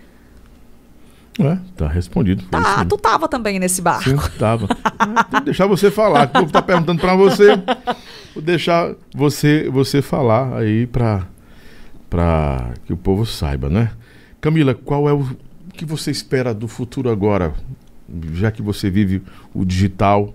É, 1.40 1.59
tá 1.76 1.89
respondido. 1.89 2.43
foi 2.48 2.60
isso 2.60 2.68
Tá, 2.68 2.76
mesmo. 2.76 2.90
tu 2.90 2.97
tava 2.98 3.28
também 3.28 3.59
nesse 3.59 3.82
barco. 3.82 4.05
Sim, 4.05 4.16
tava. 4.39 4.68
Ah, 4.98 5.24
Tem 5.24 5.40
que 5.40 5.47
deixar 5.47 5.66
você 5.66 5.90
falar. 5.90 6.26
O 6.26 6.28
povo 6.28 6.52
tá 6.52 6.62
perguntando 6.62 7.01
para 7.01 7.16
você. 7.16 7.56
Vou 8.35 8.43
deixar 8.43 8.93
você, 9.12 9.68
você 9.68 10.01
falar 10.01 10.56
aí 10.59 10.86
para 10.86 11.26
para 12.15 12.74
que 12.86 12.93
o 12.93 12.97
povo 12.97 13.27
saiba, 13.27 13.69
né? 13.69 13.91
Camila, 14.41 14.73
qual 14.73 15.09
é 15.09 15.12
o, 15.12 15.20
o 15.23 15.36
que 15.73 15.85
você 15.85 16.12
espera 16.12 16.55
do 16.55 16.69
futuro 16.69 17.11
agora? 17.11 17.53
Já 18.35 18.53
que 18.53 18.62
você 18.62 18.89
vive 18.89 19.20
o 19.53 19.65
digital 19.65 20.32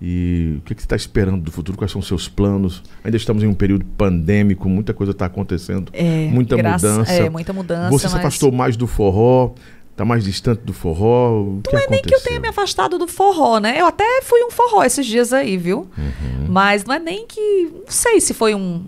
e 0.00 0.56
o 0.58 0.60
que, 0.62 0.74
que 0.76 0.82
você 0.82 0.86
está 0.86 0.94
esperando 0.94 1.42
do 1.42 1.50
futuro? 1.50 1.76
Quais 1.76 1.90
são 1.90 2.00
os 2.00 2.06
seus 2.06 2.28
planos? 2.28 2.84
Ainda 3.02 3.16
estamos 3.16 3.42
em 3.42 3.46
um 3.48 3.54
período 3.54 3.84
pandêmico, 3.98 4.68
muita 4.68 4.94
coisa 4.94 5.10
está 5.10 5.26
acontecendo, 5.26 5.90
É, 5.92 6.28
muita 6.28 6.56
graça- 6.56 6.88
mudança. 6.92 7.12
É, 7.12 7.28
muita 7.30 7.52
mudança. 7.52 7.90
você 7.90 8.06
se 8.06 8.14
mas- 8.14 8.20
afastou 8.24 8.52
mais 8.52 8.76
do 8.76 8.86
forró, 8.86 9.54
está 9.90 10.04
mais 10.04 10.22
distante 10.22 10.60
do 10.60 10.72
forró. 10.72 11.42
Não 11.72 11.78
é 11.80 11.86
nem 11.90 12.00
que 12.00 12.14
eu 12.14 12.18
aconteceu? 12.18 12.20
tenha 12.28 12.40
me 12.40 12.48
afastado 12.48 12.96
do 12.96 13.08
forró, 13.08 13.58
né? 13.58 13.80
Eu 13.80 13.86
até 13.86 14.22
fui 14.22 14.44
um 14.44 14.50
forró 14.52 14.84
esses 14.84 15.04
dias 15.04 15.32
aí, 15.32 15.56
viu? 15.56 15.88
Uhum. 15.98 16.46
Mas 16.48 16.84
não 16.84 16.94
é 16.94 16.98
nem 17.00 17.26
que. 17.26 17.70
Não 17.72 17.84
sei 17.90 18.20
se 18.20 18.32
foi 18.34 18.54
um, 18.54 18.84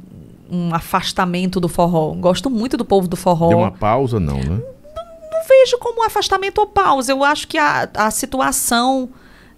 um 0.55 0.75
afastamento 0.75 1.59
do 1.59 1.69
forró. 1.69 2.13
Gosto 2.15 2.49
muito 2.49 2.77
do 2.77 2.85
povo 2.85 3.09
do 3.09 3.17
forró. 3.17 3.49
Deu 3.49 3.59
uma 3.59 3.73
pausa, 3.73 4.21
não, 4.21 4.39
né? 4.39 4.61
Não 5.33 5.49
vejo 5.49 5.79
como 5.79 6.03
um 6.03 6.05
afastamento 6.05 6.59
ou 6.59 6.67
pausa. 6.67 7.13
Eu 7.13 7.25
acho 7.25 7.49
que 7.49 7.59
a, 7.59 7.89
a 7.95 8.11
situação 8.11 9.11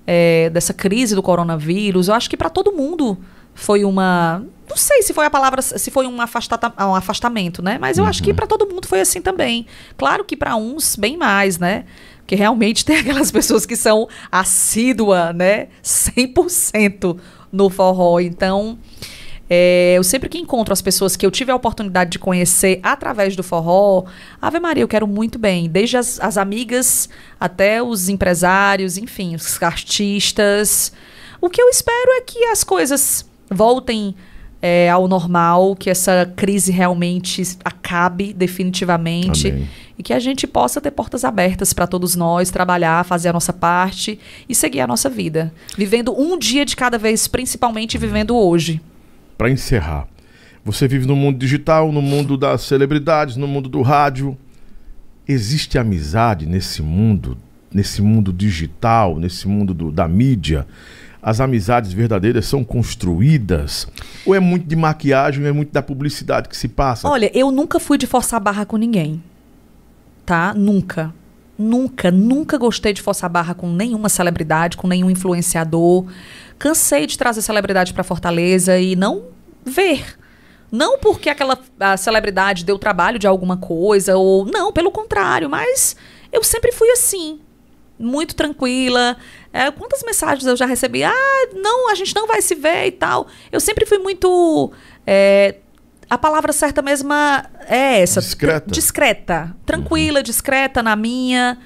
é, 0.07 0.49
dessa 0.51 0.73
crise 0.73 1.15
do 1.15 1.23
coronavírus, 1.23 2.09
eu 2.09 2.15
acho 2.15 2.31
que 2.31 2.37
para 2.37 2.49
todo 2.49 2.73
mundo 2.73 3.19
foi 3.55 3.85
uma. 3.85 4.45
Não 4.69 4.77
sei 4.77 5.03
se 5.03 5.15
foi 5.15 5.27
a 5.27 5.31
palavra, 5.31 5.63
se 5.63 5.91
foi 5.91 6.07
um, 6.07 6.21
afastata, 6.21 6.73
um 6.85 6.95
afastamento, 6.95 7.63
né? 7.63 7.79
Mas 7.81 7.99
eu 7.99 8.05
acho 8.05 8.23
que 8.23 8.35
para 8.35 8.47
todo 8.47 8.67
mundo 8.67 8.87
foi 8.87 9.01
assim 9.01 9.21
também. 9.21 9.67
Claro 9.97 10.25
que 10.25 10.37
para 10.37 10.57
uns, 10.57 10.97
bem 10.97 11.17
mais, 11.17 11.59
né? 11.59 11.85
Porque 12.19 12.35
realmente 12.35 12.83
tem 12.85 12.99
aquelas 12.99 13.31
pessoas 13.31 13.65
que 13.65 13.77
são 13.77 14.09
assídua, 14.31 15.33
né? 15.33 15.69
100% 15.83 17.17
no 17.53 17.71
forró. 17.71 18.21
Então, 18.21 18.79
é, 19.49 19.95
eu 19.97 20.03
sempre 20.03 20.29
que 20.29 20.39
encontro 20.39 20.73
as 20.73 20.83
pessoas 20.83 21.17
que 21.17 21.25
eu 21.25 21.31
tive 21.31 21.53
a 21.53 21.57
oportunidade 21.57 22.11
de 22.11 22.19
conhecer 22.19 22.81
através 22.83 23.37
do 23.37 23.43
forró, 23.43 24.05
Ave 24.43 24.59
Maria, 24.59 24.83
eu 24.83 24.89
quero 24.89 25.07
muito 25.07 25.39
bem. 25.39 25.69
Desde 25.69 25.97
as, 25.97 26.21
as 26.21 26.37
amigas 26.37 27.09
até 27.39 27.83
os 27.83 28.09
empresários, 28.09 28.99
enfim, 28.99 29.35
os 29.35 29.63
artistas. 29.63 30.93
O 31.41 31.49
que 31.49 31.63
eu 31.63 31.69
espero 31.69 32.11
é 32.19 32.21
que 32.23 32.45
as 32.47 32.65
coisas 32.65 33.25
voltem 33.49 34.17
é, 34.61 34.91
ao 34.91 35.07
normal, 35.07 35.77
que 35.77 35.91
essa 35.91 36.33
crise 36.35 36.73
realmente 36.73 37.43
acabe 37.65 38.33
definitivamente 38.33 39.49
Amém. 39.49 39.69
e 39.97 40.03
que 40.03 40.13
a 40.13 40.19
gente 40.19 40.45
possa 40.45 40.81
ter 40.81 40.91
portas 40.91 41.25
abertas 41.25 41.73
para 41.73 41.87
todos 41.87 42.17
nós, 42.17 42.51
trabalhar, 42.51 43.05
fazer 43.05 43.29
a 43.29 43.33
nossa 43.33 43.53
parte 43.53 44.19
e 44.49 44.55
seguir 44.57 44.81
a 44.81 44.87
nossa 44.89 45.09
vida, 45.09 45.53
vivendo 45.77 46.19
um 46.19 46.37
dia 46.37 46.65
de 46.65 46.75
cada 46.75 46.99
vez, 46.99 47.29
principalmente 47.29 47.97
vivendo 47.97 48.37
hoje. 48.37 48.81
Para 49.37 49.51
encerrar, 49.51 50.07
você 50.65 50.89
vive 50.89 51.07
no 51.07 51.15
mundo 51.17 51.39
digital, 51.39 51.93
no 51.93 52.01
mundo 52.03 52.37
das 52.37 52.63
celebridades, 52.63 53.37
no 53.37 53.47
mundo 53.47 53.69
do 53.69 53.83
rádio. 53.83 54.37
Existe 55.29 55.79
amizade 55.79 56.47
nesse 56.47 56.83
mundo, 56.83 57.37
nesse 57.73 58.01
mundo 58.01 58.33
digital, 58.33 59.19
nesse 59.19 59.47
mundo 59.49 59.75
do- 59.75 59.93
da 59.93 60.07
mídia? 60.09 60.67
As 61.21 61.41
amizades 61.41 61.93
verdadeiras 61.93 62.47
são 62.47 62.63
construídas? 62.63 63.87
Ou 64.25 64.35
é 64.35 64.41
muito 64.41 64.67
de 64.67 64.77
maquiagem, 64.77 65.43
ou 65.43 65.49
é 65.49 65.53
muito 65.53 65.73
da 65.73 65.83
publicidade 65.83 66.49
que 66.49 66.57
se 66.57 66.69
passa? 66.69 67.09
Olha, 67.09 67.31
eu 67.37 67.51
nunca 67.51 67.81
fui 67.81 67.99
de 67.99 68.07
forçar 68.07 68.41
barra 68.41 68.65
com 68.65 68.77
ninguém. 68.77 69.21
Tá? 70.25 70.55
Nunca. 70.55 71.13
Nunca, 71.59 72.11
nunca 72.11 72.59
gostei 72.59 72.93
de 72.93 73.01
forçar 73.01 73.31
barra 73.31 73.55
com 73.55 73.69
nenhuma 73.73 74.09
celebridade, 74.09 74.77
com 74.77 74.87
nenhum 74.87 75.11
influenciador. 75.11 76.07
Cansei 76.59 77.07
de 77.07 77.19
trazer 77.19 77.43
celebridade 77.43 77.93
para 77.93 78.03
Fortaleza 78.05 78.79
e 78.79 78.97
não 78.97 79.27
ver. 79.65 80.19
Não 80.73 80.99
porque 80.99 81.29
aquela 81.29 81.59
a 81.79 81.97
celebridade 81.97 82.65
deu 82.65 82.79
trabalho 82.79 83.19
de 83.19 83.27
alguma 83.27 83.57
coisa, 83.57 84.17
ou. 84.17 84.45
Não, 84.47 84.73
pelo 84.73 84.91
contrário, 84.91 85.49
mas 85.49 85.97
eu 86.33 86.43
sempre 86.43 86.73
fui 86.73 86.91
assim. 86.91 87.41
muito 87.99 88.35
tranquila. 88.35 89.17
É, 89.53 89.71
quantas 89.71 90.03
mensagens 90.03 90.47
eu 90.47 90.57
já 90.57 90.67
recebi? 90.67 91.03
Ah, 91.05 91.49
não, 91.55 91.91
a 91.91 91.95
gente 91.95 92.15
não 92.15 92.27
vai 92.27 92.43
se 92.43 92.55
ver 92.55 92.87
e 92.87 92.93
tal. 92.93 93.27
Eu 93.51 93.61
sempre 93.61 93.87
fui 93.87 93.99
muito. 93.99 94.73
é, 95.07 95.57
a 96.09 96.17
palavra 96.19 96.53
certa 96.53 96.83
mesmo 96.83 97.13
é 97.13 98.01
essa. 98.01 98.21
Discreta. 98.21 98.71
Discreta. 98.71 99.57
Tranquila, 99.65 100.23
discreta 100.23 100.83
na 100.83 100.95
minha. 100.95 101.59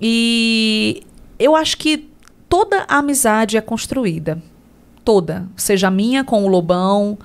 E 0.00 1.02
eu 1.38 1.54
acho 1.54 1.76
que 1.78 2.10
toda 2.52 2.84
a 2.86 2.98
amizade 2.98 3.56
é 3.56 3.62
construída. 3.62 4.38
Toda. 5.02 5.48
Seja 5.56 5.88
a 5.88 5.90
minha 5.90 6.22
com 6.22 6.44
o 6.44 6.48
Lobão, 6.48 7.16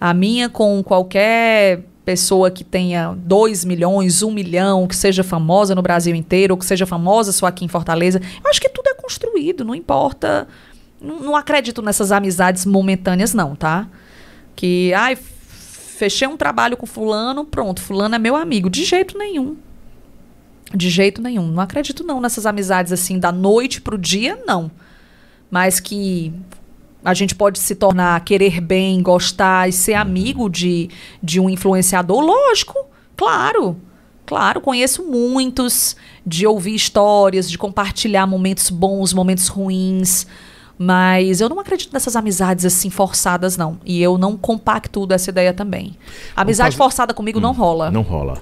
a 0.00 0.14
minha 0.14 0.48
com 0.48 0.84
qualquer 0.84 1.82
pessoa 2.04 2.48
que 2.48 2.62
tenha 2.62 3.12
2 3.12 3.64
milhões, 3.64 4.22
1 4.22 4.28
um 4.28 4.30
milhão, 4.30 4.86
que 4.86 4.94
seja 4.94 5.24
famosa 5.24 5.74
no 5.74 5.82
Brasil 5.82 6.14
inteiro, 6.14 6.54
ou 6.54 6.58
que 6.58 6.64
seja 6.64 6.86
famosa 6.86 7.32
só 7.32 7.46
aqui 7.46 7.64
em 7.64 7.68
Fortaleza. 7.68 8.20
Eu 8.44 8.48
acho 8.48 8.60
que 8.60 8.68
tudo 8.68 8.88
é 8.88 8.94
construído, 8.94 9.64
não 9.64 9.74
importa. 9.74 10.46
Não, 11.00 11.18
não 11.18 11.34
acredito 11.34 11.82
nessas 11.82 12.12
amizades 12.12 12.64
momentâneas, 12.64 13.34
não, 13.34 13.56
tá? 13.56 13.88
Que, 14.54 14.94
ai, 14.94 15.16
fechei 15.16 16.28
um 16.28 16.36
trabalho 16.36 16.76
com 16.76 16.86
fulano, 16.86 17.44
pronto, 17.44 17.82
fulano 17.82 18.14
é 18.14 18.18
meu 18.18 18.36
amigo. 18.36 18.70
De 18.70 18.84
jeito 18.84 19.18
nenhum. 19.18 19.56
De 20.74 20.90
jeito 20.90 21.22
nenhum. 21.22 21.46
Não 21.48 21.62
acredito 21.62 22.04
não 22.04 22.20
nessas 22.20 22.44
amizades 22.46 22.92
assim 22.92 23.18
da 23.18 23.32
noite 23.32 23.80
pro 23.80 23.96
dia, 23.96 24.38
não. 24.46 24.70
Mas 25.50 25.80
que 25.80 26.32
a 27.04 27.14
gente 27.14 27.34
pode 27.34 27.58
se 27.58 27.74
tornar, 27.74 28.20
querer 28.24 28.60
bem, 28.60 29.02
gostar 29.02 29.68
e 29.68 29.72
ser 29.72 29.94
amigo 29.94 30.48
de, 30.50 30.90
de 31.22 31.40
um 31.40 31.48
influenciador, 31.48 32.20
lógico, 32.20 32.74
claro. 33.16 33.76
Claro, 34.26 34.60
conheço 34.60 35.02
muitos, 35.04 35.96
de 36.26 36.46
ouvir 36.46 36.74
histórias, 36.74 37.50
de 37.50 37.56
compartilhar 37.56 38.26
momentos 38.26 38.68
bons, 38.68 39.14
momentos 39.14 39.48
ruins. 39.48 40.26
Mas 40.76 41.40
eu 41.40 41.48
não 41.48 41.58
acredito 41.58 41.92
nessas 41.94 42.14
amizades 42.14 42.66
assim 42.66 42.90
forçadas, 42.90 43.56
não. 43.56 43.80
E 43.86 44.02
eu 44.02 44.18
não 44.18 44.36
compacto 44.36 45.06
dessa 45.06 45.30
ideia 45.30 45.54
também. 45.54 45.96
Amizade 46.36 46.72
fazer- 46.76 46.76
forçada 46.84 47.14
comigo 47.14 47.40
não 47.40 47.52
rola. 47.54 47.90
Não 47.90 48.02
rola. 48.02 48.38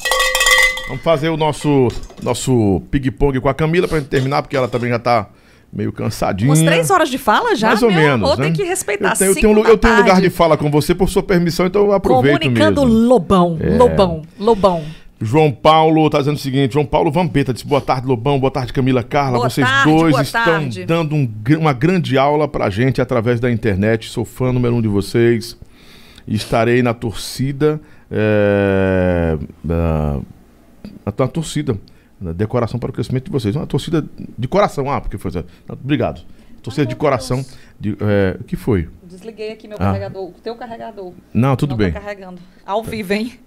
Vamos 0.89 1.03
fazer 1.03 1.29
o 1.29 1.37
nosso, 1.37 1.89
nosso 2.23 2.81
ping-pong 2.91 3.41
com 3.41 3.49
a 3.49 3.55
Camila 3.55 3.89
pra 3.89 3.99
gente 3.99 4.09
terminar, 4.09 4.43
porque 4.43 4.57
ela 4.57 4.69
também 4.69 4.91
já 4.91 4.99
tá 4.99 5.29
meio 5.73 5.93
cansadinha. 5.93 6.49
Umas 6.51 6.63
três 6.63 6.91
horas 6.91 7.09
de 7.09 7.19
fala 7.19 7.57
já? 7.57 7.69
Mais 7.69 7.83
ou 7.83 7.91
Meu 7.91 7.99
menos. 8.01 8.15
amor, 8.31 8.39
né? 8.39 8.45
tem 8.45 8.53
que 8.53 8.63
respeitar. 8.63 9.13
Eu 9.13 9.17
tenho, 9.17 9.29
eu 9.29 9.35
tenho, 9.35 9.67
eu 9.67 9.79
tenho 9.79 9.97
lugar 9.97 10.21
de 10.21 10.31
fala 10.31 10.57
com 10.57 10.71
você 10.71 10.95
por 10.95 11.09
sua 11.09 11.23
permissão, 11.25 11.67
então 11.67 11.83
eu 11.87 11.93
aproveito 11.93 12.39
Comunicando 12.41 12.83
mesmo. 12.87 12.99
É. 13.03 13.07
Lobão, 13.09 13.59
Lobão, 13.77 14.23
Lobão. 14.39 14.83
João 15.21 15.51
Paulo 15.51 16.09
tá 16.09 16.19
dizendo 16.19 16.37
o 16.37 16.39
seguinte: 16.39 16.75
João 16.75 16.85
Paulo 16.87 17.11
Vampeta 17.11 17.53
disse 17.53 17.67
boa 17.67 17.81
tarde, 17.81 18.07
Lobão, 18.07 18.39
boa 18.39 18.51
tarde, 18.51 18.73
Camila 18.73 19.03
Carla. 19.03 19.39
Boa 19.39 19.51
Vocês 19.51 19.67
tarde, 19.67 19.91
dois 19.91 20.17
estão 20.21 20.45
tarde. 20.45 20.85
dando 20.85 21.15
um 21.17 21.29
uma 21.59 21.73
grande 21.73 22.17
aula 22.17 22.47
pra 22.47 22.71
gente 22.71 23.01
através 23.01 23.41
da 23.41 23.51
internet. 23.51 24.09
Sou 24.09 24.25
fã 24.25 24.53
número 24.53 24.75
um 24.77 24.81
de 24.83 24.89
vocês. 24.89 25.59
Estarei 26.29 26.81
na 26.83 26.95
torcida. 26.95 27.81
É, 28.11 29.37
da- 29.65 30.19
na, 31.07 31.13
na 31.17 31.29
torcida. 31.29 31.79
Na 32.21 32.33
decoração 32.33 32.81
para 32.81 32.91
o 32.91 32.93
crescimento 32.93 33.27
de 33.27 33.31
vocês. 33.31 33.55
Uma 33.55 33.67
torcida 33.67 34.05
de 34.39 34.49
coração. 34.49 34.91
Ah, 34.91 35.01
porque 35.01 35.19
foi. 35.19 35.31
Obrigado. 35.69 36.23
Torcida 36.63 36.87
de 36.87 36.97
coração. 36.97 37.45
De, 37.79 37.97
é, 38.01 38.37
o 38.41 38.45
que 38.45 38.57
foi? 38.57 38.89
Desliguei 39.05 39.53
aqui 39.53 39.69
meu 39.69 39.77
Ah. 39.77 39.85
carregador, 39.85 40.25
o 40.31 40.33
teu 40.43 40.57
carregador. 40.57 41.13
Não, 41.33 41.55
tudo 41.55 41.71
Não 41.71 41.77
bem. 41.77 41.93
Tá 41.93 42.01
carregando. 42.01 42.41
Ao 42.65 42.83
vivo, 42.83 43.13
hein? 43.13 43.35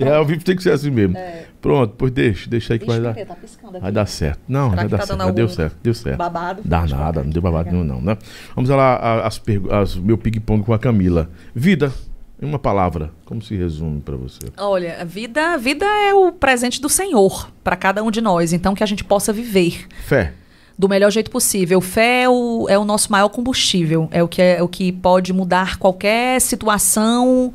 É, 0.00 0.14
ao 0.14 0.24
vivo 0.24 0.42
tem 0.42 0.56
que 0.56 0.62
ser 0.62 0.72
assim 0.72 0.90
mesmo. 0.90 1.16
É. 1.16 1.44
Pronto, 1.60 1.94
pois 1.96 2.10
deixa, 2.10 2.48
deixa 2.48 2.72
aí 2.72 2.78
que 2.78 2.86
vai 2.86 2.96
Ixi, 2.96 3.04
dar. 3.04 3.26
Tá 3.26 3.34
piscando 3.36 3.72
aqui. 3.76 3.80
Vai 3.82 3.92
dar 3.92 4.06
certo. 4.06 4.40
Não, 4.48 4.70
Será 4.70 4.82
vai 4.82 4.88
dar 4.90 4.98
tá 4.98 5.06
certo. 5.06 5.32
deu 5.32 5.48
certo, 5.48 5.76
deu 5.82 5.94
certo. 5.94 6.16
Babado? 6.16 6.62
Dá 6.64 6.86
nada, 6.86 7.22
não 7.22 7.30
deu 7.30 7.42
babado 7.42 7.70
nenhum, 7.70 7.84
não, 7.84 8.00
né? 8.00 8.16
Vamos 8.56 8.70
lá, 8.70 8.96
a- 8.96 9.26
as, 9.26 9.38
pergu- 9.38 9.70
as 9.72 9.94
meu 9.96 10.16
ping-pong 10.18 10.64
com 10.64 10.72
a 10.72 10.78
Camila. 10.78 11.30
Vida, 11.54 11.92
em 12.40 12.46
uma 12.46 12.58
palavra, 12.58 13.10
como 13.26 13.42
se 13.42 13.54
resume 13.54 14.00
pra 14.00 14.16
você? 14.16 14.40
Olha, 14.56 14.98
a 15.00 15.04
vida, 15.04 15.54
a 15.54 15.56
vida 15.56 15.84
é 15.84 16.14
o 16.14 16.32
presente 16.32 16.80
do 16.80 16.88
Senhor 16.88 17.50
para 17.62 17.76
cada 17.76 18.02
um 18.02 18.10
de 18.10 18.20
nós, 18.20 18.52
então 18.52 18.74
que 18.74 18.82
a 18.82 18.86
gente 18.86 19.04
possa 19.04 19.32
viver 19.32 19.86
Fé. 20.06 20.32
do 20.78 20.88
melhor 20.88 21.10
jeito 21.10 21.30
possível. 21.30 21.80
Fé 21.80 22.22
é 22.22 22.28
o, 22.28 22.66
é 22.68 22.78
o 22.78 22.84
nosso 22.84 23.12
maior 23.12 23.28
combustível, 23.28 24.08
é 24.10 24.22
o 24.22 24.28
que 24.28 24.40
é 24.40 24.62
o 24.62 24.68
que 24.68 24.90
pode 24.90 25.32
mudar 25.32 25.76
qualquer 25.76 26.40
situação 26.40 27.52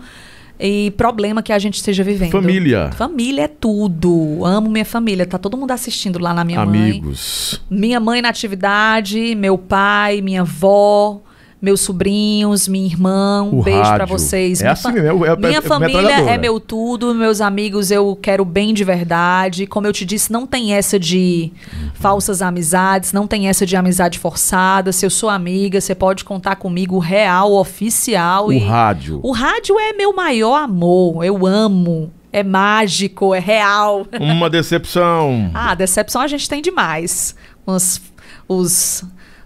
e 0.59 0.91
problema 0.91 1.43
que 1.43 1.51
a 1.51 1.59
gente 1.59 1.75
esteja 1.75 2.03
vivendo. 2.03 2.31
Família. 2.31 2.91
Família 2.93 3.43
é 3.43 3.47
tudo. 3.47 4.45
Amo 4.45 4.69
minha 4.69 4.85
família. 4.85 5.25
Tá 5.25 5.37
todo 5.37 5.57
mundo 5.57 5.71
assistindo 5.71 6.19
lá 6.19 6.33
na 6.33 6.43
minha 6.43 6.65
mãe. 6.65 6.91
Amigos. 6.91 7.61
Minha 7.69 7.99
mãe 7.99 8.21
na 8.21 8.29
atividade, 8.29 9.35
meu 9.35 9.57
pai, 9.57 10.21
minha 10.21 10.41
avó, 10.41 11.21
meus 11.61 11.81
sobrinhos, 11.81 12.67
minha 12.67 12.85
irmã. 12.85 13.41
Um 13.43 13.59
O 13.59 13.63
beijo 13.63 13.79
pra 13.81 13.89
rádio. 13.89 14.07
vocês. 14.07 14.59
É 14.61 14.63
Minha 14.65 14.73
assim 14.73 14.91
mesmo, 14.91 15.25
é- 15.25 15.35
minha 15.35 15.57
é 15.57 15.61
família 15.61 16.21
é 16.29 16.37
meu 16.37 16.59
tudo, 16.59 17.13
meus 17.15 17.41
amigos 17.41 17.89
eu 17.89 18.15
quero 18.21 18.45
bem 18.45 18.73
de 18.73 18.83
verdade. 18.83 19.65
Como 19.65 19.87
eu 19.87 19.93
te 19.93 20.05
disse, 20.05 20.31
não 20.31 20.45
tem 20.45 20.73
essa 20.73 20.99
de 20.99 21.51
falsas 21.95 22.41
amizades, 22.41 23.11
não 23.13 23.25
tem 23.25 23.47
essa 23.47 23.65
de 23.65 23.75
amizade 23.75 24.19
forçada. 24.19 24.91
Se 24.91 25.05
eu 25.05 25.09
sou 25.09 25.29
amiga, 25.29 25.81
você 25.81 25.95
pode 25.95 26.23
contar 26.23 26.55
comigo 26.57 26.99
real, 26.99 27.53
oficial. 27.53 28.47
O 28.47 28.53
e 28.53 28.59
rádio. 28.59 29.19
o 29.23 29.31
rádio 29.31 29.79
é 29.79 29.93
meu 29.93 30.13
maior 30.13 30.55
amor. 30.61 31.23
Eu 31.23 31.45
amo. 31.47 32.11
É 32.31 32.43
mágico, 32.43 33.33
é 33.33 33.39
real. 33.39 34.05
Uma 34.19 34.49
decepção. 34.51 35.49
Ah, 35.53 35.73
decepção 35.73 36.21
a 36.21 36.27
gente 36.27 36.49
tem 36.49 36.61
demais. 36.61 37.33
Os, 37.65 38.01
os, 38.45 39.05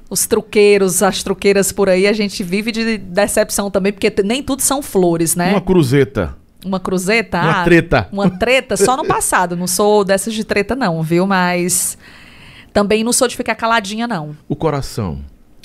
os 0.10 0.26
truqueiros, 0.26 1.04
as 1.04 1.22
truqueiras 1.22 1.72
por 1.72 1.88
aí, 1.88 2.08
a 2.08 2.14
gente 2.14 2.44
vive 2.44 2.72
de 2.72 2.98
decepção 2.98 3.70
também, 3.70 3.94
porque 3.94 4.12
nem 4.24 4.42
tudo 4.42 4.62
são 4.62 4.82
flores, 4.82 5.36
né? 5.36 5.52
Uma 5.52 5.62
Uma, 6.66 6.80
cruzeta. 6.80 6.80
cruzeta. 6.80 7.40
Uma 7.40 7.62
ah, 7.62 7.64
treta. 7.64 8.10
Uma 8.12 8.30
treta 8.30 8.76
só 8.76 8.98
no 8.98 9.06
passado. 9.06 9.56
Não 9.56 9.68
sou 9.68 10.04
dessas 10.04 10.34
de 10.34 10.44
treta, 10.44 10.76
não, 10.76 11.02
viu? 11.04 11.28
Mas 11.28 11.98
também 12.74 13.04
não 13.04 13.14
sou 13.14 13.28
de 13.28 13.38
ficar 13.38 13.56
caladinha, 13.56 14.08
não. 14.08 14.36
O 14.48 14.56
coração. 14.56 15.20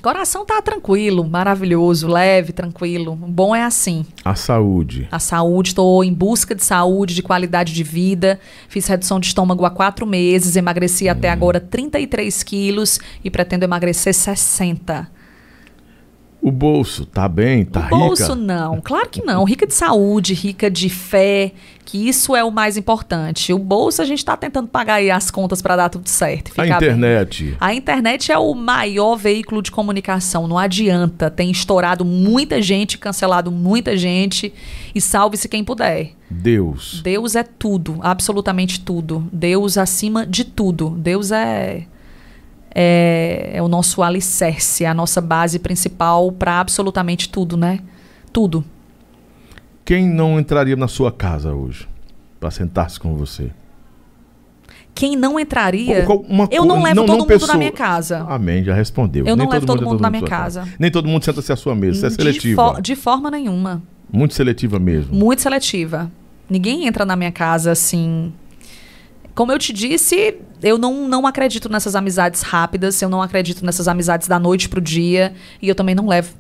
Coração 0.05 0.45
tá 0.45 0.61
tranquilo, 0.61 1.25
maravilhoso, 1.25 2.07
leve, 2.07 2.53
tranquilo. 2.53 3.13
O 3.13 3.17
bom 3.17 3.57
é 3.57 3.63
assim. 3.63 4.05
A 4.23 4.35
saúde. 4.35 5.09
A 5.11 5.19
saúde, 5.19 5.71
estou 5.71 6.05
em 6.05 6.13
busca 6.13 6.55
de 6.55 6.63
saúde, 6.63 7.15
de 7.15 7.23
qualidade 7.23 7.73
de 7.73 7.83
vida. 7.83 8.39
Fiz 8.69 8.87
redução 8.87 9.19
de 9.19 9.29
estômago 9.29 9.65
há 9.65 9.71
quatro 9.71 10.07
meses, 10.07 10.57
emagreci 10.57 11.09
até 11.09 11.31
agora 11.31 11.59
33 11.59 12.43
quilos 12.43 13.01
e 13.25 13.31
pretendo 13.31 13.65
emagrecer 13.65 14.13
60. 14.13 15.09
O 16.45 16.53
bolso. 16.53 17.07
Tá 17.07 17.27
bem? 17.27 17.65
Tá 17.65 17.81
o 17.81 17.83
rica? 17.85 17.97
bolso 17.97 18.35
não, 18.35 18.79
claro 18.83 19.09
que 19.09 19.25
não. 19.25 19.45
Rica 19.45 19.67
de 19.67 19.73
saúde, 19.73 20.35
rica 20.35 20.71
de 20.71 20.91
fé, 20.91 21.53
que 21.87 22.07
isso 22.07 22.37
é 22.37 22.45
o 22.45 22.51
mais 22.51 22.77
importante. 22.77 23.51
O 23.51 23.59
bolso 23.59 24.03
a 24.03 24.05
gente 24.05 24.19
está 24.19 24.37
tentando 24.37 24.69
pagar 24.69 24.97
aí 24.97 25.11
as 25.11 25.31
contas 25.31 25.63
para 25.63 25.75
dar 25.75 25.89
tudo 25.89 26.07
certo. 26.07 26.49
A 26.49 26.63
ficar 26.63 26.81
bem. 26.81 26.91
internet. 26.91 27.57
A 27.59 27.73
internet 27.73 28.31
é 28.31 28.37
o 28.37 28.53
maior 28.53 29.17
veículo 29.17 29.63
de 29.63 29.71
comunicação, 29.71 30.47
não 30.47 30.59
adianta. 30.59 31.31
Tem 31.31 31.51
estourado 31.51 32.05
muita 32.05 32.61
gente, 32.61 32.99
cancelado 32.99 33.51
muita 33.51 33.97
gente 33.97 34.53
e 34.95 35.01
salve-se 35.01 35.49
quem 35.49 35.65
puder. 35.65 36.11
Deus. 36.29 37.01
Deus 37.03 37.37
é 37.37 37.43
tudo, 37.43 37.99
absolutamente 38.03 38.81
tudo. 38.81 39.27
Deus 39.33 39.79
acima 39.79 40.27
de 40.27 40.45
tudo. 40.45 40.91
Deus 40.91 41.33
é 41.33 41.87
é, 42.75 43.51
é 43.55 43.63
o 43.63 43.69
nosso 43.69 44.03
alicerce, 44.03 44.85
é 44.85 44.89
a 44.89 44.95
nossa 44.95 45.21
base 45.21 45.59
principal 45.59 46.31
para 46.33 46.59
absolutamente 46.61 47.29
tudo, 47.29 47.57
né? 47.57 47.81
Tudo. 48.33 48.65
Quem 49.85 50.09
não 50.09 50.41
entraria 50.41 50.77
na 50.77 50.89
sua 50.89 51.13
casa 51.13 51.53
hoje? 51.55 51.87
Pra 52.41 52.51
sentar-se 52.51 52.99
com 52.99 53.15
você? 53.17 53.51
Quem 54.95 55.17
não 55.17 55.39
entraria? 55.41 56.07
Uma 56.29 56.49
eu 56.53 56.65
não 56.65 56.83
levo 56.83 56.95
não- 56.97 57.03
todo 57.07 57.09
não 57.09 57.19
mundo 57.19 57.27
pessoa- 57.27 57.53
na 57.53 57.59
minha 57.59 57.73
casa. 57.73 58.25
Amém, 58.29 58.63
já 58.63 58.73
respondeu. 58.75 59.27
Eu 59.27 59.37
não 59.37 59.45
Nem 59.45 59.53
levo 59.55 59.67
todo 59.67 59.79
entra 59.79 59.89
mundo 59.91 60.01
na 60.01 60.11
minha 60.11 60.21
sua 60.21 60.29
casa. 60.29 60.69
Nem 60.79 60.91
todo 60.91 61.09
mundo 61.09 61.25
senta-se 61.25 61.53
à 61.53 61.57
sua 61.57 61.75
mesa. 61.75 61.97
Isso 61.97 62.07
é 62.07 62.09
de, 62.11 62.15
seletiva. 62.15 62.75
fo- 62.75 62.81
de 62.81 62.95
forma 62.95 63.31
nenhuma. 63.31 63.83
Muito 64.13 64.35
seletiva 64.35 64.79
mesmo. 64.79 65.13
Muito 65.15 65.43
seletiva. 65.43 66.11
Ninguém 66.49 66.87
entra 66.87 67.05
na 67.05 67.17
minha 67.17 67.33
casa 67.33 67.73
assim. 67.73 68.33
Como 69.35 69.51
eu 69.51 69.59
te 69.59 69.73
disse, 69.73 70.37
eu 70.63 70.79
não, 70.79 71.09
não 71.09 71.27
acredito 71.27 71.69
nessas 71.69 71.97
amizades 71.97 72.43
rápidas, 72.43 73.01
eu 73.03 73.09
não 73.09 73.21
acredito 73.21 73.65
nessas 73.65 73.89
amizades 73.89 74.29
da 74.29 74.39
noite 74.39 74.69
pro 74.69 74.81
dia, 74.81 75.35
e 75.61 75.69
eu 75.69 75.75
também 75.75 75.95
não 75.95 76.07
levo. 76.07 76.35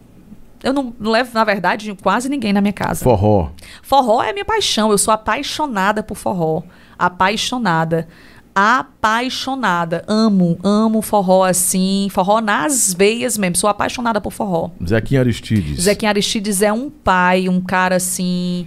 Eu 0.62 0.72
não, 0.72 0.94
levo, 0.98 1.30
na 1.34 1.44
verdade, 1.44 1.94
quase 2.02 2.28
ninguém 2.28 2.52
na 2.52 2.60
minha 2.60 2.72
casa. 2.72 3.04
Forró. 3.04 3.50
Forró 3.82 4.22
é 4.22 4.32
minha 4.32 4.44
paixão, 4.44 4.90
eu 4.90 4.96
sou 4.96 5.12
apaixonada 5.12 6.02
por 6.02 6.16
forró. 6.16 6.62
Apaixonada. 6.98 8.08
Apaixonada. 8.54 10.04
Amo, 10.06 10.58
amo 10.62 11.02
forró 11.02 11.44
assim, 11.44 12.08
forró 12.10 12.40
nas 12.40 12.94
veias 12.94 13.36
mesmo. 13.36 13.56
Sou 13.56 13.68
apaixonada 13.68 14.20
por 14.20 14.32
forró. 14.32 14.70
Zequinha 14.86 15.20
Aristides. 15.20 15.82
Zequinha 15.82 16.10
Aristides 16.10 16.62
é 16.62 16.72
um 16.72 16.88
pai, 16.88 17.48
um 17.48 17.60
cara 17.60 17.96
assim. 17.96 18.66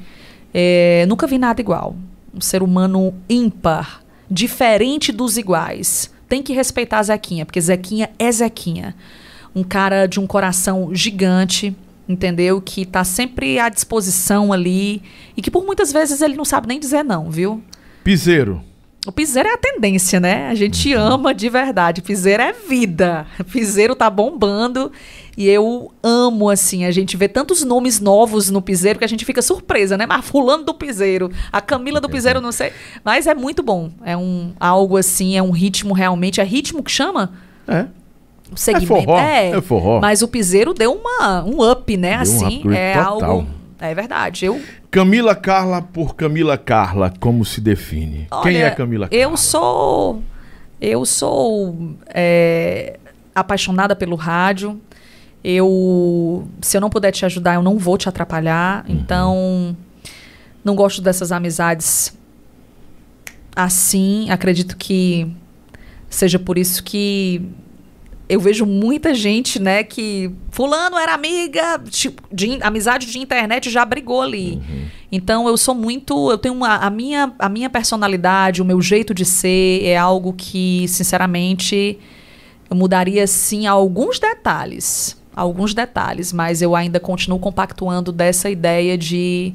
é, 0.54 1.06
nunca 1.08 1.26
vi 1.26 1.38
nada 1.38 1.62
igual. 1.62 1.96
Um 2.34 2.42
ser 2.42 2.62
humano 2.62 3.14
ímpar, 3.30 4.02
diferente 4.30 5.12
dos 5.12 5.38
iguais. 5.38 6.12
tem 6.28 6.44
que 6.44 6.54
respeitar 6.54 7.02
Zequinha, 7.04 7.46
porque 7.46 7.62
Zequinha 7.62 8.10
é 8.20 8.30
Zequinha. 8.32 8.94
Um 9.56 9.64
cara 9.64 10.08
de 10.08 10.20
um 10.20 10.28
coração 10.28 10.94
gigante, 10.94 11.76
entendeu? 12.08 12.62
Que 12.62 12.86
tá 12.86 13.04
sempre 13.04 13.60
à 13.60 13.70
disposição 13.70 14.52
ali 14.52 15.02
e 15.36 15.42
que 15.42 15.50
por 15.50 15.66
muitas 15.66 15.92
vezes 15.92 16.22
ele 16.22 16.36
não 16.36 16.46
sabe 16.46 16.68
nem 16.68 16.80
dizer 16.80 17.04
não, 17.04 17.32
viu? 17.32 17.64
Piseiro. 18.04 18.62
O 19.08 19.12
piseiro 19.12 19.48
é 19.48 19.54
a 19.54 19.58
tendência, 19.58 20.20
né? 20.20 20.50
A 20.50 20.54
gente 20.56 20.94
Uhum. 20.94 21.02
ama 21.02 21.34
de 21.34 21.48
verdade. 21.48 22.02
Piseiro 22.02 22.44
é 22.44 22.52
vida. 22.52 23.26
Piseiro 23.52 23.96
tá 23.96 24.10
bombando 24.10 24.92
e 25.38 25.48
eu 25.48 25.92
amo, 26.04 26.50
assim. 26.50 26.84
A 26.84 26.92
gente 26.92 27.16
vê 27.16 27.30
tantos 27.30 27.64
nomes 27.64 28.02
novos 28.02 28.50
no 28.50 28.62
piseiro 28.62 29.00
que 29.00 29.06
a 29.06 29.08
gente 29.08 29.24
fica 29.24 29.42
surpresa, 29.42 29.96
né? 29.98 30.06
Mas 30.06 30.26
fulano 30.26 30.66
do 30.66 30.74
piseiro, 30.74 31.32
a 31.54 31.62
Camila 31.62 32.02
do 32.02 32.10
piseiro, 32.10 32.42
não 32.42 32.52
sei. 32.52 32.74
Mas 33.02 33.28
é 33.28 33.34
muito 33.34 33.64
bom. 33.64 33.92
É 34.04 34.18
um 34.18 34.52
algo 34.60 34.98
assim, 34.98 35.38
é 35.38 35.42
um 35.42 35.52
ritmo 35.52 35.94
realmente. 35.94 36.42
É 36.42 36.44
ritmo 36.44 36.84
que 36.84 36.92
chama? 36.92 37.32
É. 37.66 37.86
O 38.52 38.58
segmento. 38.58 38.88
forró, 38.88 39.18
é 39.20 39.62
forró. 39.62 40.00
Mas 40.02 40.22
o 40.22 40.28
piseiro 40.28 40.74
deu 40.74 40.92
uma, 40.94 41.44
um 41.46 41.70
up, 41.72 41.96
né? 41.96 42.10
Deu 42.12 42.18
um 42.18 42.22
assim, 42.22 42.58
upgrade 42.58 42.78
é 42.78 42.94
total. 43.04 43.32
algo. 43.32 43.48
É 43.80 43.94
verdade. 43.94 44.46
Eu 44.46 44.62
Camila 44.90 45.36
Carla 45.36 45.82
por 45.82 46.16
Camila 46.16 46.58
Carla, 46.58 47.14
como 47.20 47.46
se 47.46 47.62
define? 47.62 48.28
Quem 48.44 48.58
Olha, 48.58 48.66
é 48.66 48.72
Camila 48.72 49.08
Carla? 49.08 49.24
Eu 49.24 49.38
sou. 49.38 50.24
Eu 50.80 51.06
sou 51.06 51.96
é, 52.08 53.00
apaixonada 53.34 53.96
pelo 53.96 54.16
rádio. 54.16 54.80
Eu. 55.44 56.48
Se 56.62 56.78
eu 56.78 56.82
não 56.82 56.90
puder 56.90 57.12
te 57.12 57.26
ajudar, 57.26 57.56
eu 57.56 57.64
não 57.64 57.78
vou 57.78 57.98
te 57.98 58.10
atrapalhar. 58.10 58.86
Uhum. 58.88 58.96
Então. 58.96 59.78
Não 60.64 60.76
gosto 60.76 61.02
dessas 61.02 61.32
amizades 61.32 62.18
assim. 63.56 64.30
Acredito 64.30 64.76
que 64.76 65.32
seja 66.10 66.38
por 66.38 66.58
isso 66.58 66.84
que 66.84 67.42
eu 68.30 68.40
vejo 68.42 68.66
muita 68.66 69.14
gente, 69.16 69.58
né, 69.60 69.84
que 69.84 70.30
fulano 70.52 70.98
era 70.98 71.14
amiga, 71.14 71.82
tipo, 71.90 72.22
de 72.32 72.58
amizade 72.62 73.06
de 73.08 73.20
internet 73.20 73.70
já 73.70 73.86
brigou 73.86 74.22
ali. 74.22 74.62
Então 75.12 75.48
eu 75.48 75.56
sou 75.56 75.74
muito, 75.74 76.30
eu 76.30 76.38
tenho 76.38 76.54
uma, 76.54 76.76
a 76.76 76.90
minha 76.90 77.34
a 77.40 77.48
minha 77.48 77.70
personalidade, 77.70 78.62
o 78.62 78.66
meu 78.66 78.82
jeito 78.82 79.14
de 79.14 79.24
ser 79.24 79.84
é 79.86 79.96
algo 79.96 80.34
que, 80.34 80.86
sinceramente, 80.90 81.98
eu 82.70 82.76
mudaria 82.76 83.26
sim 83.28 83.66
alguns 83.66 84.20
detalhes, 84.20 85.16
alguns 85.34 85.74
detalhes, 85.74 86.34
mas 86.34 86.62
eu 86.62 86.76
ainda 86.76 87.00
continuo 87.00 87.40
compactuando 87.40 88.12
dessa 88.12 88.50
ideia 88.50 88.98
de 88.98 89.54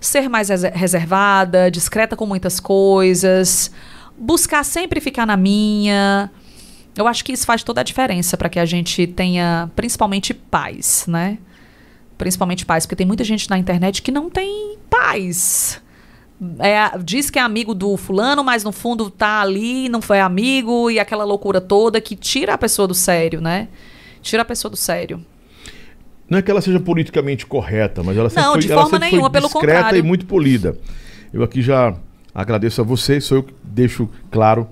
ser 0.00 0.28
mais 0.28 0.48
rese- 0.48 0.70
reservada, 0.70 1.70
discreta 1.70 2.16
com 2.16 2.26
muitas 2.26 2.58
coisas, 2.58 3.70
buscar 4.18 4.64
sempre 4.64 5.00
ficar 5.00 5.24
na 5.26 5.36
minha. 5.36 6.30
Eu 6.98 7.06
acho 7.06 7.24
que 7.24 7.30
isso 7.30 7.46
faz 7.46 7.62
toda 7.62 7.80
a 7.80 7.84
diferença 7.84 8.36
para 8.36 8.48
que 8.48 8.58
a 8.58 8.64
gente 8.64 9.06
tenha, 9.06 9.70
principalmente, 9.76 10.34
paz, 10.34 11.04
né? 11.06 11.38
Principalmente 12.18 12.66
paz, 12.66 12.84
porque 12.84 12.96
tem 12.96 13.06
muita 13.06 13.22
gente 13.22 13.48
na 13.48 13.56
internet 13.56 14.02
que 14.02 14.10
não 14.10 14.28
tem 14.28 14.76
paz. 14.90 15.80
É, 16.58 16.98
diz 16.98 17.30
que 17.30 17.38
é 17.38 17.42
amigo 17.42 17.72
do 17.72 17.96
fulano, 17.96 18.42
mas 18.42 18.64
no 18.64 18.72
fundo 18.72 19.08
tá 19.10 19.40
ali, 19.40 19.88
não 19.88 20.02
foi 20.02 20.18
amigo, 20.18 20.90
e 20.90 20.98
aquela 20.98 21.22
loucura 21.22 21.60
toda 21.60 22.00
que 22.00 22.16
tira 22.16 22.54
a 22.54 22.58
pessoa 22.58 22.88
do 22.88 22.94
sério, 22.94 23.40
né? 23.40 23.68
Tira 24.20 24.42
a 24.42 24.44
pessoa 24.44 24.68
do 24.68 24.76
sério. 24.76 25.24
Não 26.28 26.38
é 26.38 26.42
que 26.42 26.50
ela 26.50 26.60
seja 26.60 26.80
politicamente 26.80 27.46
correta, 27.46 28.02
mas 28.02 28.16
ela 28.16 28.28
sempre 28.28 28.42
Não, 28.42 28.52
foi, 28.54 28.62
de 28.62 28.68
forma 28.68 28.98
nenhuma, 28.98 29.22
foi 29.22 29.30
pelo 29.30 29.46
discreta 29.46 29.76
contrário. 29.76 29.98
e 30.00 30.02
muito 30.02 30.26
polida. 30.26 30.76
Eu 31.32 31.44
aqui 31.44 31.62
já 31.62 31.94
agradeço 32.34 32.80
a 32.80 32.84
você, 32.84 33.20
sou 33.20 33.38
eu 33.38 33.42
que 33.44 33.54
deixo 33.62 34.10
claro 34.32 34.68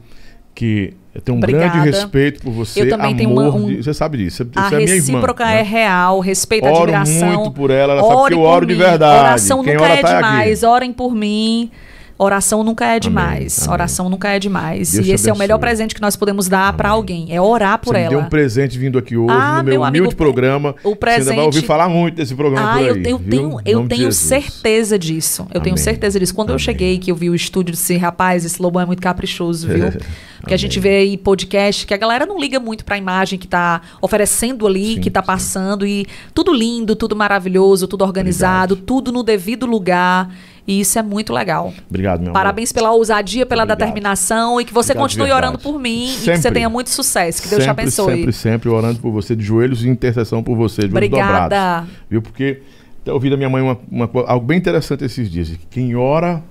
que 0.53 0.93
eu 1.17 1.21
tenho 1.23 1.37
um 1.37 1.39
Obrigada. 1.41 1.69
grande 1.71 1.91
respeito 1.91 2.43
por 2.43 2.53
você. 2.53 2.83
Eu 2.83 2.89
também 2.89 3.07
amor 3.09 3.17
tenho 3.17 3.31
uma- 3.31 3.55
um- 3.55 3.67
de- 3.67 3.83
você 3.83 3.95
sabe 3.95 4.19
disso. 4.19 4.37
Você, 4.45 4.51
A 4.59 4.69
você 4.69 4.75
é 4.75 4.79
minha 4.79 4.91
irmã. 4.91 4.95
recíproca 4.97 5.45
né? 5.47 5.61
é 5.61 5.63
real, 5.63 6.21
respeito, 6.21 6.67
Oro 6.67 6.95
admiração. 6.95 7.29
muito 7.41 7.51
por 7.53 7.71
ela, 7.71 7.95
ela 7.95 8.03
sabe 8.03 8.29
que 8.29 8.35
eu 8.35 8.41
oro 8.41 8.67
de 8.67 8.75
mim. 8.75 8.79
verdade. 8.81 9.21
Oração 9.21 9.63
Quem 9.65 9.75
nunca 9.75 9.87
é 9.87 9.97
tá 10.03 10.09
aqui. 10.19 10.27
demais. 10.29 10.63
Orem 10.63 10.93
por 10.93 11.15
mim. 11.15 11.71
Oração 12.19 12.65
nunca 12.65 12.87
é 12.87 12.99
demais. 12.99 13.59
amém. 13.63 13.73
Oração 13.75 14.09
nunca 14.09 14.29
é 14.31 14.39
demais. 14.39 14.93
Deus 14.93 15.07
e 15.07 15.13
esse 15.13 15.29
é 15.29 15.33
o 15.33 15.37
melhor 15.37 15.57
abençoe. 15.57 15.69
presente 15.69 15.95
que 15.95 16.01
nós 16.01 16.17
podemos 16.17 16.49
dar 16.49 16.69
Amém. 16.75 16.87
alguém. 16.91 17.27
É 17.31 17.41
orar 17.41 17.79
por 17.79 17.93
você 17.95 17.99
me 17.99 18.05
ela. 18.05 18.11
deu 18.11 18.19
um 18.21 18.29
presente 18.29 18.79
vindo 18.79 18.99
aqui 18.99 19.17
hoje 19.17 19.35
Ah, 19.39 19.59
no 19.59 19.65
meu 19.65 19.73
meu 19.75 19.85
amigo, 19.85 20.05
humilde 20.05 20.17
programa. 20.17 20.71
o 20.71 20.73
Você 20.73 20.87
ainda 20.87 20.97
vai 20.97 21.15
presente- 21.17 21.41
ouvir 21.41 21.63
falar 21.63 21.89
muito 21.89 22.15
desse 22.15 22.35
programa 22.35 22.71
Ah, 22.71 22.75
por 22.79 22.81
aí. 22.83 22.89
eu, 23.05 23.19
tenho, 23.19 23.61
eu 23.67 23.87
tenho 23.89 24.11
certeza 24.13 24.99
disso. 24.99 25.47
Eu 25.53 25.61
tenho 25.61 25.75
Amém. 25.75 25.85
certeza 25.85 26.19
disso. 26.19 26.35
Quando 26.35 26.49
eu 26.51 26.55
Amém. 26.55 26.65
cheguei, 26.65 26.99
que 26.99 27.11
eu 27.11 27.17
vi 27.17 27.29
o 27.29 27.35
estúdio, 27.35 27.73
disse, 27.73 27.97
rapaz, 27.97 28.45
esse 28.45 28.61
Lobão 28.63 28.83
é 28.83 28.87
muito 28.87 29.03
caprichoso, 29.03 29.69
viu? 29.69 29.85
Porque 30.41 30.55
a 30.55 30.57
gente 30.57 30.79
Amém. 30.79 30.91
vê 30.93 30.97
aí 30.99 31.17
podcast 31.19 31.87
que 31.87 31.93
a 31.93 31.97
galera 31.97 32.25
não 32.25 32.39
liga 32.39 32.61
muito 32.61 32.85
pra 32.85 32.97
imagem 32.97 33.39
que 33.39 33.49
tá 33.49 33.83
oferecendo 34.01 34.67
ali, 34.67 34.95
Sim, 34.95 35.01
que 35.01 35.11
tá 35.11 35.21
sim. 35.21 35.27
passando. 35.27 35.87
E 35.87 36.07
tudo 36.33 36.53
lindo, 36.55 36.95
tudo 36.95 37.17
maravilhoso, 37.17 37.87
tudo 37.89 38.05
organizado, 38.05 38.77
tudo 38.77 39.11
no 39.13 39.23
devido 39.23 39.67
lugar. 39.67 40.31
E 40.67 40.81
isso 40.81 40.99
é 40.99 41.03
muito 41.03 41.33
legal. 41.33 41.73
Obrigado, 41.89 42.21
meu 42.21 42.31
amor. 42.31 42.35
Parabéns 42.41 42.73
pela 42.73 42.91
ousadia, 42.91 43.47
pela 43.47 43.63
Obrigado. 43.63 43.79
determinação 43.79 44.61
e 44.61 44.65
que 44.65 44.75
você 44.75 44.93
Obrigado 44.93 45.03
continue 45.05 45.33
orando 45.33 45.59
por 45.59 45.79
mim 45.79 46.07
e 46.07 46.15
que 46.15 46.25
Sempre. 46.25 46.41
você 46.43 46.51
tenha 46.51 46.69
muito 46.69 46.91
sucesso. 46.91 47.41
Que 47.41 47.49
Deus 47.49 47.63
te 47.63 47.67
sempre, 47.67 47.83
abençoe. 47.83 48.17
Sempre, 48.17 48.33
sempre 48.33 48.69
orando 48.69 48.99
por 48.99 49.13
você, 49.13 49.37
de 49.37 49.45
joelhos 49.45 49.85
e 49.85 49.89
intercessão 49.89 50.43
por 50.43 50.57
você, 50.57 50.83
de 50.83 50.89
Obrigada. 50.89 51.43
dobrados. 51.45 51.91
Viu? 52.11 52.21
Porque 52.21 52.63
até 53.03 53.13
ouvi 53.13 53.31
da 53.31 53.37
minha 53.37 53.49
mãe 53.49 53.63
uma, 53.63 53.79
uma 53.89 54.11
algo 54.27 54.45
bem 54.45 54.59
interessante 54.59 55.05
esses 55.05 55.31
dias. 55.31 55.49
que 55.51 55.59
Quem 55.71 55.95
ora, 55.95 56.43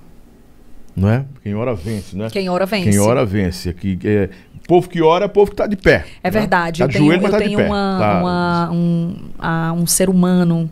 não 0.96 1.10
é? 1.10 1.26
Quem 1.42 1.54
ora 1.54 1.74
vence, 1.74 2.16
né? 2.16 2.28
Quem 2.32 2.48
ora 2.48 2.64
vence. 2.64 2.88
Quem 2.88 2.98
ora 2.98 3.26
vence. 3.26 3.68
Aqui, 3.68 3.98
é, 4.02 4.30
povo 4.66 4.88
que 4.88 5.02
ora 5.02 5.26
é 5.26 5.28
povo 5.28 5.50
que 5.50 5.54
está 5.54 5.66
de 5.66 5.76
pé. 5.76 6.06
É 6.22 6.30
né? 6.30 6.40
verdade. 6.40 6.78
Tá 6.78 6.84
eu 6.84 6.88
de 6.88 6.94
tenho, 6.94 7.04
joelho, 7.04 7.22
mas 7.22 7.32
eu 7.34 7.38
tá 7.38 7.42
de 7.44 7.48
tenho 7.50 7.58
pé. 7.58 7.66
uma, 7.66 7.96
Tá- 8.00 8.20
uma- 8.20 8.70
um, 8.72 9.16
ah, 9.38 9.74
um 9.76 9.86
ser 9.86 10.08
humano, 10.08 10.70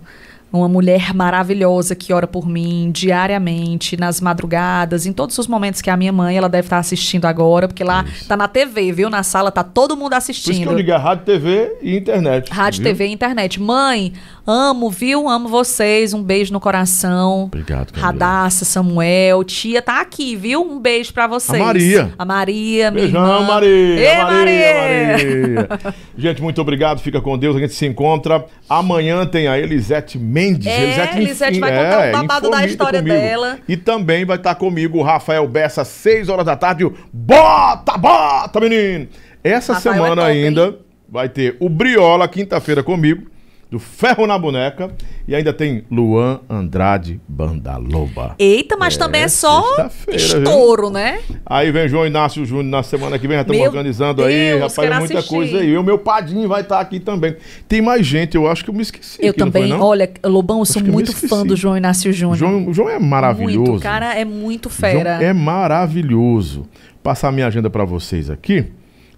uma 0.59 0.68
mulher 0.68 1.12
maravilhosa 1.12 1.94
que 1.94 2.12
ora 2.12 2.26
por 2.26 2.48
mim 2.48 2.90
diariamente, 2.93 3.97
nas 3.97 4.20
madrugadas, 4.20 5.05
em 5.06 5.12
todos 5.12 5.36
os 5.39 5.47
momentos 5.47 5.82
que 5.82 5.90
a 5.90 5.97
minha 5.97 6.12
mãe, 6.12 6.36
ela 6.36 6.48
deve 6.48 6.66
estar 6.66 6.78
assistindo 6.78 7.24
agora, 7.24 7.66
porque 7.66 7.82
lá 7.82 8.05
Isso. 8.05 8.28
tá 8.28 8.36
na 8.36 8.47
TV, 8.47 8.93
viu? 8.93 9.10
Na 9.10 9.22
sala 9.22 9.51
tá 9.51 9.64
todo 9.64 9.97
mundo 9.97 10.10
Por 10.10 10.18
isso 10.18 10.26
que 10.26 10.51
assistindo. 10.51 10.70
eu 10.70 10.76
digo 10.76 10.90
é 10.90 10.97
rádio, 10.97 11.24
TV 11.24 11.76
e 11.82 11.97
internet. 11.97 12.51
Rádio, 12.52 12.82
viu? 12.82 12.93
TV 12.93 13.06
e 13.06 13.12
internet. 13.12 13.60
Mãe, 13.60 14.12
amo, 14.46 14.90
viu? 14.90 15.28
Amo 15.28 15.48
vocês. 15.48 16.12
Um 16.14 16.22
beijo 16.22 16.52
no 16.52 16.60
coração. 16.60 17.44
Obrigado, 17.44 17.92
Camila. 17.92 18.06
Radassa, 18.06 18.64
Samuel, 18.64 19.42
tia 19.44 19.80
tá 19.82 20.00
aqui, 20.00 20.36
viu? 20.36 20.62
Um 20.62 20.78
beijo 20.78 21.12
pra 21.12 21.26
vocês. 21.26 21.60
A 21.60 21.64
Maria. 21.64 22.14
A 22.18 22.24
Maria, 22.24 22.90
minha 22.90 23.04
Beijão, 23.04 23.22
irmã. 23.22 23.46
Maria, 23.46 23.68
Ei, 23.68 24.16
Maria, 24.18 24.24
Maria! 24.24 25.68
Maria. 25.68 25.94
Gente, 26.16 26.42
muito 26.42 26.60
obrigado. 26.60 27.00
Fica 27.00 27.20
com 27.20 27.36
Deus. 27.38 27.56
A 27.56 27.58
gente 27.60 27.74
se 27.74 27.86
encontra. 27.86 28.44
Amanhã 28.68 29.26
tem 29.26 29.48
a 29.48 29.58
Elisete 29.58 30.18
Mendes. 30.18 30.66
É, 30.66 31.16
Elisete 31.16 31.52
enfim, 31.52 31.60
vai 31.60 31.70
contar 31.70 32.06
é, 32.06 32.10
o 32.10 32.12
babado 32.12 32.50
da 32.50 32.64
história 32.64 33.00
comigo. 33.00 33.16
dela. 33.16 33.58
E 33.68 33.76
também 33.76 34.24
vai 34.24 34.36
estar 34.36 34.54
comigo 34.54 34.98
o 34.98 35.02
Rafael 35.02 35.46
Bessa, 35.48 35.82
às 35.82 35.88
6 35.88 36.28
horas 36.28 36.44
da 36.46 36.56
tarde. 36.56 36.90
Bota, 37.12 37.96
bota, 37.96 38.60
menino! 38.60 39.08
Essa 39.42 39.74
Rafael 39.74 39.94
semana 39.94 40.23
é 40.23 40.26
top, 40.26 40.39
ainda 40.39 40.64
hein? 40.66 40.78
vai 41.08 41.28
ter 41.28 41.56
o 41.60 41.68
Briola, 41.68 42.26
quinta-feira 42.26 42.82
comigo. 42.82 43.33
Do 43.70 43.78
Ferro 43.78 44.26
na 44.26 44.39
Boneca. 44.39 44.91
E 45.26 45.34
ainda 45.34 45.52
tem 45.52 45.84
Luan 45.91 46.41
Andrade 46.49 47.20
Banda 47.26 47.76
Loba. 47.76 48.34
Eita, 48.39 48.76
mas 48.76 48.94
É, 48.94 48.99
também 48.99 49.23
é 49.23 49.28
só 49.28 49.62
sexta-feira, 49.62 50.20
viu? 50.20 50.39
estouro, 50.39 50.91
né? 50.91 51.20
Aí 51.47 51.73
vem 51.73 51.89
João 51.89 52.07
Inácio 52.07 52.44
Júnior 52.44 52.65
na 52.67 52.83
semana 52.83 53.18
que 53.18 53.26
vem, 53.26 53.36
já 53.36 53.41
estamos 53.43 53.62
organizando 53.67 54.23
aí, 54.23 54.34
Deus, 54.34 54.60
rapaz, 54.60 54.78
é 54.78 54.83
quero 54.83 54.99
muita 54.99 55.18
assistir. 55.18 55.34
coisa 55.34 55.59
aí. 55.59 55.68
E 55.70 55.76
o 55.78 55.83
meu 55.83 55.99
Padinho 55.99 56.47
vai 56.49 56.60
estar 56.60 56.78
aqui 56.78 57.01
também. 57.01 57.36
Tem 57.67 57.81
mais 57.83 58.07
gente, 58.07 58.36
eu 58.36 58.47
acho 58.47 58.62
que 58.62 58.70
eu 58.70 58.75
me 58.75 58.83
esqueci. 58.83 59.18
Eu 59.20 59.31
aqui, 59.31 59.41
não 59.41 59.47
também. 59.51 59.68
foi, 59.68 59.78
não? 59.78 59.84
Olha, 59.84 60.10
Lobão, 60.25 60.59
eu 60.60 60.65
sou 60.67 60.83
Acho 60.83 60.93
muito 60.93 61.12
fã 61.28 61.44
do 61.44 61.57
João 61.57 61.76
Inácio 61.76 62.12
Júnior. 62.12 62.36
João, 62.36 62.68
o 62.68 62.75
João 62.75 62.89
é 62.91 62.99
maravilhoso. 62.99 63.59
Muito, 63.59 63.76
o 63.76 63.81
cara 63.81 64.15
é 64.15 64.25
muito 64.25 64.68
fera. 64.70 65.17
João 65.17 65.28
é 65.31 65.33
maravilhoso. 65.33 66.67
Passar 67.02 67.33
minha 67.33 67.47
agenda 67.47 67.68
para 67.68 67.84
vocês 67.84 68.31
aqui. 68.31 68.67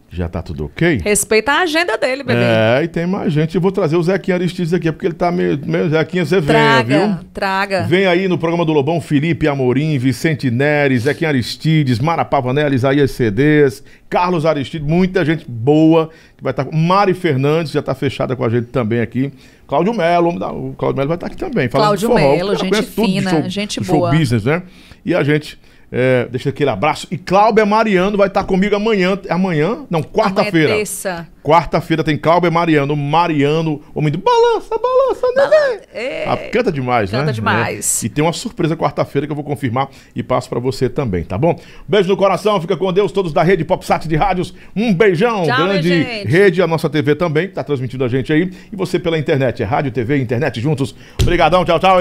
Já 0.08 0.28
tá 0.28 0.40
tudo 0.40 0.66
ok? 0.66 1.00
Respeita 1.02 1.52
a 1.52 1.62
agenda 1.62 1.98
dele, 1.98 2.22
bebê. 2.22 2.40
É, 2.40 2.84
e 2.84 2.88
tem 2.88 3.06
mais 3.06 3.32
gente. 3.32 3.56
Eu 3.56 3.60
vou 3.60 3.72
trazer 3.72 3.96
o 3.96 4.02
Zequinha 4.02 4.36
Aristides 4.36 4.72
aqui, 4.72 4.90
porque 4.90 5.06
ele 5.06 5.14
tá 5.14 5.32
meio. 5.32 5.58
meio 5.66 5.90
Zequinha, 5.90 6.24
você 6.24 6.40
venha, 6.40 6.58
traga, 6.58 7.06
viu? 7.06 7.18
traga. 7.34 7.82
Vem 7.82 8.06
aí 8.06 8.28
no 8.28 8.38
programa 8.38 8.64
do 8.64 8.72
Lobão 8.72 9.00
Felipe 9.00 9.48
Amorim, 9.48 9.98
Vicente 9.98 10.50
Neres, 10.50 11.02
Zequinha 11.02 11.28
Aristides, 11.28 11.98
Mara 11.98 12.24
Pavanelli, 12.24 12.76
Isaías 12.76 13.10
CDs, 13.10 13.82
Carlos 14.08 14.46
Aristides, 14.46 14.86
muita 14.86 15.24
gente 15.24 15.44
boa 15.48 16.08
que 16.36 16.42
vai 16.42 16.52
estar. 16.52 16.66
Mari 16.72 17.12
Fernandes 17.12 17.72
já 17.72 17.80
está 17.80 17.94
fechada 17.94 18.36
com 18.36 18.44
a 18.44 18.48
gente 18.48 18.68
também 18.68 19.00
aqui. 19.00 19.32
Cláudio 19.66 19.92
Melo, 19.92 20.30
o 20.30 20.74
Cláudio 20.74 20.96
Melo 20.96 21.08
vai 21.08 21.16
estar 21.16 21.26
aqui 21.26 21.36
também. 21.36 21.68
Cláudio 21.68 22.14
Melo, 22.14 22.54
gente 22.54 22.82
fina, 22.82 23.30
show, 23.30 23.48
gente 23.48 23.80
do 23.80 23.86
show 23.86 23.98
boa. 23.98 24.10
business, 24.12 24.44
né? 24.44 24.62
E 25.04 25.12
a 25.14 25.24
gente 25.24 25.58
É, 25.90 26.26
deixa 26.30 26.48
aquele 26.48 26.70
abraço. 26.70 27.06
E 27.10 27.16
Cláudia 27.16 27.64
Mariano 27.64 28.18
vai 28.18 28.28
estar 28.28 28.44
comigo 28.44 28.74
amanhã. 28.74 29.18
Amanhã? 29.28 29.86
Não, 29.88 30.02
quarta-feira. 30.02 30.76
É. 30.78 31.26
Quarta-feira 31.42 32.02
tem 32.02 32.18
Cláudia 32.18 32.50
Mariano, 32.50 32.96
Mariano, 32.96 33.80
homem 33.94 34.10
do 34.12 34.18
balança, 34.18 34.76
balança, 34.76 35.26
neném. 35.36 35.80
É. 35.94 36.24
Ah, 36.26 36.36
canta 36.36 36.72
demais, 36.72 37.12
né? 37.12 37.20
Canta 37.20 37.32
demais. 37.32 38.02
É. 38.02 38.06
E 38.06 38.08
tem 38.08 38.24
uma 38.24 38.32
surpresa 38.32 38.76
quarta-feira 38.76 39.26
que 39.26 39.30
eu 39.30 39.36
vou 39.36 39.44
confirmar 39.44 39.88
e 40.14 40.22
passo 40.24 40.48
pra 40.48 40.58
você 40.58 40.88
também, 40.88 41.22
tá 41.22 41.38
bom? 41.38 41.56
Beijo 41.86 42.08
no 42.08 42.16
coração, 42.16 42.60
fica 42.60 42.76
com 42.76 42.92
Deus, 42.92 43.12
todos 43.12 43.32
da 43.32 43.44
rede 43.44 43.64
PopSat 43.64 44.08
de 44.08 44.16
rádios. 44.16 44.52
Um 44.74 44.92
beijão, 44.92 45.44
Tchau, 45.44 45.68
grande 45.68 46.24
rede, 46.24 46.60
a 46.60 46.66
nossa 46.66 46.90
TV 46.90 47.14
também, 47.14 47.48
tá 47.48 47.62
transmitindo 47.62 48.04
a 48.04 48.08
gente 48.08 48.32
aí. 48.32 48.50
E 48.72 48.76
você 48.76 48.98
pela 48.98 49.16
internet, 49.16 49.62
é 49.62 49.66
rádio, 49.66 49.92
TV, 49.92 50.18
internet 50.18 50.60
juntos. 50.60 50.96
Obrigadão, 51.22 51.64
tchau, 51.64 51.78
tchau. 51.78 51.98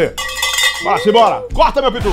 Bora, 0.84 0.98
simbora. 1.00 1.44
Corta, 1.54 1.82
meu 1.82 1.92
pitu. 1.92 2.10